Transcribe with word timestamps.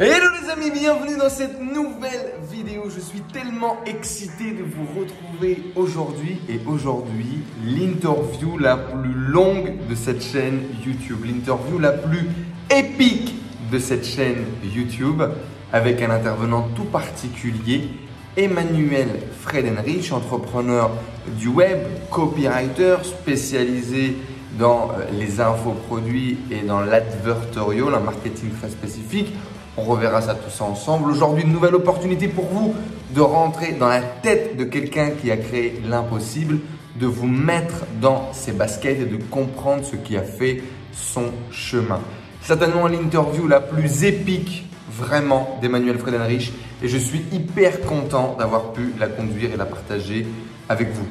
Hello 0.00 0.26
les 0.40 0.48
amis, 0.48 0.70
bienvenue 0.70 1.16
dans 1.16 1.28
cette 1.28 1.60
nouvelle 1.60 2.34
vidéo. 2.52 2.84
Je 2.88 3.00
suis 3.00 3.18
tellement 3.32 3.78
excité 3.84 4.52
de 4.52 4.62
vous 4.62 4.86
retrouver 4.96 5.60
aujourd'hui 5.74 6.38
et 6.48 6.60
aujourd'hui 6.68 7.40
l'interview 7.64 8.58
la 8.58 8.76
plus 8.76 9.12
longue 9.12 9.74
de 9.90 9.96
cette 9.96 10.22
chaîne 10.22 10.60
YouTube, 10.86 11.24
l'interview 11.24 11.80
la 11.80 11.90
plus 11.90 12.28
épique 12.70 13.34
de 13.72 13.80
cette 13.80 14.06
chaîne 14.06 14.44
YouTube 14.62 15.20
avec 15.72 16.00
un 16.00 16.10
intervenant 16.10 16.68
tout 16.76 16.84
particulier, 16.84 17.88
Emmanuel 18.36 19.08
Fredenrich, 19.40 20.12
entrepreneur 20.12 20.92
du 21.40 21.48
web, 21.48 21.80
copywriter 22.08 22.98
spécialisé 23.02 24.16
dans 24.60 24.90
euh, 24.92 25.10
les 25.18 25.40
infoproduits 25.40 26.38
et 26.52 26.64
dans 26.64 26.80
l'advertorial, 26.82 27.92
un 27.94 28.00
marketing 28.00 28.50
très 28.60 28.70
spécifique. 28.70 29.34
On 29.80 29.84
reverra 29.84 30.20
ça 30.20 30.34
tout 30.34 30.50
ça 30.50 30.64
ensemble. 30.64 31.08
Aujourd'hui, 31.12 31.44
une 31.44 31.52
nouvelle 31.52 31.76
opportunité 31.76 32.26
pour 32.26 32.46
vous 32.46 32.74
de 33.14 33.20
rentrer 33.20 33.74
dans 33.78 33.86
la 33.86 34.00
tête 34.00 34.56
de 34.56 34.64
quelqu'un 34.64 35.10
qui 35.10 35.30
a 35.30 35.36
créé 35.36 35.80
l'impossible, 35.88 36.58
de 36.96 37.06
vous 37.06 37.28
mettre 37.28 37.84
dans 38.00 38.32
ses 38.32 38.50
baskets 38.50 38.98
et 39.00 39.04
de 39.04 39.22
comprendre 39.30 39.84
ce 39.84 39.94
qui 39.94 40.16
a 40.16 40.22
fait 40.22 40.64
son 40.90 41.26
chemin. 41.52 42.00
Certainement 42.42 42.88
l'interview 42.88 43.46
la 43.46 43.60
plus 43.60 44.02
épique 44.02 44.66
vraiment 44.90 45.60
d'Emmanuel 45.62 45.96
Fredenrich 45.96 46.52
et 46.82 46.88
je 46.88 46.98
suis 46.98 47.22
hyper 47.30 47.80
content 47.82 48.34
d'avoir 48.36 48.72
pu 48.72 48.92
la 48.98 49.06
conduire 49.06 49.52
et 49.54 49.56
la 49.56 49.66
partager 49.66 50.26
avec 50.68 50.90
vous. 50.90 51.06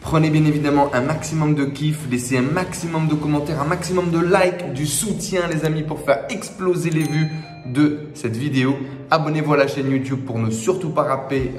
Prenez 0.00 0.30
bien 0.30 0.44
évidemment 0.44 0.90
un 0.92 1.02
maximum 1.02 1.54
de 1.54 1.66
kiff, 1.66 2.08
laissez 2.10 2.38
un 2.38 2.42
maximum 2.42 3.06
de 3.06 3.14
commentaires, 3.14 3.60
un 3.60 3.66
maximum 3.66 4.10
de 4.10 4.18
likes, 4.18 4.72
du 4.72 4.86
soutien 4.86 5.42
les 5.46 5.64
amis 5.64 5.82
pour 5.82 6.00
faire 6.00 6.24
exploser 6.30 6.90
les 6.90 7.02
vues 7.04 7.28
de 7.72 8.00
cette 8.14 8.36
vidéo. 8.36 8.76
Abonnez-vous 9.10 9.54
à 9.54 9.56
la 9.56 9.66
chaîne 9.66 9.90
YouTube 9.90 10.20
pour 10.26 10.38
ne 10.38 10.50
surtout 10.50 10.90
pas 10.90 11.02
rater, 11.02 11.52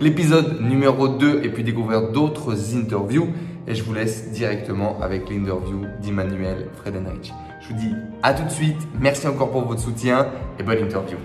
l'épisode 0.00 0.60
numéro 0.60 1.08
2 1.08 1.42
et 1.44 1.48
puis 1.48 1.64
découvrir 1.64 2.10
d'autres 2.12 2.76
interviews. 2.76 3.28
Et 3.66 3.74
je 3.74 3.82
vous 3.84 3.94
laisse 3.94 4.32
directement 4.32 5.00
avec 5.00 5.30
l'interview 5.30 5.82
d'Emmanuel 6.02 6.68
Fredenreich. 6.74 7.32
Je 7.60 7.68
vous 7.68 7.80
dis 7.80 7.94
à 8.22 8.34
tout 8.34 8.44
de 8.44 8.50
suite, 8.50 8.78
merci 9.00 9.26
encore 9.28 9.50
pour 9.50 9.64
votre 9.64 9.80
soutien 9.80 10.26
et 10.58 10.62
bonne 10.62 10.78
interview. 10.78 11.16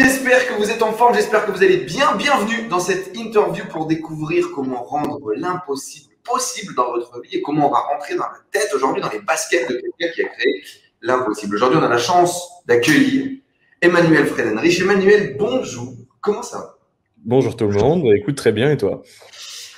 J'espère 0.00 0.46
que 0.48 0.54
vous 0.54 0.70
êtes 0.70 0.82
en 0.82 0.92
forme, 0.92 1.14
j'espère 1.14 1.44
que 1.44 1.50
vous 1.50 1.62
allez 1.62 1.78
bien. 1.78 2.14
Bienvenue 2.16 2.68
dans 2.68 2.80
cette 2.80 3.16
interview 3.16 3.64
pour 3.66 3.86
découvrir 3.86 4.50
comment 4.54 4.82
rendre 4.82 5.32
l'impossible 5.34 6.14
possible 6.24 6.74
dans 6.74 6.92
votre 6.92 7.20
vie 7.20 7.36
et 7.36 7.42
comment 7.42 7.68
on 7.68 7.70
va 7.70 7.80
rentrer 7.80 8.14
dans 8.14 8.24
la 8.24 8.38
tête 8.50 8.70
aujourd'hui, 8.74 9.02
dans 9.02 9.10
les 9.10 9.20
baskets 9.20 9.68
de 9.68 9.74
quelqu'un 9.74 10.14
qui 10.14 10.22
a 10.22 10.28
créé 10.28 10.62
l'impossible. 11.02 11.56
Aujourd'hui, 11.56 11.78
on 11.78 11.84
a 11.84 11.88
la 11.88 11.98
chance 11.98 12.48
d'accueillir 12.66 13.40
Emmanuel 13.82 14.26
Fredenrich. 14.26 14.80
Emmanuel, 14.80 15.36
bonjour. 15.38 15.94
Comment 16.20 16.42
ça 16.42 16.58
va? 16.58 16.78
Bonjour 17.18 17.56
tout 17.56 17.66
le 17.66 17.78
monde. 17.78 18.04
Écoute, 18.16 18.36
très 18.36 18.52
bien 18.52 18.70
et 18.70 18.76
toi? 18.76 19.02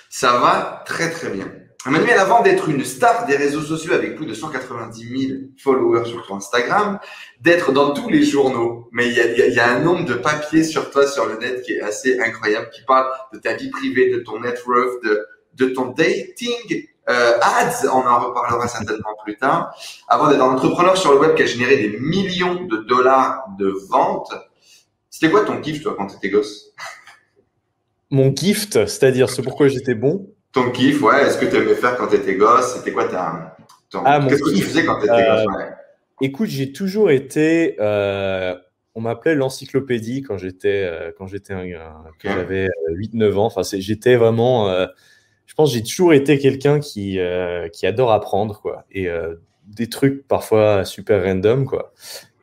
Ça 0.09 0.39
va 0.39 0.85
très 0.87 1.11
très 1.11 1.31
bien. 1.31 1.51
Emmanuel, 1.85 2.19
avant 2.19 2.43
d'être 2.43 2.69
une 2.69 2.85
star 2.85 3.27
des 3.27 3.37
réseaux 3.37 3.63
sociaux 3.63 3.93
avec 3.93 4.15
plus 4.15 4.27
de 4.27 4.35
190 4.35 5.27
000 5.27 5.41
followers 5.59 6.09
sur 6.09 6.25
ton 6.27 6.37
Instagram, 6.37 7.01
d'être 7.41 7.73
dans 7.73 7.93
tous 7.93 8.09
les 8.09 8.23
journaux, 8.23 8.89
mais 8.93 9.09
il 9.09 9.15
y 9.15 9.21
a, 9.21 9.49
y 9.49 9.59
a, 9.59 9.69
un 9.69 9.81
nombre 9.81 10.05
de 10.05 10.15
papiers 10.15 10.63
sur 10.63 10.91
toi 10.91 11.07
sur 11.09 11.27
le 11.27 11.39
net 11.39 11.63
qui 11.63 11.73
est 11.73 11.81
assez 11.81 12.21
incroyable, 12.21 12.71
qui 12.71 12.83
parle 12.85 13.07
de 13.33 13.39
ta 13.39 13.55
vie 13.55 13.71
privée, 13.71 14.11
de 14.11 14.21
ton 14.21 14.41
net 14.41 14.63
worth, 14.65 15.03
de, 15.03 15.27
de 15.55 15.67
ton 15.67 15.87
dating 15.87 16.87
euh, 17.09 17.39
ads, 17.41 17.89
on 17.93 18.07
en 18.07 18.21
reparlera 18.21 18.69
certainement 18.69 19.17
plus 19.25 19.37
tard. 19.37 19.77
Avant 20.07 20.29
d'être 20.29 20.41
un 20.41 20.53
entrepreneur 20.53 20.97
sur 20.97 21.13
le 21.13 21.19
web 21.19 21.35
qui 21.35 21.43
a 21.43 21.47
généré 21.47 21.77
des 21.77 21.99
millions 21.99 22.65
de 22.65 22.77
dollars 22.77 23.45
de 23.59 23.75
ventes, 23.91 24.33
c'était 25.11 25.31
quoi 25.31 25.45
ton 25.45 25.61
gift 25.61 25.83
toi 25.83 25.95
quand 25.97 26.07
tu 26.07 26.17
étais 26.17 26.31
gosse? 26.31 26.73
Mon 28.11 28.35
gift, 28.35 28.87
c'est-à-dire 28.87 29.31
ce 29.31 29.43
pourquoi 29.43 29.67
j'étais 29.69 29.95
bon 29.95 30.32
ton 30.53 30.71
kiff, 30.71 31.03
ouais. 31.03 31.23
Est-ce 31.23 31.39
que 31.39 31.47
tu 31.47 31.57
aimais 31.57 31.75
faire 31.75 31.97
quand 31.97 32.09
tu 32.09 32.17
étais 32.17 32.37
gosse? 32.37 32.77
C'était 32.77 32.93
quoi 32.93 33.09
ta. 33.09 33.57
Ah, 34.05 34.25
Qu'est-ce 34.29 34.43
que 34.43 34.55
tu 34.55 34.63
faisais 34.63 34.85
quand 34.85 34.99
tu 35.01 35.07
étais 35.07 35.25
gosse? 35.25 35.47
euh, 35.61 35.71
Écoute, 36.21 36.49
j'ai 36.49 36.73
toujours 36.73 37.11
été. 37.11 37.77
Euh, 37.81 38.55
on 38.95 39.01
m'appelait 39.01 39.35
l'encyclopédie 39.35 40.23
quand 40.23 40.37
j'étais 40.39 40.85
euh, 40.85 41.11
quand 41.17 41.27
j'étais 41.27 41.55
j'avais 42.23 42.69
8-9 42.91 43.35
ans. 43.37 43.47
Enfin, 43.47 43.63
j'étais 43.63 44.17
vraiment. 44.17 44.69
je 45.47 45.55
pense 45.55 45.71
que 45.71 45.77
j'ai 45.79 45.83
toujours 45.83 46.13
été 46.13 46.39
quelqu'un 46.39 46.79
qui 46.81 47.19
qui 47.73 47.87
adore 47.87 48.13
apprendre 48.13 48.61
quoi 48.61 48.85
et 48.91 49.09
des 49.67 49.89
trucs 49.89 50.27
parfois 50.29 50.85
super 50.85 51.25
random 51.25 51.65
quoi. 51.67 51.93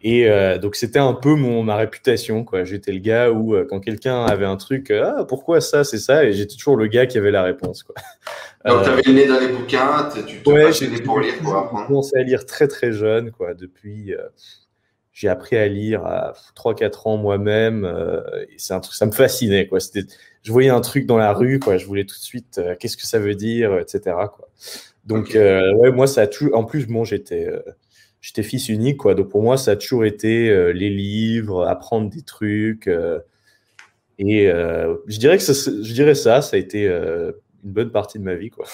Et 0.01 0.29
euh, 0.29 0.57
donc 0.57 0.75
c'était 0.75 0.99
un 0.99 1.13
peu 1.13 1.35
mon 1.35 1.61
ma 1.63 1.75
réputation 1.75 2.45
quoi. 2.45 2.63
J'étais 2.63 2.93
le 2.93 2.99
gars 2.99 3.31
où 3.31 3.53
euh, 3.53 3.65
quand 3.69 3.81
quelqu'un 3.81 4.23
avait 4.23 4.45
un 4.45 4.55
truc, 4.55 4.91
euh, 4.91 5.11
ah 5.17 5.25
pourquoi 5.25 5.59
ça 5.59 5.83
c'est 5.83 5.97
ça, 5.97 6.23
et 6.23 6.31
j'étais 6.31 6.55
toujours 6.55 6.77
le 6.77 6.87
gars 6.87 7.05
qui 7.05 7.17
avait 7.17 7.31
la 7.31 7.43
réponse 7.43 7.83
quoi. 7.83 7.95
Donc 8.65 8.83
tu 8.83 8.89
avais 8.89 9.01
le 9.05 9.13
nez 9.13 9.27
dans 9.27 9.39
les 9.39 9.49
bouquins, 9.49 10.09
tu 10.13 10.41
te 10.41 10.49
ouais, 10.49 10.71
j'ai 10.71 10.87
pour 11.01 11.19
lire. 11.19 11.33
J'ai 11.41 11.85
commencé 11.87 12.17
à 12.17 12.23
lire 12.23 12.45
très 12.45 12.67
très 12.67 12.93
jeune 12.93 13.31
quoi. 13.31 13.53
Depuis 13.53 14.13
j'ai 15.11 15.27
appris 15.27 15.57
à 15.57 15.67
lire 15.67 16.05
à 16.05 16.33
3-4 16.55 17.09
ans 17.09 17.17
moi-même. 17.17 17.85
et 18.49 18.55
c'est 18.57 18.73
un 18.73 18.79
truc, 18.79 18.95
ça 18.95 19.05
me 19.05 19.11
fascinait 19.11 19.67
quoi. 19.67 19.81
C'était, 19.81 20.05
je 20.43 20.51
voyais 20.53 20.69
un 20.69 20.81
truc 20.81 21.07
dans 21.07 21.17
la 21.17 21.33
rue 21.33 21.59
quoi, 21.59 21.75
je 21.75 21.85
voulais 21.85 22.05
tout 22.05 22.15
de 22.15 22.23
suite, 22.23 22.61
qu'est-ce 22.79 22.95
que 22.95 23.05
ça 23.05 23.19
veut 23.19 23.35
dire, 23.35 23.77
etc. 23.79 24.15
Quoi. 24.33 24.47
Donc 25.03 25.31
ouais 25.33 25.91
moi 25.91 26.07
ça 26.07 26.21
a 26.21 26.27
toujours, 26.27 26.55
en 26.55 26.63
plus 26.63 26.87
bon 26.87 27.03
j'étais 27.03 27.49
j'étais 28.21 28.43
fils 28.43 28.69
unique, 28.69 28.97
quoi. 28.97 29.15
Donc 29.15 29.29
pour 29.29 29.41
moi, 29.41 29.57
ça 29.57 29.71
a 29.71 29.75
toujours 29.75 30.05
été 30.05 30.49
euh, 30.49 30.71
les 30.71 30.89
livres, 30.89 31.65
apprendre 31.65 32.09
des 32.09 32.21
trucs. 32.21 32.87
Euh, 32.87 33.19
et 34.17 34.49
euh, 34.49 34.95
je 35.07 35.17
dirais 35.17 35.37
que 35.37 35.43
ça, 35.43 35.53
je 35.53 35.93
dirais 35.93 36.15
ça, 36.15 36.41
ça 36.41 36.57
a 36.57 36.59
été 36.59 36.85
une 36.85 37.33
bonne 37.63 37.91
partie 37.91 38.19
de 38.19 38.23
ma 38.23 38.35
vie, 38.35 38.49
quoi. 38.49 38.65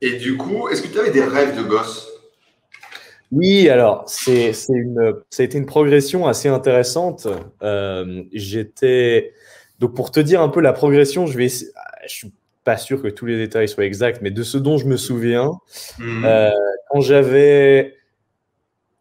Et 0.00 0.16
du 0.16 0.36
coup, 0.36 0.68
est-ce 0.68 0.82
que 0.82 0.88
tu 0.88 0.98
avais 0.98 1.10
des 1.10 1.24
rêves 1.24 1.56
de 1.56 1.62
gosse? 1.62 2.08
Oui, 3.30 3.68
alors 3.68 4.04
c'est 4.06 4.52
une, 4.68 5.14
ça 5.28 5.42
a 5.42 5.44
été 5.44 5.58
une 5.58 5.66
progression 5.66 6.26
assez 6.26 6.48
intéressante. 6.48 7.28
J'étais 8.32 9.32
donc 9.78 9.94
pour 9.94 10.10
te 10.10 10.18
dire 10.18 10.40
un 10.40 10.48
peu 10.48 10.60
la 10.60 10.72
progression, 10.72 11.26
je 11.26 11.36
vais, 11.36 11.48
je 11.48 11.64
suis 12.06 12.32
pas 12.64 12.76
sûr 12.76 13.00
que 13.00 13.08
tous 13.08 13.26
les 13.26 13.36
détails 13.36 13.68
soient 13.68 13.84
exacts, 13.84 14.20
mais 14.22 14.30
de 14.30 14.42
ce 14.42 14.58
dont 14.58 14.78
je 14.78 14.86
me 14.86 14.96
souviens, 14.96 15.52
mmh. 15.98 16.26
quand 16.90 17.00
j'avais 17.00 17.97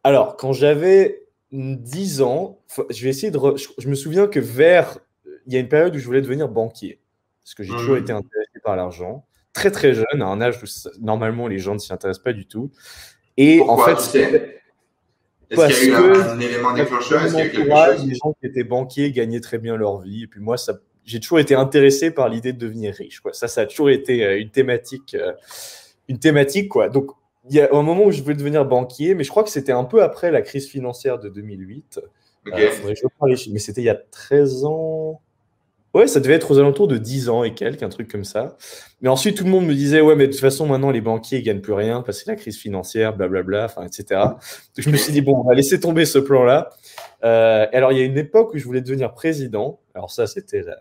alors, 0.07 0.38
quand 0.38 0.53
j'avais 0.53 1.25
10 1.51 2.22
ans, 2.22 2.59
je 2.90 3.03
vais 3.03 3.09
essayer 3.09 3.29
de. 3.29 3.40
Je, 3.78 3.90
me 3.90 3.95
souviens 3.95 4.28
que 4.28 4.40
vers. 4.40 5.00
Il 5.45 5.53
y 5.53 5.57
a 5.57 5.59
une 5.59 5.68
période 5.68 5.94
où 5.94 6.00
je 6.00 6.06
voulais 6.06 6.22
devenir 6.22 6.47
banquier. 6.47 7.01
Parce 7.44 7.56
que 7.56 7.63
j'ai 7.63 7.73
toujours 7.73 7.95
mmh. 7.95 8.03
été 8.03 8.12
intéressé 8.13 8.59
par 8.63 8.78
l'argent. 8.78 9.25
Très, 9.51 9.69
très 9.69 9.94
jeune, 9.94 10.22
à 10.22 10.28
un 10.28 10.40
âge 10.40 10.62
où 10.63 10.66
normalement 11.01 11.47
les 11.47 11.59
gens 11.59 11.73
ne 11.73 11.79
s'y 11.79 11.91
intéressent 11.91 12.23
pas 12.23 12.31
du 12.31 12.46
tout. 12.46 12.72
Et 13.35 13.62
en 13.62 13.78
fait. 13.78 14.62
Est-ce 15.50 15.79
qu'il 15.79 15.90
y 15.90 15.96
a 15.96 16.00
eu 16.00 16.13
un, 16.13 16.40
élément 16.40 16.73
déclencheur? 16.73 17.23
Est-ce 17.23 17.35
qu'il 17.35 17.40
y 17.40 17.44
a 17.44 17.46
eu 17.46 17.51
quelque 17.51 17.97
chose? 17.97 18.06
Les 18.06 18.16
gens 18.16 18.34
qui 18.34 18.47
étaient 18.47 18.63
banquiers 18.63 19.12
gagnaient 19.12 19.40
très 19.41 19.57
bien 19.57 19.75
leur 19.75 20.00
vie. 20.00 20.23
Et 20.23 20.28
puis 20.28 20.40
moi, 20.41 20.57
ça, 20.57 20.73
j'ai 21.03 21.19
toujours 21.19 21.40
été 21.40 21.56
intéressé 21.56 22.12
par 22.12 22.29
l'idée 22.29 22.53
de 22.53 22.59
devenir 22.59 22.94
riche. 22.94 23.19
Quoi. 23.19 23.34
Ça, 23.34 23.47
ça 23.47 23.62
a 23.62 23.66
toujours 23.66 23.90
été 23.90 24.25
euh, 24.25 24.40
une 24.40 24.51
thématique. 24.51 25.16
Euh, 25.16 25.34
une 26.07 26.19
thématique 26.19 26.69
quoi. 26.69 26.90
Donc 26.90 27.12
il 27.50 27.56
y 27.56 27.62
a 27.62 27.69
un 27.74 27.81
moment 27.81 28.06
où 28.06 28.12
je 28.12 28.22
voulais 28.22 28.35
devenir 28.35 28.66
banquier, 28.66 29.16
mais 29.16 29.24
je 29.24 29.30
crois 29.30 29.44
que 29.44 29.50
c'était 29.50 29.72
un 29.72 29.84
peu 29.84 30.03
après 30.03 30.31
la 30.31 30.41
crise 30.41 30.68
financière 30.68 31.19
de 31.19 31.30
2008. 31.30 32.00
Euh, 32.53 32.69
mais 33.52 33.59
c'était 33.59 33.81
il 33.81 33.85
y 33.85 33.90
a 33.90 34.00
13 34.12 34.66
ans. 34.66 35.22
Ouais, 35.94 36.08
ça 36.08 36.19
devait 36.19 36.35
être 36.35 36.52
aux 36.52 36.59
alentours 36.59 36.88
de 36.88 36.97
10 36.97 37.30
ans 37.30 37.44
et 37.44 37.53
quelques, 37.53 37.81
un 37.81 37.90
truc 37.90 38.09
comme 38.09 38.24
ça. 38.24 38.56
Mais 39.02 39.09
ensuite, 39.09 39.38
tout 39.38 39.46
le 39.46 39.50
monde 39.50 39.66
me 39.66 39.74
disait, 39.74 40.02
ouais, 40.02 40.16
mais 40.16 40.28
de 40.28 40.32
toute 40.32 40.41
façon, 40.41 40.67
maintenant, 40.67 40.91
les 40.91 41.02
banquiers, 41.02 41.40
ils 41.40 41.44
gagnent 41.44 41.61
plus 41.61 41.73
rien 41.73 42.02
parce 42.02 42.20
que 42.20 42.26
c'est 42.26 42.32
la 42.32 42.35
crise 42.35 42.58
financière, 42.58 43.16
blablabla, 43.16 43.66
enfin, 43.66 43.84
etc. 43.84 44.22
Donc, 44.22 44.38
je 44.78 44.90
me 44.90 44.97
suis 44.97 45.11
dit, 45.11 45.22
bon, 45.22 45.38
on 45.40 45.44
va 45.44 45.55
laisser 45.55 45.79
tomber 45.79 46.05
ce 46.05 46.20
plan-là. 46.20 46.70
Euh, 47.23 47.66
alors, 47.73 47.94
il 47.94 47.97
y 47.97 48.02
a 48.02 48.05
une 48.05 48.17
époque 48.17 48.53
où 48.53 48.58
je 48.58 48.66
voulais 48.66 48.82
devenir 48.82 49.14
président. 49.14 49.79
Alors, 49.96 50.11
ça, 50.11 50.28
c'était 50.28 50.61
la 50.61 50.78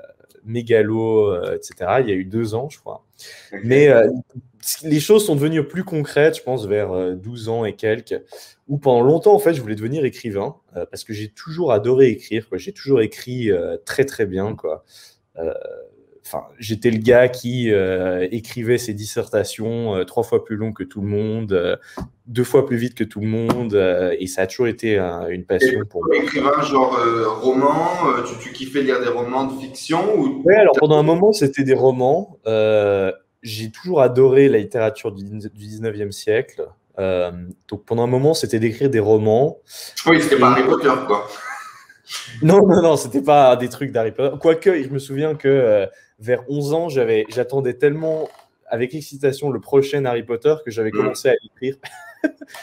mégalo, 0.46 1.31
euh, 1.31 1.56
etc. 1.56 2.00
Il 2.00 2.08
y 2.08 2.12
a 2.12 2.14
eu 2.14 2.25
deux 2.25 2.54
ans, 2.54 2.69
je 2.70 2.78
crois. 2.78 3.04
Mais 3.64 3.90
les 4.82 5.00
choses 5.00 5.25
sont 5.25 5.34
devenues 5.34 5.66
plus 5.66 5.84
concrètes, 5.84 6.37
je 6.38 6.43
pense, 6.43 6.66
vers 6.66 7.16
12 7.16 7.48
euh, 7.48 7.52
ans 7.52 7.64
et 7.64 7.75
quelques, 7.75 8.20
où 8.69 8.78
pendant 8.78 9.02
longtemps, 9.02 9.34
en 9.34 9.38
fait, 9.38 9.54
je 9.54 9.60
voulais 9.60 9.75
devenir 9.75 10.04
écrivain, 10.04 10.56
euh, 10.76 10.87
parce 10.90 11.04
que 11.04 11.12
j'ai 11.12 11.28
toujours 11.28 11.72
adoré 11.72 12.08
écrire, 12.08 12.46
J'ai 12.54 12.72
toujours 12.72 13.00
écrit 13.00 13.50
euh, 13.50 13.76
très, 13.84 14.04
très 14.04 14.26
bien, 14.26 14.54
quoi. 14.54 14.84
Enfin, 16.26 16.44
j'étais 16.58 16.90
le 16.90 16.99
gars 16.99 17.28
qui 17.28 17.70
écrivait 18.31 18.78
ses 18.78 18.94
dissertations 18.94 20.05
trois 20.06 20.25
fois 20.25 20.44
plus 20.44 20.56
longues 20.56 20.75
que 20.75 20.82
tout 20.82 21.00
le 21.00 21.06
monde, 21.06 21.78
deux 22.26 22.43
fois 22.43 22.67
plus 22.67 22.76
vite 22.76 22.94
que 22.94 23.05
tout 23.05 23.20
le 23.20 23.28
monde, 23.28 23.75
et 24.19 24.26
ça 24.26 24.43
a 24.43 24.46
toujours 24.49 24.67
été 24.67 24.99
une 24.99 25.44
passion 25.44 25.84
pour 25.88 26.05
moi. 26.05 26.17
Écrivain 26.17 26.61
genre 26.62 26.99
roman, 27.40 27.90
tu, 28.26 28.34
tu, 28.40 28.52
kiffais 28.52 28.82
lire 28.82 29.00
des 29.00 29.08
romans 29.08 29.44
de 29.44 29.61
fiction 29.61 30.19
ou... 30.19 30.43
Oui, 30.44 30.55
alors 30.55 30.75
pendant 30.78 30.99
un 30.99 31.05
moment, 31.05 31.32
c'était 31.32 31.62
des 31.62 31.75
romans. 31.75 32.38
j'ai 33.43 33.70
toujours 33.70 34.00
adoré 34.00 34.49
la 34.49 34.58
littérature 34.58 35.12
du, 35.12 35.23
19e 35.23 36.11
siècle. 36.11 36.67
Euh, 36.99 37.31
donc 37.69 37.84
pendant 37.84 38.05
un 38.05 38.08
moment, 38.08 38.34
c'était 38.34 38.58
d'écrire 38.58 38.90
des 38.90 39.00
romans. 39.00 39.58
Oui, 40.06 40.20
c'était 40.20 40.38
pas 40.38 40.52
Harry 40.52 40.64
Potter, 40.64 40.93
quoi. 41.06 41.28
Non, 42.43 42.67
non, 42.67 42.82
non, 42.82 42.96
c'était 42.96 43.23
pas 43.23 43.56
des 43.56 43.69
trucs 43.69 43.93
d'Harry 43.93 44.12
Potter. 44.12 44.37
Quoique, 44.40 44.82
je 44.82 44.88
me 44.88 44.99
souviens 44.99 45.34
que 45.34 45.49
euh, 45.49 45.87
vers 46.18 46.44
11 46.48 46.72
ans, 46.72 46.88
j'attendais 46.88 47.74
tellement 47.74 48.28
avec 48.68 48.94
excitation 48.94 49.50
le 49.50 49.60
prochain 49.60 50.04
Harry 50.04 50.24
Potter 50.24 50.54
que 50.64 50.70
j'avais 50.70 50.90
mm. 50.90 50.96
commencé 50.96 51.28
à 51.28 51.34
écrire. 51.44 51.76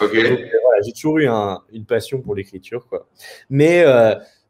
Ok. 0.01 0.11
j'ai 0.13 0.91
toujours 0.91 1.19
eu 1.19 1.27
une 1.71 1.85
passion 1.85 2.19
pour 2.19 2.35
l'écriture, 2.35 2.85
quoi. 2.87 3.07
Mais 3.49 3.85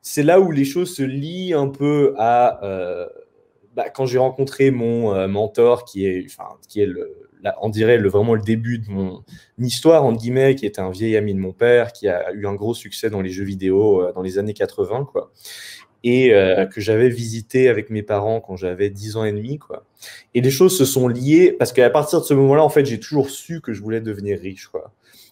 c'est 0.01 0.23
là 0.23 0.39
où 0.39 0.49
les 0.49 0.65
choses 0.65 0.95
se 0.95 1.03
lient 1.03 1.53
un 1.53 1.67
peu 1.67 2.15
à 2.17 3.09
bah, 3.75 3.89
quand 3.89 4.05
j'ai 4.05 4.19
rencontré 4.19 4.69
mon 4.69 5.15
euh, 5.15 5.27
mentor, 5.27 5.83
qui 5.85 6.05
est, 6.05 6.27
qui 6.67 6.81
est 6.81 6.85
le, 6.85 7.11
on 7.61 7.69
dirait 7.69 7.97
le, 7.97 8.07
vraiment 8.07 8.35
le 8.35 8.41
début 8.41 8.77
de 8.77 8.89
mon 8.89 9.23
histoire, 9.57 10.05
entre 10.05 10.19
guillemets, 10.19 10.55
qui 10.55 10.65
était 10.65 10.79
un 10.79 10.91
vieil 10.91 11.17
ami 11.17 11.33
de 11.33 11.39
mon 11.39 11.53
père, 11.53 11.91
qui 11.91 12.07
a 12.07 12.31
eu 12.33 12.45
un 12.45 12.53
gros 12.53 12.75
succès 12.75 13.09
dans 13.09 13.21
les 13.21 13.31
jeux 13.31 13.43
vidéo 13.43 14.01
euh, 14.01 14.13
dans 14.13 14.21
les 14.21 14.37
années 14.37 14.53
80, 14.53 15.07
quoi. 15.11 15.31
Et 16.05 16.33
euh, 16.33 16.65
que 16.65 16.81
j'avais 16.81 17.07
visité 17.07 17.69
avec 17.69 17.89
mes 17.89 18.03
parents 18.03 18.41
quand 18.41 18.57
j'avais 18.57 18.89
10 18.89 19.15
ans 19.15 19.23
et 19.23 19.31
demi, 19.31 19.57
quoi. 19.57 19.85
Et 20.33 20.41
les 20.41 20.51
choses 20.51 20.77
se 20.77 20.83
sont 20.83 21.07
liées 21.07 21.55
parce 21.57 21.71
qu'à 21.71 21.89
partir 21.89 22.19
de 22.19 22.25
ce 22.25 22.33
moment-là, 22.33 22.63
en 22.63 22.69
fait, 22.69 22.85
j'ai 22.85 22.99
toujours 22.99 23.29
su 23.29 23.61
que 23.61 23.71
je 23.71 23.81
voulais 23.81 24.01
devenir 24.01 24.37
riche. 24.39 24.69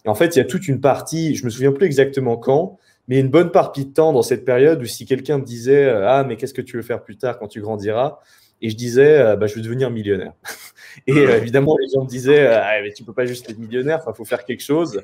Et 0.06 0.10
en 0.10 0.16
fait, 0.16 0.36
il 0.36 0.40
y 0.40 0.42
a 0.42 0.46
toute 0.46 0.68
une 0.68 0.80
partie, 0.80 1.36
je 1.36 1.44
me 1.44 1.50
souviens 1.50 1.74
plus 1.74 1.86
exactement 1.86 2.38
quand, 2.38 2.80
mais 3.08 3.20
une 3.20 3.30
bonne 3.30 3.52
partie 3.52 3.86
de 3.86 3.92
temps 3.92 4.14
dans 4.14 4.22
cette 4.22 4.46
période 4.46 4.82
où 4.82 4.86
si 4.86 5.06
quelqu'un 5.06 5.40
me 5.40 5.44
disait 5.44 5.86
euh, 5.86 6.08
Ah, 6.08 6.24
mais 6.24 6.38
qu'est-ce 6.38 6.54
que 6.54 6.62
tu 6.62 6.78
veux 6.78 6.84
faire 6.84 7.04
plus 7.04 7.18
tard 7.18 7.38
quand 7.38 7.48
tu 7.48 7.62
grandiras? 7.62 8.20
Et 8.62 8.70
je 8.70 8.76
disais 8.76 9.20
euh, 9.20 9.36
bah, 9.36 9.48
Je 9.48 9.56
veux 9.56 9.62
devenir 9.62 9.92
millionnaire. 9.92 10.34
et 11.08 11.18
évidemment, 11.18 11.76
les 11.78 11.90
gens 11.94 12.04
me 12.04 12.10
disaient 12.10 12.48
ah, 12.48 12.80
mais 12.82 12.94
Tu 12.94 13.04
peux 13.04 13.14
pas 13.14 13.26
juste 13.26 13.50
être 13.50 13.60
millionnaire, 13.60 14.02
il 14.08 14.16
faut 14.16 14.26
faire 14.26 14.46
quelque 14.46 14.64
chose. 14.64 15.04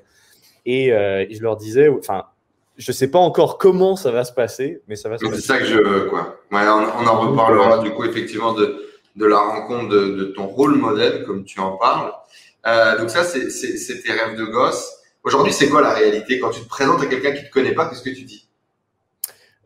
Et, 0.65 0.87
je 0.89 1.41
leur 1.41 1.57
disais 1.57 1.89
Enfin, 1.89 2.25
je 2.77 2.91
sais 2.91 3.09
pas 3.09 3.19
encore 3.19 3.57
comment 3.57 3.95
ça 3.95 4.11
va 4.11 4.23
se 4.23 4.31
passer, 4.31 4.81
mais 4.87 4.95
ça 4.95 5.09
va 5.09 5.17
se 5.17 5.25
passer. 5.25 5.41
C'est 5.41 5.47
ça 5.47 5.57
que 5.57 5.65
je 5.65 5.77
veux, 5.77 6.05
quoi. 6.05 6.39
on, 6.51 6.57
en 6.57 7.19
reparlera 7.19 7.79
du 7.79 7.91
coup, 7.91 8.03
effectivement, 8.03 8.53
de, 8.53 8.87
de 9.15 9.25
la 9.25 9.39
rencontre 9.39 9.89
de, 9.89 10.09
de, 10.15 10.23
ton 10.25 10.45
rôle 10.45 10.75
modèle, 10.75 11.23
comme 11.25 11.43
tu 11.43 11.59
en 11.59 11.77
parles. 11.77 12.11
donc, 12.99 13.09
ça, 13.09 13.23
c'est 13.23 14.03
tes 14.03 14.11
rêves 14.11 14.37
de 14.37 14.45
gosse. 14.45 14.93
Aujourd'hui, 15.23 15.51
c'est 15.51 15.69
quoi 15.69 15.81
la 15.81 15.93
réalité 15.93 16.39
Quand 16.39 16.51
tu 16.51 16.61
te 16.61 16.69
présentes 16.69 17.01
à 17.01 17.05
quelqu'un 17.05 17.31
qui 17.31 17.41
ne 17.41 17.47
te 17.47 17.51
connaît 17.51 17.73
pas, 17.73 17.87
qu'est-ce 17.89 18.03
que 18.03 18.15
tu 18.15 18.23
dis? 18.23 18.46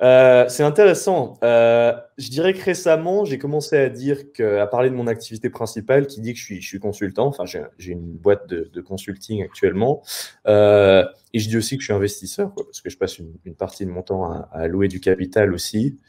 Euh, 0.01 0.45
c'est 0.49 0.63
intéressant. 0.63 1.35
Euh, 1.43 1.93
je 2.17 2.29
dirais 2.29 2.53
que 2.53 2.63
récemment, 2.63 3.23
j'ai 3.23 3.37
commencé 3.37 3.77
à 3.77 3.89
dire 3.89 4.31
que, 4.31 4.57
à 4.57 4.65
parler 4.65 4.89
de 4.89 4.95
mon 4.95 5.05
activité 5.05 5.49
principale, 5.49 6.07
qui 6.07 6.21
dit 6.21 6.33
que 6.33 6.39
je 6.39 6.59
suis, 6.59 6.79
consultant. 6.79 7.27
Enfin, 7.27 7.45
j'ai 7.45 7.91
une 7.91 8.17
boîte 8.17 8.47
de, 8.47 8.81
consulting 8.81 9.43
actuellement, 9.43 10.01
euh, 10.47 11.05
et 11.33 11.39
je 11.39 11.47
dis 11.47 11.57
aussi 11.57 11.77
que 11.77 11.81
je 11.81 11.85
suis 11.85 11.93
investisseur, 11.93 12.53
parce 12.55 12.81
que 12.81 12.89
je 12.89 12.97
passe 12.97 13.19
une, 13.19 13.55
partie 13.55 13.85
de 13.85 13.91
mon 13.91 14.01
temps 14.01 14.25
à, 14.25 14.49
à 14.51 14.67
louer 14.67 14.87
du 14.87 14.99
capital 14.99 15.53
aussi. 15.53 15.99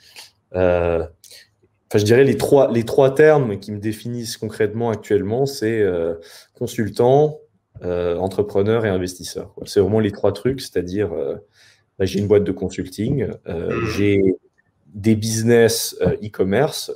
enfin, 0.52 1.08
je 1.94 2.04
dirais 2.04 2.24
les 2.24 2.38
trois, 2.38 2.72
les 2.72 2.84
trois 2.84 3.14
termes 3.14 3.58
qui 3.60 3.72
me 3.72 3.78
définissent 3.78 4.38
concrètement 4.38 4.88
actuellement, 4.88 5.44
c'est 5.44 5.84
consultant, 6.54 7.40
entrepreneur 7.82 8.86
et 8.86 8.88
investisseur. 8.88 9.54
C'est 9.66 9.80
vraiment 9.80 10.00
les 10.00 10.12
trois 10.12 10.32
trucs, 10.32 10.62
c'est-à-dire 10.62 11.10
j'ai 12.04 12.18
une 12.18 12.26
boîte 12.26 12.44
de 12.44 12.52
consulting, 12.52 13.28
euh, 13.48 13.80
mmh. 13.80 13.86
j'ai 13.96 14.20
des 14.86 15.14
business 15.16 15.96
e-commerce, 16.22 16.92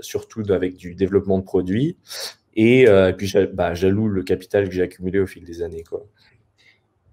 surtout 0.00 0.44
avec 0.50 0.76
du 0.76 0.94
développement 0.94 1.38
de 1.38 1.44
produits, 1.44 1.96
et, 2.54 2.86
puis 3.18 3.34
bah, 3.52 3.74
j'alloue 3.74 4.06
le 4.06 4.22
capital 4.22 4.68
que 4.68 4.74
j'ai 4.74 4.82
accumulé 4.82 5.18
au 5.18 5.26
fil 5.26 5.42
des 5.44 5.60
années. 5.60 5.82
Quoi. 5.82 6.04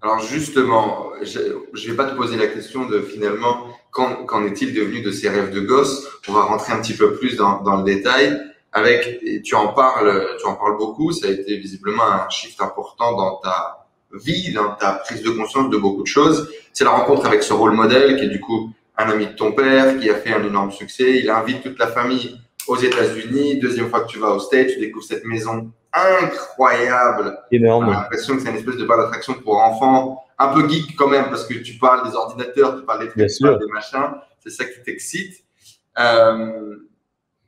Alors 0.02 0.20
justement, 0.20 1.10
je 1.24 1.40
ne 1.40 1.90
vais 1.90 1.96
pas 1.96 2.04
te 2.04 2.14
poser 2.14 2.36
la 2.36 2.46
question 2.46 2.86
de 2.86 3.00
finalement, 3.00 3.66
qu'en 3.90 4.46
est-il 4.46 4.72
devenu 4.72 5.02
de 5.02 5.10
ces 5.10 5.28
rêves 5.28 5.50
de 5.50 5.60
gosse? 5.60 6.06
On 6.28 6.32
va 6.32 6.42
rentrer 6.42 6.74
un 6.74 6.80
petit 6.80 6.94
peu 6.94 7.14
plus 7.14 7.36
dans, 7.36 7.62
dans 7.62 7.78
le 7.78 7.84
détail 7.84 8.38
avec, 8.74 9.22
tu 9.44 9.54
en 9.54 9.68
parles, 9.68 10.36
tu 10.38 10.46
en 10.46 10.56
parles 10.56 10.76
beaucoup, 10.76 11.12
ça 11.12 11.28
a 11.28 11.30
été 11.30 11.56
visiblement 11.56 12.04
un 12.04 12.28
shift 12.28 12.60
important 12.60 13.16
dans 13.16 13.36
ta 13.36 13.83
vie, 14.18 14.52
dans 14.52 14.74
ta 14.74 14.92
prise 14.92 15.22
de 15.22 15.30
conscience 15.30 15.70
de 15.70 15.76
beaucoup 15.76 16.02
de 16.02 16.08
choses. 16.08 16.50
C'est 16.72 16.84
la 16.84 16.90
rencontre 16.90 17.26
avec 17.26 17.42
ce 17.42 17.52
rôle 17.52 17.72
modèle 17.72 18.16
qui 18.16 18.24
est 18.24 18.28
du 18.28 18.40
coup 18.40 18.70
un 18.96 19.10
ami 19.10 19.26
de 19.26 19.32
ton 19.32 19.52
père, 19.52 19.98
qui 19.98 20.08
a 20.10 20.14
fait 20.14 20.32
un 20.32 20.44
énorme 20.44 20.70
succès. 20.70 21.18
Il 21.18 21.30
invite 21.30 21.62
toute 21.62 21.78
la 21.78 21.88
famille 21.88 22.38
aux 22.66 22.76
États-Unis. 22.76 23.58
Deuxième 23.58 23.88
fois 23.88 24.02
que 24.02 24.08
tu 24.08 24.18
vas 24.18 24.30
au 24.30 24.38
States, 24.38 24.68
tu 24.68 24.80
découvres 24.80 25.04
cette 25.04 25.24
maison 25.24 25.70
incroyable. 25.92 27.38
Énorme. 27.50 27.86
J'ai 27.86 27.92
l'impression 27.92 28.36
que 28.36 28.42
c'est 28.42 28.50
une 28.50 28.56
espèce 28.56 28.76
de 28.76 28.84
parc 28.84 29.00
d'attraction 29.00 29.34
pour 29.34 29.60
enfants, 29.60 30.24
un 30.38 30.48
peu 30.48 30.68
geek 30.68 30.96
quand 30.96 31.08
même, 31.08 31.26
parce 31.26 31.46
que 31.46 31.54
tu 31.54 31.74
parles 31.78 32.08
des 32.08 32.14
ordinateurs, 32.14 32.78
tu 32.78 32.84
parles 32.84 33.00
des 33.00 33.08
trucs, 33.08 33.28
tu 33.28 33.42
parles 33.42 33.58
des 33.58 33.72
machins. 33.72 34.14
C'est 34.40 34.50
ça 34.50 34.64
qui 34.64 34.82
t'excite. 34.82 35.44
Euh, 35.98 36.76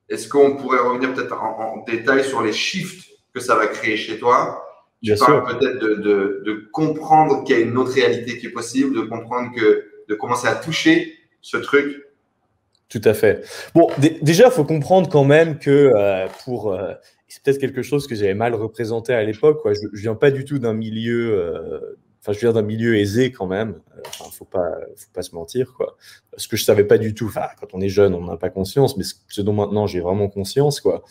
est-ce 0.08 0.28
qu'on 0.28 0.56
pourrait 0.56 0.78
revenir 0.78 1.12
peut-être 1.12 1.34
en, 1.34 1.82
détail 1.86 2.24
sur 2.24 2.42
les 2.42 2.52
shifts 2.52 3.08
que 3.34 3.40
ça 3.40 3.56
va 3.56 3.66
créer 3.66 3.96
chez 3.96 4.18
toi? 4.18 4.65
Tu 5.02 5.12
Bien 5.12 5.16
parles 5.24 5.58
peut-être 5.58 5.78
de, 5.78 6.42
de, 6.44 6.68
comprendre 6.72 7.44
qu'il 7.44 7.56
y 7.56 7.58
a 7.58 7.62
une 7.62 7.76
autre 7.76 7.92
réalité 7.92 8.38
qui 8.38 8.46
est 8.46 8.50
possible, 8.50 8.96
de 8.96 9.02
comprendre 9.02 9.54
que, 9.54 9.84
de 10.08 10.14
commencer 10.14 10.48
à 10.48 10.54
toucher 10.54 11.14
ce 11.42 11.58
truc. 11.58 12.02
Tout 12.88 13.02
à 13.04 13.14
fait. 13.14 13.44
Bon, 13.74 13.88
déjà, 14.22 14.46
il 14.46 14.50
faut 14.52 14.64
comprendre 14.64 15.08
quand 15.08 15.24
même 15.24 15.58
que 15.58 15.92
euh, 15.94 16.26
pour. 16.44 16.72
Euh, 16.72 16.94
c'est 17.28 17.42
peut-être 17.42 17.58
quelque 17.58 17.82
chose 17.82 18.06
que 18.06 18.14
j'avais 18.14 18.34
mal 18.34 18.54
représenté 18.54 19.12
à 19.12 19.22
l'époque. 19.24 19.60
Je 19.64 19.86
ne 19.86 20.00
viens 20.00 20.14
pas 20.14 20.30
du 20.30 20.44
tout 20.44 20.58
d'un 20.58 20.74
milieu 20.74 21.34
euh, 21.34 21.98
Enfin, 22.20 22.32
je 22.32 22.40
viens 22.40 22.52
d'un 22.52 22.62
milieu 22.62 22.96
aisé 22.96 23.30
quand 23.30 23.46
même. 23.46 23.76
Enfin, 24.06 24.24
faut 24.32 24.44
pas, 24.44 24.72
faut 24.96 25.12
pas 25.12 25.22
se 25.22 25.32
mentir, 25.32 25.74
quoi. 25.76 25.96
Ce 26.36 26.48
que 26.48 26.56
je 26.56 26.64
savais 26.64 26.82
pas 26.82 26.98
du 26.98 27.14
tout. 27.14 27.26
Enfin, 27.26 27.46
quand 27.60 27.68
on 27.72 27.80
est 27.80 27.88
jeune, 27.88 28.14
on 28.14 28.24
n'a 28.24 28.36
pas 28.36 28.50
conscience, 28.50 28.96
mais 28.96 29.04
ce 29.28 29.42
dont 29.42 29.52
maintenant 29.52 29.86
j'ai 29.86 30.00
vraiment 30.00 30.28
conscience, 30.28 30.80
quoi. 30.80 31.04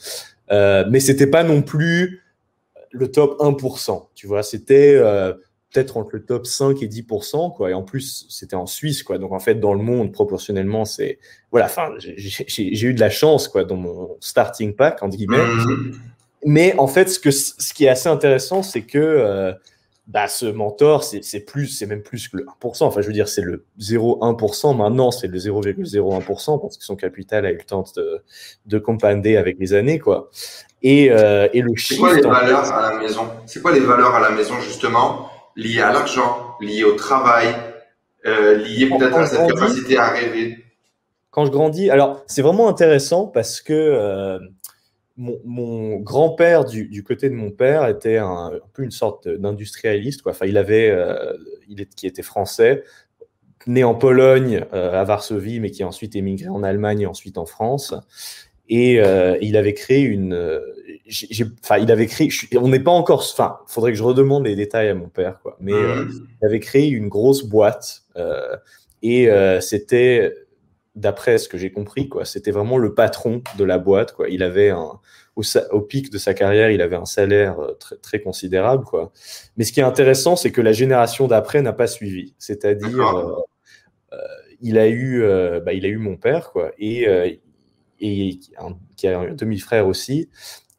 Mais 0.50 1.00
c'était 1.00 1.28
pas 1.28 1.44
non 1.44 1.62
plus 1.62 2.25
le 2.96 3.12
top 3.12 3.40
1%. 3.40 4.08
Tu 4.16 4.28
vois, 4.28 4.42
c'était 4.42 4.96
euh, 4.96 5.34
peut-être 5.72 5.98
entre 5.98 6.12
le 6.14 6.26
top 6.26 6.48
5 6.48 6.82
et 6.82 6.88
10%, 6.88 7.56
quoi. 7.56 7.72
Et 7.72 7.74
en 7.74 7.84
plus, 7.84 8.26
c'était 8.30 8.56
en 8.56 8.66
Suisse, 8.66 9.04
quoi. 9.04 9.18
Donc, 9.18 9.34
en 9.34 9.40
fait, 9.40 9.56
dans 9.56 9.74
le 9.74 9.84
monde, 9.84 10.12
proportionnellement, 10.12 10.86
c'est. 10.86 11.20
Voilà, 11.52 11.66
enfin, 11.66 11.90
j'ai 12.00 12.88
eu 12.88 12.94
de 12.94 13.00
la 13.00 13.10
chance, 13.10 13.48
quoi, 13.48 13.66
dans 13.66 13.76
mon 13.76 14.18
starting 14.20 14.76
pack, 14.76 15.04
entre 15.04 15.18
guillemets. 15.18 15.46
Mmh. 15.46 15.92
Mais 16.46 16.76
en 16.78 16.88
fait, 16.88 17.10
ce, 17.10 17.20
que, 17.20 17.32
ce 17.32 17.74
qui 17.74 17.86
est 17.86 17.90
assez 17.90 18.10
intéressant, 18.10 18.64
c'est 18.64 18.84
que. 18.84 19.54
Bah, 20.08 20.28
ce 20.28 20.46
mentor, 20.46 21.04
c'est 21.04 21.40
plus, 21.40 21.68
c'est 21.68 21.88
même 21.88 22.04
plus 22.04 22.28
que 22.28 22.38
le 22.38 22.46
1%. 22.62 22.84
Enfin, 22.84 23.02
je 23.02 23.08
veux 23.08 23.14
dire, 23.14 23.28
c'est 23.28 23.42
le 23.42 23.66
0,1%. 23.80 24.78
Maintenant, 24.78 25.10
c'est 25.10 25.28
le 25.28 25.40
0,01% 25.40 26.62
parce 26.62 26.78
que 26.78 26.84
son 26.84 26.96
capital 26.96 27.46
a 27.48 27.52
eu 27.52 27.58
le 27.58 27.64
temps 27.64 27.84
de, 27.96 28.22
de 28.68 28.78
compander 28.78 29.36
avec 29.36 29.58
les 29.60 29.74
années, 29.74 29.98
quoi. 29.98 30.30
Et, 30.84 31.10
euh, 31.10 31.48
et 31.54 31.62
le 31.62 31.72
C'est 31.76 31.98
quoi 31.98 32.14
les 32.14 32.22
valeurs 32.22 32.72
à 32.72 32.94
la 32.94 33.00
maison? 33.00 33.28
C'est 33.48 33.64
quoi 33.64 33.72
les 33.72 33.80
valeurs 33.80 34.14
à 34.14 34.20
la 34.20 34.30
maison, 34.30 34.60
justement, 34.62 35.32
liées 35.56 35.82
à 35.82 35.92
l'argent, 35.92 36.56
liées 36.62 36.84
au 36.84 36.94
travail, 36.94 37.48
euh, 38.28 38.58
liées 38.58 38.88
peut-être 38.88 39.18
à 39.18 39.26
cette 39.26 39.48
capacité 39.52 39.98
à 39.98 40.10
rêver? 40.10 40.64
Quand 41.32 41.46
je 41.46 41.52
grandis, 41.52 41.90
alors, 41.90 42.22
c'est 42.28 42.44
vraiment 42.44 42.70
intéressant 42.70 43.26
parce 43.26 43.60
que 43.60 43.74
euh, 43.74 44.38
mon, 45.18 45.98
grand-père 45.98 46.66
du, 46.66 47.04
côté 47.04 47.30
de 47.30 47.36
mon 47.36 47.52
père 47.52 47.88
était 47.88 48.18
un, 48.18 48.52
peu 48.74 48.84
une 48.84 48.92
sorte 48.92 49.28
d'industrialiste. 49.28 50.22
Enfin, 50.26 50.46
il 50.46 50.58
avait, 50.58 50.90
euh, 50.90 51.34
il 51.68 51.82
est, 51.82 51.94
qui 51.94 52.08
était 52.08 52.22
français, 52.22 52.84
né 53.68 53.84
en 53.84 53.96
Pologne, 53.96 54.66
euh, 54.74 55.00
à 55.00 55.04
Varsovie, 55.04 55.60
mais 55.60 55.72
qui 55.72 55.84
a 55.84 55.88
ensuite 55.88 56.16
émigré 56.16 56.50
en 56.50 56.64
Allemagne 56.64 57.02
et 57.02 57.06
ensuite 57.06 57.38
en 57.38 57.46
France. 57.46 57.94
Et 58.68 59.00
euh, 59.00 59.38
il 59.42 59.58
avait 59.58 59.76
créé 59.76 60.02
une, 60.02 60.60
enfin, 61.64 61.78
il 61.78 61.92
avait 61.92 62.08
créé. 62.08 62.30
On 62.58 62.68
n'est 62.68 62.80
pas 62.80 62.92
encore. 62.92 63.20
Enfin, 63.20 63.60
faudrait 63.68 63.92
que 63.92 63.98
je 63.98 64.04
redemande 64.04 64.46
les 64.46 64.56
détails 64.56 64.90
à 64.90 64.96
mon 64.96 65.08
père, 65.08 65.40
quoi. 65.42 65.56
Mais 65.62 65.72
mmh. 65.72 66.10
il 66.42 66.46
avait 66.46 66.60
créé 66.60 66.88
une 66.90 67.08
grosse 67.08 67.44
boîte 67.44 68.04
et 69.04 69.30
c'était 69.62 70.34
d'après 70.96 71.38
ce 71.38 71.50
que 71.50 71.58
j'ai 71.58 71.72
compris, 71.72 72.08
quoi, 72.08 72.26
c'était 72.26 72.52
vraiment 72.52 72.78
le 72.78 72.94
patron 72.94 73.42
de 73.58 73.64
la 73.64 73.78
boîte. 73.78 74.14
Quoi. 74.14 74.30
Il 74.30 74.44
avait 74.44 74.70
un, 74.70 75.00
au, 75.36 75.82
pic 75.82 76.10
de 76.10 76.18
sa 76.18 76.34
carrière, 76.34 76.72
il 76.72 76.82
avait 76.82 76.96
un 76.96 77.06
salaire 77.06 77.60
euh, 77.60 77.74
très, 77.74 77.98
très 77.98 78.22
considérable. 78.22 78.86
Quoi. 78.86 79.12
Mais 79.58 79.66
ce 79.66 79.74
qui 79.74 79.82
est 79.82 79.84
intéressant, 79.84 80.36
c'est 80.36 80.52
que 80.52 80.62
la 80.62 80.72
génération 80.72 81.28
d'après 81.28 81.62
n'a 81.62 81.74
pas 81.74 81.88
suivi. 81.88 82.34
C'est-à-dire, 82.40 83.18
euh, 83.18 83.36
euh, 84.14 84.18
il 84.62 84.78
a 84.78 84.88
eu, 84.88 85.22
bah, 85.66 85.74
il 85.74 85.86
a 85.86 85.90
eu 85.90 85.98
mon 85.98 86.16
père, 86.16 86.52
quoi, 86.52 86.72
et, 86.80 87.08
et 88.00 88.40
qui 88.96 89.08
a 89.08 89.20
un 89.20 89.34
demi-frère 89.34 89.88
aussi. 89.88 90.30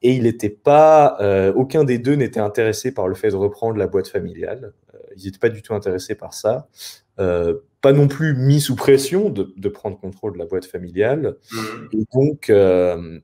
Et 0.02 0.12
il 0.12 0.22
n'était 0.22 0.50
pas, 0.50 1.52
aucun 1.54 1.84
des 1.84 1.98
deux 1.98 2.14
n'était 2.14 2.40
intéressé 2.40 2.92
par 2.92 3.06
le 3.06 3.14
fait 3.14 3.30
de 3.30 3.36
reprendre 3.36 3.76
la 3.76 3.86
boîte 3.86 4.08
familiale. 4.08 4.72
ils 5.16 5.26
n'étaient 5.26 5.38
pas 5.38 5.50
du 5.50 5.60
tout 5.62 5.74
intéressés 5.74 6.14
par 6.14 6.32
ça 6.32 6.68
pas 7.16 7.92
non 7.92 8.08
plus 8.08 8.34
mis 8.34 8.60
sous 8.60 8.74
pression 8.74 9.30
de, 9.30 9.68
prendre 9.68 9.98
contrôle 9.98 10.32
de 10.32 10.38
la 10.38 10.46
boîte 10.46 10.66
familiale. 10.66 11.36
Mmh. 11.52 11.58
Et 11.92 12.04
donc, 12.12 12.50
euh, 12.50 13.20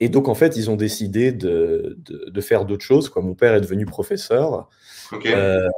et 0.00 0.08
donc, 0.08 0.28
en 0.28 0.34
fait, 0.34 0.56
ils 0.56 0.70
ont 0.70 0.76
décidé 0.76 1.30
de, 1.32 1.96
de, 2.04 2.40
faire 2.40 2.64
d'autres 2.64 2.84
choses. 2.84 3.08
Quoi. 3.08 3.22
Mon 3.22 3.34
père 3.34 3.54
est 3.54 3.60
devenu 3.60 3.86
professeur. 3.86 4.68
Euh, 5.26 5.68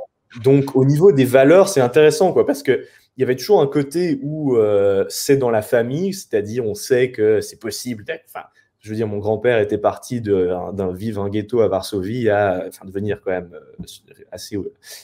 donc, 0.43 0.75
au 0.75 0.87
niveau 0.87 1.13
des 1.13 1.27
valeurs, 1.27 1.69
c'est 1.69 1.81
intéressant, 1.83 2.33
quoi, 2.33 2.47
parce 2.47 2.63
qu'il 2.63 2.83
y 3.19 3.23
avait 3.23 3.37
toujours 3.37 3.61
un 3.61 3.67
côté 3.67 4.19
où 4.23 4.57
euh, 4.57 5.05
c'est 5.09 5.37
dans 5.37 5.51
la 5.51 5.63
famille, 5.63 6.15
c'est-à-dire 6.15 6.65
on 6.65 6.75
sait 6.75 7.11
que 7.11 7.41
c'est 7.41 7.61
possible 7.61 8.05
d'être. 8.05 8.25
Enfin, 8.27 8.47
je 8.81 8.91
veux 8.91 8.97
dire, 8.97 9.09
mon 9.09 9.19
grand-père 9.19 9.59
était 9.59 9.79
parti 9.79 10.21
d'un 10.21 10.93
vivre 10.93 11.23
un 11.23 11.29
ghetto 11.29 11.61
à 11.61 11.69
Varsovie 11.69 12.29
à 12.29 12.65
enfin, 12.69 12.87
devenir 12.87 13.21
quand 13.25 13.33
même 13.33 13.51
euh, 13.53 13.85
assez 14.31 14.59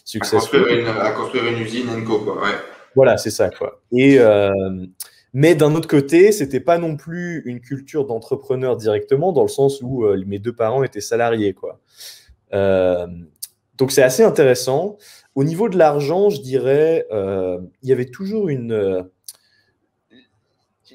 successful. 0.04 0.60
À 1.00 1.10
construire 1.12 1.46
une, 1.46 1.58
usine, 1.58 1.88
Enco, 1.90 2.20
quoi. 2.20 2.42
Ouais. 2.42 2.56
Voilà, 2.94 3.16
c'est 3.16 3.30
ça, 3.30 3.50
quoi. 3.50 3.80
Et. 3.92 4.18
Mais 5.36 5.56
d'un 5.56 5.74
autre 5.74 5.88
côté, 5.88 6.30
c'était 6.30 6.60
pas 6.60 6.78
non 6.78 6.96
plus 6.96 7.42
une 7.44 7.60
culture 7.60 8.06
d'entrepreneur 8.06 8.76
directement, 8.76 9.32
dans 9.32 9.42
le 9.42 9.48
sens 9.48 9.82
où 9.82 10.04
euh, 10.04 10.22
mes 10.26 10.38
deux 10.38 10.52
parents 10.52 10.84
étaient 10.84 11.00
salariés, 11.00 11.54
quoi. 11.54 11.80
Euh, 12.52 13.08
donc 13.76 13.90
c'est 13.90 14.04
assez 14.04 14.22
intéressant. 14.22 14.96
Au 15.34 15.42
niveau 15.42 15.68
de 15.68 15.76
l'argent, 15.76 16.30
je 16.30 16.40
dirais, 16.40 17.08
euh, 17.10 17.58
il 17.82 17.88
y 17.88 17.92
avait 17.92 18.04
toujours 18.06 18.48
une. 18.48 19.04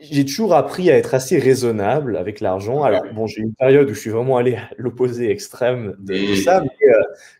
J'ai 0.01 0.25
toujours 0.25 0.53
appris 0.53 0.89
à 0.89 0.98
être 0.98 1.13
assez 1.13 1.39
raisonnable 1.39 2.18
avec 2.18 2.39
l'argent. 2.39 2.84
Alors 2.84 3.03
bon, 3.13 3.27
j'ai 3.27 3.41
une 3.41 3.53
période 3.53 3.89
où 3.89 3.94
je 3.94 4.00
suis 4.00 4.10
vraiment 4.10 4.38
allé 4.38 4.56
à 4.56 4.70
l'opposé 4.77 5.29
extrême 5.29 5.96
de, 6.00 6.36
ça, 6.36 6.62
mais 6.62 6.94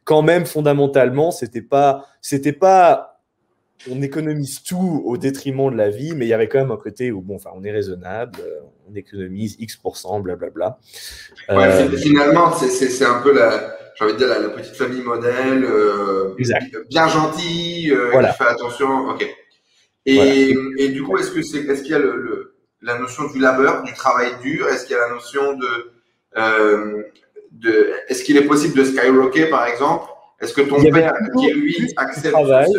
quand 0.04 0.22
même 0.22 0.46
fondamentalement, 0.46 1.32
c'était 1.32 1.62
pas, 1.62 2.06
c'était 2.22 2.54
pas 2.54 3.10
on 3.90 4.02
économise 4.02 4.62
tout 4.64 5.02
au 5.06 5.18
détriment 5.18 5.72
de 5.72 5.78
la 5.78 5.90
vie, 5.90 6.14
mais 6.16 6.26
il 6.26 6.30
y 6.30 6.34
avait 6.34 6.50
quand 6.50 6.60
même 6.60 6.72
un 6.72 6.78
côté 6.78 7.12
où, 7.12 7.22
bon, 7.22 7.36
enfin, 7.36 7.52
on 7.56 7.64
est 7.64 7.72
raisonnable, 7.72 8.40
euh, 8.42 8.60
on 8.90 8.96
économise 8.96 9.56
X%, 9.60 10.20
blablabla. 10.20 10.78
Euh, 11.50 11.90
finalement, 11.98 12.52
c'est 12.54 13.06
un 13.06 13.22
peu 13.22 13.34
la, 13.34 13.78
j'ai 13.96 14.06
envie 14.06 14.14
de 14.14 14.18
dire, 14.18 14.28
la, 14.28 14.50
petite 14.50 14.76
famille 14.76 15.02
modèle, 15.02 15.64
euh, 15.64 16.36
bien 16.90 17.08
gentille, 17.08 17.94
qui 17.94 18.38
fait 18.38 18.50
attention. 18.50 19.10
Ok. 19.10 19.26
Et, 20.10 20.56
et 20.78 20.90
du 20.90 21.04
coup, 21.04 21.18
est-ce 21.18 21.32
que 21.32 21.42
c'est, 21.42 21.60
est-ce 21.60 21.82
qu'il 21.82 21.92
y 21.92 21.96
a 21.96 22.00
le, 22.00 22.56
la 22.82 22.98
notion 22.98 23.30
du 23.32 23.40
labeur, 23.40 23.84
du 23.84 23.94
travail 23.94 24.32
dur? 24.42 24.68
Est-ce 24.68 24.86
qu'il 24.86 24.96
y 24.96 25.00
a 25.00 25.08
la 25.08 25.14
notion 25.14 25.58
de, 25.58 27.12
de 27.52 27.92
est-ce 28.08 28.24
qu'il 28.24 28.38
est 28.38 28.46
possible 28.46 28.78
de 28.78 28.84
skyrocker, 28.84 29.48
par 29.48 29.66
exemple? 29.68 30.10
Est-ce 30.42 30.54
que 30.54 30.62
ton 30.62 30.82
père, 30.82 31.14
qui 31.38 31.52
lui 31.52 31.94
accepte 31.98 32.32
travail, 32.32 32.72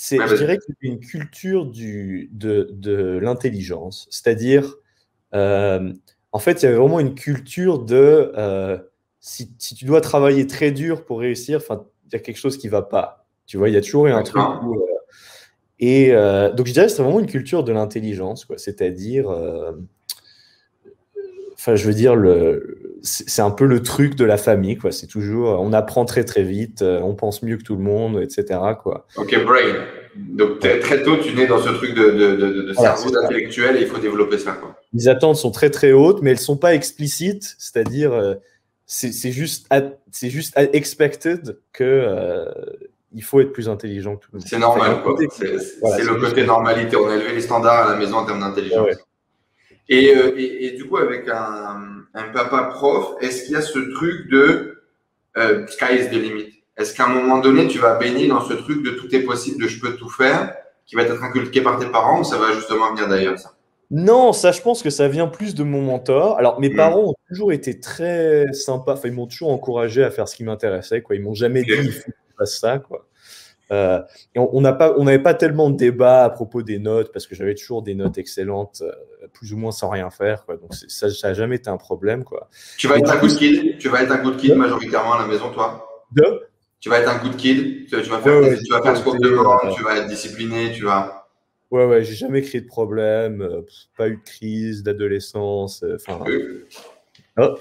c'est, 0.00 0.16
je 0.28 0.34
dirais 0.36 0.58
que 0.58 0.62
c'est 0.64 0.76
une 0.82 1.00
culture 1.00 1.66
du, 1.66 2.30
de, 2.32 2.68
de 2.72 3.18
l'intelligence. 3.18 4.06
C'est-à-dire, 4.10 4.76
euh, 5.34 5.92
en 6.30 6.38
fait, 6.38 6.62
il 6.62 6.66
y 6.66 6.68
avait 6.68 6.76
vraiment 6.76 7.00
une 7.00 7.16
culture 7.16 7.80
de 7.80 8.32
euh, 8.36 8.78
si, 9.18 9.52
si, 9.58 9.74
tu 9.74 9.86
dois 9.86 10.00
travailler 10.00 10.46
très 10.46 10.70
dur 10.70 11.04
pour 11.04 11.18
réussir, 11.18 11.60
il 11.68 12.12
y 12.12 12.16
a 12.16 12.20
quelque 12.20 12.36
chose 12.36 12.58
qui 12.58 12.68
ne 12.68 12.72
va 12.72 12.82
pas. 12.82 13.26
Tu 13.46 13.56
vois, 13.56 13.68
il 13.68 13.74
y 13.74 13.76
a 13.76 13.80
toujours 13.80 14.06
eu 14.06 14.12
un 14.12 14.22
truc 14.22 14.40
où, 14.62 14.74
euh, 14.76 14.86
et 15.80 16.12
donc, 16.56 16.66
je 16.66 16.72
dirais 16.72 16.86
que 16.86 16.92
c'est 16.92 17.02
vraiment 17.02 17.20
une 17.20 17.26
culture 17.26 17.64
de 17.64 17.72
l'intelligence, 17.72 18.44
quoi. 18.44 18.58
C'est-à-dire, 18.58 19.30
enfin, 21.54 21.76
je 21.76 21.86
veux 21.86 21.94
dire, 21.94 22.14
le, 22.14 22.78
c'est 23.02 23.42
un 23.42 23.50
peu 23.50 23.64
le 23.64 23.82
truc 23.82 24.14
de 24.14 24.24
la 24.24 24.36
famille, 24.36 24.76
quoi. 24.76 24.92
C'est 24.92 25.06
toujours, 25.06 25.60
on 25.60 25.72
apprend 25.72 26.04
très 26.04 26.24
très 26.24 26.42
vite, 26.42 26.82
euh, 26.82 27.00
on 27.00 27.14
pense 27.14 27.42
mieux 27.42 27.56
que 27.56 27.62
tout 27.62 27.76
le 27.76 27.82
monde, 27.82 28.20
etc. 28.20 28.60
Quoi. 28.82 29.06
Ok, 29.16 29.44
brain. 29.44 29.84
Donc 30.16 30.58
très 30.58 31.02
tôt, 31.02 31.16
tu 31.18 31.34
nais 31.34 31.46
dans 31.46 31.60
ce 31.60 31.68
truc 31.68 31.94
de, 31.94 32.10
de, 32.10 32.36
de, 32.36 32.62
de 32.62 32.72
cerveau 32.72 33.16
intellectuel 33.16 33.76
et 33.76 33.82
il 33.82 33.86
faut 33.86 33.98
développer 33.98 34.38
ça. 34.38 34.52
Quoi. 34.52 34.74
Les 34.92 35.08
attentes 35.08 35.36
sont 35.36 35.52
très 35.52 35.70
très 35.70 35.92
hautes, 35.92 36.22
mais 36.22 36.30
elles 36.30 36.40
sont 36.40 36.56
pas 36.56 36.74
explicites, 36.74 37.54
c'est-à-dire 37.58 38.12
euh, 38.12 38.34
c'est 38.86 39.30
juste 39.30 39.68
c'est 40.10 40.30
juste 40.30 40.54
expected 40.72 41.58
que 41.72 41.84
euh, 41.84 42.46
il 43.12 43.22
faut 43.22 43.40
être 43.40 43.52
plus 43.52 43.68
intelligent 43.68 44.16
que 44.16 44.24
tout 44.24 44.30
le 44.32 44.38
monde. 44.38 44.48
C'est 44.48 44.58
normal, 44.58 45.02
quoi. 45.02 45.16
C'est 45.30 46.04
le 46.04 46.14
côté 46.20 46.44
normalité. 46.44 46.96
On 46.96 47.08
a 47.08 47.14
élevé 47.14 47.32
les 47.32 47.40
standards 47.40 47.86
à 47.86 47.92
la 47.92 47.96
maison 47.96 48.18
en 48.18 48.26
termes 48.26 48.40
d'intelligence. 48.40 48.96
Et, 49.88 50.04
et, 50.04 50.66
et, 50.66 50.70
du 50.72 50.86
coup, 50.86 50.98
avec 50.98 51.28
un, 51.28 52.04
un 52.14 52.28
papa 52.34 52.64
prof, 52.64 53.14
est-ce 53.20 53.44
qu'il 53.44 53.52
y 53.52 53.56
a 53.56 53.62
ce 53.62 53.78
truc 53.78 54.28
de 54.30 54.82
euh, 55.38 55.66
sky 55.66 55.94
is 55.94 56.08
the 56.08 56.20
limit? 56.20 56.62
Est-ce 56.76 56.94
qu'à 56.94 57.06
un 57.06 57.08
moment 57.08 57.38
donné, 57.38 57.66
tu 57.68 57.78
vas 57.78 57.94
baigner 57.94 58.28
dans 58.28 58.42
ce 58.42 58.52
truc 58.52 58.84
de 58.84 58.90
tout 58.90 59.14
est 59.14 59.22
possible, 59.22 59.62
de 59.62 59.68
je 59.68 59.80
peux 59.80 59.96
tout 59.96 60.10
faire, 60.10 60.54
qui 60.86 60.94
va 60.94 61.02
être 61.02 61.22
inculqué 61.22 61.62
par 61.62 61.78
tes 61.78 61.86
parents, 61.86 62.20
ou 62.20 62.24
ça 62.24 62.36
va 62.36 62.52
justement 62.52 62.90
venir 62.90 63.08
d'ailleurs 63.08 63.38
ça? 63.38 63.52
Non, 63.90 64.34
ça, 64.34 64.52
je 64.52 64.60
pense 64.60 64.82
que 64.82 64.90
ça 64.90 65.08
vient 65.08 65.28
plus 65.28 65.54
de 65.54 65.62
mon 65.62 65.80
mentor. 65.80 66.36
Alors, 66.36 66.60
mes 66.60 66.68
hmm. 66.68 66.76
parents 66.76 67.04
ont 67.08 67.14
toujours 67.28 67.52
été 67.52 67.80
très 67.80 68.44
sympas. 68.52 68.92
Enfin, 68.92 69.08
ils 69.08 69.14
m'ont 69.14 69.26
toujours 69.26 69.50
encouragé 69.50 70.04
à 70.04 70.10
faire 70.10 70.28
ce 70.28 70.36
qui 70.36 70.44
m'intéressait. 70.44 71.00
Quoi. 71.00 71.16
Ils 71.16 71.22
m'ont 71.22 71.34
jamais 71.34 71.62
dit 71.62 71.72
il 71.72 71.92
faut 71.92 72.10
ça. 72.46 72.78
Quoi. 72.78 73.06
Euh, 73.70 74.00
on 74.34 74.60
n'avait 74.60 75.18
pas, 75.18 75.34
tellement 75.34 75.70
de 75.70 75.76
débat 75.76 76.24
à 76.24 76.30
propos 76.30 76.62
des 76.62 76.78
notes 76.78 77.12
parce 77.12 77.26
que 77.26 77.34
j'avais 77.34 77.54
toujours 77.54 77.82
des 77.82 77.94
notes 77.94 78.16
excellentes, 78.16 78.82
euh, 78.82 79.26
plus 79.32 79.52
ou 79.52 79.58
moins 79.58 79.72
sans 79.72 79.90
rien 79.90 80.10
faire. 80.10 80.44
Donc 80.48 80.74
ça 80.74 81.08
n'a 81.22 81.34
jamais 81.34 81.56
été 81.56 81.68
un 81.68 81.76
problème. 81.76 82.24
Quoi. 82.24 82.48
Tu 82.78 82.88
vas 82.88 82.96
être 82.96 83.10
un 83.10 83.18
good 83.18 83.36
kid 83.36 83.78
Tu 83.78 83.88
vas 83.88 84.02
être 84.02 84.12
un 84.12 84.22
good 84.22 84.36
kid 84.36 84.54
majoritairement 84.54 85.14
à 85.14 85.20
la 85.20 85.26
maison, 85.26 85.50
toi? 85.50 85.86
Tu 86.80 86.88
vas 86.88 87.00
être 87.00 87.10
un 87.10 87.22
good 87.22 87.36
kid 87.36 87.86
Tu 87.88 87.96
vas 87.96 88.18
faire, 88.20 88.58
tu 88.64 88.72
vas 88.72 88.82
faire 88.82 88.96
ce 88.96 89.02
qu'on 89.02 89.12
te 89.12 89.22
demande, 89.22 89.74
tu 89.76 89.82
vas 89.82 89.98
être 89.98 90.08
discipliné, 90.08 90.72
tu 90.72 90.84
vas. 90.84 91.26
Ouais, 91.70 91.84
ouais, 91.84 92.02
j'ai 92.02 92.14
jamais 92.14 92.40
créé 92.40 92.62
de 92.62 92.66
problème, 92.66 93.42
euh, 93.42 93.60
pas 93.98 94.08
eu 94.08 94.16
de 94.16 94.22
crise 94.22 94.82
d'adolescence. 94.82 95.84
Enfin. 95.94 96.24
Oh, 97.36 97.58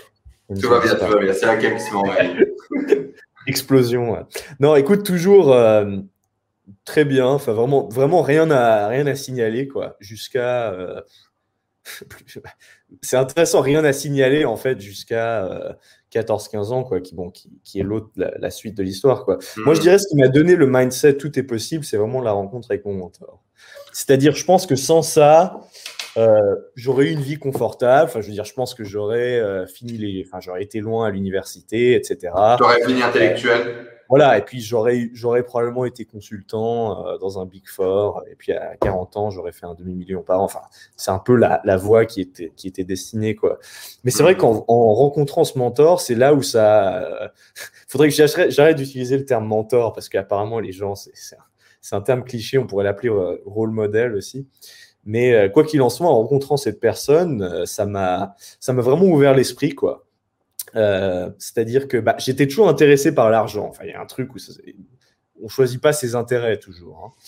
tout 0.62 0.70
va 0.70 0.80
bien, 0.80 0.96
tout 0.96 1.06
va 1.06 1.20
bien. 1.20 1.34
C'est 1.34 1.46
la 1.46 1.58
game 1.58 1.76
qui 1.76 1.84
Explosion. 3.48 4.26
Non, 4.60 4.76
écoute, 4.76 5.04
toujours 5.04 5.54
euh, 5.54 5.98
très 6.86 7.06
bien. 7.06 7.28
Enfin, 7.28 7.54
vraiment, 7.54 7.88
vraiment 7.88 8.22
rien 8.22 8.52
à, 8.52 8.88
rien 8.88 9.08
à 9.08 9.16
signaler, 9.16 9.68
quoi. 9.68 9.96
Jusqu'à. 10.00 10.72
Euh, 10.72 11.02
c'est 13.02 13.16
intéressant, 13.16 13.62
rien 13.62 13.84
à 13.86 13.94
signaler, 13.94 14.44
en 14.46 14.58
fait, 14.58 14.82
jusqu'à 14.82 15.78
14-15 16.14 16.56
euh, 16.56 16.72
ans, 16.72 16.84
quoi, 16.84 17.00
qui, 17.00 17.16
bon, 17.16 17.30
qui, 17.30 17.50
qui 17.64 17.80
est 17.80 17.84
l'autre, 17.84 18.10
la, 18.16 18.52
suite 18.52 18.76
de 18.76 18.84
l'histoire, 18.84 19.24
quoi. 19.24 19.38
Moi, 19.58 19.74
je 19.74 19.80
mm. 19.80 19.84
dirais 19.84 19.98
ce 19.98 20.08
qui 20.10 20.18
m'a 20.18 20.28
donné 20.28 20.56
le 20.56 20.68
mindset 20.68 21.16
tout 21.16 21.40
est 21.40 21.44
possible, 21.44 21.86
c'est 21.86 21.98
vraiment 21.98 22.22
la 22.22 22.34
rencontre 22.34 22.70
avec 22.72 22.84
mon 22.86 22.94
mentor. 22.94 23.42
C'est-à-dire, 23.94 24.36
je 24.36 24.44
pense 24.44 24.68
que 24.68 24.76
sans 24.76 25.02
ça, 25.02 25.62
euh, 26.18 26.56
j'aurais 26.76 27.06
eu 27.06 27.12
une 27.12 27.22
vie 27.22 27.38
confortable. 27.38 28.10
Enfin, 28.10 28.22
je 28.22 28.28
veux 28.28 28.34
dire, 28.34 28.46
je 28.46 28.54
pense 28.54 28.74
que 28.74 28.84
j'aurais 28.84 29.40
euh, 29.40 29.68
fini 29.68 29.94
les, 29.94 30.24
enfin, 30.26 30.40
j'aurais 30.40 30.64
été 30.64 30.80
loin 30.80 31.08
à 31.08 31.12
l'université, 31.12 31.94
etc. 31.96 32.34
J'aurais 32.58 32.82
fini 32.84 33.04
intellectuel. 33.04 33.88
voilà, 34.10 34.38
et 34.38 34.42
puis 34.42 34.60
j'aurais, 34.62 35.10
j'aurais 35.14 35.44
probablement 35.44 35.86
été 35.86 36.06
consultant 36.06 37.06
euh, 37.06 37.18
dans 37.20 37.40
un 37.40 37.46
Big 37.46 37.68
Four, 37.68 38.24
et 38.32 38.36
puis 38.36 38.52
à 38.52 38.76
40 38.78 39.18
ans, 39.18 39.30
j'aurais 39.30 39.52
fait 39.52 39.68
un 39.68 39.76
demi-million 39.76 40.24
par 40.24 40.42
an. 40.42 40.46
Enfin, 40.46 40.62
c'est 40.96 41.12
un 41.12 41.20
peu 41.20 41.36
la, 41.36 41.62
la 41.66 41.78
voie 41.78 42.06
qui 42.06 42.22
était, 42.22 42.52
qui 42.56 42.68
était 42.68 42.86
destinée, 42.86 43.36
quoi. 43.36 43.60
Mais 44.04 44.10
c'est 44.10 44.24
vrai 44.24 44.34
mm. 44.34 44.38
qu'en 44.38 44.66
en 44.68 44.94
rencontrant 44.94 45.44
ce 45.44 45.60
mentor, 45.60 46.02
c'est 46.02 46.16
là 46.16 46.34
où 46.34 46.42
ça. 46.42 47.32
faudrait 47.88 48.10
que 48.10 48.16
j'arrête 48.50 48.78
d'utiliser 48.78 49.18
le 49.18 49.26
terme 49.26 49.46
mentor, 49.46 49.94
parce 49.94 50.10
qu'apparemment, 50.10 50.60
les 50.60 50.72
gens, 50.72 50.96
c'est, 50.96 51.12
c'est, 51.14 51.36
un, 51.36 51.46
c'est 51.82 51.96
un 51.96 52.02
terme 52.02 52.24
cliché, 52.24 52.58
on 52.58 52.66
pourrait 52.66 52.86
l'appeler 52.86 53.10
rôle 53.46 53.70
modèle 53.70 54.16
aussi. 54.16 54.48
Mais 55.08 55.34
euh, 55.34 55.48
quoi 55.48 55.64
qu'il 55.64 55.82
en 55.82 55.90
soit, 55.90 56.06
en 56.06 56.16
rencontrant 56.16 56.58
cette 56.58 56.82
personne, 56.82 57.42
euh, 57.42 57.66
ça 57.66 57.86
m'a 57.86 58.36
ça 58.60 58.74
m'a 58.74 58.82
vraiment 58.82 59.06
ouvert 59.06 59.34
l'esprit, 59.34 59.74
quoi. 59.74 60.06
Euh, 60.76 61.30
c'est-à-dire 61.40 61.88
que 61.88 61.96
bah, 61.96 62.16
j'étais 62.20 62.46
toujours 62.46 62.68
intéressé 62.68 63.16
par 63.16 63.30
l'argent. 63.30 63.68
Enfin, 63.70 63.86
il 63.86 63.92
y 63.92 63.94
a 63.94 64.02
un 64.02 64.06
truc 64.06 64.36
où 64.36 64.38
ça, 64.38 64.52
on 65.42 65.48
choisit 65.48 65.82
pas 65.82 65.94
ses 65.94 66.16
intérêts 66.16 66.58
toujours. 66.60 67.06
Hein. 67.06 67.22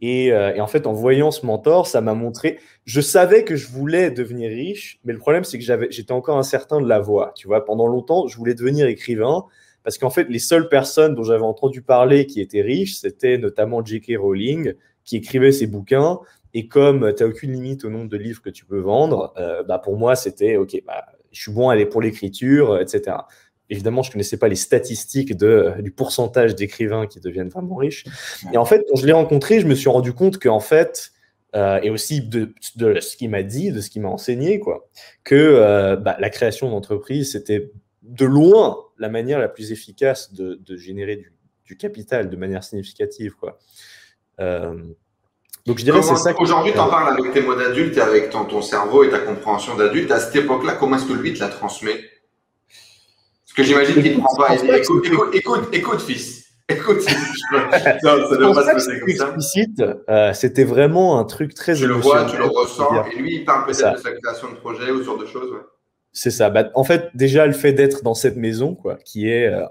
Et, 0.00 0.28
et, 0.28 0.60
en 0.62 0.66
fait, 0.66 0.86
en 0.86 0.94
voyant 0.94 1.30
ce 1.30 1.44
mentor, 1.44 1.86
ça 1.86 2.00
m'a 2.00 2.14
montré. 2.14 2.58
Je 2.86 3.02
savais 3.02 3.44
que 3.44 3.54
je 3.54 3.68
voulais 3.68 4.10
devenir 4.10 4.48
riche, 4.48 4.98
mais 5.04 5.12
le 5.12 5.18
problème, 5.18 5.44
c'est 5.44 5.58
que 5.58 5.64
j'avais, 5.64 5.88
j'étais 5.90 6.12
encore 6.12 6.38
incertain 6.38 6.80
de 6.80 6.88
la 6.88 7.00
voie. 7.00 7.34
Tu 7.36 7.46
vois, 7.46 7.66
pendant 7.66 7.86
longtemps, 7.86 8.26
je 8.26 8.34
voulais 8.38 8.54
devenir 8.54 8.86
écrivain 8.86 9.44
parce 9.82 9.98
qu'en 9.98 10.08
fait, 10.08 10.24
les 10.30 10.38
seules 10.38 10.70
personnes 10.70 11.14
dont 11.14 11.22
j'avais 11.22 11.44
entendu 11.44 11.82
parler 11.82 12.24
qui 12.24 12.40
étaient 12.40 12.62
riches, 12.62 12.94
c'était 12.94 13.36
notamment 13.36 13.84
J.K. 13.84 14.16
Rowling, 14.18 14.72
qui 15.04 15.16
écrivait 15.16 15.52
ses 15.52 15.66
bouquins 15.66 16.18
et 16.54 16.68
comme 16.68 17.14
tu 17.14 17.22
n'as 17.22 17.28
aucune 17.28 17.52
limite 17.52 17.84
au 17.84 17.90
nombre 17.90 18.08
de 18.08 18.16
livres 18.16 18.42
que 18.42 18.50
tu 18.50 18.64
peux 18.64 18.80
vendre, 18.80 19.32
euh, 19.38 19.62
bah 19.62 19.78
pour 19.78 19.96
moi, 19.96 20.16
c'était 20.16 20.56
OK, 20.56 20.82
bah, 20.86 21.06
je 21.30 21.42
suis 21.42 21.52
bon 21.52 21.68
aller 21.68 21.86
pour 21.86 22.02
l'écriture, 22.02 22.72
euh, 22.72 22.80
etc. 22.80 23.16
Évidemment, 23.68 24.02
je 24.02 24.10
ne 24.10 24.14
connaissais 24.14 24.36
pas 24.36 24.48
les 24.48 24.56
statistiques 24.56 25.36
de, 25.36 25.46
euh, 25.46 25.82
du 25.82 25.92
pourcentage 25.92 26.56
d'écrivains 26.56 27.06
qui 27.06 27.20
deviennent 27.20 27.50
vraiment 27.50 27.76
riches. 27.76 28.04
Et 28.52 28.56
en 28.56 28.64
fait, 28.64 28.84
quand 28.88 28.96
je 28.96 29.06
l'ai 29.06 29.12
rencontré, 29.12 29.60
je 29.60 29.66
me 29.66 29.76
suis 29.76 29.88
rendu 29.88 30.12
compte 30.12 30.38
qu'en 30.38 30.60
fait, 30.60 31.12
et 31.54 31.90
aussi 31.90 32.20
de, 32.20 32.54
de 32.76 33.00
ce 33.00 33.16
qu'il 33.16 33.28
m'a 33.28 33.42
dit, 33.42 33.72
de 33.72 33.80
ce 33.80 33.90
qu'il 33.90 34.02
m'a 34.02 34.08
enseigné, 34.08 34.60
quoi, 34.60 34.88
que 35.24 35.96
bah, 35.96 36.16
la 36.20 36.30
création 36.30 36.70
d'entreprise, 36.70 37.32
c'était 37.32 37.72
de 38.02 38.24
loin 38.24 38.78
la 38.98 39.08
manière 39.08 39.40
la 39.40 39.48
plus 39.48 39.72
efficace 39.72 40.32
de, 40.32 40.60
de 40.64 40.76
générer 40.76 41.16
du, 41.16 41.32
du, 41.64 41.76
capital 41.76 42.30
de 42.30 42.36
manière 42.36 42.62
significative. 42.62 43.34
Quoi. 43.34 43.58
Donc 45.70 45.78
je 45.78 45.84
dirais 45.84 46.02
c'est 46.02 46.16
ça. 46.16 46.34
Aujourd'hui, 46.36 46.72
tu 46.72 46.80
en 46.80 46.88
parles 46.88 47.16
avec 47.16 47.32
tes 47.32 47.42
mots 47.42 47.54
d'adulte 47.54 47.96
et 47.96 48.00
avec 48.00 48.30
ton, 48.30 48.44
ton 48.44 48.60
cerveau 48.60 49.04
et 49.04 49.08
ta 49.08 49.20
compréhension 49.20 49.76
d'adulte. 49.76 50.10
À 50.10 50.18
cette 50.18 50.34
époque-là, 50.34 50.72
comment 50.72 50.96
est-ce 50.96 51.04
que 51.04 51.12
lui 51.12 51.32
te 51.32 51.38
l'a 51.38 51.46
transmet? 51.46 51.94
Parce 53.46 53.54
que 53.56 53.62
j'imagine 53.62 54.02
qu'il 54.02 54.16
ne 54.16 54.20
prend 54.20 54.34
pas. 54.34 54.56
Écoute, 54.56 55.06
écoute, 55.06 55.28
écoute, 55.32 55.68
écoute, 55.70 56.00
fils. 56.00 56.44
Écoute, 56.68 56.98
non, 57.52 57.60
ça 57.70 57.76
ne 57.76 58.52
pas 58.52 58.62
se 58.62 58.72
passer 58.72 58.98
comme 58.98 59.10
ça. 59.10 59.24
Explicite, 59.26 59.84
euh, 60.08 60.32
c'était 60.32 60.64
vraiment 60.64 61.20
un 61.20 61.24
truc 61.24 61.54
très 61.54 61.76
Tu 61.76 61.86
le 61.86 61.94
vois, 61.94 62.24
tu 62.24 62.36
le 62.36 62.46
ressens. 62.46 63.04
Et 63.12 63.14
lui, 63.14 63.36
il 63.36 63.44
parle 63.44 63.66
peut-être 63.66 63.92
de 63.92 63.98
sa 63.98 64.10
création 64.10 64.50
de 64.50 64.56
projet 64.56 64.90
ou 64.90 64.98
ce 64.98 65.04
genre 65.04 65.18
de 65.18 65.26
choses. 65.26 65.52
Ouais. 65.52 65.60
C'est 66.10 66.32
ça. 66.32 66.50
Bah, 66.50 66.68
en 66.74 66.82
fait, 66.82 67.10
déjà, 67.14 67.46
le 67.46 67.52
fait 67.52 67.72
d'être 67.72 68.02
dans 68.02 68.14
cette 68.14 68.36
maison, 68.36 68.74
quoi, 68.74 68.96
qui 69.04 69.30
est 69.30 69.46
euh, 69.46 69.66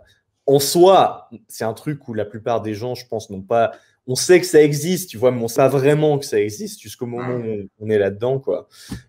en 0.45 0.59
soi, 0.59 1.29
c'est 1.49 1.65
un 1.65 1.73
truc 1.73 2.07
où 2.07 2.13
la 2.13 2.23
plupart 2.23 2.61
des 2.61 2.73
gens, 2.73 2.95
je 2.95 3.05
pense, 3.05 3.29
n'ont 3.29 3.41
pas. 3.41 3.73
On 4.09 4.15
sait 4.15 4.39
que 4.39 4.45
ça 4.45 4.61
existe, 4.61 5.09
tu 5.09 5.17
vois, 5.17 5.31
mais 5.31 5.41
on 5.41 5.47
sait 5.47 5.67
vraiment 5.67 6.17
que 6.17 6.25
ça 6.25 6.39
existe 6.39 6.81
jusqu'au 6.81 7.05
moment 7.05 7.35
où 7.35 7.69
on 7.79 7.89
est 7.89 7.99
là-dedans, 7.99 8.39
quoi. 8.39 8.67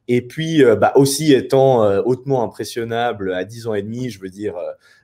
Et 0.09 0.23
puis, 0.23 0.63
euh, 0.63 0.77
bah, 0.77 0.93
aussi 0.95 1.33
étant 1.33 1.85
euh, 1.85 2.03
hautement 2.05 2.45
impressionnable 2.45 3.33
à 3.33 3.45
10 3.45 3.67
ans 3.67 3.75
et 3.75 3.83
demi, 3.83 4.11
je 4.11 4.21
veux 4.21 4.29
dire, 4.29 4.55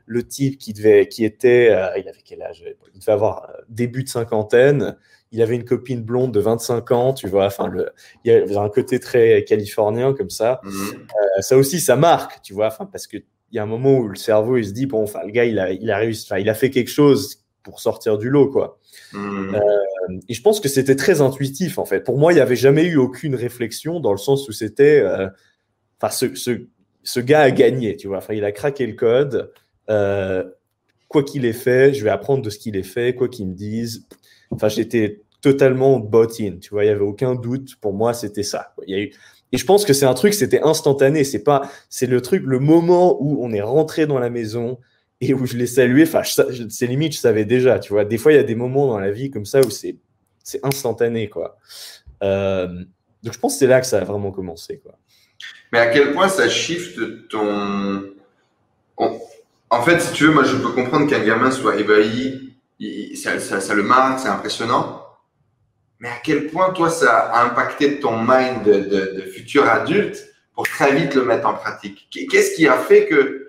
le 0.04 0.22
type 0.22 0.58
qui 0.58 0.72
devait, 0.72 1.08
qui 1.08 1.24
était, 1.24 1.68
il 1.96 2.08
avait 2.08 2.22
quel 2.24 2.42
âge? 2.42 2.62
Il 2.94 3.00
devait 3.00 3.12
avoir 3.12 3.50
début 3.68 4.04
de 4.04 4.08
cinquantaine 4.08 4.96
il 5.32 5.42
avait 5.42 5.56
une 5.56 5.64
copine 5.64 6.02
blonde 6.02 6.32
de 6.32 6.40
25 6.40 6.90
ans, 6.92 7.12
tu 7.12 7.28
vois. 7.28 7.46
Enfin, 7.46 7.66
le, 7.66 7.90
il 8.24 8.32
y 8.32 8.56
a 8.56 8.60
un 8.60 8.68
côté 8.68 9.00
très 9.00 9.44
californien 9.44 10.14
comme 10.14 10.30
ça. 10.30 10.60
Euh, 10.64 11.40
ça 11.40 11.56
aussi, 11.56 11.80
ça 11.80 11.96
marque, 11.96 12.42
tu 12.42 12.54
vois. 12.54 12.68
Enfin, 12.68 12.86
parce 12.86 13.06
que 13.06 13.18
il 13.18 13.56
y 13.56 13.58
a 13.58 13.62
un 13.62 13.66
moment 13.66 13.98
où 13.98 14.08
le 14.08 14.16
cerveau, 14.16 14.56
il 14.56 14.66
se 14.66 14.72
dit 14.72 14.86
bon, 14.86 15.02
enfin, 15.02 15.20
le 15.24 15.30
gars, 15.30 15.44
il 15.44 15.58
a, 15.58 15.70
il 15.70 15.90
a 15.90 15.98
réussi, 15.98 16.26
enfin, 16.28 16.40
il 16.40 16.48
a 16.48 16.54
fait 16.54 16.70
quelque 16.70 16.90
chose 16.90 17.44
pour 17.66 17.80
sortir 17.80 18.16
du 18.16 18.30
lot, 18.30 18.48
quoi. 18.48 18.78
Mhm. 19.12 19.56
Euh, 19.56 20.20
et 20.28 20.34
je 20.34 20.40
pense 20.40 20.60
que 20.60 20.68
c'était 20.68 20.94
très 20.94 21.20
intuitif, 21.20 21.78
en 21.78 21.84
fait. 21.84 22.02
Pour 22.02 22.16
moi, 22.16 22.30
il 22.32 22.36
n'y 22.36 22.40
avait 22.40 22.54
jamais 22.54 22.84
eu 22.84 22.96
aucune 22.96 23.34
réflexion 23.34 23.98
dans 23.98 24.12
le 24.12 24.18
sens 24.18 24.48
où 24.48 24.52
c'était, 24.52 25.00
euh, 25.00 25.26
enfin, 26.00 26.12
ce, 26.14 26.36
ce, 26.36 26.68
ce, 27.02 27.18
gars 27.18 27.40
a 27.40 27.50
gagné, 27.50 27.96
tu 27.96 28.06
vois. 28.06 28.18
Enfin, 28.18 28.34
il 28.34 28.44
a 28.44 28.52
craqué 28.52 28.86
le 28.86 28.92
code. 28.92 29.52
quoi 31.08 31.24
qu'il 31.24 31.44
ait 31.44 31.52
fait, 31.52 31.92
je 31.92 32.04
vais 32.04 32.10
apprendre 32.10 32.42
de 32.42 32.50
ce 32.50 32.58
qu'il 32.58 32.76
ait 32.76 32.84
fait, 32.84 33.16
quoi 33.16 33.28
qu'il 33.28 33.48
me 33.48 33.54
dise. 33.54 34.06
Enfin, 34.52 34.68
j'étais 34.68 35.22
totalement 35.42 35.98
bot-in. 35.98 36.58
Tu 36.60 36.70
vois, 36.70 36.84
il 36.84 36.86
y 36.86 36.90
avait 36.90 37.00
aucun 37.00 37.34
doute. 37.34 37.74
Pour 37.80 37.94
moi, 37.94 38.14
c'était 38.14 38.44
ça. 38.44 38.74
Il 38.86 38.96
y 38.96 38.98
a 38.98 39.02
eu... 39.02 39.12
Et 39.50 39.58
je 39.58 39.64
pense 39.64 39.84
que 39.84 39.92
c'est 39.92 40.06
un 40.06 40.14
truc, 40.14 40.34
c'était 40.34 40.62
instantané. 40.62 41.24
C'est 41.24 41.42
pas, 41.42 41.68
c'est 41.90 42.06
le 42.06 42.20
truc, 42.20 42.44
le 42.46 42.60
moment 42.60 43.20
où 43.20 43.44
on 43.44 43.50
est 43.50 43.60
rentré 43.60 44.06
dans 44.06 44.20
la 44.20 44.30
maison 44.30 44.78
et 45.20 45.34
où 45.34 45.46
je 45.46 45.56
l'ai 45.56 45.66
salué. 45.66 46.02
Enfin, 46.02 46.22
c'est 46.24 46.86
limite, 46.86 47.14
je 47.14 47.18
savais 47.18 47.44
déjà. 47.44 47.78
Tu 47.78 47.92
vois, 47.92 48.04
des 48.04 48.18
fois, 48.18 48.32
il 48.32 48.36
y 48.36 48.38
a 48.38 48.44
des 48.44 48.54
moments 48.54 48.86
dans 48.86 48.98
la 48.98 49.10
vie 49.10 49.30
comme 49.30 49.46
ça 49.46 49.60
où 49.60 49.70
c'est, 49.70 49.96
instantané, 50.62 51.28
quoi. 51.28 51.58
Euh, 52.22 52.66
donc, 53.22 53.32
je 53.32 53.38
pense 53.38 53.54
que 53.54 53.58
c'est 53.58 53.66
là 53.66 53.80
que 53.80 53.86
ça 53.86 53.98
a 53.98 54.04
vraiment 54.04 54.30
commencé, 54.30 54.78
quoi. 54.78 54.98
Mais 55.72 55.80
à 55.80 55.88
quel 55.88 56.12
point 56.12 56.28
ça 56.28 56.48
shift 56.48 57.28
ton. 57.28 58.04
En 59.68 59.82
fait, 59.82 60.00
si 60.00 60.12
tu 60.12 60.24
veux, 60.24 60.32
moi, 60.32 60.44
je 60.44 60.56
peux 60.56 60.70
comprendre 60.70 61.10
qu'un 61.10 61.24
gamin 61.24 61.50
soit 61.50 61.76
ébahi 61.76 62.46
ça, 63.14 63.74
le 63.74 63.82
marque, 63.82 64.20
c'est 64.20 64.28
impressionnant. 64.28 65.02
Mais 65.98 66.08
à 66.08 66.18
quel 66.22 66.48
point, 66.48 66.70
toi, 66.72 66.90
ça 66.90 67.16
a 67.16 67.44
impacté 67.46 68.00
ton 68.00 68.18
mind 68.18 68.64
de, 68.64 69.22
futur 69.32 69.66
adulte 69.66 70.22
pour 70.54 70.68
très 70.68 70.94
vite 70.94 71.14
le 71.14 71.24
mettre 71.24 71.46
en 71.46 71.54
pratique? 71.54 72.08
Qu'est-ce 72.10 72.54
qui 72.54 72.68
a 72.68 72.76
fait 72.76 73.06
que 73.06 73.45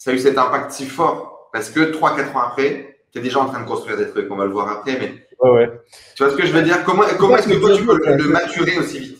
ça 0.00 0.10
a 0.10 0.14
eu 0.14 0.18
cet 0.18 0.38
impact 0.38 0.72
si 0.72 0.86
fort 0.86 1.50
Parce 1.52 1.68
que 1.68 1.92
3-4 1.92 2.32
ans 2.34 2.40
après, 2.40 2.96
tu 3.12 3.18
es 3.18 3.22
déjà 3.22 3.38
en 3.38 3.46
train 3.46 3.60
de 3.60 3.68
construire 3.68 3.98
des 3.98 4.08
trucs, 4.08 4.30
on 4.32 4.36
va 4.36 4.46
le 4.46 4.50
voir 4.50 4.66
après, 4.68 4.98
mais 4.98 5.26
ouais, 5.42 5.50
ouais. 5.50 5.70
tu 6.16 6.24
vois 6.24 6.32
ce 6.32 6.36
que 6.38 6.46
je 6.46 6.52
veux 6.52 6.62
dire? 6.62 6.82
Comment, 6.84 7.02
comment 7.18 7.36
est-ce 7.36 7.48
que 7.48 7.60
toi, 7.60 7.76
tu 7.76 7.84
peux 7.84 8.16
le 8.16 8.28
maturer 8.28 8.78
aussi 8.78 8.98
vite? 8.98 9.18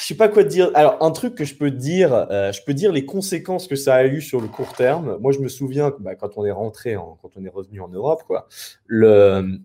Je 0.00 0.06
sais 0.06 0.16
pas 0.16 0.28
quoi 0.28 0.42
te 0.42 0.48
dire. 0.48 0.70
Alors, 0.74 0.96
un 1.02 1.10
truc 1.10 1.34
que 1.34 1.44
je 1.44 1.54
peux 1.54 1.70
dire, 1.70 2.12
euh, 2.30 2.50
je 2.50 2.62
peux 2.64 2.74
dire 2.74 2.90
les 2.90 3.04
conséquences 3.04 3.68
que 3.68 3.76
ça 3.76 3.94
a 3.94 4.04
eu 4.06 4.20
sur 4.20 4.40
le 4.40 4.48
court 4.48 4.72
terme. 4.72 5.18
Moi, 5.20 5.32
je 5.32 5.38
me 5.38 5.48
souviens 5.48 5.92
bah, 6.00 6.14
quand 6.16 6.36
on 6.36 6.44
est 6.44 6.50
rentré, 6.50 6.94
quand 6.94 7.30
on 7.36 7.44
est 7.44 7.50
revenu 7.50 7.80
en 7.80 7.88
Europe, 7.88 8.22
quoi. 8.26 8.48
Le, 8.86 9.60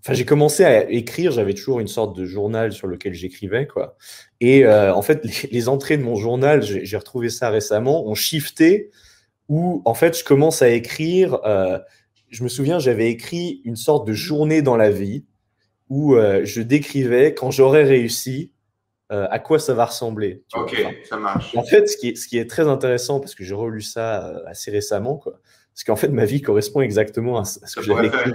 enfin, 0.00 0.14
j'ai 0.14 0.24
commencé 0.24 0.64
à 0.64 0.90
écrire. 0.90 1.32
J'avais 1.32 1.54
toujours 1.54 1.80
une 1.80 1.88
sorte 1.88 2.16
de 2.16 2.24
journal 2.24 2.72
sur 2.72 2.86
lequel 2.86 3.14
j'écrivais, 3.14 3.66
quoi. 3.66 3.96
Et 4.40 4.64
euh, 4.64 4.94
en 4.94 5.02
fait, 5.02 5.24
les, 5.50 5.68
entrées 5.68 5.96
de 5.96 6.02
mon 6.02 6.16
journal, 6.16 6.62
j'ai 6.62 6.96
retrouvé 6.96 7.30
ça 7.30 7.50
récemment, 7.50 8.06
ont 8.06 8.14
shifté. 8.14 8.90
Où 9.48 9.82
en 9.84 9.94
fait, 9.94 10.18
je 10.18 10.24
commence 10.24 10.62
à 10.62 10.68
écrire. 10.68 11.40
Euh, 11.44 11.78
je 12.28 12.44
me 12.44 12.48
souviens, 12.48 12.78
j'avais 12.78 13.10
écrit 13.10 13.60
une 13.64 13.76
sorte 13.76 14.06
de 14.06 14.12
journée 14.12 14.62
dans 14.62 14.76
la 14.76 14.90
vie 14.90 15.24
où 15.88 16.14
je 16.14 16.62
décrivais 16.62 17.34
quand 17.34 17.50
j'aurais 17.50 17.82
réussi 17.82 18.52
euh, 19.12 19.26
à 19.30 19.40
quoi 19.40 19.58
ça 19.58 19.74
va 19.74 19.86
ressembler. 19.86 20.44
ok, 20.54 20.76
ça 21.08 21.16
marche. 21.16 21.56
En 21.56 21.64
fait, 21.64 21.88
ce 21.88 21.96
qui, 21.96 22.10
est, 22.10 22.16
ce 22.16 22.28
qui 22.28 22.38
est 22.38 22.48
très 22.48 22.68
intéressant, 22.68 23.18
parce 23.18 23.34
que 23.34 23.42
j'ai 23.42 23.54
relu 23.54 23.80
ça 23.80 24.24
euh, 24.24 24.44
assez 24.46 24.70
récemment, 24.70 25.16
quoi, 25.16 25.40
parce 25.80 25.84
qu'en 25.84 25.96
fait, 25.96 26.08
ma 26.08 26.26
vie 26.26 26.42
correspond 26.42 26.82
exactement 26.82 27.38
à 27.38 27.44
ce 27.44 27.58
que 27.74 27.82
j'avais 27.82 28.08
écrit. 28.08 28.32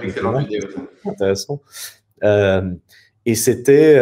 Intéressant. 1.06 1.62
Euh, 2.24 2.72
et 3.26 3.36
c'était, 3.36 4.00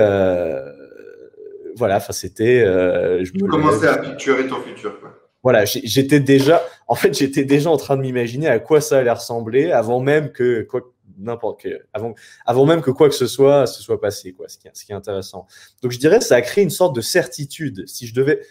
voilà, 1.76 1.98
enfin, 1.98 2.14
c'était. 2.14 2.62
je 2.62 3.34
me 3.34 3.48
commençais 3.50 3.88
à 3.88 3.98
picturer 3.98 4.48
ton 4.48 4.62
futur, 4.62 5.00
quoi. 5.00 5.20
Voilà, 5.44 5.66
j'étais 5.66 6.22
déjà, 6.22 6.64
en 6.88 6.96
fait, 6.96 7.14
j'étais 7.14 7.44
déjà 7.44 7.70
en 7.70 7.76
train 7.76 7.98
de 7.98 8.02
m'imaginer 8.02 8.48
à 8.48 8.60
quoi 8.60 8.80
ça 8.80 9.00
allait 9.00 9.12
ressembler 9.12 9.74
avant 9.74 10.00
même 10.00 10.32
que, 10.32 10.62
quoi, 10.62 10.94
n'importe 11.18 11.68
avant, 11.92 12.16
avant 12.46 12.66
même 12.66 12.82
que 12.82 12.92
quoi 12.92 13.10
que 13.10 13.16
ce 13.16 13.28
soit 13.28 13.68
se 13.68 13.82
soit 13.82 14.00
passé, 14.00 14.32
quoi, 14.32 14.48
ce 14.48 14.58
qui, 14.58 14.70
ce 14.74 14.86
qui 14.86 14.94
est 14.94 14.96
intéressant. 14.96 15.46
Donc 15.82 15.92
je 15.92 16.00
dirais 16.00 16.22
ça 16.22 16.36
a 16.36 16.42
créé 16.42 16.64
une 16.64 16.70
sorte 16.70 16.96
de 16.96 17.02
certitude. 17.02 17.84
Si 17.88 18.08
je 18.08 18.14
devais, 18.14 18.42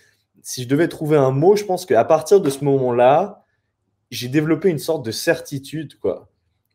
si 0.42 0.62
je 0.62 0.68
devais 0.68 0.88
trouver 0.88 1.16
un 1.16 1.30
mot, 1.30 1.56
je 1.56 1.64
pense 1.64 1.86
qu'à 1.86 2.04
partir 2.04 2.40
de 2.40 2.50
ce 2.50 2.62
moment-là, 2.64 3.41
j'ai 4.12 4.28
développé 4.28 4.68
une 4.68 4.78
sorte 4.78 5.04
de 5.04 5.10
certitude, 5.10 5.98
quoi. 5.98 6.28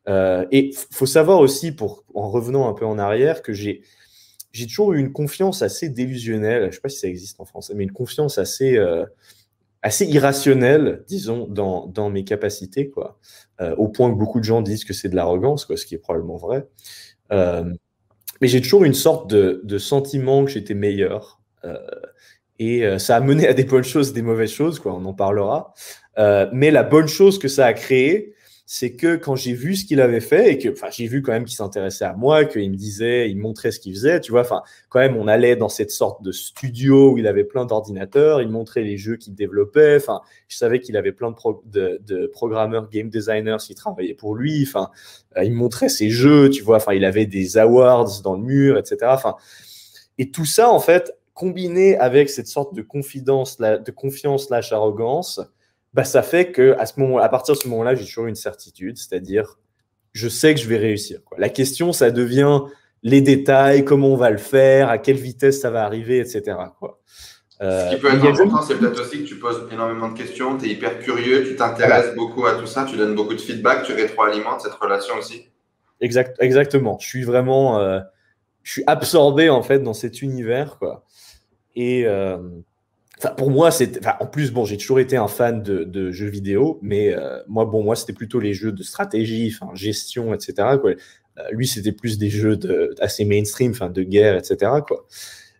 Euh, 0.09 0.45
et 0.51 0.71
faut 0.91 1.05
savoir 1.05 1.39
aussi, 1.39 1.71
pour, 1.71 2.03
en 2.13 2.29
revenant 2.29 2.67
un 2.67 2.73
peu 2.73 2.85
en 2.85 2.97
arrière, 2.97 3.41
que 3.41 3.53
j'ai 3.53 3.83
j'ai 4.53 4.65
toujours 4.65 4.93
eu 4.93 4.99
une 4.99 5.13
confiance 5.13 5.61
assez 5.61 5.89
délusionnelle, 5.89 6.69
je 6.71 6.75
sais 6.75 6.81
pas 6.81 6.89
si 6.89 6.97
ça 6.97 7.07
existe 7.07 7.39
en 7.39 7.45
français, 7.45 7.73
mais 7.75 7.83
une 7.83 7.91
confiance 7.91 8.39
assez, 8.39 8.75
euh, 8.75 9.05
assez 9.83 10.05
irrationnel, 10.05 11.03
disons, 11.07 11.45
dans, 11.47 11.85
dans 11.85 12.09
mes 12.09 12.23
capacités, 12.23 12.89
quoi. 12.89 13.19
Euh, 13.61 13.75
au 13.75 13.87
point 13.87 14.11
que 14.11 14.17
beaucoup 14.17 14.39
de 14.39 14.45
gens 14.45 14.63
disent 14.63 14.83
que 14.83 14.93
c'est 14.93 15.09
de 15.09 15.15
l'arrogance, 15.15 15.65
quoi, 15.65 15.77
ce 15.77 15.85
qui 15.85 15.93
est 15.93 15.99
probablement 15.99 16.37
vrai. 16.37 16.65
Euh, 17.31 17.71
mais 18.41 18.47
j'ai 18.47 18.61
toujours 18.61 18.83
une 18.83 18.95
sorte 18.95 19.29
de, 19.29 19.61
de 19.63 19.77
sentiment 19.77 20.43
que 20.43 20.49
j'étais 20.51 20.73
meilleur. 20.73 21.39
Et 22.59 22.83
ça 22.97 23.17
a 23.17 23.19
mené 23.19 23.47
à 23.47 23.53
des 23.53 23.65
bonnes 23.65 23.83
choses, 23.83 24.13
des 24.13 24.23
mauvaises 24.23 24.49
choses, 24.49 24.79
quoi, 24.79 24.95
on 24.95 25.05
en 25.05 25.13
parlera. 25.13 25.73
Euh, 26.17 26.47
mais 26.51 26.71
la 26.71 26.83
bonne 26.83 27.07
chose 27.07 27.39
que 27.39 27.47
ça 27.47 27.65
a 27.65 27.73
créé, 27.73 28.33
c'est 28.69 28.97
que 28.97 29.15
quand 29.15 29.37
j'ai 29.37 29.53
vu 29.53 29.77
ce 29.77 29.85
qu'il 29.85 30.01
avait 30.01 30.19
fait 30.19 30.51
et 30.51 30.57
que, 30.57 30.67
enfin, 30.67 30.87
j'ai 30.91 31.07
vu 31.07 31.21
quand 31.21 31.31
même 31.31 31.45
qu'il 31.45 31.55
s'intéressait 31.55 32.03
à 32.03 32.11
moi, 32.11 32.43
qu'il 32.43 32.69
me 32.69 32.75
disait, 32.75 33.29
il 33.29 33.37
montrait 33.37 33.71
ce 33.71 33.79
qu'il 33.79 33.93
faisait, 33.93 34.19
tu 34.19 34.33
vois, 34.33 34.41
enfin, 34.41 34.61
quand 34.89 34.99
même, 34.99 35.15
on 35.15 35.29
allait 35.29 35.55
dans 35.55 35.69
cette 35.69 35.89
sorte 35.89 36.21
de 36.21 36.33
studio 36.33 37.13
où 37.13 37.17
il 37.17 37.27
avait 37.27 37.45
plein 37.45 37.65
d'ordinateurs, 37.65 38.41
il 38.41 38.49
montrait 38.49 38.81
les 38.81 38.97
jeux 38.97 39.15
qu'il 39.15 39.35
développait, 39.35 39.95
enfin, 39.95 40.19
je 40.49 40.57
savais 40.57 40.81
qu'il 40.81 40.97
avait 40.97 41.13
plein 41.13 41.33
de, 41.65 42.27
programmeurs, 42.33 42.89
game 42.89 43.09
designers 43.09 43.55
qui 43.61 43.73
travaillaient 43.73 44.13
pour 44.13 44.35
lui, 44.35 44.65
enfin, 44.67 44.89
euh, 45.37 45.45
il 45.45 45.53
montrait 45.53 45.87
ses 45.87 46.09
jeux, 46.09 46.49
tu 46.49 46.61
vois, 46.61 46.75
enfin, 46.75 46.93
il 46.93 47.05
avait 47.05 47.25
des 47.25 47.57
awards 47.57 48.21
dans 48.21 48.35
le 48.35 48.41
mur, 48.41 48.77
etc. 48.77 48.97
Enfin, 49.05 49.35
et 50.17 50.29
tout 50.29 50.45
ça, 50.45 50.69
en 50.69 50.79
fait, 50.79 51.13
combiné 51.33 51.97
avec 51.97 52.29
cette 52.29 52.47
sorte 52.47 52.73
de 52.73 52.81
confidence, 52.81 53.59
de 53.59 53.91
confiance 53.91 54.47
slash 54.47 54.73
arrogance, 54.73 55.39
bah, 55.97 56.03
ça 56.03 56.21
fait 56.21 56.51
que 56.51 56.75
à 56.77 56.85
ce 56.85 56.99
moment, 56.99 57.17
à 57.17 57.27
partir 57.27 57.55
de 57.55 57.59
ce 57.59 57.67
moment-là, 57.69 57.95
j'ai 57.95 58.05
toujours 58.05 58.27
une 58.27 58.35
certitude, 58.35 58.99
c'est-à-dire 58.99 59.57
je 60.13 60.29
sais 60.29 60.53
que 60.53 60.61
je 60.61 60.67
vais 60.67 60.77
réussir. 60.77 61.21
Quoi. 61.25 61.39
La 61.39 61.49
question, 61.49 61.91
ça 61.91 62.11
devient 62.11 62.61
les 63.01 63.21
détails, 63.21 63.83
comment 63.83 64.09
on 64.09 64.15
va 64.15 64.29
le 64.29 64.37
faire, 64.37 64.89
à 64.89 64.99
quelle 64.99 65.15
vitesse 65.15 65.59
ça 65.59 65.71
va 65.71 65.83
arriver, 65.85 66.19
etc. 66.19 66.55
Quoi. 66.77 66.99
Euh, 67.63 67.89
ce 67.89 67.95
qui 67.95 68.01
peut 68.01 68.13
être 68.13 68.23
important, 68.23 68.61
c'est 68.61 68.75
peut-être 68.75 69.01
aussi 69.01 69.23
que 69.23 69.27
tu 69.27 69.39
poses 69.39 69.67
énormément 69.71 70.09
de 70.09 70.15
questions, 70.15 70.55
tu 70.59 70.67
es 70.67 70.69
hyper 70.69 70.99
curieux, 70.99 71.43
tu 71.43 71.55
t'intéresses 71.55 72.13
beaucoup 72.13 72.45
à 72.45 72.53
tout 72.53 72.67
ça, 72.67 72.85
tu 72.85 72.95
donnes 72.95 73.15
beaucoup 73.15 73.33
de 73.33 73.41
feedback, 73.41 73.83
tu 73.83 73.93
rétroalimentes 73.93 74.61
cette 74.61 74.75
relation 74.75 75.15
aussi. 75.17 75.49
Exact, 75.99 76.37
exactement. 76.39 76.99
Je 76.99 77.07
suis 77.07 77.23
vraiment, 77.23 77.79
euh, 77.79 78.01
je 78.61 78.71
suis 78.71 78.83
absorbé 78.85 79.49
en 79.49 79.63
fait 79.63 79.79
dans 79.79 79.95
cet 79.95 80.21
univers, 80.21 80.77
quoi. 80.77 81.05
Et, 81.75 82.05
euh, 82.05 82.37
pour 83.35 83.49
moi, 83.49 83.71
c'est. 83.71 84.05
en 84.19 84.27
plus, 84.27 84.51
bon, 84.51 84.65
j'ai 84.65 84.77
toujours 84.77 84.99
été 84.99 85.17
un 85.17 85.27
fan 85.27 85.63
de, 85.63 86.11
jeux 86.11 86.27
vidéo, 86.29 86.79
mais 86.81 87.13
euh, 87.13 87.39
moi, 87.47 87.65
bon, 87.65 87.83
moi, 87.83 87.95
c'était 87.95 88.13
plutôt 88.13 88.39
les 88.39 88.53
jeux 88.53 88.71
de 88.71 88.83
stratégie, 88.83 89.53
enfin, 89.53 89.73
gestion, 89.73 90.33
etc. 90.33 90.77
Quoi. 90.79 90.91
Euh, 90.91 91.43
lui, 91.51 91.67
c'était 91.67 91.91
plus 91.91 92.17
des 92.17 92.29
jeux 92.29 92.57
de, 92.57 92.93
assez 92.99 93.25
mainstream, 93.25 93.71
enfin, 93.71 93.89
de 93.89 94.03
guerre, 94.03 94.37
etc. 94.37 94.71
Quoi. 94.87 95.05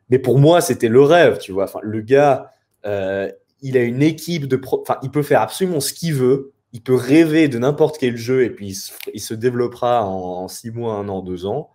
Mais 0.10 0.20
pour 0.20 0.38
moi, 0.40 0.62
c'était 0.62 0.88
le 0.88 1.02
rêve, 1.02 1.40
tu 1.40 1.52
vois. 1.52 1.64
Enfin, 1.64 1.80
le 1.82 2.02
gars, 2.02 2.52
euh, 2.86 3.32
il 3.62 3.76
a 3.76 3.82
une 3.82 4.04
équipe 4.04 4.46
de. 4.46 4.62
Enfin, 4.72 4.98
il 5.02 5.10
peut 5.10 5.24
faire 5.24 5.42
absolument 5.42 5.80
ce 5.80 5.94
qu'il 5.94 6.14
veut. 6.14 6.54
Il 6.74 6.82
peut 6.84 6.96
rêver 6.96 7.48
de 7.48 7.58
n'importe 7.58 7.98
quel 7.98 8.18
jeu 8.18 8.44
et 8.44 8.50
puis 8.52 8.78
il 9.14 9.20
se, 9.22 9.34
développera 9.34 10.06
en, 10.06 10.48
six 10.48 10.70
mois, 10.70 10.96
un 10.96 11.08
an, 11.10 11.22
deux 11.24 11.46
ans. 11.46 11.72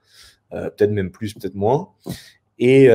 peut-être 0.51 0.91
même 0.91 1.11
plus, 1.11 1.35
peut-être 1.35 1.55
moins. 1.55 1.89
Et, 2.59 2.89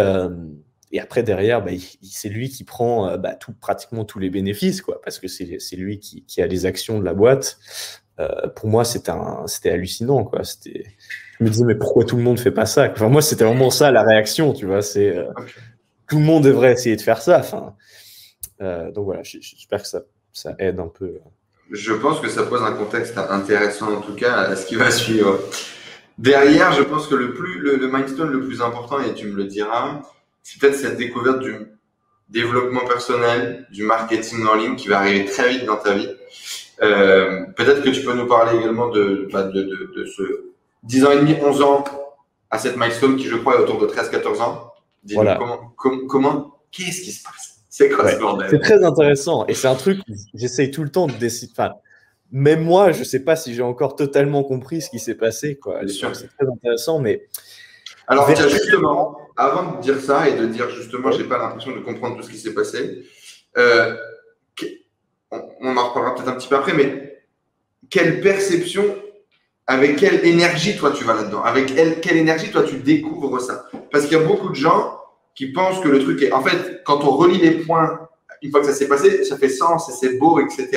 et 0.92 1.00
après, 1.00 1.24
derrière, 1.24 1.64
bah, 1.64 1.72
c'est 2.02 2.30
lui 2.30 2.50
qui 2.50 2.64
prend 2.64 3.18
bah, 3.18 3.36
tout, 3.36 3.54
pratiquement 3.54 4.06
tous 4.06 4.20
les 4.20 4.30
bénéfices, 4.30 4.82
quoi, 4.82 5.02
parce 5.02 5.20
que 5.20 5.28
c'est 5.28 5.76
lui 5.76 6.00
qui, 6.00 6.24
qui, 6.24 6.42
a 6.42 6.48
les 6.48 6.66
actions 6.66 7.00
de 7.00 7.06
la 7.06 7.14
boîte. 7.14 7.58
pour 8.56 8.70
moi, 8.70 8.84
c'était 8.86 9.70
hallucinant. 9.70 10.24
Quoi. 10.24 10.42
Je 10.44 11.44
me 11.44 11.50
disais, 11.50 11.66
mais 11.66 11.76
pourquoi 11.76 12.06
tout 12.06 12.16
le 12.16 12.24
monde 12.24 12.40
fait 12.40 12.52
pas 12.52 12.66
ça? 12.66 12.90
Enfin, 12.92 13.10
Moi, 13.10 13.22
c'était 13.22 13.44
vraiment 13.44 13.70
ça 13.70 13.92
la 13.92 14.04
réaction, 14.04 14.54
tu 14.54 14.66
vois. 14.66 14.82
C'est 14.82 15.16
tout 16.08 16.18
le 16.18 16.24
monde 16.24 16.44
devrait 16.44 16.74
essayer 16.74 16.96
de 16.96 17.02
faire 17.02 17.22
ça. 17.22 17.40
Enfin, 17.40 17.76
donc 18.60 19.06
voilà, 19.06 19.24
j'espère 19.24 19.82
que 19.82 19.88
ça, 19.88 20.02
ça 20.32 20.56
aide 20.60 20.80
un 20.80 20.88
peu. 20.88 21.20
Je 21.72 21.94
pense 21.94 22.20
que 22.22 22.30
ça 22.30 22.44
pose 22.44 22.62
un 22.62 22.74
contexte 22.74 23.18
intéressant 23.18 23.94
en 23.94 24.02
tout 24.02 24.16
cas 24.16 24.36
à 24.36 24.56
ce 24.56 24.66
qui 24.66 24.76
va 24.76 24.90
suivre. 24.90 25.40
Derrière, 26.18 26.72
je 26.72 26.82
pense 26.82 27.08
que 27.08 27.16
le 27.16 27.34
plus 27.34 27.60
le, 27.60 27.88
milestone 27.92 28.32
le 28.32 28.46
plus 28.46 28.62
important, 28.62 29.00
et 29.02 29.14
tu 29.14 29.28
me 29.28 29.36
le 29.36 29.46
diras, 29.46 30.02
c'est 30.48 30.62
peut-être 30.62 30.78
cette 30.78 30.96
découverte 30.96 31.40
du 31.40 31.74
développement 32.30 32.86
personnel, 32.86 33.68
du 33.70 33.84
marketing 33.84 34.46
en 34.46 34.56
ligne 34.56 34.76
qui 34.78 34.88
va 34.88 35.00
arriver 35.00 35.26
très 35.26 35.50
vite 35.50 35.66
dans 35.66 35.76
ta 35.76 35.94
vie. 35.94 36.10
Euh, 36.82 37.44
peut-être 37.58 37.84
que 37.84 37.90
tu 37.90 38.02
peux 38.02 38.14
nous 38.14 38.28
parler 38.28 38.58
également 38.58 38.88
de, 38.88 39.28
bah, 39.34 39.44
de, 39.44 39.62
de, 39.62 39.92
de, 39.94 40.06
ce 40.06 40.46
10 40.84 41.06
ans 41.06 41.12
et 41.12 41.18
demi, 41.18 41.36
11 41.42 41.62
ans 41.64 41.84
à 42.50 42.60
cette 42.60 42.78
milestone 42.78 43.18
qui, 43.18 43.26
je 43.26 43.36
crois, 43.36 43.56
est 43.56 43.60
autour 43.60 43.78
de 43.78 43.88
13-14 43.88 44.42
ans. 44.42 44.72
Dis-nous 45.04 45.22
voilà. 45.22 45.38
comment, 45.76 46.08
comment 46.08 46.60
qu'est-ce 46.72 47.02
qui 47.02 47.12
se 47.12 47.24
passe? 47.24 47.58
C'est 47.70 47.90
quoi 47.90 48.10
ce 48.10 48.18
bordel? 48.18 48.48
C'est 48.50 48.60
très 48.60 48.86
intéressant. 48.86 49.46
Et 49.48 49.54
c'est 49.54 49.68
un 49.68 49.76
truc 49.76 50.00
j'essaye 50.34 50.72
tout 50.72 50.84
le 50.84 50.90
temps 50.90 51.08
de 51.08 51.14
décider. 51.14 51.52
Enfin, 51.52 51.74
même 52.32 52.64
moi, 52.64 52.94
je 52.94 53.00
ne 53.00 53.04
sais 53.04 53.20
pas 53.20 53.36
si 53.36 53.54
j'ai 53.54 53.64
encore 53.64 53.98
totalement 53.98 54.46
compris 54.46 54.82
ce 54.82 54.90
qui 54.90 55.00
s'est 55.00 55.16
passé. 55.16 55.60
C'est 55.88 56.30
très 56.38 56.48
intéressant, 56.48 57.00
mais. 57.00 57.28
Alors, 58.08 58.34
justement, 58.34 59.27
avant 59.38 59.76
de 59.76 59.82
dire 59.82 60.00
ça 60.02 60.28
et 60.28 60.36
de 60.36 60.46
dire 60.48 60.70
justement, 60.70 61.12
j'ai 61.12 61.24
pas 61.24 61.38
l'impression 61.38 61.72
de 61.72 61.80
comprendre 61.80 62.18
tout 62.18 62.24
ce 62.24 62.30
qui 62.30 62.38
s'est 62.38 62.54
passé, 62.54 63.06
euh, 63.58 63.96
on, 65.32 65.78
en 65.78 65.90
reparlera 65.90 66.16
peut-être 66.16 66.30
un 66.30 66.36
petit 66.36 66.48
peu 66.48 66.56
après, 66.56 66.74
mais 66.74 67.24
quelle 67.90 68.22
perception, 68.22 68.96
avec 69.66 69.98
quelle 69.98 70.26
énergie 70.26 70.78
toi 70.78 70.92
tu 70.92 71.04
vas 71.04 71.14
là-dedans? 71.14 71.44
Avec 71.44 71.74
quelle, 71.74 72.00
quelle 72.00 72.18
énergie 72.18 72.52
toi 72.52 72.64
tu 72.64 72.78
découvres 72.78 73.40
ça? 73.42 73.66
Parce 73.92 74.06
qu'il 74.06 74.18
y 74.18 74.22
a 74.22 74.24
beaucoup 74.24 74.50
de 74.50 74.56
gens 74.56 75.00
qui 75.36 75.52
pensent 75.52 75.82
que 75.82 75.90
le 75.90 76.00
truc 76.00 76.22
est. 76.24 76.32
En 76.32 76.42
fait, 76.42 76.82
quand 76.84 77.04
on 77.04 77.12
relie 77.12 77.38
les 77.38 77.52
points, 77.52 78.08
une 78.42 78.52
fois 78.52 78.62
que 78.62 78.68
ça 78.68 78.74
s'est 78.74 78.88
passé, 78.88 79.24
ça 79.24 79.38
fait 79.38 79.50
sens 79.50 79.90
et 79.90 79.94
c'est 79.94 80.18
beau, 80.18 80.40
etc. 80.40 80.70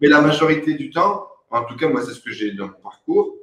Mais 0.00 0.08
la 0.08 0.20
majorité 0.20 0.74
du 0.74 0.90
temps, 0.90 1.28
en 1.50 1.64
tout 1.64 1.76
cas, 1.76 1.88
moi, 1.88 2.02
c'est 2.04 2.12
ce 2.12 2.20
que 2.20 2.32
j'ai 2.32 2.52
dans 2.52 2.66
mon 2.66 2.80
parcours, 2.82 3.36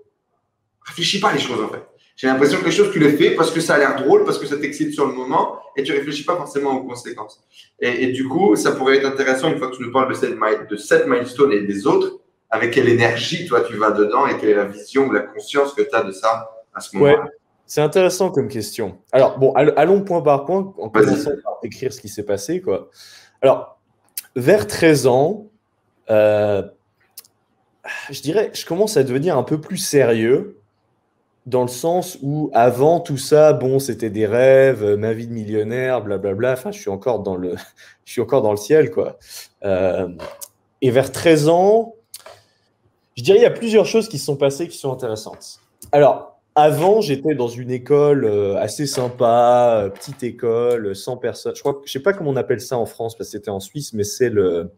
réfléchis 0.86 1.20
pas 1.20 1.30
à 1.30 1.34
les 1.34 1.40
choses, 1.40 1.62
en 1.62 1.70
fait. 1.70 1.84
J'ai 2.16 2.28
l'impression 2.28 2.60
que 2.60 2.66
les 2.66 2.72
choses, 2.72 2.92
tu 2.92 3.00
les 3.00 3.14
fais 3.14 3.32
parce 3.32 3.52
que 3.52 3.60
ça 3.60 3.76
a 3.76 3.78
l'air 3.78 3.96
drôle, 3.96 4.26
parce 4.26 4.38
que 4.38 4.46
ça 4.46 4.58
t'excite 4.58 4.94
sur 4.94 5.08
le 5.08 5.14
moment 5.14 5.58
et 5.76 5.84
tu 5.84 5.92
réfléchis 5.92 6.24
pas 6.24 6.36
forcément 6.36 6.72
aux 6.72 6.84
conséquences. 6.84 7.42
Et, 7.80 8.08
du 8.08 8.28
coup, 8.28 8.56
ça 8.56 8.74
pourrait 8.74 8.98
être 8.98 9.06
intéressant, 9.06 9.50
une 9.50 9.58
fois 9.58 9.70
que 9.70 9.78
tu 9.78 9.84
nous 9.84 9.92
parles 9.92 10.10
de 10.10 10.14
cette, 10.14 10.38
de 10.70 10.78
cette 10.78 11.08
milestone 11.08 11.52
et 11.52 11.62
des 11.62 11.88
autres, 11.88 12.20
avec 12.50 12.72
quelle 12.72 12.90
énergie, 12.90 13.48
toi, 13.48 13.62
tu 13.62 13.76
vas 13.78 13.92
dedans 13.92 14.28
et 14.28 14.38
quelle 14.38 14.50
est 14.50 14.56
la 14.56 14.66
vision 14.66 15.08
ou 15.08 15.12
la 15.12 15.22
conscience 15.22 15.74
que 15.74 15.82
tu 15.82 15.96
as 15.96 16.04
de 16.04 16.12
ça 16.12 16.52
à 16.74 16.82
ce 16.82 16.96
moment-là? 16.98 17.26
C'est 17.66 17.82
intéressant 17.82 18.32
comme 18.32 18.50
question. 18.50 18.98
Alors, 19.14 19.40
bon, 19.40 19.54
allons 19.54 20.02
point 20.02 20.22
par 20.22 20.46
point 20.46 20.74
en 20.78 20.90
commençant 20.90 21.32
par 21.42 21.58
écrire 21.64 21.94
ce 21.94 22.02
qui 22.02 22.10
s'est 22.10 22.26
passé. 22.26 22.60
Quoi. 22.60 22.90
Alors, 23.42 23.80
vers 24.36 24.68
13 24.68 25.08
ans, 25.08 25.48
euh, 26.10 26.64
je 28.10 28.22
dirais, 28.22 28.52
je 28.54 28.66
commence 28.66 28.98
à 28.98 29.04
devenir 29.04 29.38
un 29.38 29.44
peu 29.44 29.60
plus 29.62 29.78
sérieux 29.78 30.61
dans 31.46 31.64
le 31.64 31.68
sens 31.68 32.18
où 32.22 32.52
avant 32.54 33.00
tout 33.00 33.18
ça, 33.18 33.54
bon, 33.54 33.80
c'était 33.80 34.10
des 34.10 34.28
rêves, 34.28 34.84
ma 34.96 35.14
vie 35.14 35.28
de 35.28 35.34
millionnaire, 35.34 36.02
blablabla. 36.04 36.54
Enfin, 36.54 36.72
je 36.72 36.80
suis 36.80 36.90
encore 36.90 37.22
dans 37.22 37.36
le, 37.36 37.56
je 38.06 38.12
suis 38.12 38.22
encore 38.22 38.42
dans 38.42 38.52
le 38.52 38.58
ciel, 38.58 38.92
quoi. 38.92 39.18
Euh, 39.64 40.08
et 40.82 40.92
vers 40.92 41.12
13 41.12 41.50
ans, 41.50 41.96
je 43.18 43.24
dirais, 43.24 43.40
il 43.40 43.44
y 43.44 43.46
a 43.46 43.52
plusieurs 43.52 43.86
choses 43.86 44.08
qui 44.08 44.20
se 44.20 44.26
sont 44.26 44.38
passées 44.38 44.68
qui 44.68 44.78
sont 44.78 44.92
intéressantes. 44.92 45.60
Alors, 45.92 46.40
avant, 46.56 47.02
j'étais 47.02 47.34
dans 47.34 47.48
une 47.48 47.72
école 47.72 48.26
euh, 48.26 48.58
assez 48.58 48.86
sympa, 48.86 49.84
euh, 49.84 49.90
petite 49.90 50.22
école, 50.24 50.96
sans 50.96 51.18
personne. 51.18 51.56
Je 51.56 51.62
crois, 51.62 51.82
je 51.86 51.92
sais 51.92 52.02
pas 52.02 52.14
comment 52.14 52.32
on 52.32 52.36
appelle 52.36 52.62
ça 52.62 52.78
en 52.78 52.86
France 52.86 53.16
parce 53.16 53.30
que 53.30 53.38
c'était 53.38 53.52
en 53.52 53.60
Suisse, 53.60 53.94
mais 53.94 54.04
c'est 54.04 54.30
le, 54.30 54.72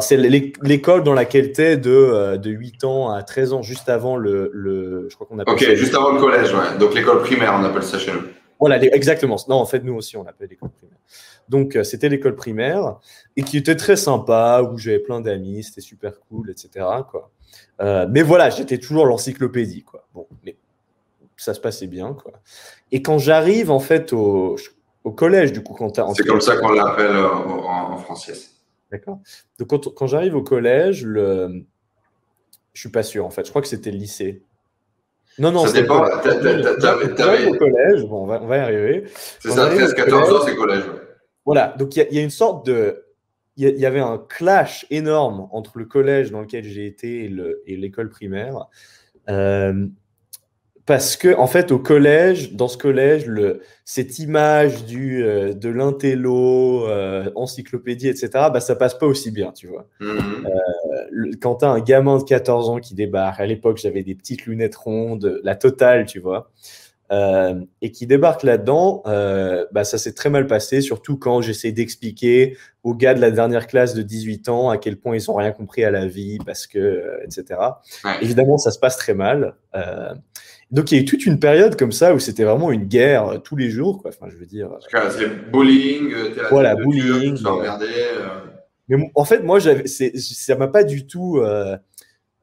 c'est 0.00 0.16
l'école 0.16 1.02
dans 1.02 1.14
laquelle 1.14 1.52
tu 1.52 1.62
es 1.62 1.76
de, 1.76 1.90
euh, 1.90 2.36
de 2.36 2.50
8 2.50 2.84
ans 2.84 3.10
à 3.10 3.22
13 3.22 3.52
ans, 3.52 3.62
juste 3.62 3.88
avant 3.88 4.16
le, 4.16 4.50
le 4.52 5.08
je 5.08 5.14
crois 5.14 5.26
qu'on 5.26 5.38
appelle. 5.38 5.54
Ok, 5.54 5.74
juste 5.74 5.94
avant 5.94 6.12
le 6.12 6.20
collège, 6.20 6.52
ouais. 6.52 6.78
Donc 6.78 6.94
l'école 6.94 7.20
primaire, 7.20 7.54
on 7.58 7.64
appelle 7.64 7.82
ça 7.82 7.98
chez 7.98 8.12
nous. 8.12 8.22
Voilà, 8.60 8.82
exactement. 8.82 9.36
Non, 9.48 9.56
en 9.56 9.66
fait, 9.66 9.84
nous 9.84 9.94
aussi, 9.94 10.16
on 10.16 10.24
l'appelle 10.24 10.48
l'école 10.48 10.70
primaire. 10.70 10.98
Donc, 11.48 11.78
c'était 11.84 12.08
l'école 12.08 12.34
primaire 12.34 12.96
et 13.36 13.42
qui 13.42 13.56
était 13.56 13.76
très 13.76 13.96
sympa, 13.96 14.62
où 14.62 14.76
j'avais 14.78 14.98
plein 14.98 15.20
d'amis, 15.20 15.62
c'était 15.62 15.80
super 15.80 16.18
cool, 16.28 16.50
etc. 16.50 16.84
Quoi. 17.08 17.30
Euh, 17.80 18.06
mais 18.10 18.22
voilà, 18.22 18.50
j'étais 18.50 18.78
toujours 18.78 19.06
l'encyclopédie, 19.06 19.82
quoi. 19.82 20.06
Bon, 20.14 20.26
mais 20.44 20.56
ça 21.36 21.54
se 21.54 21.60
passait 21.60 21.86
bien, 21.86 22.14
quoi. 22.14 22.32
Et 22.90 23.02
quand 23.02 23.18
j'arrive, 23.18 23.70
en 23.70 23.80
fait, 23.80 24.12
au, 24.12 24.56
au, 25.04 25.12
collège, 25.12 25.52
du 25.52 25.62
coup, 25.62 25.74
quand 25.74 25.94
C'est 26.14 26.24
comme 26.24 26.40
ça 26.40 26.56
qu'on 26.56 26.72
l'appelle 26.72 27.16
euh, 27.16 27.28
en, 27.28 27.92
en, 27.92 27.96
français. 27.98 28.34
D'accord. 28.90 29.20
Donc, 29.58 29.68
quand, 29.68 29.94
quand 29.94 30.06
j'arrive 30.06 30.34
au 30.34 30.42
collège, 30.42 31.04
le... 31.04 31.64
je 32.72 32.80
suis 32.80 32.90
pas 32.90 33.02
sûr, 33.02 33.26
en 33.26 33.30
fait. 33.30 33.44
Je 33.44 33.50
crois 33.50 33.62
que 33.62 33.68
c'était 33.68 33.90
le 33.90 33.98
lycée. 33.98 34.42
Non, 35.38 35.52
non, 35.52 35.66
ça 35.66 35.72
dépend. 35.72 36.04
au 36.04 37.54
collège, 37.54 38.04
bon, 38.06 38.24
on 38.24 38.26
va, 38.26 38.42
on 38.42 38.46
va 38.46 38.56
y 38.56 38.60
arriver. 38.60 39.04
C'est 39.40 39.50
ça, 39.50 39.70
13-14 39.72 40.14
ans, 40.14 40.44
c'est 40.44 40.56
collège. 40.56 40.84
Voilà, 41.44 41.74
donc 41.78 41.96
il 41.96 42.06
y, 42.10 42.16
y, 42.16 42.18
a 42.18 42.22
une 42.22 42.30
sorte 42.30 42.66
de 42.66 43.04
il 43.58 43.76
y, 43.76 43.86
avait 43.86 43.98
un 43.98 44.18
clash 44.18 44.86
énorme 44.88 45.48
entre 45.50 45.78
le 45.78 45.84
collège 45.84 46.30
dans 46.30 46.40
lequel 46.40 46.62
j'ai 46.62 46.86
été 46.86 47.24
et 47.66 47.76
l'école 47.76 48.08
primaire. 48.08 48.68
Euh, 49.28 49.88
parce 50.88 51.18
que, 51.18 51.36
en 51.36 51.46
fait, 51.46 51.70
au 51.70 51.78
collège, 51.78 52.54
dans 52.54 52.66
ce 52.66 52.78
collège, 52.78 53.26
le, 53.26 53.60
cette 53.84 54.18
image 54.20 54.86
du, 54.86 55.22
euh, 55.22 55.52
de 55.52 55.68
l'intello, 55.68 56.88
euh, 56.88 57.30
encyclopédie, 57.34 58.08
etc., 58.08 58.30
bah, 58.50 58.60
ça 58.60 58.74
passe 58.74 58.96
pas 58.96 59.04
aussi 59.04 59.30
bien, 59.30 59.52
tu 59.52 59.66
vois. 59.66 59.86
Mm-hmm. 60.00 61.38
quand 61.40 61.56
tu 61.56 61.66
as 61.66 61.68
un 61.68 61.80
gamin 61.80 62.16
de 62.16 62.22
14 62.22 62.70
ans 62.70 62.78
qui 62.78 62.94
débarque, 62.94 63.38
à 63.38 63.44
l'époque, 63.44 63.76
j'avais 63.76 64.02
des 64.02 64.14
petites 64.14 64.46
lunettes 64.46 64.76
rondes, 64.76 65.42
la 65.44 65.56
totale, 65.56 66.06
tu 66.06 66.20
vois. 66.20 66.50
Euh, 67.10 67.64
et 67.80 67.90
qui 67.90 68.06
débarque 68.06 68.42
là-dedans, 68.42 69.02
euh, 69.06 69.64
bah, 69.72 69.84
ça 69.84 69.96
s'est 69.96 70.12
très 70.12 70.28
mal 70.28 70.46
passé, 70.46 70.82
surtout 70.82 71.16
quand 71.16 71.40
j'essaie 71.40 71.72
d'expliquer 71.72 72.58
aux 72.82 72.94
gars 72.94 73.14
de 73.14 73.20
la 73.20 73.30
dernière 73.30 73.66
classe 73.66 73.94
de 73.94 74.02
18 74.02 74.50
ans 74.50 74.68
à 74.68 74.76
quel 74.76 74.98
point 74.98 75.16
ils 75.16 75.24
n'ont 75.28 75.36
rien 75.36 75.52
compris 75.52 75.84
à 75.84 75.90
la 75.90 76.06
vie, 76.06 76.38
parce 76.44 76.66
que, 76.66 76.78
euh, 76.78 77.24
etc. 77.24 77.60
Évidemment, 78.20 78.58
ça 78.58 78.70
se 78.70 78.78
passe 78.78 78.98
très 78.98 79.14
mal. 79.14 79.54
Donc, 80.70 80.92
il 80.92 80.96
y 80.96 80.98
a 80.98 81.02
eu 81.02 81.04
toute 81.06 81.24
une 81.24 81.40
période 81.40 81.76
comme 81.76 81.92
ça 81.92 82.14
où 82.14 82.18
c'était 82.18 82.44
vraiment 82.44 82.70
une 82.70 82.84
guerre 82.84 83.40
tous 83.42 83.56
les 83.56 83.70
jours, 83.70 84.02
quoi. 84.02 84.10
Enfin, 84.10 84.30
je 84.30 84.36
veux 84.36 84.46
dire. 84.46 84.70
C'est 85.10 85.50
bullying, 85.50 86.12
voilà, 86.50 86.74
bullying. 86.74 87.38
mais 88.88 89.10
en 89.14 89.24
fait, 89.24 89.42
moi, 89.42 89.58
ça 89.60 90.56
m'a 90.56 90.68
pas 90.68 90.84
du 90.84 91.06
tout 91.06 91.40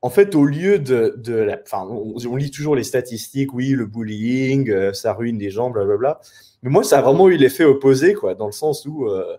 en 0.05 0.11
fait, 0.11 0.35
au 0.35 0.45
lieu 0.45 0.77
de, 0.77 1.15
de 1.17 1.49
enfin, 1.63 1.87
on, 1.89 2.35
lit 2.35 2.51
toujours 2.51 2.75
les 2.75 2.83
statistiques, 2.83 3.55
oui, 3.55 3.69
le 3.69 3.87
bullying, 3.87 4.69
euh, 4.69 4.93
ça 4.93 5.13
ruine 5.13 5.39
les 5.39 5.49
gens, 5.49 5.71
blablabla. 5.71 6.19
Mais 6.61 6.69
moi, 6.69 6.83
ça 6.83 6.99
a 6.99 7.01
vraiment 7.01 7.27
eu 7.27 7.37
l'effet 7.37 7.63
opposé, 7.63 8.13
quoi, 8.13 8.35
dans 8.35 8.45
le 8.45 8.51
sens 8.51 8.85
où, 8.85 9.07
euh, 9.07 9.35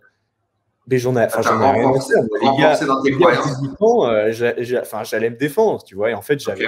mais 0.88 0.98
j'en 0.98 1.16
ai, 1.16 1.24
enfin, 1.24 1.42
j'en 1.42 1.60
ai 1.60 1.80
rien 1.80 1.92
Les 2.40 2.62
gars, 2.62 2.78
dans 2.86 3.02
tes 3.02 3.10
18 3.10 3.20
ans, 3.80 4.08
euh, 4.08 4.32
enfin, 4.80 5.02
j'allais 5.04 5.30
me 5.30 5.36
défendre, 5.36 5.82
tu 5.82 5.94
vois. 5.94 6.10
Et 6.10 6.14
en 6.14 6.22
fait, 6.22 6.38
j'avais 6.38 6.66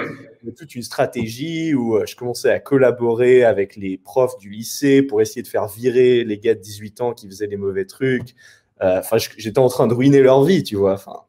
toute 0.57 0.75
une 0.75 0.83
stratégie 0.83 1.73
où 1.73 1.99
je 2.05 2.15
commençais 2.15 2.51
à 2.51 2.59
collaborer 2.59 3.43
avec 3.43 3.75
les 3.75 3.97
profs 3.97 4.37
du 4.37 4.49
lycée 4.49 5.01
pour 5.01 5.21
essayer 5.21 5.41
de 5.41 5.47
faire 5.47 5.67
virer 5.67 6.23
les 6.23 6.37
gars 6.37 6.55
de 6.55 6.59
18 6.59 7.01
ans 7.01 7.13
qui 7.13 7.27
faisaient 7.27 7.47
des 7.47 7.57
mauvais 7.57 7.85
trucs. 7.85 8.35
Enfin, 8.81 9.17
j'étais 9.37 9.59
en 9.59 9.69
train 9.69 9.87
de 9.87 9.93
ruiner 9.93 10.21
leur 10.21 10.43
vie, 10.43 10.63
tu 10.63 10.75
vois. 10.75 10.93
Enfin, 10.93 11.21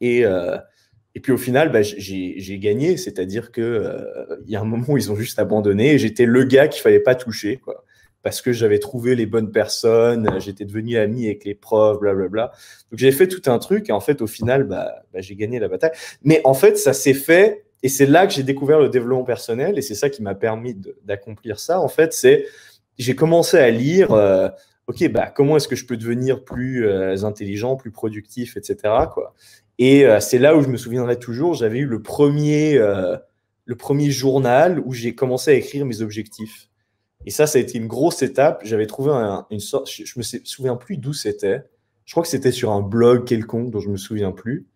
et 0.00 0.24
et 1.14 1.20
puis 1.20 1.32
au 1.32 1.38
final, 1.38 1.72
bah, 1.72 1.82
j'ai 1.82 2.58
gagné, 2.58 2.96
c'est-à-dire 2.96 3.50
qu'il 3.50 3.64
euh, 3.64 4.36
y 4.46 4.54
a 4.54 4.60
un 4.60 4.64
moment 4.64 4.86
où 4.88 4.96
ils 4.96 5.10
ont 5.10 5.16
juste 5.16 5.38
abandonné 5.38 5.94
et 5.94 5.98
j'étais 5.98 6.24
le 6.24 6.44
gars 6.44 6.68
qu'il 6.68 6.82
fallait 6.82 7.00
pas 7.00 7.16
toucher, 7.16 7.56
quoi, 7.56 7.84
parce 8.22 8.42
que 8.42 8.52
j'avais 8.52 8.78
trouvé 8.78 9.14
les 9.14 9.26
bonnes 9.26 9.50
personnes, 9.50 10.28
j'étais 10.40 10.64
devenu 10.64 10.98
ami 10.98 11.26
avec 11.26 11.44
les 11.44 11.54
profs, 11.54 12.00
blablabla. 12.00 12.52
Donc 12.90 12.98
j'ai 12.98 13.12
fait 13.12 13.28
tout 13.28 13.50
un 13.50 13.58
truc 13.58 13.88
et 13.88 13.92
en 13.92 14.00
fait 14.00 14.20
au 14.20 14.26
final, 14.26 14.64
bah, 14.64 15.02
bah 15.12 15.20
j'ai 15.20 15.36
gagné 15.36 15.58
la 15.58 15.68
bataille. 15.68 15.92
Mais 16.22 16.40
en 16.44 16.54
fait, 16.54 16.76
ça 16.76 16.92
s'est 16.92 17.14
fait 17.14 17.64
et 17.82 17.88
c'est 17.88 18.06
là 18.06 18.26
que 18.26 18.32
j'ai 18.32 18.42
découvert 18.42 18.78
le 18.78 18.88
développement 18.88 19.24
personnel 19.24 19.78
et 19.78 19.82
c'est 19.82 19.94
ça 19.94 20.10
qui 20.10 20.22
m'a 20.22 20.34
permis 20.34 20.76
d'accomplir 21.04 21.58
ça. 21.58 21.80
En 21.80 21.88
fait, 21.88 22.12
c'est 22.12 22.46
j'ai 22.98 23.14
commencé 23.14 23.56
à 23.56 23.70
lire. 23.70 24.12
Euh, 24.12 24.48
ok, 24.86 25.08
bah, 25.10 25.32
comment 25.34 25.56
est-ce 25.56 25.68
que 25.68 25.76
je 25.76 25.86
peux 25.86 25.96
devenir 25.96 26.44
plus 26.44 26.86
euh, 26.86 27.24
intelligent, 27.24 27.76
plus 27.76 27.90
productif, 27.90 28.56
etc. 28.56 28.94
Et 29.78 30.04
euh, 30.04 30.20
c'est 30.20 30.38
là 30.38 30.56
où 30.56 30.62
je 30.62 30.68
me 30.68 30.76
souviendrai 30.76 31.18
toujours, 31.18 31.54
j'avais 31.54 31.78
eu 31.78 31.86
le 31.86 32.02
premier, 32.02 32.78
le 33.64 33.76
premier 33.76 34.10
journal 34.10 34.80
où 34.84 34.92
j'ai 34.92 35.14
commencé 35.14 35.50
à 35.52 35.54
écrire 35.54 35.86
mes 35.86 36.02
objectifs. 36.02 36.69
Et 37.26 37.30
ça, 37.30 37.46
ça 37.46 37.58
a 37.58 37.62
été 37.62 37.78
une 37.78 37.86
grosse 37.86 38.22
étape. 38.22 38.62
J'avais 38.64 38.86
trouvé 38.86 39.12
une 39.50 39.60
sorte, 39.60 39.90
je, 39.90 40.04
je 40.04 40.18
me 40.18 40.22
souviens 40.22 40.76
plus 40.76 40.96
d'où 40.96 41.12
c'était. 41.12 41.62
Je 42.04 42.12
crois 42.12 42.22
que 42.22 42.28
c'était 42.28 42.52
sur 42.52 42.72
un 42.72 42.80
blog 42.80 43.26
quelconque 43.26 43.70
dont 43.70 43.80
je 43.80 43.88
me 43.88 43.96
souviens 43.96 44.32
plus. 44.32 44.66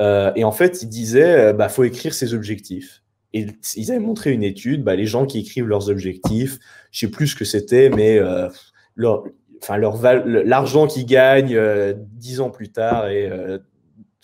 Euh, 0.00 0.32
et 0.36 0.44
en 0.44 0.52
fait, 0.52 0.82
il 0.82 0.88
disait, 0.88 1.52
bah, 1.52 1.68
faut 1.68 1.84
écrire 1.84 2.14
ses 2.14 2.34
objectifs. 2.34 3.04
Et 3.34 3.46
ils 3.74 3.90
avaient 3.90 4.00
montré 4.00 4.30
une 4.30 4.44
étude, 4.44 4.84
bah, 4.84 4.94
les 4.94 5.06
gens 5.06 5.26
qui 5.26 5.40
écrivent 5.40 5.66
leurs 5.66 5.90
objectifs, 5.90 6.60
je 6.92 7.00
sais 7.00 7.10
plus 7.10 7.26
ce 7.26 7.34
que 7.34 7.44
c'était, 7.44 7.90
mais 7.90 8.16
euh, 8.16 8.48
leur, 8.94 9.24
enfin 9.60 9.76
leur 9.76 10.00
l'argent 10.24 10.86
qu'ils 10.86 11.04
gagnent 11.04 11.56
euh, 11.56 11.94
dix 11.96 12.40
ans 12.40 12.50
plus 12.50 12.70
tard 12.70 13.08
et 13.08 13.28
euh, 13.28 13.58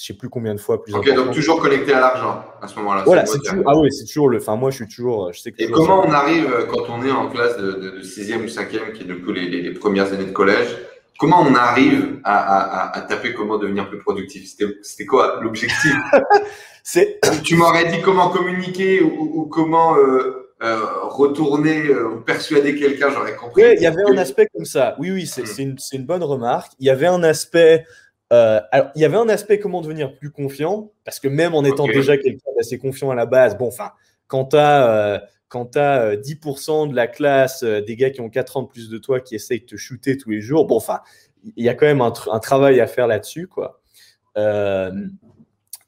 je 0.01 0.07
sais 0.07 0.15
plus 0.15 0.31
combien 0.31 0.55
de 0.55 0.61
fois 0.61 0.83
plus. 0.83 0.95
Ok, 0.95 1.13
donc 1.15 1.35
toujours 1.35 1.61
connecté 1.61 1.93
à 1.93 2.01
l'argent 2.01 2.43
à 2.63 2.69
ce 2.69 2.77
moment-là. 2.77 3.03
Voilà, 3.05 3.27
c'est 3.27 3.39
toujours, 3.39 3.65
ah 3.67 3.77
oui, 3.77 3.93
c'est 3.93 4.07
toujours 4.07 4.31
le. 4.31 4.39
Enfin, 4.39 4.57
moi, 4.57 4.71
je 4.71 4.77
suis 4.77 4.89
toujours. 4.89 5.33
Je 5.33 5.41
sais 5.41 5.53
que 5.53 5.63
et 5.63 5.71
comment 5.71 6.03
on 6.07 6.11
arrive 6.11 6.67
quand 6.71 6.89
on 6.89 7.05
est 7.05 7.11
en 7.11 7.29
classe 7.29 7.59
de, 7.59 8.01
6e 8.03 8.45
ou 8.45 8.47
5e, 8.47 8.93
qui 8.93 9.03
est 9.03 9.07
du 9.07 9.23
coup 9.23 9.33
les, 9.33 9.49
les, 9.49 9.71
premières 9.73 10.13
années 10.13 10.25
de 10.25 10.33
collège, 10.33 10.69
comment 11.19 11.43
on 11.43 11.55
arrive 11.55 12.21
à, 12.25 12.89
à, 12.89 12.99
à, 12.99 13.01
taper 13.03 13.35
comment 13.35 13.59
devenir 13.59 13.91
plus 13.91 13.99
productif? 13.99 14.49
C'était 14.83 15.07
quoi 15.07 15.41
l'objectif? 15.43 15.95
Tu 17.45 17.57
m'aurais 17.57 17.91
dit 17.91 18.01
comment 18.01 18.31
communiquer 18.31 19.03
ou, 19.03 19.47
comment 19.47 19.97
euh, 19.97 20.51
euh, 20.63 20.85
retourner 21.03 21.87
euh, 21.89 22.09
ou 22.09 22.21
persuader 22.21 22.75
quelqu'un, 22.75 23.11
j'aurais 23.11 23.37
compris. 23.37 23.63
il 23.77 23.83
y 23.83 23.87
avait 23.87 24.03
un 24.03 24.17
aspect 24.17 24.49
comme 24.55 24.65
ça. 24.65 24.97
Oui, 24.99 25.11
oui, 25.11 25.27
c'est 25.27 25.63
une, 25.63 25.77
une, 25.93 26.07
bonne 26.07 26.23
remarque. 26.23 26.73
Il 26.81 26.87
y 26.87 26.91
avait 26.91 27.07
un 27.07 27.23
aspect. 27.23 27.85
Alors, 28.31 28.91
il 28.95 29.03
y 29.03 29.05
avait 29.05 29.17
un 29.17 29.29
aspect 29.29 29.59
comment 29.59 29.81
devenir 29.81 30.15
plus 30.17 30.31
confiant, 30.31 30.93
parce 31.05 31.19
que 31.21 31.29
même 31.29 31.55
en 31.55 31.65
étant 31.65 31.87
déjà 31.87 32.17
quelqu'un 32.17 32.51
d'assez 32.57 32.79
confiant 32.79 33.11
à 33.11 33.15
la 33.15 33.27
base, 33.27 33.59
bon, 33.59 33.69
enfin, 33.69 33.93
quand 34.29 34.47
tu 34.47 34.57
as, 34.57 35.23
quand 35.49 35.77
as 35.77 36.17
10% 36.17 36.91
de 36.91 36.95
la 36.95 37.09
classe, 37.09 37.65
des 37.65 37.97
gars 37.97 38.11
qui 38.11 38.21
ont 38.21 38.31
4 38.31 38.57
ans 38.57 38.63
de 38.63 38.69
plus 38.69 38.89
de 38.89 38.99
toi 38.99 39.21
qui 39.21 39.35
essayent 39.35 39.61
de 39.61 39.67
te 39.67 39.77
shooter 39.77 40.17
tous 40.17 40.31
les 40.31 40.41
jours, 40.41 40.67
bon, 40.67 40.77
enfin, 40.77 41.01
il 41.57 41.65
y 41.65 41.69
a 41.69 41.75
quand 41.75 41.87
même 41.87 42.01
un, 42.01 42.13
un 42.31 42.39
travail 42.39 42.81
à 42.81 42.87
faire 42.87 43.07
là-dessus, 43.07 43.49
quoi. 43.49 43.81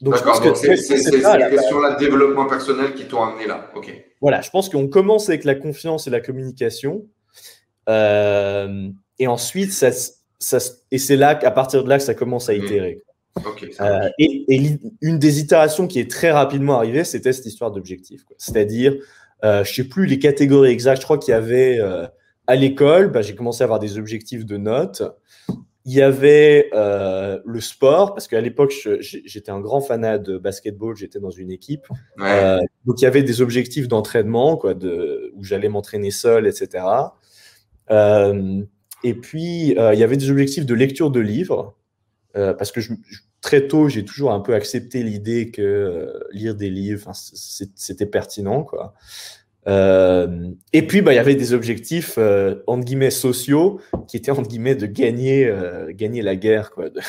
Donc, 0.02 0.16
je 0.16 0.22
pense 0.24 0.40
que 0.40 0.52
c'est 0.54 1.20
la 1.20 1.48
question 1.48 1.80
de 1.80 1.98
développement 1.98 2.46
personnel 2.46 2.94
qui 2.94 3.06
t'ont 3.06 3.22
amené 3.22 3.46
là. 3.46 3.70
Ok. 3.76 3.94
Voilà, 4.20 4.40
je 4.40 4.50
pense 4.50 4.68
qu'on 4.68 4.88
commence 4.88 5.28
avec 5.28 5.44
la 5.44 5.54
confiance 5.54 6.08
et 6.08 6.10
la 6.10 6.20
communication. 6.20 7.06
Euh, 7.88 8.88
et 9.20 9.28
ensuite, 9.28 9.72
ça, 9.72 9.90
ça 10.42 10.58
et 10.90 10.98
c'est 10.98 11.16
là 11.16 11.34
qu'à 11.34 11.50
partir 11.50 11.84
de 11.84 11.88
là 11.88 11.98
que 11.98 12.04
ça 12.04 12.14
commence 12.14 12.48
à 12.48 12.54
itérer. 12.54 13.02
euh, 13.80 14.08
et, 14.18 14.44
et 14.48 14.78
une 15.00 15.18
des 15.18 15.40
itérations 15.40 15.86
qui 15.86 15.98
est 16.00 16.10
très 16.10 16.30
rapidement 16.30 16.76
arrivée, 16.76 17.04
c'était 17.04 17.32
cette 17.32 17.46
histoire 17.46 17.70
d'objectif. 17.70 18.24
C'est-à-dire, 18.36 18.94
euh, 19.44 19.64
je 19.64 19.72
sais 19.72 19.84
plus 19.84 20.06
les 20.06 20.18
catégories 20.18 20.70
exactes, 20.70 21.00
je 21.00 21.06
crois 21.06 21.18
qu'il 21.18 21.32
y 21.32 21.34
avait 21.34 21.78
euh, 21.80 22.06
à 22.46 22.56
l'école, 22.56 23.10
bah, 23.10 23.22
j'ai 23.22 23.34
commencé 23.34 23.62
à 23.62 23.64
avoir 23.64 23.78
des 23.78 23.98
objectifs 23.98 24.44
de 24.44 24.56
notes. 24.56 25.02
Il 25.84 25.94
y 25.94 26.02
avait 26.02 26.70
euh, 26.74 27.40
le 27.44 27.60
sport, 27.60 28.14
parce 28.14 28.28
qu'à 28.28 28.40
l'époque, 28.40 28.72
j'étais 29.00 29.50
un 29.50 29.60
grand 29.60 29.80
fanat 29.80 30.18
de 30.18 30.38
basketball, 30.38 30.94
j'étais 30.94 31.18
dans 31.18 31.30
une 31.30 31.50
équipe. 31.50 31.88
Donc, 32.84 33.00
il 33.00 33.02
y 33.02 33.06
avait 33.06 33.24
des 33.24 33.40
objectifs 33.40 33.88
d'entraînement, 33.88 34.56
quoi, 34.56 34.74
de, 34.74 35.32
où 35.34 35.42
j'allais 35.42 35.68
m'entraîner 35.68 36.12
seul, 36.12 36.46
etc. 36.46 36.84
Euh, 37.90 38.62
et 39.04 39.14
puis, 39.14 39.68
il 39.70 39.98
y 39.98 40.02
avait 40.02 40.16
des 40.16 40.30
objectifs 40.30 40.66
de 40.66 40.74
lecture 40.74 41.10
de 41.10 41.20
livres, 41.20 41.76
parce 42.34 42.72
que 42.72 42.80
très 43.40 43.66
tôt, 43.66 43.88
j'ai 43.88 44.04
toujours 44.04 44.32
un 44.32 44.40
peu 44.40 44.54
accepté 44.54 45.02
l'idée 45.02 45.50
que 45.50 46.12
lire 46.32 46.54
des 46.54 46.70
livres, 46.70 47.10
c'était 47.14 48.06
pertinent, 48.06 48.62
quoi. 48.62 48.94
Euh, 49.68 50.50
et 50.72 50.86
puis, 50.86 51.02
bah, 51.02 51.12
il 51.12 51.16
y 51.16 51.20
avait 51.20 51.34
des 51.34 51.52
objectifs, 51.52 52.14
euh, 52.18 52.62
entre 52.66 52.84
guillemets, 52.84 53.10
sociaux, 53.10 53.80
qui 54.08 54.16
étaient, 54.16 54.30
entre 54.30 54.48
guillemets, 54.48 54.74
de 54.74 54.86
gagner, 54.86 55.46
euh, 55.46 55.92
gagner 55.92 56.22
la 56.22 56.36
guerre. 56.36 56.70
Quoi. 56.70 56.88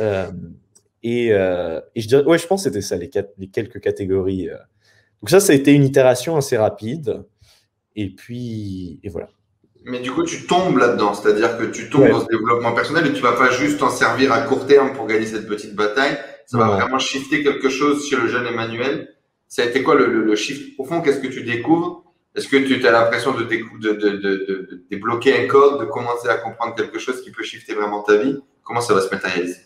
Euh, 0.00 0.30
et, 1.02 1.28
je 1.28 2.24
ouais, 2.24 2.38
je 2.38 2.46
pense 2.46 2.64
que 2.64 2.70
c'était 2.70 2.80
ça, 2.80 2.96
les, 2.96 3.10
les, 3.36 3.48
quelques 3.48 3.78
catégories. 3.78 4.48
Donc 5.20 5.28
ça, 5.28 5.38
ça 5.38 5.52
a 5.52 5.54
été 5.54 5.74
une 5.74 5.84
itération 5.84 6.34
assez 6.34 6.56
rapide. 6.56 7.22
Et 7.94 8.08
puis, 8.08 9.00
et 9.02 9.10
voilà. 9.10 9.28
Mais 9.84 9.98
du 10.00 10.12
coup, 10.12 10.22
tu 10.24 10.46
tombes 10.46 10.78
là-dedans, 10.78 11.14
c'est-à-dire 11.14 11.58
que 11.58 11.64
tu 11.64 11.90
tombes 11.90 12.08
dans 12.08 12.20
ce 12.20 12.26
développement 12.26 12.72
personnel 12.72 13.06
et 13.06 13.12
tu 13.12 13.22
vas 13.22 13.32
pas 13.32 13.50
juste 13.50 13.78
t'en 13.78 13.90
servir 13.90 14.32
à 14.32 14.42
court 14.42 14.66
terme 14.66 14.92
pour 14.92 15.06
gagner 15.06 15.26
cette 15.26 15.48
petite 15.48 15.74
bataille. 15.74 16.16
Ça 16.46 16.58
va 16.58 16.68
vraiment 16.68 16.98
shifter 16.98 17.42
quelque 17.42 17.68
chose 17.68 18.04
sur 18.04 18.20
le 18.20 18.28
jeune 18.28 18.46
Emmanuel. 18.46 19.14
Ça 19.48 19.62
a 19.62 19.64
été 19.66 19.82
quoi 19.82 19.94
le, 19.94 20.06
le, 20.06 20.24
le 20.24 20.36
chiffre 20.36 20.74
profond 20.74 21.00
Qu'est-ce 21.00 21.20
que 21.20 21.26
tu 21.26 21.42
découvres? 21.42 22.04
Est-ce 22.34 22.48
que 22.48 22.56
tu 22.56 22.86
as 22.86 22.90
l'impression 22.90 23.32
de, 23.32 23.44
de, 23.44 23.92
de, 23.92 24.16
de, 24.16 24.84
débloquer 24.90 25.44
un 25.44 25.46
code, 25.46 25.80
de 25.80 25.84
commencer 25.84 26.28
à 26.28 26.36
comprendre 26.36 26.74
quelque 26.74 26.98
chose 26.98 27.20
qui 27.22 27.30
peut 27.30 27.42
shifter 27.42 27.74
vraiment 27.74 28.02
ta 28.02 28.16
vie? 28.16 28.38
Comment 28.62 28.80
ça 28.80 28.94
va 28.94 29.02
se 29.02 29.10
matérialiser? 29.10 29.58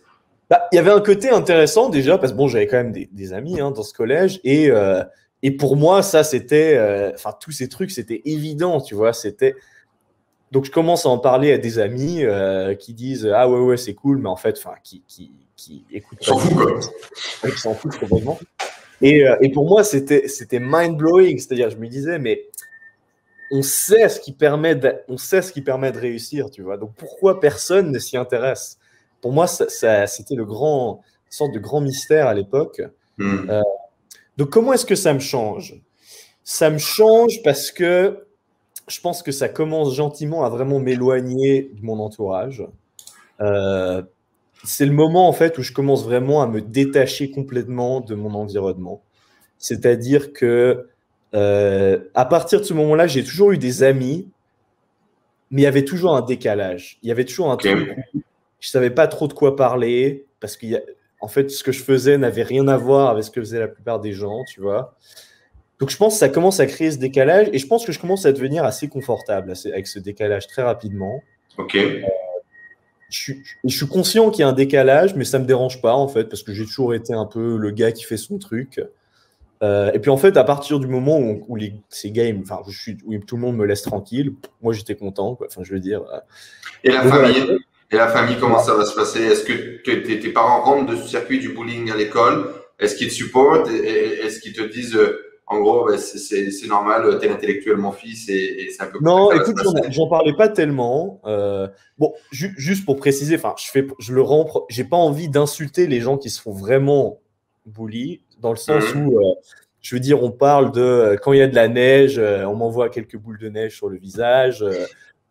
Bah, 0.50 0.62
Il 0.72 0.76
y 0.76 0.78
avait 0.78 0.90
un 0.90 1.00
côté 1.00 1.30
intéressant 1.30 1.88
déjà, 1.88 2.18
parce 2.18 2.32
que 2.32 2.36
bon, 2.36 2.48
j'avais 2.48 2.66
quand 2.66 2.78
même 2.78 2.92
des, 2.92 3.08
des 3.12 3.32
amis 3.32 3.60
hein, 3.60 3.70
dans 3.70 3.82
ce 3.82 3.94
collège, 3.94 4.40
et, 4.42 4.70
euh, 4.70 5.02
et 5.42 5.52
pour 5.52 5.76
moi, 5.76 6.02
ça, 6.02 6.24
c'était, 6.24 6.76
euh, 6.76 7.12
enfin, 7.14 7.32
tous 7.40 7.52
ces 7.52 7.68
trucs, 7.68 7.92
c'était 7.92 8.22
évident, 8.24 8.80
tu 8.80 8.94
vois, 8.94 9.12
c'était. 9.12 9.54
Donc, 10.56 10.64
je 10.64 10.70
commence 10.70 11.04
à 11.04 11.10
en 11.10 11.18
parler 11.18 11.52
à 11.52 11.58
des 11.58 11.78
amis 11.78 12.24
euh, 12.24 12.74
qui 12.74 12.94
disent 12.94 13.30
Ah 13.30 13.46
ouais, 13.46 13.60
ouais, 13.60 13.76
c'est 13.76 13.92
cool, 13.92 14.16
mais 14.16 14.30
en 14.30 14.36
fait, 14.36 14.56
enfin, 14.56 14.72
qui, 14.82 15.02
qui, 15.06 15.30
qui 15.54 15.84
écoutent. 15.92 16.24
S'en 16.24 16.38
foutent, 16.38 16.56
quoi. 16.56 17.50
Qui 17.50 17.58
s'en 17.58 17.74
foutent 17.74 17.98
complètement. 17.98 18.38
Et, 19.02 19.28
euh, 19.28 19.36
et 19.42 19.50
pour 19.50 19.68
moi, 19.68 19.84
c'était 19.84 20.24
mind-blowing. 20.58 21.36
C'est-à-dire, 21.36 21.68
je 21.68 21.76
me 21.76 21.86
disais, 21.88 22.18
mais 22.18 22.46
on 23.50 23.60
sait, 23.60 24.08
ce 24.08 24.18
qui 24.18 24.32
permet 24.32 24.74
de, 24.74 24.94
on 25.08 25.18
sait 25.18 25.42
ce 25.42 25.52
qui 25.52 25.60
permet 25.60 25.92
de 25.92 25.98
réussir, 25.98 26.50
tu 26.50 26.62
vois. 26.62 26.78
Donc, 26.78 26.94
pourquoi 26.96 27.38
personne 27.38 27.92
ne 27.92 27.98
s'y 27.98 28.16
intéresse? 28.16 28.78
Pour 29.20 29.32
moi, 29.32 29.46
ça, 29.46 29.68
ça 29.68 30.06
c'était 30.06 30.36
le 30.36 30.46
grand, 30.46 31.02
une 31.26 31.32
sorte 31.32 31.52
de 31.52 31.58
grand 31.58 31.82
mystère 31.82 32.28
à 32.28 32.32
l'époque. 32.32 32.80
Mm. 33.18 33.50
Euh, 33.50 33.60
donc, 34.38 34.48
comment 34.48 34.72
est-ce 34.72 34.86
que 34.86 34.94
ça 34.94 35.12
me 35.12 35.18
change? 35.18 35.78
Ça 36.44 36.70
me 36.70 36.78
change 36.78 37.42
parce 37.42 37.70
que 37.70 38.25
je 38.88 39.00
pense 39.00 39.22
que 39.22 39.32
ça 39.32 39.48
commence 39.48 39.94
gentiment 39.94 40.44
à 40.44 40.48
vraiment 40.48 40.78
m'éloigner 40.78 41.70
de 41.74 41.84
mon 41.84 41.98
entourage. 41.98 42.64
Euh, 43.40 44.02
c'est 44.64 44.86
le 44.86 44.92
moment 44.92 45.28
en 45.28 45.32
fait 45.32 45.58
où 45.58 45.62
je 45.62 45.72
commence 45.72 46.04
vraiment 46.04 46.42
à 46.42 46.46
me 46.46 46.60
détacher 46.60 47.30
complètement 47.30 48.00
de 48.00 48.14
mon 48.14 48.34
environnement. 48.34 49.02
C'est-à-dire 49.58 50.32
que 50.32 50.88
euh, 51.34 51.98
à 52.14 52.24
partir 52.24 52.60
de 52.60 52.64
ce 52.64 52.74
moment-là, 52.74 53.06
j'ai 53.06 53.24
toujours 53.24 53.52
eu 53.52 53.58
des 53.58 53.82
amis, 53.82 54.28
mais 55.50 55.62
il 55.62 55.64
y 55.64 55.68
avait 55.68 55.84
toujours 55.84 56.16
un 56.16 56.22
décalage. 56.22 56.98
Il 57.02 57.08
y 57.08 57.12
avait 57.12 57.24
toujours 57.24 57.50
un 57.50 57.56
truc 57.56 57.96
où 58.14 58.20
je 58.60 58.68
savais 58.68 58.90
pas 58.90 59.06
trop 59.06 59.28
de 59.28 59.32
quoi 59.32 59.56
parler 59.56 60.26
parce 60.40 60.56
que 60.56 60.66
en 61.20 61.28
fait, 61.28 61.50
ce 61.50 61.64
que 61.64 61.72
je 61.72 61.82
faisais 61.82 62.18
n'avait 62.18 62.42
rien 62.42 62.68
à 62.68 62.76
voir 62.76 63.10
avec 63.10 63.24
ce 63.24 63.30
que 63.30 63.40
faisaient 63.40 63.58
la 63.58 63.68
plupart 63.68 64.00
des 64.00 64.12
gens, 64.12 64.44
tu 64.44 64.60
vois. 64.60 64.96
Donc 65.78 65.90
je 65.90 65.96
pense 65.96 66.14
que 66.14 66.18
ça 66.18 66.28
commence 66.28 66.60
à 66.60 66.66
créer 66.66 66.90
ce 66.90 66.98
décalage 66.98 67.48
et 67.52 67.58
je 67.58 67.66
pense 67.66 67.84
que 67.84 67.92
je 67.92 67.98
commence 67.98 68.24
à 68.24 68.32
devenir 68.32 68.64
assez 68.64 68.88
confortable 68.88 69.52
avec 69.66 69.86
ce 69.86 69.98
décalage 69.98 70.46
très 70.46 70.62
rapidement. 70.62 71.22
Ok. 71.58 71.74
Euh, 71.74 72.00
je 73.10 73.18
suis, 73.18 73.42
je 73.64 73.76
suis 73.76 73.86
conscient 73.86 74.30
qu'il 74.30 74.40
y 74.40 74.42
a 74.42 74.48
un 74.48 74.52
décalage, 74.52 75.14
mais 75.14 75.24
ça 75.24 75.38
me 75.38 75.44
dérange 75.44 75.80
pas 75.80 75.94
en 75.94 76.08
fait, 76.08 76.24
parce 76.24 76.42
que 76.42 76.52
j'ai 76.52 76.64
toujours 76.64 76.94
été 76.94 77.12
un 77.12 77.26
peu 77.26 77.56
le 77.56 77.70
gars 77.70 77.92
qui 77.92 78.04
fait 78.04 78.16
son 78.16 78.38
truc. 78.38 78.80
Euh, 79.62 79.90
et 79.92 79.98
puis 79.98 80.10
en 80.10 80.16
fait, 80.16 80.36
à 80.36 80.44
partir 80.44 80.80
du 80.80 80.86
moment 80.86 81.18
où, 81.18 81.44
où 81.48 81.56
les, 81.56 81.74
ces 81.88 82.10
games, 82.10 82.40
enfin, 82.42 82.60
je 82.68 82.76
suis, 82.76 82.98
où 83.06 83.16
tout 83.18 83.36
le 83.36 83.42
monde 83.42 83.56
me 83.56 83.64
laisse 83.64 83.82
tranquille, 83.82 84.34
moi 84.60 84.72
j'étais 84.72 84.96
content, 84.96 85.34
quoi. 85.34 85.46
Enfin, 85.48 85.62
je 85.62 85.72
veux 85.72 85.80
dire. 85.80 86.02
Euh, 86.12 86.18
et 86.84 86.90
la 86.90 87.02
famille, 87.02 87.58
et 87.90 87.96
la 87.96 88.08
famille, 88.08 88.36
comment 88.40 88.58
ça 88.58 88.74
va 88.74 88.84
se 88.84 88.94
passer? 88.94 89.22
Est-ce 89.22 89.44
que 89.44 89.82
tes, 89.82 90.28
parents 90.30 90.62
rentrent 90.62 90.90
de 90.90 90.96
ce 90.96 91.08
circuit 91.08 91.38
du 91.38 91.50
bullying 91.50 91.90
à 91.90 91.96
l'école? 91.96 92.52
Est-ce 92.78 92.96
qu'ils 92.96 93.08
te 93.08 93.14
supportent? 93.14 93.70
Est-ce 93.70 94.40
qu'ils 94.40 94.52
te 94.52 94.62
disent 94.62 94.98
en 95.48 95.60
gros, 95.60 95.86
bah, 95.86 95.96
c'est 95.96 96.66
normal, 96.66 97.18
t'es 97.20 97.28
l'intellectuel, 97.28 97.76
mon 97.76 97.92
fils, 97.92 98.28
et, 98.28 98.68
c'est 98.70 98.82
un 98.82 98.86
peu. 98.86 98.98
Non, 99.00 99.30
écoute, 99.30 99.56
j'en 99.90 100.08
parlais 100.08 100.34
pas 100.34 100.48
tellement. 100.48 101.20
Euh, 101.24 101.68
bon, 101.98 102.14
juste 102.32 102.84
pour 102.84 102.96
préciser, 102.96 103.36
enfin, 103.36 103.54
je 103.56 103.70
fais, 103.70 103.86
je 104.00 104.12
le 104.12 104.22
rends, 104.22 104.66
j'ai 104.68 104.82
pas 104.82 104.96
envie 104.96 105.28
d'insulter 105.28 105.86
les 105.86 106.00
gens 106.00 106.18
qui 106.18 106.30
se 106.30 106.40
font 106.40 106.52
vraiment 106.52 107.20
bully, 107.64 108.22
dans 108.40 108.50
le 108.50 108.56
sens 108.56 108.92
mhm. 108.92 109.06
où, 109.06 109.18
euh, 109.20 109.34
je 109.82 109.94
veux 109.94 110.00
dire, 110.00 110.20
on 110.20 110.32
parle 110.32 110.72
de 110.72 110.80
euh, 110.80 111.16
quand 111.16 111.32
il 111.32 111.38
y 111.38 111.42
a 111.42 111.48
de 111.48 111.54
la 111.54 111.68
neige, 111.68 112.18
on 112.18 112.56
m'envoie 112.56 112.88
quelques 112.88 113.16
boules 113.16 113.38
de 113.38 113.48
neige 113.48 113.76
sur 113.76 113.88
le 113.88 113.98
visage. 113.98 114.64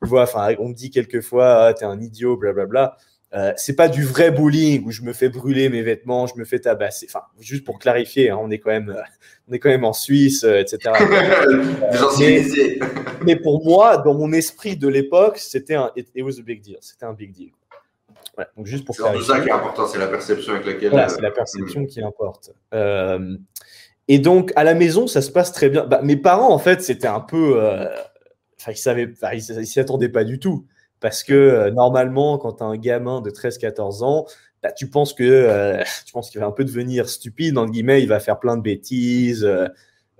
tu 0.02 0.08
vois, 0.10 0.24
enfin, 0.24 0.56
on 0.60 0.70
me 0.70 0.74
dit 0.74 0.92
quelquefois, 0.92 1.66
ah, 1.66 1.74
t'es 1.74 1.86
un 1.86 2.00
idiot, 2.00 2.38
blablabla. 2.38 2.66
Bla, 2.66 2.88
bla. 2.88 2.98
Euh, 3.36 3.54
c'est 3.58 3.76
pas 3.76 3.90
du 3.90 4.04
vrai 4.04 4.32
bullying 4.32 4.86
où 4.86 4.92
je 4.92 5.02
me 5.02 5.12
fais 5.12 5.30
brûler 5.30 5.70
mes 5.70 5.82
vêtements, 5.82 6.26
je 6.26 6.36
me 6.36 6.46
fais 6.46 6.60
tabasser. 6.60 7.08
Enfin, 7.10 7.26
juste 7.40 7.66
pour 7.66 7.80
clarifier, 7.80 8.30
hein, 8.30 8.40
on 8.42 8.50
est 8.50 8.60
quand 8.60 8.72
même, 8.72 8.90
euh, 8.90 9.02
on 9.50 9.54
est 9.54 9.60
quand 9.60 9.70
même 9.70 9.84
en 9.84 9.94
Suisse, 9.94 10.44
euh, 10.44 10.62
etc. 10.62 10.94
mais, 12.20 12.46
mais, 13.26 13.36
pour 13.36 13.64
moi, 13.66 13.98
dans 13.98 14.14
mon 14.14 14.32
esprit 14.32 14.78
de 14.78 14.88
l'époque, 14.88 15.38
c'était 15.38 15.76
un, 15.76 15.92
it, 15.96 16.08
was 16.18 16.40
a 16.40 16.44
big 16.44 16.62
deal. 16.62 16.78
C'était 16.80 17.06
un 17.06 17.14
big 17.14 17.32
deal. 17.32 17.52
Donc 18.58 18.66
juste 18.66 18.86
pour 18.86 18.96
C'est 18.96 19.04
ça 19.22 19.40
qui 19.40 19.48
est 19.48 19.52
important, 19.52 19.88
c'est 19.88 20.00
la 20.00 20.08
perception 20.08 20.54
avec 20.54 20.66
laquelle. 20.66 20.90
Voilà, 20.90 21.08
c'est 21.08 21.22
la 21.22 21.32
perception 21.32 21.86
qui 21.86 22.02
importe. 22.02 22.52
Et 24.08 24.20
donc, 24.20 24.52
à 24.56 24.64
la 24.64 24.76
maison, 24.76 25.08
ça 25.08 25.22
se 25.22 25.32
passe 25.32 25.52
très 25.52 25.70
bien. 25.70 25.86
Bah, 25.86 26.02
mes 26.04 26.16
parents, 26.16 26.54
en 26.54 26.60
fait, 26.60 26.82
c'était 26.82 27.08
un 27.08 27.20
peu. 27.20 27.62
Euh, 27.62 27.88
enfin, 28.60 28.72
ils 28.72 28.78
savaient, 28.78 29.12
ils 29.34 29.68
s'y 29.68 29.80
attendaient 29.80 30.10
pas 30.10 30.24
du 30.24 30.40
tout. 30.40 30.66
Parce 31.06 31.24
que 31.24 31.34
euh, 31.34 31.70
normalement, 31.70 32.40
quand 32.40 32.54
tu 32.54 32.64
as 32.64 32.66
un 32.66 32.78
gamin 32.78 33.22
de 33.22 33.30
13-14 33.30 34.04
ans, 34.04 34.26
bah, 34.64 34.72
tu 34.72 34.90
penses 34.90 35.14
que 35.14 35.24
euh, 35.24 35.84
tu 36.06 36.14
penses 36.14 36.32
qu'il 36.32 36.42
va 36.42 36.48
un 36.48 36.52
peu 36.52 36.64
devenir 36.64 37.10
stupide, 37.10 37.58
entre 37.58 37.72
guillemets, 37.72 38.02
il 38.02 38.08
va 38.08 38.20
faire 38.20 38.40
plein 38.40 38.58
de 38.58 38.64
bêtises, 38.64 39.48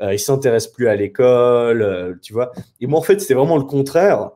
il 0.02 0.20
s'intéresse 0.20 0.68
plus 0.68 0.88
à 0.88 0.96
l'école, 0.96 2.20
tu 2.22 2.34
vois. 2.34 2.52
Et 2.82 2.88
moi, 2.88 3.00
en 3.00 3.02
fait, 3.02 3.20
c'était 3.20 3.34
vraiment 3.34 3.58
le 3.58 3.64
contraire. 3.64 4.32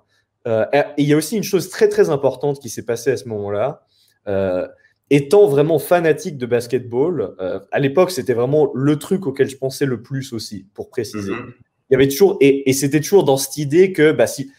et 0.47 0.81
il 0.97 1.05
y 1.05 1.13
a 1.13 1.17
aussi 1.17 1.37
une 1.37 1.43
chose 1.43 1.69
très, 1.69 1.89
très 1.89 2.09
importante 2.09 2.59
qui 2.59 2.69
s'est 2.69 2.85
passée 2.85 3.11
à 3.11 3.17
ce 3.17 3.27
moment-là 3.27 3.85
étant 5.09 5.47
vraiment 5.47 5.79
fanatique 5.79 6.37
de 6.37 6.45
basketball, 6.45 7.35
euh, 7.39 7.59
à 7.71 7.79
l'époque, 7.79 8.11
c'était 8.11 8.33
vraiment 8.33 8.71
le 8.73 8.97
truc 8.97 9.25
auquel 9.25 9.49
je 9.49 9.57
pensais 9.57 9.85
le 9.85 10.01
plus 10.01 10.33
aussi, 10.33 10.67
pour 10.73 10.89
préciser. 10.89 11.31
Mhm. 11.31 11.53
Il 11.89 11.93
y 11.93 11.95
avait 11.95 12.07
toujours, 12.07 12.37
et, 12.39 12.71
c'était 12.73 12.99
toujours 12.99 13.23
dans 13.23 13.37
cette 13.37 13.57
idée 13.57 13.91
que, 13.91 14.11
bah, 14.11 14.27
si, 14.27 14.51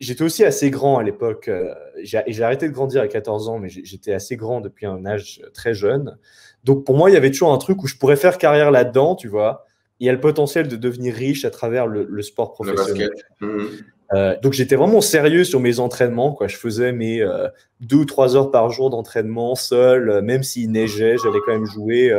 j'étais 0.00 0.22
aussi 0.22 0.44
assez 0.44 0.70
grand 0.70 0.98
à 0.98 1.02
l'époque, 1.02 1.48
euh, 1.48 1.74
j'ai 2.02 2.42
arrêté 2.42 2.68
de 2.68 2.72
grandir 2.72 3.02
à 3.02 3.08
14 3.08 3.48
ans, 3.48 3.58
mais 3.58 3.68
j'étais 3.68 4.12
assez 4.12 4.36
grand 4.36 4.60
depuis 4.60 4.86
un 4.86 5.04
âge 5.06 5.42
très 5.54 5.74
jeune. 5.74 6.16
Donc 6.64 6.84
pour 6.84 6.96
moi, 6.96 7.10
il 7.10 7.14
y 7.14 7.16
avait 7.16 7.30
toujours 7.30 7.52
un 7.52 7.58
truc 7.58 7.82
où 7.82 7.86
je 7.86 7.96
pourrais 7.96 8.16
faire 8.16 8.38
carrière 8.38 8.70
là-dedans, 8.70 9.14
tu 9.14 9.28
vois. 9.28 9.64
Il 10.00 10.06
y 10.06 10.10
a 10.10 10.12
le 10.12 10.20
potentiel 10.20 10.68
de 10.68 10.76
devenir 10.76 11.14
riche 11.14 11.44
à 11.44 11.50
travers 11.50 11.86
le, 11.86 12.22
sport 12.22 12.52
professionnel. 12.52 13.10
Mhm. 13.40 13.68
Euh, 14.14 14.36
donc 14.40 14.54
j'étais 14.54 14.76
vraiment 14.76 15.00
sérieux 15.00 15.44
sur 15.44 15.60
mes 15.60 15.80
entraînements. 15.80 16.32
Quoi. 16.32 16.48
Je 16.48 16.56
faisais 16.56 16.92
mes 16.92 17.20
euh, 17.20 17.48
deux 17.80 17.96
ou 17.96 18.04
trois 18.04 18.36
heures 18.36 18.50
par 18.50 18.70
jour 18.70 18.90
d'entraînement 18.90 19.54
seul, 19.54 20.08
euh, 20.08 20.22
même 20.22 20.42
s'il 20.42 20.70
neigeait, 20.70 21.16
j'allais 21.22 21.40
quand 21.44 21.52
même 21.52 21.66
jouer. 21.66 22.12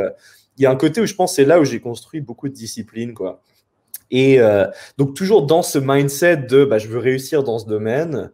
Il 0.56 0.62
y 0.62 0.66
a 0.66 0.70
un 0.70 0.76
côté 0.76 1.00
où 1.00 1.06
je 1.06 1.14
pense 1.14 1.34
c'est 1.34 1.44
là 1.44 1.58
où 1.58 1.64
j'ai 1.64 1.80
construit 1.80 2.20
beaucoup 2.20 2.48
de 2.48 2.54
discipline. 2.54 3.14
Quoi. 3.14 3.42
Et 4.10 4.40
donc 4.98 5.14
toujours 5.14 5.46
dans 5.46 5.62
ce 5.62 5.78
mindset 5.78 6.38
de 6.38 6.64
bah, 6.64 6.78
je 6.78 6.88
veux 6.88 6.98
réussir 6.98 7.44
dans 7.44 7.58
ce 7.58 7.66
domaine, 7.66 8.32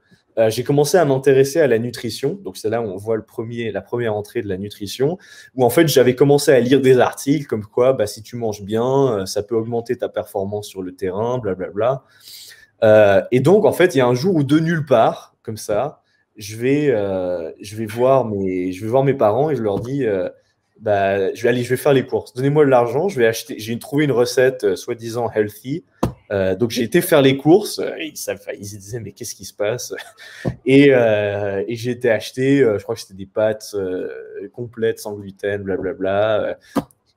j'ai 0.49 0.65
commencé 0.65 0.97
à 0.97 1.05
m'intéresser 1.05 1.61
à 1.61 1.67
la 1.67 1.79
nutrition. 1.79 2.39
Donc 2.43 2.57
c'est 2.57 2.71
là 2.71 2.81
où 2.81 2.87
on 2.87 2.97
voit 2.97 3.17
le 3.17 3.25
premier, 3.25 3.73
la 3.73 3.83
première 3.83 4.15
entrée 4.15 4.41
de 4.41 4.49
la 4.49 4.57
nutrition, 4.57 5.19
où 5.55 5.65
en 5.65 5.71
fait 5.71 5.89
j'avais 5.89 6.15
commencé 6.15 6.51
à 6.51 6.61
lire 6.61 6.81
des 6.81 6.99
articles 6.99 7.47
comme 7.47 7.65
quoi 7.67 7.93
bah, 7.93 8.07
si 8.07 8.23
tu 8.23 8.37
manges 8.37 8.63
bien, 8.63 9.27
ça 9.27 9.43
peut 9.43 9.55
augmenter 9.55 9.97
ta 9.97 10.09
performance 10.09 10.67
sur 10.67 10.83
le 10.83 10.93
terrain, 10.93 11.39
blablabla. 11.39 11.73
Bla, 11.73 11.95
bla. 11.95 12.05
Euh, 12.83 13.23
et 13.31 13.41
donc, 13.41 13.65
en 13.65 13.73
fait, 13.73 13.95
il 13.95 13.99
y 13.99 14.01
a 14.01 14.07
un 14.07 14.15
jour 14.15 14.37
où 14.37 14.45
de 14.45 14.59
nulle 14.59 14.85
part, 14.85 15.35
comme 15.43 15.57
ça, 15.57 16.03
je 16.37 16.57
vais, 16.57 16.91
euh, 16.91 17.51
je 17.61 17.77
vais, 17.77 17.87
voir, 17.87 18.27
mes, 18.27 18.73
je 18.73 18.83
vais 18.83 18.91
voir 18.91 19.05
mes 19.05 19.15
parents 19.15 19.51
et 19.51 19.57
je 19.57 19.63
leur 19.63 19.81
dis 19.81 20.05
euh, 20.05 20.29
bah, 20.81 21.33
je 21.35 21.43
vais 21.43 21.49
aller, 21.49 21.63
je 21.63 21.71
vais 21.71 21.77
faire 21.77 21.93
les 21.93 22.07
courses. 22.07 22.35
Donnez-moi 22.35 22.65
de 22.65 22.71
l'argent, 22.71 23.09
je 23.09 23.19
vais 23.19 23.27
acheter. 23.27 23.59
J'ai 23.59 23.79
trouvé 23.79 24.05
une 24.05 24.13
recette 24.13 24.77
soi-disant 24.77 25.31
healthy. 25.31 25.85
donc 26.31 26.71
j'ai 26.71 26.83
été 26.83 27.01
faire 27.01 27.23
les 27.23 27.37
courses. 27.37 27.81
Ils, 27.99 28.13
ils 28.13 28.67
se 28.67 28.77
disaient 28.77 29.01
mais 29.01 29.13
qu'est-ce 29.13 29.35
qui 29.35 29.45
se 29.45 29.55
passe? 29.55 29.95
Et, 30.67 30.89
et 30.89 31.77
j'ai 31.77 31.91
été 31.91 32.11
acheter. 32.11 32.59
je 32.59 32.83
crois 32.83 32.95
que 32.95 33.01
c'était 33.01 33.15
des 33.15 33.27
pâtes 33.27 33.75
complètes 34.53 34.99
sans 34.99 35.15
gluten, 35.15 35.63
blablabla. 35.63 36.59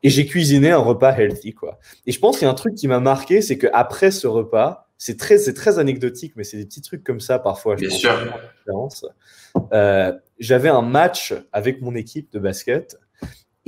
et 0.03 0.09
j'ai 0.09 0.25
cuisiné 0.25 0.71
un 0.71 0.77
repas 0.77 1.15
healthy 1.17 1.53
quoi. 1.53 1.79
Et 2.05 2.11
je 2.11 2.19
pense 2.19 2.37
qu'il 2.37 2.45
y 2.45 2.47
a 2.47 2.51
un 2.51 2.55
truc 2.55 2.75
qui 2.75 2.87
m'a 2.87 2.99
marqué, 2.99 3.41
c'est 3.41 3.57
que 3.57 3.67
après 3.73 4.11
ce 4.11 4.27
repas, 4.27 4.89
c'est 4.99 5.17
très, 5.17 5.37
c'est 5.37 5.53
très 5.53 5.79
anecdotique, 5.79 6.33
mais 6.35 6.43
c'est 6.43 6.57
des 6.57 6.65
petits 6.65 6.81
trucs 6.81 7.05
comme 7.05 7.21
ça 7.21 7.39
parfois. 7.39 7.75
Bien 7.75 7.89
sûr. 7.89 8.11
Euh, 9.73 10.13
j'avais 10.39 10.69
un 10.69 10.81
match 10.81 11.33
avec 11.53 11.81
mon 11.81 11.95
équipe 11.95 12.31
de 12.33 12.37
basket 12.37 12.99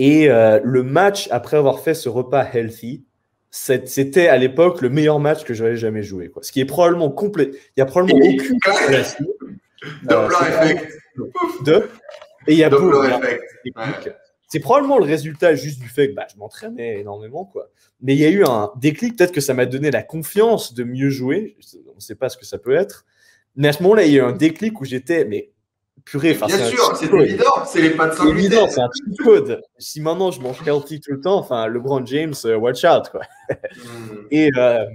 et 0.03 0.31
euh, 0.31 0.59
le 0.63 0.81
match 0.81 1.27
après 1.29 1.57
avoir 1.57 1.79
fait 1.79 1.93
ce 1.93 2.09
repas 2.09 2.43
healthy, 2.51 3.05
c'était 3.51 4.27
à 4.27 4.37
l'époque 4.37 4.81
le 4.81 4.89
meilleur 4.89 5.19
match 5.19 5.43
que 5.43 5.53
j'avais 5.53 5.75
jamais 5.75 6.01
joué. 6.01 6.29
Quoi. 6.29 6.41
Ce 6.41 6.51
qui 6.51 6.59
est 6.59 6.65
probablement 6.65 7.11
complet. 7.11 7.51
Il 7.77 7.79
y 7.79 7.83
a 7.83 7.85
probablement 7.85 8.25
aucune 8.25 8.59
corrélation. 8.61 9.25
Doppler 10.03 10.35
euh, 10.41 10.63
effect. 10.63 10.91
De, 11.65 11.89
et 12.47 12.53
il 12.53 12.57
y 12.57 12.63
a 12.63 12.69
Doppler 12.69 13.09
effect 13.09 14.17
c'est 14.47 14.59
probablement 14.59 14.97
le 14.97 15.05
résultat 15.05 15.55
juste 15.55 15.79
du 15.79 15.87
fait 15.87 16.09
que 16.09 16.15
bah, 16.15 16.27
je 16.33 16.37
m'entraînais 16.37 16.99
énormément. 16.99 17.45
quoi. 17.45 17.69
Mais 18.01 18.15
il 18.15 18.19
y 18.19 18.25
a 18.25 18.29
eu 18.29 18.43
un 18.43 18.71
déclic, 18.75 19.15
peut-être 19.15 19.31
que 19.31 19.39
ça 19.39 19.53
m'a 19.53 19.65
donné 19.65 19.91
la 19.91 20.03
confiance 20.03 20.73
de 20.73 20.83
mieux 20.83 21.09
jouer. 21.09 21.55
On 21.89 21.95
ne 21.95 22.01
sait 22.01 22.15
pas 22.15 22.27
ce 22.27 22.37
que 22.37 22.45
ça 22.45 22.57
peut 22.57 22.75
être. 22.75 23.05
Mais 23.55 23.69
à 23.69 23.73
ce 23.73 23.81
moment-là, 23.83 24.03
il 24.03 24.11
y 24.11 24.19
a 24.19 24.23
eu 24.23 24.25
un 24.25 24.33
déclic 24.33 24.81
où 24.81 24.83
j'étais, 24.83 25.23
mais 25.23 25.51
purée. 26.05 26.33
Bien 26.33 26.65
sûr, 26.65 26.95
c'est 26.95 27.05
évident, 27.05 27.65
c'est 27.65 27.81
les 27.81 27.95
sans 27.95 28.11
C'est 28.11 28.29
évident, 28.29 28.67
c'est 28.69 28.81
un 28.81 28.89
cheat 28.93 29.17
code. 29.19 29.61
Si 29.77 30.01
maintenant 30.01 30.31
je 30.31 30.41
mange 30.41 30.57
healthy 30.67 30.99
tout 30.99 31.11
le 31.11 31.21
temps, 31.21 31.37
enfin, 31.37 31.67
LeBron 31.67 32.05
James, 32.05 32.33
euh, 32.45 32.55
watch 32.57 32.83
out. 32.83 33.09
Quoi. 33.09 33.21
Hmm. 33.49 34.15
Et 34.31 34.49
euh, 34.57 34.85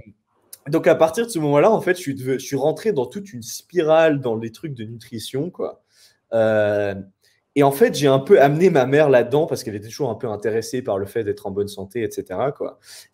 donc 0.67 0.87
à 0.87 0.95
partir 0.95 1.25
de 1.25 1.31
ce 1.31 1.39
moment-là, 1.39 1.71
en 1.71 1.81
fait, 1.81 1.95
je 1.95 2.01
suis, 2.01 2.17
je 2.17 2.37
suis 2.37 2.55
rentré 2.55 2.91
dans 2.91 3.05
toute 3.05 3.33
une 3.33 3.41
spirale 3.41 4.19
dans 4.19 4.35
les 4.35 4.51
trucs 4.51 4.73
de 4.73 4.83
nutrition. 4.83 5.49
quoi. 5.49 5.81
Euh, 6.33 6.95
et 7.57 7.63
en 7.63 7.71
fait, 7.71 7.95
j'ai 7.95 8.05
un 8.05 8.19
peu 8.19 8.39
amené 8.39 8.69
ma 8.69 8.85
mère 8.85 9.09
là-dedans 9.09 9.47
parce 9.47 9.63
qu'elle 9.63 9.73
était 9.73 9.87
toujours 9.87 10.11
un 10.11 10.15
peu 10.15 10.27
intéressée 10.27 10.83
par 10.83 10.99
le 10.99 11.07
fait 11.07 11.23
d'être 11.23 11.47
en 11.47 11.51
bonne 11.51 11.67
santé, 11.67 12.03
etc. 12.03 12.39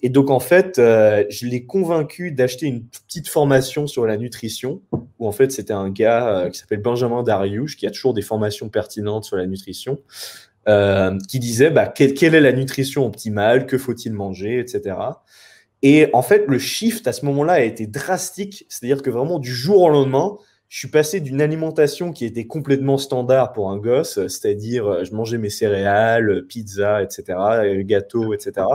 Et 0.02 0.10
donc, 0.10 0.30
en 0.30 0.42
fait, 0.42 0.80
euh, 0.80 1.24
je 1.30 1.48
l'ai 1.48 1.66
convaincu 1.66 2.34
d'acheter 2.34 2.66
une 2.66 2.84
petite 2.84 3.30
formation 3.30 3.88
sur 3.88 4.06
la 4.06 4.18
nutrition, 4.18 4.82
où 5.18 5.30
en 5.30 5.32
fait, 5.32 5.54
c'était 5.54 5.72
un 5.72 5.90
gars 5.90 6.28
euh, 6.28 6.50
qui 6.50 6.60
s'appelle 6.60 6.82
Benjamin 6.82 7.24
Dariouche, 7.24 7.78
qui 7.78 7.88
a 7.88 7.92
toujours 7.92 8.14
des 8.14 8.22
formations 8.22 8.68
pertinentes 8.68 9.24
sur 9.24 9.38
la 9.38 9.48
nutrition, 9.48 10.02
euh, 10.68 11.18
qui 11.30 11.40
disait 11.40 11.70
bah, 11.70 11.88
quelle, 11.88 12.36
est 12.36 12.42
la 12.42 12.52
nutrition 12.52 13.06
optimale, 13.06 13.66
que 13.66 13.78
faut-il 13.78 14.12
manger, 14.12 14.60
etc. 14.60 14.98
Et 15.84 16.10
en 16.12 16.22
fait, 16.22 16.44
le 16.50 16.60
shift 16.60 17.08
à 17.08 17.14
ce 17.14 17.26
moment-là 17.28 17.54
a 17.54 17.62
été 17.62 17.88
drastique, 17.88 18.66
c'est-à-dire 18.68 19.02
que 19.02 19.10
vraiment 19.10 19.40
du 19.40 19.54
jour 19.54 19.84
au 19.84 19.90
lendemain, 19.90 20.38
je 20.74 20.80
suis 20.80 20.88
passé 20.88 21.20
d'une 21.20 21.40
alimentation 21.40 22.12
qui 22.12 22.26
était 22.26 22.48
complètement 22.48 22.98
standard 22.98 23.54
pour 23.54 23.70
un 23.70 23.78
gosse, 23.78 24.16
c'est-à-dire 24.28 24.88
euh, 24.88 25.04
je 25.04 25.14
mangeais 25.14 25.38
mes 25.38 25.52
céréales, 25.52 26.48
pizza, 26.48 27.04
etc., 27.04 27.38
gâteaux, 27.84 28.34
etc. 28.34 28.66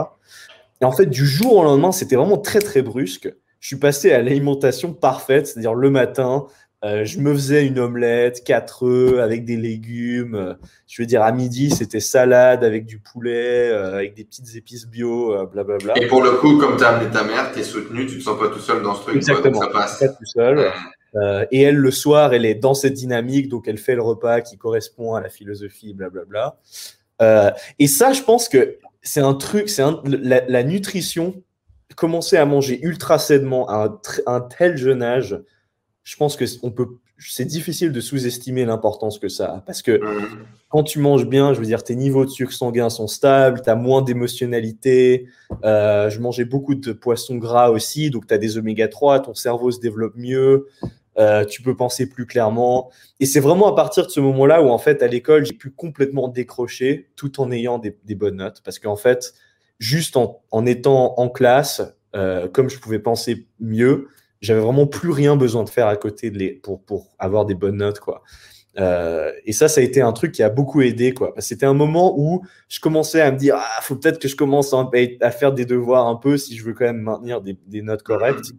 Et 0.79 0.85
en 0.85 0.93
fait, 0.93 1.07
du 1.07 1.25
jour 1.25 1.57
au 1.57 1.63
lendemain, 1.63 1.91
c'était 1.91 2.15
vraiment 2.15 2.37
très 2.37 2.59
très 2.59 2.81
brusque. 2.83 3.29
Je 3.59 3.67
suis 3.67 3.75
passé 3.75 4.13
à 4.13 4.21
l'alimentation 4.21 4.93
parfaite, 4.93 5.47
c'est-à-dire 5.47 5.73
le 5.73 5.89
matin, 5.89 6.45
euh, 6.85 7.03
je 7.03 7.19
me 7.19 7.33
faisais 7.33 7.67
une 7.67 7.79
omelette, 7.79 8.45
quatre 8.45 8.85
œufs 8.85 9.19
avec 9.19 9.43
des 9.43 9.57
légumes. 9.57 10.55
je 10.87 11.01
veux 11.01 11.05
dire, 11.05 11.21
à 11.21 11.33
midi, 11.33 11.69
c'était 11.69 11.99
salade 11.99 12.63
avec 12.63 12.85
du 12.85 12.99
poulet, 12.99 13.71
euh, 13.71 13.95
avec 13.95 14.13
des 14.13 14.23
petites 14.23 14.55
épices 14.55 14.87
bio, 14.87 15.35
blablabla. 15.51 15.95
Et 16.01 16.07
pour 16.07 16.23
le 16.23 16.31
coup, 16.31 16.59
comme 16.59 16.77
tu 16.77 16.83
as 16.85 16.95
amené 16.95 17.11
ta 17.11 17.25
mère, 17.25 17.51
tu 17.51 17.59
es 17.59 17.63
soutenu, 17.63 18.05
tu 18.05 18.19
te 18.19 18.23
sens 18.23 18.39
pas 18.39 18.47
tout 18.47 18.59
seul 18.59 18.83
dans 18.83 18.95
ce 18.95 19.01
truc. 19.01 19.17
Exactement. 19.17 19.59
ça 19.59 19.67
passe. 19.67 19.99
Pas 19.99 20.07
tout 20.07 20.25
seul. 20.25 20.71
Euh, 21.15 21.45
et 21.51 21.61
elle, 21.61 21.77
le 21.77 21.91
soir, 21.91 22.33
elle 22.33 22.45
est 22.45 22.55
dans 22.55 22.73
cette 22.73 22.93
dynamique, 22.93 23.49
donc 23.49 23.67
elle 23.67 23.77
fait 23.77 23.95
le 23.95 24.01
repas 24.01 24.41
qui 24.41 24.57
correspond 24.57 25.15
à 25.15 25.21
la 25.21 25.29
philosophie, 25.29 25.93
blablabla. 25.93 26.57
Euh, 27.21 27.51
et 27.79 27.87
ça, 27.87 28.13
je 28.13 28.21
pense 28.21 28.47
que 28.47 28.77
c'est 29.01 29.21
un 29.21 29.33
truc, 29.33 29.69
c'est 29.69 29.83
la, 30.05 30.45
la, 30.47 30.63
nutrition, 30.63 31.41
commencer 31.95 32.37
à 32.37 32.45
manger 32.45 32.79
ultra 32.81 33.17
sainement 33.17 33.69
à 33.69 33.99
un, 34.27 34.41
tel 34.41 34.77
jeune 34.77 35.01
âge, 35.01 35.39
je 36.03 36.15
pense 36.15 36.35
que 36.35 36.45
on 36.63 36.71
peut, 36.71 36.87
c'est 37.17 37.45
difficile 37.45 37.91
de 37.91 37.99
sous-estimer 37.99 38.65
l'importance 38.65 39.19
que 39.19 39.27
ça 39.27 39.55
a. 39.55 39.59
Parce 39.61 39.81
que 39.81 39.91
mmh. 39.91 40.45
quand 40.69 40.83
tu 40.83 40.99
manges 40.99 41.27
bien, 41.27 41.53
je 41.53 41.59
veux 41.59 41.65
dire, 41.65 41.83
tes 41.83 41.95
niveaux 41.95 42.25
de 42.25 42.29
sucre 42.29 42.53
sanguin 42.53 42.89
sont 42.89 43.07
stables, 43.07 43.61
tu 43.61 43.69
as 43.69 43.75
moins 43.75 44.01
d'émotionnalité. 44.01 45.27
Euh, 45.63 46.09
je 46.09 46.19
mangeais 46.19 46.45
beaucoup 46.45 46.75
de 46.75 46.91
poissons 46.93 47.35
gras 47.35 47.69
aussi, 47.69 48.09
donc 48.09 48.27
tu 48.27 48.33
as 48.33 48.37
des 48.37 48.57
oméga 48.57 48.87
3, 48.87 49.19
ton 49.21 49.33
cerveau 49.33 49.71
se 49.71 49.79
développe 49.79 50.15
mieux. 50.15 50.67
Euh, 51.19 51.43
tu 51.43 51.61
peux 51.61 51.75
penser 51.75 52.07
plus 52.07 52.25
clairement. 52.25 52.91
Et 53.19 53.25
c'est 53.25 53.41
vraiment 53.41 53.67
à 53.67 53.75
partir 53.75 54.05
de 54.05 54.11
ce 54.11 54.21
moment-là 54.21 54.61
où, 54.61 54.69
en 54.69 54.77
fait, 54.77 55.03
à 55.03 55.07
l'école, 55.07 55.45
j'ai 55.45 55.53
pu 55.53 55.69
complètement 55.69 56.29
décrocher 56.29 57.09
tout 57.17 57.41
en 57.41 57.51
ayant 57.51 57.77
des, 57.77 58.15
bonnes 58.15 58.37
notes. 58.37 58.61
Parce 58.63 58.79
qu'en 58.79 58.95
fait, 58.95 59.33
juste 59.79 60.15
en, 60.15 60.65
étant 60.65 61.19
en 61.19 61.29
classe, 61.29 61.81
euh, 62.15 62.47
comme 62.47 62.69
je 62.69 62.79
pouvais 62.79 62.99
penser 62.99 63.47
mieux, 63.59 64.07
j'avais 64.39 64.61
vraiment 64.61 64.87
plus 64.87 65.11
rien 65.11 65.35
besoin 65.35 65.65
de 65.65 65.69
faire 65.69 65.87
à 65.87 65.97
côté 65.97 66.31
pour, 66.63 66.81
pour 66.81 67.09
avoir 67.19 67.45
des 67.45 67.55
bonnes 67.55 67.77
notes, 67.77 67.99
quoi. 67.99 68.23
Euh, 68.77 69.33
et 69.45 69.51
ça, 69.51 69.67
ça 69.67 69.81
a 69.81 69.83
été 69.83 69.99
un 69.99 70.13
truc 70.13 70.31
qui 70.31 70.41
a 70.41 70.49
beaucoup 70.49 70.81
aidé, 70.81 71.13
quoi. 71.13 71.33
C'était 71.39 71.65
un 71.65 71.73
moment 71.73 72.17
où 72.17 72.45
je 72.69 72.79
commençais 72.79 73.19
à 73.19 73.29
me 73.31 73.37
dire, 73.37 73.55
ah, 73.57 73.81
faut 73.81 73.97
peut-être 73.97 74.19
que 74.19 74.29
je 74.29 74.37
commence 74.37 74.73
à, 74.73 75.31
faire 75.31 75.51
des 75.51 75.65
devoirs 75.65 76.07
un 76.07 76.15
peu 76.15 76.37
si 76.37 76.55
je 76.55 76.63
veux 76.63 76.73
quand 76.73 76.85
même 76.85 77.01
maintenir 77.01 77.41
des, 77.41 77.57
des 77.67 77.81
notes 77.81 78.03
correctes. 78.03 78.53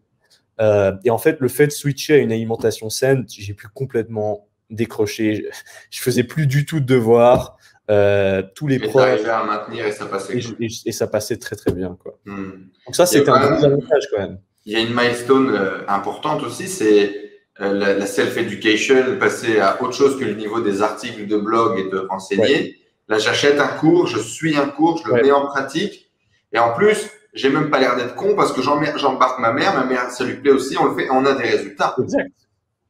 Euh, 0.61 0.93
et 1.05 1.11
en 1.11 1.19
fait, 1.19 1.41
le 1.41 1.49
fait 1.49 1.67
de 1.67 1.73
switcher 1.73 2.15
à 2.15 2.17
une 2.19 2.33
alimentation 2.33 2.91
saine, 2.91 3.25
j'ai 3.29 3.55
pu 3.55 3.69
complètement 3.69 4.49
décrocher. 4.69 5.49
Je 5.91 6.01
faisais 6.01 6.25
plus 6.25 6.47
du 6.47 6.67
tout 6.67 6.81
de 6.81 6.87
devoirs. 6.87 7.57
Euh, 7.91 8.43
tous 8.55 8.69
les 8.69 8.79
profs. 8.79 9.27
à 9.27 9.43
maintenir 9.43 9.85
et 9.85 9.91
ça 9.91 10.07
passait. 10.07 10.39
Et, 10.61 10.93
ça 10.93 11.09
passait 11.09 11.39
très 11.39 11.57
très 11.57 11.73
bien. 11.73 11.99
Quoi. 12.01 12.21
Hmm. 12.25 12.69
Donc 12.87 12.95
ça, 12.95 13.05
c'était 13.05 13.31
un 13.31 13.41
gros 13.41 13.65
avantage 13.65 14.05
quand 14.13 14.19
même. 14.19 14.39
Il 14.65 14.73
y 14.73 14.77
a 14.77 14.81
une 14.81 14.95
milestone 14.95 15.51
euh, 15.51 15.79
importante 15.89 16.43
aussi, 16.45 16.69
c'est 16.69 17.31
la, 17.59 18.07
self-education, 18.07 19.19
passer 19.19 19.59
à 19.59 19.83
autre 19.83 19.95
chose 19.95 20.19
que 20.19 20.25
le 20.25 20.35
niveau 20.35 20.61
des 20.61 20.83
articles 20.83 21.27
de 21.27 21.37
blog 21.37 21.79
et 21.79 21.91
de 21.91 21.99
renseigner. 21.99 22.77
Là, 23.09 23.19
j'achète 23.19 23.59
un 23.59 23.67
cours, 23.67 24.07
je 24.07 24.21
suis 24.21 24.57
un 24.57 24.69
cours, 24.69 25.03
je 25.05 25.13
le 25.13 25.23
mets 25.23 25.33
en 25.33 25.47
pratique. 25.47 26.11
Et 26.53 26.59
en 26.59 26.73
plus, 26.73 27.11
j'ai 27.35 27.51
même 27.51 27.71
pas 27.71 27.79
l'air 27.79 27.97
d'être 27.97 28.15
con 28.15 28.35
parce 28.35 28.53
que 28.53 28.63
j'embarque 28.63 29.39
ma 29.39 29.53
mère, 29.53 29.75
ma 29.75 29.85
mère, 29.85 30.11
ça 30.11 30.25
lui 30.25 30.35
plaît 30.35 30.51
aussi, 30.51 30.77
on 30.79 30.85
le 30.87 30.95
fait, 30.95 31.09
on 31.11 31.25
a 31.25 31.35
des 31.35 31.49
résultats. 31.49 31.95
Exact. 32.03 32.31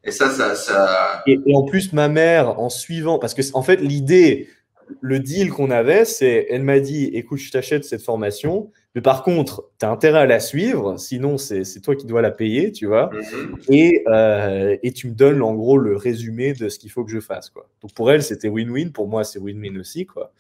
Et 0.03 0.12
ça, 0.12 0.30
ça, 0.30 0.55
ça... 0.55 1.22
Et, 1.26 1.38
en 1.55 1.64
plus, 1.64 1.93
ma 1.93 2.09
mère, 2.09 2.59
en 2.59 2.70
suivant, 2.70 3.18
parce 3.18 3.34
que 3.34 3.43
en 3.53 3.62
fait, 3.62 3.76
l'idée, 3.76 4.49
le 5.03 5.18
deal 5.18 5.51
qu'on 5.51 5.70
avait, 5.70 6.05
c'est, 6.05 6.47
elle 6.49 6.62
m'a 6.62 6.80
dit, 6.80 7.05
écoute, 7.12 7.38
je 7.38 7.51
t'achète 7.51 7.84
cette 7.84 8.03
formation, 8.03 8.70
mais 8.95 9.03
par 9.03 9.22
contre, 9.22 9.68
tu 9.78 9.84
as 9.84 9.91
intérêt 9.91 10.20
à 10.20 10.26
la 10.26 10.41
suivre, 10.41 10.97
sinon 10.99 11.36
c'est 11.36 11.80
toi 11.82 11.95
qui 11.95 12.07
dois 12.07 12.22
la 12.22 12.30
payer, 12.30 12.72
tu 12.72 12.86
vois. 12.86 13.11
Et, 13.68 14.03
euh, 14.09 14.76
et, 14.82 14.93
tu 14.93 15.09
me 15.09 15.14
donnes 15.14 15.43
en 15.43 15.55
gros 15.55 15.76
le 15.76 15.97
résumé 15.97 16.55
de 16.55 16.68
ce 16.68 16.78
qu'il 16.78 16.91
faut 16.91 17.05
que 17.05 17.12
je 17.12 17.20
fasse, 17.20 17.51
quoi. 17.51 17.68
Donc 17.82 17.93
pour 17.93 18.11
elle, 18.11 18.22
c'était 18.22 18.49
win-win, 18.49 18.93
pour 18.93 19.07
moi, 19.07 19.22
c'est 19.22 19.38
win-win 19.38 19.78
aussi, 19.78 20.07
quoi. 20.07 20.32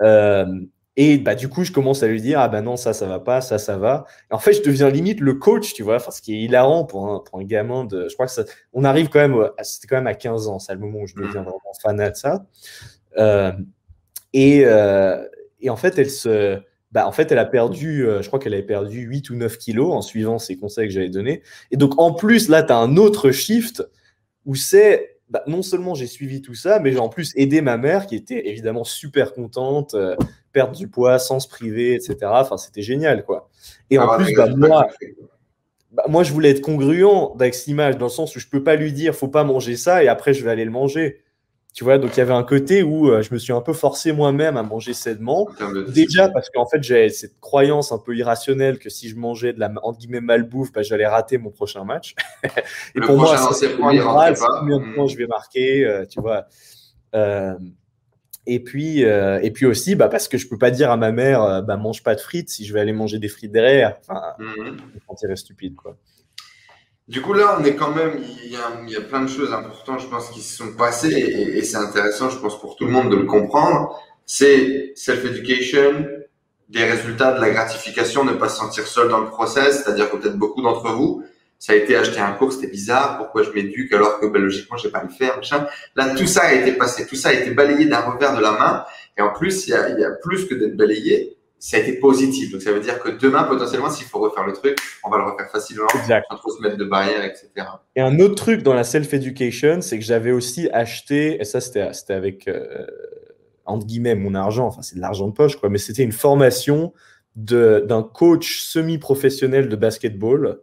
Euh, 0.00 0.46
et 0.96 1.16
bah, 1.18 1.34
du 1.34 1.48
coup, 1.48 1.64
je 1.64 1.72
commence 1.72 2.02
à 2.02 2.06
lui 2.06 2.20
dire, 2.20 2.38
ah 2.38 2.48
ben 2.48 2.62
non, 2.62 2.76
ça, 2.76 2.92
ça 2.92 3.06
va 3.06 3.18
pas, 3.18 3.40
ça, 3.40 3.58
ça 3.58 3.78
va. 3.78 4.04
en 4.30 4.38
fait, 4.38 4.52
je 4.52 4.62
deviens 4.62 4.90
limite 4.90 5.20
le 5.20 5.34
coach, 5.34 5.72
tu 5.72 5.82
vois, 5.82 5.96
enfin, 5.96 6.10
ce 6.10 6.20
qui 6.20 6.34
est 6.34 6.42
hilarant 6.42 6.84
pour 6.84 7.08
un, 7.08 7.20
pour 7.20 7.38
un 7.38 7.44
gamin 7.44 7.84
de. 7.84 8.08
Je 8.08 8.14
crois 8.14 8.26
que 8.26 8.32
ça. 8.32 8.44
On 8.74 8.84
arrive 8.84 9.08
quand 9.08 9.20
même. 9.20 9.50
C'était 9.62 9.86
quand 9.86 9.96
même 9.96 10.06
à 10.06 10.14
15 10.14 10.48
ans, 10.48 10.58
c'est 10.58 10.74
le 10.74 10.80
moment 10.80 11.00
où 11.00 11.06
je 11.06 11.14
deviens 11.14 11.40
mm. 11.40 11.44
vraiment 11.44 11.72
fanat 11.82 12.10
de 12.10 12.16
ça. 12.16 12.44
Euh, 13.16 13.52
et, 14.34 14.64
euh, 14.66 15.26
et 15.60 15.70
en 15.70 15.76
fait, 15.76 15.98
elle 15.98 16.10
se. 16.10 16.60
Bah, 16.90 17.06
en 17.08 17.12
fait, 17.12 17.32
elle 17.32 17.38
a 17.38 17.46
perdu, 17.46 18.06
euh, 18.06 18.20
je 18.20 18.26
crois 18.26 18.38
qu'elle 18.38 18.52
avait 18.52 18.62
perdu 18.62 19.00
8 19.00 19.30
ou 19.30 19.36
9 19.36 19.56
kilos 19.56 19.94
en 19.94 20.02
suivant 20.02 20.38
ces 20.38 20.58
conseils 20.58 20.88
que 20.88 20.92
j'avais 20.92 21.08
donnés. 21.08 21.42
Et 21.70 21.78
donc, 21.78 21.98
en 21.98 22.12
plus, 22.12 22.50
là, 22.50 22.62
tu 22.62 22.70
as 22.70 22.76
un 22.76 22.98
autre 22.98 23.30
shift 23.30 23.82
où 24.44 24.54
c'est 24.54 25.16
bah, 25.32 25.42
non 25.46 25.62
seulement 25.62 25.94
j'ai 25.94 26.06
suivi 26.06 26.42
tout 26.42 26.54
ça, 26.54 26.78
mais 26.78 26.92
j'ai 26.92 26.98
en 26.98 27.08
plus 27.08 27.32
aidé 27.36 27.62
ma 27.62 27.78
mère 27.78 28.06
qui 28.06 28.16
était 28.16 28.50
évidemment 28.50 28.84
super 28.84 29.32
contente, 29.32 29.94
euh, 29.94 30.14
perdre 30.52 30.76
du 30.76 30.88
poids 30.88 31.18
sans 31.18 31.40
se 31.40 31.48
priver, 31.48 31.94
etc. 31.94 32.16
Enfin, 32.24 32.58
c'était 32.58 32.82
génial, 32.82 33.24
quoi. 33.24 33.48
Et 33.88 33.98
en 33.98 34.10
ah, 34.10 34.18
plus, 34.18 34.34
bah, 34.34 34.48
moi, 34.54 34.88
bah, 35.90 36.04
moi, 36.06 36.22
je 36.22 36.32
voulais 36.34 36.50
être 36.50 36.60
congruent 36.60 37.32
avec 37.34 37.54
cette 37.54 37.68
image, 37.68 37.96
dans 37.96 38.06
le 38.06 38.10
sens 38.10 38.36
où 38.36 38.40
je 38.40 38.46
peux 38.46 38.62
pas 38.62 38.76
lui 38.76 38.92
dire, 38.92 39.14
faut 39.14 39.26
pas 39.26 39.42
manger 39.42 39.78
ça, 39.78 40.04
et 40.04 40.08
après, 40.08 40.34
je 40.34 40.44
vais 40.44 40.50
aller 40.50 40.66
le 40.66 40.70
manger. 40.70 41.21
Tu 41.72 41.84
vois, 41.84 41.96
donc 41.96 42.14
il 42.14 42.18
y 42.18 42.20
avait 42.20 42.34
un 42.34 42.42
côté 42.42 42.82
où 42.82 43.08
euh, 43.08 43.22
je 43.22 43.32
me 43.32 43.38
suis 43.38 43.52
un 43.52 43.62
peu 43.62 43.72
forcé 43.72 44.12
moi-même 44.12 44.58
à 44.58 44.62
manger 44.62 44.92
sainement. 44.92 45.48
Déjà 45.88 46.28
parce 46.28 46.50
qu'en 46.50 46.66
fait, 46.66 46.82
j'ai 46.82 47.08
cette 47.08 47.40
croyance 47.40 47.92
un 47.92 47.98
peu 47.98 48.14
irrationnelle 48.14 48.78
que 48.78 48.90
si 48.90 49.08
je 49.08 49.16
mangeais 49.16 49.54
de 49.54 49.60
la 49.60 49.72
entre 49.82 49.98
guillemets 49.98 50.20
malbouffe, 50.20 50.70
bah, 50.72 50.82
j'allais 50.82 51.06
rater 51.06 51.38
mon 51.38 51.50
prochain 51.50 51.84
match. 51.84 52.14
Et 52.94 53.00
pour 53.00 53.16
moi, 53.16 53.38
c'est 53.54 53.74
combien 53.74 53.94
de 54.80 54.94
points 54.94 55.06
je 55.06 55.16
vais 55.16 55.26
marquer, 55.26 55.86
euh, 55.86 56.04
tu 56.04 56.20
vois. 56.20 56.44
Euh, 57.14 57.54
et 58.44 58.58
puis, 58.58 59.02
et 59.02 59.50
puis 59.54 59.66
aussi, 59.66 59.94
bah, 59.94 60.08
parce 60.08 60.26
que 60.26 60.36
je 60.36 60.48
peux 60.48 60.58
pas 60.58 60.72
dire 60.72 60.90
à 60.90 60.96
ma 60.96 61.12
mère, 61.12 61.62
bah, 61.62 61.76
mange 61.76 62.02
pas 62.02 62.16
de 62.16 62.20
frites 62.20 62.50
si 62.50 62.66
je 62.66 62.74
vais 62.74 62.80
aller 62.80 62.92
manger 62.92 63.20
des 63.20 63.28
frites 63.28 63.52
derrière. 63.52 63.96
Enfin, 64.00 64.20
mm 64.38 64.76
-hmm. 65.08 65.36
stupide, 65.36 65.76
quoi. 65.76 65.96
Du 67.08 67.20
coup, 67.20 67.32
là, 67.32 67.58
on 67.60 67.64
est 67.64 67.74
quand 67.74 67.92
même, 67.94 68.22
il 68.44 68.52
y, 68.52 68.96
a, 68.96 69.00
plein 69.00 69.22
de 69.22 69.28
choses 69.28 69.52
importantes, 69.52 70.00
je 70.00 70.06
pense, 70.06 70.30
qui 70.30 70.40
se 70.40 70.56
sont 70.56 70.72
passées 70.74 71.10
et, 71.10 71.58
et 71.58 71.62
c'est 71.64 71.76
intéressant, 71.76 72.30
je 72.30 72.38
pense, 72.38 72.60
pour 72.60 72.76
tout 72.76 72.84
le 72.84 72.90
monde 72.90 73.10
de 73.10 73.16
le 73.16 73.24
comprendre. 73.24 73.98
C'est 74.24 74.92
self-education, 74.94 76.06
des 76.68 76.84
résultats, 76.84 77.32
de 77.32 77.40
la 77.40 77.50
gratification, 77.50 78.24
ne 78.24 78.32
pas 78.32 78.48
se 78.48 78.56
sentir 78.56 78.86
seul 78.86 79.08
dans 79.08 79.20
le 79.20 79.26
process, 79.26 79.82
c'est-à-dire 79.82 80.10
que 80.10 80.16
peut-être 80.16 80.38
beaucoup 80.38 80.62
d'entre 80.62 80.90
vous, 80.92 81.22
ça 81.58 81.74
a 81.74 81.76
été 81.76 81.94
acheter 81.96 82.18
un 82.18 82.32
cours, 82.32 82.52
c'était 82.52 82.66
bizarre, 82.66 83.18
pourquoi 83.18 83.42
je 83.42 83.50
m'éduque 83.50 83.92
alors 83.92 84.18
que 84.18 84.26
ben, 84.26 84.42
logiquement, 84.42 84.76
je 84.76 84.84
vais 84.84 84.90
pas 84.90 85.02
le 85.02 85.10
faire, 85.10 85.36
machin. 85.36 85.66
Là, 85.94 86.14
tout 86.14 86.26
ça 86.26 86.42
a 86.42 86.52
été 86.54 86.72
passé, 86.72 87.06
tout 87.06 87.14
ça 87.14 87.28
a 87.28 87.32
été 87.34 87.50
balayé 87.50 87.84
d'un 87.84 88.00
revers 88.00 88.34
de 88.34 88.42
la 88.42 88.52
main. 88.52 88.84
Et 89.16 89.22
en 89.22 89.32
plus, 89.32 89.66
il 89.66 89.70
y 89.70 89.74
a, 89.74 89.90
il 89.90 90.00
y 90.00 90.04
a 90.04 90.10
plus 90.10 90.46
que 90.46 90.54
d'être 90.54 90.76
balayé, 90.76 91.36
ça 91.62 91.76
a 91.76 91.80
été 91.80 91.92
positif. 91.92 92.50
Donc, 92.50 92.60
ça 92.60 92.72
veut 92.72 92.80
dire 92.80 92.98
que 92.98 93.08
demain, 93.08 93.44
potentiellement, 93.44 93.88
s'il 93.88 94.04
faut 94.06 94.18
refaire 94.18 94.44
le 94.44 94.52
truc, 94.52 94.76
on 95.04 95.10
va 95.10 95.18
le 95.18 95.22
refaire 95.22 95.48
facilement, 95.48 95.86
exact. 95.94 96.26
sans 96.28 96.36
trop 96.36 96.50
se 96.50 96.60
mettre 96.60 96.76
de 96.76 96.84
barrières, 96.84 97.24
etc. 97.24 97.50
Et 97.94 98.00
un 98.00 98.18
autre 98.18 98.34
truc 98.34 98.64
dans 98.64 98.74
la 98.74 98.82
self-education, 98.82 99.80
c'est 99.80 99.96
que 99.96 100.04
j'avais 100.04 100.32
aussi 100.32 100.68
acheté, 100.72 101.40
et 101.40 101.44
ça, 101.44 101.60
c'était 101.60 101.88
avec, 102.08 102.48
euh, 102.48 102.84
entre 103.64 103.86
guillemets, 103.86 104.16
mon 104.16 104.34
argent, 104.34 104.66
enfin, 104.66 104.82
c'est 104.82 104.96
de 104.96 105.00
l'argent 105.00 105.28
de 105.28 105.34
poche, 105.34 105.54
quoi, 105.54 105.68
mais 105.68 105.78
c'était 105.78 106.02
une 106.02 106.10
formation 106.10 106.92
d'un 107.36 108.02
coach 108.02 108.62
semi-professionnel 108.62 109.68
de 109.68 109.76
basketball. 109.76 110.58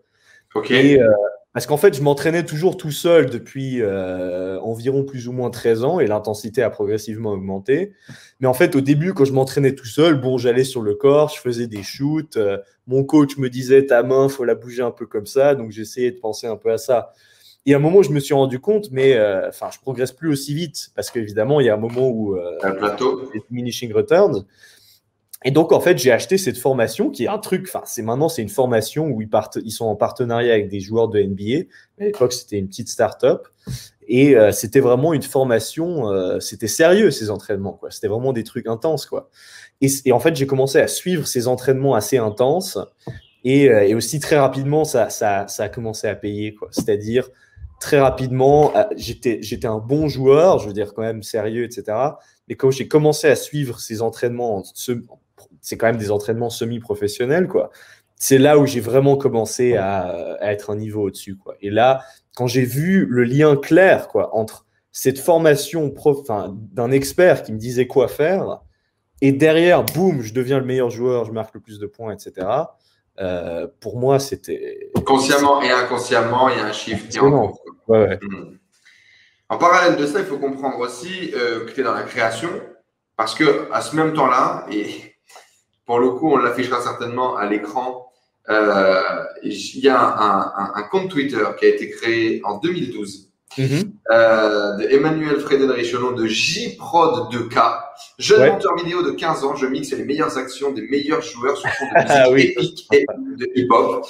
OK. 0.53 0.69
Et, 0.69 1.01
euh, 1.01 1.07
parce 1.53 1.65
qu'en 1.65 1.77
fait, 1.77 1.95
je 1.95 2.03
m'entraînais 2.03 2.45
toujours 2.45 2.77
tout 2.77 2.91
seul 2.91 3.29
depuis 3.29 3.81
euh, 3.81 4.59
environ 4.59 5.03
plus 5.03 5.27
ou 5.27 5.31
moins 5.31 5.49
13 5.49 5.83
ans 5.83 5.99
et 5.99 6.05
l'intensité 6.05 6.61
a 6.61 6.69
progressivement 6.69 7.31
augmenté. 7.31 7.93
Mais 8.39 8.47
en 8.47 8.53
fait, 8.53 8.75
au 8.75 8.81
début, 8.81 9.13
quand 9.15 9.25
je 9.25 9.33
m'entraînais 9.33 9.73
tout 9.73 9.87
seul, 9.87 10.21
bon, 10.21 10.37
j'allais 10.37 10.63
sur 10.63 10.81
le 10.81 10.93
corps, 10.93 11.29
je 11.29 11.41
faisais 11.41 11.65
des 11.65 11.81
shoots. 11.81 12.37
Euh, 12.37 12.59
mon 12.85 13.03
coach 13.03 13.37
me 13.37 13.49
disait 13.49 13.87
ta 13.87 14.03
main, 14.03 14.29
faut 14.29 14.43
la 14.43 14.53
bouger 14.53 14.83
un 14.83 14.91
peu 14.91 15.07
comme 15.07 15.25
ça. 15.25 15.55
Donc, 15.55 15.71
j'essayais 15.71 16.11
de 16.11 16.19
penser 16.19 16.45
un 16.45 16.55
peu 16.55 16.71
à 16.71 16.77
ça. 16.77 17.13
Et 17.65 17.73
à 17.73 17.77
un 17.77 17.79
moment, 17.79 18.03
je 18.03 18.11
me 18.11 18.19
suis 18.19 18.35
rendu 18.35 18.59
compte, 18.59 18.91
mais 18.91 19.15
euh, 19.15 19.49
enfin, 19.49 19.69
je 19.73 19.79
progresse 19.79 20.11
plus 20.11 20.29
aussi 20.29 20.53
vite 20.53 20.91
parce 20.95 21.09
qu'évidemment, 21.09 21.59
il 21.59 21.65
y 21.65 21.69
a 21.69 21.73
un 21.73 21.77
moment 21.77 22.09
où 22.09 22.37
un 22.61 22.71
plateau, 22.71 23.29
diminishing 23.49 23.91
returns. 23.91 24.45
Et 25.45 25.51
donc, 25.51 25.71
en 25.71 25.79
fait, 25.79 25.97
j'ai 25.97 26.11
acheté 26.11 26.37
cette 26.37 26.57
formation 26.57 27.09
qui 27.09 27.23
est 27.23 27.29
un 27.29 27.37
truc, 27.37 27.65
enfin, 27.67 27.81
c'est 27.85 28.01
maintenant, 28.01 28.27
c'est 28.27 28.41
une 28.41 28.49
formation 28.49 29.07
où 29.07 29.21
ils, 29.21 29.29
partent, 29.29 29.57
ils 29.63 29.71
sont 29.71 29.85
en 29.85 29.95
partenariat 29.95 30.53
avec 30.53 30.67
des 30.67 30.81
joueurs 30.81 31.07
de 31.07 31.21
NBA. 31.21 31.69
À 31.99 32.03
l'époque, 32.03 32.33
c'était 32.33 32.57
une 32.57 32.67
petite 32.67 32.89
start-up. 32.89 33.47
Et 34.09 34.35
euh, 34.35 34.51
c'était 34.51 34.79
vraiment 34.79 35.13
une 35.13 35.21
formation, 35.21 36.09
euh, 36.09 36.39
c'était 36.39 36.67
sérieux, 36.67 37.11
ces 37.11 37.29
entraînements, 37.29 37.73
quoi. 37.73 37.91
C'était 37.91 38.07
vraiment 38.07 38.33
des 38.33 38.43
trucs 38.43 38.67
intenses, 38.67 39.05
quoi. 39.05 39.29
Et, 39.81 40.11
en 40.11 40.19
fait, 40.19 40.35
j'ai 40.35 40.47
commencé 40.47 40.79
à 40.79 40.87
suivre 40.87 41.25
ces 41.25 41.47
entraînements 41.47 41.95
assez 41.95 42.17
intenses. 42.17 42.77
Et, 43.45 43.69
euh, 43.69 43.95
aussi, 43.95 44.19
très 44.19 44.37
rapidement, 44.37 44.83
ça, 44.83 45.09
ça, 45.09 45.47
ça, 45.47 45.63
a 45.63 45.69
commencé 45.69 46.07
à 46.07 46.15
payer, 46.15 46.53
quoi. 46.53 46.67
C'est-à-dire, 46.71 47.29
très 47.79 47.99
rapidement, 47.99 48.73
j'étais, 48.97 49.41
j'étais 49.41 49.67
un 49.67 49.77
bon 49.77 50.09
joueur, 50.09 50.59
je 50.59 50.67
veux 50.67 50.73
dire, 50.73 50.93
quand 50.93 51.03
même 51.03 51.23
sérieux, 51.23 51.63
etc. 51.63 51.95
Mais 52.49 52.55
quand 52.55 52.71
j'ai 52.71 52.87
commencé 52.87 53.27
à 53.27 53.35
suivre 53.35 53.79
ces 53.79 54.01
entraînements 54.01 54.63
c'est 55.61 55.77
quand 55.77 55.87
même 55.87 55.97
des 55.97 56.11
entraînements 56.11 56.49
semi-professionnels, 56.49 57.47
quoi. 57.47 57.69
C'est 58.15 58.37
là 58.37 58.57
où 58.59 58.65
j'ai 58.65 58.81
vraiment 58.81 59.15
commencé 59.15 59.75
à, 59.77 60.37
être 60.41 60.71
un 60.71 60.75
niveau 60.75 61.03
au-dessus, 61.03 61.37
quoi. 61.37 61.55
Et 61.61 61.69
là, 61.69 62.01
quand 62.35 62.47
j'ai 62.47 62.65
vu 62.65 63.05
le 63.05 63.23
lien 63.23 63.55
clair, 63.55 64.07
quoi, 64.07 64.35
entre 64.35 64.65
cette 64.91 65.19
formation 65.19 65.93
d'un 66.71 66.91
expert 66.91 67.43
qui 67.43 67.53
me 67.53 67.57
disait 67.57 67.87
quoi 67.87 68.07
faire, 68.07 68.61
et 69.21 69.31
derrière, 69.31 69.83
boum, 69.83 70.21
je 70.21 70.33
deviens 70.33 70.59
le 70.59 70.65
meilleur 70.65 70.89
joueur, 70.89 71.25
je 71.25 71.31
marque 71.31 71.53
le 71.53 71.59
plus 71.59 71.79
de 71.79 71.87
points, 71.87 72.13
etc. 72.13 72.47
Euh, 73.19 73.67
pour 73.81 73.97
moi, 73.97 74.19
c'était. 74.19 74.91
Consciemment 75.05 75.61
et 75.61 75.71
inconsciemment, 75.71 76.49
il 76.49 76.57
y 76.57 76.61
a 76.61 76.65
un 76.65 76.71
shift 76.71 77.09
qui 77.09 77.19
en 77.19 77.53
ouais, 77.87 78.17
hmm. 78.21 78.57
En 79.49 79.57
parallèle 79.57 79.97
de 79.97 80.05
ça, 80.05 80.19
il 80.19 80.25
faut 80.25 80.37
comprendre 80.37 80.79
aussi 80.79 81.31
euh, 81.35 81.65
que 81.65 81.71
tu 81.71 81.81
es 81.81 81.83
dans 81.83 81.93
la 81.93 82.03
création, 82.03 82.49
parce 83.17 83.33
que 83.33 83.67
à 83.73 83.81
ce 83.81 83.95
même 83.95 84.13
temps-là, 84.13 84.65
et 84.71 85.08
pour 85.89 85.97
le 85.97 86.11
coup, 86.11 86.31
on 86.31 86.37
l'affichera 86.37 86.79
certainement 86.83 87.35
à 87.35 87.47
l'écran. 87.47 88.11
Euh, 88.47 89.23
il 89.41 89.79
y 89.79 89.89
a 89.89 90.69
un, 90.75 90.83
compte 90.83 91.09
Twitter 91.09 91.43
qui 91.57 91.65
a 91.65 91.69
été 91.69 91.89
créé 91.89 92.41
en 92.43 92.59
2012 92.59 93.31
mm-hmm. 93.57 93.89
euh, 94.11 94.77
de 94.77 94.83
Emmanuel 94.83 95.39
Frédéric 95.39 95.91
nom 95.95 96.11
de 96.11 96.27
JProd 96.27 97.33
2K, 97.33 97.79
jeune 98.19 98.51
monteur 98.51 98.75
vidéo 98.75 99.01
de 99.01 99.09
15 99.09 99.43
ans. 99.43 99.55
Je 99.55 99.65
mixe 99.65 99.91
les 99.91 100.03
meilleures 100.03 100.37
actions 100.37 100.71
des 100.73 100.83
meilleurs 100.83 101.23
joueurs 101.23 101.57
sur 101.57 101.67
fond 101.71 101.85
de 101.85 102.33
musique 102.35 102.51
ah 102.53 102.53
épique 102.59 102.87
et 102.93 103.05
de 103.37 103.47
hip-hop. 103.55 104.05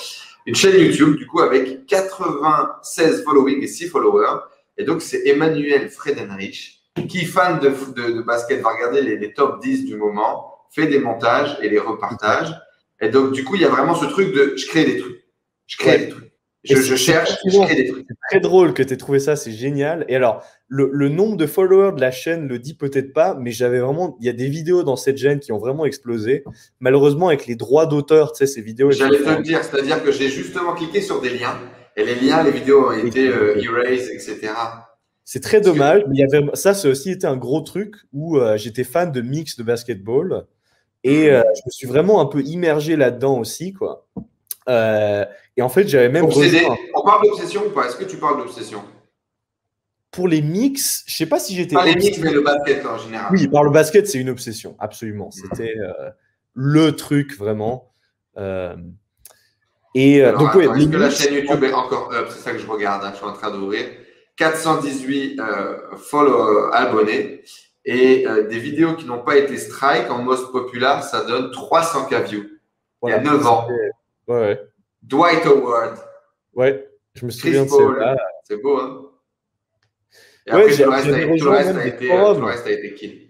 Une 0.48 0.56
chaîne 0.56 0.78
YouTube, 0.78 1.16
du 1.16 1.28
coup, 1.28 1.40
avec 1.40 1.86
96 1.86 3.24
following 3.24 3.64
et 3.64 3.68
6 3.68 3.88
followers. 3.88 4.42
Et 4.78 4.84
donc, 4.84 5.02
c'est 5.02 5.26
Emmanuel 5.26 5.90
Fredenrich 5.90 6.82
qui, 7.08 7.24
fan 7.24 7.62
de, 7.62 7.70
de, 7.70 8.22
basket, 8.22 8.60
va 8.60 8.72
regarder 8.72 9.02
les, 9.02 9.16
les 9.18 9.32
top 9.32 9.62
10 9.62 9.86
du 9.86 9.96
moment 9.96 10.49
fait 10.72 10.88
des 10.88 11.00
montages 11.00 11.58
et 11.62 11.70
les 11.70 11.80
repartage. 11.80 12.54
Et 13.02 13.10
donc, 13.10 13.32
du 13.32 13.44
coup, 13.44 13.56
il 13.56 13.62
y 13.62 13.66
a 13.66 13.70
vraiment 13.70 13.96
ce 13.96 14.06
truc 14.06 14.34
de 14.34 14.54
je 14.58 14.68
crée 14.68 14.86
des 14.86 14.98
trucs. 15.00 15.24
Je 15.68 15.78
crée 15.78 15.98
des 15.98 16.10
trucs. 16.10 16.32
Je, 16.66 16.76
je 16.76 16.96
cherche, 16.96 17.38
je 17.46 17.58
crée 17.62 17.76
des 17.76 17.88
trucs. 17.88 18.06
C'est 18.08 18.18
très 18.30 18.40
drôle 18.42 18.74
que 18.74 18.84
tu 18.84 18.94
aies 18.94 18.98
trouvé 18.98 19.20
ça, 19.20 19.36
c'est 19.38 19.54
génial. 19.54 20.06
Et 20.10 20.16
alors, 20.16 20.44
le, 20.68 20.90
le, 20.92 21.08
nombre 21.08 21.38
de 21.38 21.48
followers 21.48 21.96
de 21.96 22.02
la 22.02 22.12
chaîne 22.12 22.48
le 22.48 22.60
dit 22.60 22.74
peut-être 22.74 23.14
pas, 23.14 23.34
mais 23.34 23.52
j'avais 23.52 23.80
vraiment, 23.80 24.18
il 24.20 24.26
y 24.26 24.30
a 24.30 24.34
des 24.34 24.50
vidéos 24.50 24.84
dans 24.84 24.98
cette 24.98 25.18
chaîne 25.18 25.40
qui 25.40 25.54
ont 25.54 25.58
vraiment 25.58 25.86
explosé. 25.86 26.44
Malheureusement, 26.82 27.30
avec 27.30 27.48
les 27.48 27.56
droits 27.56 27.86
d'auteur, 27.86 28.34
tu 28.34 28.40
sais, 28.40 28.48
ces 28.48 28.62
vidéos. 28.62 28.92
J'allais 28.92 29.20
te 29.20 29.30
le 29.30 29.42
dire, 29.42 29.64
c'est-à-dire 29.64 30.04
que 30.04 30.12
j'ai 30.12 30.28
justement 30.28 30.74
cliqué 30.74 31.00
sur 31.00 31.22
des 31.22 31.30
liens 31.30 31.58
et 32.00 32.06
les 32.06 32.16
liens, 32.16 32.44
les 32.44 32.52
vidéos 32.52 32.90
ont 32.90 33.06
été 33.06 33.28
euh, 33.28 33.62
erased, 33.62 34.10
etc. 34.14 34.52
C'est 35.26 35.42
très 35.42 35.62
dommage, 35.62 36.04
mais 36.08 36.16
il 36.16 36.20
y 36.20 36.24
avait, 36.24 36.46
ça, 36.54 36.74
ça 36.74 36.90
aussi 36.90 37.12
été 37.12 37.28
un 37.28 37.38
gros 37.38 37.62
truc 37.62 37.96
où 38.14 38.38
euh, 38.38 38.58
j'étais 38.58 38.84
fan 38.84 39.12
de 39.12 39.22
mix 39.22 39.58
de 39.58 39.64
basketball. 39.64 40.46
Et 41.04 41.30
euh, 41.30 41.42
je 41.56 41.62
me 41.66 41.72
suis 41.72 41.88
vraiment 41.88 42.22
un 42.22 42.26
peu 42.26 42.42
immergé 42.42 42.96
là-dedans 42.96 43.38
aussi, 43.40 43.74
quoi. 43.74 44.08
Euh, 44.68 45.26
et 45.56 45.62
en 45.62 45.70
fait, 45.70 45.88
j'avais 45.88 46.10
même. 46.10 46.26
On 46.26 47.02
parle 47.04 47.24
d'obsession 47.24 47.64
ou 47.66 47.70
pas? 47.70 47.88
Est-ce 47.88 47.96
que 47.96 48.04
tu 48.04 48.18
parles 48.18 48.38
d'obsession? 48.38 48.84
Pour 50.12 50.28
les 50.28 50.42
mix, 50.42 51.04
je 51.08 51.16
sais 51.16 51.26
pas 51.26 51.40
si 51.40 51.56
j'étais. 51.56 51.76
Pas 51.76 51.86
les 51.86 51.96
mix, 51.96 52.18
mais 52.20 52.32
le 52.32 52.42
basket 52.42 52.86
en 52.86 52.98
général. 52.98 53.28
Oui, 53.32 53.48
par 53.48 53.64
le 53.64 53.72
basket, 53.72 54.08
c'est 54.08 54.20
une 54.20 54.30
obsession, 54.30 54.76
absolument. 54.80 55.32
C'était 55.32 55.76
euh, 55.78 56.10
le 56.54 56.96
truc 56.96 57.38
vraiment. 57.38 57.94
et 58.36 60.22
donc, 60.22 60.50
attends, 60.50 60.60
est-ce 60.60 60.88
que 60.88 60.98
la 60.98 61.10
chaîne 61.10 61.34
YouTube 61.34 61.64
est 61.64 61.74
encore 61.74 62.12
up? 62.14 62.28
C'est 62.30 62.40
ça 62.42 62.52
que 62.52 62.60
je 62.60 62.68
regarde. 62.68 63.06
Hein, 63.06 63.12
je 63.14 63.18
suis 63.18 63.26
en 63.26 63.34
train 63.34 63.52
d'ouvrir. 63.52 63.86
418 64.36 65.42
follow 65.98 66.72
abonnés 66.74 67.44
et 67.90 68.26
des 68.50 68.60
vidéos 68.60 68.96
qui 68.96 69.06
n'ont 69.06 69.24
pas 69.24 69.38
été 69.38 69.58
strike 69.58 70.12
en 70.12 70.20
most 70.20 70.52
populaire, 70.52 71.04
ça 71.04 71.26
donne 71.26 71.50
300 71.52 72.06
k 72.06 72.14
views. 72.24 72.46
Il 73.04 73.10
y 73.10 73.14
a 73.14 73.20
9 73.20 73.48
ans. 73.48 73.68
Ouais, 74.28 74.62
Dwight 75.02 75.46
Howard. 75.46 75.98
Ouais, 76.54 76.88
je 77.16 77.26
me 77.26 77.32
souviens 77.32 77.64
de 77.64 77.70
ça. 77.70 78.16
C'est 78.44 78.62
beau, 78.62 78.78
hein 78.78 79.06
Et 80.46 80.52
après, 80.52 80.72
tout, 80.72 80.84
le 80.84 80.90
reste 80.90 81.08
a, 81.08 81.12
tout, 81.12 81.44
le 81.44 81.50
reste 81.50 81.78
a 81.78 81.88
été, 81.88 82.08
tout 82.08 82.14
le 82.14 82.46
reste 82.46 82.68
a 82.68 82.72
été 82.72 82.94
kill. 82.94 83.30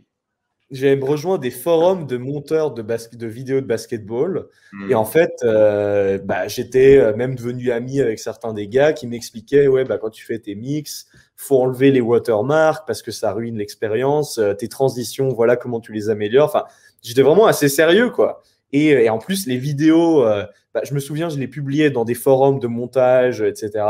J'ai 0.72 0.94
rejoint 1.00 1.40
des 1.40 1.50
forums 1.50 2.06
de 2.06 2.18
monteurs 2.18 2.72
de, 2.72 2.84
de 2.84 3.28
vidéos 3.28 3.62
de 3.62 3.66
basketball. 3.66 4.50
Et 4.88 4.94
en 4.94 5.06
fait, 5.06 5.32
euh, 5.44 6.20
bah, 6.20 6.48
j'étais 6.48 6.98
euh, 6.98 7.16
même 7.16 7.36
devenu 7.36 7.72
ami 7.72 8.02
avec 8.02 8.20
certains 8.20 8.54
des 8.54 8.68
gars 8.68 8.94
qui 8.94 9.08
m'expliquaient 9.08 9.68
ouais, 9.68 9.84
bah, 9.84 9.98
quand 9.98 10.12
tu 10.12 10.24
fais 10.24 10.38
tes 10.38 10.54
mix, 10.54 11.08
faut 11.42 11.62
enlever 11.62 11.92
les 11.92 12.02
watermarks 12.02 12.86
parce 12.86 13.02
que 13.02 13.12
ça 13.12 13.32
ruine 13.32 13.58
l'expérience. 13.58 14.38
Euh, 14.38 14.54
tes 14.54 14.68
transitions, 14.68 15.30
voilà 15.30 15.56
comment 15.56 15.80
tu 15.80 15.94
les 15.94 16.10
améliores. 16.10 16.48
Enfin, 16.48 16.66
j'étais 17.02 17.22
vraiment 17.22 17.46
assez 17.46 17.70
sérieux, 17.70 18.10
quoi. 18.10 18.42
Et, 18.72 18.88
et, 18.90 19.10
en 19.10 19.18
plus, 19.18 19.48
les 19.48 19.58
vidéos, 19.58 20.24
bah, 20.76 20.82
je 20.84 20.94
me 20.94 21.00
souviens, 21.00 21.28
je 21.30 21.40
les 21.40 21.48
publiais 21.48 21.90
dans 21.90 22.06
des 22.06 22.14
forums 22.14 22.60
de 22.60 22.68
montage, 22.68 23.42
etc. 23.42 23.84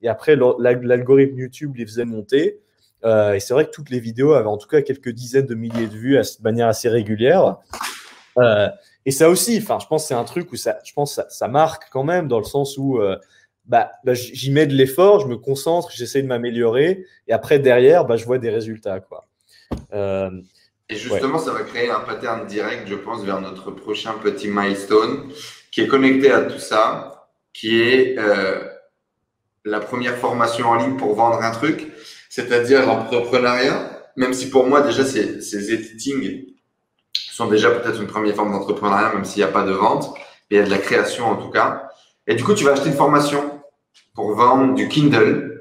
Et 0.00 0.08
après, 0.08 0.36
l'algorithme 0.58 1.38
YouTube 1.38 1.76
les 1.76 1.84
faisait 1.84 2.06
monter. 2.06 2.62
Euh, 3.04 3.34
et 3.34 3.40
c'est 3.40 3.54
vrai 3.54 3.66
que 3.66 3.70
toutes 3.70 3.90
les 3.90 4.00
vidéos 4.00 4.32
avaient 4.32 4.48
en 4.48 4.58
tout 4.58 4.68
cas 4.68 4.82
quelques 4.82 5.10
dizaines 5.10 5.46
de 5.46 5.54
milliers 5.54 5.88
de 5.88 5.96
vues 5.96 6.16
de 6.16 6.42
manière 6.42 6.68
assez 6.68 6.88
régulière. 6.88 7.56
Euh, 8.38 8.68
et 9.04 9.10
ça 9.10 9.28
aussi, 9.28 9.58
enfin, 9.60 9.78
je 9.80 9.86
pense 9.86 10.02
que 10.02 10.08
c'est 10.08 10.14
un 10.14 10.24
truc 10.24 10.52
où 10.52 10.56
ça, 10.56 10.78
je 10.84 10.92
pense 10.92 11.14
ça, 11.14 11.26
ça, 11.28 11.48
marque 11.48 11.88
quand 11.90 12.04
même 12.04 12.28
dans 12.28 12.38
le 12.38 12.44
sens 12.44 12.78
où 12.78 12.98
euh, 12.98 13.16
bah, 13.64 13.92
bah 14.04 14.14
j'y 14.14 14.50
mets 14.50 14.66
de 14.66 14.74
l'effort, 14.74 15.20
je 15.20 15.26
me 15.26 15.36
concentre, 15.36 15.90
j'essaie 15.92 16.22
de 16.22 16.26
m'améliorer, 16.26 17.04
et 17.28 17.32
après 17.32 17.58
derrière, 17.58 18.04
bah, 18.04 18.16
je 18.16 18.24
vois 18.24 18.38
des 18.38 18.50
résultats, 18.50 19.00
quoi. 19.00 19.26
et 19.92 20.96
justement, 20.96 21.38
ça 21.38 21.52
va 21.52 21.62
créer 21.62 21.90
un 21.90 22.00
pattern 22.00 22.46
direct, 22.46 22.86
je 22.86 22.94
pense, 22.94 23.24
vers 23.24 23.40
notre 23.40 23.70
prochain 23.70 24.14
petit 24.22 24.48
milestone 24.48 25.30
qui 25.70 25.80
est 25.80 25.86
connecté 25.86 26.30
à 26.30 26.42
tout 26.42 26.58
ça, 26.58 27.28
qui 27.52 27.80
est 27.80 28.16
la 29.64 29.80
première 29.80 30.16
formation 30.16 30.66
en 30.68 30.76
ligne 30.76 30.96
pour 30.96 31.14
vendre 31.14 31.40
un 31.42 31.52
truc 31.52 31.92
c'est-à-dire 32.32 32.86
l'entrepreneuriat, 32.86 33.90
même 34.16 34.32
si 34.32 34.48
pour 34.48 34.66
moi 34.66 34.80
déjà 34.80 35.04
ces, 35.04 35.42
ces 35.42 35.70
editing 35.70 36.46
sont 37.30 37.46
déjà 37.46 37.70
peut-être 37.70 38.00
une 38.00 38.06
première 38.06 38.34
forme 38.34 38.52
d'entrepreneuriat, 38.52 39.12
même 39.12 39.26
s'il 39.26 39.42
n'y 39.42 39.50
a 39.50 39.52
pas 39.52 39.64
de 39.64 39.72
vente, 39.72 40.14
mais 40.50 40.56
il 40.56 40.56
y 40.56 40.62
a 40.62 40.64
de 40.64 40.70
la 40.70 40.78
création 40.78 41.26
en 41.26 41.36
tout 41.36 41.50
cas. 41.50 41.90
Et 42.26 42.34
du 42.34 42.42
coup, 42.42 42.54
tu 42.54 42.64
vas 42.64 42.72
acheter 42.72 42.88
une 42.88 42.96
formation 42.96 43.51
pour 44.14 44.34
vendre 44.34 44.74
du 44.74 44.88
Kindle. 44.88 45.60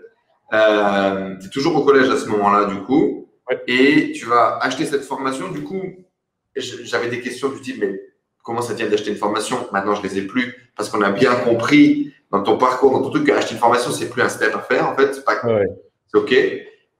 Euh, 0.54 1.36
tu 1.40 1.48
es 1.48 1.50
toujours 1.50 1.76
au 1.76 1.86
collège 1.86 2.10
à 2.10 2.18
ce 2.18 2.28
moment-là, 2.28 2.66
du 2.66 2.82
coup, 2.82 3.30
et 3.68 4.12
tu 4.14 4.26
vas 4.26 4.58
acheter 4.62 4.86
cette 4.86 5.04
formation. 5.04 5.50
Du 5.52 5.64
coup, 5.64 5.82
j'avais 6.56 7.10
des 7.10 7.22
questions 7.22 7.50
du 7.50 7.62
type, 7.62 7.78
mais 7.80 8.00
comment 8.44 8.62
ça 8.62 8.76
tient 8.76 8.88
d'acheter 8.88 9.12
une 9.12 9.18
formation? 9.18 9.58
Maintenant, 9.72 9.96
je 9.96 10.04
les 10.04 10.18
ai 10.18 10.22
plus 10.24 10.54
parce 10.76 10.90
qu'on 10.90 11.02
a 11.02 11.12
bien 11.12 11.34
compris 11.36 12.14
dans 12.32 12.44
ton 12.44 12.58
parcours, 12.58 12.92
dans 12.92 13.02
ton 13.02 13.10
truc, 13.10 13.26
qu'acheter 13.26 13.54
une 13.54 13.60
formation, 13.60 13.92
c'est 13.92 14.10
plus 14.10 14.22
un 14.22 14.30
step 14.30 14.56
à 14.56 14.60
faire. 14.60 14.90
En 14.90 14.96
fait, 14.96 15.14
c'est 15.14 15.26
pas 15.26 15.42
OK. 16.14 16.34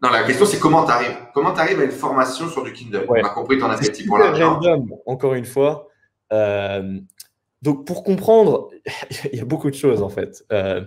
Non, 0.02 0.10
la 0.10 0.24
question, 0.24 0.46
c'est 0.46 0.60
comment 0.60 0.84
tu 0.86 0.92
arrives. 0.92 1.16
Comment 1.34 1.54
tu 1.54 1.60
arrives 1.60 1.80
à 1.80 1.84
une 1.84 1.92
formation 1.92 2.50
sur 2.50 2.64
du 2.64 2.74
Kindle? 2.74 3.06
On 3.08 3.14
a 3.14 3.30
compris 3.30 3.60
ton 3.60 3.70
appétit 3.70 4.06
pour 4.06 4.18
l'argent. 4.18 4.60
Encore 5.06 5.36
une 5.36 5.46
fois. 5.46 5.88
Euh, 6.34 7.00
donc, 7.62 7.86
pour 7.86 8.04
comprendre, 8.04 8.70
il 9.32 9.38
y 9.38 9.42
a 9.42 9.46
beaucoup 9.46 9.70
de 9.70 9.76
choses 9.76 10.02
en 10.02 10.10
fait. 10.10 10.44
Euh, 10.52 10.82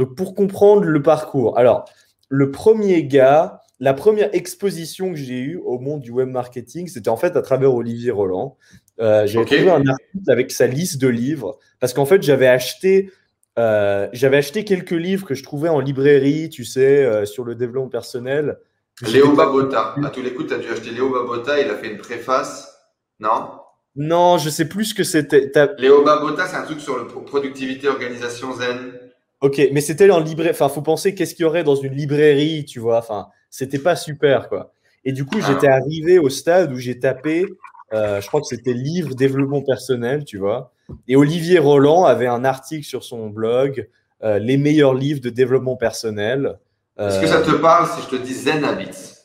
donc, 0.00 0.14
pour 0.14 0.34
comprendre 0.34 0.84
le 0.84 1.02
parcours. 1.02 1.58
Alors, 1.58 1.84
le 2.30 2.50
premier 2.50 3.04
gars, 3.04 3.60
la 3.80 3.92
première 3.92 4.34
exposition 4.34 5.10
que 5.10 5.16
j'ai 5.16 5.38
eue 5.38 5.60
au 5.62 5.78
monde 5.78 6.00
du 6.00 6.10
web 6.10 6.28
marketing, 6.28 6.88
c'était 6.88 7.10
en 7.10 7.18
fait 7.18 7.36
à 7.36 7.42
travers 7.42 7.74
Olivier 7.74 8.10
Roland. 8.10 8.56
Euh, 9.00 9.26
j'ai 9.26 9.44
trouvé 9.44 9.70
un 9.70 9.86
article 9.86 10.30
avec 10.30 10.52
sa 10.52 10.66
liste 10.66 10.98
de 11.00 11.08
livres 11.08 11.58
parce 11.80 11.92
qu'en 11.92 12.06
fait, 12.06 12.22
j'avais 12.22 12.46
acheté 12.46 13.10
euh, 13.58 14.08
j'avais 14.14 14.38
acheté 14.38 14.64
quelques 14.64 14.90
livres 14.92 15.26
que 15.26 15.34
je 15.34 15.42
trouvais 15.42 15.68
en 15.68 15.80
librairie, 15.80 16.48
tu 16.48 16.64
sais, 16.64 17.04
euh, 17.04 17.26
sur 17.26 17.44
le 17.44 17.54
développement 17.54 17.90
personnel. 17.90 18.58
Léo 19.02 19.34
Babota. 19.34 19.96
À 20.02 20.08
tous 20.08 20.22
les 20.22 20.32
coups, 20.32 20.48
tu 20.48 20.54
as 20.54 20.58
dû 20.58 20.68
acheter 20.68 20.92
Léo 20.92 21.10
Babota. 21.10 21.60
Il 21.60 21.68
a 21.68 21.76
fait 21.76 21.90
une 21.90 21.98
préface. 21.98 22.74
Non? 23.18 23.50
Non, 23.96 24.38
je 24.38 24.48
sais 24.48 24.66
plus 24.66 24.86
ce 24.86 24.94
que 24.94 25.04
c'était. 25.04 25.52
Léo 25.78 26.02
Babota, 26.04 26.46
c'est 26.46 26.56
un 26.56 26.62
truc 26.62 26.80
sur 26.80 26.96
la 26.96 27.04
productivité, 27.04 27.88
organisation 27.88 28.54
zen. 28.54 28.99
Ok, 29.40 29.60
mais 29.72 29.80
c'était 29.80 30.10
en 30.10 30.20
librairie. 30.20 30.50
Enfin, 30.50 30.68
faut 30.68 30.82
penser 30.82 31.14
qu'est-ce 31.14 31.34
qu'il 31.34 31.44
y 31.44 31.46
aurait 31.46 31.64
dans 31.64 31.74
une 31.74 31.94
librairie, 31.94 32.64
tu 32.64 32.78
vois. 32.78 32.98
Enfin, 32.98 33.28
c'était 33.48 33.78
pas 33.78 33.96
super, 33.96 34.48
quoi. 34.48 34.72
Et 35.04 35.12
du 35.12 35.24
coup, 35.24 35.38
ah. 35.42 35.46
j'étais 35.48 35.68
arrivé 35.68 36.18
au 36.18 36.28
stade 36.28 36.72
où 36.72 36.76
j'ai 36.76 36.98
tapé, 36.98 37.46
euh, 37.92 38.20
je 38.20 38.26
crois 38.26 38.40
que 38.40 38.46
c'était 38.46 38.74
livre 38.74 39.14
développement 39.14 39.62
personnel, 39.62 40.24
tu 40.24 40.38
vois. 40.38 40.72
Et 41.08 41.16
Olivier 41.16 41.58
Roland 41.58 42.04
avait 42.04 42.26
un 42.26 42.44
article 42.44 42.84
sur 42.84 43.02
son 43.02 43.28
blog, 43.28 43.88
euh, 44.22 44.38
les 44.38 44.58
meilleurs 44.58 44.94
livres 44.94 45.20
de 45.20 45.30
développement 45.30 45.76
personnel. 45.76 46.58
Est-ce 46.98 47.20
que 47.20 47.26
ça 47.26 47.40
te 47.40 47.52
parle 47.52 47.88
si 47.88 48.02
je 48.02 48.16
te 48.16 48.22
dis 48.22 48.34
Zen 48.34 48.62
Habits 48.62 49.20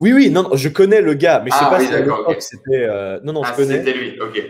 oui, 0.00 0.12
oui, 0.12 0.30
non, 0.30 0.50
je 0.54 0.68
connais 0.68 1.00
le 1.00 1.14
gars, 1.14 1.40
mais 1.42 1.50
je 1.50 1.56
sais 1.56 1.64
ah 1.64 1.70
pas 1.70 1.80
si 1.80 1.86
à 1.86 2.40
c'était. 2.40 2.84
Euh, 2.84 3.20
non, 3.22 3.32
non, 3.32 3.44
je 3.44 3.50
ah, 3.52 3.56
connais. 3.56 3.78
C'était 3.78 3.94
lui, 3.94 4.20
ok. 4.20 4.42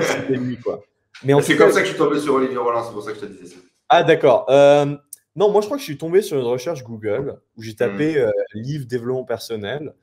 c'était 0.00 0.34
lui, 0.38 0.56
quoi. 0.56 0.82
Mais 1.24 1.34
c'est 1.42 1.56
comme 1.56 1.72
ça 1.72 1.80
que 1.80 1.86
je 1.86 1.90
suis 1.90 1.98
tombé 1.98 2.18
sur 2.18 2.34
Olivier 2.34 2.56
Roland, 2.56 2.84
c'est 2.84 2.92
pour 2.92 3.02
ça 3.02 3.12
que 3.12 3.16
je 3.16 3.26
te 3.26 3.26
disais 3.26 3.54
ça. 3.54 3.60
Ah, 3.88 4.02
d'accord. 4.02 4.46
Euh, 4.50 4.96
non, 5.36 5.50
moi, 5.50 5.60
je 5.60 5.66
crois 5.66 5.76
que 5.76 5.82
je 5.82 5.86
suis 5.86 5.98
tombé 5.98 6.22
sur 6.22 6.38
une 6.38 6.46
recherche 6.46 6.82
Google 6.82 7.38
où 7.56 7.62
j'ai 7.62 7.74
tapé 7.74 8.22
hmm. 8.22 8.30
livre 8.54 8.86
développement 8.86 9.24
personnel 9.24 9.94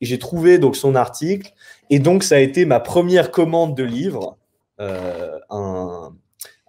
et 0.00 0.06
j'ai 0.06 0.18
trouvé 0.18 0.58
donc 0.58 0.76
son 0.76 0.94
article. 0.94 1.52
Et 1.90 1.98
donc, 1.98 2.22
ça 2.22 2.36
a 2.36 2.38
été 2.38 2.64
ma 2.64 2.80
première 2.80 3.30
commande 3.30 3.76
de 3.76 3.84
livre. 3.84 4.38
Euh, 4.80 5.38
un, 5.50 6.14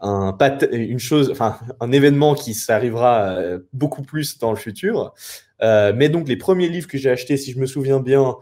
un 0.01 0.37
une 0.71 0.99
chose, 0.99 1.31
enfin, 1.31 1.57
un 1.79 1.91
événement 1.91 2.35
qui 2.35 2.53
s'arrivera 2.53 3.29
euh, 3.29 3.59
beaucoup 3.71 4.01
plus 4.01 4.37
dans 4.37 4.51
le 4.51 4.57
futur. 4.57 5.13
Euh, 5.61 5.93
mais 5.95 6.09
donc, 6.09 6.27
les 6.27 6.37
premiers 6.37 6.67
livres 6.67 6.87
que 6.87 6.97
j'ai 6.97 7.09
achetés, 7.09 7.37
si 7.37 7.51
je 7.51 7.59
me 7.59 7.65
souviens 7.65 7.99
bien, 7.99 8.35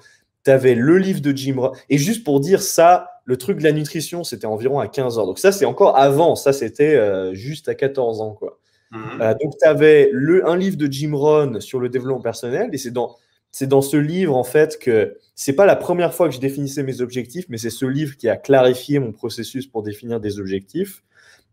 tu 0.43 0.51
avais 0.51 0.73
le 0.73 0.97
livre 0.97 1.21
de 1.21 1.35
Jim 1.35 1.55
Rohn. 1.57 1.71
Et 1.89 1.97
juste 1.97 2.23
pour 2.23 2.39
dire 2.39 2.61
ça, 2.61 3.18
le 3.29 3.37
truc 3.37 3.59
de 3.59 3.63
la 3.63 3.71
nutrition, 3.71 4.23
c'était 4.23 4.47
environ 4.47 4.79
à 4.79 4.87
15 4.87 5.19
ans. 5.19 5.27
Donc, 5.27 5.37
ça, 5.37 5.51
c'est 5.51 5.65
encore 5.65 5.97
avant. 5.97 6.35
Ça, 6.35 6.51
c'était 6.51 6.99
juste 7.35 7.69
à 7.69 7.75
14 7.75 8.21
ans, 8.21 8.31
quoi. 8.31 8.59
Mhm. 8.91 9.19
donc, 9.39 9.53
tu 9.61 9.67
avais 9.67 10.09
le, 10.11 10.47
un 10.49 10.57
livre 10.57 10.75
de 10.75 10.91
Jim 10.91 11.11
Rohn 11.13 11.61
sur 11.61 11.79
le 11.79 11.89
développement 11.89 12.21
personnel. 12.21 12.69
Et 12.73 12.77
c'est 12.77 12.89
dans 12.89 13.15
c'est 13.51 13.67
dans 13.67 13.81
ce 13.81 13.97
livre 13.97 14.35
en 14.35 14.43
fait 14.43 14.77
que 14.77 15.17
c'est 15.35 15.53
pas 15.53 15.65
la 15.65 15.75
première 15.75 16.13
fois 16.13 16.29
que 16.29 16.35
je 16.35 16.39
définissais 16.39 16.83
mes 16.83 17.01
objectifs, 17.01 17.45
mais 17.49 17.57
c'est 17.57 17.69
ce 17.69 17.85
livre 17.85 18.15
qui 18.17 18.29
a 18.29 18.37
clarifié 18.37 18.99
mon 18.99 19.11
processus 19.11 19.65
pour 19.65 19.83
définir 19.83 20.19
des 20.19 20.39
objectifs. 20.39 21.03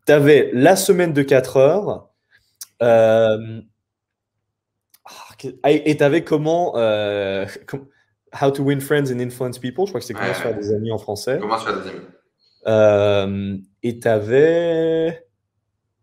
Tu 0.06 0.12
avais 0.12 0.50
la 0.52 0.76
semaine 0.76 1.12
de 1.12 1.22
4 1.22 1.56
heures. 1.56 2.08
Euh, 2.82 3.60
et 5.64 5.96
tu 5.96 6.02
avais 6.02 6.24
comment, 6.24 6.76
euh, 6.76 7.46
How 8.32 8.50
to 8.50 8.62
win 8.62 8.80
friends 8.80 9.12
and 9.12 9.20
influence 9.20 9.58
people. 9.58 9.86
Je 9.86 9.90
crois 9.90 10.00
que 10.00 10.06
c'est 10.06 10.14
comment 10.14 10.34
se 10.34 10.40
faire 10.40 10.56
des 10.56 10.72
amis 10.72 10.90
en 10.90 10.98
français. 10.98 11.38
Comment 11.40 11.58
se 11.58 11.64
faire 11.64 11.82
des 11.82 11.88
amis. 11.88 12.00
Euh, 12.66 13.56
et 13.82 14.00
tu 14.00 14.08
avais. 14.08 15.26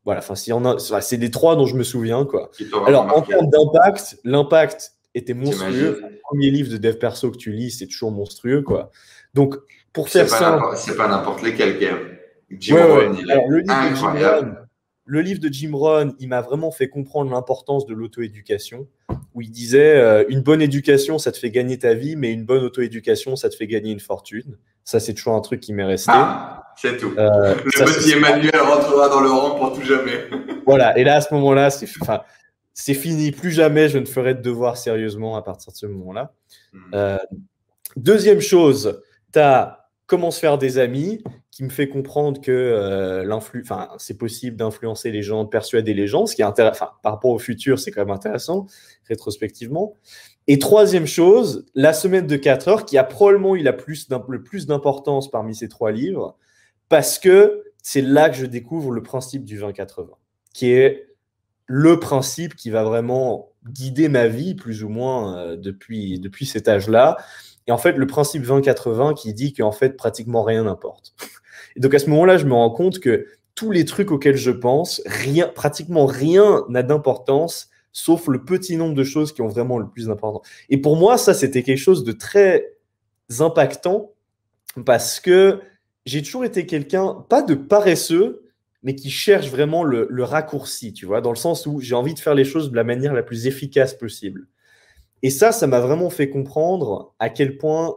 Voilà, 0.06 0.20
enfin, 0.20 0.36
c'est 0.36 1.18
les 1.18 1.32
trois 1.32 1.56
dont 1.56 1.66
je 1.66 1.76
me 1.76 1.84
souviens. 1.84 2.26
Quoi. 2.26 2.52
Alors, 2.86 3.16
en 3.16 3.22
termes 3.22 3.50
d'impact, 3.50 4.18
l'impact, 4.24 4.94
était 5.16 5.34
monstrueux. 5.34 6.02
Le 6.02 6.20
premier 6.24 6.52
livre 6.52 6.72
de 6.72 6.78
dev 6.78 6.96
perso 6.96 7.32
que 7.32 7.38
tu 7.38 7.52
lis, 7.52 7.72
c'est 7.72 7.88
toujours 7.88 8.12
monstrueux, 8.12 8.62
quoi. 8.62 8.92
Donc, 9.34 9.56
pour 9.94 10.10
faire 10.10 10.30
ça. 10.30 10.60
C'est 10.76 10.98
pas 10.98 11.08
n'importe 11.08 11.42
lequel, 11.42 11.80
Jim 12.60 12.80
il 13.18 13.32
est 13.32 13.48
le, 13.48 13.60
livre 13.60 13.92
De 13.92 13.96
Jim 13.96 14.06
Rohn, 14.06 14.56
le 15.06 15.22
livre 15.22 15.40
de 15.40 15.50
Jim 15.50 15.72
Rohn, 15.74 16.14
il 16.20 16.28
m'a 16.28 16.42
vraiment 16.42 16.72
fait 16.72 16.88
comprendre 16.88 17.32
l'importance 17.32 17.86
de 17.86 17.94
l'auto-éducation, 17.94 18.88
où 19.34 19.42
il 19.42 19.52
disait 19.52 19.96
euh, 19.96 20.24
une 20.30 20.42
bonne 20.42 20.62
éducation, 20.62 21.18
ça 21.18 21.32
te 21.32 21.38
fait 21.38 21.52
gagner 21.52 21.80
ta 21.80 21.94
vie, 21.94 22.16
mais 22.16 22.32
une 22.32 22.46
bonne 22.46 22.64
auto-éducation, 22.64 23.36
ça 23.36 23.50
te 23.50 23.56
fait 23.56 23.68
gagner 23.68 23.92
une 23.92 24.00
fortune. 24.00 24.58
Ça, 24.84 25.00
c'est 25.00 25.14
toujours 25.14 25.36
un 25.36 25.42
truc 25.42 25.62
qui 25.62 25.74
m'est 25.74 25.84
resté. 25.84 26.12
Ah, 26.14 26.74
c'est 26.76 26.98
tout. 26.98 27.14
Euh, 27.18 27.56
le 27.56 27.86
petit 27.86 28.12
Emmanuel 28.12 28.58
rentrera 28.58 29.10
dans 29.10 29.22
le 29.22 29.30
rang 29.30 29.56
pour 29.58 29.74
tout 29.74 29.84
jamais. 29.84 30.28
voilà. 30.66 30.98
Et 30.98 31.04
là, 31.04 31.16
à 31.16 31.22
ce 31.22 31.34
moment-là, 31.34 31.70
c'est, 31.70 32.94
fini, 32.94 33.32
plus 33.32 33.52
jamais 33.52 33.88
je 33.90 33.98
ne 33.98 34.06
ferai 34.06 34.34
de 34.34 34.42
devoir 34.42 34.78
sérieusement 34.78 35.38
à 35.38 35.42
partir 35.42 35.72
de 35.72 35.78
ce 35.78 35.86
moment-là. 35.86 36.34
Hmm. 36.74 36.80
Euh, 36.94 37.18
deuxième 37.96 38.42
chose, 38.42 39.02
tu 39.32 39.40
as 39.40 39.88
comment 40.06 40.32
se 40.32 40.40
faire 40.40 40.58
des 40.58 40.78
amis, 40.78 41.24
qui 41.54 41.64
me 41.64 41.70
fait 41.70 41.88
comprendre 41.88 42.42
que 42.42 42.52
euh, 42.52 43.40
c'est 44.00 44.18
possible 44.18 44.58
d'influencer 44.58 45.12
les 45.12 45.22
gens, 45.22 45.44
de 45.44 45.50
persuader 45.50 45.94
les 45.94 46.08
gens, 46.08 46.26
ce 46.26 46.36
qui 46.36 46.42
est 46.42 46.46
intéressant, 46.46 46.88
par 47.04 47.14
rapport 47.14 47.30
au 47.30 47.38
futur, 47.38 47.78
c'est 47.78 47.92
quand 47.92 48.02
même 48.02 48.10
intéressant, 48.10 48.66
rétrospectivement. 49.08 49.96
Et 50.48 50.58
troisième 50.58 51.06
chose, 51.06 51.68
la 51.76 51.94
semaine 51.94 52.26
de 52.26 52.38
4 52.38 52.68
heures, 52.70 52.86
qui 52.86 52.98
a 52.98 53.04
probablement 53.04 53.56
eu 53.56 53.64
plus 53.78 54.08
le 54.30 54.42
plus 54.42 54.66
d'importance 54.66 55.30
parmi 55.30 55.54
ces 55.54 55.70
trois 55.70 55.92
livres, 55.92 56.36
parce 56.90 57.20
que 57.20 57.64
c'est 57.84 58.02
là 58.02 58.32
que 58.32 58.36
je 58.36 58.48
découvre 58.48 58.90
le 58.90 59.04
principe 59.04 59.46
du 59.46 59.62
20-80, 59.62 60.08
qui 60.56 60.72
est 60.72 61.08
le 61.68 62.00
principe 62.00 62.56
qui 62.56 62.72
va 62.72 62.84
vraiment 62.84 63.52
guider 63.70 64.10
ma 64.10 64.28
vie, 64.28 64.56
plus 64.56 64.84
ou 64.84 64.90
moins, 64.90 65.38
euh, 65.38 65.56
depuis, 65.56 66.20
depuis 66.20 66.48
cet 66.48 66.68
âge-là. 66.68 67.18
Et 67.68 67.72
en 67.72 67.78
fait, 67.78 67.92
le 67.92 68.08
principe 68.08 68.44
20-80 68.44 69.14
qui 69.14 69.36
dit 69.36 69.54
qu'en 69.54 69.72
fait, 69.72 69.96
pratiquement 69.96 70.42
rien 70.42 70.64
n'importe. 70.64 71.14
Et 71.76 71.80
donc 71.80 71.94
à 71.94 72.00
ce 72.00 72.10
moment-là, 72.10 72.38
je 72.38 72.46
me 72.46 72.54
rends 72.54 72.72
compte 72.72 73.00
que 73.00 73.28
tous 73.56 73.72
les 73.72 73.86
trucs 73.86 74.12
auxquels 74.12 74.38
je 74.38 74.52
pense, 74.52 75.02
rien, 75.06 75.48
pratiquement 75.48 76.06
rien 76.06 76.66
n'a 76.70 76.84
d'importance, 76.84 77.70
sauf 77.92 78.28
le 78.28 78.44
petit 78.44 78.76
nombre 78.76 78.96
de 78.96 79.04
choses 79.04 79.32
qui 79.32 79.42
ont 79.42 79.48
vraiment 79.48 79.78
le 79.78 79.88
plus 79.88 80.08
d'importance. 80.08 80.48
Et 80.70 80.78
pour 80.78 80.98
moi, 80.98 81.18
ça, 81.18 81.34
c'était 81.34 81.64
quelque 81.64 81.78
chose 81.78 82.04
de 82.04 82.12
très 82.12 82.74
impactant 83.40 84.12
parce 84.86 85.20
que 85.20 85.62
j'ai 86.06 86.22
toujours 86.22 86.46
été 86.46 86.66
quelqu'un, 86.66 87.26
pas 87.30 87.42
de 87.42 87.54
paresseux, 87.54 88.44
mais 88.82 88.96
qui 88.96 89.10
cherche 89.10 89.48
vraiment 89.48 89.84
le, 89.84 90.08
raccourci, 90.24 90.92
tu 90.92 91.06
vois, 91.06 91.22
dans 91.22 91.30
le 91.30 91.38
sens 91.38 91.66
où 91.66 91.80
j'ai 91.80 91.96
envie 91.96 92.14
de 92.14 92.20
faire 92.20 92.36
les 92.36 92.44
choses 92.44 92.72
de 92.72 92.76
la 92.76 92.84
manière 92.84 93.14
la 93.14 93.24
plus 93.24 93.48
efficace 93.48 93.94
possible. 93.94 94.48
Et 95.22 95.30
ça, 95.30 95.54
ça 95.54 95.68
m'a 95.68 95.80
vraiment 95.80 96.10
fait 96.10 96.30
comprendre 96.30 97.14
à 97.20 97.30
quel 97.30 97.58
point 97.58 97.96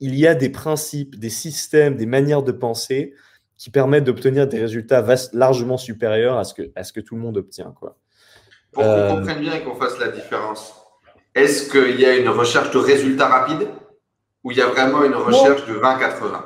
il 0.00 0.14
y 0.14 0.26
a 0.26 0.34
des 0.34 0.48
principes, 0.48 1.18
des 1.18 1.30
systèmes, 1.30 1.96
des 1.96 2.06
manières 2.06 2.42
de 2.42 2.52
penser 2.52 3.14
qui 3.56 3.70
permettent 3.70 4.04
d'obtenir 4.04 4.46
des 4.46 4.58
résultats 4.58 5.04
largement 5.34 5.76
supérieurs 5.76 6.38
à 6.38 6.44
ce, 6.44 6.54
que, 6.54 6.70
à 6.74 6.82
ce 6.82 6.92
que 6.92 7.00
tout 7.00 7.14
le 7.14 7.20
monde 7.20 7.36
obtient. 7.36 7.74
Quoi. 7.78 7.96
Pour 8.72 8.82
qu'on 8.82 8.88
euh, 8.88 9.10
comprenne 9.10 9.40
bien 9.40 9.54
et 9.54 9.60
qu'on 9.60 9.74
fasse 9.74 9.98
la 9.98 10.08
différence, 10.08 10.74
est-ce 11.34 11.70
qu'il 11.70 12.00
y 12.00 12.06
a 12.06 12.16
une 12.16 12.28
recherche 12.28 12.70
de 12.70 12.78
résultats 12.78 13.28
rapides 13.28 13.68
ou 14.42 14.50
il 14.52 14.56
y 14.56 14.62
a 14.62 14.66
vraiment 14.66 15.04
une 15.04 15.14
recherche 15.14 15.66
de 15.66 15.74
20-80 15.74 16.42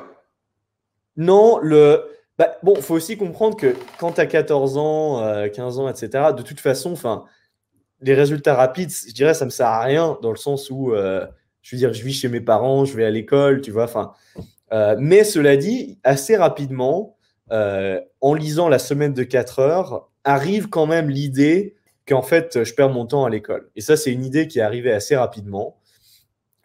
Non, 1.15 1.59
le, 1.59 2.03
bah, 2.37 2.57
bon, 2.63 2.73
il 2.75 2.81
faut 2.81 2.95
aussi 2.95 3.15
comprendre 3.15 3.55
que 3.55 3.75
quand 3.97 4.13
tu 4.13 4.21
as 4.21 4.25
14 4.25 4.77
ans, 4.77 5.47
15 5.53 5.79
euh, 5.79 5.81
ans, 5.81 5.89
etc., 5.89 6.31
de 6.35 6.41
toute 6.41 6.59
façon, 6.59 6.91
enfin, 6.91 7.23
les 8.01 8.13
résultats 8.13 8.55
rapides, 8.55 8.91
je 8.91 9.13
dirais, 9.13 9.33
ça 9.33 9.45
me 9.45 9.49
sert 9.49 9.67
à 9.67 9.81
rien 9.81 10.17
dans 10.21 10.31
le 10.31 10.37
sens 10.37 10.69
où, 10.69 10.93
euh, 10.93 11.25
je 11.65 11.75
veux 11.75 11.79
dire, 11.79 11.93
je 11.93 12.03
vis 12.03 12.13
chez 12.13 12.27
mes 12.27 12.41
parents, 12.41 12.85
je 12.85 12.95
vais 12.95 13.05
à 13.05 13.09
l'école, 13.09 13.61
tu 13.61 13.71
vois, 13.71 13.85
enfin. 13.85 14.11
Euh, 14.71 14.95
mais 14.99 15.23
cela 15.23 15.57
dit, 15.57 15.97
assez 16.03 16.35
rapidement, 16.35 17.17
en 17.49 18.33
lisant 18.33 18.69
la 18.69 18.77
semaine 18.79 19.13
de 19.13 19.23
4 19.23 19.59
heures, 19.59 20.09
arrive 20.23 20.69
quand 20.69 20.85
même 20.85 21.09
l'idée 21.09 21.75
qu'en 22.07 22.21
fait, 22.21 22.63
je 22.63 22.73
perds 22.75 22.89
mon 22.89 23.07
temps 23.07 23.25
à 23.25 23.31
l'école. 23.31 23.71
Et 23.75 23.81
ça, 23.81 23.97
c'est 23.97 24.11
une 24.11 24.23
idée 24.23 24.47
qui 24.47 24.59
est 24.59 24.63
arrivée 24.63 24.91
assez 24.91 25.15
rapidement. 25.15 25.79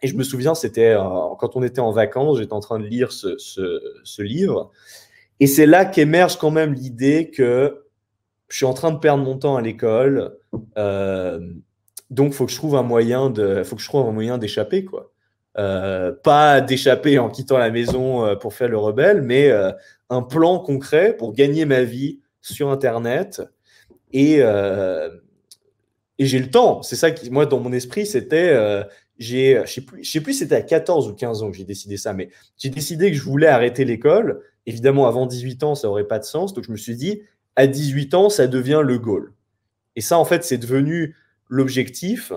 Et 0.03 0.07
je 0.07 0.15
me 0.15 0.23
souviens, 0.23 0.53
c'était 0.53 0.95
quand 1.39 1.55
on 1.55 1.63
était 1.63 1.81
en 1.81 1.91
vacances, 1.91 2.37
j'étais 2.37 2.53
en 2.53 2.59
train 2.59 2.79
de 2.79 2.85
lire 2.85 3.11
ce, 3.11 4.21
livre. 4.21 4.71
Et 5.39 5.47
c'est 5.47 5.65
là 5.65 5.85
qu'émerge 5.85 6.37
quand 6.37 6.51
même 6.51 6.73
l'idée 6.73 7.31
que 7.31 7.85
je 8.49 8.57
suis 8.57 8.65
en 8.65 8.73
train 8.73 8.91
de 8.91 8.99
perdre 8.99 9.23
mon 9.23 9.37
temps 9.39 9.55
à 9.55 9.61
l'école, 9.61 10.37
euh, 10.77 11.39
donc 12.11 12.33
faut 12.33 12.45
que 12.45 12.51
je 12.51 12.57
trouve 12.57 12.75
un 12.75 12.83
moyen 12.83 13.31
de, 13.31 13.63
faut 13.63 13.75
que 13.75 13.81
je 13.81 13.87
trouve 13.87 14.07
un 14.07 14.11
moyen 14.11 14.37
d'échapper 14.37 14.85
quoi. 14.85 15.11
Euh, 15.57 16.13
pas 16.23 16.61
d'échapper 16.61 17.19
en 17.19 17.29
quittant 17.29 17.57
la 17.57 17.71
maison 17.71 18.23
euh, 18.25 18.35
pour 18.35 18.53
faire 18.53 18.69
le 18.69 18.77
rebelle, 18.77 19.21
mais 19.21 19.51
un 20.09 20.21
plan 20.21 20.59
concret 20.59 21.15
pour 21.17 21.33
gagner 21.33 21.65
ma 21.65 21.83
vie 21.83 22.19
sur 22.41 22.69
Internet. 22.69 23.41
Et, 24.13 24.39
et 24.39 26.25
j'ai 26.25 26.39
le 26.39 26.49
temps. 26.49 26.83
C'est 26.83 26.95
ça 26.95 27.11
qui, 27.11 27.31
moi, 27.31 27.45
dans 27.45 27.59
mon 27.59 27.73
esprit, 27.73 28.05
c'était, 28.05 28.85
j'ai, 29.17 29.61
je 29.65 29.71
sais 29.71 29.81
plus, 29.81 30.03
je 30.03 30.11
sais 30.11 30.21
plus, 30.21 30.33
c'était 30.33 30.55
à 30.55 30.61
14 30.61 31.09
ou 31.09 31.15
15 31.15 31.43
ans 31.43 31.51
que 31.51 31.57
j'ai 31.57 31.63
décidé 31.63 31.97
ça, 31.97 32.13
mais 32.13 32.29
j'ai 32.57 32.69
décidé 32.69 33.11
que 33.11 33.17
je 33.17 33.23
voulais 33.23 33.47
arrêter 33.47 33.85
l'école 33.85 34.41
Évidemment, 34.65 35.07
avant 35.07 35.25
18 35.25 35.63
ans, 35.63 35.75
ça 35.75 35.87
n'aurait 35.87 36.07
pas 36.07 36.19
de 36.19 36.23
sens. 36.23 36.53
Donc, 36.53 36.65
je 36.65 36.71
me 36.71 36.77
suis 36.77 36.95
dit, 36.95 37.21
à 37.55 37.67
18 37.67 38.13
ans, 38.13 38.29
ça 38.29 38.47
devient 38.47 38.81
le 38.83 38.99
goal. 38.99 39.33
Et 39.95 40.01
ça, 40.01 40.17
en 40.17 40.25
fait, 40.25 40.43
c'est 40.43 40.57
devenu 40.57 41.15
l'objectif. 41.51 42.33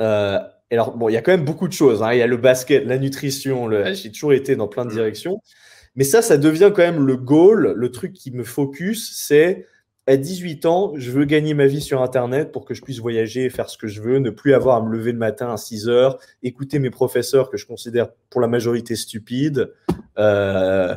Euh, 0.00 0.38
alors, 0.70 0.96
bon, 0.96 1.08
il 1.08 1.14
y 1.14 1.16
a 1.16 1.22
quand 1.22 1.32
même 1.32 1.44
beaucoup 1.44 1.66
de 1.66 1.72
choses. 1.72 2.02
Hein. 2.02 2.12
Il 2.12 2.18
y 2.18 2.22
a 2.22 2.28
le 2.28 2.36
basket, 2.36 2.84
la 2.84 2.98
nutrition. 2.98 3.66
Le... 3.66 3.94
J'ai 3.94 4.12
toujours 4.12 4.32
été 4.32 4.54
dans 4.54 4.68
plein 4.68 4.84
de 4.84 4.90
directions. 4.90 5.42
Mais 5.96 6.04
ça, 6.04 6.22
ça 6.22 6.36
devient 6.36 6.70
quand 6.72 6.82
même 6.82 7.04
le 7.04 7.16
goal. 7.16 7.72
Le 7.74 7.90
truc 7.90 8.12
qui 8.12 8.30
me 8.30 8.44
focus, 8.44 9.10
c'est 9.16 9.66
à 10.06 10.16
18 10.16 10.64
ans, 10.64 10.92
je 10.96 11.10
veux 11.10 11.26
gagner 11.26 11.52
ma 11.52 11.66
vie 11.66 11.82
sur 11.82 12.02
Internet 12.02 12.50
pour 12.50 12.64
que 12.64 12.72
je 12.72 12.80
puisse 12.80 12.98
voyager 12.98 13.44
et 13.44 13.50
faire 13.50 13.68
ce 13.68 13.76
que 13.76 13.88
je 13.88 14.00
veux, 14.00 14.18
ne 14.18 14.30
plus 14.30 14.54
avoir 14.54 14.76
à 14.76 14.82
me 14.82 14.90
lever 14.90 15.12
le 15.12 15.18
matin 15.18 15.52
à 15.52 15.58
6 15.58 15.86
heures, 15.90 16.18
écouter 16.42 16.78
mes 16.78 16.88
professeurs 16.88 17.50
que 17.50 17.58
je 17.58 17.66
considère 17.66 18.08
pour 18.30 18.40
la 18.40 18.46
majorité 18.46 18.96
stupides, 18.96 19.70
euh, 20.18 20.94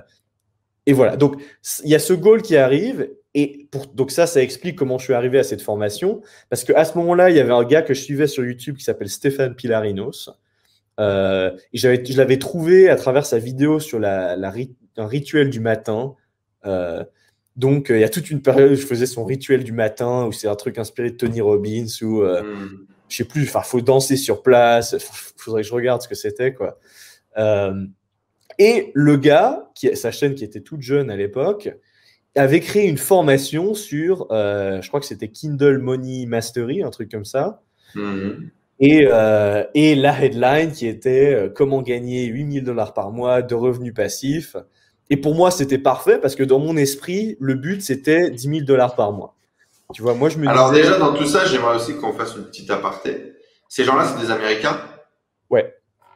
et 0.86 0.94
voilà, 0.94 1.18
donc 1.18 1.42
il 1.84 1.90
y 1.90 1.96
a 1.96 2.00
ce 2.00 2.14
goal 2.14 2.42
qui 2.42 2.56
arrive, 2.56 3.10
et 3.34 3.68
pour, 3.72 3.88
donc 3.88 4.12
ça, 4.12 4.28
ça 4.28 4.42
explique 4.42 4.78
comment 4.78 4.98
je 4.98 5.06
suis 5.06 5.14
arrivé 5.14 5.40
à 5.40 5.44
cette 5.44 5.62
formation, 5.62 6.22
parce 6.50 6.64
qu'à 6.64 6.84
ce 6.86 6.98
moment-là, 6.98 7.30
il 7.30 7.36
y 7.36 7.40
avait 7.40 7.54
un 7.54 7.64
gars 7.64 7.82
que 7.82 7.94
je 7.94 8.02
suivais 8.02 8.28
sur 8.28 8.44
YouTube 8.44 8.78
qui 8.78 8.84
s'appelle 8.84 9.10
Stéphane 9.10 9.56
Pilarinos, 9.56 10.30
euh, 11.00 11.52
et 11.74 11.78
je 11.78 12.18
l'avais 12.18 12.38
trouvé 12.38 12.90
à 12.90 12.96
travers 12.96 13.26
sa 13.26 13.40
vidéo 13.40 13.80
sur 13.80 14.00
la, 14.00 14.36
un 14.98 15.08
rituel 15.08 15.50
du 15.50 15.60
matin. 15.60 16.16
Euh, 16.66 17.04
donc, 17.56 17.88
il 17.90 18.00
y 18.00 18.04
a 18.04 18.10
toute 18.10 18.30
une 18.30 18.42
période 18.42 18.72
où 18.72 18.76
je 18.76 18.86
faisais 18.86 19.06
son 19.06 19.26
rituel 19.26 19.64
du 19.64 19.72
matin, 19.72 20.26
où 20.26 20.32
c'est 20.32 20.48
un 20.48 20.56
truc 20.56 20.78
inspiré 20.78 21.12
de 21.12 21.18
Tony 21.18 21.42
Robbins, 21.42 21.86
où, 22.02 22.22
euh, 22.22 22.44
hmm. 22.44 22.86
je 23.10 23.16
sais 23.16 23.24
plus, 23.24 23.44
il 23.44 23.48
faut 23.48 23.82
danser 23.82 24.16
sur 24.16 24.42
place, 24.42 24.94
il 24.94 25.00
faudrait 25.38 25.62
que 25.62 25.68
je 25.68 25.74
regarde 25.74 26.02
ce 26.02 26.08
que 26.08 26.16
c'était, 26.16 26.54
quoi. 26.54 26.80
Euh, 27.38 27.86
et 28.58 28.92
le 28.94 29.16
gars, 29.18 29.70
qui, 29.76 29.96
sa 29.96 30.12
chaîne 30.12 30.36
qui 30.36 30.44
était 30.44 30.62
toute 30.62 30.82
jeune 30.82 31.10
à 31.10 31.16
l'époque, 31.16 31.70
avait 32.36 32.60
créé 32.62 32.88
une 32.88 32.98
formation 32.98 33.74
sur, 33.74 34.28
euh, 34.32 34.82
je 34.82 34.88
crois 34.88 35.00
que 35.00 35.06
c'était 35.06 35.28
Kindle 35.28 35.80
Money 35.80 36.26
Mastery, 36.26 36.84
un 36.84 36.90
truc 36.90 37.12
comme 37.12 37.26
ça. 37.26 37.62
Mhm. 37.96 38.50
Et, 38.80 39.08
euh, 39.12 39.64
et, 39.76 39.96
la 39.96 40.24
headline 40.24 40.72
qui 40.72 40.88
était 40.88 41.36
euh, 41.36 41.50
comment 41.50 41.82
gagner 41.82 42.26
8000 42.26 42.64
dollars 42.64 42.94
par 42.94 43.12
mois 43.12 43.42
de 43.42 43.54
revenus 43.54 43.94
passifs. 43.94 44.56
Et 45.12 45.18
pour 45.18 45.36
moi, 45.36 45.52
c'était 45.52 45.78
parfait 45.78 46.18
parce 46.18 46.36
que 46.36 46.44
dans 46.44 46.58
mon 46.58 46.78
esprit, 46.78 47.38
le 47.40 47.54
but, 47.54 47.82
c'était 47.82 48.32
10 48.32 48.42
000 48.42 48.60
dollars 48.62 48.96
par 48.96 49.12
mois. 49.12 49.36
Tu 49.94 50.02
vois, 50.02 50.16
moi, 50.16 50.30
je 50.30 50.38
me 50.38 50.48
Alors, 50.48 50.72
déjà, 50.72 50.98
dans 50.98 51.14
tout 51.14 51.26
ça, 51.26 51.46
j'aimerais 51.46 51.76
aussi 51.76 51.96
qu'on 51.98 52.14
fasse 52.14 52.36
une 52.36 52.46
petite 52.46 52.72
aparté. 52.72 53.34
Ces 53.68 53.84
gens-là, 53.84 54.06
c'est 54.06 54.26
des 54.26 54.32
Américains 54.32 54.80
Ouais. 55.50 55.76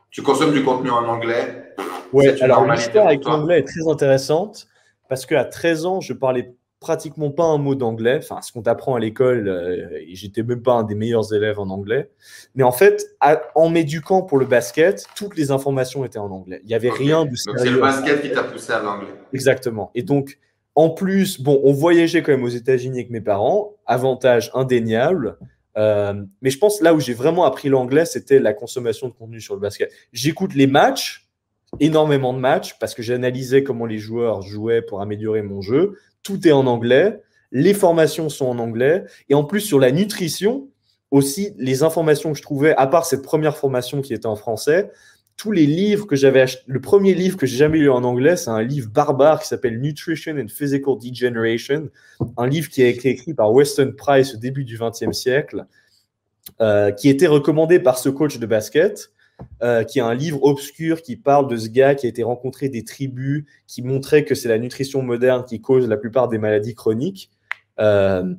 Tu 0.10 0.22
consommes 0.22 0.54
du 0.54 0.64
contenu 0.64 0.90
en 0.90 1.06
anglais 1.06 1.74
Ouais, 2.14 2.42
alors 2.42 2.66
l'histoire 2.66 3.08
avec 3.08 3.26
l'anglais 3.26 3.60
est 3.60 3.68
très 3.68 3.86
intéressante 3.92 4.68
parce 5.10 5.26
qu'à 5.26 5.46
13 5.46 5.86
ans, 5.86 6.02
je 6.02 6.14
parlais 6.14 6.54
pratiquement 6.80 7.32
pas 7.32 7.46
un 7.46 7.58
mot 7.58 7.74
d'anglais. 7.74 8.20
Enfin, 8.22 8.42
ce 8.42 8.52
qu'on 8.52 8.62
t'apprend 8.62 8.96
à 8.96 9.00
l'école, 9.00 9.48
euh, 9.48 10.02
j'étais 10.10 10.44
même 10.44 10.62
pas 10.62 10.74
un 10.74 10.84
des 10.84 10.96
meilleurs 10.96 11.34
élèves 11.34 11.60
en 11.60 11.70
anglais. 11.70 12.12
Mais 12.54 12.64
en 12.64 12.72
fait, 12.72 13.06
en 13.56 13.70
m'éduquant 13.70 14.22
pour 14.22 14.38
le 14.38 14.46
basket, 14.46 15.06
toutes 15.16 15.36
les 15.36 15.52
informations 15.52 16.06
étaient 16.06 16.20
en 16.20 16.30
anglais. 16.30 16.60
Il 16.64 16.68
n'y 16.68 16.76
avait 16.76 16.92
rien 16.92 17.26
de 17.26 17.36
sérieux. 17.36 17.60
C'est 17.60 17.70
le 17.72 17.80
basket 17.80 18.22
qui 18.22 18.32
t'a 18.32 18.44
poussé 18.44 18.72
à 18.72 18.82
l'anglais. 18.84 19.14
Exactement. 19.34 19.90
Et 19.96 20.04
donc, 20.04 20.38
en 20.76 20.90
plus, 20.90 21.42
bon, 21.42 21.60
on 21.64 21.72
voyageait 21.72 22.22
quand 22.22 22.34
même 22.34 22.44
aux 22.44 22.50
États-Unis 22.50 23.00
avec 23.00 23.10
mes 23.10 23.22
parents, 23.22 23.74
avantage 23.86 24.52
indéniable. 24.54 25.38
Euh, 25.78 26.14
mais 26.42 26.50
je 26.50 26.58
pense 26.58 26.82
là 26.82 26.94
où 26.94 27.00
j'ai 27.00 27.14
vraiment 27.14 27.46
appris 27.46 27.70
l'anglais, 27.70 28.06
c'était 28.06 28.40
la 28.40 28.54
consommation 28.54 29.08
de 29.08 29.14
contenu 29.14 29.42
sur 29.42 29.56
le 29.56 29.60
basket. 29.62 29.92
J'écoute 30.14 30.54
les 30.54 30.68
matchs, 30.68 31.25
énormément 31.80 32.34
de 32.34 32.40
matchs 32.40 32.78
parce 32.80 32.94
que 32.94 33.02
j'analysais 33.02 33.64
comment 33.64 33.86
les 33.86 33.98
joueurs 33.98 34.42
jouaient 34.42 34.82
pour 34.82 35.02
améliorer 35.02 35.42
mon 35.42 35.62
jeu. 35.62 35.98
Tout 36.24 36.48
est 36.48 36.52
en 36.52 36.68
anglais, 36.68 37.22
les 37.52 37.74
formations 37.74 38.30
sont 38.30 38.48
en 38.48 38.60
anglais, 38.60 39.04
et 39.30 39.36
en 39.36 39.44
plus 39.44 39.62
sur 39.62 39.80
la 39.80 39.92
nutrition, 39.92 40.68
aussi 41.12 41.54
les 41.58 41.84
informations 41.84 42.32
que 42.32 42.38
je 42.38 42.44
trouvais, 42.44 42.76
à 42.76 42.88
part 42.88 43.06
cette 43.06 43.22
première 43.22 43.58
formation 43.58 44.02
qui 44.02 44.14
était 44.14 44.26
en 44.26 44.36
français, 44.36 44.92
tous 45.38 45.52
les 45.52 45.66
livres 45.66 46.08
que 46.08 46.16
j'avais 46.16 46.42
acheté, 46.42 46.62
le 46.66 46.80
premier 46.80 47.14
livre 47.14 47.38
que 47.38 47.46
j'ai 47.46 47.58
jamais 47.58 47.78
lu 47.78 47.90
en 47.90 48.04
anglais, 48.04 48.38
c'est 48.38 48.50
un 48.50 48.64
livre 48.64 48.90
barbare 48.90 49.42
qui 49.42 49.48
s'appelle 49.48 49.80
Nutrition 49.80 50.38
and 50.38 50.48
Physical 50.48 50.96
Degeneration, 50.98 51.90
un 52.38 52.48
livre 52.48 52.70
qui 52.70 52.82
a 52.84 52.88
été 52.88 53.10
écrit 53.10 53.34
par 53.34 53.52
Weston 53.52 53.94
Price 53.98 54.34
au 54.34 54.38
début 54.38 54.64
du 54.64 54.78
XXe 54.78 55.12
siècle, 55.12 55.66
euh, 56.62 56.92
qui 56.92 57.10
était 57.10 57.28
recommandé 57.28 57.80
par 57.80 57.98
ce 57.98 58.10
coach 58.10 58.38
de 58.38 58.46
basket 58.46 59.12
euh, 59.62 59.84
qui 59.84 60.00
est 60.00 60.02
un 60.02 60.14
livre 60.14 60.44
obscur 60.44 61.02
qui 61.02 61.16
parle 61.16 61.48
de 61.48 61.58
ce 61.58 61.70
gars 61.70 61.96
qui 61.96 62.06
a 62.06 62.10
été 62.10 62.24
rencontré 62.24 62.70
des 62.70 62.84
tribus, 62.84 63.46
qui 63.68 63.82
montrait 63.82 64.26
que 64.26 64.36
c'est 64.36 64.50
la 64.50 64.58
nutrition 64.58 65.02
moderne 65.02 65.46
qui 65.46 65.62
cause 65.62 65.88
la 65.88 65.98
plupart 65.98 66.28
des 66.28 66.38
maladies 66.38 66.76
chroniques. 66.76 67.32
Euh, 67.80 68.34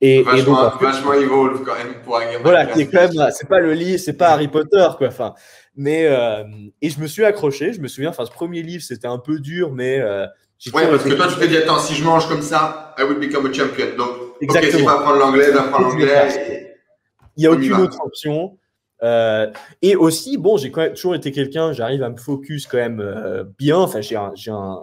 et, 0.00 0.22
vachement, 0.22 0.62
donc, 0.64 0.82
vachement 0.82 1.14
evolve 1.14 1.62
quand 1.64 1.74
même 1.74 1.94
pour 2.04 2.18
un 2.18 2.22
Voilà, 2.42 2.66
qui 2.66 2.82
est 2.82 2.86
quand 2.86 3.00
même, 3.00 3.30
c'est 3.32 3.48
pas 3.48 3.60
le 3.60 3.72
livre, 3.72 3.98
c'est 3.98 4.12
pas 4.12 4.28
Harry 4.28 4.48
Potter 4.48 4.86
quoi. 4.98 5.08
Enfin, 5.08 5.34
mais 5.76 6.06
euh, 6.06 6.44
et 6.80 6.90
je 6.90 7.00
me 7.00 7.06
suis 7.06 7.24
accroché. 7.24 7.72
Je 7.72 7.80
me 7.80 7.88
souviens, 7.88 8.10
enfin, 8.10 8.26
ce 8.26 8.32
premier 8.32 8.62
livre 8.62 8.82
c'était 8.82 9.06
un 9.06 9.18
peu 9.18 9.38
dur, 9.38 9.72
mais 9.72 10.02
ouais, 10.02 10.28
parce 10.88 11.04
que 11.04 11.14
toi 11.14 11.28
tu 11.28 11.36
te 11.36 11.44
dis 11.44 11.56
attends, 11.56 11.78
si 11.78 11.94
je 11.94 12.04
mange 12.04 12.28
comme 12.28 12.42
ça, 12.42 12.94
I 12.98 13.04
will 13.04 13.18
become 13.18 13.46
a 13.46 13.52
champion. 13.52 13.96
Donc, 13.96 14.10
Exactement. 14.40 14.72
ok, 14.72 14.80
si 14.80 14.88
apprendre 14.88 15.18
l'anglais, 15.18 15.52
d'apprendre 15.52 15.88
l'anglais. 15.88 16.74
Il 17.36 17.40
n'y 17.40 17.46
a 17.46 17.52
aucune 17.52 17.74
autre 17.74 17.98
option. 18.04 18.58
Euh, 19.02 19.50
et 19.80 19.96
aussi, 19.96 20.38
bon, 20.38 20.56
j'ai 20.56 20.70
toujours 20.70 21.14
été 21.14 21.32
quelqu'un, 21.32 21.72
j'arrive 21.72 22.02
à 22.02 22.10
me 22.10 22.16
focus 22.16 22.66
quand 22.66 22.78
même 22.78 23.00
euh, 23.00 23.44
bien. 23.58 23.78
Enfin, 23.78 24.00
j'ai 24.00 24.16
un, 24.16 24.32
un, 24.48 24.80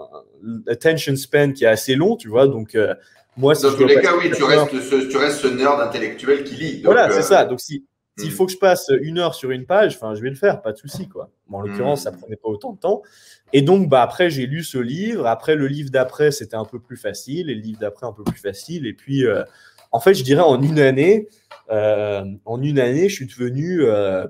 attention 0.68 1.16
span 1.16 1.54
qui 1.54 1.64
est 1.64 1.68
assez 1.68 1.96
long, 1.96 2.18
tu 2.18 2.28
vois. 2.28 2.48
Donc, 2.48 2.76
euh, 2.76 2.94
moi, 3.38 3.56
si 3.56 3.64
Dans 3.64 3.74
tous 3.74 3.86
les 3.86 4.02
cas, 4.02 4.16
oui, 4.18 4.30
tu 4.36 4.44
restes, 4.44 4.72
ce, 4.82 5.10
tu 5.10 5.18
restes, 5.18 5.40
ce, 5.40 5.48
nerd 5.48 5.80
intellectuel 5.80 6.44
qui 6.44 6.56
lit. 6.56 6.82
voilà, 6.84 7.10
c'est 7.12 7.22
ça. 7.22 7.46
Donc, 7.46 7.62
si, 7.62 7.86
s'il 8.18 8.30
hmm. 8.30 8.32
faut 8.34 8.46
que 8.46 8.52
je 8.52 8.58
passe 8.58 8.92
une 9.02 9.20
heure 9.20 9.36
sur 9.36 9.52
une 9.52 9.66
page, 9.66 9.96
enfin, 9.96 10.14
je 10.16 10.22
vais 10.22 10.30
le 10.30 10.36
faire, 10.36 10.62
pas 10.62 10.74
de 10.74 10.78
souci, 10.78 11.08
quoi. 11.08 11.30
Bon, 11.48 11.60
en 11.60 11.62
l'occurrence, 11.62 12.04
ça 12.04 12.12
hmm. 12.12 12.18
prenait 12.20 12.36
pas 12.36 12.50
autant 12.50 12.74
de 12.74 12.80
temps. 12.80 13.02
Et 13.54 13.62
donc, 13.62 13.88
bah, 13.88 14.02
après, 14.02 14.30
j'ai 14.30 14.48
lu 14.48 14.66
ce 14.66 14.78
livre. 14.78 15.28
Après, 15.28 15.56
le 15.56 15.68
livre 15.68 15.92
d'après, 15.92 16.32
c'était 16.32 16.58
un 16.58 16.66
peu 16.66 16.80
plus 16.80 16.98
facile. 16.98 17.50
Et 17.50 17.56
le 17.56 17.62
livre 17.62 17.80
d'après, 17.80 18.06
un 18.06 18.14
peu 18.14 18.26
plus 18.26 18.40
facile. 18.40 18.86
Et 18.86 18.94
puis, 18.94 19.24
en 19.92 20.00
fait, 20.00 20.14
je 20.14 20.24
dirais 20.24 20.42
en 20.42 20.62
une 20.62 20.80
année, 20.80 21.28
euh, 21.30 21.39
en 21.70 22.62
une 22.62 22.80
année, 22.80 23.10
je 23.10 23.16
suis 23.16 23.28
devenu, 23.28 23.84
euh, 23.84 24.26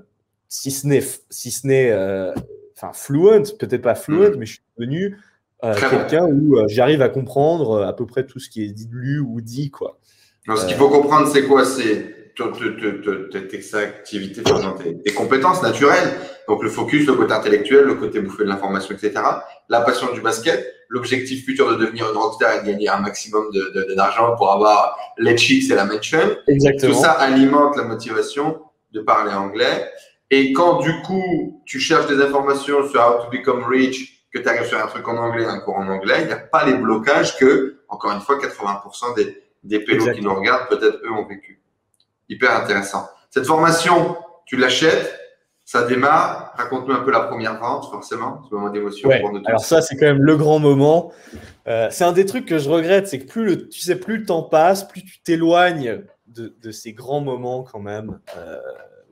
si 0.48 0.70
ce 0.70 0.86
n'est, 0.86 1.02
si 1.30 1.50
ce 1.50 1.66
n'est, 1.66 1.90
euh, 1.90 2.32
enfin, 2.76 2.92
fluent, 2.92 3.56
peut-être 3.58 3.82
pas 3.82 3.94
fluent, 3.94 4.30
mm. 4.30 4.36
mais 4.38 4.46
je 4.46 4.52
suis 4.52 4.62
devenu 4.78 5.18
quelqu'un 5.62 6.26
où 6.26 6.56
j'arrive 6.68 7.02
à 7.02 7.10
comprendre 7.10 7.82
à 7.82 7.94
peu 7.94 8.06
près 8.06 8.24
tout 8.24 8.38
ce 8.38 8.48
qui 8.48 8.64
est 8.64 8.70
dit, 8.70 8.88
lu 8.90 9.20
ou 9.20 9.40
dit, 9.40 9.70
quoi. 9.70 9.98
ce 10.46 10.66
qu'il 10.66 10.76
faut 10.76 10.88
comprendre, 10.88 11.28
c'est 11.28 11.42
quoi? 11.44 11.64
C'est 11.64 12.20
tes 12.34 13.74
activités, 13.76 14.42
tes, 14.42 15.12
compétences 15.12 15.62
naturelles. 15.62 16.14
Donc 16.48 16.62
le 16.62 16.70
focus, 16.70 17.06
le 17.06 17.14
côté 17.14 17.32
intellectuel, 17.32 17.84
le 17.84 17.94
côté 17.94 18.20
bouffer 18.20 18.44
de 18.44 18.48
l'information, 18.48 18.94
etc. 18.94 19.22
La 19.68 19.82
passion 19.82 20.12
du 20.12 20.20
basket, 20.20 20.74
l'objectif 20.90 21.44
futur 21.44 21.70
de 21.70 21.76
devenir 21.76 22.10
une 22.10 22.18
rockstar 22.18 22.56
et 22.56 22.60
de 22.62 22.66
gagner 22.66 22.88
un 22.88 22.98
maximum 22.98 23.46
d'argent 23.96 24.34
pour 24.36 24.52
avoir 24.52 24.98
les 25.16 25.36
chicks 25.36 25.70
et 25.70 25.74
la 25.74 25.84
mention. 25.84 26.36
Exactement. 26.48 26.92
Tout 26.92 27.00
ça 27.00 27.12
alimente 27.12 27.76
la 27.76 27.84
motivation 27.84 28.60
de 28.92 29.00
parler 29.00 29.32
anglais. 29.32 29.88
Et 30.30 30.52
quand 30.52 30.80
du 30.80 31.00
coup, 31.02 31.62
tu 31.64 31.78
cherches 31.78 32.08
des 32.08 32.20
informations 32.20 32.88
sur 32.88 33.00
how 33.00 33.24
to 33.24 33.30
become 33.30 33.64
rich, 33.64 34.26
que 34.32 34.38
tu 34.38 34.48
arrives 34.48 34.66
sur 34.66 34.78
un 34.78 34.86
truc 34.88 35.06
en 35.08 35.16
anglais, 35.16 35.44
un 35.44 35.60
cours 35.60 35.76
en 35.76 35.88
anglais, 35.88 36.18
il 36.22 36.26
n'y 36.26 36.32
a 36.32 36.38
pas 36.38 36.64
les 36.64 36.74
blocages 36.74 37.36
que, 37.36 37.80
encore 37.88 38.12
une 38.12 38.20
fois, 38.20 38.38
80% 38.38 39.16
des, 39.16 39.42
des 39.62 39.80
pélos 39.80 40.12
qui 40.12 40.22
nous 40.22 40.34
regardent, 40.34 40.68
peut-être 40.68 40.98
eux 41.04 41.12
ont 41.12 41.26
vécu. 41.26 41.60
Hyper 42.28 42.56
intéressant. 42.56 43.08
Cette 43.30 43.46
formation, 43.46 44.16
tu 44.44 44.56
l'achètes, 44.56 45.19
ça 45.70 45.84
démarre. 45.84 46.52
Raconte-nous 46.56 46.94
un 46.94 47.04
peu 47.04 47.12
la 47.12 47.20
première 47.20 47.60
vente, 47.60 47.88
forcément, 47.88 48.42
ce 48.48 48.52
moment 48.52 48.70
d'émotion. 48.70 49.08
alors 49.44 49.64
ça, 49.64 49.80
c'est 49.80 49.94
quand 49.94 50.06
même 50.06 50.20
le 50.20 50.36
grand 50.36 50.58
moment. 50.58 51.12
Euh, 51.68 51.86
c'est 51.92 52.02
un 52.02 52.10
des 52.10 52.26
trucs 52.26 52.44
que 52.44 52.58
je 52.58 52.68
regrette, 52.68 53.06
c'est 53.06 53.20
que 53.20 53.28
plus 53.30 53.44
le, 53.44 53.68
tu 53.68 53.78
sais, 53.78 53.94
plus 53.94 54.16
le 54.16 54.24
temps 54.24 54.42
passe, 54.42 54.82
plus 54.82 55.04
tu 55.04 55.20
t'éloignes 55.22 56.02
de, 56.26 56.70
ces 56.72 56.92
grands 56.92 57.20
moments 57.20 57.62
quand 57.62 57.78
même. 57.78 58.18
Euh, 58.36 58.58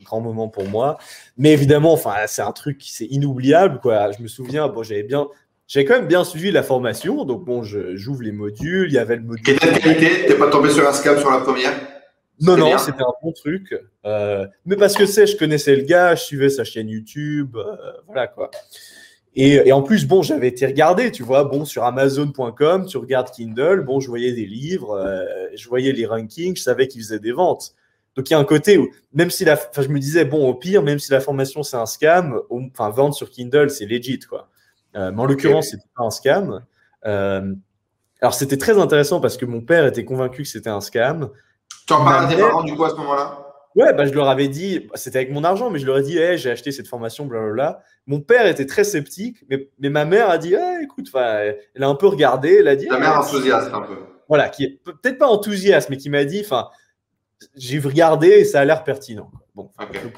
grands 0.02 0.20
moments 0.20 0.48
pour 0.48 0.66
moi. 0.68 0.98
Mais 1.36 1.52
évidemment, 1.52 1.92
enfin, 1.92 2.14
c'est 2.26 2.42
un 2.42 2.50
truc 2.50 2.78
qui 2.78 2.92
c'est 2.92 3.06
inoubliable, 3.06 3.78
quoi. 3.80 4.10
Je 4.10 4.20
me 4.20 4.26
souviens, 4.26 4.66
bon, 4.66 4.82
j'avais 4.82 5.04
bien, 5.04 5.28
j'ai 5.68 5.84
quand 5.84 5.94
même 5.94 6.08
bien 6.08 6.24
suivi 6.24 6.50
la 6.50 6.64
formation, 6.64 7.24
donc 7.24 7.44
bon, 7.44 7.62
j'ouvre 7.62 8.22
les 8.22 8.32
modules. 8.32 8.88
Il 8.88 8.94
y 8.94 8.98
avait 8.98 9.14
le 9.14 9.22
module. 9.22 9.44
Quelle 9.44 9.58
qualité? 9.60 10.26
T'es 10.26 10.34
pas 10.34 10.50
tombé 10.50 10.70
sur 10.70 10.88
un 10.88 10.92
scam 10.92 11.20
sur 11.20 11.30
la 11.30 11.38
première? 11.38 11.97
Non, 12.40 12.56
non, 12.56 12.78
c'était 12.78 13.02
un 13.02 13.14
bon 13.22 13.32
truc. 13.32 13.74
Euh, 14.04 14.46
mais 14.64 14.76
parce 14.76 14.94
que 14.94 15.06
c'est, 15.06 15.26
je 15.26 15.36
connaissais 15.36 15.74
le 15.74 15.82
gars, 15.82 16.14
je 16.14 16.22
suivais 16.22 16.50
sa 16.50 16.64
chaîne 16.64 16.88
YouTube, 16.88 17.56
euh, 17.56 17.76
voilà 18.06 18.26
quoi. 18.26 18.50
Et, 19.40 19.70
en 19.70 19.82
plus, 19.82 20.04
bon, 20.04 20.22
j'avais 20.22 20.48
été 20.48 20.66
regardé, 20.66 21.12
tu 21.12 21.22
vois, 21.22 21.44
bon, 21.44 21.64
sur 21.64 21.84
Amazon.com, 21.84 22.86
tu 22.86 22.96
regardes 22.96 23.30
Kindle, 23.30 23.82
bon, 23.82 24.00
je 24.00 24.08
voyais 24.08 24.32
des 24.32 24.46
livres, 24.46 24.96
euh, 24.96 25.24
je 25.54 25.68
voyais 25.68 25.92
les 25.92 26.06
rankings, 26.06 26.56
je 26.56 26.62
savais 26.62 26.88
qu'ils 26.88 27.02
faisaient 27.02 27.20
des 27.20 27.30
ventes. 27.30 27.72
Donc 28.16 28.28
il 28.28 28.32
y 28.32 28.34
a 28.34 28.38
un 28.40 28.44
côté 28.44 28.78
où, 28.78 28.88
même 29.12 29.30
si 29.30 29.44
la, 29.44 29.52
enfin, 29.52 29.82
je 29.82 29.90
me 29.90 30.00
disais, 30.00 30.24
bon, 30.24 30.48
au 30.48 30.54
pire, 30.54 30.82
même 30.82 30.98
si 30.98 31.12
la 31.12 31.20
formation 31.20 31.62
c'est 31.62 31.76
un 31.76 31.86
scam, 31.86 32.40
enfin, 32.50 32.90
vendre 32.90 33.14
sur 33.14 33.30
Kindle, 33.30 33.70
c'est 33.70 33.86
legit, 33.86 34.18
quoi. 34.18 34.48
mais 34.94 35.20
en 35.20 35.24
l'occurrence, 35.24 35.68
c'était 35.68 35.84
pas 35.96 36.04
un 36.04 36.10
scam. 36.10 36.64
alors 37.04 38.34
c'était 38.34 38.58
très 38.58 38.76
intéressant 38.76 39.20
parce 39.20 39.36
que 39.36 39.46
mon 39.46 39.60
père 39.60 39.86
était 39.86 40.04
convaincu 40.04 40.42
que 40.42 40.48
c'était 40.48 40.70
un 40.70 40.80
scam. 40.80 41.30
Tu 41.86 41.92
en 41.92 42.04
parles 42.04 42.26
à 42.26 42.28
tes 42.28 42.36
parents 42.36 42.62
du 42.62 42.74
coup 42.74 42.84
à 42.84 42.90
ce 42.90 42.96
moment-là? 42.96 43.44
Ouais, 43.74 43.92
bah, 43.92 44.06
je 44.06 44.12
leur 44.12 44.28
avais 44.28 44.48
dit, 44.48 44.88
c'était 44.94 45.18
avec 45.18 45.30
mon 45.30 45.44
argent, 45.44 45.70
mais 45.70 45.78
je 45.78 45.86
leur 45.86 45.98
ai 45.98 46.02
dit, 46.02 46.18
hey, 46.18 46.36
j'ai 46.36 46.50
acheté 46.50 46.72
cette 46.72 46.88
formation, 46.88 47.26
blablabla. 47.26 47.82
Mon 48.06 48.20
père 48.20 48.46
était 48.46 48.66
très 48.66 48.82
sceptique, 48.82 49.44
mais, 49.48 49.68
mais 49.78 49.88
ma 49.88 50.04
mère 50.04 50.30
a 50.30 50.38
dit, 50.38 50.54
hey, 50.54 50.82
écoute, 50.82 51.08
elle 51.14 51.82
a 51.82 51.88
un 51.88 51.94
peu 51.94 52.08
regardé, 52.08 52.56
elle 52.56 52.68
a 52.68 52.76
dit. 52.76 52.88
Ta 52.88 52.98
mère 52.98 53.20
enthousiaste 53.20 53.72
un 53.72 53.82
peu. 53.82 53.96
Voilà, 54.28 54.48
qui 54.48 54.64
est 54.64 54.80
peut-être 54.82 55.18
pas 55.18 55.28
enthousiaste, 55.28 55.90
mais 55.90 55.96
qui 55.96 56.10
m'a 56.10 56.24
dit, 56.24 56.42
enfin, 56.44 56.68
j'ai 57.54 57.78
regardé 57.78 58.28
et 58.28 58.44
ça 58.44 58.60
a 58.60 58.64
l'air 58.64 58.84
pertinent. 58.84 59.30
Bon, 59.54 59.70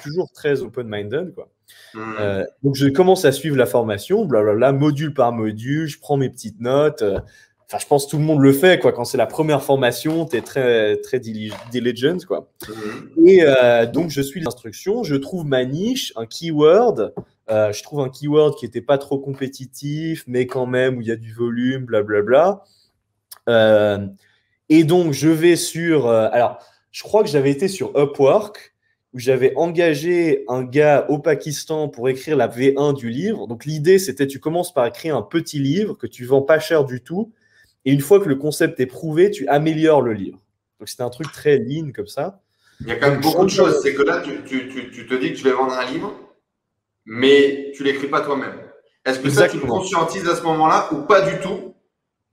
toujours 0.03 0.31
très 0.33 0.63
open-minded, 0.63 1.35
quoi. 1.35 1.49
Hmm. 1.95 2.15
Euh, 2.19 2.45
donc 2.63 2.75
je 2.75 2.89
commence 2.89 3.25
à 3.25 3.33
suivre 3.33 3.57
la 3.57 3.67
formation, 3.67 4.25
blablabla, 4.25 4.73
module 4.73 5.15
par 5.15 5.33
module, 5.33 5.87
je 5.87 6.01
prends 6.01 6.17
mes 6.17 6.29
petites 6.29 6.61
notes. 6.61 7.03
Euh, 7.03 7.21
Enfin, 7.71 7.79
je 7.79 7.87
pense 7.87 8.07
que 8.07 8.11
tout 8.11 8.19
le 8.19 8.25
monde 8.25 8.41
le 8.41 8.53
fait, 8.53 8.81
quoi. 8.81 8.91
Quand 8.91 9.05
c'est 9.05 9.17
la 9.17 9.29
première 9.29 9.63
formation, 9.63 10.27
tu 10.27 10.37
es 10.37 10.41
très, 10.41 10.97
très 10.97 11.21
diligent, 11.21 12.19
quoi. 12.27 12.51
Mhm. 12.69 13.29
Et 13.29 13.45
euh, 13.45 13.87
donc, 13.87 14.11
je 14.11 14.21
suis 14.21 14.41
l'instruction, 14.41 15.05
je 15.05 15.15
trouve 15.15 15.47
ma 15.47 15.65
niche, 15.65 16.13
un 16.17 16.27
keyword. 16.27 17.15
Euh, 17.49 17.73
je 17.73 17.83
trouve 17.85 18.01
un 18.01 18.09
keyword 18.09 18.57
qui 18.59 18.65
n'était 18.65 18.81
pas 18.81 18.99
trop 18.99 19.21
compétitif, 19.21 20.25
mais 20.27 20.49
quand 20.49 20.67
même 20.67 20.99
où 20.99 21.01
il 21.01 21.07
y 21.07 21.13
a 21.13 21.17
du 21.17 21.33
volume, 21.33 21.85
blablabla. 21.85 22.65
Euh, 23.49 24.05
et 24.69 24.83
donc, 24.83 25.13
je 25.13 25.29
vais 25.29 25.55
sur. 25.55 26.09
alors, 26.09 26.59
je 26.91 27.05
crois 27.05 27.23
que 27.23 27.29
j'avais 27.29 27.53
été 27.53 27.69
sur 27.69 27.97
Upwork, 27.97 28.75
où 29.15 29.21
j'avais 29.21 29.53
engagé 29.55 30.45
un 30.49 30.65
gars 30.65 31.07
au 31.09 31.21
Pakistan 31.21 31.89
pour 31.89 32.09
écrire 32.09 32.37
la 32.37 32.49
V1 32.49 32.97
du 32.97 33.11
livre. 33.11 33.47
Donc, 33.47 33.65
l'idée, 33.65 34.01
c'était 34.01 34.27
tu 34.27 34.41
commences 34.41 34.75
par 34.75 34.87
écrire 34.87 35.17
un 35.17 35.23
petit 35.23 35.61
livre 35.61 35.95
que 35.95 36.09
tu 36.09 36.25
vends 36.25 36.43
pas 36.43 36.59
cher 36.59 36.85
du 36.85 37.01
tout 37.01 37.33
et 37.85 37.93
une 37.93 38.01
fois 38.01 38.21
que 38.21 38.29
le 38.29 38.37
concept 38.37 38.81
est 38.81 38.87
prouvé, 38.87 39.31
tu 39.31 39.47
améliores 39.49 40.03
le 40.03 40.13
livre. 40.13 40.39
Donc 40.79 40.89
c'était 40.89 41.03
un 41.03 41.11
truc 41.11 41.31
très 41.33 41.59
lean 41.59 41.93
comme 41.95 42.07
ça. 42.07 42.41
Il 42.81 42.89
y 42.89 42.93
a 42.93 42.97
quand 42.97 43.11
même 43.11 43.21
beaucoup 43.21 43.45
de 43.45 43.51
choses. 43.51 43.81
C'est 43.83 43.95
que 43.95 44.03
là, 44.03 44.23
tu, 44.23 44.43
te 44.43 45.15
dis 45.15 45.33
que 45.33 45.39
je 45.39 45.45
vais 45.45 45.53
vendre 45.53 45.73
un 45.73 45.85
livre, 45.91 46.15
mais 47.05 47.73
tu 47.75 47.85
l'écris 47.85 48.09
pas 48.09 48.23
toi-même. 48.23 48.55
Est-ce 49.05 49.21
que 49.21 49.31
ça, 49.31 49.49
tu 49.49 49.59
le 49.59 49.67
conscientises 49.67 50.29
à 50.29 50.37
ce 50.37 50.43
moment-là 50.43 50.89
ou 50.93 51.03
pas 51.03 51.23
du 51.23 51.39
tout? 51.41 51.75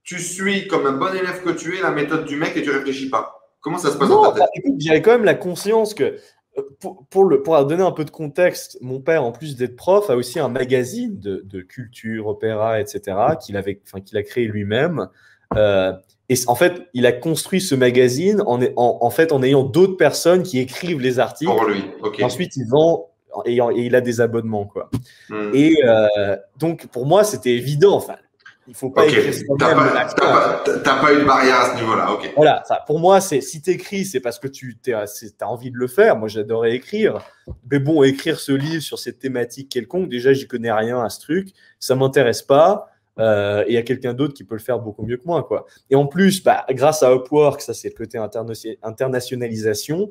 Tu 0.03 0.19
suis 0.19 0.67
comme 0.67 0.85
un 0.85 0.93
bon 0.93 1.13
élève 1.13 1.43
que 1.43 1.49
tu 1.49 1.77
es 1.77 1.81
la 1.81 1.91
méthode 1.91 2.25
du 2.25 2.37
mec 2.37 2.55
et 2.55 2.61
tu 2.61 2.71
réfléchis 2.71 3.09
pas. 3.09 3.37
Comment 3.59 3.77
ça 3.77 3.91
se 3.91 3.97
passe 3.97 4.07
dans 4.07 4.31
ta 4.31 4.39
tête? 4.39 4.49
bah, 4.63 4.71
J'avais 4.77 5.01
quand 5.01 5.11
même 5.11 5.25
la 5.25 5.35
conscience 5.35 5.93
que 5.93 6.17
euh, 6.57 6.61
pour, 7.09 7.25
le, 7.25 7.43
pour 7.43 7.65
donner 7.65 7.83
un 7.83 7.91
peu 7.91 8.05
de 8.05 8.11
contexte, 8.11 8.77
mon 8.81 9.01
père, 9.01 9.23
en 9.23 9.31
plus 9.31 9.57
d'être 9.57 9.75
prof, 9.75 10.09
a 10.09 10.15
aussi 10.15 10.39
un 10.39 10.47
magazine 10.47 11.19
de, 11.19 11.61
culture, 11.61 12.27
opéra, 12.27 12.79
etc., 12.79 13.17
qu'il 13.41 13.57
avait, 13.57 13.81
enfin, 13.85 13.99
qu'il 14.01 14.17
a 14.17 14.23
créé 14.23 14.45
lui-même. 14.45 15.09
Euh, 15.55 15.93
et 16.29 16.35
en 16.47 16.55
fait, 16.55 16.87
il 16.93 17.05
a 17.05 17.13
construit 17.13 17.61
ce 17.61 17.73
magazine 17.73 18.41
en, 18.45 18.59
en, 18.75 19.09
fait, 19.09 19.31
en 19.31 19.41
ayant 19.43 19.63
d'autres 19.63 19.95
personnes 19.95 20.43
qui 20.43 20.59
écrivent 20.59 20.99
les 20.99 21.19
articles. 21.19 21.51
Pour 21.51 21.65
lui, 21.65 21.83
Ensuite, 22.21 22.57
il 22.57 22.67
vend 22.67 23.09
et, 23.45 23.59
il 23.75 23.95
a 23.95 24.01
des 24.01 24.21
abonnements, 24.21 24.65
quoi. 24.65 24.89
Hmm. 25.29 25.51
Et 25.53 25.77
euh, 25.85 26.35
donc, 26.57 26.87
pour 26.87 27.05
moi, 27.05 27.23
c'était 27.23 27.51
évident. 27.51 27.95
Enfin, 27.95 28.15
il 28.67 28.75
faut 28.75 28.89
pas 28.89 29.05
écrire 29.05 29.33
T'as 29.57 29.73
pas, 29.73 30.97
pas, 31.01 31.13
eu 31.13 31.19
de 31.19 31.25
barrière 31.25 31.61
à 31.61 31.71
ce 31.71 31.75
niveau-là, 31.75 32.11
ok. 32.11 32.33
Voilà, 32.35 32.63
ça, 32.67 32.83
pour 32.85 32.99
moi, 32.99 33.21
c'est 33.21 33.39
si 33.39 33.61
tu 33.61 33.69
écris, 33.69 34.03
c'est 34.03 34.19
parce 34.19 34.39
que 34.39 34.47
tu 34.47 34.77
as 34.93 35.47
envie 35.47 35.71
de 35.71 35.77
le 35.77 35.87
faire. 35.87 36.17
Moi, 36.17 36.27
j'adorais 36.27 36.73
écrire. 36.73 37.19
Mais 37.71 37.79
bon, 37.79 38.03
écrire 38.03 38.39
ce 38.39 38.51
livre 38.51 38.81
sur 38.81 38.99
cette 38.99 39.19
thématique 39.19 39.69
quelconque, 39.69 40.09
déjà, 40.09 40.33
j'y 40.33 40.47
connais 40.47 40.71
rien 40.71 41.01
à 41.01 41.09
ce 41.09 41.21
truc. 41.21 41.49
Ça 41.79 41.95
m'intéresse 41.95 42.41
pas. 42.41 42.89
Euh, 43.19 43.63
et 43.63 43.71
il 43.71 43.73
y 43.73 43.77
a 43.77 43.81
quelqu'un 43.81 44.13
d'autre 44.13 44.33
qui 44.33 44.43
peut 44.43 44.55
le 44.55 44.61
faire 44.61 44.79
beaucoup 44.79 45.03
mieux 45.03 45.17
que 45.17 45.25
moi. 45.25 45.43
Quoi. 45.43 45.65
Et 45.89 45.95
en 45.95 46.05
plus, 46.05 46.43
bah, 46.43 46.65
grâce 46.69 47.03
à 47.03 47.13
Upwork, 47.13 47.61
ça 47.61 47.73
c'est 47.73 47.89
le 47.89 47.95
côté 47.95 48.17
internationalisation, 48.83 50.09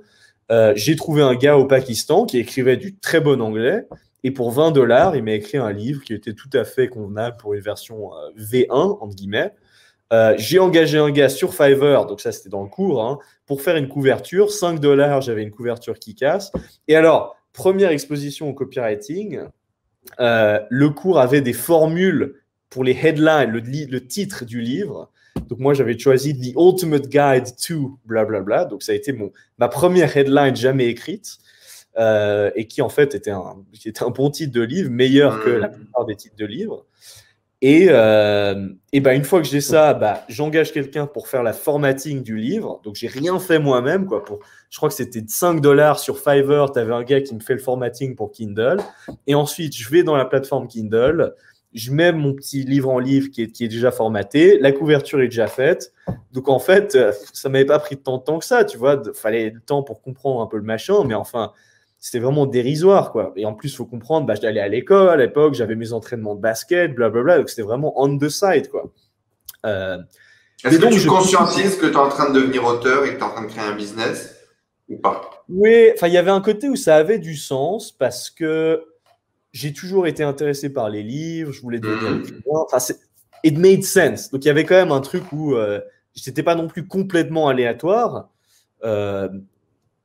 euh, 0.51 0.73
j'ai 0.77 0.97
trouvé 0.97 1.23
un 1.23 1.35
gars 1.35 1.57
au 1.57 1.67
Pakistan 1.67 2.25
qui 2.25 2.39
écrivait 2.39 2.77
du 2.77 2.97
très 2.97 3.21
bon 3.21 3.41
anglais. 3.41 3.87
Et 4.25 4.31
pour 4.31 4.51
20 4.51 4.73
dollars, 4.73 5.15
il 5.15 5.23
m'a 5.23 5.33
écrit 5.33 5.59
un 5.59 5.73
livre 5.73 6.03
qui 6.03 6.13
était 6.13 6.35
tout 6.35 6.51
à 6.53 6.65
fait 6.65 6.89
convenable 6.89 7.37
pour 7.37 7.55
une 7.55 7.61
version 7.61 8.13
euh, 8.15 8.31
V1, 8.37 8.99
entre 9.01 9.15
guillemets. 9.15 9.53
j'ai 10.37 10.59
engagé 10.59 10.99
un 10.99 11.11
gars 11.11 11.29
sur 11.29 11.55
Fiverr, 11.55 12.07
donc 12.07 12.21
ça 12.21 12.33
c'était 12.33 12.49
dans 12.49 12.63
le 12.63 12.69
cours, 12.69 13.05
hein, 13.05 13.19
pour 13.45 13.63
faire 13.63 13.77
une 13.77 13.89
couverture. 13.89 14.51
5 14.51 14.81
dollars, 14.81 15.21
j'avais 15.21 15.43
une 15.43 15.51
couverture 15.51 15.99
qui 15.99 16.15
casse. 16.15 16.51
Et 16.89 16.97
alors, 16.97 17.37
première 17.53 17.91
exposition 17.91 18.49
au 18.49 18.55
copywriting, 18.55 19.41
le 20.19 20.89
cours 20.89 21.19
avait 21.21 21.41
des 21.41 21.53
formules 21.53 22.35
pour 22.71 22.85
les 22.85 22.93
headlines, 22.93 23.51
le, 23.51 24.07
titre 24.07 24.45
du 24.45 24.61
livre. 24.61 25.11
Donc 25.49 25.59
moi, 25.59 25.75
j'avais 25.75 25.99
choisi 25.99 26.39
The 26.39 26.55
Ultimate 26.57 27.09
Guide 27.09 27.57
to 27.67 27.99
blablabla. 28.07 28.41
Bla, 28.41 28.41
bla. 28.41 28.65
Donc 28.65 28.83
ça 28.83 28.93
a 28.93 28.95
été 28.95 29.13
mon, 29.13 29.33
ma 29.59 29.69
première 29.69 30.17
headline 30.17 30.57
jamais 30.57 30.87
écrite 30.87 31.39
euh, 31.99 32.51
et 32.55 32.67
qui 32.67 32.83
en 32.83 32.89
fait 32.89 33.15
était 33.15 33.31
un, 33.31 33.57
était 33.85 34.03
un 34.03 34.11
bon 34.11 34.31
titre 34.31 34.53
de 34.53 34.63
livre, 34.63 34.91
meilleur 34.91 35.43
que 35.43 35.51
la 35.51 35.69
plupart 35.69 36.05
des 36.05 36.17
titres 36.17 36.37
de 36.37 36.47
livres. 36.47 36.87
Et, 37.63 37.87
euh, 37.89 38.69
et 38.93 39.01
bah, 39.01 39.15
une 39.15 39.25
fois 39.25 39.41
que 39.41 39.47
j'ai 39.47 39.63
ça, 39.63 39.95
bah, 39.95 40.25
j'engage 40.29 40.73
quelqu'un 40.73 41.07
pour 41.07 41.27
faire 41.27 41.43
la 41.43 41.55
formatting 41.55 42.23
du 42.23 42.37
livre. 42.37 42.81
Donc, 42.85 42.97
j'ai 42.97 43.09
rien 43.09 43.39
fait 43.39 43.59
moi-même. 43.59 44.07
Quoi, 44.07 44.25
pour, 44.25 44.41
je 44.69 44.77
crois 44.77 44.91
que 44.91 44.95
c'était 44.95 45.25
5 45.27 45.63
dollars 45.63 45.99
sur 45.99 46.19
Fiverr. 46.19 46.71
Tu 46.71 46.79
avais 46.79 46.93
un 46.93 47.03
gars 47.03 47.23
qui 47.23 47.35
me 47.35 47.41
fait 47.41 47.55
le 47.55 47.61
formatting 47.61 48.15
pour 48.15 48.31
Kindle. 48.31 48.77
Et 49.27 49.35
ensuite, 49.35 49.75
je 49.75 49.89
vais 49.89 50.03
dans 50.03 50.17
la 50.17 50.27
plateforme 50.27 50.69
Kindle. 50.69 51.35
Je 51.77 51.93
mets 51.93 52.11
mon 52.11 52.35
petit 52.35 52.65
livre 52.65 52.89
en 52.89 52.99
livre 52.99 53.31
qui 53.31 53.43
est, 53.43 53.53
qui 53.53 53.65
est 53.65 53.69
déjà 53.69 53.93
formaté. 53.93 54.59
La 54.59 54.73
couverture 54.73 55.21
est 55.21 55.29
déjà 55.29 55.47
faite. 55.47 55.93
Donc, 56.33 56.49
en 56.49 56.59
fait, 56.59 56.97
euh, 56.97 57.13
ça 57.33 57.49
m'avait 57.49 57.65
pas 57.65 57.79
pris 57.79 57.97
tant 57.97 58.19
de 58.19 58.25
temps 58.25 58.41
que 58.41 58.45
ça. 58.45 58.65
Tu 58.65 58.77
vois, 58.79 59.01
il 59.05 59.13
fallait 59.15 59.51
le 59.51 59.61
temps 59.61 59.83
pour 59.85 60.03
comprendre 60.03 60.41
un 60.41 60.47
peu 60.47 60.57
le 60.57 60.63
machin. 60.65 61.05
Mais 61.05 61.15
enfin, 61.15 61.53
c'était 61.99 62.19
vraiment 62.19 62.47
dérisoire, 62.47 63.13
quoi. 63.13 63.33
Et 63.37 63.47
en 63.47 63.55
plus, 63.55 63.73
il 63.73 63.77
faut 63.77 63.85
comprendre, 63.85 64.27
bah, 64.27 64.35
j'allais 64.41 64.61
à 64.61 64.69
l'école 64.69 65.09
à 65.09 65.17
l'époque, 65.17 65.55
j'avais 65.55 65.75
mes 65.75 65.93
entraînements 65.93 66.35
de 66.35 66.41
basket, 66.41 66.95
blablabla, 66.95 67.39
donc 67.39 67.49
c'était 67.49 67.63
vraiment 67.63 67.93
on 68.01 68.17
the 68.17 68.29
side, 68.29 68.69
quoi. 68.69 68.93
Euh, 69.65 69.99
Est-ce 70.65 70.79
que 70.79 71.01
tu 71.01 71.07
conscientises 71.07 71.77
que 71.77 71.87
tu 71.87 71.93
es 71.93 71.97
en 71.97 72.09
train 72.09 72.31
de 72.31 72.41
devenir 72.41 72.65
auteur 72.65 73.05
et 73.05 73.09
que 73.09 73.15
tu 73.15 73.21
es 73.21 73.23
en 73.23 73.31
train 73.31 73.43
de 73.43 73.49
créer 73.51 73.65
un 73.65 73.75
business 73.75 74.37
ou 74.89 74.99
pas? 74.99 75.45
Oui, 75.49 75.91
enfin, 75.95 76.07
il 76.07 76.15
y 76.15 76.19
avait 76.19 76.31
un 76.31 76.41
côté 76.41 76.69
où 76.69 76.77
ça 76.77 76.97
avait 76.97 77.19
du 77.19 77.35
sens 77.35 77.91
parce 77.93 78.31
que 78.31 78.85
j'ai 79.57 79.73
toujours 79.73 80.07
été 80.07 80.23
intéressé 80.23 80.71
par 80.71 80.91
les 80.91 81.03
livres, 81.03 81.51
je 81.51 81.63
voulais 81.63 81.79
devenir 81.81 82.11
mmh. 82.11 82.43
Enfin, 82.47 82.95
it 83.43 83.57
made 83.57 83.83
sense. 83.83 84.31
Donc, 84.31 84.45
il 84.45 84.49
y 84.49 84.51
avait 84.51 84.65
quand 84.65 84.75
même 84.75 84.93
un 84.93 85.01
truc 85.01 85.33
où 85.33 85.55
euh, 85.55 85.81
c'était 86.15 86.43
pas 86.43 86.55
non 86.55 86.69
plus 86.69 86.87
complètement 86.87 87.49
aléatoire. 87.49 88.29
Euh, 88.85 89.31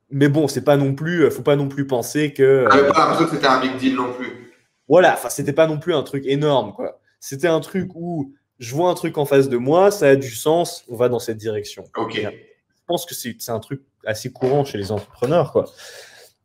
mais 0.10 0.30
bon, 0.30 0.48
c'est 0.48 0.64
pas 0.64 0.78
non 0.78 0.96
plus, 0.96 1.30
faut 1.32 1.42
pas 1.42 1.58
non 1.58 1.68
plus 1.68 1.86
penser 1.86 2.32
que. 2.32 2.66
Ah, 2.70 2.78
pas 2.78 3.00
l'impression 3.00 3.26
que 3.26 3.36
c'était 3.36 3.48
un 3.48 3.60
big 3.60 3.76
deal 3.76 3.96
non 3.96 4.14
plus. 4.14 4.54
Voilà, 4.88 5.14
enfin, 5.14 5.28
c'était 5.28 5.54
pas 5.54 5.68
non 5.68 5.80
plus 5.80 5.94
un 5.94 6.04
truc 6.04 6.26
énorme, 6.28 6.72
quoi. 6.72 7.02
C'était 7.20 7.48
un 7.48 7.60
truc 7.60 7.90
où 7.94 8.34
je 8.58 8.74
vois 8.74 8.90
un 8.90 8.94
truc 8.94 9.18
en 9.18 9.26
face 9.26 9.50
de 9.50 9.58
moi, 9.58 9.92
ça 9.92 10.08
a 10.08 10.16
du 10.16 10.34
sens, 10.34 10.86
on 10.88 10.96
va 10.96 11.10
dans 11.10 11.20
cette 11.20 11.38
direction. 11.38 11.84
Ok. 11.98 12.22
Je 12.22 12.86
pense 12.88 13.06
que 13.06 13.16
c'est 13.16 13.36
un 13.50 13.60
truc 13.60 13.82
assez 14.06 14.32
courant 14.32 14.64
chez 14.64 14.78
les 14.78 14.94
entrepreneurs, 14.94 15.52
quoi. 15.52 15.66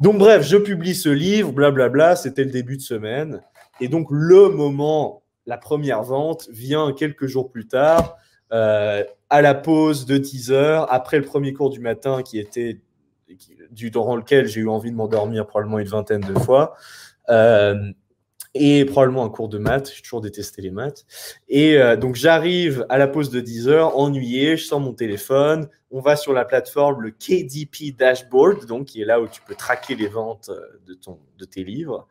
Donc, 0.01 0.18
bref, 0.18 0.42
je 0.42 0.57
publie 0.57 0.94
ce 0.94 1.09
livre, 1.09 1.53
blablabla, 1.53 2.16
c'était 2.16 2.44
le 2.44 2.51
début 2.51 2.76
de 2.76 2.82
semaine. 2.82 3.42
Et 3.80 3.88
donc, 3.88 4.09
le 4.11 4.51
moment, 4.51 5.22
la 5.47 5.57
première 5.57 6.03
vente 6.03 6.49
vient 6.51 6.92
quelques 6.92 7.26
jours 7.26 7.51
plus 7.51 7.66
tard, 7.66 8.16
euh, 8.53 9.05
à 9.30 9.42
la 9.42 9.55
pause 9.55 10.07
de 10.07 10.18
10 10.18 10.53
heures, 10.53 10.92
après 10.92 11.18
le 11.18 11.24
premier 11.24 11.53
cours 11.53 11.70
du 11.70 11.80
matin 11.80 12.22
qui 12.22 12.38
était 12.38 12.80
du, 13.72 13.90
durant 13.90 14.16
lequel 14.16 14.47
j'ai 14.47 14.61
eu 14.61 14.68
envie 14.68 14.90
de 14.90 14.97
m'endormir 14.97 15.47
probablement 15.47 15.78
une 15.78 15.88
vingtaine 15.88 16.20
de 16.20 16.38
fois. 16.38 16.74
Euh, 17.28 17.92
et 18.59 18.84
probablement 18.84 19.24
un 19.24 19.28
cours 19.28 19.48
de 19.48 19.59
maths. 19.59 19.92
J'ai 19.94 20.02
toujours 20.02 20.20
détesté 20.20 20.62
les 20.62 20.70
maths. 20.70 21.04
Et 21.48 21.78
euh, 21.78 21.96
donc, 21.96 22.14
j'arrive 22.14 22.86
à 22.88 22.98
la 22.98 23.07
pause 23.07 23.30
de 23.30 23.40
10 23.40 23.68
heures, 23.68 23.98
ennuyé, 23.98 24.57
je 24.57 24.64
sors 24.64 24.80
mon 24.80 24.92
téléphone. 24.92 25.68
On 25.90 26.00
va 26.00 26.16
sur 26.16 26.32
la 26.32 26.44
plateforme, 26.44 27.02
le 27.02 27.11
KDP 27.11 27.96
Dashboard, 27.96 28.66
donc 28.66 28.86
qui 28.86 29.02
est 29.02 29.04
là 29.04 29.20
où 29.20 29.28
tu 29.28 29.40
peux 29.42 29.54
traquer 29.54 29.94
les 29.94 30.09
ventes 30.09 30.50
euh, 30.50 30.61
de, 30.86 30.94
ton, 30.94 31.18
de 31.38 31.44
tes 31.44 31.64
livres. 31.64 32.07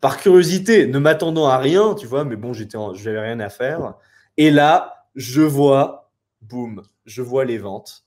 par 0.00 0.18
curiosité, 0.18 0.86
ne 0.86 0.98
m'attendant 0.98 1.48
à 1.48 1.58
rien, 1.58 1.94
tu 1.94 2.06
vois, 2.06 2.24
mais 2.24 2.36
bon, 2.36 2.52
j'étais, 2.52 2.78
j'avais 2.94 3.20
rien 3.20 3.40
à 3.40 3.48
faire. 3.48 3.94
Et 4.36 4.50
là, 4.50 5.06
je 5.14 5.42
vois, 5.42 6.10
boum, 6.40 6.82
je 7.04 7.22
vois 7.22 7.44
les 7.44 7.58
ventes. 7.58 8.04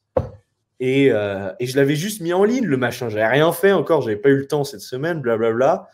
Euh, 0.84 1.54
et, 1.60 1.66
je 1.66 1.78
l'avais 1.78 1.96
juste 1.96 2.22
mis 2.22 2.34
en 2.34 2.44
ligne, 2.44 2.66
le 2.66 2.78
machin. 2.78 3.10
J'avais 3.10 3.28
rien 3.28 3.52
fait 3.52 3.72
encore, 3.72 4.02
j'avais 4.02 4.18
pas 4.18 4.30
eu 4.30 4.38
le 4.38 4.48
temps 4.48 4.64
cette 4.64 4.82
semaine, 4.82 5.22
blablabla. 5.22 5.90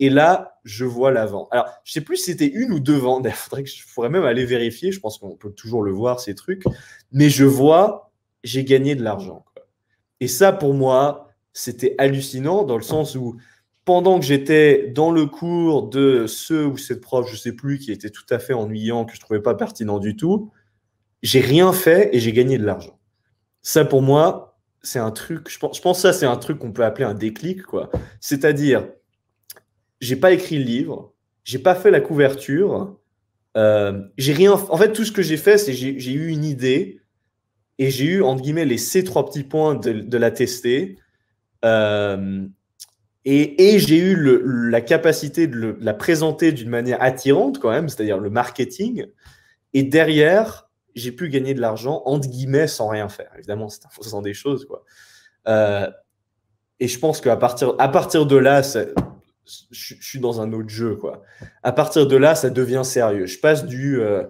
Et 0.00 0.10
là, 0.10 0.58
je 0.64 0.84
vois 0.84 1.10
l'avant. 1.10 1.48
Alors, 1.50 1.68
je 1.84 1.92
sais 1.92 2.00
plus 2.00 2.16
si 2.16 2.32
c'était 2.32 2.48
une 2.48 2.72
ou 2.72 2.80
deux 2.80 2.96
ventes. 2.96 3.24
Il 3.28 3.32
faudrait 3.32 3.64
je 3.64 3.84
pourrais 3.94 4.08
même 4.08 4.24
aller 4.24 4.44
vérifier. 4.44 4.92
Je 4.92 5.00
pense 5.00 5.18
qu'on 5.18 5.36
peut 5.36 5.52
toujours 5.52 5.82
le 5.82 5.92
voir, 5.92 6.20
ces 6.20 6.34
trucs. 6.34 6.64
Mais 7.12 7.30
je 7.30 7.44
vois, 7.44 8.12
j'ai 8.42 8.64
gagné 8.64 8.94
de 8.94 9.02
l'argent. 9.02 9.44
Et 10.20 10.28
ça, 10.28 10.52
pour 10.52 10.74
moi, 10.74 11.28
c'était 11.52 11.94
hallucinant 11.98 12.64
dans 12.64 12.76
le 12.76 12.82
sens 12.82 13.14
où 13.14 13.36
pendant 13.84 14.18
que 14.18 14.24
j'étais 14.24 14.88
dans 14.88 15.10
le 15.10 15.26
cours 15.26 15.88
de 15.88 16.26
ce 16.26 16.64
ou 16.64 16.76
cette 16.78 17.00
prof, 17.00 17.30
je 17.30 17.36
sais 17.36 17.52
plus, 17.52 17.78
qui 17.78 17.92
était 17.92 18.10
tout 18.10 18.24
à 18.30 18.38
fait 18.38 18.54
ennuyant, 18.54 19.04
que 19.04 19.14
je 19.14 19.20
trouvais 19.20 19.42
pas 19.42 19.54
pertinent 19.54 19.98
du 19.98 20.16
tout, 20.16 20.50
j'ai 21.22 21.40
rien 21.40 21.72
fait 21.72 22.14
et 22.14 22.20
j'ai 22.20 22.32
gagné 22.32 22.58
de 22.58 22.64
l'argent. 22.64 22.98
Ça, 23.62 23.84
pour 23.84 24.02
moi, 24.02 24.58
c'est 24.82 24.98
un 24.98 25.10
truc, 25.10 25.50
je 25.50 25.58
pense, 25.58 25.76
je 25.76 25.82
pense 25.82 25.98
que 25.98 26.02
ça, 26.02 26.12
c'est 26.12 26.26
un 26.26 26.36
truc 26.36 26.58
qu'on 26.58 26.72
peut 26.72 26.84
appeler 26.84 27.04
un 27.04 27.14
déclic, 27.14 27.62
quoi. 27.62 27.90
C'est-à-dire, 28.20 28.86
j'ai 30.04 30.16
pas 30.16 30.32
écrit 30.32 30.58
le 30.58 30.64
livre, 30.64 31.14
j'ai 31.44 31.58
pas 31.58 31.74
fait 31.74 31.90
la 31.90 32.00
couverture, 32.00 32.96
euh, 33.56 34.02
j'ai 34.18 34.32
rien. 34.32 34.52
En 34.52 34.76
fait, 34.76 34.92
tout 34.92 35.04
ce 35.04 35.12
que 35.12 35.22
j'ai 35.22 35.36
fait, 35.36 35.58
c'est 35.58 35.72
j'ai, 35.72 35.98
j'ai 35.98 36.12
eu 36.12 36.28
une 36.28 36.44
idée 36.44 37.00
et 37.78 37.90
j'ai 37.90 38.04
eu 38.04 38.22
entre 38.22 38.42
guillemets 38.42 38.64
les 38.64 38.78
ces 38.78 39.04
trois 39.04 39.26
petits 39.26 39.44
points 39.44 39.74
de, 39.74 40.16
la 40.16 40.30
tester. 40.30 40.98
Euh, 41.64 42.46
et, 43.24 43.74
et 43.74 43.78
j'ai 43.78 43.96
eu 43.96 44.14
le, 44.14 44.42
la 44.44 44.82
capacité 44.82 45.46
de, 45.46 45.76
la 45.80 45.94
présenter 45.94 46.52
d'une 46.52 46.68
manière 46.68 47.02
attirante 47.02 47.58
quand 47.58 47.70
même, 47.70 47.88
c'est-à-dire 47.88 48.18
le 48.18 48.28
marketing. 48.28 49.06
Et 49.72 49.82
derrière, 49.82 50.68
j'ai 50.94 51.10
pu 51.12 51.28
gagner 51.30 51.54
de 51.54 51.60
l'argent, 51.60 52.02
entre 52.04 52.28
guillemets, 52.28 52.66
sans 52.66 52.88
rien 52.88 53.08
faire. 53.08 53.30
Évidemment, 53.38 53.68
c'est 53.70 53.86
un 53.86 53.90
faisant 53.90 54.20
des 54.20 54.34
choses. 54.34 54.66
Quoi. 54.66 54.84
Euh, 55.48 55.90
et 56.80 56.88
je 56.88 56.98
pense 56.98 57.20
qu'à 57.20 57.36
partir, 57.36 57.74
à 57.78 57.88
partir 57.88 58.26
de 58.26 58.36
là, 58.36 58.62
je, 59.70 59.94
suis 60.00 60.20
dans 60.20 60.40
un 60.40 60.52
autre 60.52 60.68
jeu. 60.68 60.96
Quoi. 60.96 61.22
À 61.62 61.72
partir 61.72 62.06
de 62.06 62.16
là, 62.16 62.34
ça 62.34 62.50
devient 62.50 62.82
sérieux. 62.84 63.26
Je 63.26 63.38
passe 63.38 63.66
du 63.66 64.00
euh, 64.00 64.24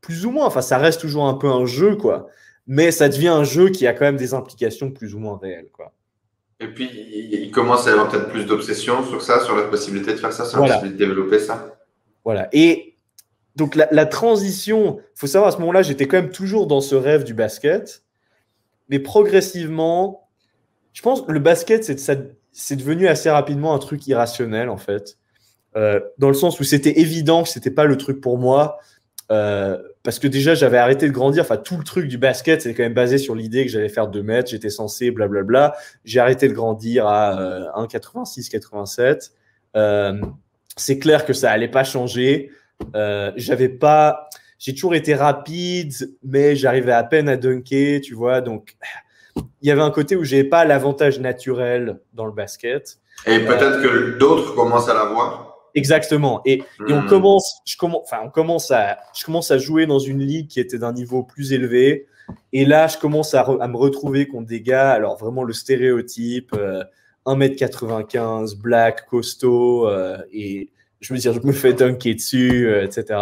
plus 0.00 0.26
ou 0.26 0.30
moins, 0.30 0.46
enfin, 0.46 0.62
ça 0.62 0.78
reste 0.78 1.00
toujours 1.00 1.26
un 1.26 1.34
peu 1.34 1.48
un 1.48 1.64
jeu, 1.64 1.96
quoi. 1.96 2.28
Mais 2.66 2.90
ça 2.90 3.08
devient 3.08 3.28
un 3.28 3.44
jeu 3.44 3.70
qui 3.70 3.86
a 3.86 3.92
quand 3.92 4.04
même 4.04 4.16
des 4.16 4.34
implications 4.34 4.90
plus 4.90 5.14
ou 5.14 5.18
moins 5.18 5.38
réelles. 5.38 5.70
Quoi. 5.72 5.92
Et 6.60 6.68
puis, 6.68 6.88
il 6.92 7.50
commence 7.50 7.86
à 7.86 7.90
y 7.90 7.92
avoir 7.92 8.08
peut-être 8.08 8.28
plus 8.28 8.44
d'obsession 8.44 9.04
sur 9.04 9.20
ça, 9.20 9.40
sur 9.40 9.56
la 9.56 9.64
possibilité 9.64 10.12
de 10.12 10.18
faire 10.18 10.32
ça, 10.32 10.44
sur 10.44 10.60
la 10.60 10.74
possibilité 10.74 11.04
de 11.04 11.08
développer 11.08 11.38
ça. 11.40 11.76
Voilà. 12.24 12.48
Et 12.52 12.92
donc 13.56 13.74
la, 13.74 14.06
transition, 14.06 14.98
il 15.00 15.18
faut 15.18 15.26
savoir 15.26 15.48
à 15.48 15.52
ce 15.52 15.58
moment-là, 15.58 15.82
j'étais 15.82 16.06
quand 16.06 16.16
même 16.16 16.30
toujours 16.30 16.66
dans 16.66 16.80
ce 16.80 16.94
rêve 16.94 17.24
du 17.24 17.34
basket, 17.34 18.04
mais 18.88 18.98
progressivement, 18.98 20.30
je 20.92 21.02
pense 21.02 21.22
que 21.22 21.32
le 21.32 21.40
basket, 21.40 21.84
c'est 21.84 22.36
devenu 22.76 23.08
assez 23.08 23.30
rapidement 23.30 23.74
un 23.74 23.78
truc 23.78 24.06
irrationnel 24.06 24.68
en 24.68 24.76
fait, 24.76 25.18
euh, 25.76 26.00
dans 26.18 26.28
le 26.28 26.34
sens 26.34 26.60
où 26.60 26.64
c'était 26.64 27.00
évident 27.00 27.42
que 27.42 27.48
c'était 27.48 27.70
pas 27.70 27.84
le 27.84 27.96
truc 27.96 28.20
pour 28.20 28.38
moi. 28.38 28.78
Euh, 29.30 29.78
parce 30.02 30.18
que 30.18 30.26
déjà 30.26 30.54
j'avais 30.54 30.76
arrêté 30.76 31.06
de 31.06 31.12
grandir, 31.12 31.42
enfin 31.44 31.56
tout 31.56 31.78
le 31.78 31.84
truc 31.84 32.06
du 32.08 32.18
basket 32.18 32.60
c'est 32.60 32.74
quand 32.74 32.82
même 32.82 32.92
basé 32.92 33.16
sur 33.16 33.34
l'idée 33.34 33.64
que 33.64 33.70
j'allais 33.70 33.88
faire 33.88 34.08
2 34.08 34.22
mètres, 34.22 34.50
j'étais 34.50 34.68
censé 34.68 35.10
blablabla, 35.10 35.74
j'ai 36.04 36.20
arrêté 36.20 36.48
de 36.48 36.52
grandir 36.52 37.06
à 37.06 37.72
1,86, 37.76 38.48
euh, 38.48 38.50
87. 38.50 39.32
c'est 40.76 40.98
clair 40.98 41.24
que 41.24 41.32
ça 41.32 41.50
allait 41.50 41.68
pas 41.68 41.84
changer. 41.84 42.50
J'avais 43.36 43.68
pas, 43.68 44.28
j'ai 44.58 44.74
toujours 44.74 44.94
été 44.94 45.14
rapide, 45.14 45.92
mais 46.22 46.54
j'arrivais 46.54 46.92
à 46.92 47.04
peine 47.04 47.28
à 47.28 47.36
dunker, 47.36 48.00
tu 48.00 48.14
vois. 48.14 48.40
Donc, 48.40 48.76
il 49.62 49.68
y 49.68 49.70
avait 49.70 49.82
un 49.82 49.90
côté 49.90 50.16
où 50.16 50.24
j'ai 50.24 50.44
pas 50.44 50.64
l'avantage 50.64 51.20
naturel 51.20 52.00
dans 52.12 52.26
le 52.26 52.32
basket. 52.32 52.98
Et 53.26 53.38
peut-être 53.38 53.82
que 53.82 54.18
d'autres 54.18 54.54
commencent 54.54 54.88
à 54.88 54.94
l'avoir. 54.94 55.58
Exactement. 55.74 56.42
Et, 56.44 56.54
et, 56.88 56.92
on 56.92 57.02
hmm. 57.02 57.06
commence, 57.06 57.62
je 57.64 57.76
commence, 57.76 58.02
enfin, 58.04 58.22
on 58.24 58.30
commence 58.30 58.70
à, 58.70 58.98
je 59.14 59.24
commence 59.24 59.50
à 59.50 59.58
jouer 59.58 59.86
dans 59.86 59.98
une 59.98 60.20
ligue 60.20 60.48
qui 60.48 60.60
était 60.60 60.78
d'un 60.78 60.92
niveau 60.92 61.22
plus 61.22 61.52
élevé. 61.52 62.06
Et 62.52 62.64
là, 62.64 62.86
je 62.88 62.98
commence 62.98 63.34
à, 63.34 63.40
à, 63.40 63.68
me 63.68 63.76
retrouver 63.76 64.28
contre 64.28 64.48
des 64.48 64.60
gars, 64.60 64.90
alors 64.92 65.16
vraiment 65.16 65.44
le 65.44 65.52
stéréotype, 65.52 66.54
1m95, 67.26 68.52
euh, 68.52 68.56
black, 68.60 69.06
costaud, 69.06 69.88
euh, 69.88 70.18
et 70.32 70.70
je 71.02 71.12
veux 71.12 71.18
dire, 71.18 71.32
je 71.34 71.40
me 71.40 71.52
fais 71.52 71.72
dunker 71.72 72.14
dessus, 72.14 72.68
euh, 72.68 72.84
etc. 72.84 73.18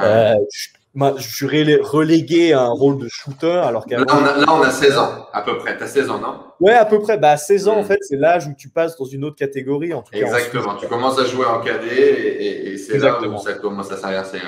Euh, 0.00 0.34
je, 0.52 0.68
je, 0.94 1.28
suis 1.28 1.46
relégué 1.46 2.52
à 2.52 2.62
un 2.62 2.70
rôle 2.70 2.98
de 2.98 3.08
shooter 3.08 3.50
alors 3.64 3.84
là, 3.88 3.98
là, 3.98 4.46
on 4.48 4.62
a 4.62 4.70
16 4.70 4.98
ans, 4.98 5.26
à 5.32 5.42
peu 5.42 5.58
près. 5.58 5.76
Tu 5.76 5.82
as 5.82 5.88
16 5.88 6.10
ans, 6.10 6.18
non? 6.18 6.40
Ouais, 6.60 6.74
à 6.74 6.84
peu 6.84 7.00
près. 7.00 7.18
Bah, 7.18 7.36
16 7.36 7.68
ans, 7.68 7.76
en 7.78 7.82
mm. 7.82 7.86
fait, 7.86 7.98
c'est 8.02 8.16
l'âge 8.16 8.46
où 8.46 8.54
tu 8.56 8.68
passes 8.68 8.96
dans 8.96 9.04
une 9.04 9.24
autre 9.24 9.36
catégorie. 9.36 9.92
En 9.92 10.02
tout 10.02 10.14
Exactement. 10.14 10.76
tu 10.76 10.86
commences 10.86 11.18
à 11.18 11.24
jouer 11.24 11.46
en 11.46 11.60
cadet 11.60 11.88
et, 11.88 12.72
et, 12.72 12.78
c'est 12.78 12.98
là 12.98 13.20
où 13.20 13.38
ça 13.38 13.54
commence 13.54 13.90
à 13.90 13.96
s'inverser. 13.96 14.38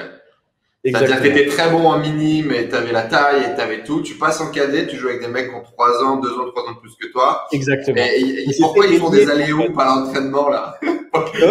C'est-à-dire 0.85 1.17
que 1.17 1.23
tu 1.23 1.29
étais 1.29 1.47
très 1.47 1.71
bon 1.71 1.89
en 1.89 1.99
mini, 1.99 2.45
mais 2.47 2.69
tu 2.69 2.75
avais 2.75 2.93
la 2.93 3.03
taille 3.03 3.43
et 3.43 3.55
tu 3.57 3.61
avais 3.61 3.83
tout. 3.83 4.03
Tu 4.03 4.15
passes 4.15 4.41
en 4.41 4.51
cadet, 4.51 4.87
tu 4.87 4.97
joues 4.97 5.09
avec 5.09 5.21
des 5.21 5.29
mecs 5.29 5.49
qui 5.49 5.55
ont 5.55 5.63
3 5.63 6.05
ans, 6.05 6.17
2 6.19 6.29
ans, 6.29 6.51
3 6.55 6.63
ans 6.63 6.73
de 6.75 6.81
plus 6.81 6.95
que 6.95 7.11
toi. 7.11 7.47
Exactement. 7.51 7.97
Et, 7.97 8.47
pourquoi 8.61 8.87
ils 8.87 8.99
font 8.99 9.11
des 9.11 9.29
allées 9.29 9.53
ou 9.53 9.63
à 9.79 9.85
l'entraînement 9.85 10.49
là? 10.49 10.79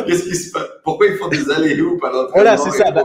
Qu'est-ce 0.07 0.23
qui 0.23 0.35
se 0.35 0.51
passe? 0.51 0.69
Pourquoi 0.83 1.07
ils 1.07 1.17
font 1.17 1.27
des 1.27 1.49
allées 1.51 1.81
ou 1.81 1.99
à 2.01 2.07
l'entraînement? 2.07 2.29
Voilà, 2.33 2.57
c'est 2.57 2.71
ça. 2.71 2.91
Bah, 2.91 3.03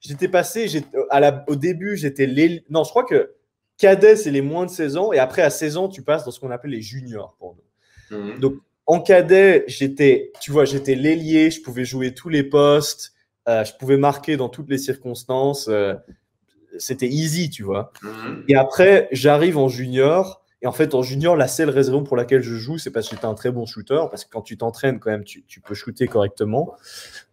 j'étais 0.00 0.28
passé, 0.28 0.64
passé 0.64 0.84
à 1.10 1.20
la, 1.20 1.44
au 1.48 1.56
début, 1.56 1.96
j'étais 1.96 2.26
les. 2.26 2.64
Non, 2.70 2.84
je 2.84 2.90
crois 2.90 3.04
que 3.04 3.34
cadet, 3.78 4.16
c'est 4.16 4.30
les 4.30 4.42
moins 4.42 4.66
de 4.66 4.70
16 4.70 4.96
ans. 4.96 5.12
Et 5.12 5.18
après, 5.18 5.42
à 5.42 5.50
16 5.50 5.76
ans, 5.76 5.88
tu 5.88 6.02
passes 6.02 6.24
dans 6.24 6.30
ce 6.30 6.40
qu'on 6.40 6.50
appelle 6.50 6.72
les 6.72 6.82
juniors 6.82 7.36
pour 7.38 7.56
nous. 7.56 8.18
Mhm. 8.18 8.40
Donc, 8.40 8.54
en 8.86 9.00
cadet, 9.00 9.64
j'étais, 9.66 10.32
tu 10.40 10.50
vois, 10.50 10.64
j'étais 10.64 10.94
l'ailier, 10.94 11.50
je 11.50 11.60
pouvais 11.62 11.84
jouer 11.84 12.14
tous 12.14 12.28
les 12.28 12.42
postes. 12.42 13.12
Euh, 13.48 13.64
je 13.64 13.72
pouvais 13.78 13.96
marquer 13.96 14.36
dans 14.36 14.48
toutes 14.48 14.68
les 14.68 14.78
circonstances. 14.78 15.68
Euh, 15.68 15.94
c'était 16.78 17.08
easy, 17.08 17.50
tu 17.50 17.62
vois. 17.62 17.92
Mhm. 18.02 18.44
Et 18.48 18.56
après, 18.56 19.08
j'arrive 19.12 19.58
en 19.58 19.68
junior. 19.68 20.44
Et 20.60 20.66
en 20.66 20.72
fait, 20.72 20.94
en 20.94 21.02
junior, 21.02 21.36
la 21.36 21.46
seule 21.46 21.70
raison 21.70 22.02
pour 22.02 22.16
laquelle 22.16 22.42
je 22.42 22.54
joue, 22.56 22.78
c'est 22.78 22.90
parce 22.90 23.08
que 23.08 23.14
j'étais 23.14 23.26
un 23.26 23.34
très 23.34 23.52
bon 23.52 23.64
shooter. 23.64 24.00
Parce 24.10 24.24
que 24.24 24.30
quand 24.30 24.42
tu 24.42 24.56
t'entraînes, 24.56 24.98
quand 24.98 25.10
même, 25.10 25.22
tu, 25.22 25.42
peux 25.64 25.74
shooter 25.74 26.08
correctement. 26.08 26.74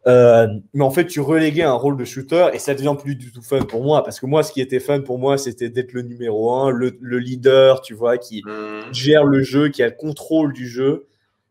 Euh, 0.05 0.47
mais 0.73 0.83
en 0.83 0.91
fait, 0.91 1.07
tu 1.07 1.21
reléguais 1.21 1.63
un 1.63 1.73
rôle 1.73 1.97
de 1.97 2.05
shooter 2.05 2.49
et 2.53 2.59
ça 2.59 2.75
devient 2.75 2.95
plus 2.99 3.15
du 3.15 3.31
tout 3.31 3.41
fun 3.41 3.61
pour 3.61 3.83
moi. 3.83 4.03
Parce 4.03 4.19
que 4.19 4.27
moi, 4.27 4.43
ce 4.43 4.51
qui 4.51 4.61
était 4.61 4.79
fun 4.79 5.01
pour 5.01 5.17
moi, 5.17 5.39
c'était 5.39 5.69
d'être 5.69 5.93
le 5.93 6.03
numéro 6.03 6.53
un, 6.53 6.69
le, 6.69 6.91
leader, 7.17 7.81
tu 7.81 7.95
vois, 7.95 8.19
qui 8.19 8.43
mhm. 8.45 8.93
gère 8.93 9.23
le 9.23 9.41
jeu, 9.41 9.69
qui 9.69 9.81
a 9.81 9.87
le 9.87 9.95
contrôle 9.95 10.53
du 10.53 10.67
jeu. 10.67 11.07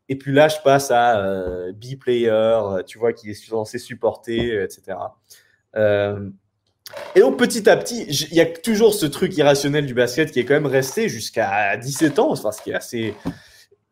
Et 0.09 0.17
puis 0.17 0.33
là, 0.33 0.47
je 0.47 0.59
passe 0.63 0.93
à 0.93 1.19
euh, 1.19 1.73
B-player, 1.73 2.85
tu 2.87 2.99
vois, 2.99 3.13
qui 3.13 3.31
est 3.31 3.35
censé 3.35 3.79
supporter, 3.79 4.63
etc. 4.63 4.97
Et 7.15 7.21
donc 7.21 7.39
petit 7.39 7.69
à 7.69 7.77
petit, 7.77 8.05
il 8.05 8.35
y 8.35 8.41
a 8.41 8.47
toujours 8.47 8.95
ce 8.95 9.07
truc 9.07 9.37
irrationnel 9.37 9.87
du 9.87 9.95
basket 9.95 10.31
qui 10.31 10.41
est 10.41 10.45
quand 10.45 10.55
même 10.55 10.67
resté 10.67 11.09
jusqu'à 11.09 11.77
17 11.77 12.19
ans, 12.19 12.31
enfin, 12.31 12.53
ce 12.53 12.63
qui 12.63 12.71
est 12.71 12.75
assez... 12.75 13.15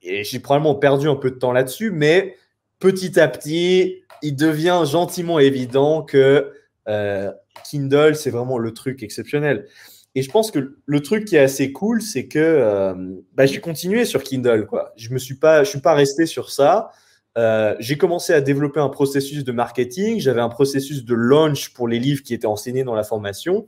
Et 0.02 0.24
j'ai 0.24 0.40
probablement 0.40 0.74
perdu 0.74 1.08
un 1.08 1.14
peu 1.14 1.30
de 1.30 1.36
temps 1.36 1.52
là-dessus, 1.52 1.90
mais 1.92 2.36
petit 2.80 3.20
à 3.20 3.28
petit, 3.28 4.02
il 4.20 4.34
devient 4.34 4.82
gentiment 4.84 5.38
évident 5.38 6.02
que 6.02 6.52
euh, 6.88 7.30
Kindle, 7.64 8.16
c'est 8.16 8.30
vraiment 8.30 8.58
le 8.58 8.74
truc 8.74 9.02
exceptionnel. 9.02 9.66
Et 10.14 10.22
je 10.22 10.30
pense 10.30 10.50
que 10.50 10.76
le 10.84 11.00
truc 11.00 11.24
qui 11.24 11.36
est 11.36 11.40
assez 11.40 11.72
cool, 11.72 12.02
c'est 12.02 12.26
que 12.26 12.38
euh, 12.38 12.94
bah, 13.34 13.46
j'ai 13.46 13.60
continué 13.60 14.04
sur 14.04 14.22
Kindle. 14.22 14.66
Quoi. 14.66 14.92
Je 14.96 15.12
ne 15.12 15.18
suis, 15.18 15.38
suis 15.64 15.80
pas 15.80 15.94
resté 15.94 16.26
sur 16.26 16.50
ça. 16.50 16.90
Euh, 17.38 17.74
j'ai 17.78 17.96
commencé 17.96 18.32
à 18.32 18.40
développer 18.40 18.80
un 18.80 18.88
processus 18.88 19.44
de 19.44 19.52
marketing, 19.52 20.20
j'avais 20.20 20.40
un 20.40 20.48
processus 20.48 21.04
de 21.04 21.14
launch 21.14 21.72
pour 21.72 21.88
les 21.88 21.98
livres 21.98 22.22
qui 22.22 22.34
étaient 22.34 22.46
enseignés 22.46 22.84
dans 22.84 22.94
la 22.94 23.04
formation. 23.04 23.66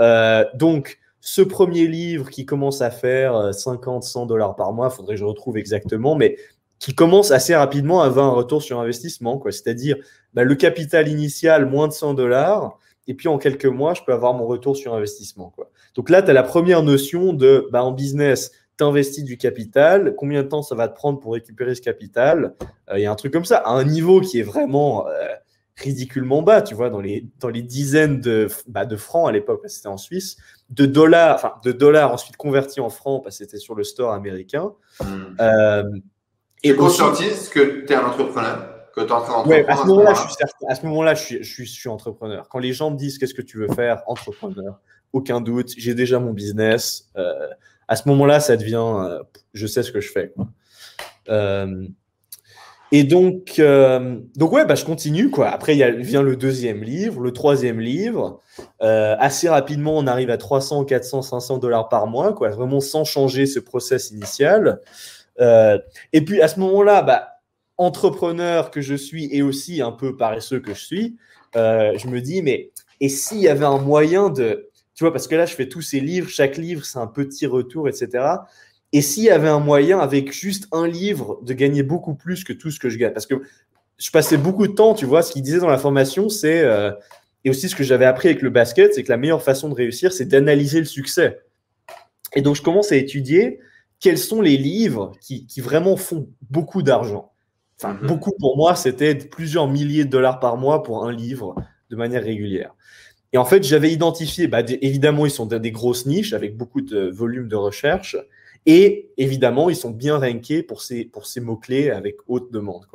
Euh, 0.00 0.44
donc, 0.54 0.98
ce 1.20 1.42
premier 1.42 1.86
livre 1.86 2.30
qui 2.30 2.46
commence 2.46 2.80
à 2.82 2.90
faire 2.90 3.54
50, 3.54 4.02
euh, 4.02 4.06
100 4.06 4.26
dollars 4.26 4.56
par 4.56 4.72
mois, 4.72 4.90
faudrait 4.90 5.14
que 5.14 5.20
je 5.20 5.24
retrouve 5.24 5.56
exactement, 5.56 6.16
mais 6.16 6.36
qui 6.78 6.94
commence 6.94 7.30
assez 7.30 7.54
rapidement 7.54 8.02
à 8.02 8.06
avoir 8.06 8.26
un 8.26 8.32
retour 8.32 8.62
sur 8.62 8.80
investissement, 8.80 9.40
c'est-à-dire 9.50 9.96
bah, 10.32 10.44
le 10.44 10.54
capital 10.54 11.08
initial, 11.08 11.66
moins 11.66 11.88
de 11.88 11.92
100 11.92 12.14
dollars, 12.14 12.78
et 13.06 13.14
puis 13.14 13.28
en 13.28 13.38
quelques 13.38 13.66
mois, 13.66 13.92
je 13.92 14.02
peux 14.02 14.12
avoir 14.12 14.32
mon 14.34 14.46
retour 14.46 14.76
sur 14.76 14.94
investissement. 14.94 15.50
Quoi. 15.50 15.70
Donc 15.94 16.08
là, 16.08 16.22
tu 16.22 16.30
as 16.30 16.32
la 16.32 16.42
première 16.42 16.82
notion 16.82 17.34
de, 17.34 17.68
bah, 17.70 17.84
en 17.84 17.92
business, 17.92 18.50
investis 18.82 19.24
du 19.24 19.36
capital, 19.36 20.14
combien 20.16 20.42
de 20.42 20.48
temps 20.48 20.62
ça 20.62 20.74
va 20.74 20.88
te 20.88 20.94
prendre 20.94 21.20
pour 21.20 21.32
récupérer 21.32 21.74
ce 21.74 21.80
capital 21.80 22.54
euh, 22.90 22.98
Il 22.98 23.02
y 23.02 23.06
a 23.06 23.10
un 23.10 23.14
truc 23.16 23.32
comme 23.32 23.44
ça, 23.44 23.58
à 23.58 23.70
un 23.70 23.84
niveau 23.84 24.20
qui 24.20 24.40
est 24.40 24.42
vraiment 24.42 25.06
euh, 25.08 25.28
ridiculement 25.76 26.42
bas, 26.42 26.62
tu 26.62 26.74
vois, 26.74 26.90
dans 26.90 27.00
les, 27.00 27.26
dans 27.38 27.48
les 27.48 27.62
dizaines 27.62 28.20
de, 28.20 28.48
bah, 28.68 28.84
de 28.84 28.96
francs 28.96 29.28
à 29.28 29.32
l'époque, 29.32 29.62
c'était 29.66 29.88
en 29.88 29.96
Suisse, 29.96 30.36
de 30.70 30.86
dollars, 30.86 31.34
enfin 31.34 31.54
de 31.64 31.72
dollars 31.72 32.12
ensuite 32.12 32.36
convertis 32.36 32.80
en 32.80 32.90
francs 32.90 33.22
parce 33.22 33.38
que 33.38 33.44
c'était 33.44 33.58
sur 33.58 33.74
le 33.74 33.84
store 33.84 34.12
américain. 34.12 34.72
Hmm. 35.00 35.36
Euh, 35.40 35.84
et 36.62 36.74
conscientises 36.74 37.48
que 37.48 37.86
tu 37.86 37.92
es 37.92 37.96
un 37.96 38.04
entrepreneur 38.04 38.76
que 38.94 39.00
tu 39.00 39.52
es 39.52 39.68
à 39.68 39.76
ce 39.76 39.86
moment-là, 39.86 40.14
je 40.14 40.20
suis 40.20 40.44
à 40.68 40.74
ce 40.74 40.86
moment-là, 40.86 41.14
je 41.14 41.22
suis, 41.22 41.42
je, 41.42 41.52
suis, 41.52 41.66
je 41.66 41.72
suis 41.72 41.88
entrepreneur. 41.88 42.48
Quand 42.48 42.58
les 42.58 42.72
gens 42.72 42.90
me 42.90 42.96
disent 42.96 43.18
qu'est-ce 43.18 43.34
que 43.34 43.42
tu 43.42 43.58
veux 43.58 43.68
faire, 43.68 44.02
entrepreneur, 44.06 44.80
aucun 45.12 45.40
doute, 45.40 45.72
j'ai 45.76 45.94
déjà 45.94 46.18
mon 46.18 46.32
business. 46.32 47.08
Euh, 47.16 47.48
à 47.90 47.96
ce 47.96 48.08
moment-là, 48.08 48.38
ça 48.38 48.56
devient, 48.56 48.86
euh, 48.86 49.18
je 49.52 49.66
sais 49.66 49.82
ce 49.82 49.90
que 49.90 50.00
je 50.00 50.12
fais. 50.12 50.32
Euh, 51.28 51.88
et 52.92 53.02
donc, 53.02 53.56
euh, 53.58 54.20
donc 54.36 54.52
ouais, 54.52 54.64
bah, 54.64 54.76
je 54.76 54.84
continue. 54.84 55.28
Quoi. 55.28 55.48
Après, 55.48 55.76
il 55.76 55.96
vient 55.96 56.22
le 56.22 56.36
deuxième 56.36 56.84
livre, 56.84 57.20
le 57.20 57.32
troisième 57.32 57.80
livre. 57.80 58.40
assez 58.78 59.48
rapidement, 59.48 59.98
on 59.98 60.06
arrive 60.06 60.30
à 60.30 60.38
300, 60.38 60.84
400, 60.84 61.22
500 61.22 61.58
dollars 61.58 61.88
par 61.88 62.06
mois, 62.06 62.32
quoi, 62.32 62.50
vraiment 62.50 62.80
sans 62.80 63.04
changer 63.04 63.46
ce 63.46 63.58
process 63.58 64.12
initial. 64.12 64.80
et 65.40 66.24
puis 66.24 66.40
à 66.40 66.46
ce 66.46 66.60
moment-là, 66.60 67.02
bah, 67.02 67.28
entrepreneur 67.76 68.70
que 68.70 68.80
je 68.80 68.94
suis 68.94 69.28
et 69.34 69.42
aussi 69.42 69.82
un 69.82 69.92
peu 69.92 70.16
paresseux 70.16 70.60
que 70.60 70.74
je 70.74 70.84
suis, 70.84 71.16
je 71.54 72.06
me 72.06 72.20
dis, 72.20 72.40
mais 72.40 72.70
et 73.00 73.08
s'il 73.08 73.38
y 73.38 73.48
avait 73.48 73.64
un 73.64 73.78
moyen 73.78 74.28
de 74.28 74.69
tu 75.00 75.04
vois, 75.04 75.14
parce 75.14 75.28
que 75.28 75.34
là, 75.34 75.46
je 75.46 75.54
fais 75.54 75.66
tous 75.66 75.80
ces 75.80 75.98
livres, 75.98 76.28
chaque 76.28 76.58
livre, 76.58 76.84
c'est 76.84 76.98
un 76.98 77.06
petit 77.06 77.46
retour, 77.46 77.88
etc. 77.88 78.22
Et 78.92 79.00
s'il 79.00 79.22
y 79.22 79.30
avait 79.30 79.48
un 79.48 79.58
moyen, 79.58 79.98
avec 79.98 80.30
juste 80.30 80.68
un 80.72 80.86
livre, 80.86 81.40
de 81.42 81.54
gagner 81.54 81.82
beaucoup 81.82 82.14
plus 82.14 82.44
que 82.44 82.52
tout 82.52 82.70
ce 82.70 82.78
que 82.78 82.90
je 82.90 82.98
gagne? 82.98 83.14
Parce 83.14 83.24
que 83.24 83.40
je 83.96 84.10
passais 84.10 84.36
beaucoup 84.36 84.66
de 84.66 84.74
temps, 84.74 84.92
tu 84.92 85.06
vois, 85.06 85.22
ce 85.22 85.32
qu'il 85.32 85.40
disait 85.40 85.60
dans 85.60 85.70
la 85.70 85.78
formation, 85.78 86.28
c'est, 86.28 86.60
euh, 86.60 86.92
et 87.46 87.48
aussi 87.48 87.70
ce 87.70 87.76
que 87.76 87.82
j'avais 87.82 88.04
appris 88.04 88.28
avec 88.28 88.42
le 88.42 88.50
basket, 88.50 88.92
c'est 88.92 89.02
que 89.02 89.08
la 89.08 89.16
meilleure 89.16 89.42
façon 89.42 89.70
de 89.70 89.74
réussir, 89.74 90.12
c'est 90.12 90.26
d'analyser 90.26 90.80
le 90.80 90.84
succès. 90.84 91.40
Et 92.34 92.42
donc, 92.42 92.56
je 92.56 92.60
commence 92.60 92.92
à 92.92 92.96
étudier 92.96 93.58
quels 94.00 94.18
sont 94.18 94.42
les 94.42 94.58
livres 94.58 95.12
qui, 95.22 95.46
vraiment 95.62 95.96
font 95.96 96.28
beaucoup 96.50 96.82
d'argent. 96.82 97.32
Enfin, 97.78 97.94
mhm. 97.94 98.06
beaucoup 98.06 98.32
pour 98.38 98.58
moi, 98.58 98.76
c'était 98.76 99.14
plusieurs 99.14 99.66
milliers 99.66 100.04
de 100.04 100.10
dollars 100.10 100.40
par 100.40 100.58
mois 100.58 100.82
pour 100.82 101.06
un 101.06 101.10
livre 101.10 101.54
de 101.88 101.96
manière 101.96 102.22
régulière. 102.22 102.74
Et 103.32 103.38
en 103.38 103.44
fait, 103.44 103.62
j'avais 103.62 103.92
identifié, 103.92 104.48
bah, 104.48 104.62
évidemment, 104.80 105.24
ils 105.24 105.30
sont 105.30 105.46
dans 105.46 105.60
des 105.60 105.70
grosses 105.70 106.06
niches 106.06 106.32
avec 106.32 106.56
beaucoup 106.56 106.80
de 106.80 107.08
volume 107.08 107.48
de 107.48 107.56
recherche. 107.56 108.16
Et 108.66 109.10
évidemment, 109.16 109.70
ils 109.70 109.76
sont 109.76 109.90
bien 109.90 110.18
rankés 110.18 110.62
pour 110.62 110.82
ces, 110.82 111.04
pour 111.04 111.26
ces 111.26 111.40
mots-clés 111.40 111.90
avec 111.90 112.16
haute 112.26 112.52
demande. 112.52 112.86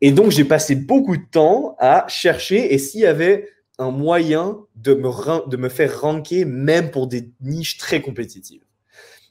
Et 0.00 0.12
donc, 0.12 0.30
j'ai 0.30 0.44
passé 0.44 0.74
beaucoup 0.74 1.16
de 1.16 1.24
temps 1.30 1.76
à 1.78 2.06
chercher 2.08 2.74
et 2.74 2.78
s'il 2.78 3.00
y 3.00 3.06
avait 3.06 3.48
un 3.78 3.90
moyen 3.90 4.58
de 4.76 4.94
me, 4.94 5.48
de 5.48 5.56
me 5.56 5.68
faire 5.68 6.00
ranker 6.00 6.44
même 6.44 6.90
pour 6.90 7.06
des 7.06 7.30
niches 7.40 7.78
très 7.78 8.00
compétitives. 8.00 8.62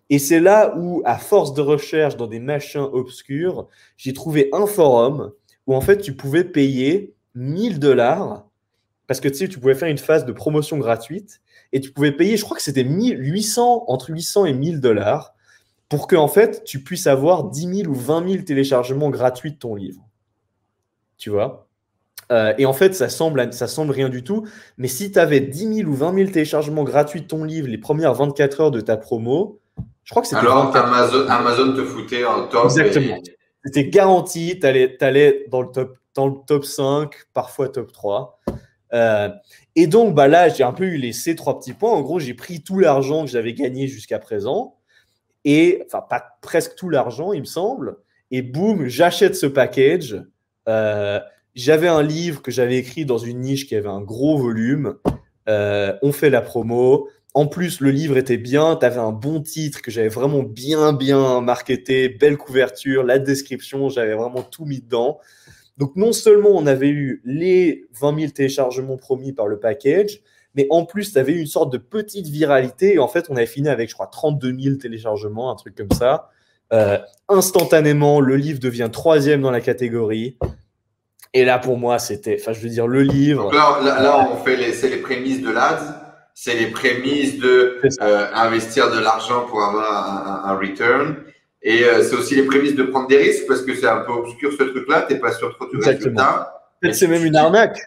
Et 0.10 0.20
c'est 0.20 0.42
là 0.42 0.76
où, 0.78 1.02
à 1.06 1.18
force 1.18 1.54
de 1.54 1.62
recherche 1.62 2.18
dans 2.18 2.28
des 2.28 2.40
machins 2.40 2.88
obscurs, 2.92 3.68
j'ai 3.98 4.14
trouvé 4.14 4.50
un 4.52 4.66
forum 4.66 5.32
où 5.66 5.76
en 5.76 5.82
fait 5.82 6.00
tu 6.00 6.14
pouvais 6.14 6.44
payer 6.44 7.16
1000 7.36 7.80
dollars 7.80 8.46
parce 9.08 9.20
que 9.20 9.28
tu 9.28 9.36
sais, 9.36 9.47
tu 9.47 9.60
pouvais 9.60 9.76
faire 9.76 9.89
une 9.89 9.97
phase 9.97 10.26
de 10.26 10.32
promotion 10.32 10.78
gratuite 10.78 11.41
et 11.72 11.82
tu 11.82 11.91
pouvais 11.91 12.12
payer, 12.12 12.38
je 12.38 12.43
crois 12.43 12.58
que 12.58 12.64
c'était 12.64 12.84
800, 12.84 13.86
entre 13.88 14.10
800 14.12 14.45
et 14.45 14.54
1000 14.54 14.80
dollars 14.80 15.34
pour 15.89 16.08
que 16.08 16.16
en 16.16 16.28
fait, 16.28 16.64
tu 16.64 16.84
puisses 16.84 17.08
avoir 17.08 17.45
10 17.45 17.84
000 17.84 17.91
ou 17.91 17.95
20 17.95 18.28
000 18.28 18.43
téléchargements 18.43 19.10
gratuits 19.10 19.51
de 19.51 19.58
ton 19.58 19.76
livre. 19.76 20.01
Tu 21.18 21.30
vois? 21.30 21.68
Euh, 22.32 22.54
et 22.58 22.66
en 22.66 22.74
fait, 22.74 22.95
ça 22.95 23.10
semble, 23.10 23.54
ça 23.54 23.68
semble 23.68 23.91
rien 23.91 24.10
du 24.10 24.24
tout. 24.24 24.47
Mais 24.78 24.88
si 24.88 25.12
tu 25.12 25.20
avais 25.20 25.39
10 25.39 25.76
000 25.82 25.89
ou 25.89 25.93
20 25.93 26.16
000 26.16 26.32
téléchargements 26.32 26.84
gratuits 26.84 27.22
de 27.22 27.28
ton 27.28 27.43
livre 27.43 27.68
les 27.68 27.78
premières 27.78 28.14
24 28.14 28.62
heures 28.62 28.72
de 28.72 28.82
ta 28.82 28.97
promo, 28.97 29.60
je 30.04 30.12
crois 30.12 30.22
que 30.22 30.28
c'était. 30.28 30.41
Alors, 30.41 30.76
Amazon, 30.76 31.74
te 31.76 31.84
foutait 31.84 32.26
en 32.26 32.47
top. 32.47 32.66
Exactement. 32.66 33.18
C'était 33.66 33.88
garanti, 33.88 34.58
tu 34.60 34.66
allais, 34.66 34.97
allais, 35.01 35.45
dans, 35.49 35.62
le 35.62 35.68
top, 35.68 35.97
dans 36.16 36.28
le 36.28 36.36
top 36.45 36.66
5, 36.66 37.14
parfois 37.34 37.70
top 37.70 37.93
3. 37.93 38.39
Euh, 38.94 39.30
et 39.76 39.88
donc, 39.88 40.14
bah 40.14 40.28
là, 40.28 40.50
j'ai 40.50 40.64
un 40.64 40.74
peu 40.74 40.86
eu 40.86 40.98
les 40.98 41.14
trois 41.36 41.60
petits 41.60 41.74
points. 41.74 41.91
En 41.91 42.02
gros, 42.02 42.20
j'ai 42.20 42.34
pris 42.34 42.62
tout 42.62 42.80
l'argent 42.80 43.26
que 43.26 43.32
j'avais 43.32 43.54
gagné 43.54 43.88
jusqu'à 43.88 44.20
présent, 44.20 44.78
et 45.46 45.84
enfin, 45.86 46.02
pas 46.08 46.24
presque 46.41 46.76
tout 46.76 46.89
l'argent, 46.89 47.34
il 47.34 47.41
me 47.41 47.46
semble. 47.46 47.98
Et 48.32 48.41
boum, 48.41 48.88
j'achète 48.88 49.36
ce 49.36 49.46
package. 49.46 50.24
Euh, 50.70 51.20
j'avais 51.56 51.88
un 51.88 52.02
livre 52.02 52.41
que 52.41 52.52
j'avais 52.52 52.78
écrit 52.78 53.06
dans 53.06 53.18
une 53.18 53.41
niche 53.41 53.68
qui 53.68 53.76
avait 53.76 53.89
un 53.89 54.02
gros 54.02 54.38
volume. 54.38 54.96
Euh, 55.50 55.94
on 56.02 56.12
fait 56.12 56.30
la 56.30 56.41
promo. 56.41 57.10
En 57.36 57.48
plus, 57.48 57.80
le 57.80 57.91
livre 57.91 58.18
était 58.18 58.38
bien. 58.38 58.76
Tu 58.76 58.86
avais 58.86 59.00
un 59.00 59.12
bon 59.12 59.41
titre 59.41 59.82
que 59.82 59.91
j'avais 59.91 60.08
vraiment 60.08 60.44
bien, 60.44 60.94
bien 60.94 61.41
marketé. 61.41 62.10
Belle 62.10 62.38
couverture, 62.38 63.04
la 63.04 63.20
description, 63.20 63.89
j'avais 63.89 64.14
vraiment 64.14 64.44
tout 64.44 64.66
mis 64.66 64.82
dedans. 64.82 65.20
Donc 65.78 65.96
non 65.96 66.12
seulement 66.12 66.50
on 66.52 66.66
avait 66.68 66.90
eu 66.90 67.22
les 67.26 67.88
20 68.00 68.20
000 68.20 68.32
téléchargements 68.32 68.98
promis 68.98 69.34
par 69.34 69.48
le 69.48 69.60
package, 69.60 70.22
mais 70.56 70.68
en 70.70 70.86
plus, 70.86 71.14
tu 71.14 71.20
avais 71.20 71.34
eu 71.34 71.40
une 71.40 71.48
sorte 71.48 71.72
de 71.72 71.78
petite 71.78 72.28
viralité. 72.28 72.96
Et 72.96 73.00
en 73.00 73.08
fait, 73.08 73.26
on 73.30 73.36
avait 73.36 73.46
fini 73.46 73.70
avec, 73.70 73.90
je 73.90 73.96
crois, 73.96 74.08
32 74.08 74.56
000 74.60 74.76
téléchargements, 74.76 75.52
un 75.52 75.56
truc 75.56 75.76
comme 75.76 75.92
ça. 75.92 76.30
Euh, 76.72 77.00
instantanément, 77.28 78.20
le 78.20 78.36
livre 78.36 78.60
devient 78.60 78.90
troisième 78.92 79.42
dans 79.42 79.52
la 79.52 79.62
catégorie. 79.62 80.38
Et 81.34 81.46
là, 81.46 81.58
pour 81.58 81.78
moi, 81.78 81.98
c'était, 81.98 82.38
enfin, 82.40 82.54
je 82.54 82.62
veux 82.62 82.70
dire, 82.70 82.88
le 82.88 83.02
livre. 83.02 83.44
Donc 83.44 83.54
là, 83.54 83.80
là, 83.82 84.30
on 84.32 84.44
fait 84.44 84.56
les, 84.56 84.74
c'est 84.74 84.90
les 84.90 84.98
prémices 84.98 85.42
de 85.42 85.50
l'ADS, 85.50 85.82
c'est 86.36 86.56
les 86.56 86.68
prémices 86.68 87.40
de 87.40 87.80
euh, 88.02 88.28
investir 88.34 88.92
de 88.92 89.00
l'argent 89.00 89.46
pour 89.48 89.64
avoir 89.64 90.48
un, 90.48 90.52
un 90.52 90.58
return. 90.58 91.16
Et 91.64 91.84
euh, 91.86 92.03
c'est 92.03 92.16
aussi 92.16 92.36
les 92.36 92.43
prémices 92.43 92.76
de 92.76 92.84
prendre 92.84 93.07
des 93.07 93.18
risques 93.18 93.47
parce 93.47 93.61
que 93.61 93.74
c'est 93.74 93.88
un 93.88 94.01
peu 94.01 94.11
obscur 94.11 94.51
ce 94.51 94.64
truc-là. 94.64 95.05
Tu 95.07 95.14
n'es 95.14 95.20
pas 95.20 95.32
sûr 95.32 95.55
trop 95.55 95.68
du 95.68 95.78
résultat. 95.78 96.72
Peut-être 96.82 96.95
c'est 96.95 97.07
même 97.07 97.26
une 97.26 97.36
arnaque. 97.36 97.80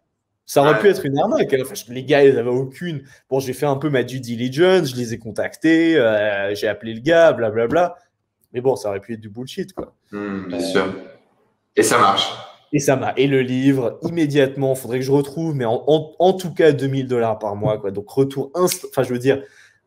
Ça 0.47 0.63
aurait 0.63 0.79
pu 0.79 0.89
être 0.89 1.05
une 1.05 1.19
arnaque. 1.19 1.55
Enfin, 1.61 1.75
les 1.89 2.05
gars, 2.05 2.25
ils 2.25 2.35
n'avaient 2.35 2.49
aucune. 2.49 3.03
Bon, 3.29 3.41
j'ai 3.41 3.53
fait 3.53 3.67
un 3.67 3.77
peu 3.77 3.91
ma 3.91 4.05
due 4.05 4.21
diligence, 4.21 4.91
je 4.93 4.97
les 4.97 5.13
ai 5.13 5.19
contactés, 5.19 5.97
euh, 5.97 6.55
j'ai 6.55 6.69
appelé 6.69 6.95
le 6.95 7.01
gars, 7.01 7.33
blablabla. 7.33 7.97
Mais 8.53 8.61
bon, 8.61 8.77
ça 8.77 8.89
aurait 8.89 9.01
pu 9.01 9.15
être 9.15 9.21
du 9.21 9.29
bullshit, 9.29 9.73
quoi. 9.73 9.93
Hmm, 10.13 10.47
bien 10.47 10.61
sûr. 10.61 10.87
Et 11.75 11.83
ça 11.83 11.99
marche. 11.99 12.33
Et 12.73 12.79
ça 12.79 12.97
m'a. 12.97 13.13
Et 13.17 13.27
le 13.27 13.43
livre, 13.43 13.99
immédiatement, 14.03 14.75
faudrait 14.77 15.01
que 15.01 15.05
je 15.05 15.11
retrouve, 15.11 15.55
mais 15.55 15.65
en, 15.65 15.85
en, 15.87 16.33
tout 16.33 16.55
cas 16.55 16.73
2000 16.73 17.09
dollars 17.09 17.39
par 17.39 17.57
mois. 17.57 17.79
Quoi. 17.79 17.91
Donc, 17.91 18.09
retour 18.09 18.51
instant. 18.55 18.87
Enfin, 18.91 19.03
je 19.03 19.13
veux 19.13 19.19
dire, 19.19 19.43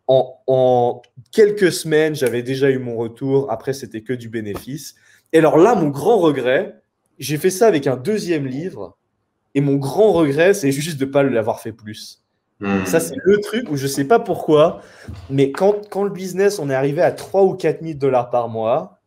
en, 0.10 0.42
en 0.48 1.02
quelques 1.32 1.72
semaines, 1.72 2.16
j'avais 2.16 2.42
déjà 2.42 2.70
eu 2.72 2.80
mon 2.80 2.98
retour. 2.98 3.50
Après, 3.52 3.74
c'était 3.74 4.02
que 4.02 4.12
du 4.12 4.28
bénéfice. 4.28 4.96
Et 5.32 5.38
alors 5.38 5.58
là, 5.58 5.76
mon 5.76 5.90
grand 5.90 6.18
regret, 6.18 6.82
j'ai 7.20 7.38
fait 7.38 7.52
ça 7.52 7.68
avec 7.68 7.86
un 7.86 7.96
deuxième 7.96 8.48
livre. 8.48 8.98
Et 9.54 9.62
mon 9.62 9.76
grand 9.76 10.12
regret, 10.12 10.56
c'est 10.56 10.72
juste 10.72 11.00
de 11.00 11.06
ne 11.06 11.12
pas 11.12 11.22
l'avoir 11.22 11.62
fait 11.62 11.72
plus. 11.72 12.24
Hmm. 12.60 12.86
Ça, 12.86 13.00
c'est 13.00 13.16
le 13.24 13.38
truc 13.40 13.70
où 13.70 13.78
je 13.78 13.84
ne 13.84 13.88
sais 13.88 14.04
pas 14.04 14.20
pourquoi, 14.20 14.82
mais 15.30 15.52
quand, 15.52 15.88
quand 15.90 16.04
le 16.04 16.10
business, 16.10 16.58
on 16.60 16.70
est 16.70 16.76
arrivé 16.76 17.02
à 17.02 17.12
3 17.12 17.44
ou 17.44 17.54
4 17.54 17.82
000 17.82 17.94
dollars 17.94 18.32
par 18.32 18.50
mois, 18.50 19.00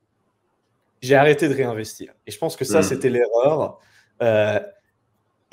j'ai 1.01 1.17
arrêté 1.17 1.49
de 1.49 1.55
réinvestir. 1.55 2.13
Et 2.29 2.31
je 2.31 2.39
pense 2.39 2.55
que 2.55 2.65
ça, 2.65 2.81
hmm. 2.81 2.85
c'était 2.85 3.11
l'erreur. 3.11 3.81
Euh, 4.23 4.61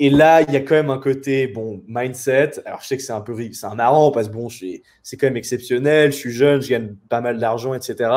et 0.02 0.08
là, 0.08 0.40
il 0.40 0.54
y 0.54 0.56
a 0.56 0.60
quand 0.60 0.76
même 0.76 0.88
un 0.88 0.98
côté, 0.98 1.46
bon, 1.46 1.82
mindset. 1.86 2.52
Alors, 2.64 2.80
je 2.80 2.86
sais 2.86 2.96
que 2.96 3.02
c'est 3.02 3.12
un 3.12 3.20
peu, 3.20 3.36
c'est 3.52 3.66
un 3.66 3.74
marrant 3.74 4.10
parce 4.10 4.28
que 4.28 4.32
bon, 4.32 4.48
c'est 4.48 5.16
quand 5.18 5.26
même 5.26 5.36
exceptionnel. 5.36 6.10
Je 6.10 6.16
suis 6.16 6.32
jeune, 6.32 6.62
je 6.62 6.70
gagne 6.70 6.94
pas 7.10 7.20
mal 7.20 7.38
d'argent, 7.38 7.74
etc. 7.74 8.10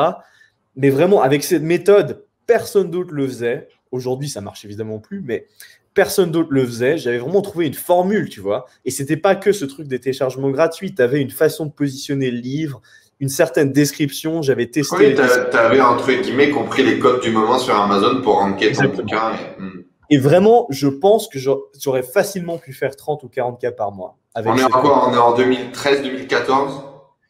Mais 0.76 0.88
vraiment, 0.88 1.20
avec 1.20 1.44
cette 1.44 1.62
méthode, 1.62 2.24
personne 2.46 2.90
d'autre 2.90 3.12
le 3.12 3.28
faisait. 3.28 3.68
Aujourd'hui, 3.92 4.30
ça 4.30 4.40
marche 4.40 4.64
évidemment 4.64 4.98
plus, 4.98 5.20
mais 5.20 5.46
personne 5.92 6.30
d'autre 6.30 6.48
le 6.52 6.64
faisait. 6.64 6.96
J'avais 6.96 7.18
vraiment 7.18 7.42
trouvé 7.42 7.66
une 7.66 7.74
formule, 7.74 8.30
tu 8.30 8.40
vois. 8.40 8.64
Et 8.86 8.90
c'était 8.90 9.18
pas 9.18 9.34
que 9.34 9.52
ce 9.52 9.66
truc 9.66 9.86
des 9.86 10.00
téléchargements 10.00 10.50
gratuits. 10.50 10.94
Tu 10.94 11.02
avais 11.02 11.20
une 11.20 11.30
façon 11.30 11.66
de 11.66 11.72
positionner 11.72 12.30
le 12.30 12.38
livre, 12.38 12.80
une 13.20 13.28
certaine 13.28 13.72
description. 13.72 14.40
J'avais 14.40 14.68
testé. 14.68 14.96
Oui, 14.96 15.14
tu 15.14 15.56
avais 15.56 15.82
entre 15.82 16.10
guillemets 16.10 16.48
compris 16.48 16.82
les 16.82 16.98
codes 16.98 17.20
du 17.20 17.30
moment 17.30 17.58
sur 17.58 17.78
Amazon 17.78 18.22
pour 18.22 18.36
ranker 18.38 18.72
ton 18.72 18.88
bouquin. 18.88 19.32
Hmm. 19.58 19.73
Et... 20.10 20.18
vraiment, 20.18 20.66
je 20.70 20.88
pense 20.88 21.28
que 21.28 21.38
j'aurais 21.38 22.02
facilement 22.02 22.58
pu 22.58 22.72
faire 22.72 22.96
30 22.96 23.22
ou 23.22 23.28
40 23.28 23.60
cas 23.60 23.72
par 23.72 23.92
mois. 23.92 24.18
on 24.34 24.56
est 24.56 24.62
encore, 24.64 25.08
on 25.08 25.14
est 25.14 25.18
en 25.18 25.36
2013-2014 25.36 26.82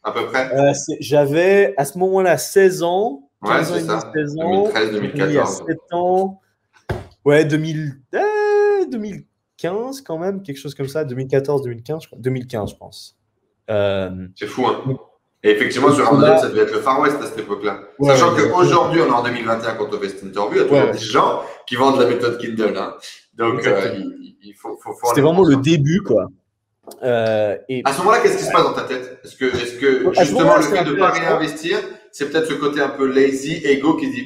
à 0.03 0.11
peu 0.11 0.25
près? 0.27 0.53
Euh, 0.53 0.73
j'avais 0.99 1.73
à 1.77 1.85
ce 1.85 1.97
moment-là 1.97 2.37
16 2.37 2.83
ans. 2.83 3.29
Ouais, 3.41 3.63
c'est 3.63 3.81
ça. 3.81 4.11
16 4.13 4.37
ans. 4.39 4.69
2013-2014. 4.69 5.65
7 5.65 5.77
ans. 5.93 6.41
Ouais, 7.25 7.43
2000, 7.43 8.01
2015 8.91 10.01
quand 10.01 10.17
même, 10.19 10.43
quelque 10.43 10.57
chose 10.57 10.75
comme 10.75 10.87
ça, 10.87 11.03
2014, 11.03 11.63
2015, 11.63 12.03
je 12.03 12.07
crois. 12.07 12.19
2015, 12.19 12.69
je 12.69 12.75
pense. 12.75 13.17
Euh, 13.69 14.27
c'est 14.35 14.45
fou, 14.45 14.67
hein. 14.67 14.99
Et 15.45 15.51
effectivement, 15.51 15.91
sur 15.93 16.07
Amazon, 16.07 16.39
ça 16.39 16.49
devait 16.49 16.63
être 16.63 16.73
le 16.73 16.79
Far 16.79 16.99
West 16.99 17.17
à 17.21 17.27
cette 17.27 17.37
époque-là. 17.37 17.81
Sachant 18.01 18.35
qu'aujourd'hui, 18.35 18.99
on 19.01 19.05
est 19.05 19.11
en 19.11 19.21
2021 19.21 19.75
quand 19.75 19.93
on 19.93 19.99
fait 19.99 20.09
cette 20.09 20.23
interview, 20.23 20.53
il 20.53 20.57
y 20.57 20.61
a 20.61 20.65
toujours 20.65 20.91
des 20.91 20.97
gens 20.97 21.41
qui 21.67 21.75
vendent 21.75 21.99
la 21.99 22.07
méthode 22.07 22.39
Kindle. 22.39 22.73
Hein. 22.75 22.95
Donc, 23.35 23.65
euh, 23.67 23.93
il, 24.41 24.55
faut, 24.55 24.75
faut, 24.83 24.95
C'était 25.09 25.21
vraiment 25.21 25.43
le 25.43 25.57
début, 25.57 26.01
quoi. 26.01 26.29
Euh, 27.03 27.57
et... 27.69 27.83
À 27.85 27.93
ce 27.93 27.99
moment-là, 27.99 28.21
qu'est-ce 28.21 28.37
qui 28.37 28.43
se 28.43 28.51
passe 28.51 28.63
dans 28.63 28.73
ta 28.73 28.85
tête? 28.85 29.19
Est-ce 29.23 29.35
que, 29.35 29.45
est 29.45 29.79
que 29.79 30.13
justement, 30.19 30.57
le 30.57 30.63
fait 30.63 30.83
de 30.83 30.93
ne 30.93 30.97
pas 30.97 31.11
réinvestir, 31.11 31.77
c'est 32.11 32.31
peut-être 32.31 32.47
ce 32.47 32.53
côté 32.55 32.81
un 32.81 32.89
peu 32.89 33.05
lazy, 33.05 33.61
ego 33.65 33.97
qui 33.97 34.09
dit 34.09 34.25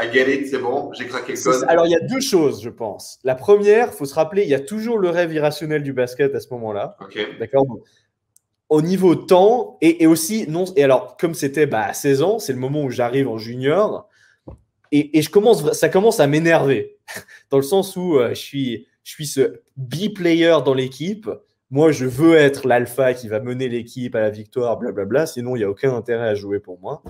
I 0.00 0.12
get 0.12 0.34
it, 0.34 0.48
c'est 0.48 0.58
bon, 0.58 0.90
j'ai 0.94 1.06
craqué 1.06 1.34
le 1.34 1.42
code. 1.42 1.64
Alors, 1.68 1.86
il 1.86 1.92
y 1.92 1.96
a 1.96 2.00
deux 2.00 2.20
choses, 2.20 2.60
je 2.60 2.70
pense. 2.70 3.20
La 3.22 3.36
première, 3.36 3.90
il 3.92 3.96
faut 3.96 4.04
se 4.04 4.14
rappeler, 4.14 4.42
il 4.42 4.48
y 4.48 4.54
a 4.54 4.60
toujours 4.60 4.98
le 4.98 5.10
rêve 5.10 5.32
irrationnel 5.32 5.84
du 5.84 5.92
basket 5.92 6.34
à 6.34 6.40
ce 6.40 6.48
moment-là. 6.50 6.96
D'accord? 7.38 7.66
Au 8.68 8.82
niveau 8.82 9.14
temps, 9.14 9.78
et, 9.80 10.06
aussi, 10.06 10.46
non, 10.48 10.64
et 10.74 10.82
alors, 10.82 11.16
comme 11.16 11.34
c'était 11.34 11.66
bah, 11.66 11.84
à 11.84 11.92
16 11.92 12.22
ans, 12.22 12.38
c'est 12.40 12.52
le 12.52 12.58
moment 12.58 12.82
où 12.82 12.90
j'arrive 12.90 13.28
en 13.28 13.38
junior, 13.38 14.08
et, 14.92 15.20
je 15.20 15.30
commence, 15.30 15.72
ça 15.72 15.88
commence 15.88 16.20
à 16.20 16.26
m'énerver, 16.26 16.96
dans 17.50 17.58
le 17.58 17.62
sens 17.62 17.96
où 17.96 18.16
euh, 18.16 18.30
je, 18.30 18.40
suis, 18.40 18.86
je 19.04 19.10
suis 19.10 19.26
ce 19.26 19.60
B-player 19.76 20.58
dans 20.64 20.74
l'équipe. 20.74 21.30
Moi, 21.70 21.92
je 21.92 22.06
veux 22.06 22.36
être 22.36 22.66
l'alpha 22.66 23.14
qui 23.14 23.28
va 23.28 23.40
mener 23.40 23.68
l'équipe 23.68 24.14
à 24.14 24.20
la 24.20 24.30
victoire, 24.30 24.78
blablabla. 24.78 25.26
Sinon, 25.26 25.56
il 25.56 25.60
n'y 25.60 25.64
a 25.64 25.70
aucun 25.70 25.94
intérêt 25.94 26.28
à 26.28 26.34
jouer 26.34 26.60
pour 26.60 26.80
moi. 26.80 27.02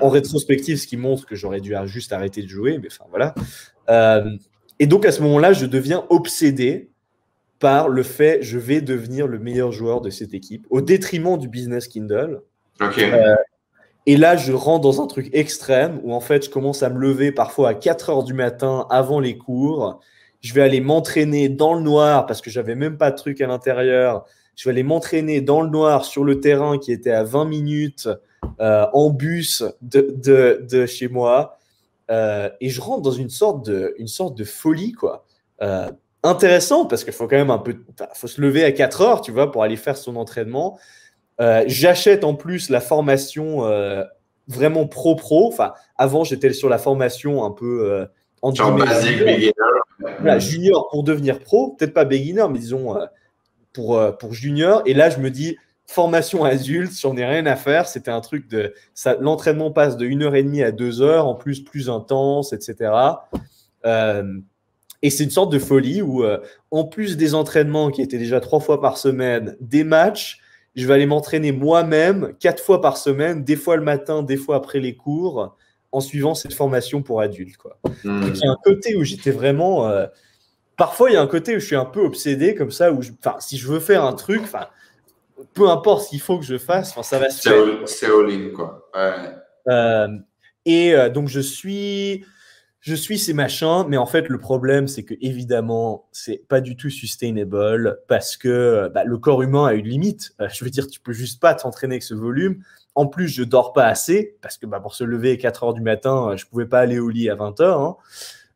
En 0.00 0.08
hmm. 0.08 0.12
rétrospective, 0.12 0.78
ce 0.78 0.86
qui 0.86 0.96
montre 0.96 1.26
que 1.26 1.34
j'aurais 1.34 1.60
dû 1.60 1.74
juste 1.86 2.12
arrêter 2.12 2.42
de 2.42 2.48
jouer, 2.48 2.78
mais 2.78 2.88
enfin 2.90 3.04
voilà. 3.10 3.34
Euh, 3.90 4.36
et 4.78 4.86
donc 4.86 5.04
à 5.04 5.12
ce 5.12 5.22
moment-là, 5.22 5.52
je 5.52 5.66
deviens 5.66 6.04
obsédé 6.08 6.91
par 7.62 7.88
le 7.88 8.02
fait 8.02 8.42
je 8.42 8.58
vais 8.58 8.80
devenir 8.80 9.28
le 9.28 9.38
meilleur 9.38 9.70
joueur 9.70 10.00
de 10.00 10.10
cette 10.10 10.34
équipe 10.34 10.66
au 10.68 10.80
détriment 10.80 11.38
du 11.38 11.46
business 11.46 11.86
Kindle. 11.86 12.42
Euh, 12.80 13.36
et 14.06 14.16
là, 14.16 14.36
je 14.36 14.52
rentre 14.52 14.80
dans 14.80 15.00
un 15.00 15.06
truc 15.06 15.30
extrême 15.32 16.00
où 16.02 16.12
en 16.12 16.18
fait, 16.18 16.46
je 16.46 16.50
commence 16.50 16.82
à 16.82 16.90
me 16.90 16.98
lever 16.98 17.30
parfois 17.30 17.68
à 17.68 17.74
4 17.74 18.10
heures 18.10 18.24
du 18.24 18.34
matin 18.34 18.88
avant 18.90 19.20
les 19.20 19.38
cours. 19.38 20.00
Je 20.40 20.52
vais 20.54 20.62
aller 20.62 20.80
m'entraîner 20.80 21.48
dans 21.48 21.74
le 21.74 21.82
noir 21.82 22.26
parce 22.26 22.40
que 22.40 22.50
j'avais 22.50 22.74
même 22.74 22.98
pas 22.98 23.12
de 23.12 23.16
truc 23.16 23.40
à 23.40 23.46
l'intérieur. 23.46 24.24
Je 24.56 24.64
vais 24.64 24.72
aller 24.72 24.82
m'entraîner 24.82 25.40
dans 25.40 25.62
le 25.62 25.70
noir 25.70 26.04
sur 26.04 26.24
le 26.24 26.40
terrain 26.40 26.78
qui 26.78 26.90
était 26.90 27.12
à 27.12 27.22
20 27.22 27.44
minutes 27.44 28.08
euh, 28.60 28.86
en 28.92 29.10
bus 29.10 29.62
de, 29.82 30.86
chez 30.86 31.06
moi. 31.06 31.60
Euh, 32.10 32.50
et 32.60 32.70
je 32.70 32.80
rentre 32.80 33.02
dans 33.02 33.12
une 33.12 33.30
sorte 33.30 33.64
de, 33.64 33.94
une 33.98 34.08
sorte 34.08 34.36
de 34.36 34.42
folie, 34.42 34.90
quoi. 34.90 35.24
Euh, 35.62 35.88
intéressant 36.22 36.86
parce 36.86 37.04
qu'il 37.04 37.12
faut 37.12 37.26
quand 37.26 37.36
même 37.36 37.50
un 37.50 37.58
peu, 37.58 37.76
faut 38.14 38.26
se 38.26 38.40
lever 38.40 38.64
à 38.64 38.72
4 38.72 39.00
heures, 39.00 39.20
tu 39.20 39.32
vois, 39.32 39.50
pour 39.50 39.62
aller 39.62 39.76
faire 39.76 39.96
son 39.96 40.16
entraînement. 40.16 40.78
J'achète 41.66 42.22
en 42.22 42.34
plus 42.34 42.70
la 42.70 42.80
formation 42.80 43.62
vraiment 44.46 44.86
pro-pro. 44.86 45.48
Enfin, 45.48 45.72
avant, 45.96 46.22
j'étais 46.22 46.52
sur 46.52 46.68
la 46.68 46.78
formation 46.78 47.44
un 47.44 47.50
peu 47.50 48.06
en 48.42 48.52
basique, 48.52 49.18
beginner. 49.18 50.40
junior 50.40 50.88
pour 50.90 51.02
devenir 51.02 51.40
pro, 51.40 51.70
peut-être 51.72 51.94
pas 51.94 52.04
beginner, 52.04 52.46
mais 52.48 52.60
disons 52.60 52.96
pour, 53.72 54.00
pour 54.18 54.32
junior. 54.32 54.82
Et 54.86 54.94
là, 54.94 55.10
je 55.10 55.18
me 55.18 55.30
dis, 55.30 55.56
formation 55.92 56.44
adulte, 56.44 56.92
j'en 56.98 57.16
ai 57.16 57.24
rien 57.24 57.46
à 57.46 57.56
faire. 57.56 57.86
C'était 57.86 58.10
un 58.10 58.20
truc 58.20 58.48
de. 58.48 58.74
L'entraînement 59.20 59.70
passe 59.70 59.96
de 59.96 60.06
1h30 60.06 60.64
à 60.64 60.72
2 60.72 61.02
heures, 61.02 61.26
en 61.26 61.34
plus 61.34 61.62
plus 61.62 61.90
intense, 61.90 62.52
etc. 62.52 62.92
Euh, 63.84 64.38
et 65.02 65.10
c'est 65.10 65.24
une 65.24 65.30
sorte 65.30 65.52
de 65.52 65.58
folie 65.58 66.00
où, 66.00 66.24
euh, 66.24 66.38
en 66.70 66.84
plus 66.84 67.16
des 67.16 67.34
entraînements 67.34 67.90
qui 67.90 68.02
étaient 68.02 68.18
déjà 68.18 68.40
trois 68.40 68.60
fois 68.60 68.80
par 68.80 68.96
semaine, 68.96 69.56
des 69.60 69.82
matchs, 69.82 70.38
je 70.76 70.86
vais 70.86 70.94
aller 70.94 71.06
m'entraîner 71.06 71.50
moi-même 71.50 72.34
quatre 72.38 72.62
fois 72.62 72.80
par 72.80 72.96
semaine, 72.96 73.44
des 73.44 73.56
fois 73.56 73.76
le 73.76 73.82
matin, 73.82 74.22
des 74.22 74.36
fois 74.36 74.56
après 74.56 74.78
les 74.78 74.94
cours, 74.94 75.56
en 75.90 76.00
suivant 76.00 76.34
cette 76.34 76.54
formation 76.54 77.02
pour 77.02 77.20
adultes. 77.20 77.56
Quoi. 77.56 77.78
Hmm. 78.04 78.22
il 78.28 78.40
y 78.40 78.46
a 78.46 78.50
un 78.50 78.58
côté 78.64 78.96
où 78.96 79.02
j'étais 79.02 79.32
vraiment. 79.32 79.88
Euh, 79.88 80.06
parfois, 80.76 81.10
il 81.10 81.14
y 81.14 81.16
a 81.16 81.20
un 81.20 81.26
côté 81.26 81.56
où 81.56 81.58
je 81.58 81.66
suis 81.66 81.76
un 81.76 81.84
peu 81.84 82.00
obsédé 82.00 82.54
comme 82.54 82.70
ça, 82.70 82.92
où 82.92 83.00
si 83.40 83.58
je 83.58 83.66
veux 83.66 83.80
faire 83.80 84.04
un 84.04 84.14
truc, 84.14 84.40
enfin 84.44 84.68
peu 85.54 85.68
importe 85.68 86.04
ce 86.04 86.10
qu'il 86.10 86.20
faut 86.20 86.38
que 86.38 86.44
je 86.44 86.56
fasse, 86.56 86.94
ça 87.02 87.18
va 87.18 87.28
se 87.28 87.42
faire. 87.42 87.64
C'est 87.86 88.06
all-in, 88.06 88.50
quoi. 88.54 88.88
Euh, 89.68 90.08
et 90.64 90.94
donc, 91.12 91.28
je 91.28 91.40
suis, 91.40 92.24
je 92.82 92.96
suis 92.96 93.16
ces 93.16 93.32
machins, 93.32 93.84
mais 93.86 93.96
en 93.96 94.06
fait, 94.06 94.28
le 94.28 94.38
problème, 94.38 94.88
c'est 94.88 95.04
que 95.04 95.14
évidemment, 95.20 96.08
c'est 96.10 96.42
pas 96.48 96.60
du 96.60 96.76
tout 96.76 96.90
sustainable 96.90 98.00
parce 98.08 98.36
que 98.36 98.90
bah, 98.92 99.04
le 99.04 99.18
corps 99.18 99.40
humain 99.40 99.66
a 99.66 99.74
une 99.74 99.86
limite. 99.86 100.32
Euh, 100.40 100.48
je 100.52 100.64
veux 100.64 100.70
dire, 100.70 100.88
tu 100.88 100.98
peux 100.98 101.12
juste 101.12 101.40
pas 101.40 101.54
t'entraîner 101.54 101.94
avec 101.94 102.02
ce 102.02 102.14
volume. 102.14 102.64
En 102.96 103.06
plus, 103.06 103.28
je 103.28 103.44
dors 103.44 103.72
pas 103.72 103.86
assez 103.86 104.36
parce 104.42 104.58
que 104.58 104.66
bah, 104.66 104.80
pour 104.80 104.96
se 104.96 105.04
lever 105.04 105.30
à 105.30 105.36
4 105.36 105.62
heures 105.62 105.74
du 105.74 105.80
matin, 105.80 106.34
je 106.36 106.44
pouvais 106.44 106.66
pas 106.66 106.80
aller 106.80 106.98
au 106.98 107.08
lit 107.08 107.30
à 107.30 107.36
20 107.36 107.60
heures. 107.60 107.96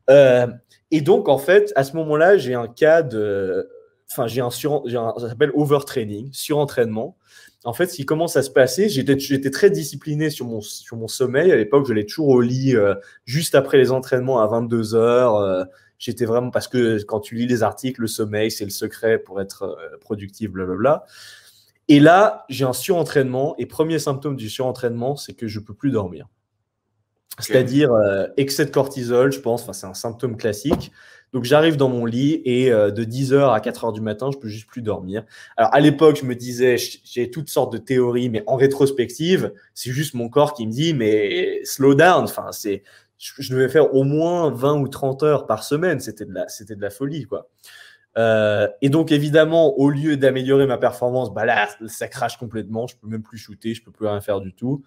Hein. 0.09 0.59
et 0.91 1.01
donc, 1.03 1.29
en 1.29 1.39
fait, 1.39 1.73
à 1.77 1.85
ce 1.85 1.95
moment-là, 1.95 2.37
j'ai 2.37 2.55
un 2.55 2.67
cas 2.67 3.03
de 3.03 3.71
enfin, 4.11 4.27
j'ai 4.27 4.41
un, 4.41 4.51
sur, 4.51 4.83
ça 4.91 5.29
s'appelle 5.29 5.53
overtraining, 5.55 6.31
surentraînement. 6.33 7.17
En 7.67 7.73
fait, 7.73 7.87
ce 7.87 7.97
qui 7.97 8.07
commence 8.07 8.37
à 8.37 8.43
se 8.43 8.51
passer, 8.51 8.89
j'étais, 8.89 9.51
très 9.51 9.71
discipliné 9.71 10.31
sur 10.31 10.47
mon, 10.47 10.61
sur 10.61 10.97
mon 10.97 11.09
sommeil. 11.09 11.51
À 11.51 11.57
l'époque, 11.57 11.85
j'allais 11.89 12.05
toujours 12.05 12.29
au 12.29 12.41
lit 12.41 12.77
euh, 12.77 12.95
juste 13.25 13.57
après 13.57 13.77
les 13.77 13.91
entraînements 13.91 14.39
à 14.39 14.47
22 14.47 14.95
heures. 14.95 15.35
Euh, 15.35 15.65
j'étais 15.99 16.27
vraiment 16.27 16.53
parce 16.53 16.69
que 16.69 17.03
quand 17.03 17.19
tu 17.19 17.35
lis 17.35 17.49
les 17.49 17.65
articles, 17.65 18.01
le 18.01 18.07
sommeil, 18.07 18.53
c'est 18.53 18.65
le 18.65 18.71
secret 18.71 19.19
pour 19.19 19.41
être 19.41 19.65
euh, 19.65 19.99
productif, 20.01 20.53
blablabla. 20.53 21.07
Et 21.89 21.99
là, 21.99 22.45
j'ai 22.49 22.65
un 22.65 22.73
surentraînement. 22.73 23.57
Et 23.59 23.67
premier 23.67 23.99
symptôme 23.99 24.37
du 24.37 24.49
surentraînement, 24.49 25.17
c'est 25.17 25.35
que 25.35 25.49
je 25.49 25.59
peux 25.59 25.75
plus 25.75 25.91
dormir. 25.91 26.29
C'est-à-dire 27.41 27.91
excès 28.39 28.65
de 28.65 28.71
cortisol, 28.71 29.31
je 29.31 29.41
pense. 29.41 29.63
Enfin, 29.63 29.73
c'est 29.73 29.87
un 29.87 29.93
symptôme 29.93 30.37
classique. 30.37 30.93
Donc 31.33 31.45
j'arrive 31.45 31.77
dans 31.77 31.89
mon 31.89 32.07
lit 32.07 32.41
et 32.45 32.73
euh, 32.73 32.91
de 32.91 33.05
10h 33.05 33.53
à 33.53 33.59
4h 33.61 33.93
du 33.93 34.01
matin, 34.01 34.31
je 34.33 34.39
peux 34.39 34.49
juste 34.49 34.67
plus 34.69 34.83
dormir. 34.83 35.25
Alors 35.57 35.75
à 35.75 35.81
l'époque, 35.81 36.19
je 36.21 36.25
me 36.25 36.35
disais, 36.35 36.77
j'ai 37.05 37.31
toutes 37.31 37.51
sortes 37.51 37.73
de 37.73 37.79
théories, 37.79 38.31
mais 38.31 38.43
en 38.47 38.57
rétrospective, 38.57 39.53
c'est 39.75 39.91
juste 39.91 40.15
mon 40.15 40.29
corps 40.29 40.55
qui 40.55 40.67
me 40.67 40.73
dit, 40.73 40.95
mais 40.95 41.61
slow 41.65 41.95
down. 41.95 42.25
Enfin, 42.25 42.53
c'est, 42.53 42.83
je, 43.19 43.53
devais 43.53 43.69
faire 43.69 43.95
au 43.95 44.05
moins 44.05 44.51
20 44.51 44.81
ou 44.81 44.89
30 44.89 45.23
heures 45.23 45.47
par 45.47 45.65
semaine. 45.65 46.01
C'était 46.01 46.25
de 46.25 46.33
la, 46.33 46.47
de 46.47 46.81
la 46.81 46.91
folie, 46.91 47.25
quoi. 47.25 47.49
Euh, 48.19 48.67
et 48.81 48.89
donc 48.89 49.13
évidemment, 49.13 49.79
au 49.79 49.91
lieu 49.91 50.17
d'améliorer 50.17 50.67
ma 50.67 50.79
performance, 50.79 51.33
bah 51.35 51.45
là, 51.45 51.69
ça 51.87 52.09
crache 52.09 52.39
complètement. 52.39 52.87
Je 52.87 52.97
peux 52.97 53.09
même 53.09 53.23
plus 53.23 53.39
shooter, 53.39 53.75
je 53.75 53.83
peux 53.83 53.91
plus 53.91 54.07
rien 54.07 54.21
faire 54.21 54.41
du 54.41 54.55
tout. 54.55 54.83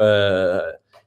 Euh, 0.00 0.62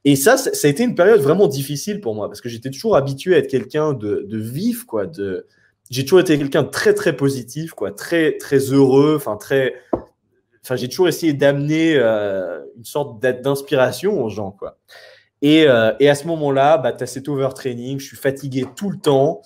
Et 0.05 0.15
ça, 0.15 0.37
ça 0.37 0.67
a 0.67 0.71
été 0.71 0.83
une 0.83 0.95
période 0.95 1.21
vraiment 1.21 1.47
difficile 1.47 1.99
pour 1.99 2.15
moi 2.15 2.27
parce 2.27 2.41
que 2.41 2.49
j'étais 2.49 2.69
toujours 2.69 2.95
habitué 2.95 3.35
à 3.35 3.39
être 3.39 3.49
quelqu'un 3.49 3.93
de, 3.93 4.25
de, 4.27 4.37
vif, 4.37 4.85
quoi. 4.85 5.05
De... 5.05 5.47
J'ai 5.89 6.03
toujours 6.03 6.19
été 6.19 6.37
quelqu'un 6.37 6.63
de 6.63 6.69
très, 6.69 6.93
très 6.93 7.15
positif, 7.15 7.71
quoi. 7.71 7.91
Très, 7.91 8.37
très 8.37 8.57
heureux, 8.57 9.15
enfin, 9.17 9.37
très. 9.37 9.75
Enfin, 10.63 10.75
j'ai 10.75 10.87
toujours 10.87 11.07
essayé 11.07 11.33
d'amener 11.33 11.95
euh, 11.97 12.61
une 12.77 12.85
sorte 12.85 13.21
d'inspiration 13.21 14.23
aux 14.23 14.29
gens, 14.29 14.51
quoi. 14.51 14.77
Et, 15.41 15.67
euh, 15.67 15.93
et 15.99 16.09
à 16.09 16.15
ce 16.15 16.25
moment-là, 16.27 16.77
bah, 16.77 16.93
tu 16.93 17.03
as 17.03 17.07
cet 17.07 17.27
overtraining, 17.27 17.99
je 17.99 18.05
suis 18.05 18.17
fatigué 18.17 18.65
tout 18.75 18.89
le 18.89 18.97
temps, 18.97 19.41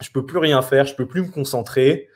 je 0.00 0.10
peux 0.10 0.24
plus 0.24 0.38
rien 0.38 0.62
faire, 0.62 0.86
je 0.86 0.94
peux 0.94 1.06
plus 1.06 1.22
me 1.22 1.30
concentrer. 1.30 2.08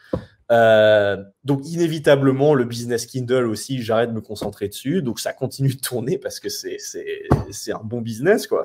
Euh, 0.53 1.23
donc 1.45 1.66
inévitablement, 1.66 2.55
le 2.55 2.65
business 2.65 3.07
Kindle 3.07 3.47
aussi, 3.47 3.83
j'arrête 3.83 4.11
de 4.11 4.15
me 4.15 4.21
concentrer 4.21 4.69
dessus. 4.69 5.03
Donc 5.03 5.21
ça 5.21 5.33
continue 5.33 5.75
de 5.75 5.81
tourner 5.81 6.19
parce 6.19 6.41
que 6.41 6.49
c'est 6.49 7.73
un 7.73 7.83
bon 7.83 8.01
business, 8.01 8.47
quoi. 8.47 8.65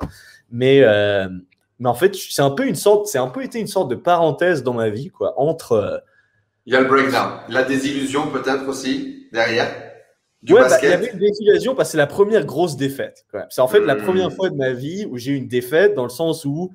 Mais, 0.50 0.82
euh, 0.82 1.28
mais 1.78 1.88
en 1.88 1.94
fait, 1.94 2.14
c'est 2.14 2.42
un 2.42 2.50
peu 2.50 2.66
une 2.66 2.74
sorte, 2.74 3.06
c'est 3.06 3.18
un 3.18 3.28
peu 3.28 3.42
été 3.42 3.58
une 3.58 3.66
sorte 3.66 3.90
de 3.90 3.96
parenthèse 3.96 4.62
dans 4.62 4.74
ma 4.74 4.90
vie, 4.90 5.08
quoi, 5.08 5.38
entre. 5.40 5.72
Euh, 5.72 5.98
il 6.66 6.74
y 6.74 6.76
a 6.76 6.80
le 6.80 6.88
breakdown, 6.88 7.40
la 7.48 7.62
désillusion 7.62 8.30
peut-être 8.30 8.68
aussi 8.68 9.28
derrière. 9.32 9.68
Du 10.42 10.54
ouais, 10.54 10.60
bah, 10.60 10.78
il 10.82 10.88
y 10.88 10.92
avait 10.92 11.10
une 11.10 11.18
désillusion 11.18 11.74
parce 11.74 11.88
que 11.88 11.92
c'est 11.92 11.98
la 11.98 12.06
première 12.06 12.46
grosse 12.46 12.76
défaite. 12.76 13.26
C'est 13.50 13.60
en 13.60 13.68
fait 13.68 13.80
la 13.80 13.94
hmm. 13.94 14.02
première 14.02 14.32
fois 14.32 14.48
de 14.48 14.56
ma 14.56 14.72
vie 14.72 15.06
où 15.10 15.18
j'ai 15.18 15.32
eu 15.32 15.36
une 15.36 15.48
défaite 15.48 15.94
dans 15.94 16.04
le 16.04 16.10
sens 16.10 16.44
où 16.44 16.72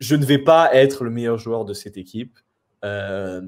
je 0.00 0.16
ne 0.16 0.24
vais 0.24 0.38
pas 0.38 0.74
être 0.74 1.04
le 1.04 1.10
meilleur 1.10 1.38
joueur 1.38 1.64
de 1.64 1.72
cette 1.72 1.96
équipe. 1.96 2.38
Euh, 2.84 3.42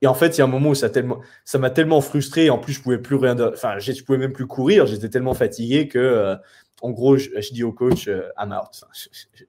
et 0.00 0.06
en 0.06 0.14
fait, 0.14 0.36
il 0.36 0.38
y 0.38 0.40
a 0.42 0.44
un 0.44 0.48
moment 0.48 0.70
où 0.70 0.74
ça 0.74 0.90
tellement, 0.90 1.20
ça 1.44 1.58
m'a 1.58 1.70
tellement 1.70 2.00
frustré. 2.00 2.50
En 2.50 2.58
plus, 2.58 2.74
je 2.74 2.82
pouvais 2.82 2.98
plus 2.98 3.16
rien, 3.16 3.36
enfin, 3.40 3.78
je 3.78 4.02
pouvais 4.04 4.18
même 4.18 4.32
plus 4.32 4.46
courir. 4.46 4.86
J'étais 4.86 5.08
tellement 5.08 5.34
fatigué 5.34 5.88
que, 5.88 5.98
euh, 5.98 6.36
en 6.82 6.90
gros, 6.90 7.16
je, 7.16 7.52
dis 7.52 7.64
au 7.64 7.72
coach, 7.72 8.06
euh, 8.06 8.28
I'm 8.38 8.52
out. 8.52 8.84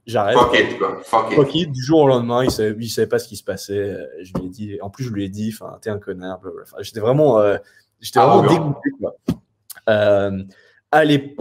J'arrête. 0.08 0.38
Fuck 0.38 0.60
it, 0.60 0.78
quoi. 0.80 1.00
Fuck, 1.04 1.56
it. 1.56 1.72
Du 1.72 1.84
jour 1.84 2.02
au 2.02 2.08
lendemain, 2.08 2.44
il 2.44 2.50
savait, 2.50 2.76
il 2.80 2.90
savait 2.90 3.08
pas 3.08 3.20
ce 3.20 3.28
qui 3.28 3.38
se 3.38 3.44
passait. 3.44 3.96
Je 4.22 4.34
lui 4.40 4.48
ai 4.48 4.50
dit, 4.50 4.78
en 4.82 4.90
plus, 4.90 5.04
je 5.04 5.12
lui 5.12 5.24
ai 5.24 5.30
dit, 5.30 5.54
enfin, 5.54 5.78
t'es 5.82 5.92
un 5.92 6.00
connard. 6.00 6.42
j'étais 6.80 7.00
vraiment, 7.00 7.40
euh, 7.40 7.58
j'étais 8.00 8.20
vraiment 8.20 8.44
ah, 8.44 8.48
dégoûté, 8.48 8.90
quoi. 9.00 9.16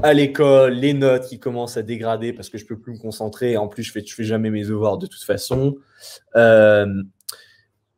à 0.03 0.13
l'école, 0.13 0.75
les 0.75 0.93
notes 0.93 1.29
qui 1.29 1.41
commencent 1.41 1.79
à 1.79 1.83
dégrader 1.83 2.35
parce 2.35 2.51
que 2.51 2.59
je 2.59 2.67
peux 2.67 2.79
plus 2.79 2.93
me 2.93 2.99
concentrer. 2.99 3.57
En 3.57 3.69
plus, 3.69 3.85
je 3.85 3.93
fais, 3.93 4.05
je 4.05 4.15
fais 4.15 4.25
jamais 4.25 4.51
mes 4.51 4.65
devoirs 4.65 4.99
de 4.99 5.07
toute 5.07 5.25
façon. 5.25 5.79
Euh, 6.37 6.85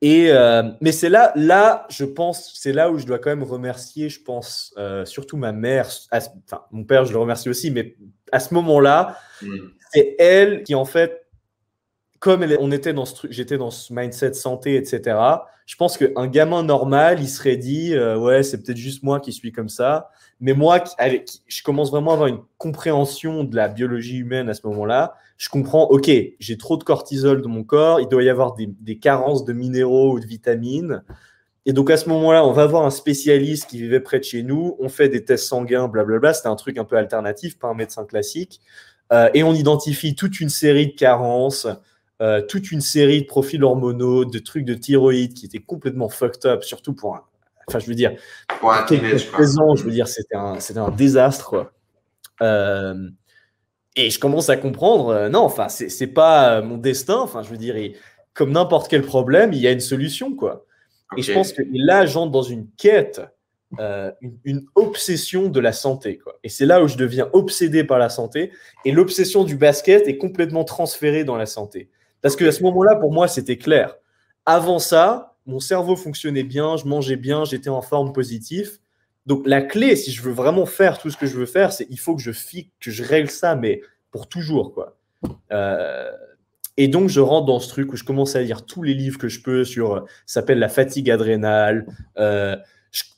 et, 0.03 0.31
euh, 0.31 0.63
mais 0.81 0.93
c'est 0.93 1.11
là, 1.11 1.33
là, 1.37 1.87
je 1.91 2.05
pense, 2.05 2.53
c'est 2.55 2.73
là 2.73 2.91
où 2.91 2.99
je 2.99 3.05
dois 3.05 3.19
quand 3.19 3.31
même 3.31 3.43
remercier, 3.43 4.09
je 4.09 4.23
pense, 4.23 4.73
euh, 4.79 5.05
surtout 5.05 5.37
ma 5.37 5.53
mère. 5.53 5.89
enfin, 6.11 6.65
mon 6.71 6.85
père, 6.85 7.05
je 7.05 7.13
le 7.13 7.19
remercie 7.19 7.51
aussi, 7.51 7.71
mais 7.71 7.97
à 8.33 8.41
ce 8.41 8.55
moment-là, 8.55 9.19
mm. 9.43 9.57
c'est 9.93 10.17
elle 10.19 10.63
qui, 10.63 10.75
en 10.75 10.87
fait, 10.87 11.27
comme 12.19 12.43
elle, 12.43 12.57
on 12.61 12.73
était 12.73 12.95
dans 12.95 13.05
ce 13.05 13.15
truc, 13.15 13.33
j'étais 13.33 13.59
dans 13.59 13.71
ce 13.71 13.93
mindset 13.93 14.35
santé, 14.35 14.77
etc. 14.77 15.19
Je 15.67 15.77
pense 15.77 15.99
qu'un 15.99 16.27
gamin 16.27 16.63
normal, 16.63 17.21
il 17.21 17.29
serait 17.29 17.57
dit, 17.57 17.95
euh, 17.95 18.19
ouais, 18.19 18.43
c'est 18.43 18.63
peut-être 18.63 18.79
juste 18.79 19.03
moi 19.03 19.21
qui 19.21 19.33
suis 19.33 19.53
comme 19.53 19.69
ça. 19.69 20.11
Mais 20.41 20.55
moi, 20.55 20.83
je 21.47 21.63
commence 21.63 21.91
vraiment 21.91 22.13
à 22.13 22.15
avoir 22.15 22.29
une 22.29 22.41
compréhension 22.57 23.45
de 23.45 23.55
la 23.55 23.69
biologie 23.69 24.17
humaine 24.17 24.49
à 24.49 24.55
ce 24.55 24.67
moment-là. 24.67 25.15
Je 25.41 25.49
comprends, 25.49 25.85
ok, 25.85 26.11
j'ai 26.39 26.59
trop 26.59 26.77
de 26.77 26.85
cortisol 26.85 27.41
dans 27.41 27.49
mon 27.49 27.65
corps, 27.65 27.99
il 27.99 28.09
doit 28.09 28.23
y 28.23 28.29
avoir 28.29 28.55
des, 28.55 28.99
carences 28.99 29.47
de 29.47 29.55
minéraux 29.55 30.13
ou 30.13 30.21
de 30.21 30.27
vitamines. 30.27 31.03
Et 31.65 31.73
donc 31.73 31.91
à 31.91 31.97
ce 31.97 32.11
moment-là, 32.11 32.45
on 32.45 32.53
va 32.53 32.67
voir 32.67 32.85
un 32.85 32.91
spécialiste 32.91 33.65
qui 33.71 33.79
vivait 33.79 34.01
près 34.01 34.19
de 34.19 34.25
chez 34.25 34.43
nous, 34.43 34.77
on 34.81 34.91
fait 34.91 35.09
des 35.09 35.25
tests 35.25 35.47
sanguins, 35.47 35.89
blablabla. 35.89 36.35
C'était 36.35 36.49
un 36.49 36.57
truc 36.57 36.77
un 36.77 36.85
peu 36.85 36.99
alternatif, 36.99 37.59
pas 37.59 37.69
un 37.69 37.75
médecin 37.75 38.05
classique. 38.05 38.61
Euh, 39.15 39.31
et 39.33 39.43
on 39.43 39.55
identifie 39.55 40.15
toute 40.15 40.41
une 40.41 40.51
série 40.51 40.89
de 40.89 40.95
carences, 40.95 41.67
euh, 42.21 42.43
toute 42.43 42.71
une 42.71 42.83
série 42.83 43.23
de 43.23 43.27
profils 43.27 43.65
hormonaux, 43.65 44.27
de 44.27 44.39
trucs 44.41 44.67
de 44.67 44.75
thyroïde 44.75 45.33
qui 45.33 45.47
étaient 45.47 45.59
complètement 45.59 46.11
fucked 46.11 46.45
up, 46.45 46.65
surtout 46.65 46.93
pour 46.93 47.17
un, 47.17 47.25
Enfin, 47.67 47.79
je 47.79 47.87
veux 47.87 47.95
dire, 47.95 48.15
pour 48.61 48.73
un 48.73 48.85
je 48.87 49.85
veux 49.85 49.91
dire, 49.91 50.07
c'était 50.07 50.37
un, 50.37 50.59
un 50.77 50.91
désastre, 50.91 51.49
quoi. 51.49 51.73
Euh, 52.43 53.09
et 53.97 54.11
je 54.11 54.19
commence 54.19 54.49
à 54.49 54.57
comprendre, 54.57 55.09
euh, 55.09 55.29
non, 55.29 55.41
enfin, 55.41 55.69
c'est 55.69 56.07
pas 56.07 56.63
mon 56.63 56.77
destin. 56.77 57.19
Enfin, 57.19 57.43
je 57.43 57.51
veux 57.51 57.57
dire, 57.57 57.75
comme 58.35 58.53
n'importe 58.53 58.89
quel 58.89 59.03
problème, 59.03 59.53
il 59.53 59.61
y 59.61 59.67
a 59.67 59.73
une 59.73 59.81
solution, 59.81 60.35
quoi. 60.35 60.65
Et 61.17 61.23
je 61.23 61.33
pense 61.33 61.53
que 61.53 61.63
là, 61.73 62.07
j'entre 62.07 62.31
dans 62.31 62.43
une 62.43 62.69
quête, 62.77 63.21
euh, 63.79 64.13
une, 64.45 64.67
obsession 64.77 65.49
de 65.49 65.61
la 65.61 65.73
santé, 65.73 66.19
quoi. 66.19 66.39
Et 66.45 66.49
c'est 66.49 66.67
là 66.67 66.83
où 66.83 66.89
je 66.89 66.97
deviens 66.97 67.29
obsédé 67.33 67.83
par 67.83 67.99
la 67.99 68.09
santé. 68.09 68.53
Et 68.85 68.93
l'obsession 68.93 69.45
du 69.45 69.57
basket 69.57 70.07
est 70.07 70.19
complètement 70.19 70.65
transférée 70.65 71.25
dans 71.25 71.37
la 71.37 71.47
santé. 71.47 71.89
Parce 72.23 72.37
que 72.37 72.45
à 72.45 72.53
ce 72.53 72.63
moment-là, 72.63 72.97
pour 72.97 73.13
moi, 73.13 73.27
c'était 73.27 73.59
clair. 73.59 73.97
Avant 74.47 74.79
ça, 74.79 75.37
mon 75.47 75.59
cerveau 75.59 75.97
fonctionnait 75.97 76.45
bien, 76.45 76.77
je 76.77 76.85
mangeais 76.85 77.17
bien, 77.17 77.45
j'étais 77.45 77.71
en 77.71 77.83
forme 77.83 78.13
positive. 78.13 78.79
Donc 79.31 79.47
la 79.47 79.63
clé, 79.63 79.95
si 79.95 80.11
je 80.11 80.23
veux 80.23 80.33
vraiment 80.33 80.67
faire 80.67 80.99
tout 80.99 81.09
ce 81.09 81.17
que 81.17 81.25
je 81.25 81.37
veux 81.37 81.47
faire, 81.47 81.73
c'est 81.73 81.87
il 81.89 82.01
faut 82.01 82.17
que 82.17 82.21
je 82.21 82.33
fixe, 82.33 82.69
que 82.81 82.91
je 82.91 83.05
règle 83.05 83.31
ça, 83.31 83.55
mais 83.55 83.81
pour 84.11 84.29
toujours, 84.29 84.75
quoi. 84.75 84.97
Euh, 85.53 86.11
et 86.77 86.89
donc 86.89 87.11
je 87.11 87.21
rentre 87.21 87.47
dans 87.47 87.61
ce 87.61 87.69
truc 87.69 87.93
où 87.93 87.97
je 87.97 88.03
commence 88.03 88.35
à 88.35 88.43
lire 88.43 88.67
tous 88.67 88.83
les 88.83 88.93
livres 88.93 89.19
que 89.19 89.29
je 89.29 89.41
peux 89.41 89.63
sur, 89.63 89.95
euh, 89.95 90.01
ça 90.27 90.41
s'appelle 90.41 90.59
la 90.59 90.69
fatigue 90.69 91.13
adrénale. 91.13 91.87
Euh, 92.19 92.57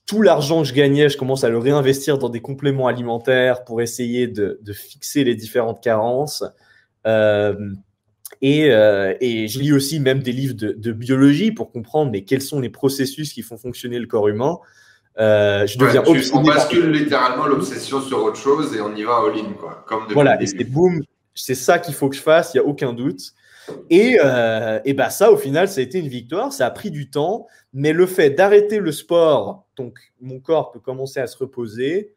tout 0.05 0.21
l'argent 0.21 0.61
que 0.61 0.69
je 0.69 0.75
gagnais, 0.75 1.09
je 1.09 1.17
commence 1.17 1.45
à 1.45 1.49
le 1.49 1.57
réinvestir 1.57 2.19
dans 2.19 2.29
des 2.29 2.43
compléments 2.43 2.89
alimentaires 2.89 3.65
pour 3.65 3.81
essayer 3.81 4.27
de, 4.27 4.61
fixer 4.75 5.25
les 5.25 5.35
différentes 5.35 5.83
carences. 5.83 6.45
Et, 7.07 8.67
je 8.69 9.59
lis 9.59 9.73
aussi 9.73 9.99
même 9.99 10.23
des 10.23 10.33
livres 10.33 10.57
de, 10.57 10.93
biologie 10.93 11.53
pour 11.53 11.73
comprendre 11.73 12.11
mais 12.11 12.25
quels 12.25 12.43
sont 12.43 12.61
les 12.61 12.69
processus 12.69 13.33
qui 13.33 13.41
font 13.41 13.57
fonctionner 13.57 13.99
le 13.99 14.07
corps 14.07 14.29
humain. 14.29 14.59
Euh, 15.19 15.67
je 15.67 15.79
deviens 15.79 16.03
tu, 16.03 16.23
on 16.33 16.43
bascule 16.43 16.91
littéralement 16.91 17.47
l'obsession 17.47 18.01
sur 18.01 18.23
autre 18.23 18.37
chose 18.37 18.75
et 18.75 18.81
on 18.81 18.95
y 18.95 19.03
va 19.03 19.17
all-in. 19.17 19.53
Quoi, 19.59 19.85
comme 19.87 20.05
voilà, 20.11 20.41
et 20.41 20.47
c'est 20.47 20.65
boum, 20.65 21.03
c'est 21.35 21.55
ça 21.55 21.79
qu'il 21.79 21.95
faut 21.95 22.09
que 22.09 22.17
je 22.17 22.23
fasse, 22.23 22.55
il 22.55 22.61
n'y 22.61 22.67
a 22.67 22.69
aucun 22.69 22.93
doute. 22.93 23.21
Et, 23.91 24.19
euh, 24.23 24.81
et 24.85 24.93
bah 24.93 25.11
ça, 25.11 25.31
au 25.31 25.37
final, 25.37 25.69
ça 25.69 25.81
a 25.81 25.85
été 25.85 25.99
une 25.99 26.09
victoire. 26.09 26.53
Ça 26.53 26.67
a 26.67 26.71
pris 26.71 26.91
du 26.91 27.11
temps, 27.11 27.47
mais 27.73 27.93
le 27.93 28.07
fait 28.07 28.31
d'arrêter 28.31 28.79
le 28.79 28.91
sport, 28.91 29.67
donc 29.77 29.99
mon 30.21 30.41
corps 30.41 30.73
peut 30.73 30.81
commencer 30.81 31.21
à 31.21 31.27
se 31.27 31.37
reposer. 31.37 32.13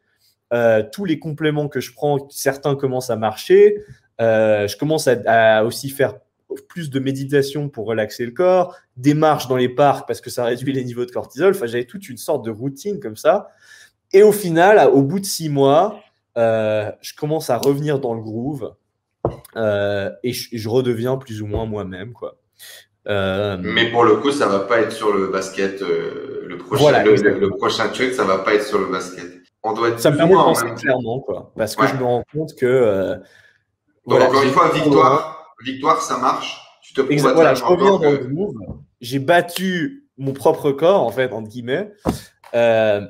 Euh, 0.52 0.82
tous 0.90 1.04
les 1.04 1.18
compléments 1.18 1.68
que 1.68 1.80
je 1.80 1.92
prends, 1.92 2.26
certains 2.30 2.74
commencent 2.74 3.10
à 3.10 3.16
marcher. 3.16 3.76
Je 4.18 4.76
commence 4.76 5.06
à, 5.08 5.64
aussi 5.64 5.90
faire 5.90 6.14
plus 6.62 6.90
de 6.90 6.98
méditation 6.98 7.68
pour 7.68 7.86
relaxer 7.86 8.24
le 8.24 8.32
corps, 8.32 8.76
des 8.96 9.14
marches 9.14 9.48
dans 9.48 9.56
les 9.56 9.68
parcs 9.68 10.06
parce 10.06 10.20
que 10.20 10.30
ça 10.30 10.44
réduit 10.44 10.72
les 10.72 10.84
niveaux 10.84 11.04
de 11.04 11.10
cortisol. 11.10 11.54
Enfin, 11.54 11.66
j'avais 11.66 11.84
toute 11.84 12.08
une 12.08 12.16
sorte 12.16 12.44
de 12.44 12.50
routine 12.50 13.00
comme 13.00 13.16
ça. 13.16 13.48
Et 14.12 14.22
au 14.22 14.32
final, 14.32 14.90
au 14.92 15.02
bout 15.02 15.20
de 15.20 15.24
six 15.24 15.48
mois, 15.48 16.00
euh, 16.38 16.90
je 17.00 17.14
commence 17.14 17.50
à 17.50 17.58
revenir 17.58 17.98
dans 17.98 18.14
le 18.14 18.22
groove 18.22 18.74
euh, 19.56 20.10
et, 20.22 20.32
je, 20.32 20.68
redeviens 20.68 21.16
plus 21.16 21.42
ou 21.42 21.46
moins 21.46 21.66
moi-même, 21.66 22.12
quoi. 22.12 22.36
Mais 23.06 23.90
pour 23.90 24.04
le 24.04 24.16
coup, 24.16 24.32
ça 24.32 24.46
va 24.46 24.60
pas 24.60 24.80
être 24.80 24.92
sur 24.92 25.12
le 25.12 25.28
basket. 25.28 25.80
le 25.80 26.56
prochain, 26.58 27.02
le, 27.04 27.50
prochain 27.50 27.88
truc, 27.88 28.12
ça 28.12 28.24
va 28.24 28.38
pas 28.38 28.54
être 28.54 28.64
sur 28.64 28.78
le 28.78 28.86
basket. 28.86 29.26
On 29.62 29.72
doit 29.72 29.88
être 29.88 30.00
ça 30.00 30.10
me 30.10 30.16
permet 30.16 30.32
de 30.32 30.38
penser 30.38 30.66
clairement, 30.76 31.20
quoi, 31.20 31.52
parce 31.56 31.74
que 31.74 31.86
je 31.86 31.94
me 31.94 32.04
rends 32.04 32.24
compte 32.32 32.54
que 32.54 33.20
donc, 34.06 34.22
encore 34.22 34.42
une 34.42 34.50
fois, 34.50 34.68
victoire, 34.68 35.35
victoire, 35.64 36.02
ça 36.02 36.18
marche. 36.18 36.62
Tu 36.82 36.94
te 36.94 37.00
exact, 37.10 37.34
voilà, 37.34 37.54
je 37.54 37.64
reviens 37.64 37.98
dans 37.98 38.10
le 38.10 38.28
move. 38.28 38.54
J'ai 39.00 39.18
battu 39.18 40.06
mon 40.18 40.32
propre 40.32 40.72
corps, 40.72 41.02
en 41.02 41.10
fait, 41.10 41.32
entre 41.32 41.48
guillemets. 41.48 41.92
Euh, 42.54 43.00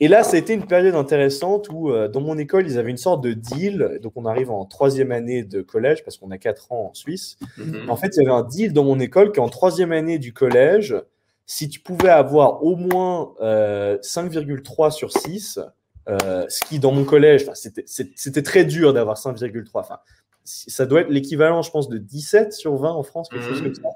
et 0.00 0.08
là, 0.08 0.22
ça 0.22 0.36
a 0.36 0.38
été 0.38 0.54
une 0.54 0.66
période 0.66 0.94
intéressante 0.94 1.68
où, 1.70 1.90
euh, 1.90 2.08
dans 2.08 2.20
mon 2.20 2.38
école, 2.38 2.66
ils 2.66 2.78
avaient 2.78 2.90
une 2.90 2.96
sorte 2.96 3.22
de 3.22 3.32
deal. 3.32 3.98
Donc, 4.02 4.12
on 4.16 4.24
arrive 4.24 4.50
en 4.50 4.64
troisième 4.64 5.12
année 5.12 5.44
de 5.44 5.62
collège, 5.62 6.04
parce 6.04 6.16
qu'on 6.16 6.30
a 6.30 6.38
quatre 6.38 6.72
ans 6.72 6.88
en 6.90 6.94
Suisse. 6.94 7.36
Mhm. 7.58 7.90
En 7.90 7.96
fait, 7.96 8.16
il 8.16 8.22
y 8.22 8.26
avait 8.26 8.34
un 8.34 8.44
deal 8.44 8.72
dans 8.72 8.84
mon 8.84 8.98
école 8.98 9.32
qu'en 9.32 9.48
troisième 9.48 9.92
année 9.92 10.18
du 10.18 10.32
collège, 10.32 10.96
si 11.46 11.68
tu 11.68 11.80
pouvais 11.80 12.10
avoir 12.10 12.62
au 12.62 12.76
moins 12.76 13.34
5,3 14.02 14.86
euh, 14.86 14.90
sur 14.90 15.12
6, 15.12 15.60
ce 16.08 16.64
qui, 16.64 16.78
dans 16.78 16.92
mon 16.92 17.04
collège, 17.04 17.46
c'était 17.54 18.42
très 18.42 18.64
dur 18.64 18.92
d'avoir 18.94 19.18
5,3. 19.18 19.68
Enfin, 19.74 19.98
ça 20.44 20.86
doit 20.86 21.02
être 21.02 21.10
l'équivalent, 21.10 21.62
je 21.62 21.70
pense, 21.70 21.88
de 21.88 21.98
17 21.98 22.52
sur 22.52 22.76
20 22.76 22.90
en 22.90 23.02
France, 23.02 23.28
quelque 23.28 23.44
chose 23.44 23.60
mmh. 23.60 23.64
comme 23.64 23.74
ça. 23.74 23.88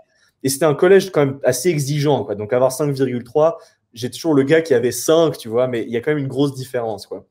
Et 0.43 0.49
c'était 0.49 0.67
un 0.67 0.75
collège 0.75 1.11
quand 1.11 1.25
même 1.25 1.39
assez 1.43 1.71
exigeant, 1.71 2.25
quoi. 2.25 2.35
Donc 2.35 2.53
avoir 2.53 2.71
5,3, 2.71 3.55
j'ai 3.95 4.11
toujours 4.11 4.35
le 4.35 4.43
gars 4.43 4.61
qui 4.61 4.75
avait 4.75 4.93
5, 4.93 5.39
tu 5.39 5.49
vois, 5.49 5.69
mais 5.69 5.83
il 5.83 5.91
y 5.91 5.97
a 5.97 6.01
quand 6.01 6.11
même 6.11 6.19
une 6.19 6.29
grosse 6.29 6.55
différence, 6.55 7.07
quoi. 7.07 7.27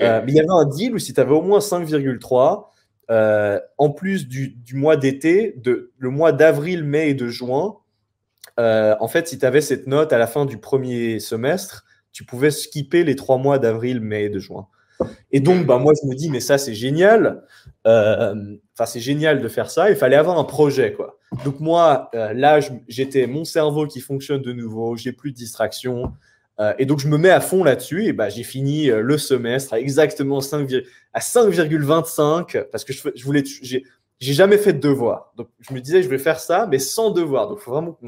Euh, 0.00 0.22
mais 0.24 0.32
il 0.32 0.34
y 0.34 0.40
avait 0.40 0.48
un 0.50 0.64
deal 0.64 0.94
où 0.94 0.98
si 0.98 1.12
tu 1.12 1.20
avais 1.20 1.32
au 1.32 1.42
moins 1.42 1.58
5,3, 1.58 2.66
euh, 3.10 3.60
en 3.76 3.90
plus 3.90 4.28
du, 4.28 4.56
mois 4.72 4.96
d'été, 4.96 5.60
le 5.98 6.10
mois 6.10 6.32
d'avril, 6.32 6.84
mai 6.84 7.10
et 7.10 7.14
de 7.14 7.28
juin, 7.28 7.76
euh, 8.60 8.94
en 9.00 9.08
fait, 9.08 9.28
si 9.28 9.38
tu 9.38 9.46
avais 9.46 9.60
cette 9.60 9.86
note 9.86 10.12
à 10.12 10.18
la 10.18 10.26
fin 10.26 10.46
du 10.46 10.58
premier 10.58 11.18
semestre, 11.20 11.84
tu 12.12 12.24
pouvais 12.24 12.50
skipper 12.50 13.04
les 13.04 13.16
trois 13.16 13.36
mois 13.36 13.58
d'avril, 13.58 14.00
mai 14.00 14.24
et 14.24 14.28
de 14.30 14.38
juin. 14.38 14.68
Et 15.30 15.40
donc, 15.40 15.66
bah, 15.66 15.78
moi, 15.78 15.92
je 16.00 16.08
me 16.08 16.14
dis, 16.14 16.30
mais 16.30 16.40
ça, 16.40 16.58
c'est 16.58 16.74
génial. 16.74 17.42
Euh, 17.86 18.56
enfin, 18.74 18.86
c'est 18.86 19.00
génial 19.00 19.40
de 19.40 19.48
faire 19.48 19.70
ça. 19.70 19.90
Il 19.90 19.96
fallait 19.96 20.16
avoir 20.16 20.38
un 20.38 20.44
projet, 20.44 20.92
quoi. 20.92 21.18
Donc, 21.44 21.60
moi, 21.60 22.10
euh, 22.14 22.32
là, 22.32 22.60
j'étais 22.88 23.26
mon 23.26 23.44
cerveau 23.44 23.86
qui 23.86 24.00
fonctionne 24.00 24.42
de 24.42 24.52
nouveau. 24.52 24.96
J'ai 24.96 25.12
plus 25.12 25.32
de 25.32 25.36
distraction. 25.36 26.12
Euh, 26.60 26.72
et 26.78 26.86
donc, 26.86 27.00
je 27.00 27.08
me 27.08 27.18
mets 27.18 27.30
à 27.30 27.40
fond 27.40 27.64
là-dessus. 27.64 28.04
Et 28.04 28.12
bah, 28.12 28.28
j'ai 28.28 28.44
fini 28.44 28.86
le 28.86 29.18
semestre 29.18 29.74
à 29.74 29.80
exactement 29.80 30.40
5, 30.40 30.72
à 31.12 31.20
5,25 31.20 32.64
parce 32.70 32.84
que 32.84 32.92
je, 32.92 33.08
je 33.14 33.24
voulais, 33.24 33.42
j'ai 34.20 34.32
jamais 34.32 34.58
fait 34.58 34.72
de 34.72 34.80
devoir. 34.80 35.32
Donc, 35.36 35.48
je 35.60 35.74
me 35.74 35.80
disais, 35.80 36.02
je 36.02 36.08
vais 36.08 36.18
faire 36.18 36.38
ça, 36.38 36.66
mais 36.70 36.78
sans 36.78 37.10
devoir. 37.10 37.48
Donc, 37.48 37.58
il 37.60 37.64
faut 37.64 37.72
vraiment 37.72 37.92
que 37.92 38.06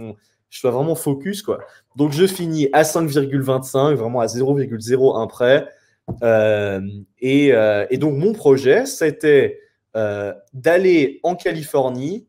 je 0.48 0.60
sois 0.60 0.70
vraiment 0.70 0.94
focus, 0.94 1.42
quoi. 1.42 1.58
Donc, 1.96 2.12
je 2.12 2.26
finis 2.26 2.68
à 2.72 2.82
5,25, 2.82 3.94
vraiment 3.94 4.20
à 4.20 4.26
0,01 4.26 5.28
près. 5.28 5.68
Euh, 6.22 6.80
et, 7.18 7.52
euh, 7.52 7.86
et, 7.90 7.98
donc, 7.98 8.16
mon 8.16 8.32
projet, 8.32 8.86
c'était 8.86 9.60
euh, 9.96 10.32
d'aller 10.52 11.20
en 11.22 11.34
Californie. 11.34 12.26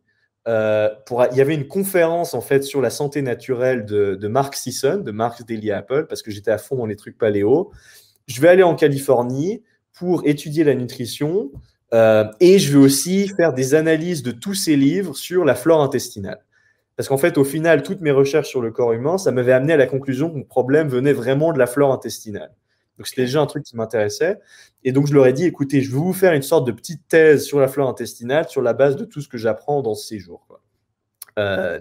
pour, 1.05 1.25
il 1.31 1.37
y 1.37 1.41
avait 1.41 1.55
une 1.55 1.67
conférence 1.67 2.33
en 2.33 2.41
fait 2.41 2.63
sur 2.63 2.81
la 2.81 2.89
santé 2.89 3.21
naturelle 3.21 3.85
de, 3.85 4.15
de 4.15 4.27
Mark 4.27 4.55
Sisson, 4.55 5.01
de 5.03 5.11
Mark 5.11 5.45
Daily 5.45 5.71
Apple, 5.71 6.05
parce 6.07 6.21
que 6.21 6.31
j'étais 6.31 6.51
à 6.51 6.57
fond 6.57 6.77
dans 6.77 6.85
les 6.85 6.95
trucs 6.95 7.17
paléo. 7.17 7.71
Je 8.27 8.41
vais 8.41 8.49
aller 8.49 8.63
en 8.63 8.75
Californie 8.75 9.63
pour 9.93 10.25
étudier 10.25 10.63
la 10.63 10.75
nutrition 10.75 11.51
et 11.93 12.59
je 12.59 12.71
vais 12.71 12.83
aussi 12.83 13.29
faire 13.29 13.53
des 13.53 13.73
analyses 13.73 14.21
de 14.21 14.31
tous 14.31 14.53
ces 14.53 14.75
livres 14.75 15.15
sur 15.15 15.45
la 15.45 15.55
flore 15.55 15.81
intestinale. 15.81 16.45
Parce 16.97 17.09
qu'en 17.09 17.17
fait, 17.17 17.37
au 17.37 17.43
final, 17.43 17.83
toutes 17.83 18.01
mes 18.01 18.11
recherches 18.11 18.49
sur 18.49 18.61
le 18.61 18.71
corps 18.71 18.91
humain, 18.91 19.17
ça 19.17 19.31
m'avait 19.31 19.53
amené 19.53 19.73
à 19.73 19.77
la 19.77 19.85
conclusion 19.85 20.29
que 20.29 20.35
mon 20.35 20.43
problème 20.43 20.87
venait 20.87 21.13
vraiment 21.13 21.53
de 21.53 21.59
la 21.59 21.67
flore 21.67 21.93
intestinale. 21.93 22.51
Donc 22.97 23.07
c'était 23.07 23.23
déjà 23.23 23.41
un 23.41 23.45
truc 23.45 23.63
qui 23.63 23.75
m'intéressait. 23.75 24.39
Et 24.83 24.91
donc 24.91 25.07
je 25.07 25.13
leur 25.13 25.27
ai 25.27 25.33
dit, 25.33 25.45
écoutez, 25.45 25.81
je 25.81 25.91
vais 25.91 25.97
vous 25.97 26.13
faire 26.13 26.33
une 26.33 26.41
sorte 26.41 26.65
de 26.65 26.71
petite 26.71 27.07
thèse 27.07 27.45
sur 27.45 27.59
la 27.59 27.67
flore 27.67 27.89
intestinale 27.89 28.47
sur 28.49 28.61
la 28.61 28.73
base 28.73 28.95
de 28.95 29.05
tout 29.05 29.21
ce 29.21 29.27
que 29.27 29.37
j'apprends 29.37 29.81
dans 29.81 29.95
ce 29.95 30.07
séjour. 30.07 30.47
Euh, 31.37 31.79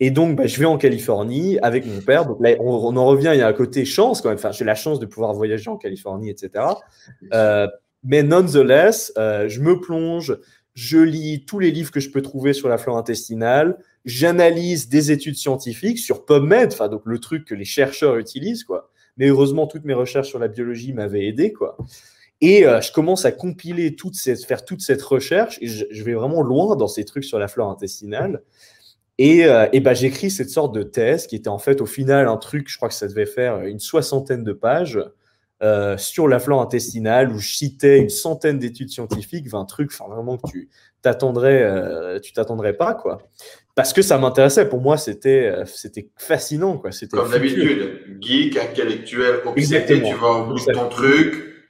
et 0.00 0.10
donc 0.10 0.36
bah, 0.36 0.46
je 0.46 0.58
vais 0.58 0.64
en 0.64 0.78
Californie 0.78 1.58
avec 1.60 1.86
mon 1.86 2.00
père. 2.00 2.26
Donc 2.26 2.38
là, 2.40 2.56
on, 2.58 2.96
en 2.96 3.06
revient, 3.06 3.30
il 3.34 3.38
y 3.38 3.42
a 3.42 3.46
un 3.46 3.52
côté 3.52 3.84
chance 3.84 4.20
quand 4.20 4.30
même. 4.30 4.38
Enfin, 4.38 4.50
j'ai 4.50 4.64
la 4.64 4.74
chance 4.74 4.98
de 4.98 5.06
pouvoir 5.06 5.32
voyager 5.32 5.70
en 5.70 5.76
Californie, 5.76 6.28
etc. 6.28 6.64
Euh, 7.32 7.68
mais 8.02 8.22
nonetheless, 8.22 9.12
euh, 9.16 9.48
je 9.48 9.60
me 9.60 9.78
plonge, 9.78 10.36
je 10.74 10.98
lis 10.98 11.44
tous 11.44 11.60
les 11.60 11.70
livres 11.70 11.92
que 11.92 12.00
je 12.00 12.10
peux 12.10 12.22
trouver 12.22 12.52
sur 12.52 12.68
la 12.68 12.78
flore 12.78 12.96
intestinale. 12.96 13.78
J'analyse 14.04 14.88
des 14.88 15.12
études 15.12 15.36
scientifiques 15.36 16.00
sur 16.00 16.24
PubMed, 16.24 16.72
enfin 16.72 16.88
donc 16.88 17.02
le 17.04 17.20
truc 17.20 17.44
que 17.44 17.54
les 17.54 17.64
chercheurs 17.64 18.16
utilisent, 18.16 18.64
quoi. 18.64 18.90
Mais 19.16 19.28
heureusement, 19.28 19.66
toutes 19.66 19.84
mes 19.84 19.94
recherches 19.94 20.28
sur 20.28 20.38
la 20.38 20.48
biologie 20.48 20.92
m'avaient 20.92 21.26
aidé, 21.26 21.52
quoi. 21.52 21.76
Et 22.42 22.66
euh, 22.66 22.80
je 22.80 22.90
commence 22.90 23.24
à 23.24 23.30
compiler 23.30 23.94
toute 23.94 24.16
cette, 24.16 24.44
faire 24.44 24.64
toute 24.64 24.80
cette 24.80 25.00
recherche, 25.00 25.58
et 25.62 25.68
je, 25.68 26.04
vais 26.04 26.14
vraiment 26.14 26.42
loin 26.42 26.74
dans 26.74 26.88
ces 26.88 27.04
trucs 27.04 27.24
sur 27.24 27.38
la 27.38 27.46
flore 27.46 27.70
intestinale. 27.70 28.42
Et, 29.18 29.44
euh, 29.44 29.68
ben, 29.80 29.94
j'écris 29.94 30.30
cette 30.30 30.50
sorte 30.50 30.74
de 30.74 30.82
thèse 30.82 31.28
qui 31.28 31.36
était 31.36 31.48
en 31.48 31.58
fait 31.58 31.80
au 31.80 31.86
final 31.86 32.26
un 32.26 32.36
truc, 32.36 32.68
je 32.68 32.76
crois 32.76 32.88
que 32.88 32.96
ça 32.96 33.06
devait 33.06 33.26
faire 33.26 33.60
une 33.60 33.78
soixantaine 33.78 34.42
de 34.42 34.52
pages 34.52 34.98
euh, 35.62 35.96
sur 35.96 36.26
la 36.26 36.40
flore 36.40 36.60
intestinale 36.60 37.30
où 37.30 37.38
je 37.38 37.54
citais 37.54 38.00
une 38.00 38.08
centaine 38.08 38.58
d'études 38.58 38.90
scientifiques, 38.90 39.46
20 39.48 39.64
trucs, 39.66 39.92
vraiment 39.92 40.36
que 40.36 40.50
tu 40.50 40.68
t'attendrais, 41.00 42.20
tu 42.22 42.32
t'attendrais 42.32 42.72
pas 42.72 42.94
quoi 42.94 43.18
parce 43.74 43.92
que 43.92 44.02
ça 44.02 44.18
m'intéressait. 44.18 44.68
Pour 44.68 44.80
moi, 44.80 44.96
c'était 44.96 45.50
euh, 45.50 45.64
c'était 45.66 46.08
fascinant. 46.16 46.78
Quoi. 46.78 46.90
Comme 47.10 47.30
d'habitude, 47.30 48.18
geek, 48.20 48.56
intellectuel, 48.56 49.40
obsédé, 49.44 50.02
tu 50.02 50.14
vas 50.14 50.30
au 50.30 50.46
bout 50.46 50.54
de 50.54 50.72
ton 50.72 50.88
truc, 50.88 51.66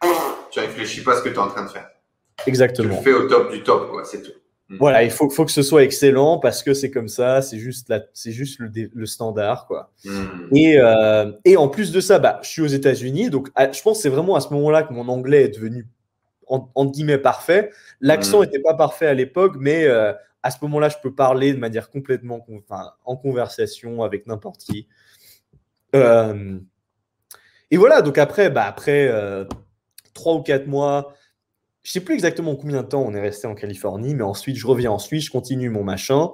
tu 0.51 0.61
réfléchis 0.61 1.03
pas 1.03 1.15
à 1.15 1.17
ce 1.19 1.23
que 1.23 1.29
tu 1.29 1.37
es 1.37 1.39
en 1.39 1.49
train 1.49 1.65
de 1.65 1.71
faire. 1.71 1.89
Exactement. 2.47 2.89
Tu 2.89 2.97
le 2.97 3.03
fais 3.03 3.13
au 3.13 3.29
top 3.29 3.53
du 3.53 3.63
top, 3.63 3.91
quoi, 3.91 4.05
c'est 4.05 4.23
tout. 4.23 4.33
Hmm. 4.69 4.77
Voilà, 4.79 5.03
il 5.03 5.11
faut, 5.11 5.29
faut 5.29 5.45
que 5.45 5.53
ce 5.53 5.63
soit 5.63 5.83
excellent 5.83 6.39
parce 6.39 6.63
que 6.63 6.75
c'est 6.75 6.91
comme 6.91 7.09
ça, 7.09 7.43
c'est 7.43 7.59
juste, 7.59 7.89
la, 7.89 8.01
c'est 8.15 8.33
juste 8.33 8.59
le, 8.59 8.71
le, 8.93 9.07
standard. 9.07 9.67
Quoi. 9.67 9.93
Hmm. 10.05 10.55
Et, 10.55 10.79
euh, 10.79 11.31
et 11.45 11.57
en 11.57 11.69
plus 11.69 11.93
de 11.93 12.01
ça, 12.01 12.19
bah, 12.19 12.41
je 12.43 12.49
suis 12.49 12.63
aux 12.63 12.67
États-Unis, 12.67 13.31
donc 13.31 13.49
je 13.57 13.83
pense 13.83 13.99
que 13.99 14.03
c'est 14.03 14.09
vraiment 14.09 14.35
à 14.35 14.41
ce 14.41 14.53
moment-là 14.55 14.83
que 14.83 14.93
mon 14.93 15.09
anglais 15.09 15.43
est 15.43 15.55
devenu 15.55 15.87
en, 16.49 16.87
guillemets 16.87 17.19
parfait. 17.19 17.71
L'accent 18.01 18.43
n'était 18.43 18.59
hmm. 18.59 18.65
pas 18.65 18.75
parfait 18.75 19.07
à 19.07 19.15
l'époque, 19.15 19.55
mais 19.59 19.85
euh, 19.85 20.13
à 20.43 20.51
ce 20.51 20.59
moment-là, 20.63 20.89
je 20.89 20.97
peux 21.03 21.15
parler 21.15 21.53
de 21.53 21.59
manière 21.59 21.91
complètement 21.91 22.45
en 23.05 23.17
conversation 23.17 24.03
avec 24.03 24.27
n'importe 24.27 24.63
qui. 24.63 24.89
Euh, 25.95 26.59
et 27.71 27.77
voilà, 27.77 28.03
donc 28.03 28.19
après, 28.19 28.51
bah, 28.51 28.65
après 28.65 29.09
euh, 29.09 29.45
ou 30.27 30.43
quatre 30.43 30.67
mois, 30.67 31.15
je 31.83 31.91
sais 31.91 32.01
plus 32.01 32.15
exactement 32.15 32.55
combien 32.55 32.83
de 32.83 32.89
temps 32.89 33.03
on 33.03 33.15
est 33.15 33.21
resté 33.21 33.47
en 33.47 33.55
Californie, 33.55 34.15
mais 34.15 34.23
ensuite 34.23 34.57
je 34.57 34.67
reviens 34.67 34.93
en 34.93 34.99
Suisse, 34.99 35.27
je 35.27 35.31
continue 35.31 35.69
mon 35.69 35.83
machin. 35.83 36.31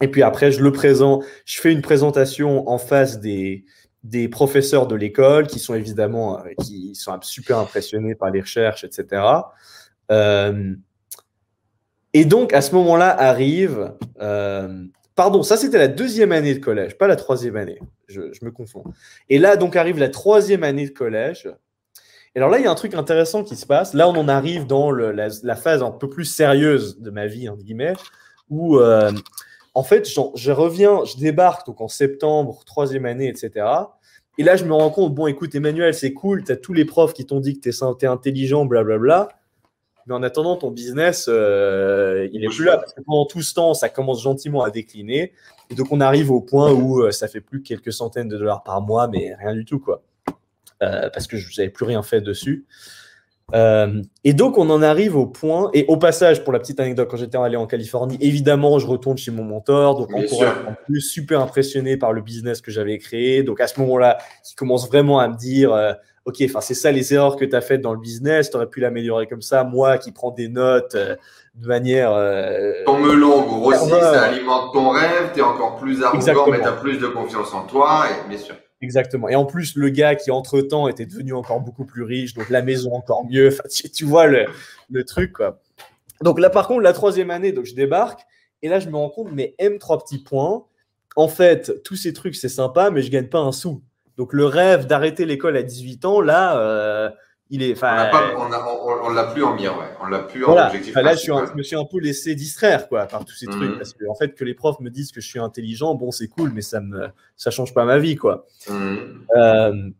Et 0.00 0.08
puis 0.08 0.22
après, 0.22 0.52
je 0.52 0.62
le 0.62 0.72
présente, 0.72 1.24
je 1.44 1.60
fais 1.60 1.72
une 1.72 1.82
présentation 1.82 2.68
en 2.68 2.78
face 2.78 3.20
des, 3.20 3.64
des 4.04 4.28
professeurs 4.28 4.86
de 4.86 4.94
l'école 4.94 5.46
qui 5.46 5.58
sont 5.58 5.74
évidemment 5.74 6.38
euh, 6.38 6.50
qui 6.62 6.94
sont 6.94 7.18
super 7.22 7.58
impressionnés 7.58 8.14
par 8.14 8.30
les 8.30 8.40
recherches, 8.40 8.84
etc. 8.84 9.22
Euh, 10.10 10.74
et 12.14 12.24
donc, 12.24 12.52
à 12.52 12.60
ce 12.60 12.74
moment-là, 12.74 13.10
arrive. 13.10 13.92
Euh, 14.20 14.84
pardon, 15.14 15.42
ça 15.42 15.56
c'était 15.56 15.78
la 15.78 15.88
deuxième 15.88 16.32
année 16.32 16.54
de 16.54 16.60
collège, 16.60 16.96
pas 16.96 17.06
la 17.06 17.16
troisième 17.16 17.56
année. 17.56 17.78
Je, 18.08 18.20
me 18.42 18.50
confonds. 18.50 18.84
Et 19.28 19.38
là, 19.38 19.56
donc, 19.56 19.76
arrive 19.76 19.98
la 19.98 20.08
troisième 20.08 20.62
année 20.62 20.86
de 20.86 20.94
collège. 20.94 21.48
Et 22.34 22.38
alors 22.38 22.50
là, 22.50 22.58
il 22.58 22.64
y 22.64 22.66
a 22.66 22.70
un 22.70 22.74
truc 22.74 22.94
intéressant 22.94 23.44
qui 23.44 23.56
se 23.56 23.66
passe. 23.66 23.92
Là, 23.94 24.08
on 24.08 24.16
en 24.16 24.28
arrive 24.28 24.66
dans 24.66 24.90
la, 24.90 25.56
phase 25.56 25.82
un 25.82 25.90
peu 25.90 26.08
plus 26.08 26.24
sérieuse 26.24 26.98
de 27.00 27.10
ma 27.10 27.26
vie, 27.26 27.48
entre 27.48 27.62
guillemets, 27.62 27.94
où, 28.48 28.78
euh, 28.78 29.12
en 29.74 29.82
fait, 29.82 30.08
je 30.08 30.50
reviens, 30.50 31.04
je 31.04 31.18
débarque 31.18 31.66
donc 31.66 31.80
en 31.80 31.88
septembre, 31.88 32.62
troisième 32.64 33.04
année, 33.04 33.28
etc. 33.28 33.66
Et 34.38 34.44
là, 34.44 34.56
je 34.56 34.64
me 34.64 34.72
rends 34.72 34.90
compte, 34.90 35.14
bon, 35.14 35.26
écoute, 35.26 35.54
Emmanuel, 35.54 35.92
c'est 35.92 36.14
cool, 36.14 36.44
tu 36.44 36.52
as 36.52 36.56
tous 36.56 36.72
les 36.72 36.84
profs 36.84 37.12
qui 37.12 37.26
t'ont 37.26 37.40
dit 37.40 37.58
que 37.58 37.68
tu 37.68 38.04
es, 38.04 38.08
intelligent, 38.08 38.64
blablabla. 38.64 39.28
Mais 40.08 40.14
en 40.14 40.22
attendant, 40.22 40.56
ton 40.56 40.70
business, 40.70 41.26
euh, 41.28 42.28
il 42.32 42.42
est 42.42 42.48
plus 42.48 42.64
là. 42.64 42.78
Parce 42.78 42.94
que 42.94 43.02
pendant 43.02 43.26
tout 43.26 43.42
ce 43.42 43.52
temps, 43.52 43.74
ça 43.74 43.90
commence 43.90 44.22
gentiment 44.22 44.62
à 44.62 44.70
décliner. 44.70 45.32
Et 45.70 45.74
donc, 45.74 45.88
on 45.90 46.00
arrive 46.00 46.30
au 46.30 46.40
point 46.40 46.72
où 46.72 47.02
euh, 47.02 47.10
ça 47.10 47.28
fait 47.28 47.42
plus 47.42 47.62
que 47.62 47.68
quelques 47.68 47.92
centaines 47.92 48.28
de 48.28 48.38
dollars 48.38 48.62
par 48.62 48.80
mois, 48.80 49.06
mais 49.06 49.34
rien 49.38 49.52
du 49.52 49.66
tout, 49.66 49.78
quoi. 49.78 50.02
Euh, 50.82 51.10
parce 51.12 51.26
que 51.26 51.36
je 51.36 51.60
n'avais 51.60 51.70
plus 51.70 51.84
rien 51.84 52.02
fait 52.02 52.22
dessus. 52.22 52.66
et 53.52 54.32
donc, 54.32 54.56
on 54.56 54.70
en 54.70 54.80
arrive 54.80 55.14
au 55.14 55.26
point. 55.26 55.70
Et 55.74 55.84
au 55.88 55.98
passage, 55.98 56.42
pour 56.42 56.54
la 56.54 56.58
petite 56.58 56.80
anecdote, 56.80 57.08
quand 57.10 57.18
j'étais 57.18 57.36
allé 57.36 57.56
en 57.56 57.66
Californie, 57.66 58.16
évidemment, 58.22 58.78
je 58.78 58.86
retourne 58.86 59.18
chez 59.18 59.30
mon 59.30 59.44
mentor. 59.44 59.98
Donc, 59.98 60.14
encore 60.14 60.54
en 60.68 60.74
plus, 60.86 61.02
super 61.02 61.42
impressionné 61.42 61.98
par 61.98 62.14
le 62.14 62.22
business 62.22 62.62
que 62.62 62.70
j'avais 62.70 62.96
créé. 62.96 63.42
Donc, 63.42 63.60
à 63.60 63.66
ce 63.66 63.78
moment-là, 63.80 64.16
il 64.50 64.54
commence 64.54 64.88
vraiment 64.88 65.18
à 65.18 65.28
me 65.28 65.36
dire 65.36 65.96
ok, 66.28 66.36
enfin 66.44 66.60
c'est 66.60 66.74
ça 66.74 66.92
les 66.92 67.14
erreurs 67.14 67.36
que 67.36 67.44
tu 67.46 67.56
as 67.56 67.62
faites 67.62 67.80
dans 67.80 67.94
le 67.94 67.98
business, 67.98 68.50
tu 68.50 68.56
aurais 68.56 68.68
pu 68.68 68.80
l'améliorer 68.80 69.26
comme 69.26 69.40
ça. 69.40 69.64
Moi 69.64 69.96
qui 69.96 70.12
prends 70.12 70.30
des 70.30 70.48
notes 70.48 70.94
euh, 70.94 71.16
de 71.54 71.66
manière. 71.66 72.12
Euh, 72.12 72.84
ton 72.84 72.98
melon 72.98 73.42
grossit, 73.42 73.88
ça 73.88 74.22
alimente 74.24 74.74
ton 74.74 74.90
rêve, 74.90 75.30
tu 75.32 75.40
es 75.40 75.42
encore 75.42 75.76
plus 75.76 76.02
arrogant, 76.02 76.50
mais 76.50 76.60
tu 76.60 76.66
as 76.66 76.72
plus 76.72 76.98
de 76.98 77.06
confiance 77.06 77.54
en 77.54 77.64
toi, 77.64 78.04
et 78.10 78.28
bien 78.28 78.38
sûr. 78.38 78.54
Exactement. 78.80 79.28
Et 79.28 79.34
en 79.34 79.46
plus, 79.46 79.74
le 79.74 79.88
gars 79.88 80.14
qui, 80.14 80.30
entre-temps, 80.30 80.86
était 80.86 81.06
devenu 81.06 81.32
encore 81.32 81.60
beaucoup 81.60 81.84
plus 81.84 82.04
riche, 82.04 82.34
donc 82.34 82.48
la 82.48 82.62
maison 82.62 82.92
encore 82.92 83.24
mieux. 83.24 83.48
Enfin, 83.48 83.64
tu, 83.92 84.04
vois 84.04 84.28
le, 84.28 84.46
le, 84.88 85.04
truc, 85.04 85.32
quoi. 85.32 85.58
Donc 86.20 86.38
là, 86.38 86.48
par 86.48 86.68
contre, 86.68 86.82
la 86.82 86.92
troisième 86.92 87.30
année, 87.30 87.50
donc 87.50 87.64
je 87.64 87.74
débarque, 87.74 88.20
et 88.62 88.68
là, 88.68 88.78
je 88.78 88.88
me 88.88 88.96
rends 88.96 89.10
compte, 89.10 89.30
mais 89.32 89.56
M, 89.58 89.78
trois 89.78 89.98
petits 89.98 90.22
points. 90.22 90.64
En 91.16 91.26
fait, 91.26 91.82
tous 91.82 91.96
ces 91.96 92.12
trucs, 92.12 92.36
c'est 92.36 92.48
sympa, 92.48 92.90
mais 92.90 93.02
je 93.02 93.10
gagne 93.10 93.26
pas 93.26 93.40
un 93.40 93.50
sou. 93.50 93.82
Donc 94.18 94.32
le 94.32 94.44
rêve 94.44 94.86
d'arrêter 94.86 95.24
l'école 95.24 95.56
à 95.56 95.62
18 95.62 96.04
ans, 96.04 96.20
là, 96.20 96.58
euh, 96.58 97.08
il 97.50 97.62
est. 97.62 97.80
On 97.82 99.10
l'a 99.10 99.24
plus 99.32 99.44
en 99.44 99.54
mire, 99.54 99.78
ouais. 99.78 99.86
On 100.02 100.08
l'a 100.08 100.18
plus 100.18 100.44
en 100.44 100.56
objectif. 100.66 100.94
là, 100.94 101.14
je, 101.14 101.56
me 101.56 101.62
suis 101.62 101.76
un 101.76 101.84
peu 101.84 102.00
laissé 102.00 102.34
distraire 102.34 102.88
quoi, 102.88 103.06
par 103.06 103.24
tous 103.24 103.34
ces 103.34 103.46
trucs. 103.46 103.70
Mhm. 103.70 103.78
Parce 103.78 103.92
que, 103.92 104.04
en 104.10 104.14
fait, 104.16 104.34
que 104.34 104.44
les 104.44 104.54
profs 104.54 104.80
me 104.80 104.90
disent 104.90 105.12
que 105.12 105.20
je 105.20 105.28
suis 105.28 105.38
intelligent, 105.38 105.94
bon, 105.94 106.10
c'est 106.10 106.26
cool, 106.26 106.50
mais 106.52 106.62
ça 106.62 106.80
ne 106.80 107.06
ça 107.36 107.52
change 107.52 107.72
pas 107.72 107.84
ma 107.84 107.98
vie. 107.98 108.16
quoi. 108.16 108.44
Mhm. 108.68 109.24
Euh, 109.36 109.90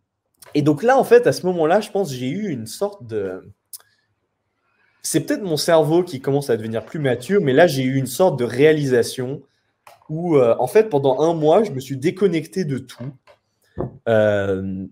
et 0.54 0.62
donc 0.62 0.82
là, 0.82 0.98
en 0.98 1.04
fait, 1.04 1.28
à 1.28 1.32
ce 1.32 1.46
moment-là, 1.46 1.80
je 1.80 1.90
pense 1.90 2.12
j'ai 2.12 2.28
eu 2.28 2.48
une 2.48 2.66
sorte 2.66 3.06
de. 3.06 3.48
C'est 5.02 5.20
peut-être 5.20 5.42
mon 5.42 5.56
cerveau 5.56 6.02
qui 6.02 6.20
commence 6.20 6.50
à 6.50 6.56
devenir 6.56 6.84
plus 6.84 6.98
mature, 6.98 7.40
mais 7.40 7.52
là, 7.52 7.68
j'ai 7.68 7.84
eu 7.84 7.94
une 7.94 8.06
sorte 8.08 8.36
de 8.36 8.44
réalisation 8.44 9.42
où, 10.08 10.36
euh, 10.36 10.56
en 10.58 10.66
fait, 10.66 10.88
pendant 10.90 11.20
un 11.20 11.34
mois, 11.34 11.62
je 11.62 11.70
me 11.70 11.78
suis 11.78 11.96
déconnecté 11.96 12.64
de 12.64 12.78
tout. 12.78 13.12
Euh, 14.08 14.86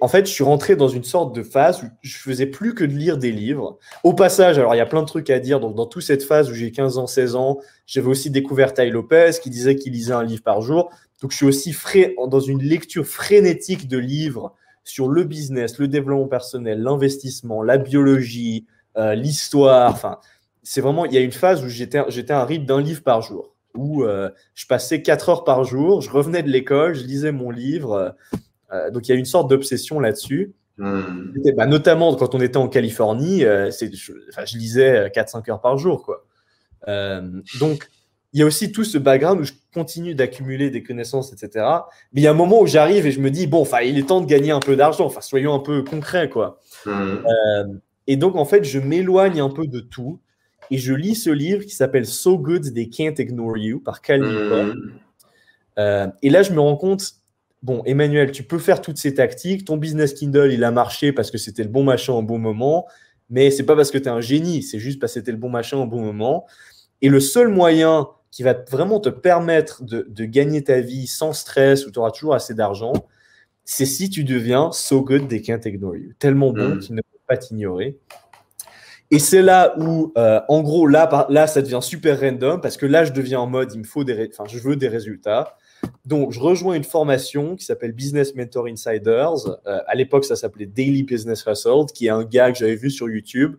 en 0.00 0.08
fait, 0.08 0.26
je 0.26 0.30
suis 0.30 0.44
rentré 0.44 0.76
dans 0.76 0.88
une 0.88 1.02
sorte 1.02 1.34
de 1.34 1.42
phase 1.42 1.82
où 1.82 1.86
je 2.02 2.16
faisais 2.18 2.46
plus 2.46 2.74
que 2.74 2.84
de 2.84 2.92
lire 2.92 3.18
des 3.18 3.32
livres. 3.32 3.78
Au 4.04 4.12
passage, 4.12 4.58
alors 4.58 4.74
il 4.74 4.78
y 4.78 4.80
a 4.80 4.86
plein 4.86 5.02
de 5.02 5.06
trucs 5.06 5.28
à 5.28 5.40
dire. 5.40 5.58
Donc, 5.58 5.74
dans 5.74 5.86
toute 5.86 6.02
cette 6.02 6.22
phase 6.22 6.50
où 6.50 6.54
j'ai 6.54 6.70
15 6.70 6.98
ans, 6.98 7.06
16 7.06 7.34
ans, 7.34 7.58
j'avais 7.86 8.06
aussi 8.06 8.30
découvert 8.30 8.74
Ty 8.74 8.90
Lopez 8.90 9.32
qui 9.42 9.50
disait 9.50 9.74
qu'il 9.74 9.92
lisait 9.92 10.12
un 10.12 10.22
livre 10.22 10.42
par 10.42 10.60
jour. 10.60 10.90
Donc, 11.20 11.32
je 11.32 11.36
suis 11.36 11.46
aussi 11.46 11.72
frais, 11.72 12.14
dans 12.28 12.40
une 12.40 12.62
lecture 12.62 13.06
frénétique 13.06 13.88
de 13.88 13.98
livres 13.98 14.54
sur 14.84 15.08
le 15.08 15.24
business, 15.24 15.78
le 15.78 15.88
développement 15.88 16.28
personnel, 16.28 16.80
l'investissement, 16.80 17.62
la 17.62 17.76
biologie, 17.76 18.66
euh, 18.96 19.16
l'histoire. 19.16 19.90
Enfin, 19.90 20.18
c'est 20.62 20.80
vraiment, 20.80 21.06
il 21.06 21.12
y 21.12 21.18
a 21.18 21.20
une 21.20 21.32
phase 21.32 21.64
où 21.64 21.68
j'étais, 21.68 21.98
à 21.98 22.40
un 22.40 22.44
rythme 22.44 22.66
d'un 22.66 22.80
livre 22.80 23.02
par 23.02 23.20
jour, 23.20 23.55
où 23.76 24.04
euh, 24.04 24.30
je 24.54 24.66
passais 24.66 25.02
quatre 25.02 25.28
heures 25.28 25.44
par 25.44 25.64
jour, 25.64 26.00
je 26.00 26.10
revenais 26.10 26.42
de 26.42 26.50
l'école, 26.50 26.94
je 26.94 27.04
lisais 27.04 27.32
mon 27.32 27.50
livre. 27.50 28.14
Euh, 28.72 28.90
donc 28.90 29.08
il 29.08 29.12
y 29.12 29.14
a 29.14 29.18
une 29.18 29.24
sorte 29.24 29.48
d'obsession 29.48 30.00
là-dessus. 30.00 30.54
Hmm. 30.78 31.32
Bah, 31.56 31.66
notamment 31.66 32.14
quand 32.16 32.34
on 32.34 32.40
était 32.40 32.58
en 32.58 32.68
Californie, 32.68 33.40
je, 33.40 33.88
je, 33.92 34.58
lisais 34.58 35.08
4-5 35.08 35.50
heures 35.50 35.60
par 35.60 35.78
jour. 35.78 36.02
Quoi. 36.04 36.24
donc 37.58 37.88
il 38.36 38.40
y 38.40 38.42
a 38.42 38.46
aussi 38.46 38.70
tout 38.70 38.84
ce 38.84 38.98
background 38.98 39.40
où 39.40 39.44
je 39.44 39.54
continue 39.72 40.14
d'accumuler 40.14 40.68
des 40.68 40.82
connaissances, 40.82 41.32
etc. 41.32 41.64
Mais 42.12 42.20
il 42.20 42.24
y 42.24 42.26
a 42.26 42.32
un 42.32 42.34
moment 42.34 42.60
où 42.60 42.66
j'arrive 42.66 43.06
et 43.06 43.10
je 43.10 43.18
me 43.18 43.30
dis, 43.30 43.46
bon, 43.46 43.62
enfin, 43.62 43.80
il 43.80 43.98
est 43.98 44.08
temps 44.08 44.20
de 44.20 44.26
gagner 44.26 44.50
un 44.50 44.60
peu 44.60 44.76
d'argent. 44.76 45.06
Enfin, 45.06 45.22
soyons 45.22 45.54
un 45.54 45.58
peu 45.58 45.82
concrets, 45.82 46.28
quoi. 46.28 46.60
Hmm. 46.84 47.78
Et 48.06 48.16
donc, 48.16 48.36
en 48.36 48.44
fait, 48.44 48.62
je 48.64 48.78
m'éloigne 48.78 49.40
un 49.40 49.48
peu 49.48 49.66
de 49.66 49.80
tout 49.80 50.20
et 50.70 50.78
je 50.78 50.92
lis 50.94 51.14
ce 51.14 51.30
livre 51.30 51.64
qui 51.64 51.74
s'appelle 51.74 52.06
So 52.06 52.38
Good 52.38 52.74
They 52.74 52.88
Can't 52.88 53.14
Ignore 53.18 53.58
You 53.58 53.80
par 53.80 54.00
Cal 54.00 54.20
mmh. 54.20 54.98
euh, 55.78 56.06
et 56.22 56.30
là, 56.30 56.42
je 56.42 56.52
me 56.52 56.60
rends 56.60 56.76
compte, 56.76 57.12
bon, 57.62 57.82
Emmanuel, 57.84 58.32
tu 58.32 58.42
peux 58.42 58.58
faire 58.58 58.80
toutes 58.80 58.98
ces 58.98 59.14
tactiques. 59.14 59.64
Ton 59.64 59.76
business 59.76 60.14
Kindle, 60.14 60.52
il 60.52 60.64
a 60.64 60.70
marché 60.70 61.12
parce 61.12 61.30
que 61.30 61.38
c'était 61.38 61.62
le 61.62 61.68
bon 61.68 61.84
machin 61.84 62.12
au 62.14 62.22
bon 62.22 62.38
moment. 62.38 62.86
Mais 63.28 63.50
c'est 63.50 63.64
pas 63.64 63.74
parce 63.74 63.90
que 63.90 63.98
tu 63.98 64.04
es 64.04 64.08
un 64.08 64.20
génie, 64.20 64.62
c'est 64.62 64.78
juste 64.78 65.00
parce 65.00 65.12
que 65.12 65.20
c'était 65.20 65.32
le 65.32 65.38
bon 65.38 65.50
machin 65.50 65.78
au 65.78 65.86
bon 65.86 66.00
moment. 66.00 66.46
Et 67.02 67.08
le 67.08 67.20
seul 67.20 67.48
moyen 67.48 68.08
qui 68.30 68.42
va 68.42 68.54
vraiment 68.70 69.00
te 69.00 69.08
permettre 69.08 69.82
de, 69.82 70.06
de 70.08 70.24
gagner 70.24 70.62
ta 70.62 70.80
vie 70.80 71.06
sans 71.06 71.32
stress, 71.32 71.86
où 71.86 71.90
tu 71.90 71.98
auras 71.98 72.10
toujours 72.10 72.34
assez 72.34 72.54
d'argent, 72.54 72.92
c'est 73.64 73.86
si 73.86 74.10
tu 74.10 74.22
deviens 74.24 74.70
so 74.72 75.02
good 75.02 75.28
they 75.28 75.42
can't 75.42 75.60
ignore 75.64 75.96
you. 75.96 76.12
Tellement 76.18 76.52
bon 76.52 76.76
mmh. 76.76 76.78
qu'ils 76.78 76.94
ne 76.94 77.02
pas 77.26 77.36
t'ignorer. 77.36 77.98
Et 79.10 79.18
c'est 79.18 79.42
là 79.42 79.74
où, 79.78 80.12
euh, 80.18 80.40
en 80.48 80.62
gros, 80.62 80.86
là, 80.86 81.26
là, 81.28 81.46
ça 81.46 81.62
devient 81.62 81.78
super 81.80 82.20
random 82.20 82.60
parce 82.60 82.76
que 82.76 82.86
là, 82.86 83.04
je 83.04 83.12
deviens 83.12 83.40
en 83.40 83.46
mode, 83.46 83.72
il 83.72 83.78
me 83.78 83.84
faut 83.84 84.02
des, 84.02 84.28
enfin, 84.32 84.44
je 84.48 84.58
veux 84.58 84.76
des 84.76 84.88
résultats. 84.88 85.56
Donc, 86.04 86.32
je 86.32 86.40
rejoins 86.40 86.74
une 86.74 86.84
formation 86.84 87.54
qui 87.54 87.64
s'appelle 87.64 87.92
Business 87.92 88.34
Mentor 88.34 88.66
Insiders. 88.66 89.46
Euh, 89.66 89.78
à 89.86 89.94
l'époque, 89.94 90.24
ça 90.24 90.34
s'appelait 90.34 90.66
Daily 90.66 91.04
Business 91.04 91.44
Hustle, 91.46 91.86
qui 91.94 92.06
est 92.06 92.10
un 92.10 92.24
gars 92.24 92.50
que 92.50 92.58
j'avais 92.58 92.74
vu 92.74 92.90
sur 92.90 93.08
YouTube. 93.08 93.56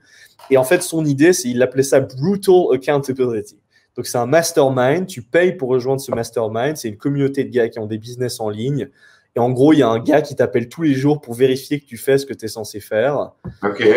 Et 0.49 0.57
en 0.57 0.63
fait, 0.63 0.81
son 0.81 1.05
idée, 1.05 1.31
c'est, 1.31 1.49
il 1.49 1.61
appelait 1.61 1.83
ça 1.83 2.01
Brutal 2.01 2.73
Accountability. 2.73 3.57
Donc, 3.95 4.05
c'est 4.05 4.17
un 4.17 4.25
mastermind. 4.25 5.07
Tu 5.07 5.21
payes 5.21 5.53
pour 5.53 5.69
rejoindre 5.69 6.01
ce 6.01 6.11
mastermind. 6.11 6.75
C'est 6.75 6.89
une 6.89 6.97
communauté 6.97 7.45
de 7.45 7.49
gars 7.49 7.69
qui 7.69 7.79
ont 7.79 7.87
des 7.87 7.97
business 7.97 8.39
en 8.41 8.49
ligne. 8.49 8.89
Et 9.35 9.39
en 9.39 9.51
gros, 9.51 9.71
il 9.71 9.79
y 9.79 9.83
a 9.83 9.87
un 9.87 9.99
gars 9.99 10.21
qui 10.21 10.35
t'appelle 10.35 10.67
tous 10.67 10.81
les 10.81 10.95
jours 10.95 11.21
pour 11.21 11.35
vérifier 11.35 11.79
que 11.79 11.85
tu 11.85 11.97
fais 11.97 12.17
ce 12.17 12.25
que 12.25 12.33
tu 12.33 12.45
es 12.45 12.47
censé 12.49 12.79
faire. 12.79 13.31
Ok. 13.63 13.87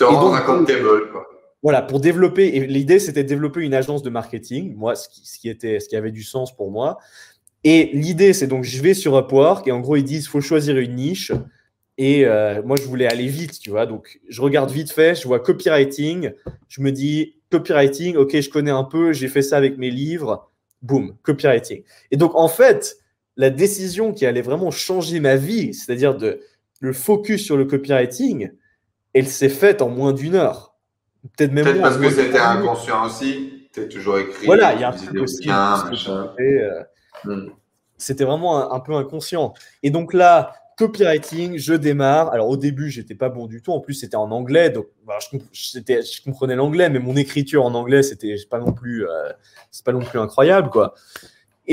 Rends 0.00 0.32
accountable, 0.32 1.10
quoi. 1.10 1.26
Voilà, 1.62 1.80
pour 1.80 2.00
développer, 2.00 2.56
et 2.56 2.66
l'idée 2.66 2.98
c'était 2.98 3.22
de 3.22 3.28
développer 3.28 3.60
une 3.60 3.74
agence 3.74 4.02
de 4.02 4.10
marketing, 4.10 4.74
moi, 4.74 4.96
ce 4.96 5.08
qui, 5.08 5.24
ce 5.24 5.38
qui, 5.38 5.48
était, 5.48 5.78
ce 5.78 5.88
qui 5.88 5.94
avait 5.94 6.10
du 6.10 6.24
sens 6.24 6.54
pour 6.56 6.72
moi. 6.72 6.98
Et 7.62 7.90
l'idée, 7.92 8.32
c'est 8.32 8.48
donc 8.48 8.64
je 8.64 8.82
vais 8.82 8.94
sur 8.94 9.16
Upwork 9.16 9.68
et 9.68 9.72
en 9.72 9.80
gros, 9.80 9.96
ils 9.96 10.02
disent 10.02 10.26
faut 10.26 10.40
choisir 10.40 10.76
une 10.78 10.96
niche. 10.96 11.32
Et 11.98 12.26
euh, 12.26 12.62
moi, 12.64 12.76
je 12.80 12.86
voulais 12.86 13.06
aller 13.06 13.28
vite, 13.28 13.60
tu 13.60 13.70
vois. 13.70 13.86
Donc, 13.86 14.20
je 14.28 14.40
regarde 14.40 14.70
vite 14.70 14.90
fait, 14.90 15.14
je 15.14 15.28
vois 15.28 15.38
copywriting. 15.38 16.32
Je 16.68 16.80
me 16.80 16.90
dis 16.90 17.36
copywriting, 17.50 18.16
ok, 18.16 18.40
je 18.40 18.50
connais 18.50 18.70
un 18.70 18.84
peu, 18.84 19.12
j'ai 19.12 19.28
fait 19.28 19.42
ça 19.42 19.56
avec 19.56 19.78
mes 19.78 19.90
livres. 19.90 20.50
Boum, 20.80 21.14
copywriting. 21.22 21.84
Et 22.10 22.16
donc, 22.16 22.34
en 22.34 22.48
fait, 22.48 22.96
la 23.36 23.50
décision 23.50 24.12
qui 24.12 24.26
allait 24.26 24.42
vraiment 24.42 24.70
changer 24.70 25.20
ma 25.20 25.36
vie, 25.36 25.74
c'est-à-dire 25.74 26.16
de 26.16 26.40
le 26.80 26.92
focus 26.92 27.44
sur 27.44 27.56
le 27.56 27.66
copywriting, 27.66 28.50
elle 29.14 29.28
s'est 29.28 29.48
faite 29.48 29.82
en 29.82 29.88
moins 29.88 30.12
d'une 30.12 30.34
heure. 30.34 30.74
Peut-être 31.36 31.52
même 31.52 31.64
Peut 31.64 31.80
parce 31.80 31.98
que 31.98 32.10
c'était 32.10 32.38
inconscient 32.38 33.06
aussi. 33.06 33.68
Tu 33.72 33.88
toujours 33.88 34.18
écrit. 34.18 34.46
Voilà, 34.46 34.74
il 34.74 34.80
y 34.80 34.84
a 34.84 34.90
un 34.90 34.92
truc 34.92 35.14
aussi. 35.20 35.48
Euh, 35.48 36.82
hmm. 37.24 37.50
C'était 37.96 38.24
vraiment 38.24 38.72
un, 38.72 38.80
peu 38.80 38.94
inconscient. 38.94 39.54
Et 39.82 39.90
donc 39.90 40.12
là, 40.12 40.52
copywriting, 40.76 41.56
je 41.56 41.74
démarre. 41.74 42.32
Alors 42.32 42.48
au 42.48 42.56
début, 42.56 42.90
j'étais 42.90 43.14
pas 43.14 43.28
bon 43.28 43.46
du 43.46 43.62
tout. 43.62 43.72
En 43.72 43.80
plus, 43.80 43.94
c'était 43.94 44.16
en 44.16 44.30
anglais, 44.30 44.70
donc 44.70 44.86
bah, 45.06 45.18
je, 45.20 45.38
je, 45.52 46.22
comprenais 46.22 46.56
l'anglais, 46.56 46.90
mais 46.90 46.98
mon 46.98 47.16
écriture 47.16 47.64
en 47.64 47.74
anglais, 47.74 48.02
c'était 48.02 48.34
pas 48.50 48.58
non 48.58 48.72
plus, 48.72 49.06
euh, 49.06 49.30
c'est 49.70 49.84
pas 49.84 49.92
non 49.92 50.00
plus 50.00 50.18
incroyable, 50.18 50.68
quoi. 50.68 50.94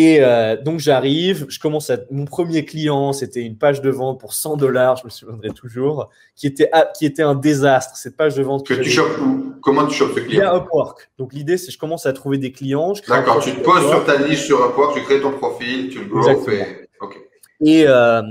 Et 0.01 0.19
euh, 0.21 0.55
donc 0.55 0.79
j'arrive, 0.79 1.45
je 1.49 1.59
commence 1.59 1.89
à 1.89 1.97
mon 2.09 2.23
premier 2.23 2.63
client, 2.63 3.11
c'était 3.11 3.41
une 3.41 3.57
page 3.57 3.81
de 3.81 3.89
vente 3.89 4.17
pour 4.17 4.33
100 4.33 4.55
dollars, 4.55 4.95
je 4.95 5.03
me 5.03 5.09
souviendrai 5.09 5.49
toujours, 5.49 6.09
qui 6.37 6.47
était 6.47 6.71
qui 6.97 7.05
était 7.05 7.21
un 7.21 7.35
désastre. 7.35 7.97
Cette 7.97 8.15
page 8.15 8.35
de 8.35 8.41
vente 8.41 8.65
que, 8.65 8.75
tu 8.75 8.89
chopes 8.89 9.19
où? 9.19 9.55
Comment 9.61 9.85
tu 9.87 9.95
chopes 9.95 10.13
ce 10.15 10.21
client? 10.21 10.39
Via 10.39 10.55
Upwork. 10.55 11.09
Donc 11.17 11.33
l'idée 11.33 11.57
c'est 11.57 11.69
je 11.69 11.77
commence 11.77 12.05
à 12.05 12.13
trouver 12.13 12.37
des 12.37 12.53
clients. 12.53 12.93
D'accord, 13.09 13.43
tu 13.43 13.51
te 13.51 13.59
poses 13.59 13.89
sur 13.89 14.05
ta 14.05 14.25
niche 14.25 14.45
sur 14.45 14.65
Upwork, 14.65 14.95
tu 14.95 15.03
crées 15.03 15.19
ton 15.19 15.33
profil, 15.33 15.89
tu 15.89 15.99
le 15.99 16.05
growth 16.05 16.47
et 16.47 17.81
Et, 17.81 17.85
euh, 17.85 18.21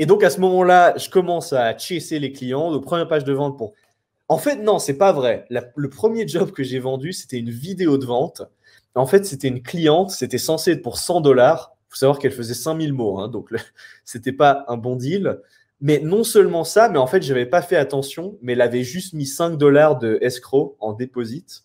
et 0.00 0.06
donc 0.06 0.24
à 0.24 0.30
ce 0.30 0.40
moment-là, 0.40 0.94
je 0.96 1.08
commence 1.10 1.52
à 1.52 1.78
chasser 1.78 2.18
les 2.18 2.32
clients. 2.32 2.72
Donc 2.72 2.82
première 2.82 3.06
page 3.06 3.22
de 3.22 3.32
vente 3.32 3.56
pour. 3.56 3.74
En 4.26 4.38
fait 4.38 4.56
non, 4.56 4.80
c'est 4.80 4.98
pas 4.98 5.12
vrai. 5.12 5.46
le 5.48 5.88
premier 5.90 6.26
job 6.26 6.50
que 6.50 6.64
j'ai 6.64 6.80
vendu, 6.80 7.12
c'était 7.12 7.38
une 7.38 7.50
vidéo 7.50 7.98
de 7.98 8.04
vente 8.04 8.42
en 8.94 9.06
fait, 9.06 9.26
c'était 9.26 9.48
une 9.48 9.62
cliente, 9.62 10.10
c'était 10.10 10.38
censé 10.38 10.72
être 10.72 10.82
pour 10.82 10.98
100 10.98 11.20
dollars. 11.20 11.76
Il 11.88 11.94
faut 11.94 11.98
savoir 11.98 12.18
qu'elle 12.18 12.32
faisait 12.32 12.54
5000 12.54 12.92
mots, 12.92 13.18
hein, 13.18 13.28
donc 13.28 13.50
c'était 14.04 14.32
pas 14.32 14.64
un 14.68 14.76
bon 14.76 14.96
deal. 14.96 15.40
Mais 15.80 15.98
non 15.98 16.24
seulement 16.24 16.64
ça, 16.64 16.88
mais 16.88 16.98
en 16.98 17.06
fait, 17.06 17.22
je 17.22 17.32
n'avais 17.32 17.46
pas 17.46 17.60
fait 17.60 17.76
attention, 17.76 18.38
mais 18.40 18.52
elle 18.52 18.60
avait 18.60 18.84
juste 18.84 19.12
mis 19.12 19.26
5 19.26 19.58
dollars 19.58 19.98
de 19.98 20.18
escroc 20.22 20.76
en 20.80 20.92
déposit. 20.92 21.64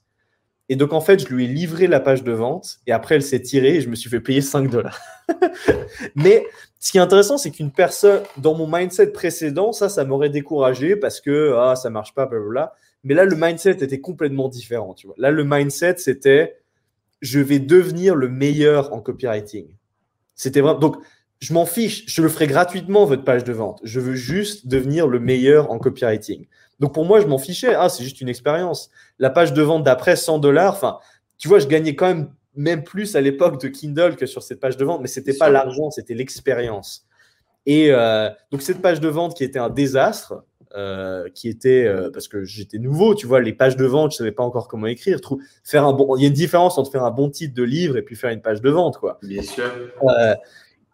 Et 0.72 0.76
donc, 0.76 0.93
en 0.93 1.01
fait, 1.01 1.19
je 1.19 1.34
lui 1.34 1.45
ai 1.45 1.47
livré 1.47 1.88
la 1.88 1.99
page 1.99 2.23
de 2.23 2.31
vente 2.31 2.80
et 2.85 2.91
après, 2.91 3.15
elle 3.15 3.23
s'est 3.23 3.41
tirée 3.41 3.77
et 3.77 3.81
je 3.81 3.89
me 3.89 3.95
suis 3.95 4.10
fait 4.10 4.19
payer 4.19 4.41
5 4.41 4.69
dollars. 4.69 4.99
mais 6.15 6.45
ce 6.80 6.91
qui 6.91 6.99
est 6.99 7.01
intéressant, 7.01 7.38
c'est 7.38 7.49
qu'une 7.49 7.72
personne, 7.72 8.22
dans 8.38 8.53
mon 8.53 8.68
mindset 8.68 9.07
précédent, 9.07 9.72
ça, 9.72 9.89
ça 9.89 10.06
m'aurait 10.06 10.30
découragé 10.30 10.95
parce 10.95 11.22
que 11.22 11.56
ah, 11.57 11.76
ça 11.76 11.89
marche 11.89 12.14
pas, 12.14 12.27
blablabla. 12.27 12.73
Mais 13.03 13.15
là, 13.15 13.26
le 13.26 13.35
mindset 13.35 13.84
était 13.84 13.99
complètement 13.99 14.47
différent. 14.47 14.93
Tu 14.93 15.07
vois. 15.07 15.15
Là, 15.18 15.31
le 15.31 15.43
mindset, 15.43 15.95
c'était 15.97 16.57
je 17.22 17.40
vais 17.40 17.60
devenir 17.60 18.16
le 18.16 18.30
meilleur 18.30 18.94
en 18.94 19.02
copywriting. 19.02 19.68
C'était 20.36 20.62
vraiment. 20.62 20.80
Donc, 20.80 20.98
je 21.40 21.54
m'en 21.54 21.66
fiche, 21.66 22.04
je 22.08 22.22
le 22.22 22.30
ferai 22.30 22.48
gratuitement, 22.48 23.06
votre 23.06 23.24
page 23.24 23.44
de 23.44 23.54
vente. 23.54 23.80
Je 23.84 24.00
veux 24.00 24.16
juste 24.16 24.68
devenir 24.68 25.08
le 25.08 25.20
meilleur 25.20 25.72
en 25.72 25.80
copywriting. 25.80 26.48
Donc, 26.80 26.94
pour 26.94 27.06
moi, 27.06 27.22
je 27.22 27.28
m'en 27.28 27.38
fichais. 27.38 27.74
Ah, 27.76 27.90
c'est 27.90 28.04
juste 28.04 28.22
une 28.22 28.30
expérience. 28.30 28.90
La 29.20 29.30
page 29.30 29.54
de 29.54 29.62
vente 29.62 29.84
d'après, 29.84 30.16
100 30.16 30.40
dollars. 30.40 30.74
Enfin, 30.74 31.00
tu 31.38 31.48
vois, 31.48 31.60
je 31.60 31.68
gagnais 31.68 31.96
quand 31.96 32.08
même 32.08 32.30
même 32.56 32.84
plus 32.84 33.16
à 33.16 33.22
l'époque 33.22 33.62
de 33.62 33.68
Kindle 33.70 34.16
que 34.16 34.26
sur 34.26 34.44
cette 34.44 34.60
page 34.60 34.76
de 34.76 34.84
vente, 34.84 35.02
mais 35.02 35.08
c'était 35.08 35.34
pas 35.34 35.50
l'argent, 35.50 35.91
c'était 35.91 36.14
l'expérience. 36.14 37.06
Et 37.66 37.91
euh, 37.91 38.30
donc, 38.52 38.62
cette 38.62 38.82
page 38.82 39.00
de 39.00 39.08
vente 39.08 39.36
qui 39.36 39.44
était 39.44 39.60
un 39.60 39.70
désastre, 39.70 40.44
euh, 40.76 41.28
qui 41.34 41.50
était 41.50 41.84
euh, 41.88 42.12
parce 42.12 42.28
que 42.28 42.44
j'étais 42.44 42.78
nouveau, 42.78 43.16
tu 43.16 43.26
vois, 43.26 43.41
les 43.41 43.54
pages 43.54 43.76
de 43.76 43.86
vente, 43.86 44.12
je 44.12 44.18
savais 44.18 44.32
pas 44.32 44.44
encore 44.44 44.68
comment 44.68 44.86
écrire. 44.86 45.20
faire 45.64 45.84
un 45.84 45.94
bon, 45.94 46.16
il 46.16 46.22
y 46.22 46.26
a 46.26 46.28
une 46.28 46.34
différence 46.34 46.78
entre 46.78 46.91
faire 46.91 47.04
un 47.04 47.10
bon 47.10 47.32
titre 47.32 47.56
de 47.56 47.64
livre 47.64 47.98
et 47.98 48.04
puis 48.04 48.16
faire 48.16 48.30
une 48.30 48.41
page 48.41 48.62
de 48.62 48.70
vente, 48.70 49.00
quoi. 49.00 49.18
Bien 49.24 49.41
sûr. 49.41 49.64
Euh, 50.04 50.36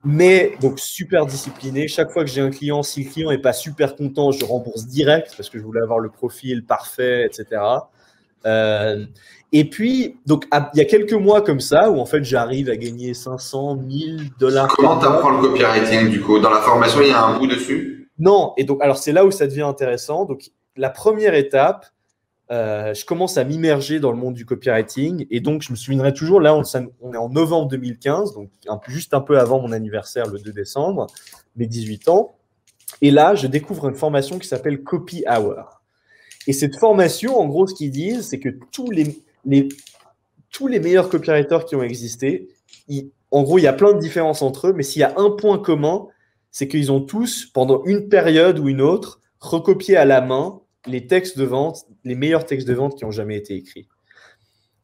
mais 0.05 0.53
donc 0.61 0.79
super 0.79 1.25
discipliné. 1.25 1.89
Chaque 1.89 2.09
fois 2.11 2.23
que 2.23 2.29
j'ai 2.29 2.39
un 2.39 2.51
client, 2.51 2.83
si 2.83 3.03
le 3.03 3.11
client 3.11 3.31
est 3.31 3.37
pas 3.37 3.51
super 3.51 3.97
content, 3.97 4.31
je 4.31 4.45
rembourse 4.45 4.87
direct 4.87 5.33
parce 5.35 5.49
que 5.49 5.59
je 5.59 5.63
voulais 5.65 5.81
avoir 5.81 5.99
le 5.99 6.07
profil 6.07 6.63
parfait, 6.63 7.25
etc. 7.25 7.61
et 9.51 9.69
puis, 9.69 10.15
donc, 10.25 10.45
il 10.73 10.77
y 10.77 10.81
a 10.81 10.85
quelques 10.85 11.11
mois 11.11 11.41
comme 11.41 11.59
ça 11.59 11.91
où 11.91 11.99
en 11.99 12.05
fait 12.05 12.23
j'arrive 12.23 12.69
à 12.69 12.77
gagner 12.77 13.13
500, 13.13 13.75
1000 13.75 14.29
dollars. 14.39 14.69
Comment 14.69 14.99
tu 14.99 15.05
apprends 15.05 15.31
le 15.31 15.41
copywriting 15.41 16.11
du 16.11 16.21
coup? 16.21 16.39
Dans 16.39 16.51
la 16.51 16.61
formation, 16.61 17.01
il 17.01 17.09
y 17.09 17.11
a 17.11 17.21
un 17.21 17.37
bout 17.37 17.47
dessus? 17.47 18.04
Non, 18.17 18.53
et 18.57 18.63
donc, 18.63 18.81
alors 18.81 18.97
c'est 18.97 19.11
là 19.11 19.25
où 19.25 19.31
ça 19.31 19.47
devient 19.47 19.61
intéressant. 19.61 20.25
Donc, 20.25 20.51
la 20.75 20.89
première 20.89 21.33
étape, 21.33 21.85
euh, 22.51 22.93
je 22.93 23.05
commence 23.05 23.37
à 23.37 23.43
m'immerger 23.43 23.99
dans 23.99 24.11
le 24.11 24.17
monde 24.17 24.35
du 24.35 24.45
copywriting. 24.45 25.25
Et 25.31 25.39
donc, 25.39 25.61
je 25.61 25.71
me 25.71 25.75
souviendrai 25.75 26.13
toujours, 26.13 26.39
là, 26.39 26.55
on, 26.55 27.13
est 27.13 27.17
en 27.17 27.29
novembre 27.29 27.67
2015, 27.69 28.33
donc 28.33 28.49
juste 28.87 29.13
un 29.13 29.21
peu 29.21 29.39
avant 29.39 29.59
mon 29.59 29.71
anniversaire, 29.71 30.27
le 30.27 30.39
2 30.39 30.51
décembre, 30.51 31.07
mes 31.55 31.67
18 31.67 32.07
ans. 32.09 32.35
Et 33.01 33.11
là, 33.11 33.35
je 33.35 33.47
découvre 33.47 33.89
une 33.89 33.95
formation 33.95 34.39
qui 34.39 34.47
s'appelle 34.47 34.83
Copy 34.83 35.23
Hour. 35.27 35.81
Et 36.47 36.53
cette 36.53 36.77
formation, 36.77 37.39
en 37.39 37.47
gros, 37.47 37.67
ce 37.67 37.73
qu'ils 37.73 37.91
disent, 37.91 38.29
c'est 38.29 38.39
que 38.39 38.49
tous 38.71 38.91
les, 38.91 39.19
tous 40.51 40.67
les 40.67 40.79
meilleurs 40.79 41.09
copywriters 41.09 41.65
qui 41.65 41.75
ont 41.75 41.83
existé, 41.83 42.47
en 43.31 43.43
gros, 43.43 43.57
il 43.57 43.63
y 43.63 43.67
a 43.67 43.73
plein 43.73 43.93
de 43.93 43.99
différences 43.99 44.43
entre 44.43 44.67
eux, 44.67 44.73
mais 44.73 44.83
s'il 44.83 45.01
y 45.01 45.03
a 45.03 45.13
un 45.17 45.31
point 45.31 45.57
commun, 45.57 46.07
c'est 46.55 46.69
qu'ils 46.69 46.89
ont 46.89 47.01
tous, 47.01 47.47
pendant 47.47 47.83
une 47.83 48.07
période 48.07 48.59
ou 48.59 48.69
une 48.69 48.79
autre, 48.79 49.19
recopié 49.41 49.97
à 49.97 50.05
la 50.05 50.21
main 50.21 50.61
les 50.87 51.05
textes 51.05 51.37
de 51.37 51.43
vente, 51.43 51.83
les 52.05 52.15
meilleurs 52.15 52.45
textes 52.45 52.65
de 52.65 52.73
vente 52.73 52.97
qui 52.97 53.03
ont 53.03 53.11
jamais 53.11 53.35
été 53.35 53.55
écrits. 53.55 53.89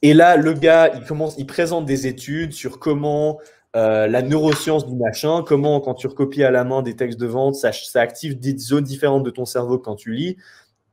Et 0.01 0.13
là, 0.13 0.35
le 0.35 0.51
gars, 0.51 0.91
il 0.93 1.05
commence, 1.05 1.35
il 1.37 1.45
présente 1.45 1.85
des 1.85 2.07
études 2.07 2.51
sur 2.51 2.77
comment 2.77 3.39
euh, 3.77 4.05
la 4.07 4.21
neuroscience 4.21 4.85
du 4.85 4.97
machin, 4.97 5.45
comment 5.47 5.79
quand 5.79 5.93
tu 5.93 6.07
recopies 6.07 6.43
à 6.43 6.51
la 6.51 6.65
main 6.65 6.81
des 6.81 6.97
textes 6.97 7.17
de 7.17 7.25
vente, 7.25 7.55
ça, 7.55 7.71
ça 7.71 8.01
active 8.01 8.37
des 8.37 8.57
zones 8.57 8.83
différentes 8.83 9.23
de 9.23 9.31
ton 9.31 9.45
cerveau 9.45 9.79
quand 9.79 9.95
tu 9.95 10.11
lis. 10.11 10.35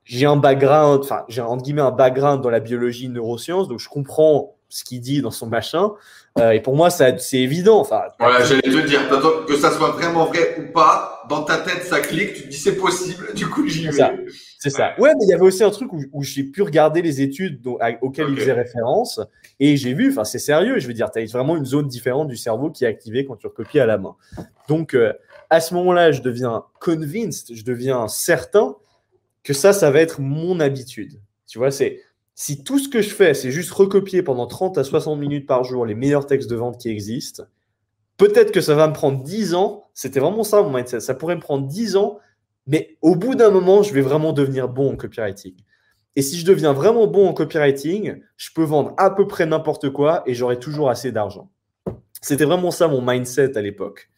J'ai 0.04 0.26
un 0.26 0.36
background, 0.36 1.00
enfin 1.02 1.24
j'ai 1.28 1.40
entre 1.40 1.64
guillemets 1.64 1.82
un 1.82 1.90
background 1.90 2.40
dans 2.40 2.50
la 2.50 2.60
biologie 2.60 3.08
neurosciences, 3.08 3.66
donc 3.66 3.80
je 3.80 3.88
comprends 3.88 4.54
ce 4.68 4.84
qu'il 4.84 5.00
dit 5.00 5.22
dans 5.22 5.32
son 5.32 5.48
machin. 5.48 5.90
Euh, 6.38 6.52
et 6.52 6.60
pour 6.60 6.76
moi, 6.76 6.90
c'est 6.90 7.18
évident. 7.34 7.80
Enfin, 7.80 8.02
voilà, 8.18 8.44
j'allais 8.44 8.62
te 8.62 8.86
dire, 8.86 9.00
que 9.46 9.56
ça 9.56 9.70
soit 9.72 9.90
vraiment 9.90 10.26
vrai 10.26 10.56
ou 10.58 10.72
pas, 10.72 11.24
dans 11.28 11.42
ta 11.42 11.58
tête, 11.58 11.82
ça 11.84 12.00
clique, 12.00 12.34
tu 12.34 12.42
te 12.42 12.48
dis 12.48 12.56
c'est 12.56 12.76
possible, 12.76 13.34
du 13.34 13.48
coup, 13.48 13.66
j'y 13.66 13.88
vais. 13.88 14.26
C'est 14.58 14.70
ça. 14.70 14.94
Ouais, 14.98 15.12
mais 15.18 15.24
il 15.24 15.28
y 15.30 15.34
avait 15.34 15.42
aussi 15.42 15.62
un 15.62 15.70
truc 15.70 15.90
où, 15.92 16.22
j'ai 16.22 16.44
pu 16.44 16.62
regarder 16.62 17.02
les 17.02 17.20
études 17.20 17.60
auxquelles 18.02 18.28
il 18.30 18.36
faisait 18.36 18.52
référence 18.52 19.20
et 19.60 19.76
j'ai 19.76 19.94
vu, 19.94 20.10
enfin, 20.10 20.24
c'est 20.24 20.38
sérieux, 20.38 20.78
je 20.78 20.86
veux 20.86 20.94
dire, 20.94 21.10
tu 21.10 21.20
as 21.20 21.24
vraiment 21.26 21.56
une 21.56 21.64
zone 21.64 21.86
différente 21.86 22.28
du 22.28 22.36
cerveau 22.36 22.70
qui 22.70 22.84
est 22.84 22.88
activée 22.88 23.24
quand 23.24 23.36
tu 23.36 23.46
recopies 23.46 23.80
à 23.80 23.86
la 23.86 23.98
main. 23.98 24.16
Donc, 24.68 24.94
euh, 24.94 25.12
à 25.50 25.60
ce 25.60 25.74
moment-là, 25.74 26.12
je 26.12 26.22
deviens 26.22 26.64
convinced, 26.80 27.54
je 27.54 27.64
deviens 27.64 28.06
certain 28.08 28.76
que 29.42 29.52
ça, 29.52 29.72
ça 29.72 29.90
va 29.90 30.00
être 30.00 30.20
mon 30.20 30.60
habitude. 30.60 31.20
Tu 31.46 31.58
vois, 31.58 31.70
c'est 31.70 32.02
si 32.40 32.62
tout 32.62 32.78
ce 32.78 32.88
que 32.88 33.02
je 33.02 33.10
fais, 33.10 33.34
c'est 33.34 33.50
juste 33.50 33.72
recopier 33.72 34.22
pendant 34.22 34.46
30 34.46 34.78
à 34.78 34.84
60 34.84 35.18
minutes 35.18 35.44
par 35.44 35.64
jour 35.64 35.84
les 35.84 35.96
meilleurs 35.96 36.24
textes 36.24 36.48
de 36.48 36.54
vente 36.54 36.78
qui 36.78 36.88
existent, 36.88 37.42
peut-être 38.16 38.52
que 38.52 38.60
ça 38.60 38.76
va 38.76 38.86
me 38.86 38.92
prendre 38.92 39.24
10 39.24 39.56
ans. 39.56 39.90
C'était 39.92 40.20
vraiment 40.20 40.44
ça 40.44 40.62
mon 40.62 40.72
mindset. 40.72 41.00
Ça 41.00 41.14
pourrait 41.14 41.34
me 41.34 41.40
prendre 41.40 41.66
10 41.66 41.96
ans, 41.96 42.20
mais 42.68 42.96
au 43.02 43.16
bout 43.16 43.34
d'un 43.34 43.50
moment, 43.50 43.82
je 43.82 43.92
vais 43.92 44.02
vraiment 44.02 44.32
devenir 44.32 44.68
bon 44.68 44.92
en 44.92 44.96
copywriting. 44.96 45.56
Et 46.14 46.22
si 46.22 46.38
je 46.38 46.46
deviens 46.46 46.72
vraiment 46.72 47.08
bon 47.08 47.26
en 47.26 47.32
copywriting, 47.32 48.22
je 48.36 48.50
peux 48.54 48.62
vendre 48.62 48.94
à 48.98 49.10
peu 49.10 49.26
près 49.26 49.44
n'importe 49.44 49.90
quoi 49.90 50.22
et 50.24 50.34
j'aurai 50.34 50.60
toujours 50.60 50.90
assez 50.90 51.10
d'argent. 51.10 51.50
C'était 52.22 52.44
vraiment 52.44 52.70
ça 52.70 52.86
mon 52.86 53.02
mindset 53.02 53.58
à 53.58 53.62
l'époque. 53.62 54.10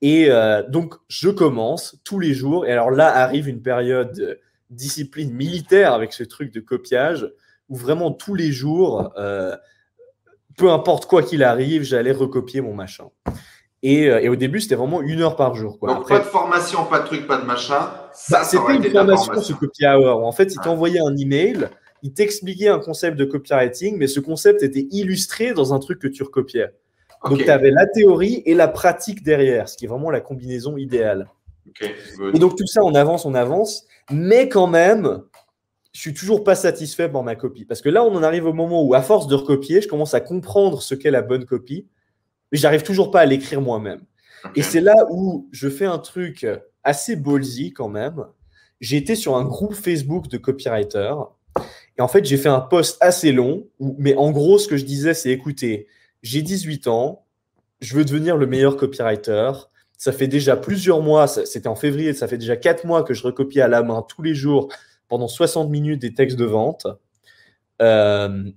Et 0.00 0.30
euh, 0.30 0.62
donc, 0.62 0.94
je 1.08 1.28
commence 1.28 1.98
tous 2.04 2.20
les 2.20 2.34
jours. 2.34 2.66
Et 2.66 2.70
alors 2.70 2.92
là 2.92 3.12
arrive 3.12 3.48
une 3.48 3.62
période 3.62 4.12
de 4.16 4.38
discipline 4.70 5.32
militaire 5.32 5.92
avec 5.92 6.12
ce 6.12 6.22
truc 6.22 6.54
de 6.54 6.60
copiage 6.60 7.28
où 7.68 7.76
vraiment 7.76 8.12
tous 8.12 8.34
les 8.34 8.50
jours, 8.50 9.12
euh, 9.18 9.56
peu 10.56 10.70
importe 10.70 11.06
quoi 11.06 11.22
qu'il 11.22 11.42
arrive, 11.42 11.82
j'allais 11.82 12.12
recopier 12.12 12.60
mon 12.60 12.74
machin. 12.74 13.08
Et, 13.82 14.10
euh, 14.10 14.20
et 14.20 14.28
au 14.28 14.36
début, 14.36 14.60
c'était 14.60 14.74
vraiment 14.74 15.00
une 15.00 15.20
heure 15.20 15.36
par 15.36 15.54
jour. 15.54 15.78
Quoi. 15.78 15.94
Donc, 15.94 16.08
pas 16.08 16.18
de 16.18 16.24
formation, 16.24 16.84
pas 16.84 17.00
de 17.00 17.06
truc, 17.06 17.26
pas 17.26 17.36
de 17.36 17.46
machin. 17.46 17.90
Ça, 18.12 18.38
bah, 18.38 18.44
c'était 18.44 18.76
une 18.76 18.90
formation, 18.90 19.40
ce 19.40 19.52
copy 19.52 19.86
hour. 19.86 20.26
En 20.26 20.32
fait, 20.32 20.52
il 20.52 20.60
t'envoyait 20.60 21.00
un 21.00 21.16
email, 21.16 21.68
il 22.02 22.12
t'expliquait 22.12 22.68
un 22.68 22.80
concept 22.80 23.16
de 23.16 23.24
copywriting, 23.24 23.96
mais 23.96 24.08
ce 24.08 24.18
concept 24.18 24.62
était 24.62 24.86
illustré 24.90 25.52
dans 25.52 25.74
un 25.74 25.78
truc 25.78 26.00
que 26.00 26.08
tu 26.08 26.24
recopiais. 26.24 26.70
Donc, 27.28 27.38
tu 27.38 27.50
avais 27.50 27.70
la 27.70 27.86
théorie 27.86 28.42
et 28.46 28.54
la 28.54 28.68
pratique 28.68 29.22
derrière, 29.22 29.68
ce 29.68 29.76
qui 29.76 29.84
est 29.84 29.88
vraiment 29.88 30.10
la 30.10 30.20
combinaison 30.20 30.76
idéale. 30.76 31.28
et 31.80 32.38
donc, 32.38 32.56
tout 32.56 32.66
ça, 32.66 32.82
on 32.82 32.94
avance, 32.94 33.26
on 33.26 33.34
avance, 33.34 33.86
mais 34.10 34.48
quand 34.48 34.66
même, 34.66 35.22
je 35.98 36.02
suis 36.02 36.14
toujours 36.14 36.44
pas 36.44 36.54
satisfait 36.54 37.08
par 37.08 37.24
ma 37.24 37.34
copie. 37.34 37.64
Parce 37.64 37.80
que 37.80 37.88
là, 37.88 38.04
on 38.04 38.14
en 38.14 38.22
arrive 38.22 38.46
au 38.46 38.52
moment 38.52 38.84
où, 38.84 38.94
à 38.94 39.02
force 39.02 39.26
de 39.26 39.34
recopier, 39.34 39.80
je 39.80 39.88
commence 39.88 40.14
à 40.14 40.20
comprendre 40.20 40.80
ce 40.80 40.94
qu'est 40.94 41.10
la 41.10 41.22
bonne 41.22 41.44
copie, 41.44 41.88
mais 42.52 42.58
j'arrive 42.58 42.84
toujours 42.84 43.10
pas 43.10 43.18
à 43.18 43.26
l'écrire 43.26 43.60
moi-même. 43.60 44.02
Et 44.54 44.62
c'est 44.62 44.80
là 44.80 44.94
où 45.10 45.48
je 45.50 45.68
fais 45.68 45.86
un 45.86 45.98
truc 45.98 46.46
assez 46.84 47.16
ballsy 47.16 47.72
quand 47.72 47.88
même. 47.88 48.24
J'ai 48.80 48.96
été 48.96 49.16
sur 49.16 49.36
un 49.36 49.44
groupe 49.44 49.74
Facebook 49.74 50.28
de 50.28 50.38
copywriters. 50.38 51.32
Et 51.98 52.00
en 52.00 52.06
fait, 52.06 52.24
j'ai 52.24 52.36
fait 52.36 52.48
un 52.48 52.60
post 52.60 52.96
assez 53.00 53.32
long, 53.32 53.66
mais 53.80 54.14
en 54.14 54.30
gros, 54.30 54.60
ce 54.60 54.68
que 54.68 54.76
je 54.76 54.84
disais, 54.84 55.14
c'est 55.14 55.30
écoutez, 55.30 55.88
j'ai 56.22 56.42
18 56.42 56.86
ans, 56.86 57.24
je 57.80 57.96
veux 57.96 58.04
devenir 58.04 58.36
le 58.36 58.46
meilleur 58.46 58.76
copywriter. 58.76 59.50
Ça 59.96 60.12
fait 60.12 60.28
déjà 60.28 60.56
plusieurs 60.56 61.02
mois, 61.02 61.26
c'était 61.26 61.66
en 61.66 61.74
février, 61.74 62.14
ça 62.14 62.28
fait 62.28 62.38
déjà 62.38 62.56
4 62.56 62.86
mois 62.86 63.02
que 63.02 63.14
je 63.14 63.24
recopie 63.24 63.60
à 63.60 63.66
la 63.66 63.82
main 63.82 64.02
tous 64.08 64.22
les 64.22 64.36
jours 64.36 64.68
pendant 65.08 65.28
60 65.28 65.70
minutes 65.70 66.00
des 66.00 66.14
textes 66.14 66.36
de 66.36 66.44
vente 66.44 66.86
euh, 67.82 68.50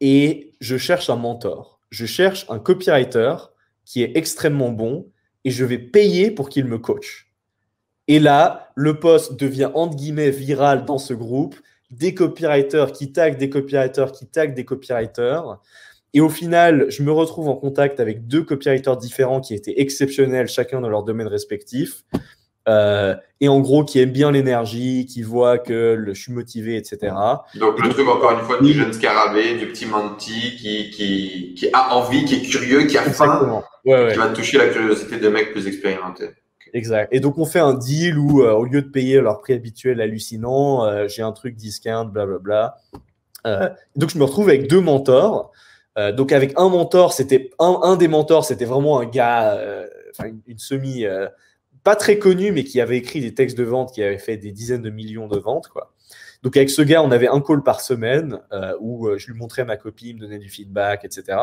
et 0.00 0.54
je 0.60 0.76
cherche 0.76 1.10
un 1.10 1.16
mentor. 1.16 1.80
Je 1.90 2.06
cherche 2.06 2.46
un 2.48 2.58
copywriter 2.58 3.36
qui 3.84 4.02
est 4.02 4.16
extrêmement 4.16 4.70
bon 4.70 5.10
et 5.44 5.50
je 5.50 5.64
vais 5.64 5.78
payer 5.78 6.30
pour 6.30 6.48
qu'il 6.48 6.64
me 6.64 6.78
coach. 6.78 7.32
Et 8.08 8.18
là, 8.18 8.70
le 8.74 8.98
post 9.00 9.38
devient 9.38 9.70
entre 9.74 9.96
guillemets 9.96 10.30
viral 10.30 10.84
dans 10.84 10.98
ce 10.98 11.14
groupe. 11.14 11.56
Des 11.90 12.14
copywriters 12.14 12.92
qui 12.92 13.12
taguent 13.12 13.38
des 13.38 13.48
copywriters 13.48 14.12
qui 14.12 14.26
taguent 14.26 14.54
des 14.54 14.64
copywriters. 14.64 15.60
Et 16.14 16.20
au 16.20 16.28
final, 16.28 16.86
je 16.88 17.02
me 17.02 17.12
retrouve 17.12 17.48
en 17.48 17.56
contact 17.56 18.00
avec 18.00 18.26
deux 18.26 18.42
copywriters 18.42 18.96
différents 18.96 19.40
qui 19.40 19.54
étaient 19.54 19.80
exceptionnels, 19.80 20.48
chacun 20.48 20.80
dans 20.80 20.88
leur 20.88 21.04
domaine 21.04 21.26
respectif. 21.26 22.04
Euh, 22.68 23.14
et 23.40 23.48
en 23.48 23.60
gros 23.60 23.84
qui 23.84 24.00
aime 24.00 24.10
bien 24.10 24.32
l'énergie, 24.32 25.06
qui 25.06 25.22
voit 25.22 25.58
que 25.58 25.94
le, 25.94 26.14
je 26.14 26.20
suis 26.20 26.32
motivé, 26.32 26.76
etc. 26.76 27.14
Donc 27.54 27.80
le 27.80 27.90
truc 27.90 28.08
encore 28.08 28.32
une 28.32 28.44
fois 28.44 28.60
du 28.60 28.72
jeune 28.72 28.92
scarabée, 28.92 29.56
du 29.56 29.66
petit 29.68 29.86
manti 29.86 30.56
qui, 30.56 30.90
qui, 30.90 31.54
qui 31.56 31.68
a 31.72 31.94
envie, 31.94 32.24
qui 32.24 32.36
est 32.36 32.48
curieux, 32.48 32.86
qui 32.86 32.98
a 32.98 33.02
faim, 33.02 33.62
ouais, 33.84 34.08
qui 34.12 34.18
va 34.18 34.28
toucher 34.30 34.58
la 34.58 34.68
curiosité 34.68 35.18
de 35.18 35.28
mecs 35.28 35.52
plus 35.52 35.68
expérimentés. 35.68 36.30
Exact. 36.72 37.08
Et 37.12 37.20
donc 37.20 37.38
on 37.38 37.44
fait 37.44 37.60
un 37.60 37.74
deal 37.74 38.18
où 38.18 38.42
euh, 38.42 38.52
au 38.52 38.64
lieu 38.64 38.82
de 38.82 38.88
payer 38.88 39.20
leur 39.20 39.40
prix 39.40 39.52
habituel 39.52 40.00
hallucinant, 40.00 40.84
euh, 40.84 41.06
j'ai 41.06 41.22
un 41.22 41.32
truc 41.32 41.54
discount, 41.54 42.06
blablabla. 42.06 42.78
Donc 43.94 44.10
je 44.10 44.18
me 44.18 44.24
retrouve 44.24 44.48
avec 44.48 44.68
deux 44.68 44.80
mentors. 44.80 45.52
donc 46.14 46.32
avec 46.32 46.52
un 46.56 46.68
mentor, 46.68 47.12
c'était 47.12 47.50
un, 47.60 47.78
un 47.84 47.94
des 47.94 48.08
mentors, 48.08 48.44
c'était 48.44 48.64
vraiment 48.64 48.98
un 48.98 49.04
gars, 49.04 49.56
une, 50.24 50.40
une, 50.48 50.58
semi 50.58 51.04
pas 51.86 51.94
très 51.94 52.18
connu, 52.18 52.50
mais 52.50 52.64
qui 52.64 52.80
avait 52.80 52.96
écrit 52.96 53.20
des 53.20 53.32
textes 53.32 53.56
de 53.56 53.62
vente 53.62 53.94
qui 53.94 54.02
avaient 54.02 54.18
fait 54.18 54.36
des 54.36 54.50
dizaines 54.50 54.82
de 54.82 54.90
millions 54.90 55.28
de 55.28 55.38
ventes. 55.38 55.68
Quoi. 55.68 55.94
Donc 56.42 56.56
avec 56.56 56.68
ce 56.68 56.82
gars, 56.82 57.00
on 57.00 57.12
avait 57.12 57.28
un 57.28 57.40
call 57.40 57.62
par 57.62 57.80
semaine 57.80 58.40
euh, 58.50 58.74
où 58.80 59.06
euh, 59.06 59.18
je 59.18 59.28
lui 59.28 59.38
montrais 59.38 59.64
ma 59.64 59.76
copie, 59.76 60.08
il 60.08 60.16
me 60.16 60.20
donnait 60.20 60.40
du 60.40 60.48
feedback, 60.48 61.04
etc. 61.04 61.38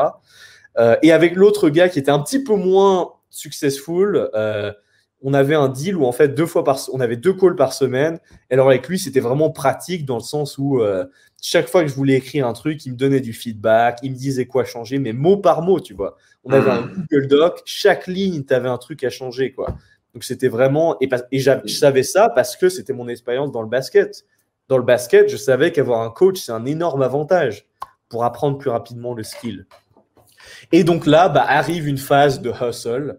Euh, 0.76 0.96
et 1.02 1.12
avec 1.12 1.34
l'autre 1.34 1.70
gars 1.70 1.88
qui 1.88 1.98
était 1.98 2.10
un 2.10 2.18
petit 2.18 2.44
peu 2.44 2.56
moins 2.56 3.12
successful, 3.30 4.28
on 5.26 5.32
avait 5.32 5.54
un 5.54 5.70
deal 5.70 5.96
où 5.96 6.04
en 6.04 6.12
fait 6.12 6.28
deux 6.28 6.44
fois 6.44 6.62
par, 6.62 6.78
on 6.92 7.00
avait 7.00 7.16
deux 7.16 7.32
calls 7.32 7.56
par 7.56 7.72
semaine. 7.72 8.18
Et 8.50 8.52
alors 8.52 8.68
avec 8.68 8.86
lui, 8.86 8.98
c'était 8.98 9.20
vraiment 9.20 9.48
pratique 9.48 10.04
dans 10.04 10.18
le 10.18 10.22
sens 10.22 10.58
où 10.58 10.82
chaque 11.40 11.68
fois 11.68 11.82
que 11.82 11.88
je 11.88 11.94
voulais 11.94 12.16
écrire 12.16 12.46
un 12.46 12.52
truc, 12.52 12.84
il 12.84 12.92
me 12.92 12.96
donnait 12.98 13.20
du 13.20 13.32
feedback, 13.32 13.98
il 14.02 14.12
me 14.12 14.16
disait 14.16 14.44
quoi 14.44 14.66
changer, 14.66 14.98
mais 14.98 15.14
mot 15.14 15.38
par 15.38 15.62
mot, 15.62 15.80
tu 15.80 15.94
vois. 15.94 16.16
On 16.44 16.52
avait 16.52 16.70
un 16.70 16.82
mmh. 16.82 17.06
Google 17.10 17.26
Doc, 17.28 17.62
chaque 17.64 18.06
ligne, 18.06 18.44
tu 18.44 18.52
avais 18.52 18.68
un 18.68 18.76
truc 18.76 19.02
à 19.04 19.08
changer, 19.08 19.52
quoi. 19.52 19.76
Donc 20.14 20.24
c'était 20.24 20.48
vraiment 20.48 20.96
et, 21.00 21.08
je 21.38 21.66
savais 21.66 22.04
ça 22.04 22.28
parce 22.28 22.56
que 22.56 22.68
c'était 22.68 22.92
mon 22.92 23.08
expérience 23.08 23.52
dans 23.52 23.62
le 23.62 23.68
basket. 23.68 24.24
Dans 24.68 24.78
le 24.78 24.84
basket, 24.84 25.28
je 25.28 25.36
savais 25.36 25.72
qu'avoir 25.72 26.00
un 26.00 26.10
coach 26.10 26.40
c'est 26.40 26.52
un 26.52 26.64
énorme 26.64 27.02
avantage 27.02 27.66
pour 28.08 28.24
apprendre 28.24 28.58
plus 28.58 28.70
rapidement 28.70 29.12
le 29.12 29.24
skill. 29.24 29.66
Et 30.72 30.84
donc 30.84 31.06
là, 31.06 31.28
bah, 31.28 31.44
arrive 31.46 31.88
une 31.88 31.98
phase 31.98 32.40
de 32.40 32.50
hustle. 32.50 33.18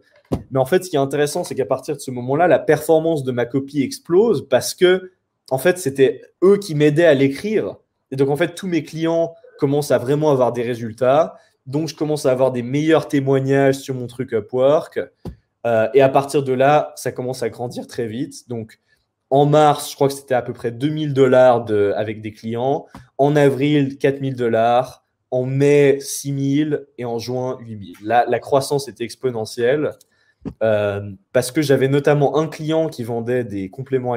Mais 0.52 0.60
en 0.60 0.66
fait, 0.66 0.84
ce 0.84 0.90
qui 0.90 0.96
est 0.96 1.00
intéressant, 1.00 1.44
c'est 1.44 1.56
qu'à 1.56 1.66
partir 1.66 1.96
de 1.96 2.02
ce 2.02 2.12
moment-là, 2.12 2.48
la 2.48 2.60
performance 2.60 3.24
de 3.24 3.32
ma 3.32 3.46
copie 3.46 3.82
explose 3.82 4.48
parce 4.48 4.74
que, 4.74 5.12
en 5.50 5.58
fait, 5.58 5.78
c'était 5.78 6.22
eux 6.44 6.58
qui 6.58 6.76
m'aidaient 6.76 7.06
à 7.06 7.14
l'écrire. 7.14 7.76
Et 8.12 8.16
donc, 8.16 8.30
en 8.30 8.36
fait, 8.36 8.56
tous 8.56 8.68
mes 8.68 8.84
clients 8.84 9.36
commencent 9.60 9.92
à 9.92 9.98
vraiment 9.98 10.32
avoir 10.32 10.52
des 10.52 10.64
résultats. 10.64 11.36
Donc, 11.66 11.88
je 11.88 11.96
commence 11.96 12.26
à 12.26 12.32
avoir 12.32 12.52
des 12.52 12.64
meilleurs 12.64 13.08
témoignages 13.08 13.76
sur 13.76 13.96
mon 13.96 14.08
truc 14.08 14.32
Upwork. 14.34 15.00
Euh, 15.66 15.88
et 15.94 16.02
à 16.02 16.10
partir 16.10 16.44
de 16.44 16.54
là, 16.54 16.94
ça 16.96 17.12
commence 17.12 17.44
à 17.44 17.50
grandir 17.50 17.88
très 17.88 18.08
vite. 18.08 18.48
Donc, 18.50 18.80
en 19.30 19.46
mars, 19.46 19.90
je 19.90 19.96
crois 19.96 20.08
que 20.08 20.14
c'était 20.14 20.36
à 20.36 20.42
peu 20.42 20.54
près 20.54 20.72
2000 20.72 21.14
dollars 21.14 21.66
avec 21.96 22.22
des 22.22 22.32
clients. 22.32 22.86
En 23.18 23.36
avril, 23.36 23.98
4000 23.98 24.36
dollars. 24.36 25.04
En 25.32 25.44
mai, 25.46 25.98
6000 26.00 26.86
et 26.98 27.06
en 27.06 27.18
juin, 27.20 27.58
8000. 27.60 27.96
La, 28.04 28.26
la 28.28 28.40
croissance 28.40 28.88
était 28.88 29.04
exponentielle 29.04 29.92
euh, 30.64 31.12
parce 31.34 31.52
que 31.52 31.62
j'avais 31.62 31.88
notamment 31.88 32.38
un 32.38 32.48
client 32.48 32.88
qui 32.88 33.04
vendait 33.04 33.44
des 33.44 33.70
compléments 33.70 34.16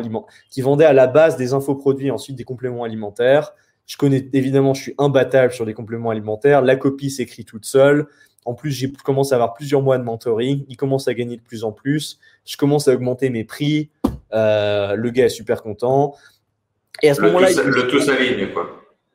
qui 0.51 0.61
vendait 0.61 0.85
à 0.85 0.93
la 0.93 1.07
base 1.07 1.37
des 1.37 1.53
infoproduits, 1.53 2.11
ensuite 2.11 2.37
des 2.37 2.45
compléments 2.45 2.85
alimentaires. 2.85 3.55
Je 3.87 3.97
connais 3.97 4.29
évidemment, 4.33 4.75
je 4.75 4.83
suis 4.83 4.95
imbattable 4.99 5.53
sur 5.53 5.65
les 5.65 5.75
compléments 5.75 6.11
alimentaires. 6.11 6.63
La 6.63 6.77
copie 6.77 7.11
s'écrit 7.11 7.45
toute 7.45 7.65
seule. 7.65 8.07
En 8.45 8.55
plus, 8.55 8.71
j'ai 8.71 8.91
commencé 9.05 9.33
à 9.33 9.37
avoir 9.37 9.55
plusieurs 9.55 9.83
mois 9.83 9.99
de 9.99 10.05
mentoring. 10.05 10.65
Il 10.69 10.77
commence 10.77 11.09
à 11.09 11.15
gagner 11.15 11.37
de 11.37 11.43
plus 11.43 11.65
en 11.65 11.73
plus. 11.73 12.19
Je 12.45 12.57
commence 12.57 12.89
à 12.89 12.95
augmenter 12.95 13.31
mes 13.31 13.45
prix. 13.45 13.91
Euh, 14.33 14.95
le 14.95 15.11
gars 15.11 15.27
est 15.27 15.31
super 15.31 15.63
content. 15.63 16.15
Et 17.03 17.11
à 17.11 17.15
ce 17.15 17.21
moment-là. 17.23 17.49
Le 17.51 17.87
tout 17.89 18.01
s'aligne, 18.01 18.49
quoi. 18.53 18.71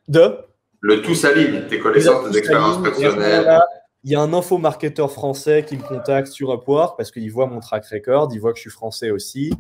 De? 0.07 0.37
Le 0.81 1.01
tout 1.01 1.15
s'aligne, 1.15 1.61
tes 1.67 1.79
connaissances, 1.79 2.29
tes 2.29 2.37
expériences 2.37 2.81
personnelles. 2.83 3.61
Il 4.03 4.11
y 4.11 4.15
a 4.15 4.19
un 4.19 4.33
info-marketeur 4.33 5.09
français 5.11 5.63
qui 5.65 5.77
me 5.77 5.81
contacte 5.81 6.27
sur 6.27 6.53
Upwork 6.53 6.97
parce 6.97 7.09
qu'il 7.09 7.31
voit 7.31 7.47
mon 7.47 7.61
track 7.61 7.85
record, 7.85 8.29
il 8.33 8.39
voit 8.41 8.51
que 8.51 8.57
je 8.57 8.63
suis 8.63 8.69
français 8.69 9.09
aussi. 9.09 9.53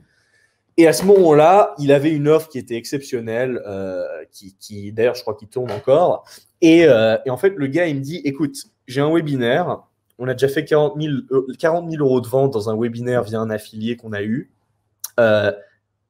Et 0.75 0.85
à 0.85 0.91
ce 0.91 1.05
moment-là, 1.05 1.75
il 1.77 1.93
avait 1.93 2.11
une 2.11 2.27
offre 2.27 2.49
qui 2.49 2.57
était 2.57 2.75
exceptionnelle, 2.75 3.61
euh, 3.65 4.03
qui, 4.31 4.55
qui 4.59 4.91
d'ailleurs, 4.91 5.15
je 5.15 5.21
crois 5.21 5.35
qu'il 5.35 5.47
tourne 5.47 5.71
encore. 5.71 6.25
Et, 6.61 6.85
euh, 6.85 7.17
et, 7.25 7.29
en 7.29 7.37
fait, 7.37 7.53
le 7.55 7.67
gars, 7.67 7.87
il 7.87 7.95
me 7.97 8.01
dit, 8.01 8.21
écoute, 8.25 8.55
j'ai 8.87 9.01
un 9.01 9.13
webinaire 9.13 9.83
on 10.19 10.27
a 10.27 10.33
déjà 10.33 10.47
fait 10.47 10.65
40 10.65 11.01
000, 11.01 11.13
40 11.59 11.89
000 11.89 12.03
euros 12.03 12.21
de 12.21 12.27
vente 12.27 12.53
dans 12.53 12.69
un 12.69 12.77
webinaire 12.77 13.23
via 13.23 13.39
un 13.39 13.49
affilié 13.49 13.95
qu'on 13.97 14.13
a 14.13 14.21
eu. 14.21 14.51
Euh, 15.19 15.51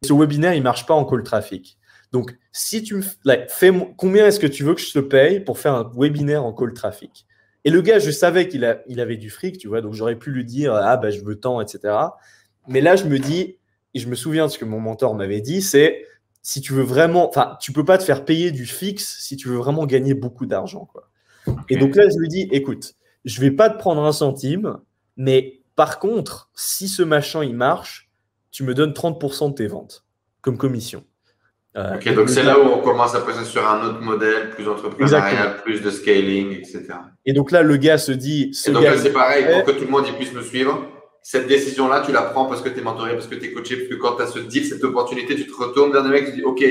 ce 0.04 0.14
webinaire, 0.14 0.54
il 0.54 0.64
marche 0.64 0.86
pas 0.86 0.94
en 0.94 1.06
call 1.06 1.24
traffic. 1.24 1.78
Donc, 2.12 2.38
si 2.52 2.84
tu 2.84 3.02
fais, 3.02 3.72
combien 3.98 4.28
est-ce 4.28 4.40
que 4.40 4.48
tu 4.48 4.64
veux 4.64 4.76
que 4.76 4.82
je 4.82 4.92
te 4.92 5.00
paye 5.00 5.40
pour 5.40 5.58
faire 5.58 5.74
un 5.74 5.92
webinaire 5.96 6.44
en 6.44 6.54
call 6.54 6.74
traffic? 6.74 7.26
Et 7.66 7.72
le 7.72 7.82
gars, 7.82 8.00
je 8.00 8.12
savais 8.12 8.48
qu'il 8.48 8.82
il 8.88 9.00
avait 9.00 9.18
du 9.18 9.30
fric, 9.30 9.58
tu 9.58 9.68
vois, 9.68 9.82
donc 9.82 9.94
j'aurais 9.94 10.18
pu 10.18 10.32
lui 10.32 10.44
dire, 10.44 10.74
ah, 10.76 10.98
bah, 10.98 11.10
je 11.10 11.22
veux 11.22 11.40
tant, 11.40 11.62
etc. 11.62 11.96
Mais 12.68 12.82
là, 12.82 12.96
je 12.98 13.06
me 13.06 13.18
dis, 13.18 13.58
et 13.94 14.00
je 14.00 14.08
me 14.10 14.16
souviens 14.16 14.48
de 14.48 14.52
ce 14.52 14.60
que 14.60 14.66
mon 14.66 14.80
mentor 14.80 15.16
m'avait 15.16 15.42
dit, 15.42 15.62
c'est 15.62 16.06
si 16.42 16.60
tu 16.60 16.74
veux 16.74 16.84
vraiment, 16.84 17.28
enfin, 17.30 17.58
tu 17.62 17.72
peux 17.72 17.86
pas 17.86 17.98
te 17.98 18.04
faire 18.04 18.26
payer 18.26 18.52
du 18.52 18.66
fixe 18.66 19.18
si 19.22 19.38
tu 19.38 19.48
veux 19.48 19.56
vraiment 19.56 19.86
gagner 19.86 20.14
beaucoup 20.14 20.46
d'argent, 20.46 20.86
quoi. 20.86 21.10
Et 21.70 21.78
donc 21.78 21.96
là, 21.96 22.04
je 22.10 22.18
lui 22.20 22.28
dis, 22.28 22.48
écoute, 22.52 22.94
je 23.26 23.42
vais 23.42 23.52
pas 23.52 23.70
te 23.70 23.78
prendre 23.78 24.04
un 24.04 24.12
centime, 24.12 24.78
mais 25.18 25.62
par 25.76 26.00
contre, 26.00 26.50
si 26.56 26.88
ce 26.88 27.04
machin 27.04 27.44
il 27.44 27.56
marche, 27.56 28.10
tu 28.52 28.64
me 28.64 28.74
donnes 28.74 28.92
30% 28.92 29.50
de 29.50 29.56
tes 29.56 29.68
ventes 29.68 30.06
comme 30.42 30.58
commission. 30.58 31.04
Euh, 31.76 31.96
ok, 31.96 32.14
donc 32.14 32.30
c'est 32.30 32.44
là 32.44 32.60
où 32.60 32.68
on 32.68 32.82
commence 32.82 33.16
à 33.16 33.22
passer 33.22 33.46
sur 33.46 33.68
un 33.68 33.84
autre 33.84 34.00
modèle, 34.00 34.52
plus 34.52 34.68
entrepreneurial, 34.68 35.62
plus 35.64 35.82
de 35.82 35.90
scaling, 35.90 36.52
etc. 36.52 36.84
Et 37.26 37.34
donc 37.34 37.50
là, 37.50 37.64
le 37.64 37.78
gars 37.78 37.98
se 37.98 38.12
dit. 38.12 38.52
et 38.68 38.72
donc 38.72 38.84
là, 38.84 38.98
c'est 38.98 39.12
pareil, 39.12 39.46
pour 39.52 39.64
que 39.64 39.72
tout 39.72 39.86
le 39.86 39.90
monde 39.90 40.06
y 40.08 40.12
puisse 40.12 40.34
me 40.34 40.44
suivre. 40.44 40.88
Cette 41.24 41.48
décision-là, 41.48 42.04
tu 42.06 42.12
la 42.12 42.22
prends 42.22 42.46
parce 42.46 42.62
que 42.62 42.68
tu 42.68 42.80
es 42.80 42.84
mentoré, 42.84 43.14
parce 43.14 43.28
que 43.28 43.36
tu 43.36 43.46
es 43.46 43.54
coaché, 43.54 43.78
parce 43.78 43.90
que 43.90 43.96
quand 43.96 44.18
tu 44.18 44.22
as 44.24 44.28
ce 44.28 44.40
deal, 44.40 44.66
cette 44.66 44.84
opportunité, 44.84 45.36
tu 45.36 45.48
te 45.48 45.54
retournes 45.56 45.92
vers 45.92 46.04
des 46.04 46.10
mecs 46.10 46.28
et 46.28 46.32
tu 46.32 46.38
dis 46.38 46.44
Ok, 46.44 46.64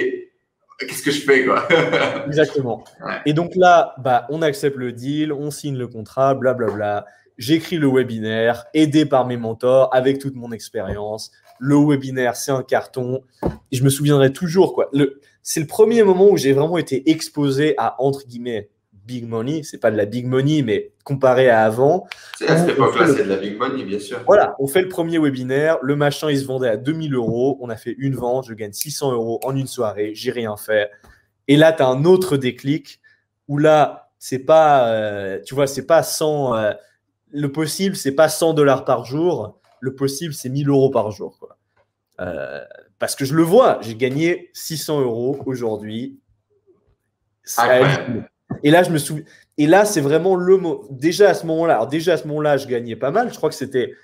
qu'est-ce 0.86 1.02
que 1.02 1.10
je 1.10 1.20
fais 1.20 1.44
quoi 1.44 1.66
Exactement. 2.26 2.84
Et 3.26 3.32
donc 3.32 3.52
là, 3.56 3.94
bah, 3.98 4.26
on 4.30 4.42
accepte 4.42 4.76
le 4.76 4.92
deal, 4.92 5.32
on 5.32 5.50
signe 5.50 5.76
le 5.76 5.88
contrat, 5.88 6.34
blablabla. 6.34 7.06
J'écris 7.38 7.78
le 7.78 7.88
webinaire, 7.88 8.66
aidé 8.74 9.06
par 9.06 9.26
mes 9.26 9.36
mentors, 9.36 9.88
avec 9.94 10.18
toute 10.18 10.36
mon 10.36 10.52
expérience 10.52 11.32
le 11.62 11.76
webinaire, 11.76 12.34
c'est 12.34 12.50
un 12.50 12.64
carton. 12.64 13.22
Et 13.70 13.76
je 13.76 13.84
me 13.84 13.88
souviendrai 13.88 14.32
toujours, 14.32 14.74
quoi. 14.74 14.90
c'est 15.42 15.60
le 15.60 15.66
premier 15.66 16.02
moment 16.02 16.28
où 16.28 16.36
j'ai 16.36 16.52
vraiment 16.52 16.76
été 16.76 17.09
exposé 17.09 17.74
à, 17.78 18.02
entre 18.02 18.26
guillemets, 18.26 18.68
big 19.12 19.28
money. 19.28 19.62
C'est 19.62 19.78
pas 19.78 19.90
de 19.90 19.97
la 19.97 20.06
big 20.06 20.26
money, 20.26 20.62
mais 20.62 20.93
comparé 21.05 21.48
à 21.48 21.64
avant. 21.64 22.06
À 22.47 22.56
cette 22.56 22.70
époque-là, 22.70 23.06
c'est 23.09 23.24
de 23.24 23.28
la 23.28 23.36
big 23.36 23.59
money, 23.59 23.84
bien 23.84 23.98
sûr. 23.98 24.22
Voilà, 24.26 24.55
on 24.59 24.66
fait 24.66 24.82
le 24.82 24.89
premier 24.89 25.18
webinaire. 25.18 25.78
Le 25.82 25.97
machin, 25.97 26.30
il 26.30 26.39
se 26.39 26.44
vendait 26.44 26.68
à 26.68 26.76
2000 26.76 27.14
euros. 27.14 27.59
On 27.60 27.68
a 27.68 27.76
fait 27.76 27.94
une 27.98 28.14
vente. 28.14 28.47
Je 28.48 28.55
gagne 28.55 28.72
600 28.72 29.12
euros 29.12 29.40
en 29.44 29.55
une 29.56 29.66
soirée. 29.66 30.12
J'ai 30.14 30.30
rien 30.30 30.56
fait. 30.56 30.90
Et 31.48 31.56
là, 31.56 31.72
tu 31.72 31.82
as 31.82 31.86
un 31.86 32.05
autre 32.05 32.36
déclic 32.36 33.01
où 33.48 33.59
là, 33.59 34.10
c'est 34.18 34.39
pas, 34.39 34.89
euh, 34.89 35.40
tu 35.44 35.55
vois, 35.55 35.66
c'est 35.66 35.86
pas 35.86 36.02
100, 36.02 36.55
euh, 36.55 36.72
le 37.30 37.51
possible, 37.51 37.97
c'est 37.97 38.12
pas 38.12 38.28
100 38.28 38.55
dollars 38.55 38.84
par 38.84 39.05
jour 39.05 39.59
le 39.82 39.97
possible, 39.97 40.32
c'est 40.32 40.48
1000 40.48 40.68
euros 40.68 40.90
par 40.90 41.10
jour. 41.10 41.36
Quoi. 41.40 41.59
Euh, 42.20 42.64
parce 43.01 43.16
que 43.16 43.24
je 43.24 43.34
le 43.34 43.43
vois, 43.43 43.80
j'ai 43.82 43.97
gagné 43.97 44.48
600 44.55 45.01
euros 45.01 45.43
aujourd'hui. 45.44 46.20
Et 48.62 48.70
là, 48.70 48.83
je 48.83 48.91
me 48.91 48.99
souviens. 48.99 49.24
Et 49.59 49.66
là, 49.66 49.85
c'est 49.85 50.01
vraiment 50.01 50.35
le 50.35 50.57
mot. 50.57 50.87
Déjà 50.91 51.31
à 51.31 51.35
ce 51.35 51.47
moment-là, 51.47 51.87
déjà 51.87 52.15
à 52.15 52.16
ce 52.16 52.27
moment-là, 52.29 52.57
je 52.57 52.66
gagnais 52.66 52.97
pas 52.97 53.11
mal. 53.11 53.31
Je 53.31 53.37
crois 53.37 53.49
que 53.49 53.55
c'était 53.55 53.95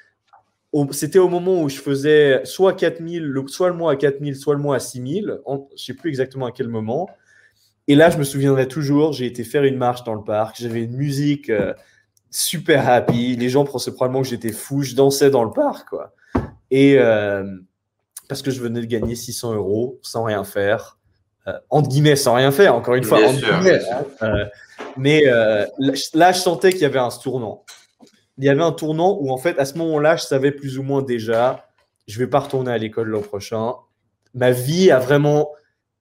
au, 0.72 0.90
c'était 0.92 1.18
au 1.18 1.28
moment 1.28 1.62
où 1.62 1.68
je 1.68 1.78
faisais 1.78 2.42
soit 2.44 2.74
4000, 2.74 3.44
soit 3.46 3.68
le 3.68 3.74
mois 3.74 3.92
à 3.92 3.96
4000, 3.96 4.36
soit 4.36 4.54
le 4.54 4.60
mois 4.60 4.76
à 4.76 4.80
6000. 4.80 5.40
je 5.46 5.52
ne 5.52 5.58
sais 5.76 5.94
plus 5.94 6.10
exactement 6.10 6.46
à 6.46 6.52
quel 6.52 6.68
moment. 6.68 7.08
Et 7.86 7.94
là, 7.94 8.10
je 8.10 8.18
me 8.18 8.24
souviendrai 8.24 8.68
toujours, 8.68 9.14
j'ai 9.14 9.24
été 9.24 9.44
faire 9.44 9.64
une 9.64 9.78
marche 9.78 10.04
dans 10.04 10.14
le 10.14 10.22
parc. 10.22 10.56
J'avais 10.60 10.84
une 10.84 10.96
musique. 10.96 11.48
Euh, 11.48 11.72
super 12.30 12.88
happy. 12.88 13.36
Les 13.36 13.48
gens 13.48 13.64
pensaient 13.64 13.92
probablement 13.92 14.22
que 14.22 14.28
j'étais 14.28 14.52
fou. 14.52 14.82
Je 14.82 14.94
dansais 14.94 15.30
dans 15.30 15.44
le 15.44 15.50
parc, 15.50 15.88
quoi. 15.88 16.14
Et 16.70 16.98
euh, 16.98 17.44
parce 18.28 18.42
que 18.42 18.50
je 18.50 18.60
venais 18.60 18.80
de 18.80 18.86
gagner 18.86 19.14
600 19.14 19.54
euros 19.54 19.98
sans 20.02 20.24
rien 20.24 20.44
faire. 20.44 20.97
Euh, 21.48 21.52
entre 21.70 21.88
guillemets, 21.88 22.16
sans 22.16 22.34
rien 22.34 22.52
faire, 22.52 22.74
encore 22.74 22.94
une 22.94 23.04
fois. 23.04 23.18
Hein. 23.22 23.34
Euh, 24.22 24.44
mais 24.96 25.24
là, 25.24 26.32
je 26.32 26.38
sentais 26.38 26.72
qu'il 26.72 26.82
y 26.82 26.84
avait 26.84 26.98
un 26.98 27.08
tournant. 27.08 27.64
Il 28.38 28.44
y 28.44 28.48
avait 28.48 28.62
un 28.62 28.72
tournant 28.72 29.18
où, 29.20 29.30
en 29.30 29.38
fait, 29.38 29.58
à 29.58 29.64
ce 29.64 29.76
moment-là, 29.78 30.16
je 30.16 30.22
savais 30.22 30.52
plus 30.52 30.78
ou 30.78 30.82
moins 30.82 31.02
déjà, 31.02 31.66
je 32.06 32.18
vais 32.18 32.28
pas 32.28 32.38
retourner 32.38 32.70
à 32.70 32.78
l'école 32.78 33.08
l'an 33.08 33.22
prochain. 33.22 33.74
Ma 34.34 34.52
vie 34.52 34.90
a 34.90 34.98
vraiment, 34.98 35.50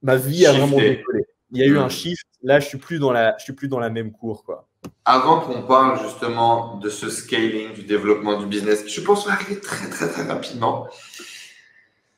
ma 0.03 0.15
vie 0.15 0.45
a 0.45 0.52
vraiment 0.52 0.78
décollé. 0.78 1.26
Il 1.52 1.60
y 1.60 1.64
a 1.64 1.65
eu 1.65 1.78
un 1.78 1.90
shift. 1.90 2.26
Là, 2.44 2.60
je 2.60 2.68
suis 2.68 2.78
plus 2.78 2.99
dans 2.99 3.11
la, 3.11 3.36
je 3.40 3.45
suis 3.45 3.53
plus 3.53 3.68
dans 3.68 3.80
la 3.80 3.90
même 3.90 4.11
cour, 4.11 4.44
quoi 4.44 4.68
avant 5.06 5.40
qu'on 5.40 5.64
parle 5.64 5.99
justement 6.02 6.76
de 6.78 6.90
ce 6.90 7.10
scaling, 7.10 7.74
du 7.74 7.84
développement 7.84 8.40
du 8.40 8.45
business, 8.45 8.84
je 8.88 9.02
pense 9.02 9.26
va 9.26 9.34
arriver 9.34 9.60
très 9.60 9.90
très 9.90 10.10
très 10.10 10.24
rapidement, 10.24 10.88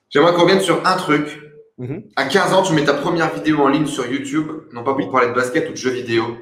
j'aimerais 0.09 0.33
qu'on 0.33 0.41
revienne 0.41 0.61
sur 0.61 0.85
un 0.85 0.97
truc. 0.97 1.39
Mhm. 1.79 2.03
À 2.17 2.25
15 2.25 2.53
ans, 2.53 2.61
tu 2.61 2.73
mets 2.73 2.83
ta 2.83 2.93
première 2.93 3.33
vidéo 3.33 3.59
en 3.59 3.69
ligne 3.69 3.87
sur 3.87 4.05
YouTube, 4.05 4.51
non 4.73 4.83
pas 4.83 4.93
pour 4.93 5.09
parler 5.09 5.29
de 5.29 5.33
basket 5.33 5.69
ou 5.69 5.71
de 5.71 5.77
jeux 5.77 5.91
vidéo, 5.91 6.37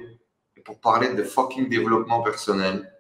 mais 0.56 0.64
pour 0.64 0.80
parler 0.80 1.14
de 1.14 1.24
fucking 1.24 1.70
développement 1.70 2.22
personnel. 2.22 2.92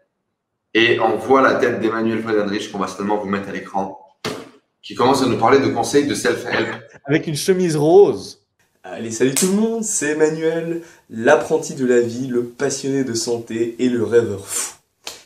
Et 0.75 0.99
on 0.99 1.17
voit 1.17 1.41
la 1.41 1.55
tête 1.55 1.79
d'Emmanuel 1.79 2.21
Friedenrich 2.21 2.71
qu'on 2.71 2.77
va 2.77 2.87
seulement 2.87 3.17
vous 3.17 3.27
mettre 3.27 3.49
à 3.49 3.51
l'écran, 3.51 3.99
qui 4.83 4.93
commence 4.93 5.23
à 5.23 5.25
nous 5.25 5.37
parler 5.37 5.59
de 5.59 5.69
conseils 5.69 6.05
de 6.05 6.13
self-help. 6.13 6.67
Avec 7.05 7.25
une 7.25 7.35
chemise 7.35 7.75
rose. 7.75 8.43
Allez, 8.83 9.09
salut 9.09 9.33
tout 9.33 9.47
le 9.47 9.53
monde, 9.53 9.83
c'est 9.83 10.11
Emmanuel, 10.11 10.81
l'apprenti 11.09 11.73
de 11.73 11.85
la 11.87 12.01
vie, 12.01 12.27
le 12.27 12.43
passionné 12.43 13.03
de 13.03 13.15
santé 13.15 13.75
et 13.79 13.89
le 13.89 14.03
rêveur 14.03 14.47
fou. 14.47 14.75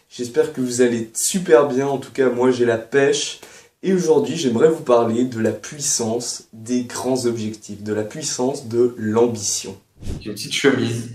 J'espère 0.09 0.53
que 0.53 0.61
vous 0.61 0.81
allez 0.81 1.11
super 1.13 1.67
bien, 1.67 1.87
en 1.87 1.97
tout 1.97 2.11
cas 2.11 2.29
moi 2.29 2.51
j'ai 2.51 2.65
la 2.65 2.77
pêche. 2.77 3.41
Et 3.83 3.93
aujourd'hui 3.93 4.37
j'aimerais 4.37 4.69
vous 4.69 4.83
parler 4.83 5.25
de 5.25 5.39
la 5.39 5.51
puissance 5.51 6.47
des 6.53 6.83
grands 6.83 7.25
objectifs, 7.25 7.81
de 7.81 7.93
la 7.93 8.03
puissance 8.03 8.67
de 8.67 8.93
l'ambition. 8.97 9.75
Une 10.23 10.33
petite 10.33 10.53
chemise, 10.53 11.09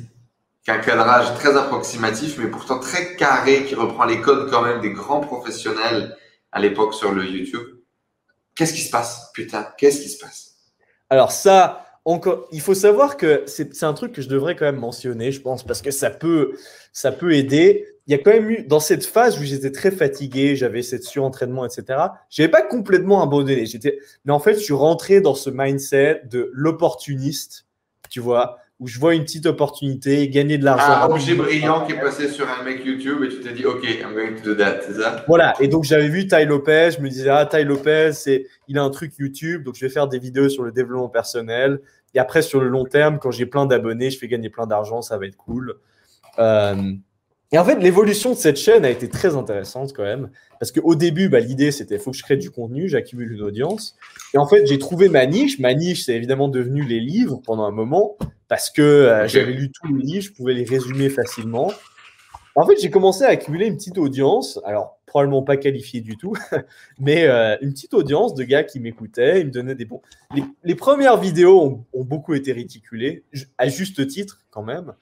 qui 0.65 0.73
a 0.73 0.75
un 0.75 0.79
cadrage 0.79 1.33
très 1.35 1.57
approximatif 1.57 2.39
mais 2.39 2.49
pourtant 2.49 2.81
très 2.81 3.15
carré, 3.15 3.65
qui 3.67 3.77
reprend 3.77 4.05
les 4.05 4.21
codes 4.21 4.51
quand 4.51 4.63
même 4.63 4.81
des 4.81 4.91
grands 4.91 5.21
professionnels 5.21 6.17
à 6.51 6.61
l'époque 6.61 6.95
sur 6.95 7.13
le 7.13 7.25
YouTube. 7.25 7.67
Qu'est-ce 8.57 8.73
qui 8.73 8.81
se 8.83 8.91
passe 8.91 9.31
Putain, 9.33 9.69
qu'est-ce 9.79 10.01
qui 10.01 10.09
se 10.09 10.19
passe? 10.19 10.57
Alors 11.09 11.31
ça, 11.31 11.87
encore, 12.05 12.49
il 12.51 12.61
faut 12.61 12.75
savoir 12.75 13.17
que 13.17 13.45
c'est 13.47 13.85
un 13.85 13.93
truc 13.93 14.13
que 14.13 14.23
je 14.23 14.29
devrais 14.29 14.57
quand 14.57 14.65
même 14.65 14.81
mentionner, 14.81 15.31
je 15.31 15.41
pense, 15.41 15.63
parce 15.63 15.83
que 15.83 15.93
ça 15.93 16.11
peut, 16.11 16.57
ça 16.93 17.13
peut 17.13 17.33
aider. 17.35 17.87
Il 18.07 18.13
y 18.13 18.15
a 18.15 18.19
quand 18.19 18.31
même 18.31 18.51
eu, 18.51 18.63
dans 18.63 18.79
cette 18.79 19.05
phase 19.05 19.41
où 19.41 19.43
j'étais 19.43 19.73
très 19.73 19.91
fatigué, 19.91 20.55
j'avais 20.55 20.83
cette 20.83 21.03
surentraînement, 21.03 21.65
etc., 21.67 21.99
je 22.31 22.43
n'avais 22.43 22.51
pas 22.51 22.63
complètement 22.63 23.21
abandonné. 23.23 23.65
Mais 24.25 24.33
en 24.33 24.39
fait, 24.39 24.55
je 24.55 24.61
suis 24.61 24.75
rentré 24.75 25.21
dans 25.21 25.35
ce 25.35 25.51
mindset 25.51 26.23
de 26.31 26.51
l'opportuniste, 26.55 27.67
tu 28.09 28.21
vois, 28.21 28.59
où 28.79 28.87
je 28.87 29.01
vois 29.01 29.15
une 29.15 29.25
petite 29.25 29.47
opportunité, 29.47 30.29
gagner 30.29 30.57
de 30.59 30.65
l'argent. 30.65 31.11
Un 31.11 31.15
objet 31.15 31.35
brillant 31.35 31.85
qui 31.87 31.93
est 31.93 32.01
passé 32.01 32.29
sur 32.29 32.47
un 32.49 32.63
mec 32.63 32.85
YouTube 32.85 33.25
et 33.25 33.29
tu 33.29 33.41
t'es 33.41 33.53
dit, 33.53 33.65
OK, 33.65 33.83
I'm 33.83 34.15
going 34.15 34.37
to 34.37 34.43
do 34.45 34.55
that, 34.55 34.83
c'est 34.87 35.01
ça? 35.01 35.25
Voilà, 35.27 35.55
et 35.61 35.67
donc 35.67 35.85
j'avais 35.85 36.09
vu 36.09 36.29
Ty 36.29 36.45
Lopez, 36.45 36.91
je 36.97 37.01
me 37.01 37.09
disais, 37.09 37.31
ah, 37.31 37.47
Ty 37.47 37.65
Lopez, 37.65 38.13
il 38.69 38.79
a 38.79 38.83
un 38.83 38.91
truc 38.91 39.15
YouTube, 39.19 39.65
donc 39.65 39.75
je 39.75 39.85
vais 39.85 39.91
faire 39.91 40.07
des 40.07 40.19
vidéos 40.19 40.49
sur 40.49 40.63
le 40.63 40.73
développement 40.73 41.09
personnel. 41.09 41.81
Et 42.15 42.19
après, 42.19 42.43
sur 42.43 42.61
le 42.61 42.69
long 42.69 42.85
terme, 42.85 43.19
quand 43.19 43.31
j'ai 43.31 43.47
plein 43.47 43.67
d'abonnés, 43.67 44.11
je 44.11 44.19
fais 44.19 44.29
gagner 44.29 44.51
plein 44.51 44.67
d'argent, 44.67 45.03
ça 45.03 45.19
va 45.19 45.27
être 45.27 45.37
cool. 45.37 45.75
Euh, 46.39 46.93
et 47.53 47.59
en 47.59 47.65
fait, 47.65 47.77
l'évolution 47.77 48.31
de 48.31 48.37
cette 48.37 48.57
chaîne 48.57 48.85
a 48.85 48.91
été 48.91 49.09
très 49.09 49.37
intéressante 49.37 49.93
quand 49.95 50.03
même. 50.03 50.31
Parce 50.59 50.73
qu'au 50.73 50.95
début, 50.95 51.29
bah, 51.29 51.41
l'idée, 51.41 51.71
c'était 51.71 51.99
faut 51.99 52.11
que 52.11 52.17
je 52.17 52.23
crée 52.23 52.37
du 52.37 52.51
contenu, 52.51 52.89
j'accumule 52.89 53.33
une 53.33 53.43
audience. 53.43 53.97
Et 54.35 54.39
en 54.39 54.47
fait, 54.47 54.67
j'ai 54.67 54.79
trouvé 54.79 55.09
ma 55.09 55.27
niche. 55.27 55.59
Ma 55.59 55.75
niche, 55.75 56.05
c'est 56.05 56.15
évidemment 56.15 56.49
devenu 56.49 56.83
les 56.83 57.01
livres 57.01 57.41
pendant 57.45 57.65
un 57.65 57.71
moment. 57.71 58.17
Parce 58.49 58.71
que 58.71 58.83
euh, 58.83 59.29
j'avais 59.29 59.53
lu 59.53 59.71
tous 59.71 59.95
les 59.95 60.03
livres, 60.03 60.25
je 60.25 60.33
pouvais 60.33 60.55
les 60.55 60.65
résumer 60.65 61.09
facilement. 61.09 61.73
En 62.57 62.67
fait, 62.67 62.81
j'ai 62.81 62.91
commencé 62.91 63.23
à 63.23 63.29
accumuler 63.29 63.67
une 63.67 63.77
petite 63.77 63.99
audience. 63.99 64.59
Alors, 64.65 64.99
probablement 65.05 65.43
pas 65.43 65.57
qualifiée 65.57 66.01
du 66.01 66.17
tout, 66.17 66.35
mais 66.99 67.25
euh, 67.25 67.57
une 67.61 67.73
petite 67.73 67.95
audience 67.95 68.35
de 68.35 68.45
gars 68.45 68.65
qui 68.65 68.81
m'écoutaient, 68.81 69.41
ils 69.41 69.47
me 69.47 69.51
donnaient 69.51 69.75
des 69.75 69.85
bons. 69.85 70.03
Les, 70.65 70.75
premières 70.75 71.17
vidéos 71.17 71.87
ont, 71.93 72.05
beaucoup 72.05 72.35
été 72.35 72.53
réticulées, 72.53 73.25
à 73.59 73.69
juste 73.69 74.07
titre 74.09 74.41
quand 74.51 74.63
même. 74.63 74.95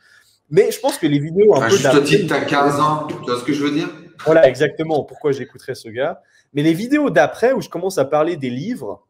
Mais 0.50 0.70
je 0.70 0.80
pense 0.80 0.98
que 0.98 1.06
les 1.06 1.18
vidéos 1.18 1.54
un 1.54 1.62
à 1.62 1.68
peu. 1.68 1.76
Juste 1.76 2.04
titre, 2.04 2.26
t'as 2.28 2.44
15 2.44 2.80
ans, 2.80 3.06
tu 3.08 3.14
vois 3.14 3.38
ce 3.38 3.44
que 3.44 3.52
je 3.52 3.62
veux 3.62 3.72
dire? 3.72 3.88
Voilà, 4.24 4.48
exactement. 4.48 5.02
Pourquoi 5.02 5.32
j'écouterais 5.32 5.74
ce 5.74 5.88
gars. 5.88 6.20
Mais 6.52 6.62
les 6.62 6.72
vidéos 6.72 7.10
d'après, 7.10 7.52
où 7.52 7.60
je 7.60 7.68
commence 7.68 7.98
à 7.98 8.04
parler 8.04 8.36
des 8.36 8.50
livres, 8.50 9.04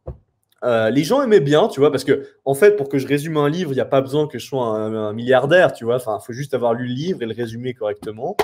euh, 0.63 0.89
les 0.89 1.03
gens 1.03 1.21
aimaient 1.21 1.41
bien, 1.41 1.67
tu 1.67 1.79
vois, 1.79 1.91
parce 1.91 2.03
que 2.03 2.27
en 2.43 2.55
fait, 2.55 2.75
pour 2.75 2.89
que 2.89 2.97
je 2.97 3.07
résume 3.07 3.37
un 3.37 3.49
livre, 3.49 3.71
il 3.71 3.75
n'y 3.75 3.81
a 3.81 3.85
pas 3.85 4.01
besoin 4.01 4.27
que 4.27 4.39
je 4.39 4.45
sois 4.47 4.65
un, 4.65 5.13
milliardaire, 5.13 5.73
tu 5.73 5.85
vois. 5.85 5.97
Enfin, 5.97 6.17
il 6.21 6.25
faut 6.25 6.33
juste 6.33 6.53
avoir 6.53 6.73
lu 6.73 6.87
le 6.87 6.93
livre 6.93 7.21
et 7.21 7.25
le 7.25 7.35
résumer 7.35 7.73
correctement. 7.73 8.35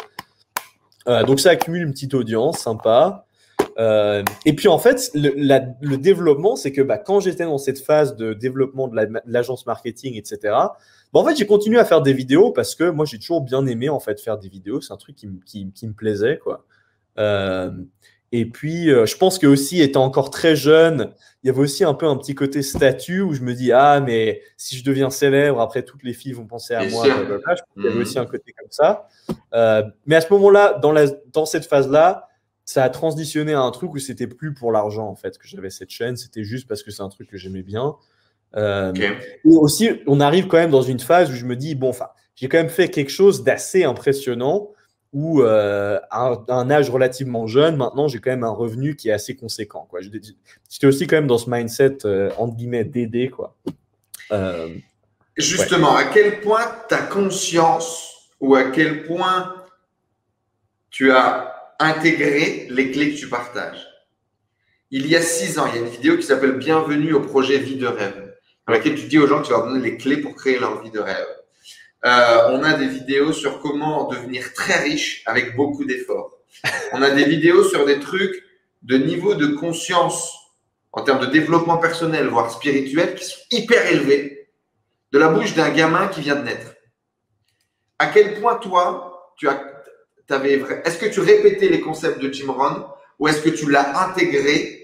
Euh, 1.07 1.23
donc 1.23 1.39
ça 1.39 1.49
accumule 1.49 1.81
une 1.81 1.91
petite 1.91 2.13
audience, 2.13 2.59
sympa. 2.59 3.25
Euh, 3.79 4.23
et 4.45 4.53
puis 4.53 4.67
en 4.67 4.77
fait, 4.77 5.09
le, 5.15 5.33
le 5.35 5.97
développement, 5.97 6.55
c'est 6.55 6.71
que 6.71 6.81
bah, 6.81 6.99
quand 6.99 7.21
j'étais 7.21 7.45
dans 7.45 7.57
cette 7.57 7.79
phase 7.79 8.15
de 8.15 8.33
développement 8.33 8.87
de 8.87 8.99
l'agence 9.25 9.65
marketing, 9.65 10.15
etc., 10.15 10.53
bah, 11.13 11.19
en 11.19 11.25
fait, 11.25 11.35
j'ai 11.35 11.45
continué 11.45 11.79
à 11.79 11.85
faire 11.85 12.01
des 12.01 12.13
vidéos 12.13 12.51
parce 12.51 12.75
que 12.75 12.89
moi, 12.89 13.05
j'ai 13.05 13.19
toujours 13.19 13.41
bien 13.41 13.65
aimé 13.65 13.89
en 13.89 13.99
fait 13.99 14.19
faire 14.19 14.37
des 14.37 14.49
vidéos. 14.49 14.81
C'est 14.81 14.93
un 14.93 14.97
truc 14.97 15.15
qui, 15.15 15.29
qui, 15.45 15.71
qui, 15.71 15.87
me 15.87 15.93
plaisait, 15.93 16.37
quoi. 16.37 16.65
Euh, 17.17 17.71
et 18.31 18.45
puis, 18.45 18.89
euh, 18.89 19.05
je 19.05 19.17
pense 19.17 19.39
que 19.39 19.47
aussi, 19.47 19.81
étant 19.81 20.05
encore 20.05 20.29
très 20.29 20.55
jeune, 20.55 21.13
il 21.43 21.47
y 21.47 21.49
avait 21.49 21.59
aussi 21.59 21.83
un 21.83 21.93
peu 21.93 22.07
un 22.07 22.15
petit 22.15 22.33
côté 22.33 22.61
statut 22.61 23.19
où 23.21 23.33
je 23.33 23.41
me 23.41 23.53
dis 23.53 23.73
ah 23.73 23.99
mais 23.99 24.41
si 24.55 24.77
je 24.77 24.85
deviens 24.85 25.09
célèbre, 25.09 25.59
après 25.59 25.83
toutes 25.83 26.03
les 26.03 26.13
filles 26.13 26.31
vont 26.31 26.45
penser 26.45 26.73
à 26.73 26.87
moi. 26.87 27.05
Il 27.75 27.83
y 27.83 27.87
avait 27.87 27.99
aussi 27.99 28.17
un 28.17 28.25
côté 28.25 28.53
comme 28.57 28.71
ça. 28.71 29.09
Euh, 29.53 29.83
mais 30.05 30.15
à 30.15 30.21
ce 30.21 30.31
moment-là, 30.31 30.79
dans, 30.81 30.93
la, 30.93 31.07
dans 31.33 31.45
cette 31.45 31.65
phase-là, 31.65 32.29
ça 32.63 32.83
a 32.83 32.89
transitionné 32.89 33.53
à 33.53 33.61
un 33.61 33.71
truc 33.71 33.93
où 33.93 33.99
c'était 33.99 34.27
plus 34.27 34.53
pour 34.53 34.71
l'argent 34.71 35.07
en 35.07 35.15
fait 35.15 35.37
que 35.37 35.45
j'avais 35.45 35.69
cette 35.69 35.89
chaîne, 35.89 36.15
c'était 36.15 36.43
juste 36.43 36.69
parce 36.69 36.83
que 36.83 36.91
c'est 36.91 37.01
un 37.01 37.09
truc 37.09 37.29
que 37.29 37.37
j'aimais 37.37 37.63
bien. 37.63 37.95
Euh, 38.55 38.91
Et 38.93 39.55
aussi, 39.55 39.89
on 40.07 40.19
arrive 40.19 40.47
quand 40.47 40.57
même 40.57 40.71
dans 40.71 40.81
une 40.81 40.99
phase 40.99 41.31
où 41.31 41.35
je 41.35 41.45
me 41.45 41.55
dis 41.55 41.75
bon, 41.75 41.89
enfin, 41.89 42.07
j'ai 42.35 42.47
quand 42.49 42.57
même 42.57 42.69
fait 42.69 42.89
quelque 42.89 43.11
chose 43.11 43.43
d'assez 43.43 43.83
impressionnant 43.83 44.69
où 45.13 45.41
euh, 45.41 45.99
à, 46.09 46.37
un, 46.47 46.71
âge 46.71 46.89
relativement 46.89 47.45
jeune, 47.45 47.75
maintenant, 47.75 48.07
j'ai 48.07 48.19
quand 48.19 48.29
même 48.29 48.45
un 48.45 48.51
revenu 48.51 48.95
qui 48.95 49.09
est 49.09 49.13
assez 49.13 49.35
conséquent. 49.35 49.85
Quoi. 49.89 49.99
J'étais 50.01 50.87
aussi 50.87 51.05
quand 51.05 51.17
même 51.17 51.27
dans 51.27 51.37
ce 51.37 51.49
mindset 51.49 52.05
euh, 52.05 52.31
entre 52.37 52.55
guillemets 52.55 52.85
d'aider 52.85 53.29
quoi. 53.29 53.55
Justement, 55.37 55.95
à 55.95 56.05
quel 56.05 56.41
point 56.41 56.63
tu 56.87 56.95
as 56.95 57.01
conscience 57.01 58.29
ou 58.39 58.55
à 58.55 58.65
quel 58.71 59.03
point 59.03 59.53
tu 60.89 61.11
as 61.11 61.53
intégrer 61.79 62.67
les 62.69 62.91
clés 62.91 63.13
que 63.13 63.19
tu 63.19 63.27
partages? 63.27 63.87
Il 64.93 65.07
y 65.07 65.15
a 65.15 65.21
six 65.21 65.57
ans, 65.57 65.67
il 65.67 65.75
y 65.75 65.77
a 65.79 65.85
une 65.85 65.89
vidéo 65.89 66.17
qui 66.17 66.23
s'appelle 66.23 66.57
Bienvenue 66.57 67.13
au 67.13 67.21
projet 67.21 67.57
Vie 67.57 67.77
de 67.77 67.87
rêve, 67.87 68.30
dans 68.67 68.73
laquelle 68.73 68.95
tu 68.95 69.07
dis 69.07 69.19
aux 69.19 69.27
gens 69.27 69.41
que 69.41 69.47
tu 69.47 69.51
vas 69.51 69.59
leur 69.59 69.67
donner 69.67 69.81
les 69.81 69.97
clés 69.97 70.17
pour 70.17 70.35
créer 70.35 70.59
leur 70.59 70.81
vie 70.81 70.91
de 70.91 70.99
rêve. 70.99 71.27
Euh, 72.05 72.49
on 72.49 72.63
a 72.63 72.73
des 72.73 72.87
vidéos 72.87 73.33
sur 73.33 73.59
comment 73.59 74.07
devenir 74.07 74.53
très 74.53 74.81
riche 74.81 75.23
avec 75.25 75.55
beaucoup 75.55 75.85
d'efforts. 75.85 76.37
On 76.93 77.01
a 77.01 77.11
des 77.11 77.25
vidéos 77.25 77.63
sur 77.63 77.85
des 77.85 77.99
trucs 77.99 78.43
de 78.81 78.97
niveau 78.97 79.35
de 79.35 79.47
conscience 79.47 80.35
en 80.91 81.03
termes 81.03 81.21
de 81.21 81.27
développement 81.27 81.77
personnel, 81.77 82.27
voire 82.27 82.51
spirituel, 82.51 83.15
qui 83.15 83.23
sont 83.23 83.39
hyper 83.51 83.85
élevés 83.85 84.49
de 85.11 85.19
la 85.19 85.29
bouche 85.29 85.53
d'un 85.53 85.69
gamin 85.69 86.07
qui 86.07 86.21
vient 86.21 86.35
de 86.35 86.43
naître. 86.43 86.73
À 87.99 88.07
quel 88.07 88.39
point 88.41 88.55
toi, 88.55 89.33
tu 89.37 89.47
as 89.47 89.61
est-ce 90.31 90.97
que 90.97 91.07
tu 91.07 91.19
répétais 91.19 91.67
les 91.67 91.81
concepts 91.81 92.19
de 92.19 92.31
Jim 92.31 92.51
Rohn 92.51 92.85
ou 93.19 93.27
est-ce 93.27 93.41
que 93.41 93.49
tu 93.49 93.69
l'as 93.69 94.07
intégré 94.07 94.80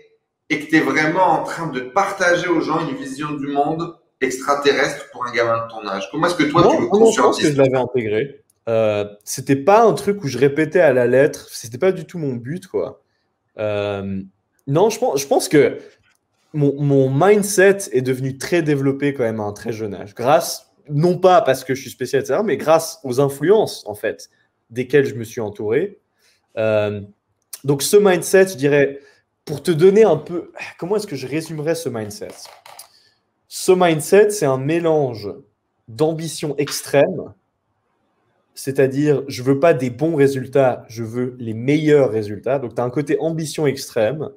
et 0.50 0.60
que 0.60 0.70
tu 0.70 0.78
es 0.78 0.80
vraiment 0.80 1.26
en 1.26 1.44
train 1.44 1.68
de 1.68 1.80
partager 1.82 2.48
aux 2.48 2.62
gens 2.62 2.88
une 2.88 2.96
vision 2.96 3.32
du 3.34 3.48
monde 3.48 3.96
extraterrestre 4.22 5.10
pour 5.12 5.26
un 5.26 5.32
gamin 5.32 5.66
de 5.66 5.72
ton 5.72 5.88
âge 5.88 6.10
Comment 6.12 6.28
est-ce 6.28 6.36
que 6.36 6.44
toi 6.44 6.68
tu 6.76 6.82
le 6.82 6.88
conscientises 6.88 7.16
Je 7.16 7.22
pense 7.22 7.42
que 7.42 7.52
je 7.52 7.62
l'avais 7.62 7.78
intégré. 7.78 8.44
Euh, 8.70 9.06
c'était 9.24 9.56
pas 9.56 9.84
un 9.84 9.94
truc 9.94 10.24
où 10.24 10.28
je 10.28 10.38
répétais 10.38 10.80
à 10.80 10.94
la 10.94 11.08
lettre. 11.08 11.48
C'était 11.52 11.78
pas 11.78 11.92
du 11.92 12.06
tout 12.06 12.18
mon 12.18 12.34
but, 12.34 12.68
quoi. 12.68 13.02
Euh, 13.60 14.22
non, 14.66 14.90
je 14.90 15.00
pense, 15.00 15.22
je 15.22 15.28
pense 15.28 15.48
que 15.48 15.78
mon, 16.54 16.74
mon, 16.82 17.10
mindset 17.10 17.90
est 17.92 18.02
devenu 18.02 18.38
très 18.38 18.62
développé 18.62 19.14
quand 19.14 19.24
même 19.24 19.40
à 19.40 19.44
un 19.44 19.54
très 19.54 19.72
jeune 19.72 19.94
âge. 19.94 20.16
Grâce, 20.16 20.72
non 20.90 21.18
pas 21.18 21.42
parce 21.42 21.64
que 21.64 21.76
je 21.76 21.82
suis 21.82 21.90
spécial, 21.90 22.22
etc., 22.22 22.42
mais 22.44 22.58
grâce 22.58 23.00
aux 23.04 23.20
influences, 23.20 23.84
en 23.88 23.96
fait 23.96 24.30
desquels 24.70 25.06
je 25.06 25.16
me 25.16 25.24
suis 25.24 25.42
entouré. 25.42 26.00
Euh, 26.58 27.02
donc 27.64 27.82
ce 27.82 27.98
mindset, 27.98 28.50
je 28.50 28.56
dirais, 28.56 29.00
pour 29.48 29.64
te 29.64 29.72
donner 29.72 30.04
un 30.04 30.18
peu, 30.18 30.52
comment 30.78 30.98
est-ce 30.98 31.08
que 31.08 31.16
je 31.16 31.26
résumerais 31.26 31.74
ce 31.74 31.88
mindset? 31.88 32.28
Ce 33.48 33.72
mindset, 33.72 34.30
c'est 34.30 34.46
un 34.46 34.58
mélange 34.58 35.30
d'ambition 35.88 36.56
extrême, 36.58 37.34
c'est-à-dire 38.54 39.24
je 39.30 39.42
veux 39.42 39.60
pas 39.60 39.74
des 39.74 39.90
bons 39.90 40.16
résultats, 40.18 40.86
je 40.90 41.04
veux 41.04 41.36
les 41.40 41.54
meilleurs 41.54 42.12
résultats. 42.12 42.60
Donc 42.60 42.76
tu 42.76 42.82
as 42.82 42.84
un 42.84 42.90
côté 42.90 43.18
ambition 43.22 43.66
extrême, 43.66 44.30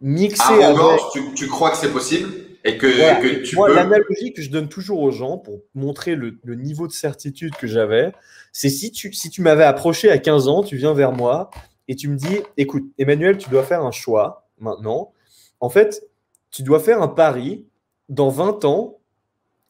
mixé 0.00 0.54
avec... 0.62 0.78
Tu, 1.12 1.20
tu 1.34 1.46
crois 1.46 1.70
que 1.70 1.76
c'est 1.76 1.92
possible 1.92 2.32
et 2.64 2.78
que, 2.78 2.86
que 2.86 3.42
tu 3.44 3.56
Moi, 3.56 3.68
l'analogie 3.68 4.32
que 4.32 4.40
je 4.40 4.48
donne 4.48 4.68
toujours 4.68 5.00
aux 5.00 5.10
gens 5.10 5.36
pour 5.36 5.60
montrer 5.74 6.14
le, 6.14 6.38
le 6.42 6.54
niveau 6.54 6.86
de 6.86 6.92
certitude 6.92 7.54
que 7.56 7.66
j'avais, 7.66 8.12
c'est 8.52 8.70
si 8.70 8.90
tu, 8.90 9.12
si 9.12 9.28
tu 9.28 9.42
m'avais 9.42 9.64
approché 9.64 10.10
à 10.10 10.16
15 10.16 10.48
ans, 10.48 10.62
tu 10.62 10.76
viens 10.78 10.94
vers 10.94 11.12
moi 11.12 11.50
et 11.88 11.96
tu 11.96 12.08
me 12.08 12.16
dis, 12.16 12.40
écoute, 12.56 12.84
Emmanuel, 12.98 13.38
tu 13.38 13.50
dois 13.50 13.62
faire 13.62 13.82
un 13.82 13.90
choix 13.90 14.48
maintenant. 14.58 15.12
En 15.60 15.68
fait, 15.68 16.06
tu 16.50 16.62
dois 16.62 16.80
faire 16.80 17.02
un 17.02 17.08
pari. 17.08 17.66
Dans 18.10 18.28
20 18.28 18.66
ans, 18.66 18.98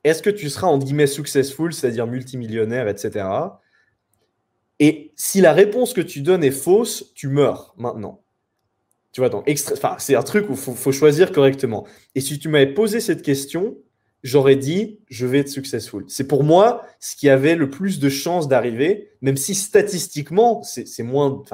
est-ce 0.02 0.22
que 0.22 0.30
tu 0.30 0.50
seras 0.50 0.66
en 0.66 0.78
guillemets 0.78 1.06
successful, 1.06 1.72
c'est-à-dire 1.72 2.06
multimillionnaire, 2.06 2.88
etc. 2.88 3.26
Et 4.80 5.12
si 5.14 5.40
la 5.40 5.52
réponse 5.52 5.94
que 5.94 6.00
tu 6.00 6.20
donnes 6.20 6.44
est 6.44 6.50
fausse, 6.50 7.12
tu 7.14 7.28
meurs 7.28 7.74
maintenant. 7.76 8.22
Tu 9.12 9.20
vois, 9.20 9.30
donc, 9.30 9.48
c'est 9.98 10.16
un 10.16 10.22
truc 10.22 10.48
où 10.50 10.54
il 10.54 10.58
faut, 10.58 10.92
choisir 10.92 11.30
correctement. 11.30 11.86
Et 12.16 12.20
si 12.20 12.40
tu 12.40 12.48
m'avais 12.48 12.74
posé 12.74 12.98
cette 12.98 13.22
question, 13.22 13.76
j'aurais 14.24 14.56
dit 14.56 14.98
je 15.08 15.24
vais 15.26 15.38
être 15.38 15.48
successful. 15.48 16.04
C'est 16.08 16.26
pour 16.26 16.42
moi 16.42 16.82
ce 16.98 17.14
qui 17.14 17.28
avait 17.28 17.54
le 17.54 17.70
plus 17.70 18.00
de 18.00 18.08
chances 18.08 18.48
d'arriver, 18.48 19.12
même 19.20 19.36
si 19.36 19.54
statistiquement, 19.54 20.64
c'est 20.64 21.04
moins, 21.04 21.44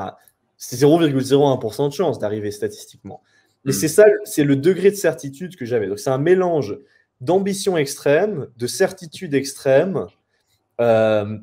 c'est 0.62 0.76
0,01% 0.76 1.88
de 1.88 1.92
chance 1.92 2.18
d'arriver 2.18 2.50
statistiquement. 2.50 3.22
Mais 3.64 3.72
hmm. 3.72 3.74
c'est 3.74 3.88
ça, 3.88 4.04
c'est 4.24 4.44
le 4.44 4.56
degré 4.56 4.90
de 4.90 4.96
certitude 4.96 5.56
que 5.56 5.64
j'avais. 5.64 5.88
Donc 5.88 5.98
c'est 5.98 6.10
un 6.10 6.18
mélange 6.18 6.78
d'ambition 7.20 7.76
extrême, 7.76 8.46
de 8.56 8.66
certitude 8.66 9.34
extrême, 9.34 10.06
euh, 10.80 11.36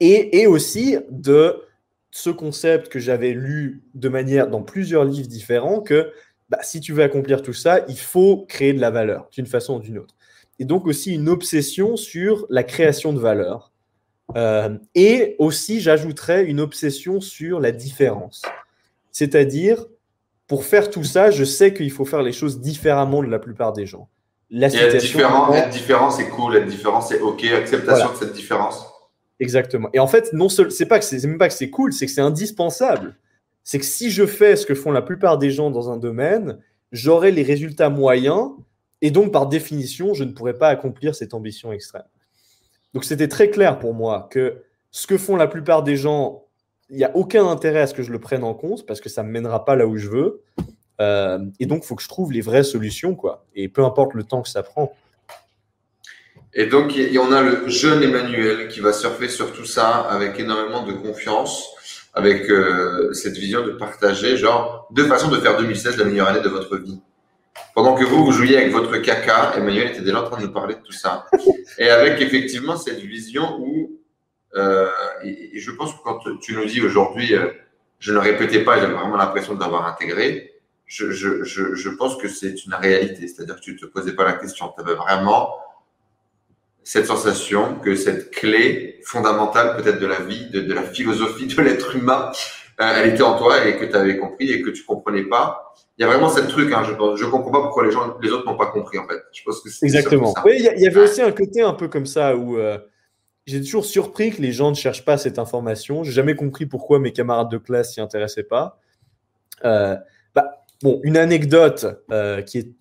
et, 0.00 0.40
et, 0.40 0.46
aussi 0.46 0.98
de 1.10 1.62
ce 2.10 2.30
concept 2.30 2.88
que 2.88 2.98
j'avais 2.98 3.32
lu 3.32 3.82
de 3.94 4.08
manière 4.08 4.48
dans 4.48 4.62
plusieurs 4.62 5.04
livres 5.04 5.28
différents 5.28 5.80
que 5.80 6.12
bah, 6.48 6.58
si 6.62 6.80
tu 6.80 6.92
veux 6.92 7.02
accomplir 7.02 7.42
tout 7.42 7.52
ça, 7.52 7.84
il 7.88 7.98
faut 7.98 8.44
créer 8.46 8.72
de 8.72 8.80
la 8.80 8.90
valeur 8.90 9.28
d'une 9.32 9.46
façon 9.46 9.76
ou 9.76 9.80
d'une 9.80 9.98
autre 9.98 10.14
et 10.60 10.64
donc 10.66 10.86
aussi 10.86 11.14
une 11.14 11.28
obsession 11.28 11.96
sur 11.96 12.46
la 12.50 12.62
création 12.62 13.12
de 13.12 13.18
valeur. 13.18 13.69
Euh, 14.36 14.76
et 14.94 15.36
aussi, 15.38 15.80
j'ajouterais 15.80 16.44
une 16.44 16.60
obsession 16.60 17.20
sur 17.20 17.60
la 17.60 17.72
différence. 17.72 18.42
C'est-à-dire, 19.10 19.84
pour 20.46 20.64
faire 20.64 20.90
tout 20.90 21.04
ça, 21.04 21.30
je 21.30 21.44
sais 21.44 21.74
qu'il 21.74 21.90
faut 21.90 22.04
faire 22.04 22.22
les 22.22 22.32
choses 22.32 22.60
différemment 22.60 23.22
de 23.22 23.28
la 23.28 23.38
plupart 23.38 23.72
des 23.72 23.86
gens. 23.86 24.08
La 24.50 24.68
et 24.68 24.76
être 24.76 25.00
différent, 25.00 25.52
être 25.54 25.70
différent, 25.70 26.10
c'est 26.10 26.28
cool, 26.28 26.56
être 26.56 26.66
différent, 26.66 27.00
c'est 27.00 27.20
OK, 27.20 27.44
acceptation 27.44 28.12
de 28.12 28.16
cette 28.16 28.32
différence. 28.32 28.84
Exactement. 29.38 29.88
Et 29.92 30.00
en 30.00 30.08
fait, 30.08 30.32
non 30.32 30.48
c'est 30.48 30.86
pas 30.86 30.98
que 30.98 31.04
c'est 31.04 31.24
même 31.24 31.38
pas 31.38 31.48
que 31.48 31.54
c'est 31.54 31.70
cool, 31.70 31.92
c'est 31.92 32.06
que 32.06 32.12
c'est 32.12 32.20
indispensable. 32.20 33.16
C'est 33.62 33.78
que 33.78 33.84
si 33.84 34.10
je 34.10 34.26
fais 34.26 34.56
ce 34.56 34.66
que 34.66 34.74
font 34.74 34.90
la 34.90 35.02
plupart 35.02 35.38
des 35.38 35.50
gens 35.50 35.70
dans 35.70 35.90
un 35.90 35.96
domaine, 35.96 36.58
j'aurai 36.90 37.30
les 37.30 37.42
résultats 37.42 37.90
moyens 37.90 38.50
et 39.02 39.10
donc, 39.10 39.32
par 39.32 39.48
définition, 39.48 40.14
je 40.14 40.24
ne 40.24 40.32
pourrais 40.32 40.54
pas 40.54 40.68
accomplir 40.68 41.14
cette 41.14 41.34
ambition 41.34 41.72
extrême. 41.72 42.04
Donc, 42.94 43.04
c'était 43.04 43.28
très 43.28 43.50
clair 43.50 43.78
pour 43.78 43.94
moi 43.94 44.28
que 44.30 44.62
ce 44.90 45.06
que 45.06 45.18
font 45.18 45.36
la 45.36 45.46
plupart 45.46 45.82
des 45.82 45.96
gens, 45.96 46.44
il 46.88 46.96
n'y 46.96 47.04
a 47.04 47.16
aucun 47.16 47.46
intérêt 47.46 47.80
à 47.80 47.86
ce 47.86 47.94
que 47.94 48.02
je 48.02 48.10
le 48.10 48.18
prenne 48.18 48.42
en 48.42 48.54
compte 48.54 48.86
parce 48.86 49.00
que 49.00 49.08
ça 49.08 49.22
ne 49.22 49.28
me 49.28 49.32
mènera 49.32 49.64
pas 49.64 49.76
là 49.76 49.86
où 49.86 49.96
je 49.96 50.08
veux. 50.08 50.42
Euh, 51.00 51.38
et 51.58 51.66
donc, 51.66 51.82
il 51.84 51.86
faut 51.86 51.96
que 51.96 52.02
je 52.02 52.08
trouve 52.08 52.32
les 52.32 52.40
vraies 52.40 52.64
solutions, 52.64 53.14
quoi. 53.14 53.46
Et 53.54 53.68
peu 53.68 53.84
importe 53.84 54.14
le 54.14 54.24
temps 54.24 54.42
que 54.42 54.48
ça 54.48 54.62
prend. 54.62 54.92
Et 56.52 56.66
donc, 56.66 56.96
il 56.96 57.12
y 57.12 57.18
en 57.18 57.30
a 57.32 57.42
le 57.42 57.68
jeune 57.68 58.02
Emmanuel 58.02 58.68
qui 58.68 58.80
va 58.80 58.92
surfer 58.92 59.28
sur 59.28 59.52
tout 59.52 59.64
ça 59.64 59.98
avec 59.98 60.38
énormément 60.40 60.84
de 60.84 60.92
confiance, 60.92 61.68
avec 62.12 62.50
euh, 62.50 63.12
cette 63.12 63.36
vision 63.36 63.64
de 63.64 63.70
partager, 63.70 64.36
genre, 64.36 64.88
deux 64.90 65.06
façons 65.06 65.28
de 65.28 65.38
faire 65.38 65.56
2016 65.56 65.96
la 65.96 66.04
meilleure 66.04 66.28
année 66.28 66.40
de 66.40 66.48
votre 66.48 66.76
vie. 66.76 67.00
Pendant 67.74 67.94
que 67.94 68.04
vous, 68.04 68.24
vous 68.24 68.32
jouiez 68.32 68.56
avec 68.56 68.72
votre 68.72 68.96
caca, 68.98 69.54
Emmanuel 69.56 69.88
était 69.88 70.00
déjà 70.00 70.22
en 70.22 70.28
train 70.28 70.40
de 70.40 70.46
nous 70.46 70.52
parler 70.52 70.74
de 70.74 70.80
tout 70.80 70.92
ça. 70.92 71.26
Et 71.78 71.88
avec 71.88 72.20
effectivement 72.20 72.76
cette 72.76 72.98
vision 72.98 73.58
où, 73.60 73.98
euh, 74.56 74.88
et, 75.24 75.58
je 75.58 75.70
pense 75.70 75.92
que 75.92 75.98
quand 76.02 76.20
tu 76.40 76.54
nous 76.54 76.64
dis 76.64 76.80
aujourd'hui, 76.80 77.34
euh, 77.34 77.48
je 77.98 78.12
ne 78.12 78.18
répétais 78.18 78.64
pas, 78.64 78.78
j'avais 78.80 78.94
vraiment 78.94 79.16
l'impression 79.16 79.54
d'avoir 79.54 79.86
intégré, 79.86 80.54
je, 80.86 81.88
pense 81.90 82.16
que 82.16 82.28
c'est 82.28 82.64
une 82.64 82.74
réalité. 82.74 83.28
C'est-à-dire 83.28 83.56
que 83.56 83.60
tu 83.60 83.74
ne 83.74 83.78
te 83.78 83.86
posais 83.86 84.12
pas 84.12 84.24
la 84.24 84.32
question. 84.32 84.72
Tu 84.76 84.82
avais 84.82 84.94
vraiment 84.94 85.54
cette 86.82 87.06
sensation 87.06 87.76
que 87.76 87.94
cette 87.94 88.32
clé 88.32 89.00
fondamentale 89.04 89.76
peut-être 89.76 90.00
de 90.00 90.06
la 90.06 90.20
vie, 90.20 90.50
de, 90.50 90.60
de 90.60 90.74
la 90.74 90.82
philosophie 90.82 91.46
de 91.46 91.62
l'être 91.62 91.94
humain, 91.94 92.32
euh, 92.80 92.92
elle 92.96 93.14
était 93.14 93.22
en 93.22 93.36
toi 93.38 93.66
et 93.66 93.76
que 93.76 93.84
tu 93.84 93.94
avais 93.94 94.16
compris 94.16 94.50
et 94.50 94.62
que 94.62 94.70
tu 94.70 94.84
comprenais 94.84 95.24
pas 95.24 95.69
il 96.00 96.04
y 96.04 96.06
a 96.06 96.08
vraiment 96.08 96.30
cette 96.30 96.48
truc, 96.48 96.72
hein, 96.72 96.82
je 96.82 96.92
ne 96.92 97.30
comprends 97.30 97.50
pas 97.50 97.60
pourquoi 97.60 97.84
les, 97.84 97.90
gens, 97.90 98.16
les 98.22 98.30
autres 98.30 98.46
n'ont 98.46 98.56
pas 98.56 98.70
compris 98.70 98.96
en 98.96 99.06
fait. 99.06 99.20
Je 99.32 99.42
pense 99.44 99.60
que 99.60 99.68
Exactement. 99.84 100.34
Oui, 100.46 100.54
il 100.56 100.80
y, 100.80 100.86
avait 100.86 101.02
aussi 101.02 101.20
un 101.20 101.30
côté 101.30 101.60
un 101.60 101.74
peu 101.74 101.88
comme 101.88 102.06
ça 102.06 102.34
où 102.36 102.56
euh, 102.56 102.78
j'ai 103.44 103.60
toujours 103.60 103.84
surpris 103.84 104.30
que 104.30 104.40
les 104.40 104.50
gens 104.50 104.70
ne 104.70 104.74
cherchent 104.74 105.04
pas 105.04 105.18
cette 105.18 105.38
information. 105.38 106.02
J'ai 106.02 106.12
jamais 106.12 106.34
compris 106.34 106.64
pourquoi 106.64 107.00
mes 107.00 107.12
camarades 107.12 107.50
de 107.50 107.58
classe 107.58 107.92
s'y 107.92 108.00
intéressaient 108.00 108.44
pas. 108.44 108.80
Euh, 109.66 109.94
bah, 110.34 110.64
bon, 110.82 111.00
une 111.02 111.18
anecdote 111.18 111.84
euh, 112.10 112.40
qui 112.40 112.56
est, 112.56 112.72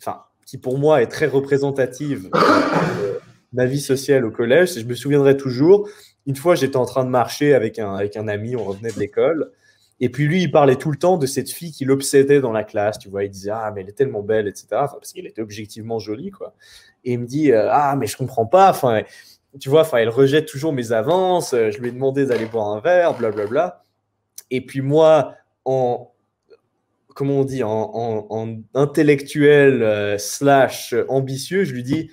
qui 0.46 0.58
pour 0.58 0.78
moi 0.78 1.02
est 1.02 1.08
très 1.08 1.28
représentative 1.28 2.30
de 2.34 3.20
ma 3.52 3.66
vie 3.66 3.82
sociale 3.82 4.24
au 4.24 4.32
collège, 4.32 4.80
je 4.80 4.86
me 4.86 4.96
souviendrai 4.96 5.36
toujours. 5.36 5.90
Une 6.26 6.38
fois, 6.38 6.56
j'étais 6.56 6.78
en 6.78 6.86
train 6.86 7.04
de 7.04 7.10
marcher 7.10 7.54
avec 7.54 7.80
un, 7.80 7.96
avec 7.96 8.16
un 8.16 8.30
ami, 8.30 8.56
on 8.56 8.64
revenait 8.64 8.94
de 8.94 9.00
l'école. 9.00 9.52
Et 10.02 10.10
puis 10.10 10.26
lui, 10.26 10.44
il 10.44 10.52
parlait 10.52 10.78
tout 10.78 10.92
le 10.92 10.98
temps 10.98 11.18
de 11.18 11.26
cette 11.26 11.50
fille 11.52 11.72
qui 11.72 11.86
l'obsédait 11.86 12.40
dans 12.40 12.52
la 12.52 12.64
classe. 12.64 13.00
Tu 13.00 13.10
vois, 13.10 13.24
il 13.24 13.30
disait 13.30 13.52
ah 13.52 13.72
mais 13.74 13.82
elle 13.82 13.90
est 13.90 13.98
tellement 13.98 14.22
belle, 14.22 14.48
etc. 14.48 14.68
parce 14.72 15.14
qu'elle 15.14 15.28
était 15.28 15.42
objectivement 15.42 16.00
jolie, 16.00 16.32
quoi. 16.32 16.54
Et 17.04 17.14
il 17.14 17.20
me 17.20 17.26
dit 17.26 17.52
ah 17.54 17.96
mais 17.98 18.08
je 18.08 18.18
comprends 18.18 18.46
pas. 18.46 18.70
Enfin, 18.70 19.04
tu 19.60 19.70
vois, 19.70 19.82
enfin, 19.82 19.98
elle 19.98 20.10
rejette 20.10 20.48
toujours 20.48 20.74
mes 20.74 20.92
avances. 20.92 21.52
Je 21.52 21.78
lui 21.80 21.90
ai 21.90 21.92
demandé 21.92 22.26
d'aller 22.26 22.46
boire 22.46 22.70
un 22.70 22.80
verre, 22.80 23.14
blablabla. 23.18 23.48
Bla, 23.48 23.68
bla. 23.68 23.84
Et 24.52 24.66
puis 24.66 24.82
moi, 24.82 25.36
en 25.66 26.12
comment 27.20 27.42
on 27.42 27.44
dit, 27.44 27.64
en, 27.64 28.62
intellectuel 28.74 29.84
euh, 29.84 30.18
slash 30.18 30.96
ambitieux, 31.10 31.66
je 31.66 31.74
lui 31.74 31.84
dis, 31.84 32.10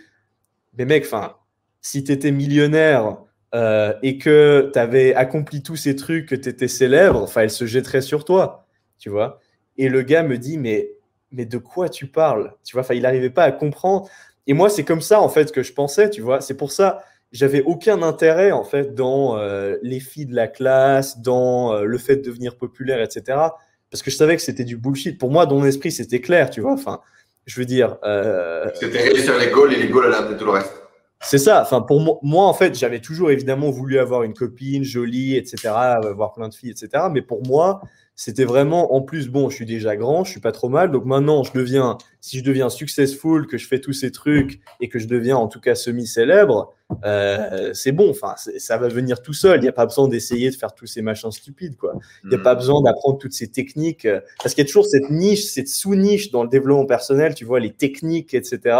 mais 0.76 0.84
mec, 0.84 1.04
enfin, 1.04 1.36
si 1.80 2.02
tu 2.02 2.10
étais 2.10 2.32
millionnaire 2.32 3.18
euh, 3.56 3.92
et 4.02 4.18
que 4.18 4.70
tu 4.72 4.78
avais 4.78 5.14
accompli 5.14 5.62
tous 5.62 5.74
ces 5.74 5.96
trucs, 5.96 6.26
que 6.28 6.36
tu 6.36 6.48
étais 6.48 6.68
célèbre, 6.68 7.20
enfin, 7.20 7.40
elle 7.42 7.50
se 7.50 7.66
jetterait 7.66 8.02
sur 8.02 8.24
toi, 8.24 8.66
tu 8.98 9.10
vois. 9.10 9.40
Et 9.76 9.88
le 9.88 10.02
gars 10.02 10.22
me 10.22 10.38
dit, 10.38 10.58
mais, 10.58 10.92
mais 11.32 11.46
de 11.46 11.58
quoi 11.58 11.88
tu 11.88 12.06
parles 12.06 12.54
Tu 12.64 12.74
vois, 12.74 12.82
enfin, 12.82 12.94
il 12.94 13.02
n'arrivait 13.02 13.30
pas 13.30 13.44
à 13.44 13.52
comprendre. 13.52 14.08
Et 14.46 14.52
moi, 14.52 14.70
c'est 14.70 14.84
comme 14.84 15.00
ça, 15.00 15.20
en 15.20 15.28
fait, 15.28 15.50
que 15.50 15.64
je 15.64 15.72
pensais, 15.72 16.08
tu 16.08 16.20
vois. 16.20 16.40
C'est 16.40 16.56
pour 16.56 16.70
ça, 16.70 17.02
j'avais 17.32 17.62
aucun 17.62 18.02
intérêt, 18.02 18.52
en 18.52 18.62
fait, 18.62 18.94
dans 18.94 19.36
euh, 19.36 19.76
les 19.82 19.98
filles 19.98 20.26
de 20.26 20.36
la 20.36 20.46
classe, 20.46 21.20
dans 21.20 21.82
le 21.82 21.98
fait 21.98 22.16
de 22.16 22.22
devenir 22.22 22.56
populaire, 22.56 23.00
etc 23.02 23.48
parce 23.90 24.02
que 24.02 24.10
je 24.10 24.16
savais 24.16 24.36
que 24.36 24.42
c'était 24.42 24.64
du 24.64 24.76
bullshit. 24.76 25.18
Pour 25.18 25.30
moi, 25.30 25.46
dans 25.46 25.56
mon 25.56 25.64
esprit, 25.64 25.92
c'était 25.92 26.20
clair, 26.20 26.50
tu 26.50 26.60
vois. 26.60 26.72
Enfin, 26.72 27.00
je 27.46 27.58
veux 27.58 27.66
dire. 27.66 27.96
Euh... 28.04 28.68
C'était 28.74 29.16
sur 29.18 29.38
les 29.38 29.48
goals 29.48 29.72
et 29.72 29.76
les 29.76 29.88
goals 29.88 30.12
à 30.12 30.22
tout 30.22 30.44
le 30.44 30.50
reste. 30.50 30.82
C'est 31.20 31.38
ça. 31.38 31.62
Enfin, 31.62 31.80
pour 31.80 32.00
moi, 32.00 32.18
moi 32.22 32.46
en 32.46 32.54
fait, 32.54 32.78
j'avais 32.78 33.00
toujours 33.00 33.30
évidemment 33.30 33.70
voulu 33.70 33.98
avoir 33.98 34.22
une 34.22 34.34
copine 34.34 34.84
jolie, 34.84 35.34
etc., 35.36 35.68
avoir 35.68 36.32
plein 36.32 36.48
de 36.48 36.54
filles, 36.54 36.70
etc. 36.70 37.04
Mais 37.10 37.22
pour 37.22 37.44
moi, 37.46 37.80
c'était 38.18 38.46
vraiment, 38.46 38.94
en 38.94 39.02
plus, 39.02 39.28
bon, 39.28 39.50
je 39.50 39.56
suis 39.56 39.66
déjà 39.66 39.94
grand, 39.94 40.24
je 40.24 40.30
suis 40.30 40.40
pas 40.40 40.50
trop 40.50 40.70
mal, 40.70 40.90
donc 40.90 41.04
maintenant, 41.04 41.42
je 41.42 41.52
deviens, 41.52 41.98
si 42.22 42.38
je 42.38 42.44
deviens 42.44 42.70
successful, 42.70 43.46
que 43.46 43.58
je 43.58 43.68
fais 43.68 43.78
tous 43.78 43.92
ces 43.92 44.10
trucs 44.10 44.60
et 44.80 44.88
que 44.88 44.98
je 44.98 45.06
deviens 45.06 45.36
en 45.36 45.48
tout 45.48 45.60
cas 45.60 45.74
semi-célèbre, 45.74 46.72
euh, 47.04 47.74
c'est 47.74 47.92
bon, 47.92 48.08
enfin, 48.08 48.34
ça 48.56 48.78
va 48.78 48.88
venir 48.88 49.20
tout 49.20 49.34
seul. 49.34 49.58
Il 49.58 49.62
n'y 49.62 49.68
a 49.68 49.72
pas 49.72 49.84
besoin 49.84 50.08
d'essayer 50.08 50.50
de 50.50 50.56
faire 50.56 50.72
tous 50.74 50.86
ces 50.86 51.02
machins 51.02 51.30
stupides, 51.30 51.76
quoi. 51.76 51.92
Il 52.24 52.30
n'y 52.30 52.36
a 52.36 52.38
pas 52.38 52.54
hmm. 52.54 52.58
besoin 52.58 52.82
d'apprendre 52.82 53.18
toutes 53.18 53.34
ces 53.34 53.48
techniques, 53.48 54.06
euh, 54.06 54.20
parce 54.42 54.54
qu'il 54.54 54.64
y 54.64 54.66
a 54.66 54.68
toujours 54.68 54.86
cette 54.86 55.10
niche, 55.10 55.44
cette 55.44 55.68
sous-niche 55.68 56.30
dans 56.30 56.42
le 56.42 56.48
développement 56.48 56.86
personnel, 56.86 57.34
tu 57.34 57.44
vois, 57.44 57.60
les 57.60 57.74
techniques, 57.74 58.32
etc. 58.32 58.78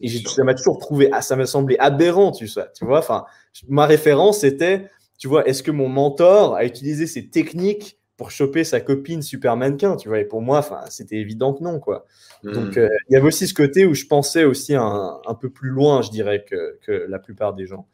Et 0.00 0.08
ça 0.26 0.42
m'a 0.42 0.54
toujours 0.54 0.78
trouvé, 0.78 1.10
ah, 1.12 1.22
ça 1.22 1.36
m'a 1.36 1.46
semblé 1.46 1.76
aberrant, 1.78 2.32
tu 2.32 2.48
sais, 2.48 2.66
tu 2.76 2.84
vois. 2.84 2.98
Enfin, 2.98 3.24
ma 3.68 3.86
référence 3.86 4.40
c'était, 4.40 4.90
tu 5.16 5.28
vois, 5.28 5.46
est-ce 5.46 5.62
que 5.62 5.70
mon 5.70 5.88
mentor 5.88 6.56
a 6.56 6.64
utilisé 6.64 7.06
ces 7.06 7.28
techniques 7.28 7.98
pour 8.16 8.30
choper 8.30 8.64
sa 8.64 8.80
copine 8.80 9.22
super 9.22 9.56
mannequin, 9.56 9.96
tu 9.96 10.08
vois. 10.08 10.20
Et 10.20 10.24
pour 10.24 10.40
moi, 10.40 10.64
c'était 10.88 11.16
évident 11.16 11.52
que 11.52 11.64
non, 11.64 11.80
quoi. 11.80 12.06
Hmm. 12.42 12.52
Donc, 12.52 12.76
euh, 12.76 12.88
il 13.08 13.14
y 13.14 13.16
avait 13.16 13.26
aussi 13.26 13.48
ce 13.48 13.54
côté 13.54 13.86
où 13.86 13.94
je 13.94 14.06
pensais 14.06 14.44
aussi 14.44 14.74
un, 14.74 15.20
un 15.26 15.34
peu 15.34 15.50
plus 15.50 15.70
loin, 15.70 16.02
je 16.02 16.10
dirais, 16.10 16.44
que, 16.48 16.78
que 16.86 17.06
la 17.08 17.18
plupart 17.18 17.54
des 17.54 17.66
gens. 17.66 17.88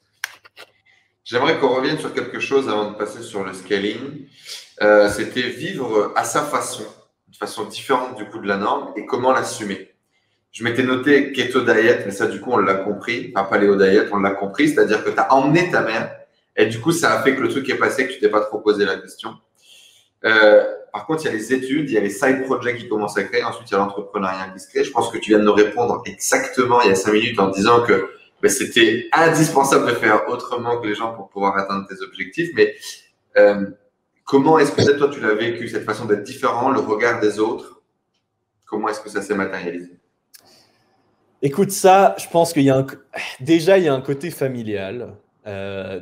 J'aimerais 1.24 1.59
qu'on 1.59 1.74
revienne 1.74 1.98
sur 1.98 2.12
quelque 2.12 2.40
chose 2.40 2.68
avant 2.68 2.90
de 2.90 2.97
passer 2.97 3.22
sur 3.22 3.44
le 3.44 3.52
scaling. 3.52 4.26
Euh, 4.82 5.09
c'était 5.09 5.48
vivre 5.48 6.12
à 6.16 6.24
sa 6.24 6.42
façon, 6.42 6.84
de 7.28 7.36
façon 7.36 7.66
différente 7.66 8.16
du 8.16 8.24
coup 8.24 8.40
de 8.40 8.48
la 8.48 8.56
norme, 8.56 8.92
et 8.97 9.06
comment 9.06 9.32
l'assumer. 9.32 9.94
Je 10.52 10.64
m'étais 10.64 10.82
noté 10.82 11.32
keto 11.32 11.60
diet, 11.60 12.02
mais 12.05 12.10
ça, 12.10 12.26
du 12.26 12.40
coup, 12.40 12.51
on 12.51 12.56
l'a 12.56 12.74
compris. 12.74 13.32
Enfin, 13.36 13.48
paléo 13.48 13.76
diet, 13.76 14.09
on 14.10 14.18
l'a 14.18 14.32
compris. 14.32 14.68
C'est-à-dire 14.68 15.05
que 15.05 15.10
tu 15.10 15.18
as 15.18 15.32
emmené 15.32 15.70
ta 15.70 15.82
mère, 15.82 16.16
et 16.56 16.66
du 16.66 16.80
coup, 16.80 16.92
ça 16.92 17.18
a 17.18 17.22
fait 17.22 17.36
que 17.36 17.40
le 17.40 17.48
truc 17.48 17.68
est 17.70 17.78
passé, 17.78 18.09
que 18.09 18.12
tu 18.12 18.18
t'es 18.18 18.28
pas 18.28 18.40
trop 18.40 18.59
posé 18.59 18.84
la 18.84 18.97
question. 18.97 19.34
Euh, 20.24 20.64
par 20.92 21.06
contre, 21.06 21.24
il 21.24 21.26
y 21.26 21.28
a 21.28 21.32
les 21.32 21.52
études, 21.52 21.88
il 21.88 21.94
y 21.94 21.98
a 21.98 22.01
les 22.01 22.10
side 22.10 22.44
projects 22.44 22.76
qui 22.76 22.88
commencent 22.88 23.16
à 23.16 23.24
créer, 23.24 23.42
ensuite 23.42 23.70
il 23.70 23.72
y 23.72 23.76
a 23.76 23.78
l'entrepreneuriat 23.78 24.55
qui. 24.72 24.84
Je 24.84 24.90
pense 24.90 25.09
que 25.10 25.18
tu 25.18 25.30
viens 25.30 25.38
de 25.38 25.44
nous 25.44 25.55
répondre 25.55 26.02
exactement 26.05 26.80
il 26.82 26.88
y 26.88 26.92
a 26.92 26.94
cinq 26.94 27.12
minutes 27.12 27.38
en 27.38 27.48
disant 27.48 27.82
que 27.82 28.10
ben, 28.42 28.51
c'était 28.51 29.09
indispensable 29.12 29.86
de 29.86 29.94
faire 29.94 30.28
autrement 30.28 30.80
que 30.80 30.86
les 30.86 30.94
gens 30.94 31.12
pour 31.12 31.28
pouvoir 31.28 31.56
atteindre 31.56 31.86
tes 31.88 32.02
objectifs. 32.02 32.51
Mais 32.55 32.74
euh, 33.36 33.66
comment 34.24 34.59
est-ce 34.59 34.72
que 34.72 34.98
toi 34.98 35.09
tu 35.09 35.20
l'as 35.20 35.34
vécu, 35.34 35.68
cette 35.68 35.84
façon 35.84 36.06
d'être 36.06 36.24
différent, 36.24 36.70
le 36.70 36.80
regard 36.80 37.20
des 37.20 37.38
autres? 37.38 37.82
Comment 38.66 38.88
est-ce 38.88 39.01
que 39.01 39.10
ça 39.10 39.22
s'est 39.22 39.34
matérialisé? 39.34 39.90
Écoute, 41.42 41.70
ça, 41.70 42.14
je 42.18 42.28
pense 42.28 42.52
qu'il 42.52 42.62
y 42.62 42.70
a 42.70 42.76
un... 42.76 42.86
déjà 43.40 43.78
il 43.78 43.84
y 43.84 43.88
a 43.88 43.94
un 43.94 44.01
côté 44.01 44.30
familial. 44.30 45.16
Euh, 45.47 46.01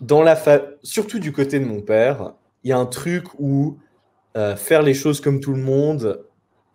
dans 0.00 0.22
la. 0.22 0.40
Surtout 0.82 1.18
du 1.18 1.32
côté 1.32 1.60
de 1.60 1.66
mon 1.66 1.82
père, 1.82 2.32
il 2.64 2.70
y 2.70 2.72
a 2.72 2.78
un 2.78 2.86
truc 2.86 3.24
où 3.38 3.78
euh, 4.36 4.56
faire 4.56 4.82
les 4.82 4.94
choses 4.94 5.20
comme 5.20 5.40
tout 5.40 5.52
le 5.52 5.62
monde, 5.62 6.24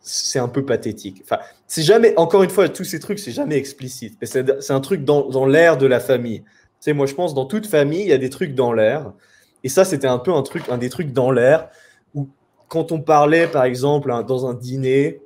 c'est 0.01 0.39
un 0.39 0.47
peu 0.47 0.65
pathétique. 0.65 1.21
Enfin, 1.23 1.39
c'est 1.67 1.81
jamais, 1.81 2.13
encore 2.17 2.43
une 2.43 2.49
fois, 2.49 2.69
tous 2.69 2.83
ces 2.83 2.99
trucs, 2.99 3.19
c'est 3.19 3.31
jamais 3.31 3.55
explicite. 3.55 4.17
Mais 4.21 4.27
c'est 4.27 4.71
un 4.71 4.79
truc 4.81 5.03
dans, 5.03 5.29
dans 5.29 5.45
l'air 5.45 5.77
de 5.77 5.87
la 5.87 5.99
famille. 5.99 6.41
Tu 6.41 6.45
sais, 6.79 6.93
moi, 6.93 7.05
je 7.05 7.15
pense, 7.15 7.33
dans 7.33 7.45
toute 7.45 7.65
famille, 7.65 8.01
il 8.01 8.07
y 8.07 8.13
a 8.13 8.17
des 8.17 8.29
trucs 8.29 8.53
dans 8.53 8.73
l'air. 8.73 9.13
Et 9.63 9.69
ça, 9.69 9.85
c'était 9.85 10.07
un 10.07 10.19
peu 10.19 10.33
un 10.33 10.43
truc, 10.43 10.69
un 10.69 10.77
des 10.77 10.89
trucs 10.89 11.11
dans 11.11 11.31
l'air 11.31 11.69
où, 12.13 12.27
quand 12.67 12.91
on 12.91 13.01
parlait, 13.01 13.47
par 13.47 13.63
exemple, 13.63 14.11
dans 14.27 14.47
un 14.47 14.53
dîner, 14.53 15.21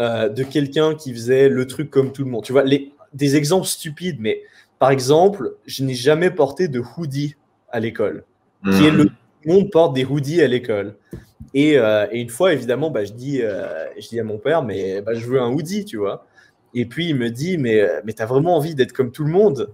euh, 0.00 0.30
de 0.30 0.44
quelqu'un 0.44 0.94
qui 0.94 1.12
faisait 1.12 1.50
le 1.50 1.66
truc 1.66 1.90
comme 1.90 2.10
tout 2.10 2.24
le 2.24 2.30
monde. 2.30 2.42
Tu 2.42 2.52
vois, 2.52 2.64
les, 2.64 2.92
des 3.12 3.36
exemples 3.36 3.66
stupides, 3.66 4.16
mais 4.18 4.40
par 4.78 4.90
exemple, 4.90 5.56
je 5.66 5.84
n'ai 5.84 5.92
jamais 5.92 6.30
porté 6.30 6.68
de 6.68 6.80
hoodie 6.80 7.36
à 7.70 7.80
l'école, 7.80 8.24
qui 8.64 8.86
est 8.86 8.90
le 8.90 9.04
mmh 9.04 9.10
monde 9.46 9.70
porte 9.70 9.94
des 9.94 10.04
hoodies 10.04 10.42
à 10.42 10.46
l'école. 10.46 10.96
Et, 11.54 11.78
euh, 11.78 12.06
et, 12.10 12.20
une 12.20 12.30
fois, 12.30 12.52
évidemment, 12.52 12.90
bah, 12.90 13.04
je, 13.04 13.12
dis, 13.12 13.42
euh, 13.42 13.86
je 13.98 14.08
dis 14.08 14.20
à 14.20 14.24
mon 14.24 14.38
père, 14.38 14.62
mais 14.62 15.00
bah, 15.00 15.14
je 15.14 15.26
veux 15.26 15.40
un 15.40 15.50
hoodie, 15.50 15.84
tu 15.84 15.96
vois. 15.96 16.26
Et 16.74 16.86
puis 16.86 17.08
il 17.08 17.16
me 17.16 17.30
dit, 17.30 17.58
mais, 17.58 17.84
mais 18.04 18.12
tu 18.12 18.22
as 18.22 18.26
vraiment 18.26 18.56
envie 18.56 18.74
d'être 18.74 18.92
comme 18.92 19.10
tout 19.10 19.24
le 19.24 19.32
monde? 19.32 19.72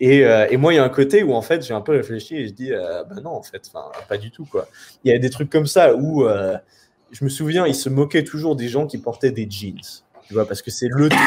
Et, 0.00 0.24
euh, 0.24 0.46
et, 0.50 0.56
moi, 0.56 0.72
il 0.72 0.76
y 0.76 0.78
a 0.78 0.84
un 0.84 0.88
côté 0.88 1.22
où 1.22 1.34
en 1.34 1.42
fait, 1.42 1.64
j'ai 1.64 1.74
un 1.74 1.80
peu 1.80 1.92
réfléchi 1.92 2.36
et 2.36 2.48
je 2.48 2.52
dis, 2.52 2.70
bah 2.70 3.16
non, 3.22 3.30
en 3.30 3.42
fait, 3.42 3.70
pas 4.08 4.18
du 4.18 4.30
tout. 4.30 4.44
quoi. 4.44 4.66
Il 5.04 5.12
y 5.12 5.14
a 5.14 5.18
des 5.18 5.30
trucs 5.30 5.50
comme 5.50 5.66
ça 5.66 5.94
où 5.94 6.26
je 7.12 7.24
me 7.24 7.28
souviens, 7.28 7.66
il 7.66 7.74
se 7.74 7.88
moquait 7.88 8.24
toujours 8.24 8.56
des 8.56 8.68
gens 8.68 8.86
qui 8.86 8.98
portaient 8.98 9.30
des 9.30 9.46
jeans. 9.48 9.80
Tu 10.26 10.34
vois, 10.34 10.46
parce 10.46 10.62
que 10.62 10.70
c'est 10.70 10.88
le 10.88 11.08
truc, 11.08 11.20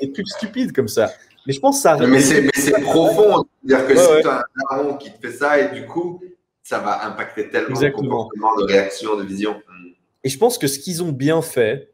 des 0.00 0.12
trucs 0.12 0.28
stupides 0.28 0.72
comme 0.72 0.88
ça. 0.88 1.10
Mais 1.46 1.52
je 1.52 1.60
pense 1.60 1.76
que 1.76 1.82
ça. 1.82 1.96
Mais 1.96 2.20
c'est 2.20 2.80
profond. 2.82 3.44
C'est-à-dire 3.66 3.86
que 3.86 3.96
si 3.96 4.22
tu 4.22 4.28
as 4.28 4.38
un 4.38 4.76
daron 4.76 4.96
qui 4.96 5.10
te 5.10 5.18
fait 5.18 5.32
ça 5.32 5.58
et 5.58 5.74
du 5.74 5.86
coup, 5.86 6.20
ça 6.68 6.80
va 6.80 7.06
impacter 7.06 7.48
tellement 7.48 7.80
le 7.80 7.90
comportement, 7.90 8.54
de 8.58 8.64
réaction, 8.64 9.16
de 9.16 9.24
vision. 9.24 9.54
Hmm. 9.54 9.92
Et 10.22 10.28
je 10.28 10.36
pense 10.36 10.58
que 10.58 10.66
ce 10.66 10.78
qu'ils 10.78 11.02
ont 11.02 11.12
bien 11.12 11.40
fait, 11.40 11.90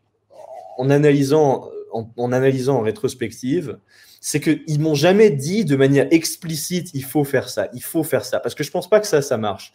en 0.78 0.90
analysant 0.90 1.70
en, 1.92 2.32
analysant 2.32 2.78
en 2.78 2.80
rétrospective, 2.80 3.78
c'est 4.20 4.40
qu'ils 4.40 4.80
m'ont 4.80 4.96
jamais 4.96 5.30
dit 5.30 5.64
de 5.64 5.76
manière 5.76 6.08
explicite 6.10 6.90
il 6.92 7.04
faut 7.04 7.22
faire 7.22 7.48
ça, 7.48 7.68
il 7.72 7.84
faut 7.84 8.02
faire 8.02 8.24
ça, 8.24 8.40
parce 8.40 8.56
que 8.56 8.64
je 8.64 8.72
pense 8.72 8.90
pas 8.90 8.98
que 8.98 9.06
ça, 9.06 9.22
ça 9.22 9.36
marche. 9.36 9.72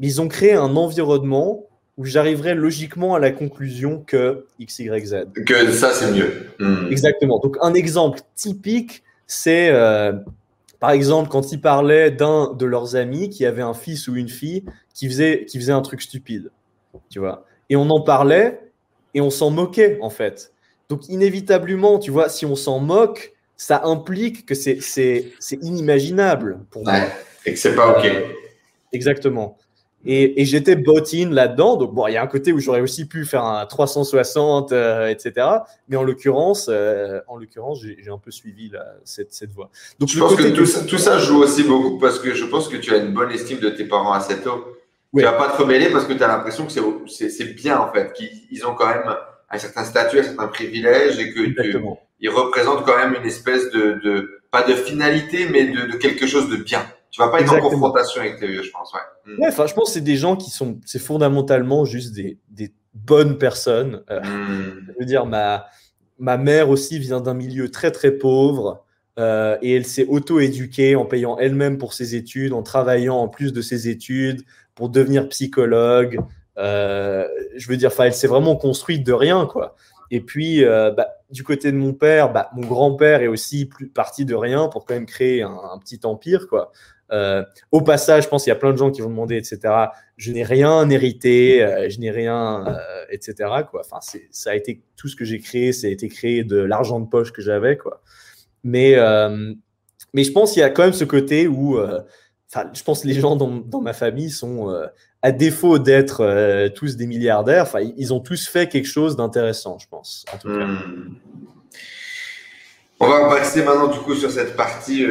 Mais 0.00 0.08
ils 0.08 0.20
ont 0.20 0.26
créé 0.26 0.54
un 0.54 0.74
environnement 0.74 1.62
où 1.96 2.04
j'arriverai 2.04 2.56
logiquement 2.56 3.14
à 3.14 3.20
la 3.20 3.30
conclusion 3.30 4.02
que 4.04 4.46
X, 4.58 4.80
Y, 4.80 5.06
Z. 5.06 5.14
Que 5.46 5.70
ça, 5.70 5.92
c'est 5.92 6.10
mieux. 6.10 6.48
Hmm. 6.58 6.88
Exactement. 6.90 7.38
Donc, 7.38 7.58
un 7.60 7.74
exemple 7.74 8.18
typique, 8.34 9.04
c'est 9.28 9.70
euh, 9.70 10.14
par 10.78 10.90
exemple, 10.90 11.28
quand 11.30 11.52
ils 11.52 11.60
parlaient 11.60 12.10
d'un 12.10 12.52
de 12.52 12.66
leurs 12.66 12.96
amis 12.96 13.30
qui 13.30 13.46
avait 13.46 13.62
un 13.62 13.74
fils 13.74 14.08
ou 14.08 14.16
une 14.16 14.28
fille 14.28 14.64
qui 14.94 15.08
faisait, 15.08 15.44
qui 15.46 15.58
faisait 15.58 15.72
un 15.72 15.82
truc 15.82 16.02
stupide, 16.02 16.50
tu 17.10 17.18
vois. 17.18 17.44
Et 17.70 17.76
on 17.76 17.88
en 17.90 18.02
parlait 18.02 18.60
et 19.14 19.20
on 19.20 19.30
s'en 19.30 19.50
moquait, 19.50 19.98
en 20.02 20.10
fait. 20.10 20.52
Donc, 20.88 21.08
inévitablement, 21.08 21.98
tu 21.98 22.10
vois, 22.10 22.28
si 22.28 22.46
on 22.46 22.54
s'en 22.54 22.78
moque, 22.78 23.32
ça 23.56 23.82
implique 23.84 24.46
que 24.46 24.54
c'est 24.54 24.78
inimaginable 25.62 26.60
pour 26.70 26.84
moi. 26.84 26.94
et 27.44 27.54
que 27.54 27.58
c'est 27.58 27.74
pas 27.74 27.98
OK. 27.98 28.06
exactement. 28.92 29.56
Et, 30.06 30.44
j'étais 30.44 30.76
bot-in 30.76 31.30
là-dedans. 31.30 31.76
Donc, 31.76 31.92
bon, 31.92 32.06
il 32.06 32.12
y 32.12 32.16
a 32.16 32.22
un 32.22 32.26
côté 32.28 32.52
où 32.52 32.60
j'aurais 32.60 32.80
aussi 32.80 33.06
pu 33.06 33.24
faire 33.24 33.44
un 33.44 33.66
360, 33.66 34.72
euh, 34.72 35.08
etc. 35.08 35.46
Mais 35.88 35.96
en 35.96 36.04
l'occurrence, 36.04 36.68
euh, 36.70 37.20
en 37.26 37.36
l'occurrence, 37.36 37.80
j'ai 37.82 38.10
un 38.10 38.18
peu 38.18 38.30
suivi 38.30 38.70
cette, 39.04 39.32
cette 39.32 39.50
voie. 39.50 39.70
Donc, 39.98 40.08
je 40.08 40.18
pense 40.18 40.36
que 40.36 40.48
tout 40.50 40.66
ça, 40.66 40.84
tout 40.84 40.98
ça, 40.98 41.18
joue 41.18 41.42
aussi 41.42 41.64
beaucoup 41.64 41.98
parce 41.98 42.18
que 42.20 42.34
je 42.34 42.44
pense 42.44 42.68
que 42.68 42.76
tu 42.76 42.94
as 42.94 42.98
une 42.98 43.12
bonne 43.12 43.32
estime 43.32 43.58
de 43.58 43.70
tes 43.70 43.84
parents 43.84 44.12
assez 44.12 44.38
tôt. 44.40 44.64
Tu 45.16 45.22
vas 45.22 45.32
pas 45.32 45.48
te 45.48 45.62
rebeller 45.62 45.90
parce 45.90 46.04
que 46.04 46.12
tu 46.12 46.22
as 46.22 46.28
l'impression 46.28 46.66
que 46.66 46.72
c'est 47.08 47.54
bien, 47.54 47.78
en 47.78 47.92
fait, 47.92 48.12
qu'ils 48.12 48.66
ont 48.66 48.74
quand 48.74 48.88
même 48.88 49.14
un 49.50 49.58
certain 49.58 49.84
statut, 49.84 50.20
un 50.20 50.22
certain 50.22 50.48
privilège 50.48 51.18
et 51.18 51.32
que 51.32 51.40
ils 52.18 52.30
représentent 52.30 52.84
quand 52.86 52.96
même 52.96 53.14
une 53.14 53.26
espèce 53.26 53.70
de, 53.70 54.00
de 54.02 54.40
pas 54.50 54.62
de 54.62 54.72
finalité, 54.72 55.46
mais 55.50 55.64
de, 55.64 55.92
de 55.92 55.96
quelque 55.96 56.26
chose 56.26 56.48
de 56.48 56.56
bien 56.56 56.82
Tu 57.16 57.22
vas 57.22 57.28
pas 57.28 57.40
être 57.40 57.50
en 57.50 57.60
confrontation 57.60 58.20
avec 58.20 58.38
tes 58.38 58.46
vieux, 58.46 58.62
je 58.62 58.70
pense. 58.70 58.92
Ouais. 58.92 59.48
Enfin, 59.48 59.66
je 59.66 59.72
pense 59.72 59.86
que 59.86 59.94
c'est 59.94 60.02
des 60.02 60.16
gens 60.16 60.36
qui 60.36 60.50
sont, 60.50 60.78
c'est 60.84 60.98
fondamentalement 60.98 61.86
juste 61.86 62.14
des, 62.14 62.36
des 62.50 62.74
bonnes 62.92 63.38
personnes. 63.38 64.02
Euh, 64.10 64.20
hmm. 64.20 64.86
Je 64.88 64.92
veux 65.00 65.06
dire, 65.06 65.24
ma, 65.24 65.64
ma 66.18 66.36
mère 66.36 66.68
aussi 66.68 66.98
vient 66.98 67.22
d'un 67.22 67.32
milieu 67.32 67.70
très 67.70 67.90
très 67.90 68.10
pauvre. 68.10 68.84
Euh, 69.18 69.56
et 69.62 69.74
elle 69.74 69.86
s'est 69.86 70.04
auto-éduquée 70.06 70.94
en 70.94 71.06
payant 71.06 71.38
elle-même 71.38 71.78
pour 71.78 71.94
ses 71.94 72.16
études, 72.16 72.52
en 72.52 72.62
travaillant 72.62 73.16
en 73.16 73.28
plus 73.28 73.54
de 73.54 73.62
ses 73.62 73.88
études 73.88 74.42
pour 74.74 74.90
devenir 74.90 75.26
psychologue. 75.30 76.18
Euh, 76.58 77.26
je 77.56 77.66
veux 77.66 77.78
dire, 77.78 77.90
elle 77.98 78.12
s'est 78.12 78.26
vraiment 78.26 78.56
construite 78.56 79.06
de 79.06 79.14
rien, 79.14 79.46
quoi. 79.46 79.74
Et 80.10 80.20
puis, 80.20 80.64
euh, 80.64 80.90
bah, 80.90 81.08
du 81.30 81.42
côté 81.42 81.72
de 81.72 81.76
mon 81.76 81.92
père, 81.92 82.32
bah, 82.32 82.50
mon 82.54 82.66
grand-père 82.66 83.22
est 83.22 83.26
aussi 83.26 83.66
plus 83.66 83.88
parti 83.88 84.24
de 84.24 84.34
rien 84.34 84.68
pour 84.68 84.84
quand 84.84 84.94
même 84.94 85.06
créer 85.06 85.42
un, 85.42 85.78
petit 85.80 86.00
empire, 86.04 86.46
quoi. 86.48 86.70
Au 87.70 87.80
passage, 87.82 88.24
je 88.24 88.28
pense 88.28 88.44
qu'il 88.44 88.50
y 88.50 88.56
a 88.56 88.58
plein 88.58 88.72
de 88.72 88.76
gens 88.76 88.90
qui 88.90 89.00
vont 89.00 89.10
demander, 89.10 89.36
etc. 89.36 89.60
Je 90.16 90.32
n'ai 90.32 90.42
rien 90.42 90.88
hérité, 90.90 91.86
je 91.88 92.00
n'ai 92.00 92.10
rien, 92.10 92.64
etc. 93.10 93.50
Quoi. 93.70 93.82
Enfin, 93.84 93.98
ça 94.30 94.50
a 94.50 94.54
été 94.54 94.82
tout 94.96 95.08
ce 95.08 95.16
que 95.16 95.24
j'ai 95.24 95.38
créé, 95.38 95.72
ça 95.72 95.86
a 95.86 95.90
été 95.90 96.08
créé 96.08 96.44
de 96.44 96.56
l'argent 96.56 97.00
de 97.00 97.06
poche 97.06 97.32
que 97.32 97.42
j'avais. 97.42 97.78
Mais, 98.66 98.94
euh, 98.96 99.54
mais 100.12 100.24
je 100.24 100.32
pense 100.32 100.52
qu'il 100.52 100.60
y 100.60 100.64
a 100.64 100.70
quand 100.70 100.82
même 100.82 100.92
ce 100.92 101.04
côté 101.04 101.46
où, 101.46 101.78
euh, 101.78 102.00
je 102.72 102.82
pense 102.82 103.02
que 103.02 103.06
les 103.06 103.14
gens 103.14 103.36
dans, 103.36 103.80
ma 103.80 103.92
famille 103.92 104.30
sont, 104.30 104.70
euh, 104.70 104.86
à 105.22 105.30
défaut 105.30 105.78
d'être 105.78 106.68
tous 106.74 106.96
des 106.96 107.06
milliardaires, 107.06 107.66
ils 107.96 108.12
ont 108.12 108.20
tous 108.20 108.48
fait 108.48 108.68
quelque 108.68 108.88
chose 108.88 109.16
d'intéressant, 109.16 109.78
je 109.78 109.88
pense, 109.88 110.24
en 110.32 110.38
tout 110.38 110.48
cas. 110.48 110.66
Hmm. 110.66 111.16
On 112.98 113.08
va 113.08 113.28
passer 113.28 113.62
maintenant 113.62 113.88
du 113.88 113.98
coup 113.98 114.14
sur 114.14 114.30
cette 114.30 114.56
partie 114.56 115.06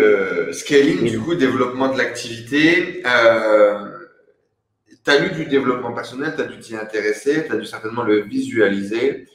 scaling, 0.51 1.09
du 1.09 1.19
coup 1.19 1.35
développement 1.35 1.93
de 1.93 1.97
l'activité. 1.97 3.03
Euh, 3.05 3.89
tu 5.03 5.11
as 5.11 5.19
lu 5.19 5.29
du 5.31 5.45
développement 5.45 5.93
personnel, 5.93 6.33
tu 6.35 6.41
as 6.41 6.45
dû 6.45 6.59
t'y 6.59 6.75
intéresser, 6.75 7.45
tu 7.45 7.53
as 7.53 7.57
dû 7.57 7.65
certainement 7.65 8.03
le 8.03 8.21
visualiser. 8.21 9.27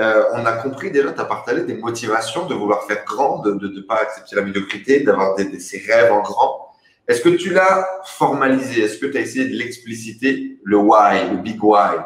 Euh, 0.00 0.24
on 0.34 0.44
a 0.44 0.52
compris 0.52 0.90
déjà, 0.90 1.12
tu 1.12 1.20
as 1.20 1.24
partagé 1.24 1.62
des 1.62 1.74
motivations 1.74 2.46
de 2.46 2.54
vouloir 2.54 2.84
faire 2.84 3.04
grand, 3.06 3.38
de 3.38 3.52
ne 3.52 3.80
pas 3.80 3.96
accepter 4.02 4.36
la 4.36 4.42
médiocrité, 4.42 5.00
d'avoir 5.00 5.34
des, 5.36 5.58
ces 5.58 5.78
rêves 5.78 6.12
en 6.12 6.20
grand. 6.20 6.74
Est-ce 7.08 7.22
que 7.22 7.30
tu 7.30 7.54
l'as 7.54 7.86
formalisé? 8.04 8.82
Est-ce 8.82 8.98
que 8.98 9.06
tu 9.06 9.16
as 9.16 9.20
essayé 9.20 9.48
de 9.48 9.54
l'expliciter, 9.54 10.58
le 10.62 10.76
why, 10.76 11.30
le 11.30 11.36
big 11.38 11.62
why? 11.62 11.96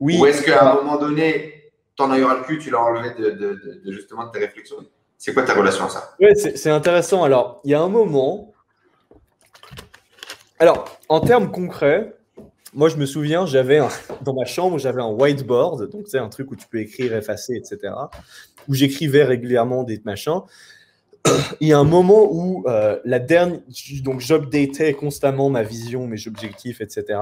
Oui. 0.00 0.16
Ou 0.18 0.26
est-ce 0.26 0.42
qu'à 0.42 0.70
un 0.70 0.74
moment 0.76 0.96
donné, 0.96 1.72
t'en 1.96 2.10
as 2.10 2.18
eu 2.18 2.22
le 2.22 2.44
cul, 2.44 2.58
tu 2.58 2.70
l'as 2.70 2.80
enlevé 2.80 3.10
de, 3.18 3.92
justement 3.92 4.26
de 4.26 4.30
tes 4.30 4.38
réflexions? 4.38 4.76
C'est 5.18 5.34
quoi 5.34 5.42
ta 5.42 5.52
relation 5.52 5.84
à 5.84 5.88
ça? 5.88 6.14
Oui, 6.20 6.28
c'est 6.36 6.70
intéressant. 6.70 7.24
Alors, 7.24 7.60
il 7.64 7.72
y 7.72 7.74
a 7.74 7.80
un 7.80 7.88
moment. 7.88 8.52
Alors, 10.60 10.98
en 11.08 11.20
termes 11.20 11.50
concrets, 11.50 12.14
moi, 12.72 12.88
je 12.88 12.96
me 12.96 13.04
souviens, 13.04 13.44
j'avais 13.44 13.80
dans 14.22 14.34
ma 14.34 14.44
chambre, 14.44 14.78
j'avais 14.78 15.02
un 15.02 15.10
whiteboard, 15.10 15.90
donc 15.90 16.06
c'est 16.06 16.18
un 16.18 16.28
truc 16.28 16.52
où 16.52 16.56
tu 16.56 16.68
peux 16.68 16.78
écrire, 16.78 17.14
effacer, 17.16 17.54
etc., 17.54 17.92
où 18.68 18.74
j'écrivais 18.74 19.24
régulièrement 19.24 19.82
des 19.82 20.00
machins. 20.04 20.42
Il 21.60 21.66
y 21.66 21.72
a 21.72 21.78
un 21.78 21.84
moment 21.84 22.28
où 22.30 22.64
euh, 22.68 23.00
la 23.04 23.18
dernière, 23.18 23.60
donc 24.02 24.20
j'updatais 24.20 24.94
constamment 24.94 25.50
ma 25.50 25.64
vision, 25.64 26.06
mes 26.06 26.28
objectifs, 26.28 26.80
etc. 26.80 27.18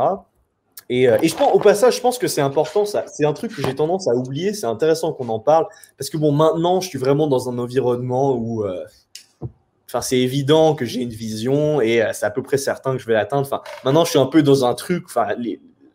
Et, 0.88 1.08
euh, 1.08 1.18
et, 1.22 1.28
je 1.28 1.34
pense, 1.34 1.52
au 1.52 1.58
passage, 1.58 1.96
je 1.96 2.00
pense 2.00 2.18
que 2.18 2.28
c'est 2.28 2.40
important. 2.40 2.84
Ça, 2.84 3.04
c'est 3.08 3.24
un 3.24 3.32
truc 3.32 3.54
que 3.54 3.62
j'ai 3.62 3.74
tendance 3.74 4.08
à 4.08 4.14
oublier. 4.14 4.54
C'est 4.54 4.66
intéressant 4.66 5.12
qu'on 5.12 5.28
en 5.28 5.40
parle 5.40 5.66
parce 5.98 6.10
que 6.10 6.16
bon, 6.16 6.32
maintenant, 6.32 6.80
je 6.80 6.88
suis 6.88 6.98
vraiment 6.98 7.26
dans 7.26 7.48
un 7.50 7.58
environnement 7.58 8.36
où 8.36 8.64
euh, 8.64 8.84
c'est 10.00 10.18
évident 10.18 10.74
que 10.74 10.84
j'ai 10.84 11.00
une 11.00 11.10
vision 11.10 11.80
et 11.80 12.02
euh, 12.02 12.10
c'est 12.12 12.26
à 12.26 12.30
peu 12.30 12.42
près 12.42 12.56
certain 12.56 12.92
que 12.92 12.98
je 12.98 13.06
vais 13.06 13.14
l'atteindre. 13.14 13.46
Enfin, 13.46 13.62
maintenant, 13.84 14.04
je 14.04 14.10
suis 14.10 14.18
un 14.18 14.26
peu 14.26 14.42
dans 14.42 14.64
un 14.64 14.74
truc. 14.74 15.04
Enfin, 15.06 15.28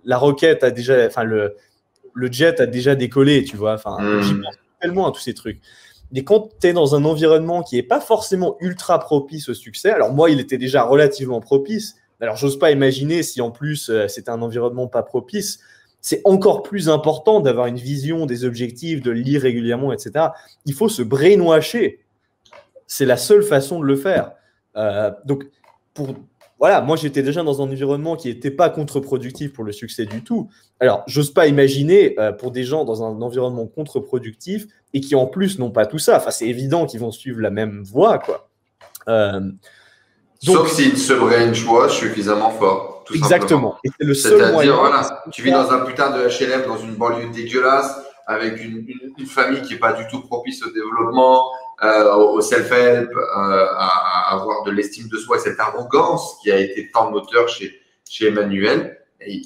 la 0.03 0.17
roquette 0.17 0.63
a 0.63 0.71
déjà, 0.71 1.05
enfin, 1.05 1.23
le, 1.23 1.55
le 2.13 2.31
jet 2.31 2.59
a 2.59 2.65
déjà 2.65 2.95
décollé, 2.95 3.43
tu 3.43 3.55
vois. 3.55 3.73
Enfin, 3.73 3.97
hmm. 3.99 4.21
j'y 4.21 4.33
pense 4.33 4.55
tellement 4.81 5.07
à 5.07 5.11
tous 5.11 5.21
ces 5.21 5.33
trucs. 5.33 5.61
Mais 6.11 6.23
quand 6.23 6.49
tu 6.59 6.67
es 6.67 6.73
dans 6.73 6.95
un 6.95 7.05
environnement 7.05 7.63
qui 7.63 7.75
n'est 7.75 7.83
pas 7.83 8.01
forcément 8.01 8.57
ultra 8.59 8.99
propice 8.99 9.47
au 9.47 9.53
succès, 9.53 9.91
alors 9.91 10.13
moi, 10.13 10.29
il 10.29 10.39
était 10.39 10.57
déjà 10.57 10.83
relativement 10.83 11.39
propice. 11.39 11.95
Alors, 12.21 12.37
j'ose 12.37 12.57
pas 12.57 12.71
imaginer 12.71 13.23
si 13.23 13.41
en 13.41 13.51
plus 13.51 13.89
euh, 13.89 14.07
c'était 14.07 14.29
un 14.29 14.41
environnement 14.41 14.87
pas 14.87 15.03
propice. 15.03 15.59
C'est 15.99 16.21
encore 16.23 16.63
plus 16.63 16.89
important 16.89 17.41
d'avoir 17.41 17.67
une 17.67 17.77
vision, 17.77 18.25
des 18.25 18.45
objectifs, 18.45 19.01
de 19.01 19.11
lire 19.11 19.41
régulièrement, 19.41 19.91
etc. 19.91 20.27
Il 20.65 20.73
faut 20.73 20.89
se 20.89 21.01
brainwasher 21.03 21.99
c'est 22.91 23.05
la 23.05 23.15
seule 23.15 23.41
façon 23.41 23.79
de 23.79 23.85
le 23.85 23.95
faire. 23.95 24.33
Euh, 24.75 25.11
donc, 25.23 25.45
pour, 25.93 26.13
voilà, 26.59 26.81
moi 26.81 26.97
j'étais 26.97 27.23
déjà 27.23 27.41
dans 27.41 27.61
un 27.61 27.63
environnement 27.63 28.17
qui 28.17 28.27
n'était 28.27 28.51
pas 28.51 28.69
contre-productif 28.69 29.53
pour 29.53 29.63
le 29.63 29.71
succès 29.71 30.05
du 30.05 30.25
tout. 30.25 30.49
Alors, 30.81 31.01
j'ose 31.07 31.33
pas 31.33 31.47
imaginer 31.47 32.19
euh, 32.19 32.33
pour 32.33 32.51
des 32.51 32.65
gens 32.65 32.83
dans 32.83 33.01
un 33.01 33.21
environnement 33.21 33.65
contre-productif 33.65 34.67
et 34.93 34.99
qui 34.99 35.15
en 35.15 35.25
plus 35.25 35.57
n'ont 35.57 35.71
pas 35.71 35.85
tout 35.85 35.99
ça. 35.99 36.17
Enfin, 36.17 36.31
c'est 36.31 36.49
évident 36.49 36.85
qu'ils 36.85 36.99
vont 36.99 37.11
suivre 37.11 37.39
la 37.39 37.49
même 37.49 37.81
voie, 37.81 38.19
quoi. 38.19 38.49
Donc, 40.43 40.57
Sauf 40.57 40.71
s'ils 40.71 40.97
se 40.97 41.13
brain 41.13 41.53
choix 41.53 41.87
suffisamment 41.87 42.49
fort. 42.49 43.03
Tout 43.05 43.13
exactement. 43.13 43.77
Et 43.83 43.89
c'est 43.99 44.05
le 44.05 44.13
seul 44.13 44.51
moyen. 44.51 44.75
Voilà, 44.75 45.23
tu 45.31 45.43
vis 45.43 45.51
dans 45.51 45.71
un 45.71 45.79
putain 45.79 46.09
de 46.09 46.23
HLM 46.23 46.65
dans 46.65 46.77
une 46.77 46.95
banlieue 46.95 47.29
dégueulasse 47.29 47.95
avec 48.25 48.63
une, 48.63 48.85
une 49.17 49.25
famille 49.25 49.61
qui 49.61 49.73
n'est 49.73 49.79
pas 49.79 49.93
du 49.93 50.07
tout 50.07 50.21
propice 50.21 50.63
au 50.63 50.71
développement, 50.71 51.51
euh, 51.83 52.13
au 52.13 52.41
self-help, 52.41 53.09
euh, 53.11 53.67
à, 53.77 54.33
avoir 54.33 54.63
de 54.63 54.71
l'estime 54.71 55.07
de 55.09 55.17
soi, 55.17 55.39
cette 55.39 55.59
arrogance 55.59 56.37
qui 56.41 56.51
a 56.51 56.59
été 56.59 56.89
tant 56.91 57.11
moteur 57.11 57.47
chez, 57.49 57.73
chez 58.09 58.27
Emmanuel. 58.27 58.97
Et 59.19 59.41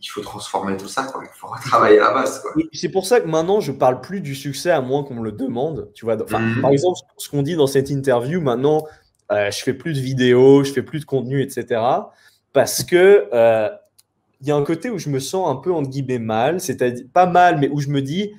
il 0.00 0.08
faut 0.08 0.20
transformer 0.20 0.76
tout 0.76 0.88
ça, 0.88 1.04
quoi. 1.04 1.22
il 1.24 1.38
faut 1.38 1.48
retravailler 1.48 1.98
la 1.98 2.12
base. 2.12 2.42
C'est 2.72 2.90
pour 2.90 3.06
ça 3.06 3.20
que 3.20 3.26
maintenant, 3.26 3.60
je 3.60 3.72
parle 3.72 4.00
plus 4.00 4.20
du 4.20 4.34
succès 4.34 4.70
à 4.70 4.80
moins 4.80 5.02
qu'on 5.02 5.14
me 5.14 5.24
le 5.24 5.32
demande. 5.32 5.90
Tu 5.94 6.04
vois, 6.04 6.16
mhm. 6.16 6.60
Par 6.60 6.70
exemple, 6.70 6.98
ce 7.16 7.28
qu'on 7.28 7.42
dit 7.42 7.56
dans 7.56 7.66
cette 7.66 7.90
interview, 7.90 8.40
maintenant, 8.40 8.84
euh, 9.32 9.50
je 9.50 9.62
fais 9.62 9.74
plus 9.74 9.94
de 9.94 10.00
vidéos, 10.00 10.64
je 10.64 10.72
fais 10.72 10.82
plus 10.82 11.00
de 11.00 11.04
contenu, 11.04 11.42
etc. 11.42 11.80
Parce 12.52 12.84
que 12.84 13.28
euh, 13.32 13.68
il 14.40 14.46
y 14.46 14.50
a 14.50 14.56
un 14.56 14.64
côté 14.64 14.90
où 14.90 14.98
je 14.98 15.08
me 15.08 15.18
sens 15.18 15.48
un 15.48 15.56
peu, 15.56 15.72
entre 15.72 15.90
guillemets, 15.90 16.18
mal, 16.18 16.60
c'est-à-dire 16.60 17.04
pas 17.12 17.26
mal, 17.26 17.58
mais 17.58 17.68
où 17.68 17.80
je 17.80 17.88
me 17.88 18.02
dis, 18.02 18.32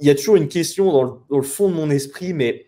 il 0.00 0.06
y 0.06 0.10
a 0.10 0.14
toujours 0.14 0.36
une 0.36 0.48
question 0.48 0.92
dans 0.92 1.20
le, 1.30 1.42
fond 1.42 1.68
de 1.68 1.74
mon 1.74 1.90
esprit, 1.90 2.32
mais 2.32 2.66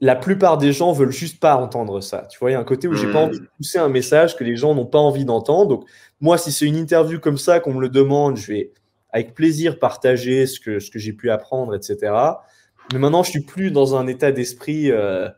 la 0.00 0.16
plupart 0.16 0.58
des 0.58 0.72
gens 0.72 0.92
veulent 0.92 1.12
juste 1.12 1.38
pas 1.38 1.56
entendre 1.56 2.00
ça. 2.00 2.26
Tu 2.30 2.38
vois, 2.38 2.50
il 2.50 2.54
y 2.54 2.56
a 2.56 2.60
un 2.60 2.64
côté 2.64 2.88
où 2.88 2.94
j'ai 2.94 3.10
pas 3.12 3.24
hmm. 3.24 3.28
envie 3.28 3.40
de 3.40 3.46
pousser 3.56 3.78
un 3.78 3.88
message 3.88 4.36
que 4.36 4.42
les 4.42 4.56
gens 4.56 4.74
n'ont 4.74 4.86
pas 4.86 4.98
envie 4.98 5.24
d'entendre. 5.24 5.68
Donc, 5.68 5.88
moi, 6.20 6.38
si 6.38 6.50
c'est 6.50 6.66
une 6.66 6.76
interview 6.76 7.20
comme 7.20 7.38
ça 7.38 7.60
qu'on 7.60 7.74
me 7.74 7.80
le 7.80 7.88
demande, 7.88 8.36
je 8.36 8.52
vais 8.52 8.72
avec 9.10 9.34
plaisir 9.34 9.78
partager 9.78 10.46
ce 10.46 10.58
que, 10.58 10.80
ce 10.80 10.90
que 10.90 10.98
j'ai 10.98 11.12
pu 11.12 11.30
apprendre, 11.30 11.74
etc. 11.74 12.12
Mais 12.92 12.98
maintenant, 12.98 13.22
je 13.22 13.30
suis 13.30 13.42
plus 13.42 13.70
dans 13.70 13.94
un 13.94 14.06
état 14.06 14.32
d'esprit 14.32 14.90
euh, 14.90 15.28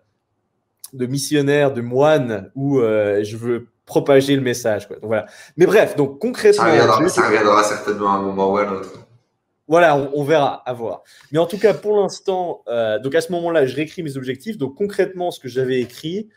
de 0.95 1.07
missionnaire, 1.07 1.73
de 1.73 1.81
moine, 1.81 2.51
où 2.55 2.79
euh, 2.79 3.23
je 3.23 3.37
veux 3.37 3.69
propager 3.85 4.35
le 4.37 4.43
message. 4.43 4.89
Donc, 4.89 4.99
voilà. 5.03 5.27
Mais 5.57 5.67
bref, 5.67 5.97
donc 5.97 6.19
concrètement. 6.19 6.65
Ça 6.65 6.71
reviendra, 6.71 7.09
ça 7.09 7.27
reviendra 7.27 7.63
certainement 7.65 8.13
à 8.13 8.17
un 8.17 8.23
moment 8.23 8.53
ou 8.53 8.57
à 8.57 8.63
un 8.63 8.73
autre. 8.73 9.07
Voilà, 9.67 10.11
on, 10.15 10.25
verra, 10.25 10.63
à 10.67 10.75
voir. 10.75 11.03
Mais 11.33 11.39
en 11.39 11.47
tout 11.47 11.59
cas, 11.59 11.73
pour 11.73 11.97
l'instant, 11.97 12.63
euh, 12.69 12.99
donc 12.99 13.15
à 13.15 13.23
ce 13.23 13.33
moment-là, 13.33 13.65
je 13.65 13.75
réécris 13.75 14.03
mes 14.03 14.17
objectifs. 14.17 14.59
Donc 14.59 14.75
concrètement, 14.75 15.31
ce 15.31 15.41
que 15.41 15.49
j'avais 15.49 15.81
écrit, 15.81 16.29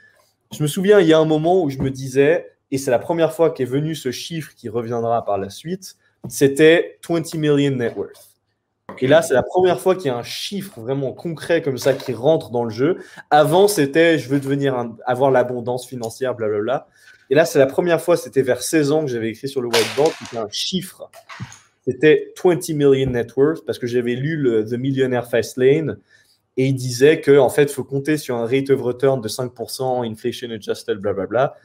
je 0.54 0.64
me 0.64 0.68
souviens, 0.68 1.02
il 1.02 1.08
y 1.08 1.14
a 1.14 1.20
un 1.20 1.26
moment 1.26 1.62
où 1.62 1.70
je 1.70 1.80
me 1.80 1.92
disais, 1.92 2.50
et 2.72 2.78
c'est 2.78 2.92
la 2.92 3.00
première 3.00 3.34
fois 3.34 3.50
qu'est 3.52 3.66
venu 3.66 3.96
ce 3.96 4.12
chiffre 4.12 4.54
qui 4.56 4.70
reviendra 4.70 5.26
par 5.26 5.38
la 5.38 5.50
suite, 5.50 5.98
c'était 6.30 7.00
20 7.08 7.36
million 7.36 7.76
net 7.76 7.96
worth. 7.98 8.37
Et 9.00 9.08
là, 9.08 9.22
c'est 9.22 9.34
la 9.34 9.44
première 9.44 9.80
fois 9.80 9.96
qu'il 9.96 10.08
y 10.08 10.10
a 10.10 10.18
un 10.18 10.24
chiffre 10.24 10.80
vraiment 10.80 11.14
concret 11.14 11.62
comme 11.62 11.78
ça 11.78 11.94
qui 11.94 12.14
rentre 12.14 12.50
dans 12.52 12.64
le 12.64 12.70
jeu. 12.70 12.98
Avant, 13.30 13.68
c'était 13.68 14.18
je 14.18 14.28
veux 14.30 14.40
devenir 14.40 14.90
avoir 15.06 15.30
l'abondance 15.30 15.88
financière, 15.88 16.36
blablabla. 16.36 16.88
Et 17.30 17.36
là, 17.36 17.46
c'est 17.46 17.60
la 17.60 17.68
première 17.68 18.02
fois, 18.02 18.18
c'était 18.18 18.42
vers 18.42 18.62
16 18.62 18.92
ans 18.92 19.02
que 19.02 19.08
j'avais 19.08 19.30
écrit 19.30 19.50
sur 19.50 19.62
le 19.62 19.68
whiteboard, 19.68 20.14
c'était 20.20 20.38
un 20.38 20.50
chiffre 20.50 21.10
c'était 21.88 22.34
20 22.44 22.74
million 22.74 23.12
net 23.12 23.34
worth 23.38 23.66
parce 23.66 23.80
que 23.80 23.88
j'avais 23.88 24.16
lu 24.16 24.66
The 24.70 24.74
Millionaire 24.74 25.30
Fast 25.30 25.56
Lane 25.56 25.98
et 26.58 26.68
il 26.68 26.76
disait 26.76 27.22
qu'en 27.22 27.46
en 27.46 27.50
fait, 27.50 27.64
il 27.64 27.70
faut 27.70 27.86
compter 27.86 28.18
sur 28.18 28.36
un 28.36 28.46
rate 28.46 28.70
of 28.70 28.82
return 28.82 29.22
de 29.22 29.30
5%, 29.30 30.06
inflation 30.10 30.50
adjusted, 30.52 30.98
blablabla. 30.98 31.56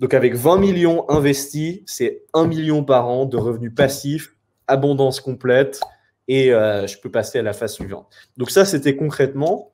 Donc, 0.00 0.14
avec 0.14 0.34
20 0.34 0.58
millions 0.58 1.08
investis, 1.08 1.80
c'est 1.86 2.22
1 2.34 2.46
million 2.48 2.82
par 2.82 3.08
an 3.08 3.24
de 3.24 3.36
revenus 3.36 3.72
passifs, 3.74 4.34
abondance 4.66 5.20
complète, 5.20 5.80
et 6.28 6.52
euh, 6.52 6.86
je 6.86 6.98
peux 6.98 7.10
passer 7.10 7.38
à 7.38 7.42
la 7.42 7.52
phase 7.52 7.72
suivante. 7.72 8.06
Donc, 8.36 8.50
ça, 8.50 8.64
c'était 8.64 8.94
concrètement. 8.94 9.72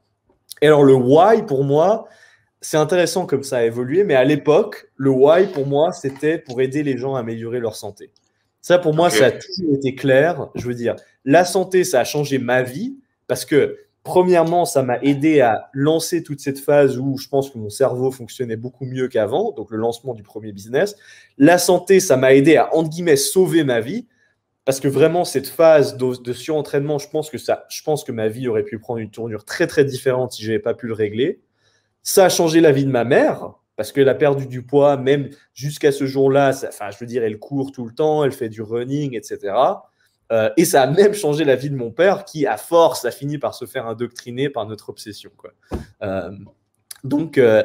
Et 0.63 0.67
alors, 0.67 0.85
le 0.85 0.95
why, 0.95 1.43
pour 1.43 1.65
moi, 1.65 2.07
c'est 2.61 2.79
intéressant 2.79 3.27
comme 3.27 3.43
ça 3.43 3.59
a 3.59 3.65
évolué, 3.65 4.05
mais 4.05 4.15
à 4.15 4.25
l'époque, 4.25 4.87
le 4.97 5.11
why, 5.11 5.47
pour 5.49 5.67
moi, 5.67 5.93
c'était 5.93 6.39
pour 6.39 6.63
aider 6.63 6.83
les 6.83 6.97
gens 6.97 7.15
à 7.15 7.21
améliorer 7.21 7.61
leur 7.61 7.77
santé. 7.77 8.11
Ça, 8.63 8.79
pour 8.79 8.95
moi, 8.95 9.11
ça 9.11 9.27
a 9.27 9.31
toujours 9.31 9.75
été 9.75 9.95
clair. 9.95 10.49
Je 10.55 10.67
veux 10.67 10.75
dire, 10.75 10.97
la 11.27 11.45
santé, 11.45 11.85
ça 11.85 12.01
a 12.01 12.05
changé 12.05 12.39
ma 12.39 12.63
vie 12.63 12.97
parce 13.27 13.45
que 13.45 13.77
premièrement, 14.05 14.65
ça 14.65 14.83
m'a 14.83 14.99
aidé 15.03 15.43
à 15.43 15.69
lancer 15.75 16.23
toute 16.23 16.41
cette 16.41 16.59
phase 16.59 16.99
où 16.99 17.19
je 17.19 17.29
pense 17.29 17.51
que 17.51 17.59
mon 17.59 17.69
cerveau 17.69 18.11
fonctionnait 18.11 18.57
beaucoup 18.57 18.87
mieux 18.87 19.09
qu'avant, 19.09 19.53
donc 19.53 19.71
le 19.71 19.77
lancement 19.77 20.15
du 20.15 20.23
premier 20.23 20.53
business. 20.53 20.97
La 21.37 21.59
santé, 21.59 22.01
ça 22.01 22.17
m'a 22.17 22.33
aidé 22.33 22.57
à, 22.57 22.75
entre 22.75 22.89
guillemets, 22.89 23.17
sauver 23.17 23.65
ma 23.65 23.81
vie. 23.81 24.07
Parce 24.65 24.81
que 24.81 24.89
vraiment, 24.89 25.25
cette 25.25 25.47
phase 25.47 25.97
de, 25.97 26.33
surentraînement, 26.33 26.99
je 26.99 27.09
pense, 27.09 27.29
que 27.29 27.39
ça, 27.39 27.67
je 27.69 27.83
pense 27.83 28.03
que 28.03 28.13
ma 28.13 28.29
vie 28.29 28.49
aurait 28.49 28.63
pu 28.63 28.79
prendre 28.79 29.01
une 29.01 29.11
tournure 29.11 29.45
très, 29.45 29.67
très 29.67 29.85
différente 29.85 30.33
si 30.33 30.43
je 30.43 30.49
n'avais 30.49 30.63
pas 30.63 30.75
pu 30.75 30.87
le 30.87 30.95
régler. 30.95 31.43
Ça 32.03 32.27
a 32.27 32.29
changé 32.29 32.61
la 32.61 32.73
vie 32.73 32.85
de 32.85 32.91
ma 32.91 33.05
mère, 33.05 33.53
parce 33.77 33.93
qu'elle 33.93 34.09
a 34.09 34.15
perdu 34.15 34.47
du 34.47 34.63
poids, 34.63 34.97
même 34.97 35.29
jusqu'à 35.53 35.93
ce 35.93 36.07
jour-là. 36.07 36.53
Enfin, 36.69 36.91
je 36.91 36.99
veux 36.99 37.07
dire, 37.07 37.23
elle 37.25 37.39
court 37.39 37.73
tout 37.73 37.85
le 37.85 37.93
temps, 37.93 38.25
elle 38.25 38.33
fait 38.33 38.49
du 38.49 38.63
running, 38.63 39.15
etc. 39.15 39.55
Euh, 40.33 40.49
et 40.57 40.65
ça 40.65 40.83
a 40.83 40.87
même 40.87 41.13
changé 41.13 41.45
la 41.45 41.57
vie 41.57 41.71
de 41.71 41.77
mon 41.77 41.91
père, 41.91 42.25
qui, 42.25 42.47
à 42.47 42.57
force, 42.57 43.05
a 43.05 43.11
fini 43.11 43.37
par 43.37 43.55
se 43.55 43.67
faire 43.67 43.87
indoctriner 43.87 44.49
par 44.49 44.67
notre 44.67 44.89
obsession. 44.89 45.31
Euh, 46.03 46.31
donc, 47.03 47.37
euh, 47.37 47.63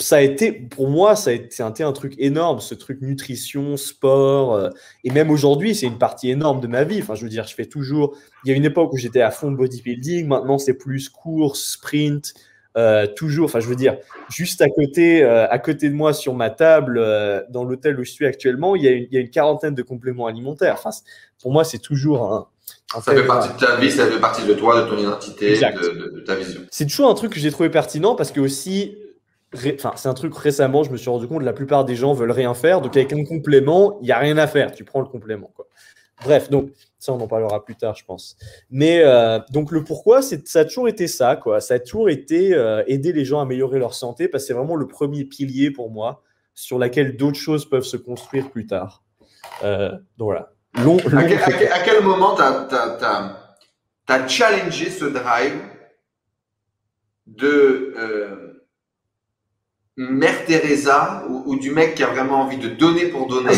ça 0.00 0.16
a 0.16 0.20
été, 0.20 0.52
pour 0.52 0.88
moi, 0.88 1.14
ça 1.14 1.30
a 1.30 1.32
été 1.34 1.62
un 1.62 1.92
truc 1.92 2.14
énorme, 2.18 2.60
ce 2.60 2.74
truc 2.74 3.02
nutrition, 3.02 3.76
sport. 3.76 4.54
Euh, 4.54 4.70
et 5.04 5.10
même 5.10 5.30
aujourd'hui, 5.30 5.74
c'est 5.74 5.86
une 5.86 5.98
partie 5.98 6.30
énorme 6.30 6.60
de 6.60 6.66
ma 6.66 6.84
vie. 6.84 7.00
Enfin, 7.02 7.14
je 7.14 7.22
veux 7.22 7.28
dire, 7.28 7.46
je 7.46 7.54
fais 7.54 7.66
toujours. 7.66 8.16
Il 8.44 8.50
y 8.50 8.54
a 8.54 8.56
une 8.56 8.64
époque 8.64 8.92
où 8.92 8.96
j'étais 8.96 9.20
à 9.20 9.30
fond 9.30 9.52
bodybuilding. 9.52 10.26
Maintenant, 10.26 10.58
c'est 10.58 10.74
plus 10.74 11.08
course, 11.08 11.60
sprint. 11.72 12.34
Euh, 12.76 13.06
toujours, 13.06 13.46
enfin, 13.46 13.60
je 13.60 13.66
veux 13.66 13.76
dire, 13.76 13.96
juste 14.30 14.62
à 14.62 14.68
côté, 14.68 15.24
euh, 15.24 15.48
à 15.48 15.58
côté 15.58 15.88
de 15.88 15.94
moi 15.94 16.12
sur 16.12 16.34
ma 16.34 16.50
table, 16.50 17.02
dans 17.50 17.64
l'hôtel 17.64 17.98
où 17.98 18.04
je 18.04 18.10
suis 18.10 18.26
actuellement, 18.26 18.76
il 18.76 18.82
y, 18.84 18.88
a 18.88 18.92
une, 18.92 19.06
il 19.10 19.14
y, 19.14 19.16
a 19.18 19.20
une, 19.20 19.30
quarantaine 19.30 19.74
de 19.74 19.82
compléments 19.82 20.26
alimentaires. 20.26 20.76
Enfin, 20.78 20.90
pour 21.42 21.52
moi, 21.52 21.64
c'est 21.64 21.80
toujours 21.80 22.32
un. 22.32 22.46
ça 23.00 23.12
fait, 23.12 23.26
partie 23.26 23.52
de 23.52 23.58
ta 23.58 23.76
vie, 23.76 23.90
ça 23.90 24.06
fait 24.06 24.20
partie 24.20 24.46
de 24.46 24.54
toi, 24.54 24.82
de 24.82 24.88
ton 24.88 24.96
identité, 24.96 25.58
de, 25.58 25.58
de, 25.58 26.14
de, 26.16 26.20
ta 26.20 26.36
vision. 26.36 26.60
C'est 26.70 26.86
toujours 26.86 27.10
un 27.10 27.14
truc 27.14 27.32
que 27.32 27.40
j'ai 27.40 27.50
trouvé 27.50 27.70
pertinent 27.70 28.14
parce 28.14 28.30
que 28.30 28.40
aussi, 28.40 28.96
Enfin, 29.52 29.92
c'est 29.96 30.08
un 30.08 30.14
truc 30.14 30.36
récemment, 30.36 30.84
je 30.84 30.90
me 30.90 30.96
suis 30.96 31.10
rendu 31.10 31.26
compte, 31.26 31.42
la 31.42 31.52
plupart 31.52 31.84
des 31.84 31.96
gens 31.96 32.12
veulent 32.12 32.30
rien 32.30 32.54
faire. 32.54 32.80
Donc, 32.80 32.96
avec 32.96 33.12
un 33.12 33.24
complément, 33.24 33.98
il 34.00 34.04
n'y 34.04 34.12
a 34.12 34.18
rien 34.18 34.38
à 34.38 34.46
faire. 34.46 34.72
Tu 34.72 34.84
prends 34.84 35.00
le 35.00 35.08
complément. 35.08 35.50
Quoi. 35.54 35.66
Bref, 36.22 36.50
donc, 36.50 36.70
ça, 36.98 37.12
on 37.12 37.20
en 37.20 37.26
parlera 37.26 37.64
plus 37.64 37.76
tard, 37.76 37.96
je 37.96 38.04
pense. 38.04 38.36
Mais 38.70 39.02
euh, 39.02 39.40
donc, 39.50 39.72
le 39.72 39.82
pourquoi, 39.82 40.20
ça 40.22 40.36
a 40.60 40.64
toujours 40.64 40.88
été 40.88 41.08
ça. 41.08 41.34
Quoi. 41.36 41.60
Ça 41.60 41.74
a 41.74 41.78
toujours 41.78 42.10
été 42.10 42.54
euh, 42.54 42.84
aider 42.86 43.12
les 43.12 43.24
gens 43.24 43.40
à 43.40 43.42
améliorer 43.42 43.78
leur 43.78 43.94
santé 43.94 44.28
parce 44.28 44.44
que 44.44 44.48
c'est 44.48 44.54
vraiment 44.54 44.76
le 44.76 44.86
premier 44.86 45.24
pilier 45.24 45.70
pour 45.70 45.90
moi 45.90 46.22
sur 46.54 46.78
laquelle 46.78 47.16
d'autres 47.16 47.38
choses 47.38 47.68
peuvent 47.68 47.84
se 47.84 47.96
construire 47.96 48.50
plus 48.50 48.66
tard. 48.66 49.02
Euh, 49.64 49.90
donc, 50.18 50.26
voilà. 50.26 50.52
Long, 50.84 50.98
long 51.08 51.18
à, 51.18 51.24
quel, 51.24 51.38
à, 51.38 51.50
quel, 51.50 51.72
à, 51.72 51.78
quel, 51.80 52.04
moment 52.04 52.36
tu 52.36 52.42
as, 52.42 53.36
as, 54.08 54.28
challengé 54.28 54.88
ce 54.88 55.06
drive 55.06 55.58
de 57.26 57.94
euh, 57.98 58.49
Mère 60.08 60.46
Teresa 60.46 61.26
ou, 61.28 61.58
du 61.58 61.72
mec 61.72 61.94
qui 61.94 62.02
a 62.02 62.06
vraiment 62.06 62.40
envie 62.40 62.56
de 62.56 62.68
donner 62.68 63.06
pour 63.06 63.26
donner 63.26 63.52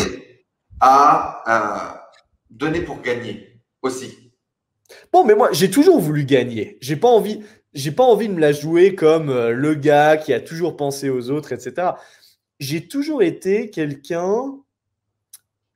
à 0.81 1.41
euh, 1.47 1.97
donner 2.49 2.81
pour 2.81 3.01
gagner 3.01 3.61
aussi. 3.81 4.33
Bon, 5.13 5.23
mais 5.23 5.35
moi, 5.35 5.49
j'ai 5.53 5.71
toujours 5.71 6.01
voulu 6.01 6.25
gagner. 6.25 6.77
J'ai 6.81 6.97
pas 6.97 7.07
envie, 7.07 7.39
j'ai 7.73 7.91
pas 7.91 8.03
envie 8.03 8.27
de 8.27 8.33
me 8.33 8.41
la 8.41 8.51
jouer 8.51 8.93
comme 8.93 9.29
euh, 9.29 9.51
le 9.51 9.73
gars 9.73 10.17
qui 10.17 10.33
a 10.33 10.41
toujours 10.41 10.75
pensé 10.75 11.09
aux 11.09 11.29
autres, 11.29 11.53
etc. 11.53 11.91
J'ai 12.59 12.89
toujours 12.89 13.23
été 13.23 13.69
quelqu'un. 13.69 14.59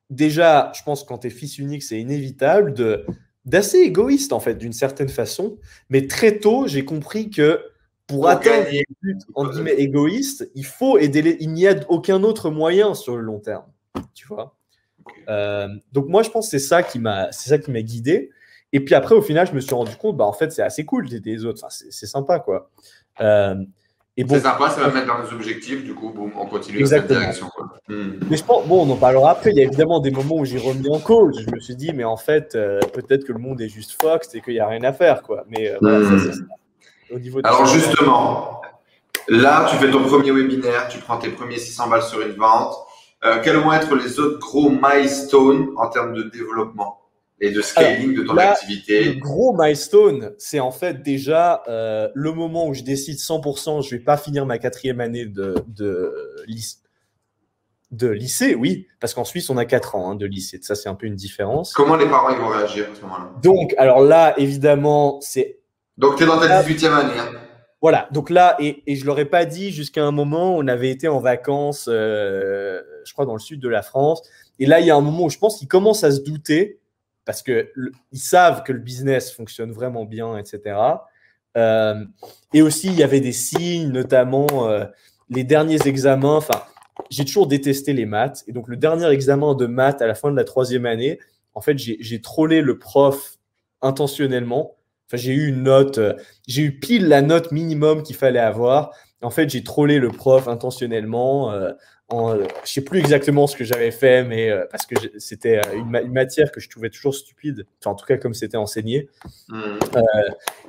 Déjà, 0.10 0.74
je 0.76 0.84
pense 0.84 1.06
quand 1.06 1.20
tu 1.20 1.28
es 1.28 1.30
fils 1.30 1.60
unique, 1.60 1.84
c'est 1.84 2.00
inévitable 2.00 2.74
de 2.74 3.06
d'assez 3.46 3.78
égoïste 3.78 4.34
en 4.34 4.42
fait, 4.42 4.56
d'une 4.56 4.74
certaine 4.74 5.08
façon. 5.08 5.60
Mais 5.90 6.08
très 6.08 6.40
tôt, 6.40 6.68
j'ai 6.68 6.84
compris 6.84 7.30
que 7.30 7.62
pour 8.08 8.28
atteindre 8.30 8.70
des 8.70 8.86
buts 9.02 9.18
en 9.36 9.50
guillemets 9.50 9.76
égoïstes, 9.76 10.50
il 10.56 10.66
faut 10.66 10.98
aider 10.98 11.22
les... 11.22 11.38
Il 11.42 11.52
n'y 11.52 11.68
a 11.68 11.76
aucun 11.90 12.24
autre 12.24 12.50
moyen 12.50 12.94
sur 12.94 13.18
le 13.18 13.22
long 13.22 13.40
terme. 13.40 13.66
Tu 14.14 14.26
vois 14.28 14.56
euh, 15.30 15.68
Donc 15.92 16.08
moi, 16.08 16.24
je 16.24 16.30
pense 16.30 16.46
que 16.46 16.52
c'est 16.52 16.66
ça 16.66 16.84
qui 16.84 17.00
m'a, 17.00 17.32
c'est 17.32 17.50
ça 17.50 17.58
qui 17.58 17.72
m'a 17.72 17.82
guidé. 17.82 18.32
Et 18.74 18.80
puis 18.80 18.96
après, 18.96 19.16
au 19.16 19.22
final, 19.22 19.48
je 19.48 19.54
me 19.54 19.60
suis 19.60 19.76
rendu 19.76 19.96
compte, 19.96 20.18
bah 20.18 20.26
en 20.26 20.34
fait, 20.34 20.52
c'est 20.52 20.62
assez 20.62 20.86
cool 20.86 21.08
d'aider 21.10 21.32
les 21.32 21.46
autres. 21.46 21.60
Enfin, 21.64 21.74
c'est 21.90 22.06
sympa, 22.06 22.40
quoi. 22.40 22.70
Euh, 23.22 23.56
et 24.20 24.24
bon, 24.24 24.34
c'est 24.34 24.42
sympa, 24.42 24.70
ça 24.70 24.82
va 24.82 24.92
mettre 24.92 25.08
dans 25.08 25.22
nos 25.22 25.32
objectifs. 25.32 25.84
Du 25.84 25.94
coup, 25.94 26.10
boum, 26.10 26.32
on 26.38 26.48
continue 26.48 26.82
dans 26.82 26.88
cette 26.88 27.08
direction. 27.08 27.48
Quoi. 27.56 27.68
Hmm. 27.88 28.20
Mais 28.30 28.36
je 28.36 28.44
pense, 28.44 28.68
bon, 28.68 28.86
on 28.86 28.92
en 28.92 28.96
parlera 28.96 29.32
après. 29.32 29.52
Il 29.52 29.58
y 29.58 29.62
a 29.62 29.64
évidemment 29.64 30.00
des 30.00 30.12
moments 30.12 30.38
où 30.38 30.46
j'ai 30.46 30.58
remis 30.58 30.90
en 30.90 31.00
cause. 31.00 31.40
Je 31.40 31.54
me 31.54 31.60
suis 31.60 31.76
dit, 31.76 31.92
mais 31.94 32.04
en 32.04 32.18
fait, 32.18 32.56
euh, 32.56 32.80
peut-être 32.94 33.26
que 33.26 33.32
le 33.32 33.40
monde 33.40 33.62
est 33.62 33.70
juste 33.70 33.92
Fox 34.02 34.34
et 34.34 34.42
qu'il 34.42 34.54
n'y 34.54 34.60
a 34.60 34.68
rien 34.68 34.84
à 34.84 34.92
faire, 34.92 35.22
quoi. 35.22 35.46
Mais 35.48 35.70
euh, 35.70 35.78
voilà, 35.80 36.00
hmm. 36.00 36.20
ça, 36.20 36.34
c'est 36.34 36.40
alors 37.44 37.66
justement, 37.66 38.62
là, 39.28 39.68
tu 39.70 39.78
fais 39.78 39.92
ton 39.92 40.04
premier 40.04 40.32
webinaire, 40.32 40.88
tu 40.90 41.00
prends 41.00 41.18
tes 41.18 41.30
premiers 41.30 41.58
600 41.58 41.90
balles 41.90 42.04
sur 42.04 42.22
une 42.22 42.34
vente. 42.34 42.76
Euh, 43.24 43.42
quels 43.44 43.58
vont 43.58 43.74
être 43.74 43.96
les 43.96 44.20
autres 44.20 44.40
gros 44.40 44.70
milestones 44.70 45.70
en 45.78 45.90
termes 45.90 46.14
de 46.14 46.24
développement 46.24 47.02
et 47.40 47.52
de 47.52 47.62
scaling 47.62 48.16
de 48.16 48.24
ton 48.24 48.34
là, 48.34 48.52
activité 48.52 49.04
Le 49.04 49.20
gros 49.20 49.56
milestone, 49.58 50.34
c'est 50.38 50.60
en 50.60 50.72
fait 50.72 51.04
déjà 51.04 51.64
euh, 51.68 52.10
le 52.14 52.32
moment 52.32 52.68
où 52.68 52.74
je 52.74 52.84
décide 52.84 53.18
100%, 53.18 53.84
je 53.84 53.96
vais 53.96 54.04
pas 54.04 54.18
finir 54.18 54.46
ma 54.46 54.58
quatrième 54.58 55.00
année 55.00 55.26
de, 55.26 55.56
de, 55.68 56.14
de 57.92 58.08
lycée, 58.08 58.56
oui, 58.56 58.88
parce 59.00 59.14
qu'en 59.14 59.24
Suisse, 59.24 59.50
on 59.50 59.58
a 59.58 59.66
4 59.66 59.96
ans 59.96 60.12
hein, 60.12 60.16
de 60.16 60.26
lycée. 60.26 60.60
Ça, 60.62 60.76
c'est 60.76 60.90
un 60.90 60.96
peu 60.96 61.06
une 61.06 61.16
différence. 61.16 61.74
Comment 61.74 61.96
les 61.96 62.08
parents 62.08 62.30
ils 62.30 62.40
vont 62.40 62.50
réagir 62.50 62.88
à 62.92 62.96
ce 62.96 63.02
moment-là? 63.02 63.32
Donc, 63.42 63.74
alors 63.78 64.02
là, 64.02 64.34
évidemment, 64.40 65.20
c'est 65.22 65.60
donc, 65.98 66.18
tu 66.18 66.24
es 66.24 66.26
dans 66.26 66.40
ta 66.40 66.62
18e 66.62 66.92
année. 66.92 67.20
Hein. 67.20 67.32
Voilà, 67.82 68.08
donc 68.12 68.30
là, 68.30 68.56
et, 68.60 68.84
et 68.88 68.96
je 68.96 69.02
ne 69.02 69.08
l'aurais 69.08 69.26
pas 69.26 69.46
dit 69.46 69.72
jusqu'à 69.72 70.04
un 70.04 70.12
moment, 70.12 70.56
on 70.56 70.68
avait 70.68 70.90
été 70.90 71.08
en 71.08 71.20
vacances, 71.20 71.88
euh, 71.88 72.82
je 73.06 73.14
crois, 73.14 73.26
dans 73.26 73.34
le 73.34 73.40
sud 73.40 73.60
de 73.60 73.70
la 73.70 73.84
France. 73.84 74.22
Et 74.60 74.66
là, 74.66 74.80
il 74.80 74.88
y 74.88 74.92
a 74.92 74.96
un 74.96 75.02
moment 75.02 75.26
où 75.26 75.30
je 75.30 75.38
pense 75.38 75.60
qu'ils 75.60 75.68
commencent 75.68 76.04
à 76.04 76.12
se 76.12 76.22
douter, 76.22 76.80
parce 77.26 77.44
qu'ils 77.44 77.68
savent 78.14 78.64
que 78.64 78.72
le 78.72 78.80
business 78.80 79.32
fonctionne 79.32 79.72
vraiment 79.72 80.06
bien, 80.06 80.38
etc. 80.38 80.80
Euh, 81.56 82.06
et 82.54 82.62
aussi, 82.62 82.88
il 82.88 82.96
y 82.96 83.04
avait 83.04 83.20
des 83.20 83.32
signes, 83.32 83.92
notamment 83.92 84.48
euh, 84.68 84.86
les 85.30 85.44
derniers 85.44 85.86
examens. 85.86 86.38
Enfin, 86.38 86.64
j'ai 87.12 87.26
toujours 87.26 87.48
détesté 87.48 87.94
les 87.94 88.06
maths. 88.06 88.44
Et 88.48 88.54
donc, 88.54 88.70
le 88.70 88.78
dernier 88.78 89.08
examen 89.10 89.54
de 89.54 89.68
maths 89.68 90.02
à 90.02 90.08
la 90.08 90.16
fin 90.16 90.32
de 90.32 90.36
la 90.36 90.46
troisième 90.46 90.86
année, 90.86 91.20
en 91.54 91.62
fait, 91.62 91.78
j'ai 91.78 92.22
trollé 92.22 92.62
le 92.62 92.80
prof 92.80 93.38
intentionnellement 93.82 94.77
Enfin, 95.08 95.18
j'ai 95.18 95.34
eu 95.34 95.48
une 95.48 95.64
note, 95.64 95.98
euh, 95.98 96.14
j'ai 96.48 96.64
eu 96.64 96.80
pile 96.80 97.08
la 97.08 97.22
note 97.22 97.52
minimum 97.52 98.04
qu'il 98.04 98.16
fallait 98.16 98.40
avoir. 98.40 98.92
En 99.22 99.32
fait, 99.32 99.50
j'ai 99.50 99.64
trollé 99.64 99.98
le 100.00 100.10
prof 100.10 100.48
intentionnellement. 100.48 101.52
Euh, 101.52 101.72
en, 102.10 102.34
euh, 102.36 102.46
je 102.64 102.72
sais 102.72 102.84
plus 102.84 103.00
exactement 103.00 103.48
ce 103.48 103.58
que 103.58 103.64
j'avais 103.64 103.92
fait, 103.92 104.24
mais 104.24 104.50
euh, 104.50 104.66
parce 104.72 104.86
que 104.86 104.96
c'était 105.18 105.60
une, 105.74 105.94
une, 105.96 106.14
matière 106.14 106.52
que 106.52 106.60
je 106.60 106.70
trouvais 106.70 106.90
toujours 106.90 107.16
stupide. 107.16 107.66
Enfin, 107.82 107.92
en 107.92 107.96
tout 107.96 108.06
cas, 108.06 108.18
comme 108.18 108.34
c'était 108.34 108.58
enseigné. 108.58 109.10
Mmh. 109.50 109.80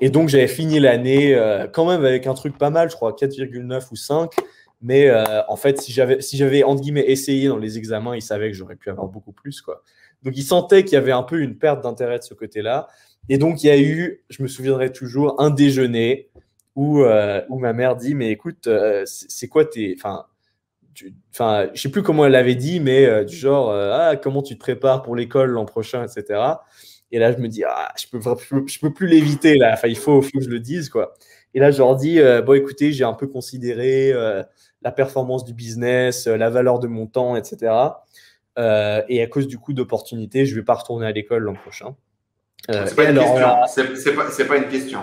et 0.01 0.10
donc, 0.10 0.31
j'avais 0.31 0.48
fini 0.48 0.81
l'année 0.81 1.39
quand 1.73 1.86
même 1.86 2.05
avec 2.05 2.27
un 2.27 2.35
truc 2.35 2.56
pas 2.56 2.70
mal, 2.70 2.90
je 2.90 2.97
crois 2.97 3.12
4,9 3.12 3.89
ou 3.93 3.97
5. 3.97 4.32
Mais 4.81 5.10
en 5.48 5.56
fait, 5.56 5.81
si 5.81 5.93
j'avais, 5.93 6.20
si 6.20 6.36
j'avais 6.36 6.62
entre 6.62 6.82
guillemets 6.82 7.05
essayé 7.09 7.48
dans 7.48 7.59
les 7.59 7.78
examens, 7.78 8.16
ils 8.16 8.23
savaient 8.23 8.51
que 8.51 8.56
j'aurais 8.56 8.77
pu 8.77 8.90
avoir 8.90 9.09
beaucoup 9.09 9.32
plus, 9.32 9.60
quoi. 9.60 9.82
Donc, 10.23 10.36
ils 10.36 10.43
sentaient 10.43 10.82
qu'il 10.85 10.94
y 10.94 10.97
avait 10.97 11.12
un 11.12 11.23
peu 11.23 11.40
une 11.40 11.59
perte 11.59 11.82
d'intérêt 11.82 12.19
de 12.19 12.24
ce 12.24 12.35
côté-là. 12.35 12.89
Et 13.29 13.39
donc, 13.39 13.63
il 13.63 13.67
y 13.67 13.71
a 13.71 13.79
eu, 13.79 14.25
je 14.31 14.43
me 14.43 14.49
souviendrai 14.49 14.93
toujours, 14.93 15.41
un 15.41 15.51
déjeuner 15.51 16.31
où, 16.77 17.03
euh, 17.03 17.43
où 17.49 17.59
ma 17.59 17.73
mère 17.73 17.97
dit 17.97 18.15
Mais 18.15 18.31
écoute, 18.31 18.67
euh, 18.69 19.03
c'est 19.07 19.49
quoi 19.49 19.65
tes. 19.65 19.95
Enfin, 19.99 20.27
enfin, 21.33 21.69
je 21.75 21.81
sais 21.83 21.91
plus 21.91 22.03
comment 22.03 22.27
elle 22.27 22.33
l'avait 22.33 22.55
dit, 22.55 22.81
mais 22.81 23.07
euh, 23.07 23.25
du 23.25 23.37
genre, 23.37 23.73
ah, 23.73 24.17
comment 24.17 24.43
tu 24.43 24.55
te 24.55 24.61
prépares 24.61 25.03
pour 25.03 25.17
l'école 25.17 25.51
l'an 25.51 25.65
prochain, 25.65 26.05
etc. 26.05 26.41
Et 27.13 27.19
là, 27.19 27.33
je 27.33 27.39
me 27.39 27.49
dis, 27.49 27.65
ah, 27.65 27.93
je 27.99 28.07
peux, 28.09 28.21
peux, 28.21 28.65
peux 28.81 28.95
plus 28.95 29.07
l'éviter, 29.09 29.57
là. 29.57 29.73
Enfin, 29.75 29.89
il 29.89 29.97
faut, 29.97 30.21
que 30.21 30.41
je 30.41 30.49
le 30.49 30.61
dise, 30.61 30.89
quoi. 30.89 31.15
Et 31.55 31.61
là, 31.61 31.71
je 31.71 31.79
leur 31.79 31.97
dis, 31.97 32.21
bon, 32.47 32.55
écoutez, 32.55 32.93
j'ai 32.93 33.05
un 33.05 33.15
peu 33.15 33.27
considéré 33.27 34.13
la 34.83 34.93
performance 34.93 35.45
du 35.45 35.55
business, 35.55 36.27
la 36.27 36.51
valeur 36.51 36.79
de 36.79 36.89
mon 36.89 37.07
temps, 37.07 37.37
etc. 37.37 37.73
et 38.57 39.23
à 39.23 39.27
cause 39.29 39.49
du 39.49 39.59
coup 39.59 39.73
d'opportunité, 39.73 40.47
je 40.47 40.55
vais 40.55 40.65
pas 40.65 40.75
retourner 40.75 41.07
à 41.07 41.13
l'école 41.13 41.45
l'an 41.45 41.55
prochain. 41.55 41.97
Euh, 42.70 42.86
c'est 42.86 42.94
pas, 42.94 43.09
une 44.56 44.68
question. 44.68 45.01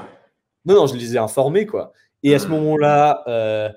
Non, 0.65 0.75
non, 0.75 0.87
je 0.87 0.95
les 0.95 1.15
ai 1.15 1.17
informés, 1.17 1.65
quoi. 1.65 1.93
Et 2.23 2.35
à 2.35 2.39
ce 2.39 2.47
hmm. 2.47 2.51
moment-là, 2.51 3.23
euh, 3.27 3.69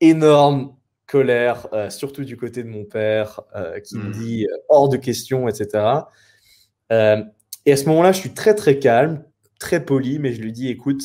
énorme 0.00 0.74
colère, 1.06 1.68
euh, 1.72 1.90
surtout 1.90 2.24
du 2.24 2.36
côté 2.36 2.62
de 2.62 2.68
mon 2.68 2.84
père, 2.84 3.40
euh, 3.54 3.80
qui 3.80 3.96
mmh. 3.96 4.00
me 4.00 4.08
hmm. 4.08 4.12
dit 4.12 4.46
euh, 4.46 4.56
hors 4.68 4.88
de 4.88 4.96
question, 4.96 5.48
etc. 5.48 5.84
Et 7.66 7.72
à 7.72 7.76
ce 7.76 7.86
moment-là, 7.86 8.12
je 8.12 8.18
suis 8.18 8.34
très, 8.34 8.54
très 8.54 8.78
calme, 8.78 9.24
très 9.58 9.84
poli, 9.84 10.18
mais 10.18 10.32
je 10.32 10.42
lui 10.42 10.52
dis, 10.52 10.68
écoute, 10.68 11.02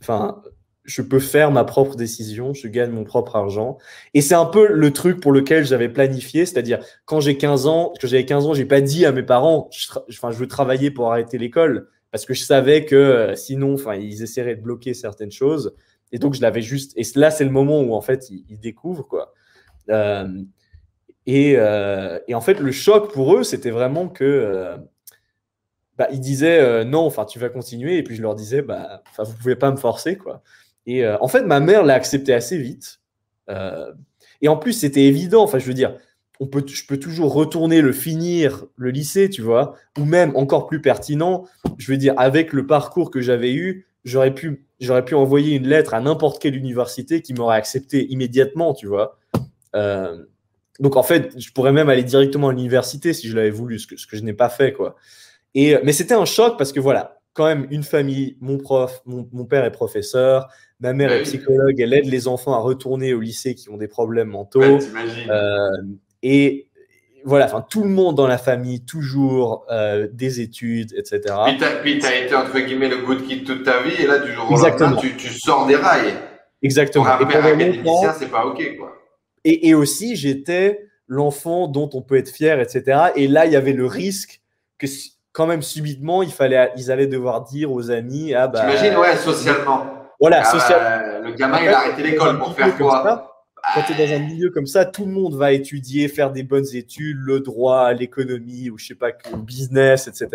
enfin, 0.00 0.42
je 0.84 1.02
peux 1.02 1.20
faire 1.20 1.50
ma 1.50 1.64
propre 1.64 1.94
décision, 1.94 2.54
je 2.54 2.66
gagne 2.66 2.90
mon 2.90 3.04
propre 3.04 3.36
argent. 3.36 3.78
Et 4.14 4.20
c'est 4.20 4.34
un 4.34 4.46
peu 4.46 4.66
le 4.72 4.92
truc 4.92 5.20
pour 5.20 5.32
lequel 5.32 5.64
j'avais 5.64 5.88
planifié, 5.88 6.44
c'est-à-dire 6.44 6.80
quand 7.04 7.20
j'ai 7.20 7.36
15 7.36 7.66
ans, 7.66 7.92
que 8.00 8.06
j'avais 8.08 8.24
15 8.24 8.46
ans, 8.46 8.54
j'ai 8.54 8.64
pas 8.64 8.80
dit 8.80 9.06
à 9.06 9.12
mes 9.12 9.22
parents, 9.22 9.70
je, 9.72 9.88
je 10.08 10.36
veux 10.36 10.48
travailler 10.48 10.90
pour 10.90 11.10
arrêter 11.10 11.38
l'école. 11.38 11.88
parce 12.10 12.26
que 12.26 12.34
je 12.34 12.42
savais 12.42 12.84
que 12.84 12.96
euh, 12.96 13.36
sinon, 13.36 13.74
enfin, 13.74 13.94
ils 13.94 14.22
essaieraient 14.22 14.56
de 14.56 14.62
bloquer 14.62 14.94
certaines 14.94 15.32
choses. 15.32 15.74
Et 16.12 16.18
donc, 16.18 16.34
je 16.34 16.42
l'avais 16.42 16.62
juste. 16.62 16.92
Et 16.96 17.04
là, 17.16 17.30
c'est 17.30 17.44
le 17.44 17.50
moment 17.50 17.80
où, 17.80 17.94
en 17.94 18.02
fait, 18.02 18.28
ils, 18.30 18.58
découvrent, 18.58 19.08
quoi. 19.08 19.32
Euh, 19.88 20.28
et, 21.26 21.54
euh, 21.56 22.18
et, 22.28 22.34
en 22.34 22.40
fait, 22.42 22.60
le 22.60 22.72
choc 22.72 23.12
pour 23.12 23.34
eux, 23.36 23.44
c'était 23.44 23.70
vraiment 23.70 24.08
que. 24.08 24.76
bah, 25.96 26.08
ils 26.12 26.20
disaient 26.20 26.84
non, 26.84 27.06
enfin, 27.06 27.24
tu 27.24 27.38
vas 27.38 27.48
continuer. 27.48 27.96
Et 27.98 28.02
puis, 28.02 28.16
je 28.16 28.22
leur 28.22 28.34
disais, 28.34 28.60
bah, 28.62 29.02
enfin, 29.10 29.22
vous 29.22 29.34
pouvez 29.34 29.56
pas 29.56 29.70
me 29.70 29.76
forcer, 29.76 30.16
quoi. 30.16 30.42
Et 30.86 31.06
en 31.06 31.28
fait, 31.28 31.42
ma 31.42 31.60
mère 31.60 31.84
l'a 31.84 31.94
accepté 31.94 32.34
assez 32.34 32.58
vite. 32.58 33.00
et 34.40 34.48
en 34.48 34.56
plus, 34.56 34.72
c'était 34.72 35.04
évident. 35.04 35.42
Enfin, 35.42 35.58
je 35.58 35.66
veux 35.66 35.74
dire, 35.74 35.96
peut, 36.46 36.64
je 36.66 36.86
peux 36.86 36.98
toujours 36.98 37.32
retourner 37.32 37.80
le 37.80 37.92
finir, 37.92 38.64
le 38.76 38.90
lycée, 38.90 39.30
tu 39.30 39.42
vois, 39.42 39.76
ou 39.98 40.04
même 40.04 40.34
encore 40.36 40.66
plus 40.66 40.80
pertinent, 40.80 41.44
je 41.78 41.90
veux 41.90 41.98
dire, 41.98 42.14
avec 42.16 42.52
le 42.52 42.66
parcours 42.66 43.10
que 43.10 43.20
j'avais 43.20 43.52
eu, 43.52 43.86
j'aurais 44.04 44.34
pu, 44.34 44.66
j'aurais 44.80 45.04
pu 45.04 45.14
envoyer 45.14 45.56
une 45.56 45.66
lettre 45.66 45.94
à 45.94 46.00
n'importe 46.00 46.40
quelle 46.40 46.56
université 46.56 47.22
qui 47.22 47.34
m'aurait 47.34 47.56
accepté 47.56 48.06
immédiatement, 48.10 48.74
tu 48.74 48.86
vois. 48.86 49.18
Euh, 49.74 50.24
donc 50.80 50.96
en 50.96 51.02
fait, 51.02 51.38
je 51.38 51.52
pourrais 51.52 51.72
même 51.72 51.88
aller 51.88 52.04
directement 52.04 52.48
à 52.48 52.52
l'université 52.52 53.12
si 53.12 53.28
je 53.28 53.36
l'avais 53.36 53.50
voulu, 53.50 53.78
ce 53.78 53.86
que, 53.86 53.96
ce 53.96 54.06
que 54.06 54.16
je 54.16 54.22
n'ai 54.22 54.32
pas 54.32 54.48
fait, 54.48 54.72
quoi. 54.72 54.96
Et, 55.54 55.76
mais 55.84 55.92
c'était 55.92 56.14
un 56.14 56.24
choc 56.24 56.56
parce 56.56 56.72
que 56.72 56.80
voilà, 56.80 57.20
quand 57.34 57.46
même 57.46 57.66
une 57.70 57.82
famille, 57.82 58.36
mon 58.40 58.58
prof, 58.58 59.02
mon, 59.06 59.28
mon 59.32 59.44
père 59.44 59.64
est 59.64 59.72
professeur, 59.72 60.48
ma 60.80 60.92
mère 60.92 61.12
est 61.12 61.22
psychologue, 61.22 61.80
elle 61.80 61.94
aide 61.94 62.06
les 62.06 62.28
enfants 62.28 62.52
à 62.54 62.58
retourner 62.58 63.14
au 63.14 63.20
lycée 63.20 63.54
qui 63.54 63.70
ont 63.70 63.76
des 63.76 63.88
problèmes 63.88 64.28
mentaux. 64.28 64.62
euh, 64.62 65.70
et 66.22 66.68
voilà, 67.24 67.46
enfin, 67.46 67.64
tout 67.68 67.84
le 67.84 67.88
monde 67.88 68.16
dans 68.16 68.26
la 68.26 68.38
famille, 68.38 68.84
toujours 68.84 69.64
euh, 69.70 70.08
des 70.12 70.40
études, 70.40 70.92
etc. 70.94 71.20
Puis 71.82 71.98
tu 71.98 72.06
as, 72.06 72.24
été, 72.24 72.34
entre 72.34 72.58
guillemets, 72.58 72.88
le 72.88 72.98
good 72.98 73.24
kid 73.26 73.44
toute 73.44 73.64
ta 73.64 73.82
vie, 73.82 73.94
et 74.02 74.06
là, 74.06 74.18
du 74.18 74.32
jour 74.32 74.50
au 74.50 74.56
lendemain, 74.56 74.96
tu, 74.96 75.16
tu, 75.16 75.28
sors 75.28 75.66
des 75.66 75.76
rails. 75.76 76.14
Exactement. 76.62 77.04
Pour 77.04 77.12
un 77.12 77.26
académicien, 77.26 78.12
c'est 78.18 78.30
pas 78.30 78.44
OK, 78.46 78.76
quoi. 78.76 78.98
Et, 79.44 79.68
et 79.68 79.74
aussi, 79.74 80.16
j'étais 80.16 80.86
l'enfant 81.06 81.68
dont 81.68 81.90
on 81.94 82.02
peut 82.02 82.16
être 82.16 82.30
fier, 82.30 82.60
etc. 82.60 83.10
Et 83.16 83.28
là, 83.28 83.46
il 83.46 83.52
y 83.52 83.56
avait 83.56 83.72
le 83.72 83.86
risque 83.86 84.40
que, 84.78 84.86
quand 85.32 85.46
même, 85.46 85.62
subitement, 85.62 86.22
il 86.22 86.32
fallait, 86.32 86.72
ils 86.76 86.90
allaient 86.90 87.06
devoir 87.06 87.42
dire 87.42 87.72
aux 87.72 87.90
amis, 87.90 88.34
ah 88.34 88.48
bah. 88.48 88.60
T'imagines, 88.60 88.96
ouais, 88.96 89.16
socialement. 89.16 89.86
Voilà, 90.20 90.42
ah, 90.42 90.44
socialement. 90.44 91.28
le 91.28 91.34
gamin, 91.34 91.58
il 91.62 91.68
a 91.68 91.78
arrêté 91.78 92.02
l'école 92.02 92.38
pour 92.38 92.54
faire 92.54 92.76
quoi 92.76 93.32
quand 93.74 93.82
tu 93.82 93.92
es 93.92 94.06
dans 94.06 94.12
un 94.14 94.18
milieu 94.18 94.50
comme 94.50 94.66
ça, 94.66 94.84
tout 94.84 95.06
le 95.06 95.12
monde 95.12 95.34
va 95.34 95.52
étudier, 95.52 96.08
faire 96.08 96.32
des 96.32 96.42
bonnes 96.42 96.66
études, 96.74 97.18
le 97.20 97.40
droit, 97.40 97.92
l'économie, 97.92 98.70
ou 98.70 98.78
je 98.78 98.88
sais 98.88 98.94
pas, 98.94 99.10
le 99.30 99.38
business, 99.38 100.08
etc. 100.08 100.28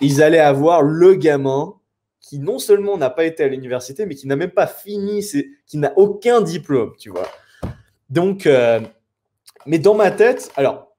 Et 0.00 0.06
ils 0.06 0.22
allaient 0.22 0.38
avoir 0.38 0.82
le 0.82 1.14
gamin 1.14 1.74
qui 2.20 2.38
non 2.38 2.58
seulement 2.58 2.96
n'a 2.96 3.10
pas 3.10 3.24
été 3.24 3.44
à 3.44 3.48
l'université, 3.48 4.04
mais 4.06 4.14
qui 4.14 4.26
n'a 4.26 4.36
même 4.36 4.50
pas 4.50 4.66
fini, 4.66 5.24
qui 5.66 5.78
n'a 5.78 5.92
aucun 5.96 6.40
diplôme, 6.40 6.92
tu 6.98 7.10
vois. 7.10 7.28
Donc, 8.08 8.46
euh, 8.46 8.80
mais 9.66 9.78
dans 9.78 9.94
ma 9.94 10.10
tête, 10.10 10.50
alors, 10.56 10.89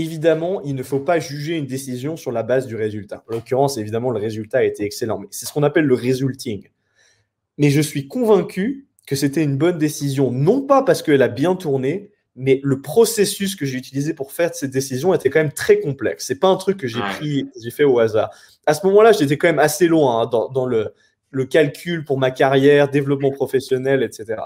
évidemment, 0.00 0.62
il 0.62 0.74
ne 0.74 0.82
faut 0.82 1.00
pas 1.00 1.18
juger 1.18 1.56
une 1.56 1.66
décision 1.66 2.16
sur 2.16 2.32
la 2.32 2.42
base 2.42 2.66
du 2.66 2.76
résultat. 2.76 3.24
En 3.28 3.34
l'occurrence, 3.34 3.78
évidemment, 3.78 4.10
le 4.10 4.18
résultat 4.18 4.58
a 4.58 4.62
été 4.64 4.84
excellent, 4.84 5.18
mais 5.18 5.28
c'est 5.30 5.46
ce 5.46 5.52
qu'on 5.52 5.62
appelle 5.62 5.86
le 5.86 5.94
resulting. 5.94 6.68
Mais 7.58 7.70
je 7.70 7.80
suis 7.80 8.08
convaincu 8.08 8.86
que 9.06 9.16
c'était 9.16 9.42
une 9.42 9.56
bonne 9.56 9.78
décision, 9.78 10.30
non 10.30 10.62
pas 10.62 10.82
parce 10.82 11.02
qu'elle 11.02 11.22
a 11.22 11.28
bien 11.28 11.56
tourné, 11.56 12.10
mais 12.36 12.60
le 12.62 12.80
processus 12.80 13.56
que 13.56 13.66
j'ai 13.66 13.76
utilisé 13.76 14.14
pour 14.14 14.32
faire 14.32 14.54
cette 14.54 14.70
décision 14.70 15.12
était 15.12 15.30
quand 15.30 15.40
même 15.40 15.52
très 15.52 15.80
complexe. 15.80 16.26
C'est 16.26 16.38
pas 16.38 16.48
un 16.48 16.56
truc 16.56 16.78
que 16.78 16.86
j'ai 16.86 17.00
pris, 17.00 17.48
j'ai 17.60 17.70
fait 17.70 17.84
au 17.84 17.98
hasard. 17.98 18.30
À 18.66 18.74
ce 18.74 18.86
moment-là, 18.86 19.12
j'étais 19.12 19.36
quand 19.36 19.48
même 19.48 19.58
assez 19.58 19.88
loin 19.88 20.22
hein, 20.22 20.48
dans, 20.52 20.66
le, 20.66 20.94
le, 21.30 21.44
calcul 21.44 22.04
pour 22.04 22.18
ma 22.18 22.30
carrière, 22.30 22.88
développement 22.88 23.30
professionnel, 23.30 24.02
etc. 24.02 24.40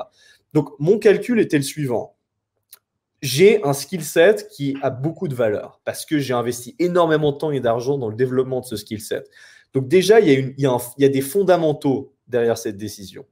Donc, 0.55 0.71
mon 0.79 0.99
calcul 0.99 1.39
était 1.41 1.59
le 1.59 1.63
suivant. 1.63 2.14
J'ai 3.25 3.65
un 3.65 3.73
skill 3.73 4.05
set 4.05 4.49
qui 4.51 4.77
a 4.83 4.91
beaucoup 4.91 5.29
de 5.29 5.35
valeur 5.35 5.81
parce 5.87 6.05
que 6.05 6.19
j'ai 6.19 6.35
investi 6.35 6.77
énormément 6.79 7.33
de 7.33 7.39
temps 7.39 7.51
et 7.53 7.61
d'argent 7.61 7.97
dans 7.97 8.11
le 8.11 8.17
développement 8.17 8.61
de 8.61 8.67
ce 8.67 8.77
skill 8.77 9.01
set. 9.01 9.31
Donc, 9.73 9.89
déjà, 9.89 10.21
il 10.21 10.29
y, 10.29 10.31
a 10.31 10.39
une, 10.39 10.53
il, 10.59 10.63
y 10.63 10.67
a 10.67 10.77
il 10.99 11.03
y 11.03 11.07
a 11.07 11.09
des 11.09 11.23
fondamentaux 11.23 12.15
derrière 12.29 12.59
cette 12.59 12.77
décision. 12.77 13.25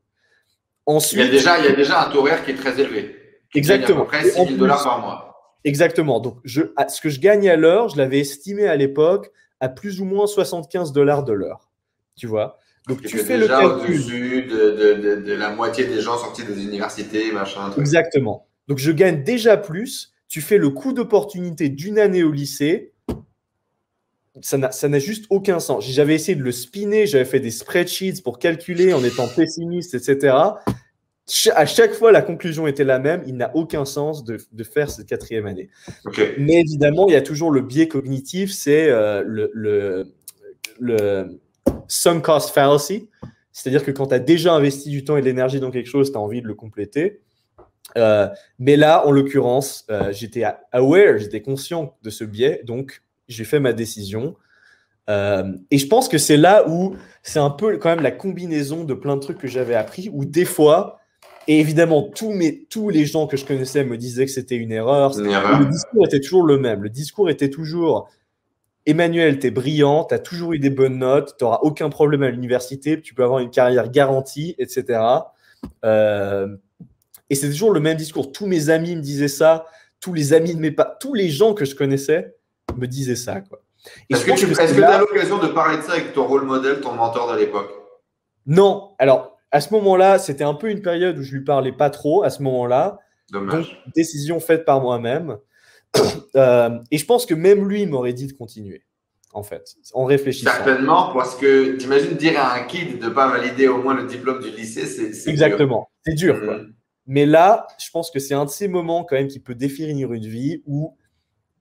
Ensuite, 0.86 1.20
il, 1.20 1.27
y 1.27 1.28
a 1.28 1.31
déjà, 1.31 1.59
il 1.59 1.64
y 1.66 1.69
a 1.69 1.77
déjà 1.77 2.06
un 2.06 2.10
taux 2.10 2.20
horaire 2.20 2.43
qui 2.43 2.52
est 2.52 2.55
très 2.55 2.81
élevé. 2.81 3.14
Exactement. 3.55 4.01
À 4.01 4.05
peu 4.05 4.09
près 4.09 4.31
6 4.31 4.32
000 4.32 4.47
dollars 4.52 4.82
par 4.82 5.01
mois. 5.02 5.59
Exactement. 5.62 6.20
Donc, 6.20 6.39
je, 6.43 6.62
ce 6.89 7.01
que 7.02 7.10
je 7.10 7.20
gagnais 7.20 7.51
à 7.51 7.56
l'heure, 7.56 7.90
je 7.90 7.98
l'avais 7.98 8.20
estimé 8.20 8.69
à 8.69 8.77
l'époque 8.77 9.31
à 9.60 9.69
plus 9.69 10.01
ou 10.01 10.06
moins 10.06 10.27
75 10.27 10.93
dollars 10.93 11.23
de 11.23 11.35
l'heure. 11.35 11.69
Tu 12.16 12.27
vois? 12.27 12.56
Donc, 12.89 13.02
tu 13.02 13.19
fais 13.19 13.36
le 13.36 13.47
calcul. 13.47 13.94
au-dessus 13.94 14.44
de, 14.44 14.94
de, 14.94 15.16
de, 15.20 15.35
la 15.35 15.51
moitié 15.51 15.85
des 15.85 16.01
gens 16.01 16.16
sortis 16.16 16.44
des 16.44 16.64
universités, 16.64 17.31
machin. 17.31 17.70
Exactement. 17.77 18.48
Donc, 18.68 18.78
je 18.78 18.93
gagne 18.93 19.22
déjà 19.24 19.56
plus. 19.56 20.12
Tu 20.28 20.40
fais 20.40 20.59
le 20.59 20.70
coût 20.70 20.93
d'opportunité 20.93 21.68
d'une 21.68 21.98
année 21.98 22.22
au 22.22 22.32
lycée 22.32 22.93
ça 24.40 24.89
n'a 24.89 24.98
juste 24.98 25.26
aucun 25.28 25.60
sens. 25.60 25.86
J'avais 25.86 26.14
essayé 26.14 26.34
de 26.36 26.43
le 26.43 26.52
spinner, 26.52 27.06
j'avais 27.06 27.24
fait 27.24 27.40
des 27.40 27.51
spreadsheets 27.51 28.22
pour 28.22 28.39
calculer 28.39 28.94
en 28.94 29.05
étant 29.05 29.28
pessimiste, 29.28 29.94
etc. 29.94 30.34
À 31.55 31.66
chaque 31.66 31.93
fois, 31.93 32.12
la 32.12 32.22
conclusion 32.22 32.66
était 32.66 32.84
la 32.84 32.98
même. 32.98 33.22
Il 33.26 33.36
n'a 33.36 33.55
aucun 33.55 33.84
sens 33.84 34.24
de, 34.24 34.39
faire 34.64 34.90
cette 34.90 35.06
quatrième 35.06 35.47
année. 35.47 35.68
Mais 36.39 36.60
évidemment, 36.60 37.06
il 37.09 37.12
y 37.12 37.16
a 37.16 37.22
toujours 37.22 37.51
le 37.51 37.60
biais 37.60 37.89
cognitif, 37.89 38.52
c'est 38.52 38.89
euh, 38.89 39.22
le, 39.24 39.51
le, 39.52 40.06
le 40.80 41.40
sunk 41.89 42.22
cost 42.22 42.51
fallacy. 42.51 43.09
C'est-à-dire 43.52 43.84
que 43.84 43.90
quand 43.90 44.09
tu 44.09 44.14
as 44.14 44.18
déjà 44.18 44.55
investi 44.55 44.89
du 44.89 45.05
temps 45.05 45.18
et 45.18 45.20
de 45.20 45.26
l'énergie 45.26 45.60
dans 45.60 45.70
quelque 45.70 45.89
chose, 45.89 46.10
tu 46.10 46.16
as 46.16 46.20
envie 46.20 46.40
de 46.40 46.48
le 46.48 46.55
compléter. 46.55 47.20
Euh, 47.97 48.28
mais 48.59 48.77
là, 48.77 49.06
en 49.06 49.10
l'occurrence, 49.10 49.85
euh, 49.90 50.12
j'étais 50.12 50.44
aware, 50.73 51.19
j'étais 51.19 51.43
conscient 51.43 51.97
de 52.02 52.10
ce 52.10 52.24
biais. 52.24 52.62
Donc, 52.64 53.02
j'ai 53.28 53.44
fait 53.44 53.60
ma 53.60 53.73
décision. 53.73 54.36
Euh, 55.10 55.52
et 55.70 55.78
je 55.78 55.86
pense 55.86 56.09
que 56.09 56.19
c'est 56.19 56.36
là 56.36 56.69
où 56.69 56.94
c'est 57.23 57.40
un 57.40 57.51
peu 57.51 57.77
quand 57.78 57.90
même 57.90 58.02
la 58.02 58.12
combinaison 58.12 58.85
de 58.85 58.94
plein 58.94 59.16
de 59.16 59.20
trucs 59.20 59.39
que 59.39 59.48
j'avais 59.48 59.74
appris, 59.74 60.10
où 60.12 60.24
des 60.24 60.44
fois, 60.44 61.01
et 61.48 61.59
évidemment, 61.59 62.02
tous, 62.02 62.31
mes, 62.31 62.64
tous 62.70 62.89
les 62.89 63.05
gens 63.05 63.27
que 63.27 63.36
je 63.36 63.44
connaissais 63.44 63.85
me 63.85 63.97
disaient 63.97 64.27
que 64.27 64.32
c'était 64.32 64.56
une 64.56 64.73
erreur. 64.73 65.12
Le 65.16 65.70
discours 65.70 66.06
était 66.06 66.20
toujours 66.20 66.44
le 66.44 66.59
même. 66.59 66.82
Le 66.82 66.90
discours 66.90 67.31
était 67.31 67.51
toujours 67.51 68.09
Emmanuel, 68.85 69.39
tu 69.39 69.47
es 69.47 69.51
brillant, 69.51 70.05
tu 70.05 70.14
as 70.14 70.19
toujours 70.19 70.55
eu 70.55 70.59
des 70.59 70.70
bonnes 70.70 70.98
notes, 70.98 71.36
tu 71.39 71.44
n'auras 71.44 71.60
aucun 71.62 71.89
problème 71.89 72.23
à 72.23 72.31
l'université, 72.31 73.01
tu 73.01 73.14
peux 73.14 73.23
avoir 73.23 73.39
une 73.39 73.51
carrière 73.51 73.89
garantie, 73.90 74.56
etc. 74.59 75.01
Euh, 75.85 76.56
et 77.32 77.34
c'est 77.34 77.48
toujours 77.48 77.72
le 77.72 77.80
même 77.80 77.96
discours. 77.96 78.30
Tous 78.30 78.44
mes 78.44 78.68
amis 78.68 78.94
me 78.94 79.00
disaient 79.00 79.26
ça, 79.26 79.64
tous 80.00 80.12
les 80.12 80.34
amis 80.34 80.54
de 80.54 80.60
mes 80.60 80.70
pas, 80.70 80.98
tous 81.00 81.14
les 81.14 81.30
gens 81.30 81.54
que 81.54 81.64
je 81.64 81.74
connaissais 81.74 82.36
me 82.76 82.86
disait 82.86 83.16
ça. 83.16 83.40
Quoi. 83.40 83.62
Est-ce 84.10 84.26
que 84.26 84.32
tu 84.36 84.84
as 84.84 84.98
l'occasion 84.98 85.38
de 85.38 85.46
parler 85.46 85.78
de 85.78 85.82
ça 85.82 85.92
avec 85.92 86.12
ton 86.12 86.26
rôle 86.26 86.44
modèle, 86.44 86.82
ton 86.82 86.92
mentor 86.92 87.32
de 87.32 87.38
l'époque? 87.38 87.70
Non. 88.44 88.90
Alors, 88.98 89.38
à 89.50 89.62
ce 89.62 89.72
moment-là, 89.72 90.18
c'était 90.18 90.44
un 90.44 90.52
peu 90.52 90.68
une 90.68 90.82
période 90.82 91.16
où 91.16 91.22
je 91.22 91.32
lui 91.32 91.42
parlais 91.42 91.72
pas 91.72 91.88
trop 91.88 92.22
à 92.22 92.28
ce 92.28 92.42
moment-là. 92.42 92.98
Donc, 93.30 93.50
décision 93.96 94.38
faite 94.38 94.66
par 94.66 94.82
moi-même. 94.82 95.38
Euh, 96.34 96.78
et 96.90 96.96
je 96.96 97.04
pense 97.04 97.26
que 97.26 97.34
même 97.34 97.68
lui 97.68 97.84
m'aurait 97.84 98.14
dit 98.14 98.26
de 98.26 98.32
continuer, 98.32 98.82
en 99.34 99.42
fait, 99.42 99.74
en 99.92 100.06
réfléchissant. 100.06 100.50
Certainement, 100.50 101.12
parce 101.12 101.36
que 101.36 101.76
t'imagines 101.76 102.16
dire 102.16 102.40
à 102.40 102.54
un 102.54 102.60
kid 102.64 102.98
de 102.98 103.04
ne 103.04 103.10
pas 103.10 103.28
valider 103.28 103.68
au 103.68 103.82
moins 103.82 103.92
le 103.92 104.06
diplôme 104.06 104.40
du 104.40 104.48
lycée, 104.48 104.86
c'est 104.86 105.30
Exactement, 105.30 105.90
c'est 106.06 106.14
dur. 106.14 106.40
Quoi. 106.42 106.56
Mm. 106.56 106.72
Mais 107.07 107.27
là, 107.27 107.66
je 107.79 107.91
pense 107.91 108.11
que 108.11 108.19
c'est 108.19 108.35
un 108.35 108.45
de 108.45 108.51
ces 108.51 108.69
moments 108.69 109.05
quand 109.05 109.16
même 109.16 109.29
qui 109.29 109.41
peut 109.41 109.55
définir 109.55 110.12
une 110.12 110.27
vie 110.27 110.62
où 110.66 110.97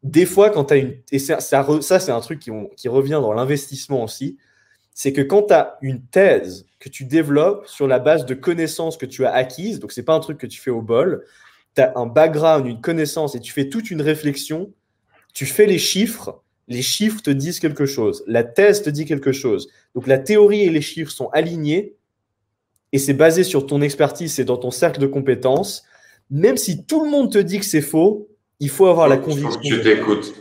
des 0.04 0.26
fois, 0.26 0.50
quand 0.50 0.66
tu 0.66 0.74
as 0.74 0.78
une. 0.78 0.96
Et 1.12 1.20
ça, 1.20 1.40
ça, 1.40 2.00
c'est 2.00 2.12
un 2.12 2.22
truc 2.22 2.40
qui, 2.40 2.88
revient 2.88 3.20
dans 3.22 3.34
l'investissement 3.34 4.04
aussi. 4.04 4.38
C'est 4.94 5.14
que 5.14 5.22
quand 5.22 5.44
tu 5.44 5.54
as 5.54 5.78
une 5.82 6.04
thèse 6.06 6.66
que 6.80 6.90
tu 6.90 7.06
développes 7.06 7.68
sur 7.68 7.88
la 7.88 8.00
base 8.00 8.26
de 8.26 8.34
connaissances 8.34 8.98
que 8.98 9.06
tu 9.06 9.26
as 9.26 9.32
acquises, 9.32 9.80
donc 9.80 9.92
c'est 9.92 10.04
pas 10.04 10.14
un 10.14 10.20
truc 10.20 10.38
que 10.38 10.48
tu 10.48 10.60
fais 10.60 10.72
au 10.72 10.82
bol, 10.82 11.26
tu 11.76 11.82
as 11.82 11.94
un 11.96 12.08
background, 12.08 12.66
une 12.68 12.82
connaissance 12.82 13.36
et 13.36 13.40
tu 13.40 13.54
fais 13.54 13.70
toute 13.70 13.92
une 13.92 14.02
réflexion, 14.02 14.74
tu 15.34 15.46
fais 15.46 15.66
les 15.66 15.78
chiffres, 15.78 16.42
les 16.68 16.82
chiffres 16.82 17.22
te 17.22 17.30
disent 17.30 17.60
quelque 17.60 17.86
chose, 17.86 18.24
la 18.28 18.44
thèse 18.44 18.82
te 18.82 18.90
dit 18.90 19.06
quelque 19.06 19.32
chose. 19.32 19.70
Donc 19.96 20.08
la 20.08 20.18
théorie 20.18 20.64
et 20.64 20.70
les 20.70 20.82
chiffres 20.82 21.12
sont 21.12 21.30
alignés 21.30 21.96
et 22.94 23.00
c'est 23.00 23.14
basé 23.14 23.44
sur 23.44 23.66
ton 23.66 23.82
expertise, 23.82 24.34
c'est 24.34 24.44
dans 24.44 24.58
ton 24.58 24.72
cercle 24.72 25.00
de 25.00 25.08
compétences. 25.08 25.84
Même 26.30 26.58
si 26.58 26.86
tout 26.86 27.04
le 27.04 27.10
monde 27.10 27.32
te 27.32 27.38
dit 27.38 27.60
que 27.60 27.66
c'est 27.66 27.82
faux, 27.82 28.30
il 28.60 28.70
faut 28.70 28.88
avoir 28.88 29.08
la 29.08 29.18
conviction. 29.18 29.60
tu 29.62 29.82
t'écoutes. 29.82 30.34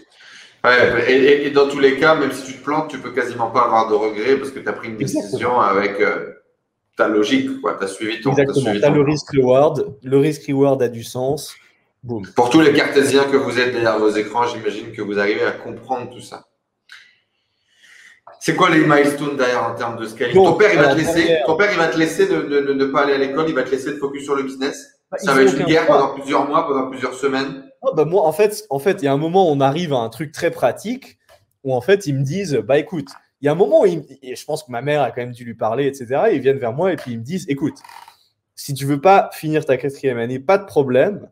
et, 1.08 1.50
dans 1.50 1.68
tous 1.68 1.80
les 1.80 1.96
cas, 1.96 2.14
même 2.14 2.32
si 2.32 2.44
tu 2.44 2.58
te 2.58 2.64
plantes, 2.64 2.90
tu 2.90 2.98
peux 2.98 3.12
quasiment 3.12 3.50
pas 3.50 3.62
avoir 3.62 3.88
de 3.88 3.94
regrets 3.94 4.36
parce 4.36 4.50
que 4.50 4.58
tu 4.58 4.68
as 4.68 4.72
pris 4.72 4.88
une 4.88 4.96
décision 4.96 5.60
avec 5.60 6.00
euh, 6.00 6.34
ta 6.96 7.08
logique, 7.08 7.48
Tu 7.48 7.84
as 7.84 7.88
suivi 7.88 8.20
ton. 8.20 8.30
Exactement. 8.32 8.72
Tu 8.72 8.84
as, 8.84 8.90
le 8.90 9.02
risk 9.02 9.30
reward. 9.32 9.96
Le 10.02 10.18
risk 10.18 10.46
reward 10.48 10.82
a 10.82 10.88
du 10.88 11.02
sens. 11.02 11.54
Boom. 12.02 12.26
Pour 12.34 12.50
tous 12.50 12.60
les 12.60 12.72
cartésiens 12.72 13.24
que 13.24 13.36
vous 13.36 13.58
êtes 13.58 13.72
derrière 13.72 13.98
vos 13.98 14.10
écrans, 14.10 14.46
j'imagine 14.46 14.92
que 14.92 15.02
vous 15.02 15.18
arrivez 15.18 15.44
à 15.44 15.52
comprendre 15.52 16.10
tout 16.10 16.20
ça. 16.20 16.46
C'est 18.40 18.56
quoi 18.56 18.70
les 18.70 18.84
milestones 18.84 19.36
derrière 19.36 19.64
en 19.64 19.74
termes 19.74 19.98
de 19.98 20.06
scaling 20.06 20.34
ton, 20.34 20.54
père, 20.54 20.72
il 20.72 20.78
va 20.78 20.94
te 20.94 20.98
laisser, 20.98 21.40
ton 21.46 21.56
père, 21.56 21.70
il 21.72 21.78
va 21.78 21.88
te 21.88 21.98
laisser 21.98 22.26
de 22.26 22.72
ne 22.72 22.84
pas 22.86 23.02
aller 23.02 23.12
à 23.12 23.18
l'école, 23.18 23.46
il 23.48 23.54
va 23.54 23.62
te 23.62 23.70
laisser 23.70 23.92
de 23.92 23.96
focus 23.96 24.24
sur 24.24 24.34
le 24.34 24.42
business. 24.42 25.00
Bah, 25.10 25.18
ça 25.18 25.34
va 25.34 25.42
être 25.42 25.58
une 25.58 25.66
guerre 25.66 25.86
pendant 25.86 26.14
plusieurs 26.14 26.46
mois, 26.46 26.66
pendant 26.66 26.88
plusieurs 26.88 27.14
semaines. 27.14 27.64
Ah, 27.82 27.88
bah 27.94 28.04
moi, 28.04 28.22
en 28.22 28.32
fait, 28.32 28.64
en 28.70 28.78
fait, 28.78 29.02
il 29.02 29.06
y 29.06 29.08
a 29.08 29.12
un 29.12 29.18
moment 29.18 29.48
où 29.48 29.52
on 29.52 29.60
arrive 29.60 29.92
à 29.92 29.98
un 29.98 30.08
truc 30.08 30.32
très 30.32 30.50
pratique 30.50 31.18
où 31.64 31.74
en 31.74 31.80
fait, 31.80 32.06
ils 32.06 32.14
me 32.14 32.22
disent, 32.22 32.56
bah 32.64 32.78
écoute, 32.78 33.08
il 33.40 33.46
y 33.46 33.48
a 33.48 33.52
un 33.52 33.56
moment 33.56 33.82
où 33.82 33.86
je 33.86 34.44
pense 34.44 34.62
que 34.62 34.70
ma 34.70 34.82
mère 34.82 35.02
a 35.02 35.10
quand 35.10 35.22
même 35.22 35.32
dû 35.32 35.44
lui 35.44 35.54
parler, 35.54 35.86
etc. 35.86 36.22
ils 36.32 36.40
viennent 36.40 36.58
vers 36.58 36.72
moi 36.72 36.92
et 36.92 36.96
puis 36.96 37.12
ils 37.12 37.18
me 37.18 37.24
disent, 37.24 37.46
écoute, 37.48 37.78
si 38.54 38.74
tu 38.74 38.84
veux 38.84 39.00
pas 39.00 39.30
finir 39.32 39.64
ta 39.64 39.76
quatrième 39.76 40.18
année, 40.18 40.38
pas 40.38 40.58
de 40.58 40.64
problème. 40.64 41.28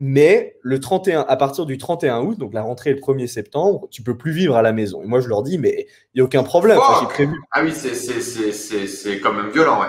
Mais 0.00 0.56
le 0.62 0.80
31, 0.80 1.20
à 1.28 1.36
partir 1.36 1.66
du 1.66 1.78
31 1.78 2.20
août, 2.22 2.38
donc 2.38 2.52
la 2.52 2.62
rentrée 2.62 2.90
est 2.90 2.94
le 2.94 3.00
1er 3.00 3.26
septembre, 3.26 3.88
tu 3.90 4.02
peux 4.02 4.16
plus 4.16 4.32
vivre 4.32 4.56
à 4.56 4.62
la 4.62 4.72
maison. 4.72 5.02
Et 5.02 5.06
moi, 5.06 5.20
je 5.20 5.28
leur 5.28 5.42
dis, 5.42 5.56
mais 5.56 5.86
il 6.14 6.18
n'y 6.18 6.20
a 6.20 6.24
aucun 6.24 6.42
problème. 6.42 6.78
J'ai 7.00 7.06
prévu. 7.06 7.40
Ah 7.52 7.62
oui, 7.62 7.72
c'est 7.72 9.20
quand 9.20 9.32
même 9.32 9.50
violent, 9.50 9.80
ouais. 9.80 9.88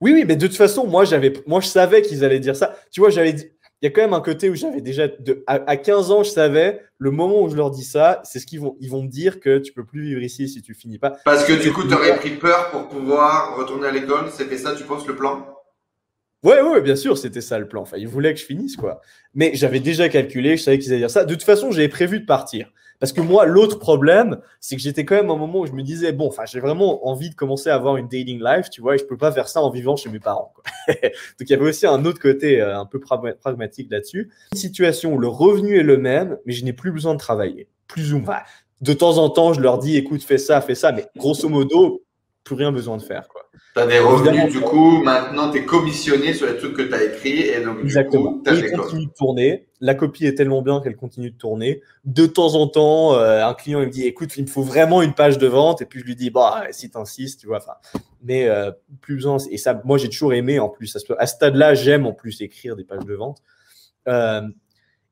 Oui, 0.00 0.12
oui, 0.14 0.24
mais 0.26 0.36
de 0.36 0.46
toute 0.46 0.56
façon, 0.56 0.86
moi, 0.86 1.04
j'avais, 1.04 1.32
moi, 1.46 1.60
je 1.60 1.66
savais 1.66 2.02
qu'ils 2.02 2.24
allaient 2.24 2.40
dire 2.40 2.56
ça. 2.56 2.74
Tu 2.90 3.00
vois, 3.00 3.10
j'avais 3.10 3.34
dit, 3.34 3.50
il 3.82 3.86
y 3.86 3.88
a 3.88 3.90
quand 3.90 4.00
même 4.00 4.14
un 4.14 4.20
côté 4.20 4.48
où 4.48 4.54
j'avais 4.54 4.80
déjà, 4.80 5.08
de, 5.08 5.42
à, 5.46 5.76
15 5.76 6.10
ans, 6.10 6.22
je 6.22 6.30
savais, 6.30 6.82
le 6.98 7.10
moment 7.10 7.42
où 7.42 7.48
je 7.48 7.56
leur 7.56 7.70
dis 7.70 7.84
ça, 7.84 8.20
c'est 8.24 8.38
ce 8.38 8.46
qu'ils 8.46 8.60
vont, 8.60 8.76
ils 8.80 8.90
vont 8.90 9.02
me 9.02 9.08
dire 9.08 9.40
que 9.40 9.58
tu 9.58 9.72
peux 9.72 9.84
plus 9.84 10.02
vivre 10.02 10.22
ici 10.22 10.48
si 10.48 10.62
tu 10.62 10.74
finis 10.74 10.98
pas. 10.98 11.16
Parce 11.24 11.44
que 11.44 11.52
du 11.52 11.72
coup, 11.72 11.86
tu 11.86 11.94
aurais 11.94 12.16
pris 12.16 12.30
peur 12.30 12.70
pour 12.70 12.88
pouvoir 12.88 13.56
retourner 13.56 13.88
à 13.88 13.90
l'école. 13.90 14.30
C'était 14.30 14.58
ça, 14.58 14.74
tu 14.74 14.84
penses, 14.84 15.06
le 15.06 15.16
plan? 15.16 15.46
Ouais, 16.42 16.62
ouais, 16.62 16.80
bien 16.80 16.96
sûr, 16.96 17.18
c'était 17.18 17.42
ça 17.42 17.58
le 17.58 17.68
plan. 17.68 17.82
Enfin, 17.82 17.98
ils 17.98 18.08
voulaient 18.08 18.32
que 18.32 18.40
je 18.40 18.46
finisse, 18.46 18.76
quoi. 18.76 19.00
Mais 19.34 19.50
j'avais 19.54 19.80
déjà 19.80 20.08
calculé, 20.08 20.56
je 20.56 20.62
savais 20.62 20.78
qu'ils 20.78 20.90
allaient 20.90 21.00
dire 21.00 21.10
ça. 21.10 21.24
De 21.24 21.34
toute 21.34 21.44
façon, 21.44 21.70
j'avais 21.70 21.88
prévu 21.88 22.20
de 22.20 22.24
partir. 22.24 22.72
Parce 22.98 23.12
que 23.12 23.20
moi, 23.22 23.46
l'autre 23.46 23.78
problème, 23.78 24.40
c'est 24.60 24.76
que 24.76 24.82
j'étais 24.82 25.06
quand 25.06 25.14
même 25.14 25.30
à 25.30 25.32
un 25.32 25.36
moment 25.36 25.60
où 25.60 25.66
je 25.66 25.72
me 25.72 25.82
disais, 25.82 26.12
bon, 26.12 26.28
enfin, 26.28 26.44
j'ai 26.46 26.60
vraiment 26.60 27.08
envie 27.08 27.30
de 27.30 27.34
commencer 27.34 27.70
à 27.70 27.74
avoir 27.74 27.96
une 27.96 28.08
dating 28.08 28.42
life, 28.44 28.68
tu 28.68 28.82
vois, 28.82 28.94
et 28.94 28.98
je 28.98 29.04
peux 29.04 29.16
pas 29.16 29.32
faire 29.32 29.48
ça 29.48 29.62
en 29.62 29.70
vivant 29.70 29.96
chez 29.96 30.10
mes 30.10 30.20
parents. 30.20 30.52
Donc, 30.88 31.00
il 31.40 31.50
y 31.50 31.54
avait 31.54 31.68
aussi 31.68 31.86
un 31.86 32.04
autre 32.04 32.20
côté 32.20 32.60
euh, 32.60 32.78
un 32.78 32.84
peu 32.84 33.00
pragmatique 33.00 33.90
là-dessus. 33.90 34.30
Une 34.52 34.58
situation 34.58 35.14
où 35.14 35.18
le 35.18 35.28
revenu 35.28 35.78
est 35.78 35.82
le 35.82 35.96
même, 35.96 36.38
mais 36.44 36.52
je 36.52 36.64
n'ai 36.64 36.74
plus 36.74 36.92
besoin 36.92 37.14
de 37.14 37.18
travailler. 37.18 37.68
Plus 37.86 38.12
ou 38.12 38.18
moins. 38.18 38.40
De 38.82 38.92
temps 38.92 39.16
en 39.16 39.30
temps, 39.30 39.54
je 39.54 39.60
leur 39.60 39.78
dis, 39.78 39.96
écoute, 39.96 40.22
fais 40.22 40.38
ça, 40.38 40.60
fais 40.60 40.74
ça, 40.74 40.92
mais 40.92 41.06
grosso 41.16 41.48
modo, 41.48 42.02
plus 42.50 42.56
rien 42.56 42.72
besoin 42.72 42.96
de 42.96 43.02
faire, 43.02 43.28
quoi. 43.28 43.42
Tu 43.76 43.80
as 43.80 43.86
des 43.86 44.00
revenus, 44.00 44.52
du 44.52 44.60
coup, 44.60 45.02
maintenant, 45.04 45.52
tu 45.52 45.58
es 45.58 45.64
commissionné 45.64 46.34
sur 46.34 46.48
les 46.48 46.56
trucs 46.56 46.74
que 46.74 46.82
tu 46.82 46.92
as 46.92 47.04
écrits. 47.04 47.42
Et 47.42 47.62
donc, 47.62 47.78
Exactement. 47.84 48.32
Du 48.32 48.42
coup, 48.42 48.50
et 48.50 48.58
il 48.58 48.76
continue 48.76 49.06
de 49.06 49.12
tourner. 49.12 49.68
La 49.80 49.94
copie 49.94 50.26
est 50.26 50.34
tellement 50.34 50.60
bien 50.60 50.80
qu'elle 50.80 50.96
continue 50.96 51.30
de 51.30 51.36
tourner. 51.36 51.80
De 52.04 52.26
temps 52.26 52.56
en 52.56 52.66
temps, 52.66 53.14
euh, 53.14 53.46
un 53.46 53.54
client 53.54 53.80
il 53.82 53.86
me 53.86 53.90
dit 53.92 54.04
écoute, 54.04 54.36
il 54.36 54.42
me 54.42 54.48
faut 54.48 54.64
vraiment 54.64 55.00
une 55.00 55.14
page 55.14 55.38
de 55.38 55.46
vente. 55.46 55.80
Et 55.82 55.86
puis 55.86 56.00
je 56.00 56.04
lui 56.04 56.16
dis 56.16 56.30
bah, 56.30 56.64
si 56.72 56.90
tu 56.90 56.98
insistes, 56.98 57.40
tu 57.40 57.46
vois. 57.46 57.58
Enfin, 57.58 57.74
mais 58.24 58.48
euh, 58.48 58.72
plus 59.00 59.14
besoin. 59.14 59.36
Et 59.50 59.56
ça, 59.56 59.80
moi, 59.84 59.96
j'ai 59.96 60.08
toujours 60.08 60.32
aimé 60.32 60.58
en 60.58 60.68
plus. 60.68 60.96
À 60.96 61.26
ce 61.26 61.34
stade-là, 61.34 61.74
j'aime 61.74 62.06
en 62.06 62.12
plus 62.12 62.40
écrire 62.40 62.74
des 62.74 62.84
pages 62.84 63.04
de 63.04 63.14
vente. 63.14 63.38
Euh, 64.08 64.42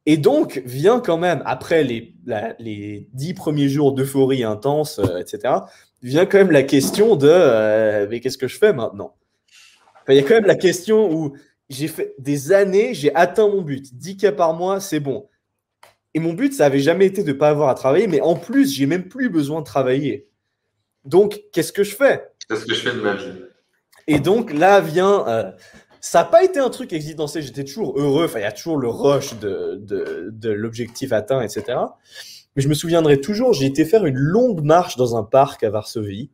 et 0.07 0.17
donc, 0.17 0.63
vient 0.65 0.99
quand 0.99 1.19
même, 1.19 1.43
après 1.45 1.85
les, 1.85 2.15
les 2.59 3.07
dix 3.13 3.35
premiers 3.35 3.69
jours 3.69 3.93
d'euphorie 3.93 4.43
intense, 4.43 5.01
etc., 5.21 5.55
vient 6.03 6.27
quand 6.27 6.39
même 6.39 6.51
la 6.51 6.63
question 6.63 7.17
de 7.17 7.29
euh, 7.31 8.07
mais 8.09 8.21
qu'est-ce 8.21 8.39
que 8.39 8.49
je 8.49 8.59
fais 8.59 8.73
maintenant? 8.73 9.15
Il 10.09 10.15
y 10.15 10.19
a 10.19 10.23
quand 10.23 10.35
même 10.35 10.47
la 10.47 10.55
question 10.55 11.13
où 11.13 11.37
j'ai 11.69 11.89
fait 11.89 12.15
des 12.19 12.53
années, 12.53 12.95
j'ai 12.95 13.15
atteint 13.15 13.47
mon 13.47 13.61
but. 13.61 13.95
10 13.95 14.17
cas 14.17 14.33
par 14.33 14.55
mois, 14.55 14.81
c'est 14.81 15.01
bon. 15.01 15.29
Et 16.15 16.21
mon 16.21 16.33
but, 16.33 16.55
ça 16.55 16.65
n'avait 16.65 16.81
jamais 16.81 17.07
été 17.07 17.23
de 17.23 17.29
ne 17.29 17.39
pas 17.39 17.51
avoir 17.51 17.69
à 17.69 17.75
travailler, 17.75 18.07
mais 18.07 18.21
en 18.23 18.35
plus, 18.35 18.73
j'ai 18.73 18.87
même 18.87 19.09
plus 19.09 19.29
besoin 19.29 19.61
de 19.61 19.67
travailler. 19.67 20.29
Donc, 21.05 21.43
qu'est-ce 21.53 21.73
que 21.73 21.85
je 21.85 21.95
fais? 21.95 22.25
Qu'est-ce 22.49 22.65
que 22.65 22.75
je 22.75 22.81
fais 22.81 22.95
de 22.95 23.01
ma 23.01 23.15
vie? 23.15 23.33
Et 24.07 24.19
donc, 24.19 24.53
là 24.53 24.81
vient. 24.81 25.29
Euh, 25.29 25.51
ça 26.01 26.21
n'a 26.21 26.25
pas 26.25 26.43
été 26.43 26.59
un 26.59 26.71
truc 26.71 26.93
existentiel, 26.93 27.45
j'étais 27.45 27.65
toujours 27.65 27.99
heureux. 27.99 28.25
Enfin, 28.25 28.39
il 28.39 28.43
y 28.43 28.47
a 28.47 28.53
toujours 28.53 28.79
le 28.79 28.89
rush 28.89 29.39
de, 29.39 29.79
de, 29.83 30.31
de 30.33 30.51
l'objectif 30.51 31.13
atteint, 31.13 31.43
etc. 31.43 31.79
Mais 32.57 32.63
je 32.63 32.69
me 32.69 32.75
souviendrai 32.75 33.21
toujours, 33.21 33.53
j'ai 33.53 33.67
été 33.67 33.85
faire 33.85 34.05
une 34.05 34.17
longue 34.17 34.63
marche 34.63 34.97
dans 34.97 35.17
un 35.17 35.23
parc 35.23 35.63
à 35.63 35.71
Varsovie, 35.71 36.31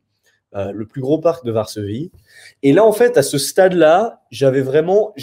euh, 0.55 0.71
le 0.71 0.85
plus 0.85 1.01
gros 1.01 1.19
parc 1.19 1.45
de 1.45 1.51
Varsovie. 1.51 2.11
Et 2.63 2.73
là, 2.73 2.85
en 2.85 2.91
fait, 2.91 3.17
à 3.17 3.23
ce 3.23 3.37
stade-là, 3.37 4.23
j'avais 4.31 4.61
vraiment, 4.61 5.13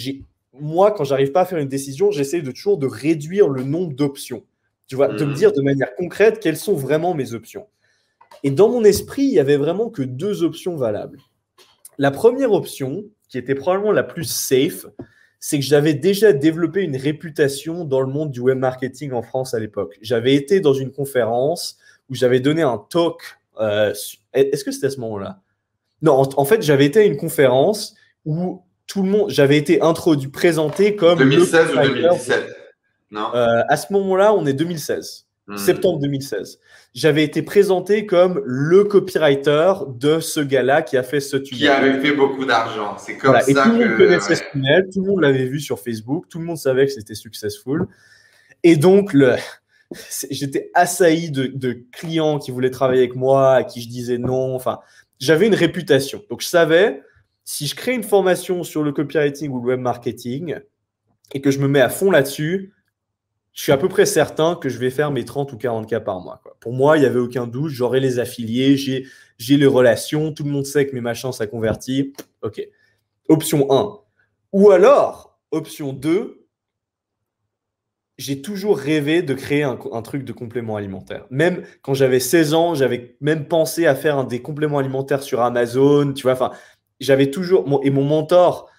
moi, 0.61 0.93
quand 0.93 1.05
j'arrive 1.05 1.33
pas 1.33 1.43
à 1.43 1.45
faire 1.47 1.59
une 1.59 1.69
décision, 1.69 2.11
j'essaie 2.11 2.43
de 2.43 2.51
toujours 2.51 2.79
de 2.79 2.87
réduire 2.87 3.49
le 3.49 3.63
nombre 3.63 3.95
d'options. 3.95 4.45
Tu 4.87 4.97
vois, 4.97 5.09
de 5.09 5.25
me 5.25 5.31
mmh. 5.31 5.35
dire 5.35 5.53
de 5.53 5.63
manière 5.63 5.95
concrète 5.95 6.39
quelles 6.39 6.59
sont 6.59 6.75
vraiment 6.75 7.15
mes 7.15 7.33
options. 7.33 7.67
Et 8.43 8.51
dans 8.51 8.69
mon 8.69 8.85
esprit, 8.85 9.23
il 9.23 9.33
y 9.33 9.41
avait 9.41 9.57
vraiment 9.57 9.89
que 9.89 10.03
deux 10.03 10.43
options 10.43 10.77
valables. 10.77 11.19
La 11.99 12.11
première 12.11 12.53
option, 12.53 13.05
qui 13.29 13.39
était 13.39 13.55
probablement 13.55 13.93
la 13.93 14.03
plus 14.03 14.25
safe, 14.25 14.87
c'est 15.45 15.59
que 15.59 15.65
j'avais 15.65 15.95
déjà 15.95 16.33
développé 16.33 16.83
une 16.83 16.97
réputation 16.97 17.85
dans 17.85 18.01
le 18.01 18.07
monde 18.07 18.31
du 18.31 18.39
web 18.39 18.59
marketing 18.59 19.11
en 19.11 19.23
France 19.23 19.55
à 19.55 19.59
l'époque. 19.59 19.99
J'avais 20.01 20.37
été 20.37 20.61
dans 20.61 20.73
une 20.73 20.93
conférence 20.93 21.79
où 22.09 22.15
j'avais 22.15 22.39
donné 22.39 22.63
un 22.63 22.79
talk. 22.79 23.41
Euh, 23.61 23.93
est-ce 24.33 24.63
que 24.63 24.71
c'était 24.71 24.87
à 24.87 24.91
ce 24.91 25.01
moment-là? 25.01 25.41
Non, 26.01 26.23
en, 26.37 26.45
fait, 26.45 26.63
j'avais 26.63 26.87
été 26.87 27.01
à 27.01 27.03
une 27.03 27.17
conférence 27.17 27.97
où 28.25 28.63
tout 28.87 29.03
le 29.03 29.09
monde, 29.09 29.31
j'avais 29.31 29.57
été 29.59 29.83
introduit, 29.83 30.29
présenté 30.29 30.95
comme 30.95 31.19
2016 31.19 31.73
ou 31.73 31.75
2017 31.75 32.45
Non. 33.11 33.35
Euh, 33.35 33.63
à 33.69 33.77
ce 33.77 33.93
moment-là, 33.93 34.33
on 34.35 34.47
est 34.47 34.53
2016. 34.53 35.27
Hmm. 35.49 35.57
septembre 35.57 35.99
2016. 35.99 36.61
J'avais 36.95 37.25
été 37.25 37.43
présenté 37.43 38.07
comme 38.07 38.41
le 38.45 38.85
copywriter 38.85 39.73
de 39.89 40.21
ce 40.21 40.39
gars-là 40.39 40.83
qui 40.83 40.97
a 40.97 41.03
fait 41.03 41.19
ce 41.19 41.37
tunnel. 41.37 41.61
Qui 41.61 41.69
avait 41.69 42.01
fait 42.01 42.13
beaucoup 42.13 42.45
d'argent. 42.45 42.97
C'est 42.97 43.17
comme 43.17 43.35
ça 43.35 43.51
et 43.51 43.55
tout 43.55 43.73
le 43.73 43.89
monde 43.89 43.97
connaissait 43.97 44.37
ce 44.37 44.43
tunnel, 44.53 44.89
tout 44.93 45.03
le 45.03 45.11
monde 45.11 45.21
l'avait 45.21 45.47
vu 45.47 45.59
sur 45.59 45.81
Facebook, 45.81 46.27
tout 46.29 46.39
le 46.39 46.45
monde 46.45 46.59
savait 46.59 46.87
que 46.87 46.93
c'était 46.93 47.17
successful. 47.17 47.89
Et 48.63 48.77
donc, 48.77 49.13
le... 49.13 49.35
j'étais 50.31 50.71
assailli 50.75 51.33
de, 51.33 51.47
de, 51.47 51.83
clients 51.91 52.39
qui 52.39 52.53
voulaient 52.53 52.71
travailler 52.71 53.01
avec 53.01 53.17
moi, 53.17 53.55
à 53.55 53.65
qui 53.65 53.83
je 53.83 53.89
disais 53.89 54.19
non. 54.19 54.55
Enfin, 54.55 54.79
j'avais 55.19 55.49
une 55.49 55.57
réputation. 55.57 56.23
Donc, 56.31 56.41
je 56.43 56.47
savais, 56.47 57.03
si 57.45 57.67
je 57.67 57.75
crée 57.75 57.95
une 57.95 58.05
formation 58.05 58.63
sur 58.63 58.85
le 58.85 58.93
copywriting 58.93 59.51
ou 59.51 59.61
le 59.61 59.71
web 59.71 59.81
marketing 59.81 60.57
et 61.33 61.41
que 61.41 61.51
je 61.51 61.59
me 61.59 61.67
mets 61.67 61.81
à 61.81 61.89
fond 61.89 62.13
là-dessus, 62.13 62.73
je 63.53 63.63
suis 63.63 63.73
à 63.73 63.77
peu 63.77 63.89
près 63.89 64.07
certain 64.07 64.55
que 64.55 64.69
je 64.69 64.79
vais 64.79 64.91
faire 64.91 65.11
mes 65.11 65.25
30 65.25 65.53
ou 65.53 65.59
40 65.59 65.89
cas 65.89 66.01
par 66.01 66.21
mois. 66.21 66.43
Pour 66.61 66.73
moi, 66.73 66.97
il 66.97 67.01
n'y 67.01 67.07
avait 67.07 67.19
aucun 67.19 67.47
doute. 67.47 67.71
J'aurai 67.71 68.01
les 68.01 68.19
affiliés, 68.19 68.77
j'ai, 68.77 69.07
les 69.57 69.67
relations, 69.67 70.33
tout 70.33 70.45
le 70.45 70.51
monde 70.51 70.65
sait 70.65 70.87
que 70.87 70.95
mes 70.95 71.01
machins, 71.01 71.33
ça 71.33 71.47
convertit. 71.47 72.15
OK. 72.43 72.67
Option 73.29 73.71
1. 73.71 73.99
Ou 74.53 74.71
alors, 74.71 75.39
option 75.51 75.93
2, 75.93 76.47
j'ai 78.17 78.41
toujours 78.41 78.79
rêvé 78.79 79.23
de 79.23 79.35
créer 79.35 79.65
un, 79.65 79.77
truc 80.03 80.25
de 80.25 80.33
complément 80.33 80.77
alimentaire. 80.77 81.27
Même 81.31 81.63
quand 81.83 81.95
j'avais 81.95 82.21
16 82.21 82.55
ans, 82.55 82.75
j'avais 82.75 83.17
même 83.21 83.47
pensé 83.49 83.87
à 83.87 83.95
faire 83.95 84.17
un 84.17 84.25
des 84.25 84.41
compléments 84.41 84.79
alimentaires 84.79 85.23
sur 85.23 85.41
Amazon. 85.41 86.13
Tu 86.15 86.23
vois, 86.23 86.33
enfin, 86.33 86.53
j'avais 87.01 87.31
toujours. 87.31 87.81
et 87.83 87.91
mon 87.91 88.05
mentor, 88.05 88.71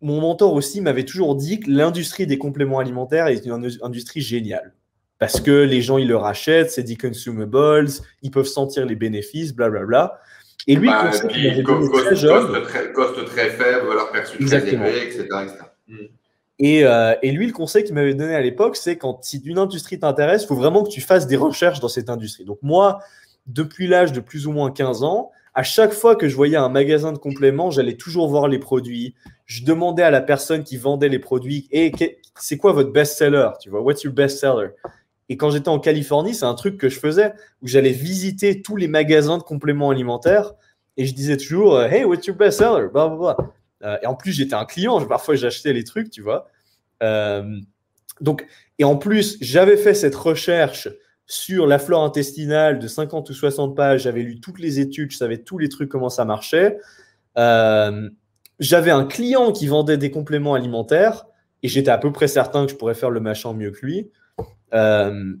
mon 0.00 0.20
mentor 0.20 0.54
aussi 0.54 0.80
m'avait 0.80 1.04
toujours 1.04 1.34
dit 1.34 1.60
que 1.60 1.70
l'industrie 1.70 2.26
des 2.26 2.38
compléments 2.38 2.78
alimentaires 2.78 3.26
est 3.26 3.44
une 3.44 3.68
industrie 3.82 4.20
géniale. 4.20 4.74
Parce 5.18 5.40
que 5.40 5.50
les 5.50 5.82
gens, 5.82 5.98
ils 5.98 6.08
le 6.08 6.16
rachètent, 6.16 6.70
c'est 6.70 6.82
des 6.82 6.96
consumables, 6.96 7.90
ils 8.22 8.30
peuvent 8.30 8.46
sentir 8.46 8.86
les 8.86 8.94
bénéfices, 8.94 9.54
blablabla. 9.54 9.86
Bla, 9.86 10.06
bla. 10.06 10.20
Et 10.66 10.74
lui, 10.76 10.88
bah, 10.88 11.10
coste, 11.10 11.28
très 11.28 12.92
coste, 12.92 13.24
très, 13.26 13.50
faible, 13.50 13.86
valeur 13.86 14.10
perçue 14.12 14.44
très 14.44 14.68
élevée, 14.68 15.06
etc. 15.06 15.26
Hmm. 15.88 15.96
Et, 16.58 16.84
euh, 16.84 17.14
et, 17.22 17.32
lui, 17.32 17.46
le 17.46 17.52
conseil 17.52 17.84
qu'il 17.84 17.94
m'avait 17.94 18.14
donné 18.14 18.34
à 18.34 18.40
l'époque, 18.42 18.76
c'est 18.76 18.96
quand 18.96 19.22
si 19.22 19.42
une 19.44 19.58
industrie 19.58 19.98
t'intéresse, 19.98 20.42
il 20.42 20.46
faut 20.46 20.54
vraiment 20.54 20.82
que 20.82 20.90
tu 20.90 21.00
fasses 21.00 21.26
des 21.26 21.36
recherches 21.36 21.80
dans 21.80 21.88
cette 21.88 22.10
industrie. 22.10 22.44
Donc 22.44 22.58
moi, 22.62 23.00
depuis 23.46 23.86
l'âge 23.86 24.12
de 24.12 24.20
plus 24.20 24.46
ou 24.46 24.52
moins 24.52 24.70
15 24.70 25.02
ans, 25.02 25.32
à 25.60 25.62
chaque 25.62 25.92
fois 25.92 26.16
que 26.16 26.26
je 26.26 26.34
voyais 26.34 26.56
un 26.56 26.70
magasin 26.70 27.12
de 27.12 27.18
compléments, 27.18 27.70
j'allais 27.70 27.98
toujours 27.98 28.28
voir 28.28 28.48
les 28.48 28.58
produits. 28.58 29.14
Je 29.44 29.62
demandais 29.62 30.02
à 30.02 30.10
la 30.10 30.22
personne 30.22 30.64
qui 30.64 30.78
vendait 30.78 31.10
les 31.10 31.18
produits, 31.18 31.68
et 31.70 31.92
c'est 32.38 32.56
quoi 32.56 32.72
votre 32.72 32.92
best-seller? 32.92 33.50
Tu 33.60 33.68
vois, 33.68 33.82
what's 33.82 34.02
your 34.02 34.14
best-seller? 34.14 34.70
Et 35.28 35.36
quand 35.36 35.50
j'étais 35.50 35.68
en 35.68 35.78
Californie, 35.78 36.32
c'est 36.34 36.46
un 36.46 36.54
truc 36.54 36.78
que 36.78 36.88
je 36.88 36.98
faisais 36.98 37.34
où 37.60 37.66
j'allais 37.66 37.90
visiter 37.90 38.62
tous 38.62 38.76
les 38.76 38.88
magasins 38.88 39.36
de 39.36 39.42
compléments 39.42 39.90
alimentaires 39.90 40.54
et 40.96 41.04
je 41.04 41.12
disais 41.12 41.36
toujours, 41.36 41.78
hey, 41.82 42.04
what's 42.04 42.26
your 42.26 42.38
best-seller? 42.38 42.88
Euh, 42.94 43.96
Et 44.02 44.06
en 44.06 44.14
plus, 44.14 44.32
j'étais 44.32 44.54
un 44.54 44.64
client, 44.64 45.04
parfois 45.04 45.34
j'achetais 45.34 45.74
les 45.74 45.84
trucs, 45.84 46.08
tu 46.08 46.22
vois. 46.22 46.48
Euh, 47.02 47.44
donc, 48.22 48.46
et 48.78 48.84
en 48.84 48.96
plus, 48.96 49.36
j'avais 49.42 49.76
fait 49.76 49.92
cette 49.92 50.16
recherche 50.16 50.88
sur 51.30 51.68
la 51.68 51.78
flore 51.78 52.02
intestinale 52.02 52.80
de 52.80 52.88
50 52.88 53.30
ou 53.30 53.32
60 53.32 53.76
pages. 53.76 54.02
J'avais 54.02 54.22
lu 54.22 54.40
toutes 54.40 54.58
les 54.58 54.80
études, 54.80 55.12
je 55.12 55.16
savais 55.16 55.38
tous 55.38 55.58
les 55.58 55.68
trucs, 55.68 55.88
comment 55.88 56.08
ça 56.08 56.24
marchait. 56.24 56.76
Euh, 57.38 58.10
j'avais 58.58 58.90
un 58.90 59.04
client 59.04 59.52
qui 59.52 59.68
vendait 59.68 59.96
des 59.96 60.10
compléments 60.10 60.54
alimentaires 60.54 61.26
et 61.62 61.68
j'étais 61.68 61.92
à 61.92 61.98
peu 61.98 62.10
près 62.10 62.26
certain 62.26 62.66
que 62.66 62.72
je 62.72 62.76
pourrais 62.76 62.94
faire 62.94 63.10
le 63.10 63.20
machin 63.20 63.52
mieux 63.52 63.70
que 63.70 63.86
lui. 63.86 64.10
Euh, 64.74 65.34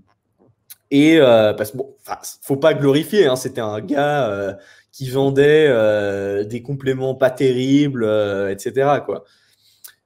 Et 0.92 1.18
euh, 1.18 1.54
parce 1.54 1.72
que 1.72 1.78
bon, 1.78 1.96
faut 2.40 2.56
pas 2.56 2.72
glorifier, 2.74 3.26
hein, 3.26 3.34
c'était 3.34 3.60
un 3.60 3.80
gars 3.80 4.58
qui 4.92 5.10
vendait 5.10 6.44
des 6.44 6.62
compléments 6.62 7.16
pas 7.16 7.30
terribles, 7.30 8.04
etc. 8.48 8.90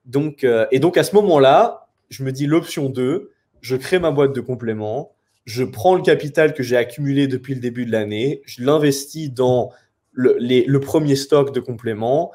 Donc, 0.06 0.46
et 0.70 0.78
donc 0.78 0.96
à 0.96 1.04
ce 1.04 1.14
moment-là, 1.14 1.88
je 2.08 2.24
me 2.24 2.32
dis 2.32 2.46
l'option 2.46 2.88
2, 2.88 3.32
je 3.60 3.76
crée 3.76 3.98
ma 3.98 4.12
boîte 4.12 4.34
de 4.34 4.40
compléments, 4.40 5.14
je 5.44 5.64
prends 5.64 5.94
le 5.94 6.02
capital 6.02 6.54
que 6.54 6.62
j'ai 6.62 6.76
accumulé 6.76 7.26
depuis 7.26 7.54
le 7.54 7.60
début 7.60 7.86
de 7.86 7.92
l'année, 7.92 8.42
je 8.46 8.62
l'investis 8.62 9.32
dans 9.32 9.70
le, 10.12 10.78
premier 10.78 11.16
stock 11.16 11.54
de 11.54 11.60
compléments, 11.60 12.32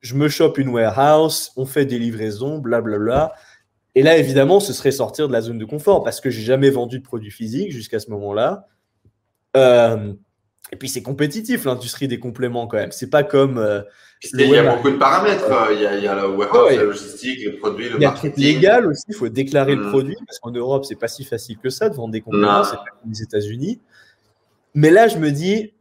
je 0.00 0.14
me 0.14 0.28
chope 0.28 0.58
une 0.58 0.68
warehouse, 0.68 1.52
on 1.56 1.66
fait 1.66 1.84
des 1.84 1.98
livraisons, 1.98 2.58
blablabla. 2.58 2.98
Bla, 2.98 3.26
bla, 3.26 3.34
et 3.96 4.02
là, 4.02 4.18
évidemment, 4.18 4.60
ce 4.60 4.74
serait 4.74 4.90
sortir 4.90 5.26
de 5.26 5.32
la 5.32 5.40
zone 5.40 5.56
de 5.56 5.64
confort 5.64 6.04
parce 6.04 6.20
que 6.20 6.28
j'ai 6.28 6.42
jamais 6.42 6.68
vendu 6.68 6.98
de 6.98 7.02
produits 7.02 7.30
physiques 7.30 7.72
jusqu'à 7.72 7.98
ce 7.98 8.10
moment-là. 8.10 8.66
Euh, 9.56 10.12
et 10.70 10.76
puis 10.76 10.90
c'est 10.90 11.00
compétitif 11.00 11.64
l'industrie 11.64 12.06
des 12.06 12.18
compléments 12.18 12.66
quand 12.66 12.76
même. 12.76 12.92
C'est 12.92 13.08
pas 13.08 13.22
comme. 13.22 13.56
Euh, 13.56 13.80
il 14.22 14.48
y 14.48 14.56
a 14.56 14.74
beaucoup 14.74 14.90
de 14.90 14.96
paramètres. 14.96 15.44
Il 15.72 15.80
y 15.80 15.86
a, 15.86 15.96
il 15.96 16.04
y 16.04 16.08
a 16.08 16.14
la 16.14 16.28
warehouse, 16.28 16.76
la 16.76 16.84
logistique, 16.84 17.40
les 17.44 17.52
produits, 17.52 17.88
le 17.88 17.98
marketing. 17.98 18.32
Il 18.36 18.44
y 18.44 18.50
a 18.50 18.52
légal 18.54 18.86
aussi. 18.86 19.04
Il 19.08 19.14
faut 19.14 19.28
déclarer 19.28 19.74
le 19.74 19.86
hmm. 19.86 19.90
produit 19.90 20.16
parce 20.26 20.38
qu'en 20.38 20.50
Europe 20.50 20.84
c'est 20.84 20.98
pas 20.98 21.08
si 21.08 21.24
facile 21.24 21.58
que 21.58 21.70
ça 21.70 21.88
de 21.88 21.94
vendre 21.94 22.12
des 22.12 22.20
compléments. 22.20 22.64
C'est 22.64 22.76
pas 22.76 22.84
comme 23.00 23.10
les 23.10 23.22
États-Unis. 23.22 23.80
Mais 24.74 24.90
là, 24.90 25.08
je 25.08 25.16
me 25.16 25.30
dis, 25.30 25.72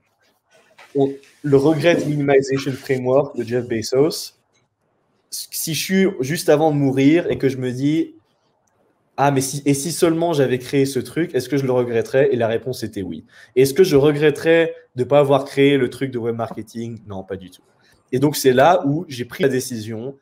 le 0.95 1.57
regret 1.57 1.97
minimization 2.05 2.71
framework 2.71 3.37
de 3.37 3.43
Jeff 3.43 3.67
Bezos, 3.67 4.35
si 5.29 5.73
je 5.73 5.83
suis 5.83 6.07
juste 6.21 6.47
avant 6.47 6.71
de 6.71 6.77
mourir 6.77 7.29
et 7.29 7.37
que 7.37 7.49
je 7.49 7.57
me 7.57 7.71
dis 7.71 8.15
ah 9.17 9.31
mais 9.31 9.41
si 9.41 9.61
et 9.65 9.73
si 9.73 9.91
seulement 9.91 10.33
j'avais 10.33 10.59
créé 10.59 10.85
ce 10.85 10.99
truc, 10.99 11.33
est-ce 11.35 11.47
que 11.47 11.57
je 11.57 11.65
le 11.65 11.71
regretterais? 11.71 12.29
Et 12.31 12.35
la 12.35 12.47
réponse 12.47 12.83
était 12.83 13.01
oui. 13.01 13.25
Est-ce 13.55 13.73
que 13.73 13.83
je 13.83 13.95
regretterais 13.95 14.73
de 14.95 15.03
ne 15.03 15.07
pas 15.07 15.19
avoir 15.19 15.45
créé 15.45 15.77
le 15.77 15.89
truc 15.89 16.11
de 16.11 16.17
web 16.17 16.35
marketing? 16.35 16.99
Non, 17.07 17.23
pas 17.23 17.37
du 17.37 17.49
tout. 17.49 17.61
Et 18.11 18.19
donc 18.19 18.35
c'est 18.35 18.53
là 18.53 18.81
où 18.85 19.05
j'ai 19.07 19.25
pris 19.25 19.43
la 19.43 19.49
décision, 19.49 20.15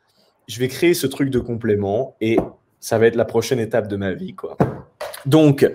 je 0.47 0.59
vais 0.59 0.67
créer 0.67 0.93
ce 0.93 1.07
truc 1.07 1.29
de 1.29 1.39
complément 1.39 2.15
et 2.21 2.37
ça 2.79 2.97
va 2.97 3.07
être 3.07 3.15
la 3.15 3.25
prochaine 3.25 3.59
étape 3.59 3.87
de 3.87 3.95
ma 3.95 4.13
vie 4.13 4.33
quoi. 4.33 4.57
Donc 5.25 5.65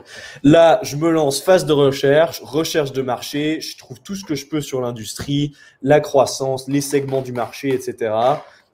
là, 0.43 0.79
je 0.83 0.97
me 0.97 1.11
lance 1.11 1.41
phase 1.41 1.65
de 1.65 1.73
recherche, 1.73 2.43
recherche 2.43 2.93
de 2.93 3.01
marché, 3.01 3.63
je 3.63 3.79
trouve 3.79 3.99
tout 4.03 4.15
ce 4.15 4.23
que 4.23 4.35
je 4.35 4.47
peux 4.47 4.61
sur 4.61 4.83
l'industrie, 4.83 5.55
la 5.81 6.01
croissance, 6.01 6.69
les 6.69 6.83
segments 6.83 7.23
du 7.23 7.33
marché, 7.33 7.73
etc 7.73 8.11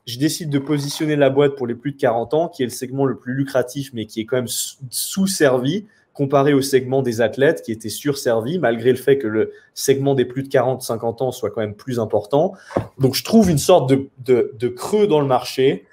je 0.06 0.18
décide 0.18 0.50
de 0.50 0.58
positionner 0.58 1.16
la 1.16 1.30
boîte 1.30 1.56
pour 1.56 1.66
les 1.66 1.74
plus 1.74 1.92
de 1.92 1.96
40 1.96 2.34
ans, 2.34 2.48
qui 2.48 2.62
est 2.62 2.66
le 2.66 2.70
segment 2.70 3.06
le 3.06 3.16
plus 3.16 3.34
lucratif, 3.34 3.90
mais 3.94 4.06
qui 4.06 4.20
est 4.20 4.26
quand 4.26 4.36
même 4.36 4.48
sous-servi 4.90 5.86
comparé 6.14 6.54
au 6.54 6.62
segment 6.62 7.02
des 7.02 7.20
athlètes 7.20 7.62
qui 7.62 7.72
était 7.72 7.88
surservi, 7.88 8.58
malgré 8.58 8.90
le 8.90 8.96
fait 8.96 9.18
que 9.18 9.26
le 9.26 9.52
segment 9.74 10.14
des 10.14 10.24
plus 10.24 10.44
de 10.44 10.48
40-50 10.48 11.22
ans 11.22 11.32
soit 11.32 11.50
quand 11.50 11.60
même 11.60 11.74
plus 11.74 11.98
important. 11.98 12.54
Donc, 12.98 13.14
je 13.14 13.24
trouve 13.24 13.50
une 13.50 13.58
sorte 13.58 13.90
de, 13.90 14.08
de, 14.24 14.68
creux 14.68 15.08
dans 15.08 15.20
le 15.20 15.26
marché. 15.26 15.84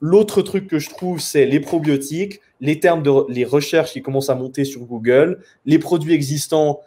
L'autre 0.00 0.42
truc 0.42 0.66
que 0.66 0.80
je 0.80 0.90
trouve, 0.90 1.20
c'est 1.20 1.46
les 1.46 1.60
probiotiques, 1.60 2.40
les 2.60 2.80
termes 2.80 3.04
de 3.04 3.12
les 3.28 3.44
recherches 3.44 3.92
qui 3.92 4.02
commencent 4.02 4.30
à 4.30 4.34
monter 4.34 4.64
sur 4.64 4.82
Google, 4.82 5.38
les 5.64 5.78
produits 5.78 6.12
existants. 6.12 6.80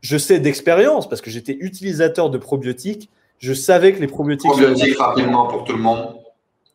Je 0.00 0.16
sais 0.16 0.40
d'expérience 0.40 1.08
parce 1.08 1.20
que 1.20 1.30
j'étais 1.30 1.56
utilisateur 1.60 2.30
de 2.30 2.38
probiotiques. 2.38 3.10
Je 3.38 3.52
savais 3.52 3.92
que 3.92 4.00
les 4.00 4.06
probiotiques. 4.06 4.50
Probiotiques 4.50 4.98
rapidement 4.98 5.46
pour 5.48 5.64
tout 5.64 5.74
le 5.74 5.82
monde. 5.82 6.16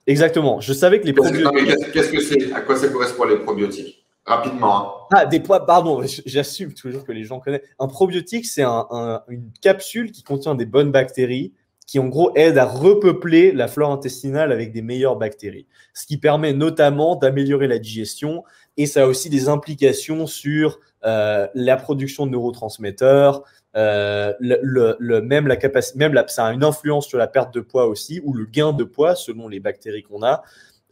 Exactement. 0.06 0.60
Je 0.60 0.74
savais 0.74 1.02
que 1.02 1.08
les 1.08 1.14
probiotiques. 1.14 1.92
Qu'est-ce 1.94 2.12
que 2.12 2.22
c'est? 2.22 2.54
À 2.54 2.62
quoi 2.62 2.76
ça 2.76 2.90
correspond 2.90 3.24
les 3.24 3.38
probiotiques? 3.38 4.03
Rapidement. 4.26 5.08
Hein. 5.12 5.18
Ah, 5.18 5.26
des 5.26 5.40
poids, 5.40 5.66
pardon, 5.66 6.02
j'assume 6.26 6.74
toujours 6.74 7.04
que 7.04 7.12
les 7.12 7.24
gens 7.24 7.40
connaissent. 7.40 7.68
Un 7.80 7.88
probiotique, 7.88 8.46
c'est 8.46 8.64
une 8.64 9.52
capsule 9.62 10.12
qui 10.12 10.24
contient 10.24 10.56
des 10.56 10.66
bonnes 10.66 10.92
bactéries 10.92 11.54
qui, 11.86 12.00
en 12.00 12.08
gros, 12.08 12.32
aide 12.36 12.58
à 12.58 12.66
repeupler 12.66 13.52
la 13.52 13.68
flore 13.68 13.92
intestinale 13.92 14.52
avec 14.52 14.72
des 14.72 14.82
meilleures 14.82 15.18
bactéries. 15.18 15.68
Ce 15.94 16.06
qui 16.06 16.18
permet 16.18 16.54
notamment 16.54 17.16
d'améliorer 17.16 17.68
la 17.68 17.78
digestion 17.78 18.44
et 18.78 18.86
ça 18.86 19.04
a 19.04 19.06
aussi 19.06 19.30
des 19.30 19.50
implications 19.50 20.26
sur 20.26 20.80
euh, 21.06 21.48
la 21.54 21.78
production 21.78 22.26
de 22.26 22.32
neurotransmetteurs, 22.32 23.44
euh, 23.76 24.34
le, 24.40 25.20
même 25.22 25.48
la 25.48 25.56
capacité, 25.56 26.00
même 26.00 26.14
la, 26.14 26.28
ça 26.28 26.46
a 26.46 26.54
une 26.54 26.64
influence 26.64 27.08
sur 27.08 27.18
la 27.18 27.28
perte 27.28 27.54
de 27.54 27.60
poids 27.60 27.86
aussi, 27.86 28.22
ou 28.24 28.34
le 28.34 28.46
gain 28.46 28.72
de 28.72 28.84
poids 28.84 29.16
selon 29.16 29.48
les 29.48 29.60
bactéries 29.60 30.04
qu'on 30.04 30.24
a. 30.24 30.44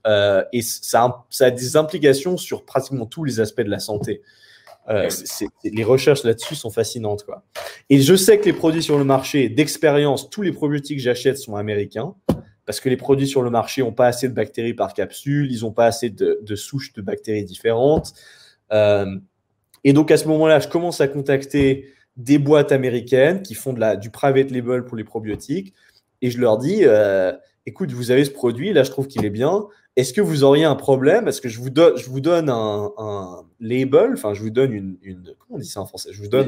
Euh, 0.07 0.43
et 0.51 0.61
ça 0.61 1.03
a, 1.03 1.25
ça 1.29 1.45
a, 1.45 1.51
des 1.51 1.77
implications 1.77 2.37
sur 2.37 2.65
pratiquement 2.65 3.05
tous 3.05 3.23
les 3.23 3.39
aspects 3.39 3.61
de 3.61 3.69
la 3.69 3.79
santé. 3.79 4.21
Euh, 4.89 5.09
les 5.63 5.83
recherches 5.83 6.23
là-dessus 6.23 6.55
sont 6.55 6.71
fascinantes. 6.71 7.23
Quoi. 7.23 7.43
Et 7.89 8.01
je 8.01 8.15
sais 8.15 8.39
que 8.39 8.45
les 8.45 8.53
produits 8.53 8.81
sur 8.81 8.97
le 8.97 9.03
marché, 9.03 9.47
d'expérience, 9.47 10.29
tous 10.29 10.41
les 10.41 10.51
probiotiques 10.51 10.97
que 10.97 11.03
j'achète 11.03 11.37
sont 11.37 11.55
américains, 11.55 12.15
parce 12.65 12.79
que 12.79 12.89
les 12.89 12.97
produits 12.97 13.27
sur 13.27 13.41
le 13.41 13.49
marché 13.49 13.81
n'ont 13.81 13.91
pas 13.91 14.07
assez 14.07 14.27
de 14.27 14.33
bactéries 14.33 14.73
par 14.73 14.93
capsule, 14.93 15.51
ils 15.51 15.61
n'ont 15.61 15.71
pas 15.71 15.85
assez 15.85 16.09
de, 16.09 16.39
de, 16.41 16.55
souches 16.55 16.93
de 16.93 17.01
bactéries 17.01 17.43
différentes. 17.43 18.13
Euh, 18.71 19.17
et 19.83 19.93
donc 19.93 20.11
à 20.11 20.17
ce 20.17 20.27
moment-là, 20.27 20.59
je 20.59 20.67
commence 20.67 21.01
à 21.01 21.07
contacter 21.07 21.89
des 22.17 22.37
boîtes 22.37 22.71
américaines 22.71 23.41
qui 23.41 23.55
font 23.55 23.73
de 23.73 23.79
la, 23.79 23.95
du 23.95 24.09
private 24.09 24.51
label 24.51 24.85
pour 24.85 24.97
les 24.97 25.03
probiotiques. 25.03 25.73
Et 26.21 26.29
je 26.29 26.39
leur 26.39 26.57
dis, 26.57 26.81
euh, 26.83 27.33
écoute, 27.65 27.91
vous 27.91 28.11
avez 28.11 28.25
ce 28.25 28.31
produit, 28.31 28.73
là 28.73 28.83
je 28.83 28.91
trouve 28.91 29.07
qu'il 29.07 29.25
est 29.25 29.29
bien. 29.29 29.67
Est-ce 29.95 30.13
que 30.13 30.21
vous 30.21 30.43
auriez 30.43 30.63
un 30.63 30.75
problème? 30.75 31.27
Est-ce 31.27 31.41
que 31.41 31.49
je 31.49 31.59
vous, 31.59 31.69
donne, 31.69 31.97
je 31.97 32.09
vous 32.09 32.21
donne 32.21 32.49
un, 32.49 33.43
label, 33.59 34.11
enfin 34.13 34.33
je 34.33 34.41
vous 34.41 34.49
donne 34.49 34.71
une, 34.73 34.97
Comment 35.39 35.57
on 35.57 35.59
dit 35.59 35.67
ça 35.67 35.81
en 35.81 35.85
français? 35.85 36.09
Je 36.13 36.21
vous 36.21 36.29
donne, 36.29 36.47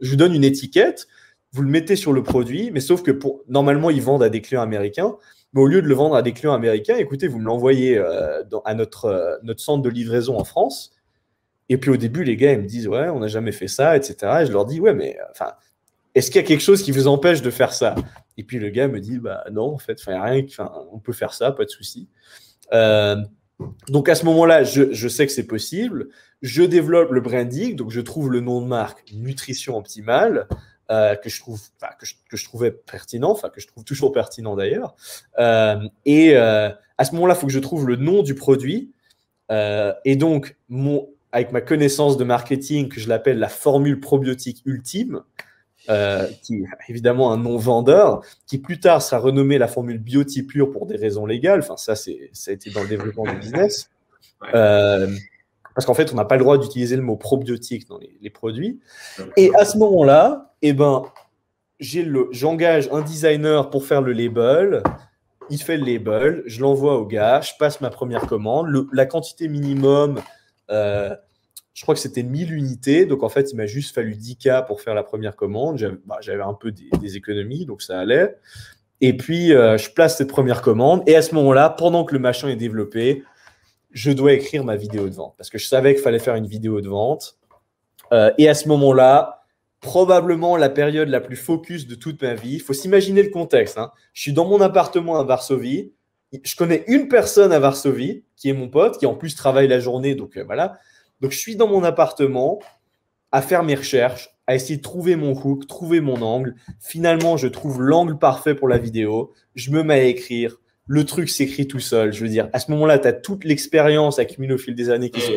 je 0.00 0.10
vous 0.10 0.16
donne 0.16 0.34
une 0.34 0.44
étiquette, 0.44 1.06
vous 1.52 1.62
le 1.62 1.68
mettez 1.68 1.96
sur 1.96 2.12
le 2.12 2.22
produit, 2.22 2.70
mais 2.72 2.80
sauf 2.80 3.02
que 3.02 3.10
pour, 3.10 3.42
normalement 3.48 3.90
ils 3.90 4.02
vendent 4.02 4.22
à 4.22 4.28
des 4.28 4.40
clients 4.40 4.62
américains. 4.62 5.16
Mais 5.54 5.60
au 5.60 5.66
lieu 5.66 5.82
de 5.82 5.86
le 5.86 5.94
vendre 5.94 6.14
à 6.14 6.22
des 6.22 6.32
clients 6.32 6.54
américains, 6.54 6.96
écoutez, 6.96 7.28
vous 7.28 7.38
me 7.38 7.44
l'envoyez 7.44 7.98
euh, 7.98 8.42
à 8.64 8.74
notre, 8.74 9.04
euh, 9.04 9.36
notre 9.42 9.60
centre 9.60 9.82
de 9.82 9.90
livraison 9.90 10.38
en 10.38 10.44
France. 10.44 10.94
Et 11.68 11.76
puis 11.76 11.90
au 11.90 11.96
début, 11.96 12.24
les 12.24 12.36
gars, 12.36 12.52
ils 12.52 12.58
me 12.58 12.66
disent, 12.66 12.88
ouais, 12.88 13.08
on 13.10 13.20
n'a 13.20 13.28
jamais 13.28 13.52
fait 13.52 13.68
ça, 13.68 13.96
etc. 13.96 14.40
Et 14.42 14.46
je 14.46 14.52
leur 14.52 14.64
dis, 14.64 14.80
ouais, 14.80 14.94
mais 14.94 15.18
enfin, 15.30 15.52
est-ce 16.14 16.30
qu'il 16.30 16.40
y 16.40 16.44
a 16.44 16.46
quelque 16.46 16.62
chose 16.62 16.82
qui 16.82 16.92
vous 16.92 17.06
empêche 17.06 17.42
de 17.42 17.50
faire 17.50 17.72
ça? 17.72 17.94
Et 18.36 18.44
puis 18.44 18.58
le 18.58 18.70
gars 18.70 18.88
me 18.88 19.00
dit, 19.00 19.18
bah 19.18 19.44
non, 19.50 19.74
en 19.74 19.78
fait, 19.78 20.02
il 20.06 20.46
on 20.92 20.98
peut 20.98 21.12
faire 21.12 21.32
ça, 21.32 21.52
pas 21.52 21.64
de 21.64 21.70
souci. 21.70 22.08
Euh, 22.72 23.16
donc 23.88 24.08
à 24.08 24.14
ce 24.14 24.24
moment-là, 24.26 24.64
je, 24.64 25.08
sais 25.08 25.26
que 25.26 25.32
c'est 25.32 25.46
possible. 25.46 26.08
Je 26.42 26.62
développe 26.62 27.10
le 27.12 27.20
branding, 27.20 27.76
donc 27.76 27.90
je 27.90 28.00
trouve 28.00 28.30
le 28.30 28.40
nom 28.40 28.60
de 28.60 28.66
marque 28.66 29.04
Nutrition 29.12 29.76
Optimale. 29.76 30.48
Euh, 30.90 31.14
que, 31.14 31.30
je 31.30 31.40
trouve, 31.40 31.58
que, 32.28 32.44
trouvais 32.44 32.70
pertinent, 32.70 33.34
que 33.34 33.60
je 33.62 33.66
trouve 33.66 33.82
toujours 33.82 34.12
pertinent 34.12 34.56
d'ailleurs. 34.56 34.94
Euh, 35.38 35.80
et 36.04 36.36
à 36.36 37.04
ce 37.04 37.14
moment-là, 37.14 37.34
il 37.34 37.40
faut 37.40 37.46
que 37.46 37.52
je 37.52 37.60
trouve 37.60 37.86
le 37.86 37.96
nom 37.96 38.22
du 38.22 38.34
produit. 38.34 38.90
Et 39.50 40.16
donc, 40.16 40.56
avec 41.32 41.52
ma 41.52 41.62
connaissance 41.62 42.18
de 42.18 42.24
marketing 42.24 42.88
que 42.90 43.00
je 43.00 43.08
l'appelle 43.08 43.38
la 43.38 43.48
formule 43.48 44.00
probiotique 44.00 44.62
ultime, 44.66 45.22
euh, 45.88 46.28
qui 46.42 46.56
est 46.56 46.64
évidemment 46.88 47.32
un 47.32 47.38
nom 47.38 47.56
vendeur, 47.56 48.22
qui 48.46 48.58
plus 48.58 48.78
tard 48.78 49.02
sera 49.02 49.20
renommée 49.20 49.58
la 49.58 49.66
formule 49.66 49.98
biotipure 49.98 50.70
pour 50.70 50.86
des 50.86 50.96
raisons 50.96 51.26
légales. 51.26 51.60
Enfin, 51.60 51.76
ça, 51.76 51.96
c'est, 51.96 52.30
ça 52.32 52.52
a 52.52 52.54
été 52.54 52.70
dans 52.70 52.82
le 52.82 52.88
développement 52.88 53.24
du 53.24 53.36
business. 53.36 53.90
Euh, 54.54 55.08
parce 55.74 55.86
qu'en 55.86 55.94
fait, 55.94 56.12
on 56.12 56.16
n'a 56.16 56.24
pas 56.24 56.36
le 56.36 56.42
droit 56.42 56.58
d'utiliser 56.58 56.96
le 56.96 57.02
mot 57.02 57.16
probiotique 57.16 57.88
dans 57.88 57.98
les, 57.98 58.30
produits. 58.30 58.80
Et 59.36 59.50
à 59.58 59.64
ce 59.64 59.78
moment-là, 59.78 60.54
eh 60.62 60.72
ben, 60.72 61.04
j'ai 61.80 62.02
le, 62.02 62.28
j'engage 62.30 62.88
un 62.92 63.00
designer 63.00 63.70
pour 63.70 63.84
faire 63.84 64.02
le 64.02 64.12
label. 64.12 64.82
Il 65.50 65.60
fait 65.60 65.76
le 65.76 65.84
label, 65.84 66.42
je 66.46 66.60
l'envoie 66.60 66.96
au 66.96 67.06
gars, 67.06 67.40
je 67.40 67.52
passe 67.58 67.80
ma 67.80 67.90
première 67.90 68.26
commande. 68.26 68.86
la 68.92 69.06
quantité 69.06 69.48
minimum, 69.48 70.20
euh, 70.70 71.14
je 71.74 71.82
crois 71.82 71.94
que 71.94 72.00
c'était 72.00 72.22
1000 72.22 72.52
unités. 72.52 73.06
Donc, 73.06 73.22
en 73.22 73.28
fait, 73.28 73.50
il 73.52 73.56
m'a 73.56 73.66
juste 73.66 73.94
fallu 73.94 74.14
10K 74.14 74.66
pour 74.66 74.80
faire 74.80 74.94
la 74.94 75.02
première 75.02 75.36
commande. 75.36 75.78
J'avais 75.78 75.96
bah, 76.38 76.46
un 76.46 76.54
peu 76.54 76.72
des, 76.72 77.16
économies, 77.16 77.66
donc 77.66 77.82
ça 77.82 77.98
allait. 77.98 78.36
Et 79.00 79.16
puis, 79.16 79.52
euh, 79.52 79.78
je 79.78 79.90
place 79.90 80.18
cette 80.18 80.28
première 80.28 80.62
commande. 80.62 81.02
Et 81.06 81.16
à 81.16 81.22
ce 81.22 81.34
moment-là, 81.34 81.70
pendant 81.70 82.04
que 82.04 82.12
le 82.12 82.20
machin 82.20 82.48
est 82.48 82.56
développé, 82.56 83.24
je 83.90 84.10
dois 84.10 84.32
écrire 84.32 84.64
ma 84.64 84.76
vidéo 84.76 85.08
de 85.08 85.14
vente. 85.14 85.34
Parce 85.36 85.50
que 85.50 85.58
je 85.58 85.66
savais 85.66 85.94
qu'il 85.94 86.02
fallait 86.02 86.18
faire 86.18 86.34
une 86.34 86.46
vidéo 86.46 86.80
de 86.80 86.88
vente. 86.88 87.38
Euh, 88.12 88.30
et 88.38 88.48
à 88.48 88.54
ce 88.54 88.68
moment-là, 88.68 89.44
probablement 89.80 90.56
la 90.56 90.68
période 90.68 91.08
la 91.08 91.20
plus 91.20 91.36
focus 91.36 91.86
de 91.86 91.94
toute 91.94 92.22
ma 92.22 92.34
vie. 92.34 92.54
Il 92.54 92.60
faut 92.60 92.74
s'imaginer 92.74 93.22
le 93.22 93.30
contexte. 93.30 93.78
Hein. 93.78 93.90
Je 94.12 94.22
suis 94.22 94.32
dans 94.32 94.46
mon 94.46 94.60
appartement 94.60 95.18
à 95.18 95.24
Varsovie 95.24 95.92
je 96.44 96.56
connais 96.56 96.84
une 96.86 97.08
personne 97.08 97.52
à 97.52 97.58
Varsovie 97.58 98.24
qui 98.36 98.48
est 98.48 98.54
mon 98.54 98.68
pote, 98.68 98.98
qui 98.98 99.06
en 99.06 99.14
plus 99.14 99.34
travaille 99.34 99.68
la 99.68 99.80
journée. 99.80 100.14
Donc 100.14 100.36
euh, 100.36 100.44
voilà. 100.44 100.78
Donc 101.22 101.30
je 101.30 101.38
suis 101.38 101.56
dans 101.56 101.68
mon 101.68 101.84
appartement 101.84 102.60
à 103.30 103.40
faire 103.40 103.62
mes 103.62 103.74
recherches, 103.74 104.28
à 104.46 104.54
essayer 104.54 104.76
de 104.76 104.82
trouver 104.82 105.16
mon 105.16 105.32
hook, 105.32 105.66
trouver 105.66 106.00
mon 106.00 106.20
angle. 106.20 106.54
Finalement, 106.80 107.38
je 107.38 107.46
trouve 107.48 107.80
l'angle 107.80 108.18
parfait 108.18 108.54
pour 108.54 108.68
la 108.68 108.76
vidéo. 108.76 109.32
Je 109.54 109.70
me 109.70 109.82
mets 109.82 109.94
à 109.94 110.04
écrire. 110.04 110.58
Le 110.86 111.04
truc 111.04 111.30
s'écrit 111.30 111.66
tout 111.66 111.80
seul. 111.80 112.12
Je 112.12 112.22
veux 112.22 112.28
dire, 112.28 112.50
à 112.52 112.58
ce 112.58 112.70
moment-là, 112.72 112.98
tu 112.98 113.08
as 113.08 113.12
toute 113.12 113.44
l'expérience 113.44 114.18
accumulée 114.18 114.52
au 114.52 114.58
fil 114.58 114.74
des 114.74 114.90
années 114.90 115.10
qui 115.10 115.20
se 115.20 115.32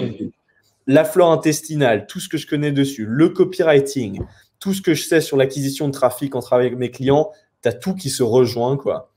la 0.87 1.03
flore 1.03 1.31
intestinale, 1.31 2.05
tout 2.07 2.19
ce 2.19 2.29
que 2.29 2.37
je 2.37 2.45
connais 2.45 2.71
dessus, 2.71 3.05
le 3.07 3.29
copywriting, 3.29 4.21
tout 4.59 4.73
ce 4.73 4.81
que 4.81 4.93
je 4.93 5.03
sais 5.03 5.21
sur 5.21 5.37
l'acquisition 5.37 5.87
de 5.87 5.93
trafic 5.93 6.35
en 6.35 6.41
travaillant 6.41 6.67
avec 6.67 6.79
mes 6.79 6.91
clients, 6.91 7.31
tu 7.63 7.69
as 7.69 7.73
tout 7.73 7.95
qui 7.95 8.09
se 8.09 8.23
rejoint, 8.23 8.77
quoi. 8.77 9.11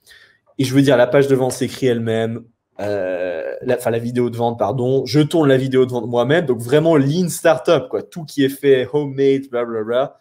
Et 0.58 0.64
je 0.64 0.74
veux 0.74 0.82
dire, 0.82 0.96
la 0.96 1.06
page 1.06 1.28
de 1.28 1.34
vente 1.34 1.52
s'écrit 1.52 1.86
elle-même, 1.86 2.44
euh, 2.80 3.54
la, 3.62 3.76
la 3.90 3.98
vidéo 3.98 4.30
de 4.30 4.36
vente, 4.36 4.58
pardon. 4.58 5.04
Je 5.04 5.20
tourne 5.20 5.48
la 5.48 5.56
vidéo 5.56 5.84
de 5.86 5.90
vente 5.90 6.06
moi-même, 6.06 6.46
donc 6.46 6.60
vraiment 6.60 6.96
lean 6.96 7.28
startup, 7.28 7.88
quoi. 7.88 8.02
Tout 8.02 8.24
qui 8.24 8.44
est 8.44 8.48
fait, 8.48 8.88
homemade, 8.92 9.48
blablabla. 9.50 10.18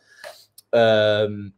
Euh, 0.75 1.49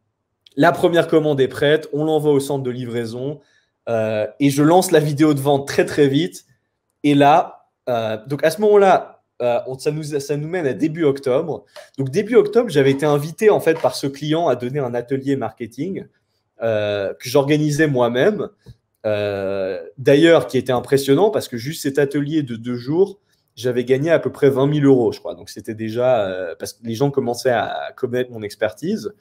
la 0.56 0.72
première 0.72 1.08
commande 1.08 1.40
est 1.42 1.48
prête, 1.48 1.88
on 1.94 2.04
l'envoie 2.04 2.34
au 2.34 2.40
centre 2.40 2.64
de 2.64 2.72
livraison 2.72 3.40
euh, 3.88 4.28
et 4.40 4.50
je 4.50 4.62
lance 4.62 4.92
la 4.92 5.00
vidéo 5.00 5.34
de 5.34 5.40
vente 5.40 5.68
très 5.68 5.86
très 5.86 6.08
vite. 6.08 6.46
Et 7.04 7.16
là, 7.16 7.70
euh, 7.88 8.18
donc 8.28 8.44
à 8.44 8.52
ce 8.52 8.62
moment-là, 8.62 9.16
ça, 9.40 9.92
nous, 9.92 10.04
ça 10.04 10.36
nous 10.36 10.50
mène 10.50 10.68
à 10.68 10.74
début 10.74 11.06
octobre. 11.06 11.64
Donc 11.98 12.10
début 12.10 12.36
octobre, 12.36 12.70
j'avais 12.70 12.92
été 12.92 13.06
invité 13.06 13.50
en 13.50 13.62
fait 13.62 13.80
par 13.80 13.96
ce 13.96 14.06
client 14.06 14.50
à 14.50 14.58
donner 14.58 14.80
un 14.80 14.94
atelier 14.94 15.38
marketing 15.38 16.06
que 16.60 17.16
j'organisais 17.22 17.88
moi-même. 17.88 18.50
D'ailleurs, 19.04 20.48
qui 20.48 20.58
était 20.58 20.72
impressionnant 20.72 21.30
parce 21.30 21.48
que 21.48 21.58
juste 21.58 21.84
cet 21.84 22.00
atelier 22.00 22.44
de 22.44 22.56
deux 22.56 22.76
jours, 22.76 23.20
j'avais 23.56 23.84
gagné 23.84 24.10
à 24.12 24.20
peu 24.20 24.32
près 24.32 24.50
20 24.50 24.74
000 24.74 24.86
euros, 24.86 25.12
je 25.12 25.20
crois. 25.20 25.36
Donc 25.36 25.50
c'était 25.50 25.76
déjà 25.76 26.56
parce 26.60 26.74
que 26.74 26.86
les 26.86 26.96
gens 26.96 27.12
commençaient 27.12 27.50
à 27.50 27.92
connaître 27.96 28.32
mon 28.32 28.42
expertise. 28.42 29.12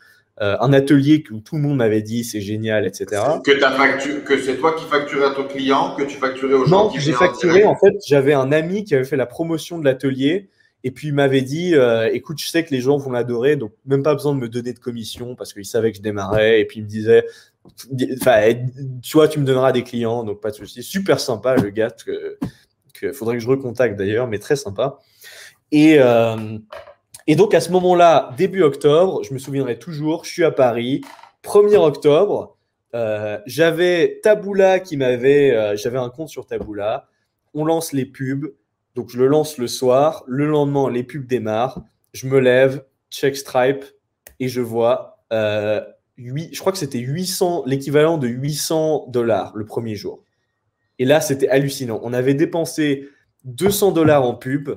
Euh, 0.41 0.57
un 0.61 0.73
atelier 0.73 1.25
où 1.33 1.41
tout 1.41 1.57
le 1.57 1.63
monde 1.63 1.79
m'avait 1.79 2.03
dit 2.03 2.23
c'est 2.23 2.41
génial, 2.41 2.87
etc. 2.87 3.23
Que, 3.45 4.21
que 4.21 4.41
c'est 4.41 4.57
toi 4.57 4.73
qui 4.73 4.85
facturais 4.85 5.27
à 5.27 5.31
ton 5.31 5.45
client, 5.45 5.97
que 5.97 6.05
tu 6.05 6.17
facturais 6.17 6.55
aux 6.55 6.65
gens 6.65 6.85
non, 6.85 6.93
j'ai 6.97 7.13
facturé. 7.13 7.65
En, 7.65 7.75
fait, 7.75 7.95
j'avais 8.07 8.35
un 8.35 8.53
ami 8.53 8.85
qui 8.85 8.95
avait 8.95 9.05
fait 9.05 9.17
la 9.17 9.27
promotion 9.27 9.79
de 9.79 9.85
l'atelier. 9.85 10.49
Et 10.85 10.93
puis 10.93 11.09
il 11.09 11.15
m'avait 11.15 11.43
dit, 11.43 11.75
euh, 11.75 12.09
écoute, 12.13 12.41
je 12.41 12.47
sais 12.47 12.63
que 12.63 12.71
les 12.71 12.81
gens 12.81 12.99
vont 12.99 13.11
l'adorer, 13.11 13.57
donc 13.57 13.73
même 13.85 14.05
pas 14.05 14.15
besoin 14.15 14.33
de 14.33 14.39
me 14.39 14.49
donner 14.49 14.73
de 14.73 14.79
commission 14.79 15.35
parce 15.35 15.53
qu'il 15.53 15.65
savait 15.65 15.91
que 15.91 15.97
je 15.97 16.03
démarrais. 16.03 16.61
Et 16.61 16.67
puis 16.67 16.79
il 16.79 16.85
me 16.85 16.89
disait, 16.89 17.25
enfin, 18.21 18.55
tu 19.03 19.19
tu 19.31 19.41
me 19.41 19.45
donneras 19.45 19.73
des 19.73 19.83
clients, 19.83 20.25
donc 20.25 20.41
pas 20.41 20.51
de 20.51 20.57
souci. 20.57 20.83
Super 20.83 21.21
sympa 21.21 21.57
le 21.57 21.71
gars, 21.71 21.91
que, 21.91 23.13
faudrait 23.13 23.37
que 23.37 23.43
je 23.43 23.49
recontacte 23.49 23.97
d'ailleurs, 23.97 24.27
mais 24.27 24.39
très 24.39 24.57
sympa. 24.57 24.99
Et 25.71 25.97
euh, 25.99 26.59
et 27.27 27.37
donc 27.37 27.53
à 27.55 27.61
ce 27.61 27.71
moment-là, 27.73 28.31
début 28.39 28.63
octobre, 28.63 29.23
je 29.23 29.35
me 29.35 29.39
souviendrai 29.39 29.79
toujours, 29.79 30.25
je 30.25 30.31
suis 30.31 30.45
à 30.45 30.51
Paris, 30.51 31.03
1er 31.43 31.77
octobre, 31.77 32.57
euh, 32.95 33.39
j'avais 33.45 34.19
Taboula 34.23 34.81
qui 34.81 34.97
m'avait, 34.97 35.55
euh, 35.55 35.77
j'avais 35.77 35.99
un 35.99 36.09
compte 36.09 36.31
sur 36.31 36.47
Taboula, 36.47 37.07
on 37.53 37.67
lance 37.67 37.93
les 37.93 38.07
pubs, 38.07 38.47
donc 38.95 39.11
je 39.11 39.19
le 39.19 39.27
lance 39.27 39.59
le 39.59 39.69
soir, 39.69 40.25
le 40.27 40.47
lendemain 40.47 40.91
les 40.91 41.03
pubs 41.03 41.27
démarrent, 41.27 41.83
je 42.15 42.27
me 42.27 42.39
lève, 42.39 42.83
check 43.11 43.37
Stripe 43.37 43.85
et 44.41 44.49
je 44.49 44.63
vois, 44.63 45.23
8, 46.19 46.51
je 46.53 46.61
crois 46.61 46.73
que 46.73 46.79
c'était 46.79 46.99
800, 46.99 47.65
l'équivalent 47.67 48.19
de 48.19 48.29
800 48.29 49.07
dollars 49.09 49.53
le 49.57 49.65
premier 49.65 49.95
jour. 49.95 50.25
Et 50.99 51.05
là, 51.05 51.21
c'était 51.21 51.49
hallucinant. 51.49 52.01
On 52.03 52.13
avait 52.13 52.35
dépensé 52.35 53.09
200 53.45 53.93
dollars 53.93 54.25
en 54.25 54.35
pub, 54.35 54.71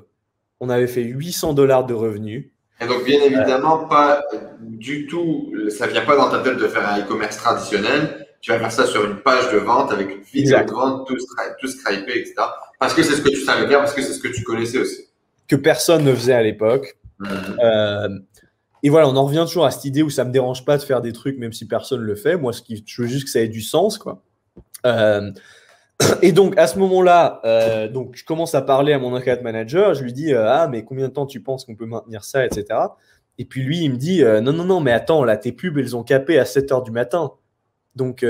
on 0.59 0.69
avait 0.69 0.87
fait 0.87 1.03
800 1.03 1.53
dollars 1.53 1.85
de 1.85 1.93
revenus. 1.93 2.51
Et 2.79 2.85
donc, 2.85 3.03
bien 3.03 3.21
évidemment, 3.21 3.87
pas 3.87 4.23
du 4.61 5.07
tout, 5.07 5.51
ça 5.69 5.87
vient 5.87 6.05
pas 6.05 6.15
dans 6.15 6.29
ta 6.29 6.39
tête 6.39 6.57
de 6.57 6.67
faire 6.67 6.87
un 6.87 6.99
e-commerce 6.99 7.37
traditionnel. 7.37 8.27
Tu 8.41 8.51
vas 8.51 8.59
faire 8.59 8.71
ça 8.71 8.87
sur 8.87 9.05
une 9.05 9.17
page 9.17 9.51
de 9.51 9.57
vente 9.57 9.91
avec 9.91 10.09
une 10.15 10.21
vidéo 10.21 10.57
de 10.65 10.71
vente, 10.71 11.07
tout, 11.07 11.15
tout 11.59 11.67
scrapé, 11.67 12.19
etc. 12.19 12.33
Parce 12.79 12.95
que 12.95 13.03
c'est 13.03 13.13
ce 13.13 13.21
que 13.21 13.29
tu 13.29 13.41
savais 13.41 13.67
faire, 13.67 13.79
parce 13.79 13.93
que 13.93 14.01
c'est 14.01 14.13
ce 14.13 14.19
que 14.19 14.29
tu 14.29 14.43
connaissais 14.43 14.79
aussi. 14.79 15.07
Que 15.47 15.55
personne 15.55 16.03
ne 16.03 16.13
faisait 16.15 16.33
à 16.33 16.41
l'époque. 16.41 16.97
Mhm. 17.19 17.29
Euh, 17.63 18.09
et 18.83 18.89
voilà, 18.89 19.07
on 19.07 19.15
en 19.15 19.25
revient 19.25 19.43
toujours 19.45 19.65
à 19.65 19.71
cette 19.71 19.85
idée 19.85 20.01
où 20.01 20.09
ça 20.09 20.25
me 20.25 20.31
dérange 20.31 20.65
pas 20.65 20.77
de 20.77 20.83
faire 20.83 21.01
des 21.01 21.13
trucs, 21.13 21.37
même 21.37 21.53
si 21.53 21.67
personne 21.67 22.01
le 22.01 22.15
fait. 22.15 22.35
Moi, 22.35 22.51
ce 22.51 22.61
qui, 22.61 22.83
je 22.85 23.01
veux 23.01 23.07
juste 23.07 23.25
que 23.25 23.29
ça 23.29 23.41
ait 23.41 23.47
du 23.47 23.61
sens, 23.61 23.97
quoi. 23.97 24.23
Euh, 24.85 25.31
et 26.23 26.31
donc, 26.31 26.57
à 26.57 26.65
ce 26.65 26.79
moment-là, 26.79 27.41
euh, 27.45 27.87
donc, 27.87 28.15
je 28.15 28.25
commence 28.25 28.55
à 28.55 28.61
parler 28.61 28.93
à 28.93 28.99
mon 28.99 29.13
account 29.13 29.41
manager. 29.43 29.93
Je 29.93 30.03
lui 30.03 30.13
dis 30.13 30.33
euh, 30.33 30.49
Ah, 30.49 30.67
mais 30.67 30.83
combien 30.83 31.07
de 31.07 31.13
temps 31.13 31.27
tu 31.27 31.41
penses 31.41 31.65
qu'on 31.65 31.75
peut 31.75 31.85
maintenir 31.85 32.23
ça, 32.23 32.43
etc. 32.43 32.65
Et 33.37 33.45
puis 33.45 33.61
lui, 33.61 33.79
il 33.83 33.91
me 33.91 33.97
dit 33.97 34.23
Non, 34.23 34.53
non, 34.53 34.65
non, 34.65 34.79
mais 34.79 34.91
attends, 34.91 35.23
là, 35.23 35.37
tes 35.37 35.51
pubs, 35.51 35.77
elles 35.77 35.95
ont 35.95 36.03
capé 36.03 36.39
à 36.39 36.45
7 36.45 36.71
heures 36.71 36.83
du 36.83 36.91
matin. 36.91 37.33
Donc, 37.95 38.25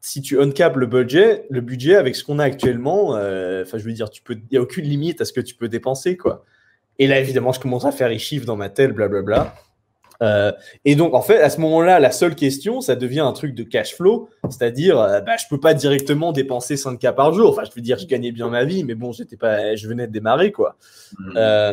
si 0.00 0.22
tu 0.22 0.40
uncapes 0.40 0.76
le 0.76 0.86
budget, 0.86 1.46
le 1.50 1.60
budget 1.60 1.96
avec 1.96 2.16
ce 2.16 2.24
qu'on 2.24 2.38
a 2.38 2.44
actuellement, 2.44 3.10
enfin, 3.10 3.78
je 3.78 3.84
veux 3.84 3.92
dire, 3.92 4.08
il 4.30 4.42
n'y 4.50 4.58
a 4.58 4.62
aucune 4.62 4.84
limite 4.84 5.20
à 5.20 5.24
ce 5.26 5.32
que 5.34 5.40
tu 5.40 5.54
peux 5.54 5.68
dépenser, 5.68 6.16
quoi. 6.16 6.44
Et 6.98 7.06
là, 7.06 7.18
évidemment, 7.18 7.52
je 7.52 7.60
commence 7.60 7.84
à 7.84 7.92
faire 7.92 8.08
les 8.08 8.18
chiffres 8.18 8.46
dans 8.46 8.56
ma 8.56 8.68
tête, 8.68 8.92
blablabla. 8.92 9.36
Bla, 9.36 9.44
bla. 9.44 9.71
Euh, 10.22 10.52
et 10.84 10.94
donc, 10.94 11.14
en 11.14 11.22
fait, 11.22 11.40
à 11.40 11.50
ce 11.50 11.60
moment-là, 11.60 12.00
la 12.00 12.10
seule 12.10 12.34
question, 12.34 12.80
ça 12.80 12.94
devient 12.96 13.20
un 13.20 13.32
truc 13.32 13.54
de 13.54 13.64
cash 13.64 13.94
flow, 13.94 14.28
c'est-à-dire, 14.48 14.98
euh, 14.98 15.20
bah, 15.20 15.36
je 15.36 15.44
peux 15.50 15.60
pas 15.60 15.74
directement 15.74 16.32
dépenser 16.32 16.76
5K 16.76 17.14
par 17.14 17.32
jour. 17.32 17.50
Enfin, 17.50 17.64
je 17.64 17.74
veux 17.74 17.82
dire, 17.82 17.98
je 17.98 18.06
gagnais 18.06 18.32
bien 18.32 18.48
ma 18.48 18.64
vie, 18.64 18.84
mais 18.84 18.94
bon, 18.94 19.12
j'étais 19.12 19.36
pas, 19.36 19.74
je 19.74 19.88
venais 19.88 20.06
de 20.06 20.12
démarrer, 20.12 20.52
quoi. 20.52 20.76
Mmh. 21.18 21.32
Euh, 21.36 21.72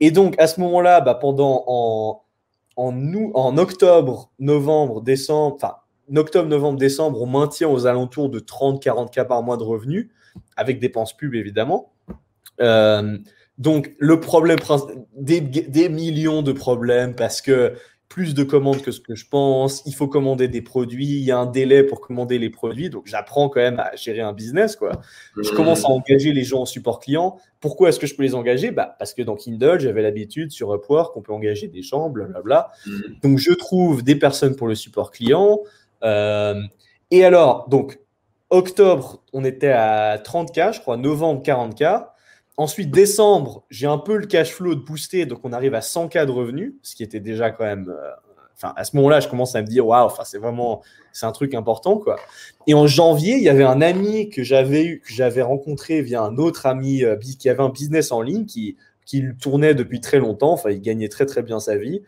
et 0.00 0.10
donc, 0.10 0.34
à 0.38 0.46
ce 0.46 0.60
moment-là, 0.60 1.00
bah, 1.00 1.14
pendant 1.14 1.64
en, 1.66 2.22
en, 2.76 3.30
en 3.34 3.58
octobre, 3.58 4.30
novembre, 4.38 5.00
décembre, 5.00 5.56
enfin, 5.56 5.76
octobre, 6.16 6.48
novembre, 6.48 6.78
décembre, 6.78 7.22
on 7.22 7.26
maintient 7.26 7.68
aux 7.68 7.86
alentours 7.86 8.28
de 8.28 8.40
30-40K 8.40 9.26
par 9.26 9.42
mois 9.42 9.56
de 9.56 9.62
revenus, 9.62 10.10
avec 10.56 10.80
dépenses 10.80 11.16
pub, 11.16 11.34
évidemment. 11.34 11.92
Donc, 13.60 13.94
le 13.98 14.18
problème, 14.18 14.58
des, 15.14 15.40
des 15.40 15.88
millions 15.88 16.42
de 16.42 16.50
problèmes 16.50 17.14
parce 17.14 17.40
que 17.40 17.74
plus 18.10 18.34
de 18.34 18.42
commandes 18.42 18.82
que 18.82 18.90
ce 18.90 18.98
que 18.98 19.14
je 19.14 19.24
pense, 19.28 19.82
il 19.86 19.94
faut 19.94 20.08
commander 20.08 20.48
des 20.48 20.62
produits, 20.62 21.06
il 21.06 21.22
y 21.22 21.30
a 21.30 21.38
un 21.38 21.46
délai 21.46 21.84
pour 21.84 22.00
commander 22.00 22.40
les 22.40 22.50
produits, 22.50 22.90
donc 22.90 23.06
j'apprends 23.06 23.48
quand 23.48 23.60
même 23.60 23.78
à 23.78 23.94
gérer 23.94 24.20
un 24.20 24.32
business. 24.32 24.74
Quoi. 24.74 25.00
Je 25.40 25.50
commence 25.50 25.84
à 25.84 25.88
engager 25.90 26.32
les 26.32 26.42
gens 26.42 26.62
en 26.62 26.66
support 26.66 26.98
client. 26.98 27.38
Pourquoi 27.60 27.90
est-ce 27.90 28.00
que 28.00 28.08
je 28.08 28.16
peux 28.16 28.24
les 28.24 28.34
engager? 28.34 28.72
Bah, 28.72 28.96
Parce 28.98 29.14
que 29.14 29.22
dans 29.22 29.36
Kindle, 29.36 29.78
j'avais 29.78 30.02
l'habitude 30.02 30.50
sur 30.50 30.74
Upwork 30.74 31.14
qu'on 31.14 31.22
peut 31.22 31.32
engager 31.32 31.68
des 31.68 31.82
gens, 31.82 32.10
blablabla. 32.10 32.72
Mm. 32.84 32.90
Donc 33.22 33.38
je 33.38 33.52
trouve 33.52 34.02
des 34.02 34.16
personnes 34.16 34.56
pour 34.56 34.66
le 34.66 34.74
support 34.74 35.12
client. 35.12 35.60
Euh, 36.02 36.60
et 37.12 37.24
alors, 37.24 37.68
donc, 37.68 38.00
octobre, 38.50 39.22
on 39.32 39.44
était 39.44 39.70
à 39.70 40.18
30K, 40.18 40.74
je 40.74 40.80
crois, 40.80 40.96
novembre, 40.96 41.42
40K. 41.42 42.06
Ensuite, 42.60 42.90
décembre, 42.90 43.64
j'ai 43.70 43.86
un 43.86 43.96
peu 43.96 44.18
le 44.18 44.26
cash 44.26 44.52
flow 44.52 44.74
de 44.74 44.80
booster, 44.80 45.24
donc 45.24 45.40
on 45.44 45.54
arrive 45.54 45.74
à 45.74 45.80
100K 45.80 46.26
de 46.26 46.30
revenus, 46.30 46.74
ce 46.82 46.94
qui 46.94 47.02
était 47.02 47.18
déjà 47.18 47.50
quand 47.50 47.64
même. 47.64 47.88
Euh, 47.88 48.10
enfin, 48.54 48.74
à 48.76 48.84
ce 48.84 48.94
moment-là, 48.96 49.20
je 49.20 49.28
commence 49.28 49.54
à 49.54 49.62
me 49.62 49.66
dire, 49.66 49.86
waouh, 49.86 50.10
c'est 50.24 50.36
vraiment, 50.36 50.82
c'est 51.10 51.24
un 51.24 51.32
truc 51.32 51.54
important, 51.54 51.96
quoi. 51.96 52.16
Et 52.66 52.74
en 52.74 52.86
janvier, 52.86 53.36
il 53.36 53.42
y 53.42 53.48
avait 53.48 53.64
un 53.64 53.80
ami 53.80 54.28
que 54.28 54.42
j'avais 54.42 54.84
eu, 54.84 55.00
que 55.00 55.10
j'avais 55.10 55.40
rencontré 55.40 56.02
via 56.02 56.20
un 56.20 56.36
autre 56.36 56.66
ami 56.66 57.02
euh, 57.02 57.16
qui 57.16 57.48
avait 57.48 57.62
un 57.62 57.70
business 57.70 58.12
en 58.12 58.20
ligne, 58.20 58.44
qui, 58.44 58.76
qui 59.06 59.24
tournait 59.40 59.72
depuis 59.72 60.02
très 60.02 60.18
longtemps. 60.18 60.52
Enfin, 60.52 60.68
il 60.68 60.82
gagnait 60.82 61.08
très 61.08 61.24
très 61.24 61.42
bien 61.42 61.60
sa 61.60 61.78
vie. 61.78 62.02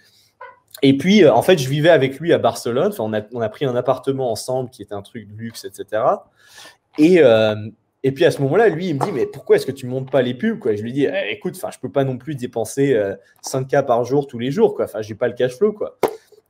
Et 0.83 0.99
puis, 0.99 1.25
euh, 1.25 1.33
en 1.33 1.41
fait, 1.41 1.57
je 1.57 1.69
vivais 1.71 1.89
avec 1.89 2.21
lui 2.21 2.31
à 2.35 2.39
Barcelone. 2.39 2.89
Enfin, 2.89 3.05
on 3.05 3.15
a, 3.15 3.23
on 3.33 3.41
a 3.41 3.49
pris 3.49 3.65
un 3.65 3.75
appartement 3.75 4.31
ensemble 4.31 4.69
qui 4.69 4.83
était 4.83 4.93
un 4.93 5.01
truc 5.01 5.29
de 5.29 5.35
luxe, 5.35 5.65
etc. 5.65 6.03
Et, 6.99 7.23
et 8.05 8.13
puis 8.13 8.25
à 8.25 8.31
ce 8.31 8.43
moment-là, 8.43 8.69
lui, 8.69 8.89
il 8.89 8.95
me 8.95 9.05
dit, 9.05 9.13
mais 9.13 9.27
pourquoi 9.27 9.57
est-ce 9.57 9.67
que 9.67 9.73
tu 9.73 9.87
ne 9.87 9.91
montes 9.91 10.11
pas 10.11 10.23
les 10.23 10.35
pubs 10.35 10.59
quoi? 10.59 10.75
Je 10.75 10.83
lui 10.83 10.93
dis, 10.93 11.05
eh, 11.05 11.33
écoute, 11.33 11.57
je 11.61 11.65
ne 11.65 11.81
peux 11.81 11.91
pas 11.91 12.03
non 12.03 12.19
plus 12.19 12.35
dépenser 12.35 13.01
5K 13.45 13.77
euh, 13.77 13.83
par 13.83 14.05
jour 14.05 14.27
tous 14.27 14.39
les 14.39 14.51
jours. 14.51 14.77
Je 15.01 15.09
n'ai 15.09 15.15
pas 15.15 15.29
le 15.29 15.35
cash 15.35 15.57
flow. 15.57 15.73
Quoi. 15.73 15.99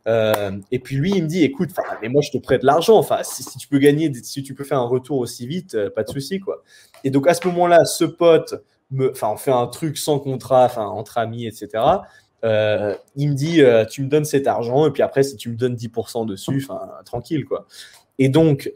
Euh, 0.06 0.52
et 0.70 0.78
puis 0.78 0.96
lui, 0.96 1.12
il 1.14 1.22
me 1.22 1.28
dit, 1.28 1.44
écoute, 1.44 1.70
mais 2.00 2.08
moi, 2.08 2.22
je 2.22 2.30
te 2.30 2.38
prête 2.42 2.62
l'argent. 2.62 2.96
Enfin, 2.96 3.18
si, 3.22 3.44
tu 3.58 3.68
peux 3.68 3.78
gagner, 3.78 4.10
si 4.22 4.42
tu 4.42 4.54
peux 4.54 4.64
faire 4.64 4.78
un 4.78 4.86
retour 4.86 5.18
aussi 5.18 5.46
vite, 5.46 5.74
euh, 5.74 5.90
pas 5.90 6.04
de 6.04 6.10
souci. 6.10 6.40
Et 7.04 7.10
donc 7.10 7.28
à 7.28 7.34
ce 7.34 7.46
moment-là, 7.48 7.84
ce 7.84 8.04
pote, 8.04 8.54
me, 8.90 9.12
on 9.22 9.36
fait 9.36 9.52
un 9.52 9.66
truc 9.66 9.98
sans 9.98 10.18
contrat, 10.18 10.70
entre 10.78 11.18
amis, 11.18 11.46
etc. 11.46 11.84
il 12.42 13.28
me 13.28 13.34
dit, 13.34 13.62
tu 13.90 14.02
me 14.02 14.08
donnes 14.08 14.24
cet 14.24 14.46
argent, 14.46 14.86
et 14.86 14.90
puis 14.90 15.02
après, 15.02 15.22
si 15.22 15.36
tu 15.36 15.50
me 15.50 15.56
donnes 15.56 15.74
10% 15.74 16.26
dessus, 16.26 16.66
tranquille. 17.04 17.44
Quoi. 17.44 17.66
Et 18.18 18.30
donc, 18.30 18.72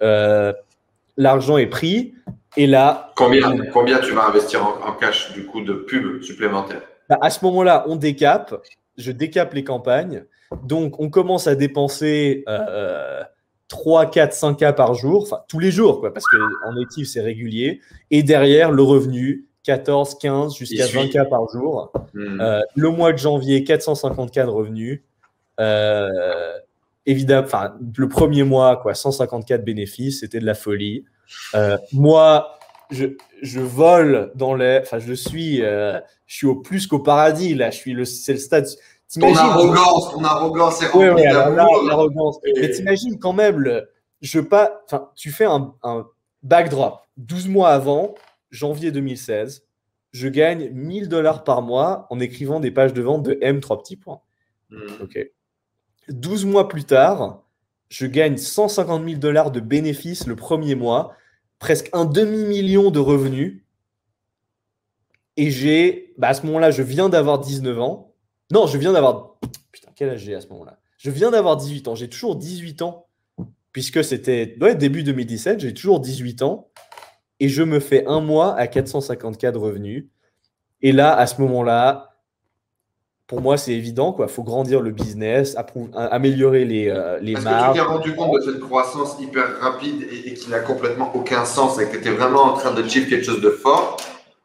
l'argent 1.17 1.57
est 1.57 1.67
pris. 1.67 2.15
Et 2.57 2.67
là. 2.67 3.13
Combien, 3.17 3.57
combien 3.73 3.99
tu 3.99 4.13
vas 4.13 4.27
investir 4.29 4.65
en, 4.65 4.93
cash 4.93 5.33
du 5.33 5.45
coup 5.45 5.63
de 5.63 5.73
pub 5.73 6.23
supplémentaire 6.23 6.83
bah, 7.09 7.19
À 7.21 7.31
ce 7.31 7.45
moment-là, 7.45 7.85
on 7.87 7.97
décape. 7.97 8.55
Je 8.97 9.13
décape 9.13 9.53
les 9.55 9.65
campagnes. 9.65 10.25
Donc, 10.63 11.01
on 11.01 11.11
commence 11.11 11.47
à 11.47 11.55
dépenser 11.55 12.45
euh, 12.49 13.23
3, 13.69 14.11
4, 14.11 14.35
5K 14.35 14.75
par 14.75 14.95
jour, 14.95 15.25
enfin 15.25 15.41
tous 15.49 15.59
les 15.59 15.71
jours, 15.71 16.01
quoi, 16.01 16.13
parce 16.13 16.27
qu'en 16.27 16.73
native, 16.73 17.07
c'est 17.07 17.21
régulier. 17.21 17.81
Et 18.11 18.23
derrière, 18.23 18.71
le 18.71 18.83
revenu, 18.83 19.47
14, 19.65 20.19
15, 20.19 20.57
jusqu'à 20.57 20.87
20K 20.87 21.29
par 21.29 21.49
jour. 21.49 21.93
Hmm. 22.15 22.41
Euh, 22.41 22.61
le 22.77 22.91
mois 22.91 23.13
de 23.13 23.19
janvier, 23.19 23.65
450K 23.65 24.45
de 24.45 24.51
revenus. 24.51 25.03
Euh, 25.59 26.53
évidemment, 27.05 27.47
enfin, 27.47 27.75
le 27.97 28.09
premier 28.09 28.45
mois, 28.45 28.77
quoi, 28.77 28.95
154 28.95 29.65
bénéfices, 29.65 30.21
c'était 30.21 30.39
de 30.39 30.47
la 30.47 30.55
folie. 30.55 31.05
Euh, 31.55 31.77
moi, 31.93 32.59
je, 32.91 33.07
je 33.43 33.61
vole 33.61 34.33
dans 34.35 34.55
les. 34.55 34.81
Enfin, 34.83 34.99
je 34.99 35.13
suis, 35.13 35.63
euh, 35.63 35.99
je 36.27 36.37
suis 36.37 36.47
au 36.47 36.57
plus 36.57 36.87
qu'au 36.87 36.99
paradis, 36.99 37.55
là. 37.55 37.71
Je 37.71 37.77
suis 37.77 37.93
le, 37.93 38.05
c'est 38.05 38.33
le 38.33 38.39
stade. 38.39 38.67
Ton 39.15 39.35
arrogance, 39.35 40.13
ton 40.13 40.25
arrogance 40.25 40.83
est 40.83 40.93
ouais, 40.95 41.25
l'arrogance. 41.33 42.39
Mais 42.57 42.71
t'imagines 42.71 43.19
quand 43.19 43.33
même, 43.33 43.59
le, 43.59 43.89
je 44.21 44.41
pas. 44.41 44.83
Enfin, 44.87 45.11
tu 45.15 45.31
fais 45.31 45.45
un, 45.45 45.75
un 45.83 46.07
backdrop. 46.43 47.01
12 47.17 47.49
mois 47.49 47.71
avant, 47.71 48.15
janvier 48.51 48.91
2016, 48.91 49.65
je 50.13 50.29
gagne 50.29 50.71
1000 50.71 51.09
dollars 51.09 51.45
par 51.45 51.63
mois 51.63 52.07
en 52.11 52.21
écrivant 52.21 52.61
des 52.61 52.71
pages 52.71 52.93
de 52.93 53.03
vente 53.03 53.23
de 53.23 53.39
M, 53.41 53.61
3 53.61 53.79
petits 53.79 53.97
points. 53.97 54.21
Hmm. 54.71 55.03
Ok. 55.03 55.19
12 56.09 56.45
mois 56.47 56.69
plus 56.69 56.85
tard, 56.85 57.43
je 57.89 58.07
gagne 58.07 58.37
150 58.37 59.05
000 59.05 59.19
dollars 59.19 59.51
de 59.51 59.61
bénéfices 59.61 60.27
le 60.27 60.37
premier 60.37 60.75
mois, 60.75 61.15
presque 61.59 61.89
un 61.93 62.05
demi-million 62.05 62.91
de 62.91 62.99
revenus. 62.99 63.63
Et 65.37 65.51
j'ai, 65.51 66.15
bah 66.19 66.29
à 66.29 66.35
ce 66.35 66.47
moment-là, 66.47 66.71
je 66.71 66.83
viens 66.83 67.09
d'avoir 67.09 67.39
19 67.39 67.81
ans. 67.81 68.15
Non, 68.51 68.67
je 68.67 68.79
viens 68.79 68.93
d'avoir. 68.93 69.37
Putain, 69.71 69.91
quel 69.95 70.11
âge 70.11 70.21
j'ai 70.21 70.35
à 70.35 70.41
ce 70.41 70.49
moment-là? 70.49 70.79
Je 70.99 71.11
viens 71.11 71.31
d'avoir 71.31 71.57
18 71.57 71.89
ans. 71.89 71.95
J'ai 71.95 72.09
toujours 72.09 72.37
18 72.37 72.83
ans, 72.83 73.07
puisque 73.73 74.03
c'était 74.03 74.57
ouais, 74.61 74.75
début 74.75 75.03
2017, 75.03 75.61
j'ai 75.61 75.75
toujours 75.75 76.01
18 76.01 76.43
ans. 76.43 76.71
Et 77.39 77.51
je 77.51 77.63
me 77.63 77.81
fais 77.81 78.07
un 78.07 78.21
mois 78.21 78.57
à 78.57 78.67
454 78.67 79.53
de 79.55 79.59
revenus. 79.59 80.07
Et 80.81 80.93
là, 80.93 81.15
à 81.15 81.27
ce 81.27 81.41
moment-là, 81.43 82.16
pour 83.27 83.41
moi, 83.41 83.57
c'est 83.57 83.73
évident. 83.73 84.17
Il 84.21 84.29
faut 84.29 84.45
grandir 84.45 84.81
le 84.81 84.91
business, 84.91 85.57
améliorer 85.95 86.65
les, 86.65 86.89
euh, 86.89 87.19
les 87.21 87.33
marges. 87.33 87.77
Est-ce 87.77 87.83
que 87.83 87.83
tu 87.83 87.87
t'es 87.87 87.93
rendu 87.93 88.15
compte 88.15 88.41
de 88.41 88.53
cette 88.53 88.61
croissance 88.61 89.17
hyper 89.21 89.59
rapide 89.61 90.07
et, 90.25 90.35
qui 90.35 90.49
n'a 90.49 90.61
complètement 90.61 91.11
aucun 91.15 91.45
sens 91.45 91.81
et 91.81 91.87
que 91.87 91.93
tu 91.93 91.99
étais 91.99 92.11
vraiment 92.11 92.45
en 92.45 92.53
train 92.53 92.73
de 92.73 92.87
chiffrer 92.87 93.11
quelque 93.11 93.25
chose 93.25 93.41
de 93.41 93.51
fort 93.51 93.97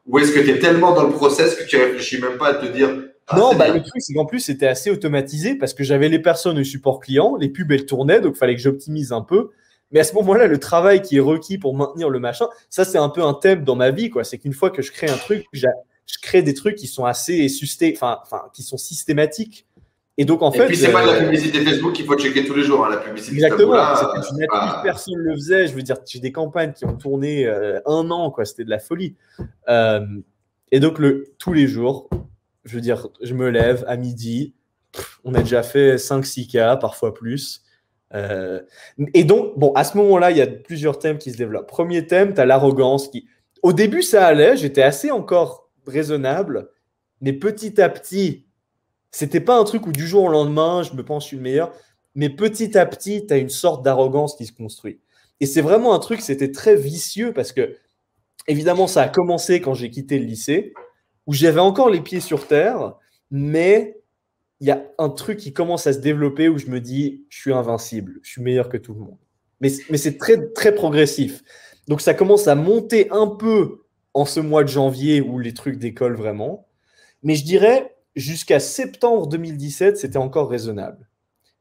Ou 0.08 0.18
est-ce 0.18 0.32
que 0.32 0.40
tu 0.40 0.50
es 0.50 0.58
tellement 0.58 0.94
dans 0.94 1.04
le 1.04 1.12
process 1.12 1.54
que 1.54 1.64
tu 1.64 1.76
réfléchis 1.76 2.20
même 2.20 2.38
pas 2.38 2.48
à 2.48 2.54
te 2.54 2.66
dire 2.66 2.90
ah, 3.28 3.38
non, 3.38 3.54
bah, 3.54 3.68
le 3.68 3.80
truc, 3.80 4.02
c'est 4.02 4.14
qu'en 4.14 4.26
plus, 4.26 4.40
c'était 4.40 4.66
assez 4.66 4.90
automatisé 4.90 5.54
parce 5.54 5.74
que 5.74 5.84
j'avais 5.84 6.08
les 6.08 6.18
personnes 6.18 6.58
au 6.58 6.64
support 6.64 6.98
client, 6.98 7.36
les 7.36 7.48
pubs, 7.48 7.70
elles 7.70 7.86
tournaient, 7.86 8.20
donc 8.20 8.34
il 8.34 8.38
fallait 8.38 8.56
que 8.56 8.60
j'optimise 8.60 9.12
un 9.12 9.22
peu. 9.22 9.50
Mais 9.92 10.00
à 10.00 10.04
ce 10.04 10.14
moment-là, 10.14 10.48
le 10.48 10.58
travail 10.58 11.02
qui 11.02 11.18
est 11.18 11.20
requis 11.20 11.56
pour 11.56 11.76
maintenir 11.76 12.08
le 12.08 12.18
machin, 12.18 12.46
ça, 12.68 12.84
c'est 12.84 12.98
un 12.98 13.10
peu 13.10 13.22
un 13.22 13.34
thème 13.34 13.62
dans 13.62 13.76
ma 13.76 13.90
vie, 13.90 14.10
quoi. 14.10 14.24
C'est 14.24 14.38
qu'une 14.38 14.54
fois 14.54 14.70
que 14.70 14.82
je 14.82 14.90
crée 14.90 15.08
un 15.08 15.16
truc, 15.16 15.46
je 16.06 16.18
crée 16.20 16.42
des 16.42 16.54
trucs 16.54 16.76
qui 16.76 16.86
sont 16.86 17.04
assez 17.04 17.48
susté, 17.48 17.92
enfin, 17.96 18.18
enfin, 18.22 18.42
qui 18.52 18.62
sont 18.62 18.76
systématiques. 18.76 19.66
Et 20.18 20.24
donc, 20.24 20.42
en 20.42 20.52
fait. 20.52 20.64
Et 20.64 20.66
puis, 20.66 20.76
c'est 20.76 20.92
pas 20.92 21.02
de 21.02 21.06
la 21.06 21.14
euh, 21.14 21.20
publicité 21.24 21.64
Facebook 21.64 21.94
qu'il 21.94 22.04
faut 22.04 22.18
checker 22.18 22.44
tous 22.44 22.54
les 22.54 22.64
jours, 22.64 22.84
hein, 22.84 22.90
la 22.90 22.98
publicité. 22.98 23.34
Exactement. 23.34 23.96
C'était 23.96 24.42
une 24.42 24.82
personne 24.82 25.14
le 25.16 25.34
faisait. 25.34 25.66
Je 25.66 25.74
veux 25.74 25.82
dire, 25.82 25.96
j'ai 26.06 26.20
des 26.20 26.32
campagnes 26.32 26.72
qui 26.72 26.84
ont 26.84 26.96
tourné 26.96 27.46
euh, 27.46 27.80
un 27.86 28.10
an, 28.10 28.30
quoi. 28.30 28.44
C'était 28.44 28.64
de 28.64 28.70
la 28.70 28.78
folie. 28.78 29.16
Euh, 29.68 30.04
et 30.70 30.80
donc, 30.80 30.98
le, 30.98 31.32
tous 31.38 31.54
les 31.54 31.66
jours, 31.66 32.10
je 32.64 32.74
veux 32.74 32.82
dire, 32.82 33.08
je 33.22 33.32
me 33.32 33.48
lève 33.48 33.84
à 33.88 33.96
midi. 33.96 34.54
on 35.24 35.34
a 35.34 35.40
déjà 35.40 35.62
fait 35.62 35.96
5-6 35.96 36.50
cas, 36.50 36.76
parfois 36.76 37.14
plus. 37.14 37.62
et 39.14 39.24
donc, 39.24 39.58
bon, 39.58 39.72
à 39.72 39.84
ce 39.84 39.96
moment-là, 39.96 40.30
il 40.30 40.36
y 40.36 40.42
a 40.42 40.46
plusieurs 40.46 40.98
thèmes 40.98 41.16
qui 41.16 41.32
se 41.32 41.38
développent. 41.38 41.68
Premier 41.68 42.06
thème, 42.06 42.34
tu 42.34 42.40
as 42.40 42.44
l'arrogance 42.44 43.08
qui. 43.08 43.26
Au 43.62 43.72
début, 43.72 44.02
ça 44.02 44.26
allait. 44.26 44.58
J'étais 44.58 44.82
assez 44.82 45.10
encore 45.10 45.61
raisonnable, 45.86 46.70
mais 47.20 47.32
petit 47.32 47.80
à 47.80 47.88
petit, 47.88 48.46
c'était 49.10 49.40
pas 49.40 49.58
un 49.58 49.64
truc 49.64 49.86
où 49.86 49.92
du 49.92 50.06
jour 50.06 50.24
au 50.24 50.28
lendemain, 50.28 50.82
je 50.82 50.94
me 50.94 51.04
pense 51.04 51.32
une 51.32 51.40
meilleure, 51.40 51.72
mais 52.14 52.30
petit 52.30 52.76
à 52.76 52.86
petit, 52.86 53.26
tu 53.26 53.34
as 53.34 53.38
une 53.38 53.48
sorte 53.48 53.84
d'arrogance 53.84 54.36
qui 54.36 54.46
se 54.46 54.52
construit. 54.52 55.00
Et 55.40 55.46
c'est 55.46 55.60
vraiment 55.60 55.94
un 55.94 55.98
truc, 55.98 56.20
c'était 56.20 56.52
très 56.52 56.76
vicieux 56.76 57.32
parce 57.32 57.52
que, 57.52 57.76
évidemment, 58.46 58.86
ça 58.86 59.02
a 59.02 59.08
commencé 59.08 59.60
quand 59.60 59.74
j'ai 59.74 59.90
quitté 59.90 60.18
le 60.18 60.24
lycée, 60.24 60.72
où 61.26 61.32
j'avais 61.32 61.60
encore 61.60 61.90
les 61.90 62.00
pieds 62.00 62.20
sur 62.20 62.46
terre, 62.46 62.94
mais 63.30 64.00
il 64.60 64.68
y 64.68 64.70
a 64.70 64.84
un 64.98 65.08
truc 65.08 65.38
qui 65.38 65.52
commence 65.52 65.86
à 65.86 65.92
se 65.92 65.98
développer 65.98 66.48
où 66.48 66.58
je 66.58 66.66
me 66.66 66.80
dis, 66.80 67.24
je 67.28 67.40
suis 67.40 67.52
invincible, 67.52 68.20
je 68.22 68.30
suis 68.30 68.42
meilleur 68.42 68.68
que 68.68 68.76
tout 68.76 68.94
le 68.94 69.00
monde. 69.00 69.18
Mais, 69.60 69.72
mais 69.90 69.96
c'est 69.96 70.18
très, 70.18 70.50
très 70.52 70.74
progressif. 70.74 71.42
Donc 71.88 72.00
ça 72.00 72.14
commence 72.14 72.46
à 72.46 72.54
monter 72.54 73.10
un 73.10 73.26
peu 73.26 73.81
en 74.14 74.24
ce 74.24 74.40
mois 74.40 74.64
de 74.64 74.68
janvier 74.68 75.20
où 75.20 75.38
les 75.38 75.54
trucs 75.54 75.78
décollent 75.78 76.16
vraiment. 76.16 76.66
Mais 77.22 77.34
je 77.34 77.44
dirais, 77.44 77.96
jusqu'à 78.16 78.60
septembre 78.60 79.26
2017, 79.26 79.96
c'était 79.96 80.18
encore 80.18 80.50
raisonnable. 80.50 81.08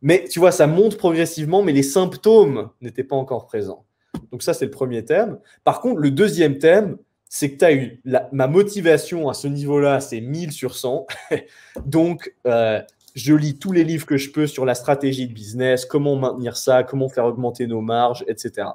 Mais 0.02 0.26
tu 0.30 0.40
vois, 0.40 0.52
ça 0.52 0.68
monte 0.68 0.98
progressivement, 0.98 1.62
mais 1.62 1.74
les 1.74 1.84
symptômes 1.84 2.70
n'étaient 2.82 3.04
pas 3.04 3.16
encore 3.16 3.46
présents. 3.46 3.86
Donc 4.32 4.44
ça, 4.44 4.54
c'est 4.54 4.66
le 4.66 4.72
premier 4.72 5.06
thème. 5.06 5.38
Par 5.64 5.82
contre, 5.82 6.00
le 6.00 6.12
deuxième 6.12 6.58
thème, 6.58 6.98
c'est 7.30 7.52
que 7.52 7.58
tu 7.58 7.66
as 7.66 7.74
eu 7.74 8.02
ma 8.32 8.48
motivation 8.48 9.30
à 9.30 9.34
ce 9.34 9.48
niveau-là, 9.48 10.02
c'est 10.02 10.20
1000 10.20 10.52
sur 10.52 10.76
100. 10.76 11.06
Donc, 11.86 12.36
euh, 12.46 12.82
je 13.16 13.34
lis 13.34 13.58
tous 13.58 13.72
les 13.72 13.84
livres 13.84 14.06
que 14.06 14.18
je 14.18 14.32
peux 14.32 14.48
sur 14.48 14.66
la 14.66 14.76
stratégie 14.76 15.28
de 15.28 15.34
business, 15.34 15.86
comment 15.86 16.16
maintenir 16.16 16.58
ça, 16.58 16.84
comment 16.84 17.10
faire 17.10 17.26
augmenter 17.26 17.68
nos 17.68 17.82
marges, 17.82 18.26
etc. 18.28 18.68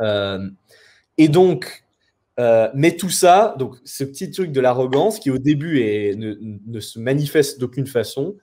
Euh, 0.00 0.48
et 1.18 1.28
donc, 1.28 1.85
euh, 2.38 2.68
mais 2.74 2.96
tout 2.96 3.10
ça, 3.10 3.54
donc 3.58 3.76
ce 3.84 4.04
petit 4.04 4.30
truc 4.30 4.52
de 4.52 4.60
l'arrogance 4.60 5.18
qui 5.18 5.30
au 5.30 5.38
début 5.38 5.80
ne, 6.16 6.80
se 6.80 6.98
manifeste 6.98 7.58
d'aucune 7.58 7.86
façon, 7.86 8.36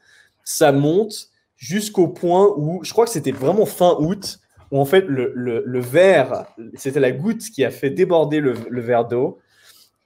ça 0.43 0.71
monte 0.71 1.29
jusqu'au 1.55 2.07
point 2.07 2.53
où, 2.57 2.83
je 2.83 2.91
crois 2.91 3.05
que 3.05 3.11
c'était 3.11 3.31
vraiment 3.31 3.65
fin 3.65 3.95
août, 3.99 4.39
où 4.71 4.79
en 4.79 4.85
fait 4.85 5.05
le, 5.07 5.79
verre, 5.79 6.47
c'était 6.73 6.99
la 6.99 7.11
goutte 7.11 7.43
qui 7.51 7.63
a 7.63 7.69
fait 7.69 7.91
déborder 7.91 8.39
le, 8.39 8.81
verre 8.81 9.05
d'eau, 9.07 9.39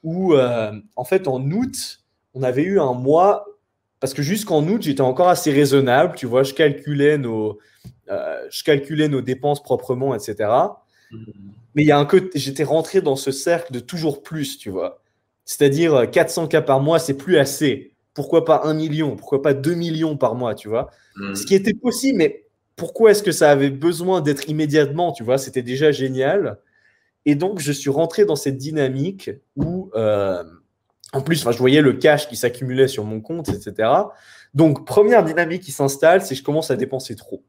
où 0.04 0.34
euh, 0.34 0.72
en 0.96 1.06
fait 1.06 1.28
en 1.28 1.42
août, 1.52 2.02
on 2.34 2.44
avait 2.44 2.64
eu 2.64 2.80
un 2.80 2.94
mois, 2.94 3.46
parce 4.00 4.14
que 4.14 4.22
jusqu'en 4.22 4.68
août, 4.68 4.82
j'étais 4.82 5.02
encore 5.02 5.30
assez 5.30 5.52
raisonnable, 5.52 6.16
tu 6.16 6.26
vois, 6.26 6.44
je 6.44 6.54
calculais 6.54 7.18
nos, 7.18 7.58
euh, 8.10 8.46
je 8.52 8.64
calculais 8.64 9.08
nos 9.08 9.22
dépenses 9.22 9.64
proprement, 9.64 10.14
etc. 10.14 10.50
Mais 11.78 11.84
il 11.84 11.86
y 11.86 11.92
a 11.92 12.00
un 12.00 12.06
côté, 12.06 12.40
j'étais 12.40 12.64
rentré 12.64 13.02
dans 13.02 13.16
ce 13.16 13.30
cercle 13.30 13.72
de 13.72 13.80
toujours 13.80 14.24
plus, 14.24 14.58
tu 14.58 14.72
vois. 14.72 15.04
C'est-à-dire 15.46 16.10
400 16.10 16.46
euh, 16.46 16.48
cas 16.48 16.64
par 16.64 16.82
mois, 16.82 16.98
c'est 16.98 17.14
plus 17.14 17.38
assez. 17.38 17.94
Pourquoi 18.16 18.46
pas 18.46 18.62
1 18.64 18.74
million? 18.74 19.16
Pourquoi 19.16 19.44
pas 19.44 19.54
2 19.54 19.76
millions 19.76 20.18
par 20.18 20.34
mois, 20.34 20.56
tu 20.56 20.70
vois? 20.70 20.90
Mm. 21.18 21.36
Ce 21.36 21.46
qui 21.46 21.54
était 21.54 21.76
possible, 21.76 22.18
mais 22.18 22.46
pourquoi 22.76 23.12
est-ce 23.12 23.22
que 23.22 23.32
ça 23.32 23.52
avait 23.52 23.70
besoin 23.70 24.22
d'être 24.22 24.50
immédiatement, 24.50 25.12
tu 25.12 25.24
vois? 25.24 25.38
C'était 25.38 25.62
déjà 25.62 25.92
génial. 25.92 26.58
Et 27.26 27.36
donc, 27.36 27.60
je 27.60 27.72
suis 27.72 27.92
rentré 27.92 28.26
dans 28.26 28.36
cette 28.36 28.58
dynamique 28.58 29.30
où, 29.56 29.92
euh, 29.94 30.44
en 31.14 31.22
plus, 31.22 31.48
je 31.48 31.58
voyais 31.60 31.82
le 31.82 31.94
cash 31.94 32.28
qui 32.28 32.38
s'accumulait 32.38 32.88
sur 32.88 33.04
mon 33.04 33.22
compte, 33.22 33.50
etc. 33.50 33.88
Donc, 34.56 34.88
première 34.88 35.24
dynamique 35.24 35.62
qui 35.62 35.72
s'installe, 35.72 36.24
c'est 36.24 36.34
que 36.34 36.40
je 36.40 36.44
commence 36.44 36.72
à 36.72 36.76
dépenser 36.76 37.16
trop. 37.16 37.44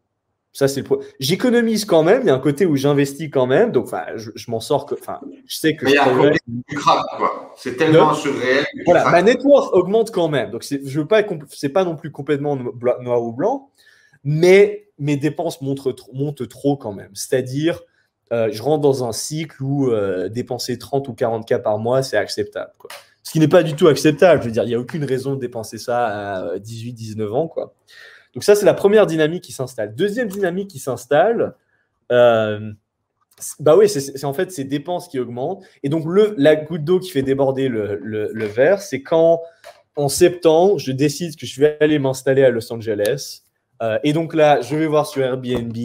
Ça, 0.53 0.67
c'est 0.67 0.89
le 0.89 0.99
J'économise 1.21 1.85
quand 1.85 2.03
même. 2.03 2.23
Il 2.23 2.27
y 2.27 2.31
a 2.31 2.35
un 2.35 2.41
côté 2.41 2.67
où 2.67 2.75
j'investis 2.75 3.31
quand 3.31 3.47
même. 3.47 3.71
Donc, 3.71 3.85
enfin, 3.85 4.05
je, 4.17 4.51
m'en 4.51 4.61
sors. 4.61 4.87
Que, 4.87 4.95
enfin, 4.95 5.21
je 5.47 5.57
sais 5.57 5.77
que. 5.77 5.85
Mais 5.85 5.93
il 5.93 5.95
y 5.95 5.99
a 5.99 6.09
un 6.09 6.33
quoi. 7.17 7.55
C'est 7.57 7.77
tellement 7.77 8.15
surréel. 8.15 8.67
Voilà, 8.85 9.11
ma 9.11 9.23
network 9.23 9.75
augmente 9.75 10.11
quand 10.11 10.29
même. 10.29 10.51
Donc, 10.51 10.65
je 10.65 11.01
veux 11.01 11.07
pas. 11.07 11.23
C'est 11.51 11.69
pas 11.69 11.85
non 11.85 11.97
plus 11.97 12.11
complètement 12.11 12.57
noir 12.57 13.23
ou 13.23 13.33
blanc, 13.33 13.71
mais 14.25 14.89
mes 14.99 15.17
dépenses 15.17 15.61
montent, 15.61 15.87
montent 16.13 16.49
trop 16.49 16.77
quand 16.77 16.93
même. 16.93 17.11
C'est-à-dire, 17.15 17.83
euh, 18.33 18.49
je 18.51 18.63
rentre 18.63 18.83
dans 18.83 19.05
un 19.05 19.13
cycle 19.13 19.63
où 19.63 19.91
euh, 19.91 20.29
dépenser 20.29 20.79
30 20.79 21.09
ou 21.09 21.15
40 21.15 21.47
k 21.47 21.63
par 21.63 21.79
mois, 21.79 22.03
c'est 22.03 22.17
acceptable. 22.17 22.73
Quoi. 22.79 22.91
Ce 23.23 23.31
qui 23.31 23.41
n'est 23.41 23.49
pas 23.49 23.63
du 23.63 23.75
tout 23.75 23.89
acceptable. 23.89 24.41
Je 24.43 24.47
veux 24.47 24.53
dire, 24.53 24.65
il 24.65 24.69
n'y 24.69 24.75
a 24.75 24.81
aucune 24.81 25.05
raison 25.05 25.35
de 25.35 25.41
dépenser 25.41 25.79
ça 25.79 26.07
à 26.07 26.59
18, 26.59 26.95
19 26.95 27.35
ans, 27.35 27.47
quoi. 27.47 27.75
Donc 28.35 28.45
ça, 28.45 28.55
c'est 28.55 28.67
la 28.67 28.75
première 28.75 29.07
dynamique 29.07 29.45
qui 29.45 29.53
s'installe. 29.53 29.95
Deuxième 29.95 30.29
dynamique 30.29 30.69
qui 30.69 30.79
s'installe, 30.79 31.55
euh, 32.13 32.73
bah 33.61 33.77
oui, 33.77 33.89
c'est 33.89 34.25
en 34.25 34.33
fait 34.33 34.51
ces 34.51 34.65
dépenses 34.65 35.09
qui 35.09 35.19
augmentent. 35.19 35.63
Et 35.83 35.89
donc 35.89 36.05
le, 36.07 36.35
la 36.37 36.57
goutte 36.57 36.85
d'eau 36.85 36.99
qui 36.99 37.11
fait 37.11 37.23
déborder 37.23 37.69
le, 37.69 38.47
verre, 38.47 38.81
c'est 38.81 39.03
quand 39.03 39.41
en 39.97 40.09
septembre, 40.09 40.79
je 40.79 40.93
décide 40.93 41.37
que 41.37 41.47
je 41.47 41.61
vais 41.61 41.77
aller 41.81 41.99
m'installer 41.99 42.45
à 42.45 42.51
Los 42.51 42.73
Angeles. 42.73 43.43
Euh, 43.83 43.99
et 44.05 44.13
donc 44.13 44.35
là, 44.35 44.61
je 44.61 44.77
vais 44.77 44.87
voir 44.87 45.07
sur 45.07 45.23
Airbnb 45.23 45.77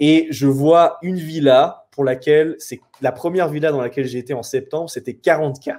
et 0.00 0.26
je 0.30 0.46
vois 0.46 0.98
une 1.02 1.16
villa 1.16 1.86
pour 1.90 2.04
laquelle 2.04 2.56
c'est 2.58 2.80
la 3.00 3.12
première 3.12 3.48
villa 3.48 3.72
dans 3.72 3.80
laquelle 3.80 4.06
j'ai 4.06 4.18
été 4.18 4.34
en 4.34 4.42
septembre, 4.42 4.90
c'était 4.90 5.12
40K. 5.12 5.78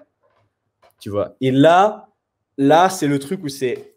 Tu 1.00 1.10
vois. 1.10 1.36
Et 1.42 1.52
là, 1.52 2.10
là, 2.58 2.90
c'est 2.90 3.08
le 3.08 3.20
truc 3.20 3.44
où 3.44 3.50
c'est 3.50 3.91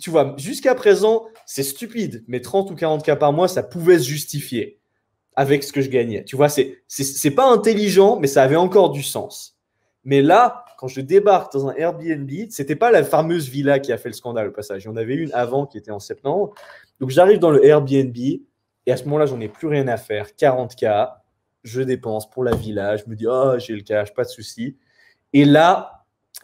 tu 0.00 0.10
vois, 0.10 0.34
jusqu'à 0.38 0.74
présent, 0.74 1.26
c'est 1.46 1.62
stupide, 1.62 2.24
mais 2.28 2.40
30 2.40 2.70
ou 2.70 2.74
40 2.74 3.04
cas 3.04 3.16
par 3.16 3.32
mois, 3.32 3.48
ça 3.48 3.62
pouvait 3.62 3.98
se 3.98 4.04
justifier 4.04 4.78
avec 5.34 5.62
ce 5.62 5.72
que 5.72 5.80
je 5.80 5.90
gagnais. 5.90 6.24
Tu 6.24 6.36
vois, 6.36 6.48
c'est, 6.48 6.82
c'est, 6.88 7.30
pas 7.30 7.50
intelligent, 7.50 8.18
mais 8.18 8.26
ça 8.26 8.42
avait 8.42 8.56
encore 8.56 8.90
du 8.90 9.02
sens. 9.02 9.58
Mais 10.04 10.22
là, 10.22 10.64
quand 10.78 10.88
je 10.88 11.00
débarque 11.00 11.52
dans 11.52 11.68
un 11.68 11.74
Airbnb, 11.74 12.30
c'était 12.50 12.76
pas 12.76 12.90
la 12.90 13.04
fameuse 13.04 13.48
villa 13.48 13.78
qui 13.78 13.92
a 13.92 13.98
fait 13.98 14.08
le 14.08 14.14
scandale 14.14 14.48
au 14.48 14.52
passage. 14.52 14.84
Il 14.84 14.86
y 14.86 14.88
en 14.88 14.96
avait 14.96 15.14
une 15.14 15.32
avant 15.32 15.66
qui 15.66 15.78
était 15.78 15.90
en 15.90 16.00
septembre. 16.00 16.54
Donc 17.00 17.10
j'arrive 17.10 17.38
dans 17.38 17.50
le 17.50 17.64
Airbnb 17.64 18.16
et 18.86 18.92
à 18.92 18.96
ce 18.96 19.04
moment-là, 19.04 19.26
j'en 19.26 19.40
ai 19.40 19.48
plus 19.48 19.68
rien 19.68 19.88
à 19.88 19.96
faire. 19.96 20.28
40K. 20.28 21.12
je 21.64 21.82
dépense 21.82 22.30
pour 22.30 22.44
la 22.44 22.54
villa, 22.54 22.96
je 22.96 23.04
me 23.06 23.16
dis, 23.16 23.26
oh, 23.26 23.54
j'ai 23.58 23.74
le 23.74 23.82
cash, 23.82 24.14
pas 24.14 24.22
de 24.24 24.28
souci. 24.28 24.76
Et 25.32 25.44
là, 25.44 25.95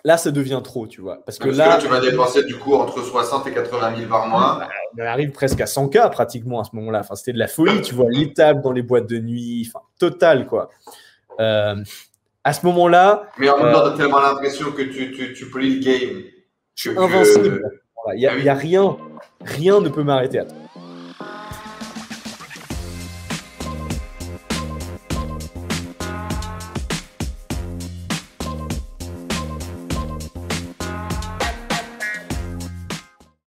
là, 0.05 0.17
ça 0.17 0.31
devient 0.31 0.61
trop, 0.65 0.87
tu 0.87 1.01
vois. 1.01 1.19
Parce 1.25 1.39
que 1.39 1.45
Parce 1.47 1.57
là, 1.59 1.77
que 1.77 1.83
tu 1.83 1.89
vas 1.89 2.01
dépenser 2.01 2.45
du 2.45 2.57
coup 2.57 2.75
entre 2.75 3.03
60 3.03 3.47
et 3.47 3.53
80 3.53 3.97
000 3.97 4.09
par 4.11 4.27
mois. 4.27 4.69
on 4.99 5.03
arrive 5.05 5.31
presque 5.33 5.61
à 5.61 5.67
100K 5.67 6.11
pratiquement 6.11 6.61
à 6.61 6.65
ce 6.65 6.71
moment-là. 6.77 7.01
Enfin, 7.01 7.15
c'était 7.15 7.33
de 7.33 7.39
la 7.39 7.49
folie, 7.49 7.81
tu 7.83 7.95
vois, 7.95 8.07
les 8.11 8.33
tables 8.33 8.63
dans 8.63 8.73
les 8.73 8.83
boîtes 8.83 9.07
de 9.09 9.19
nuit, 9.19 9.69
enfin, 9.69 9.85
total, 9.99 10.47
quoi. 10.47 10.69
Euh, 11.41 11.77
à 12.45 12.53
ce 12.53 12.67
moment-là, 12.67 13.29
Mais 13.39 13.49
en 13.49 13.57
même 13.59 13.67
Euh, 13.67 13.73
temps, 13.73 13.91
t'as 13.91 13.97
tellement 13.97 14.21
l'impression 14.21 14.73
que 14.73 14.83
tu, 14.83 15.13
tu, 15.13 15.33
tu 15.33 15.51
plies 15.51 15.77
le 15.79 15.85
game. 15.85 16.23
je 16.75 16.91
suis 16.91 16.99
invincible. 16.99 17.63
Il 18.15 18.19
n'y 18.19 18.27
a, 18.27 18.33
Ah 18.33 18.37
oui. 18.37 18.49
a 18.49 18.55
rien, 18.55 18.97
rien 19.45 19.81
ne 19.81 19.89
peut 19.89 20.03
m'arrêter. 20.03 20.43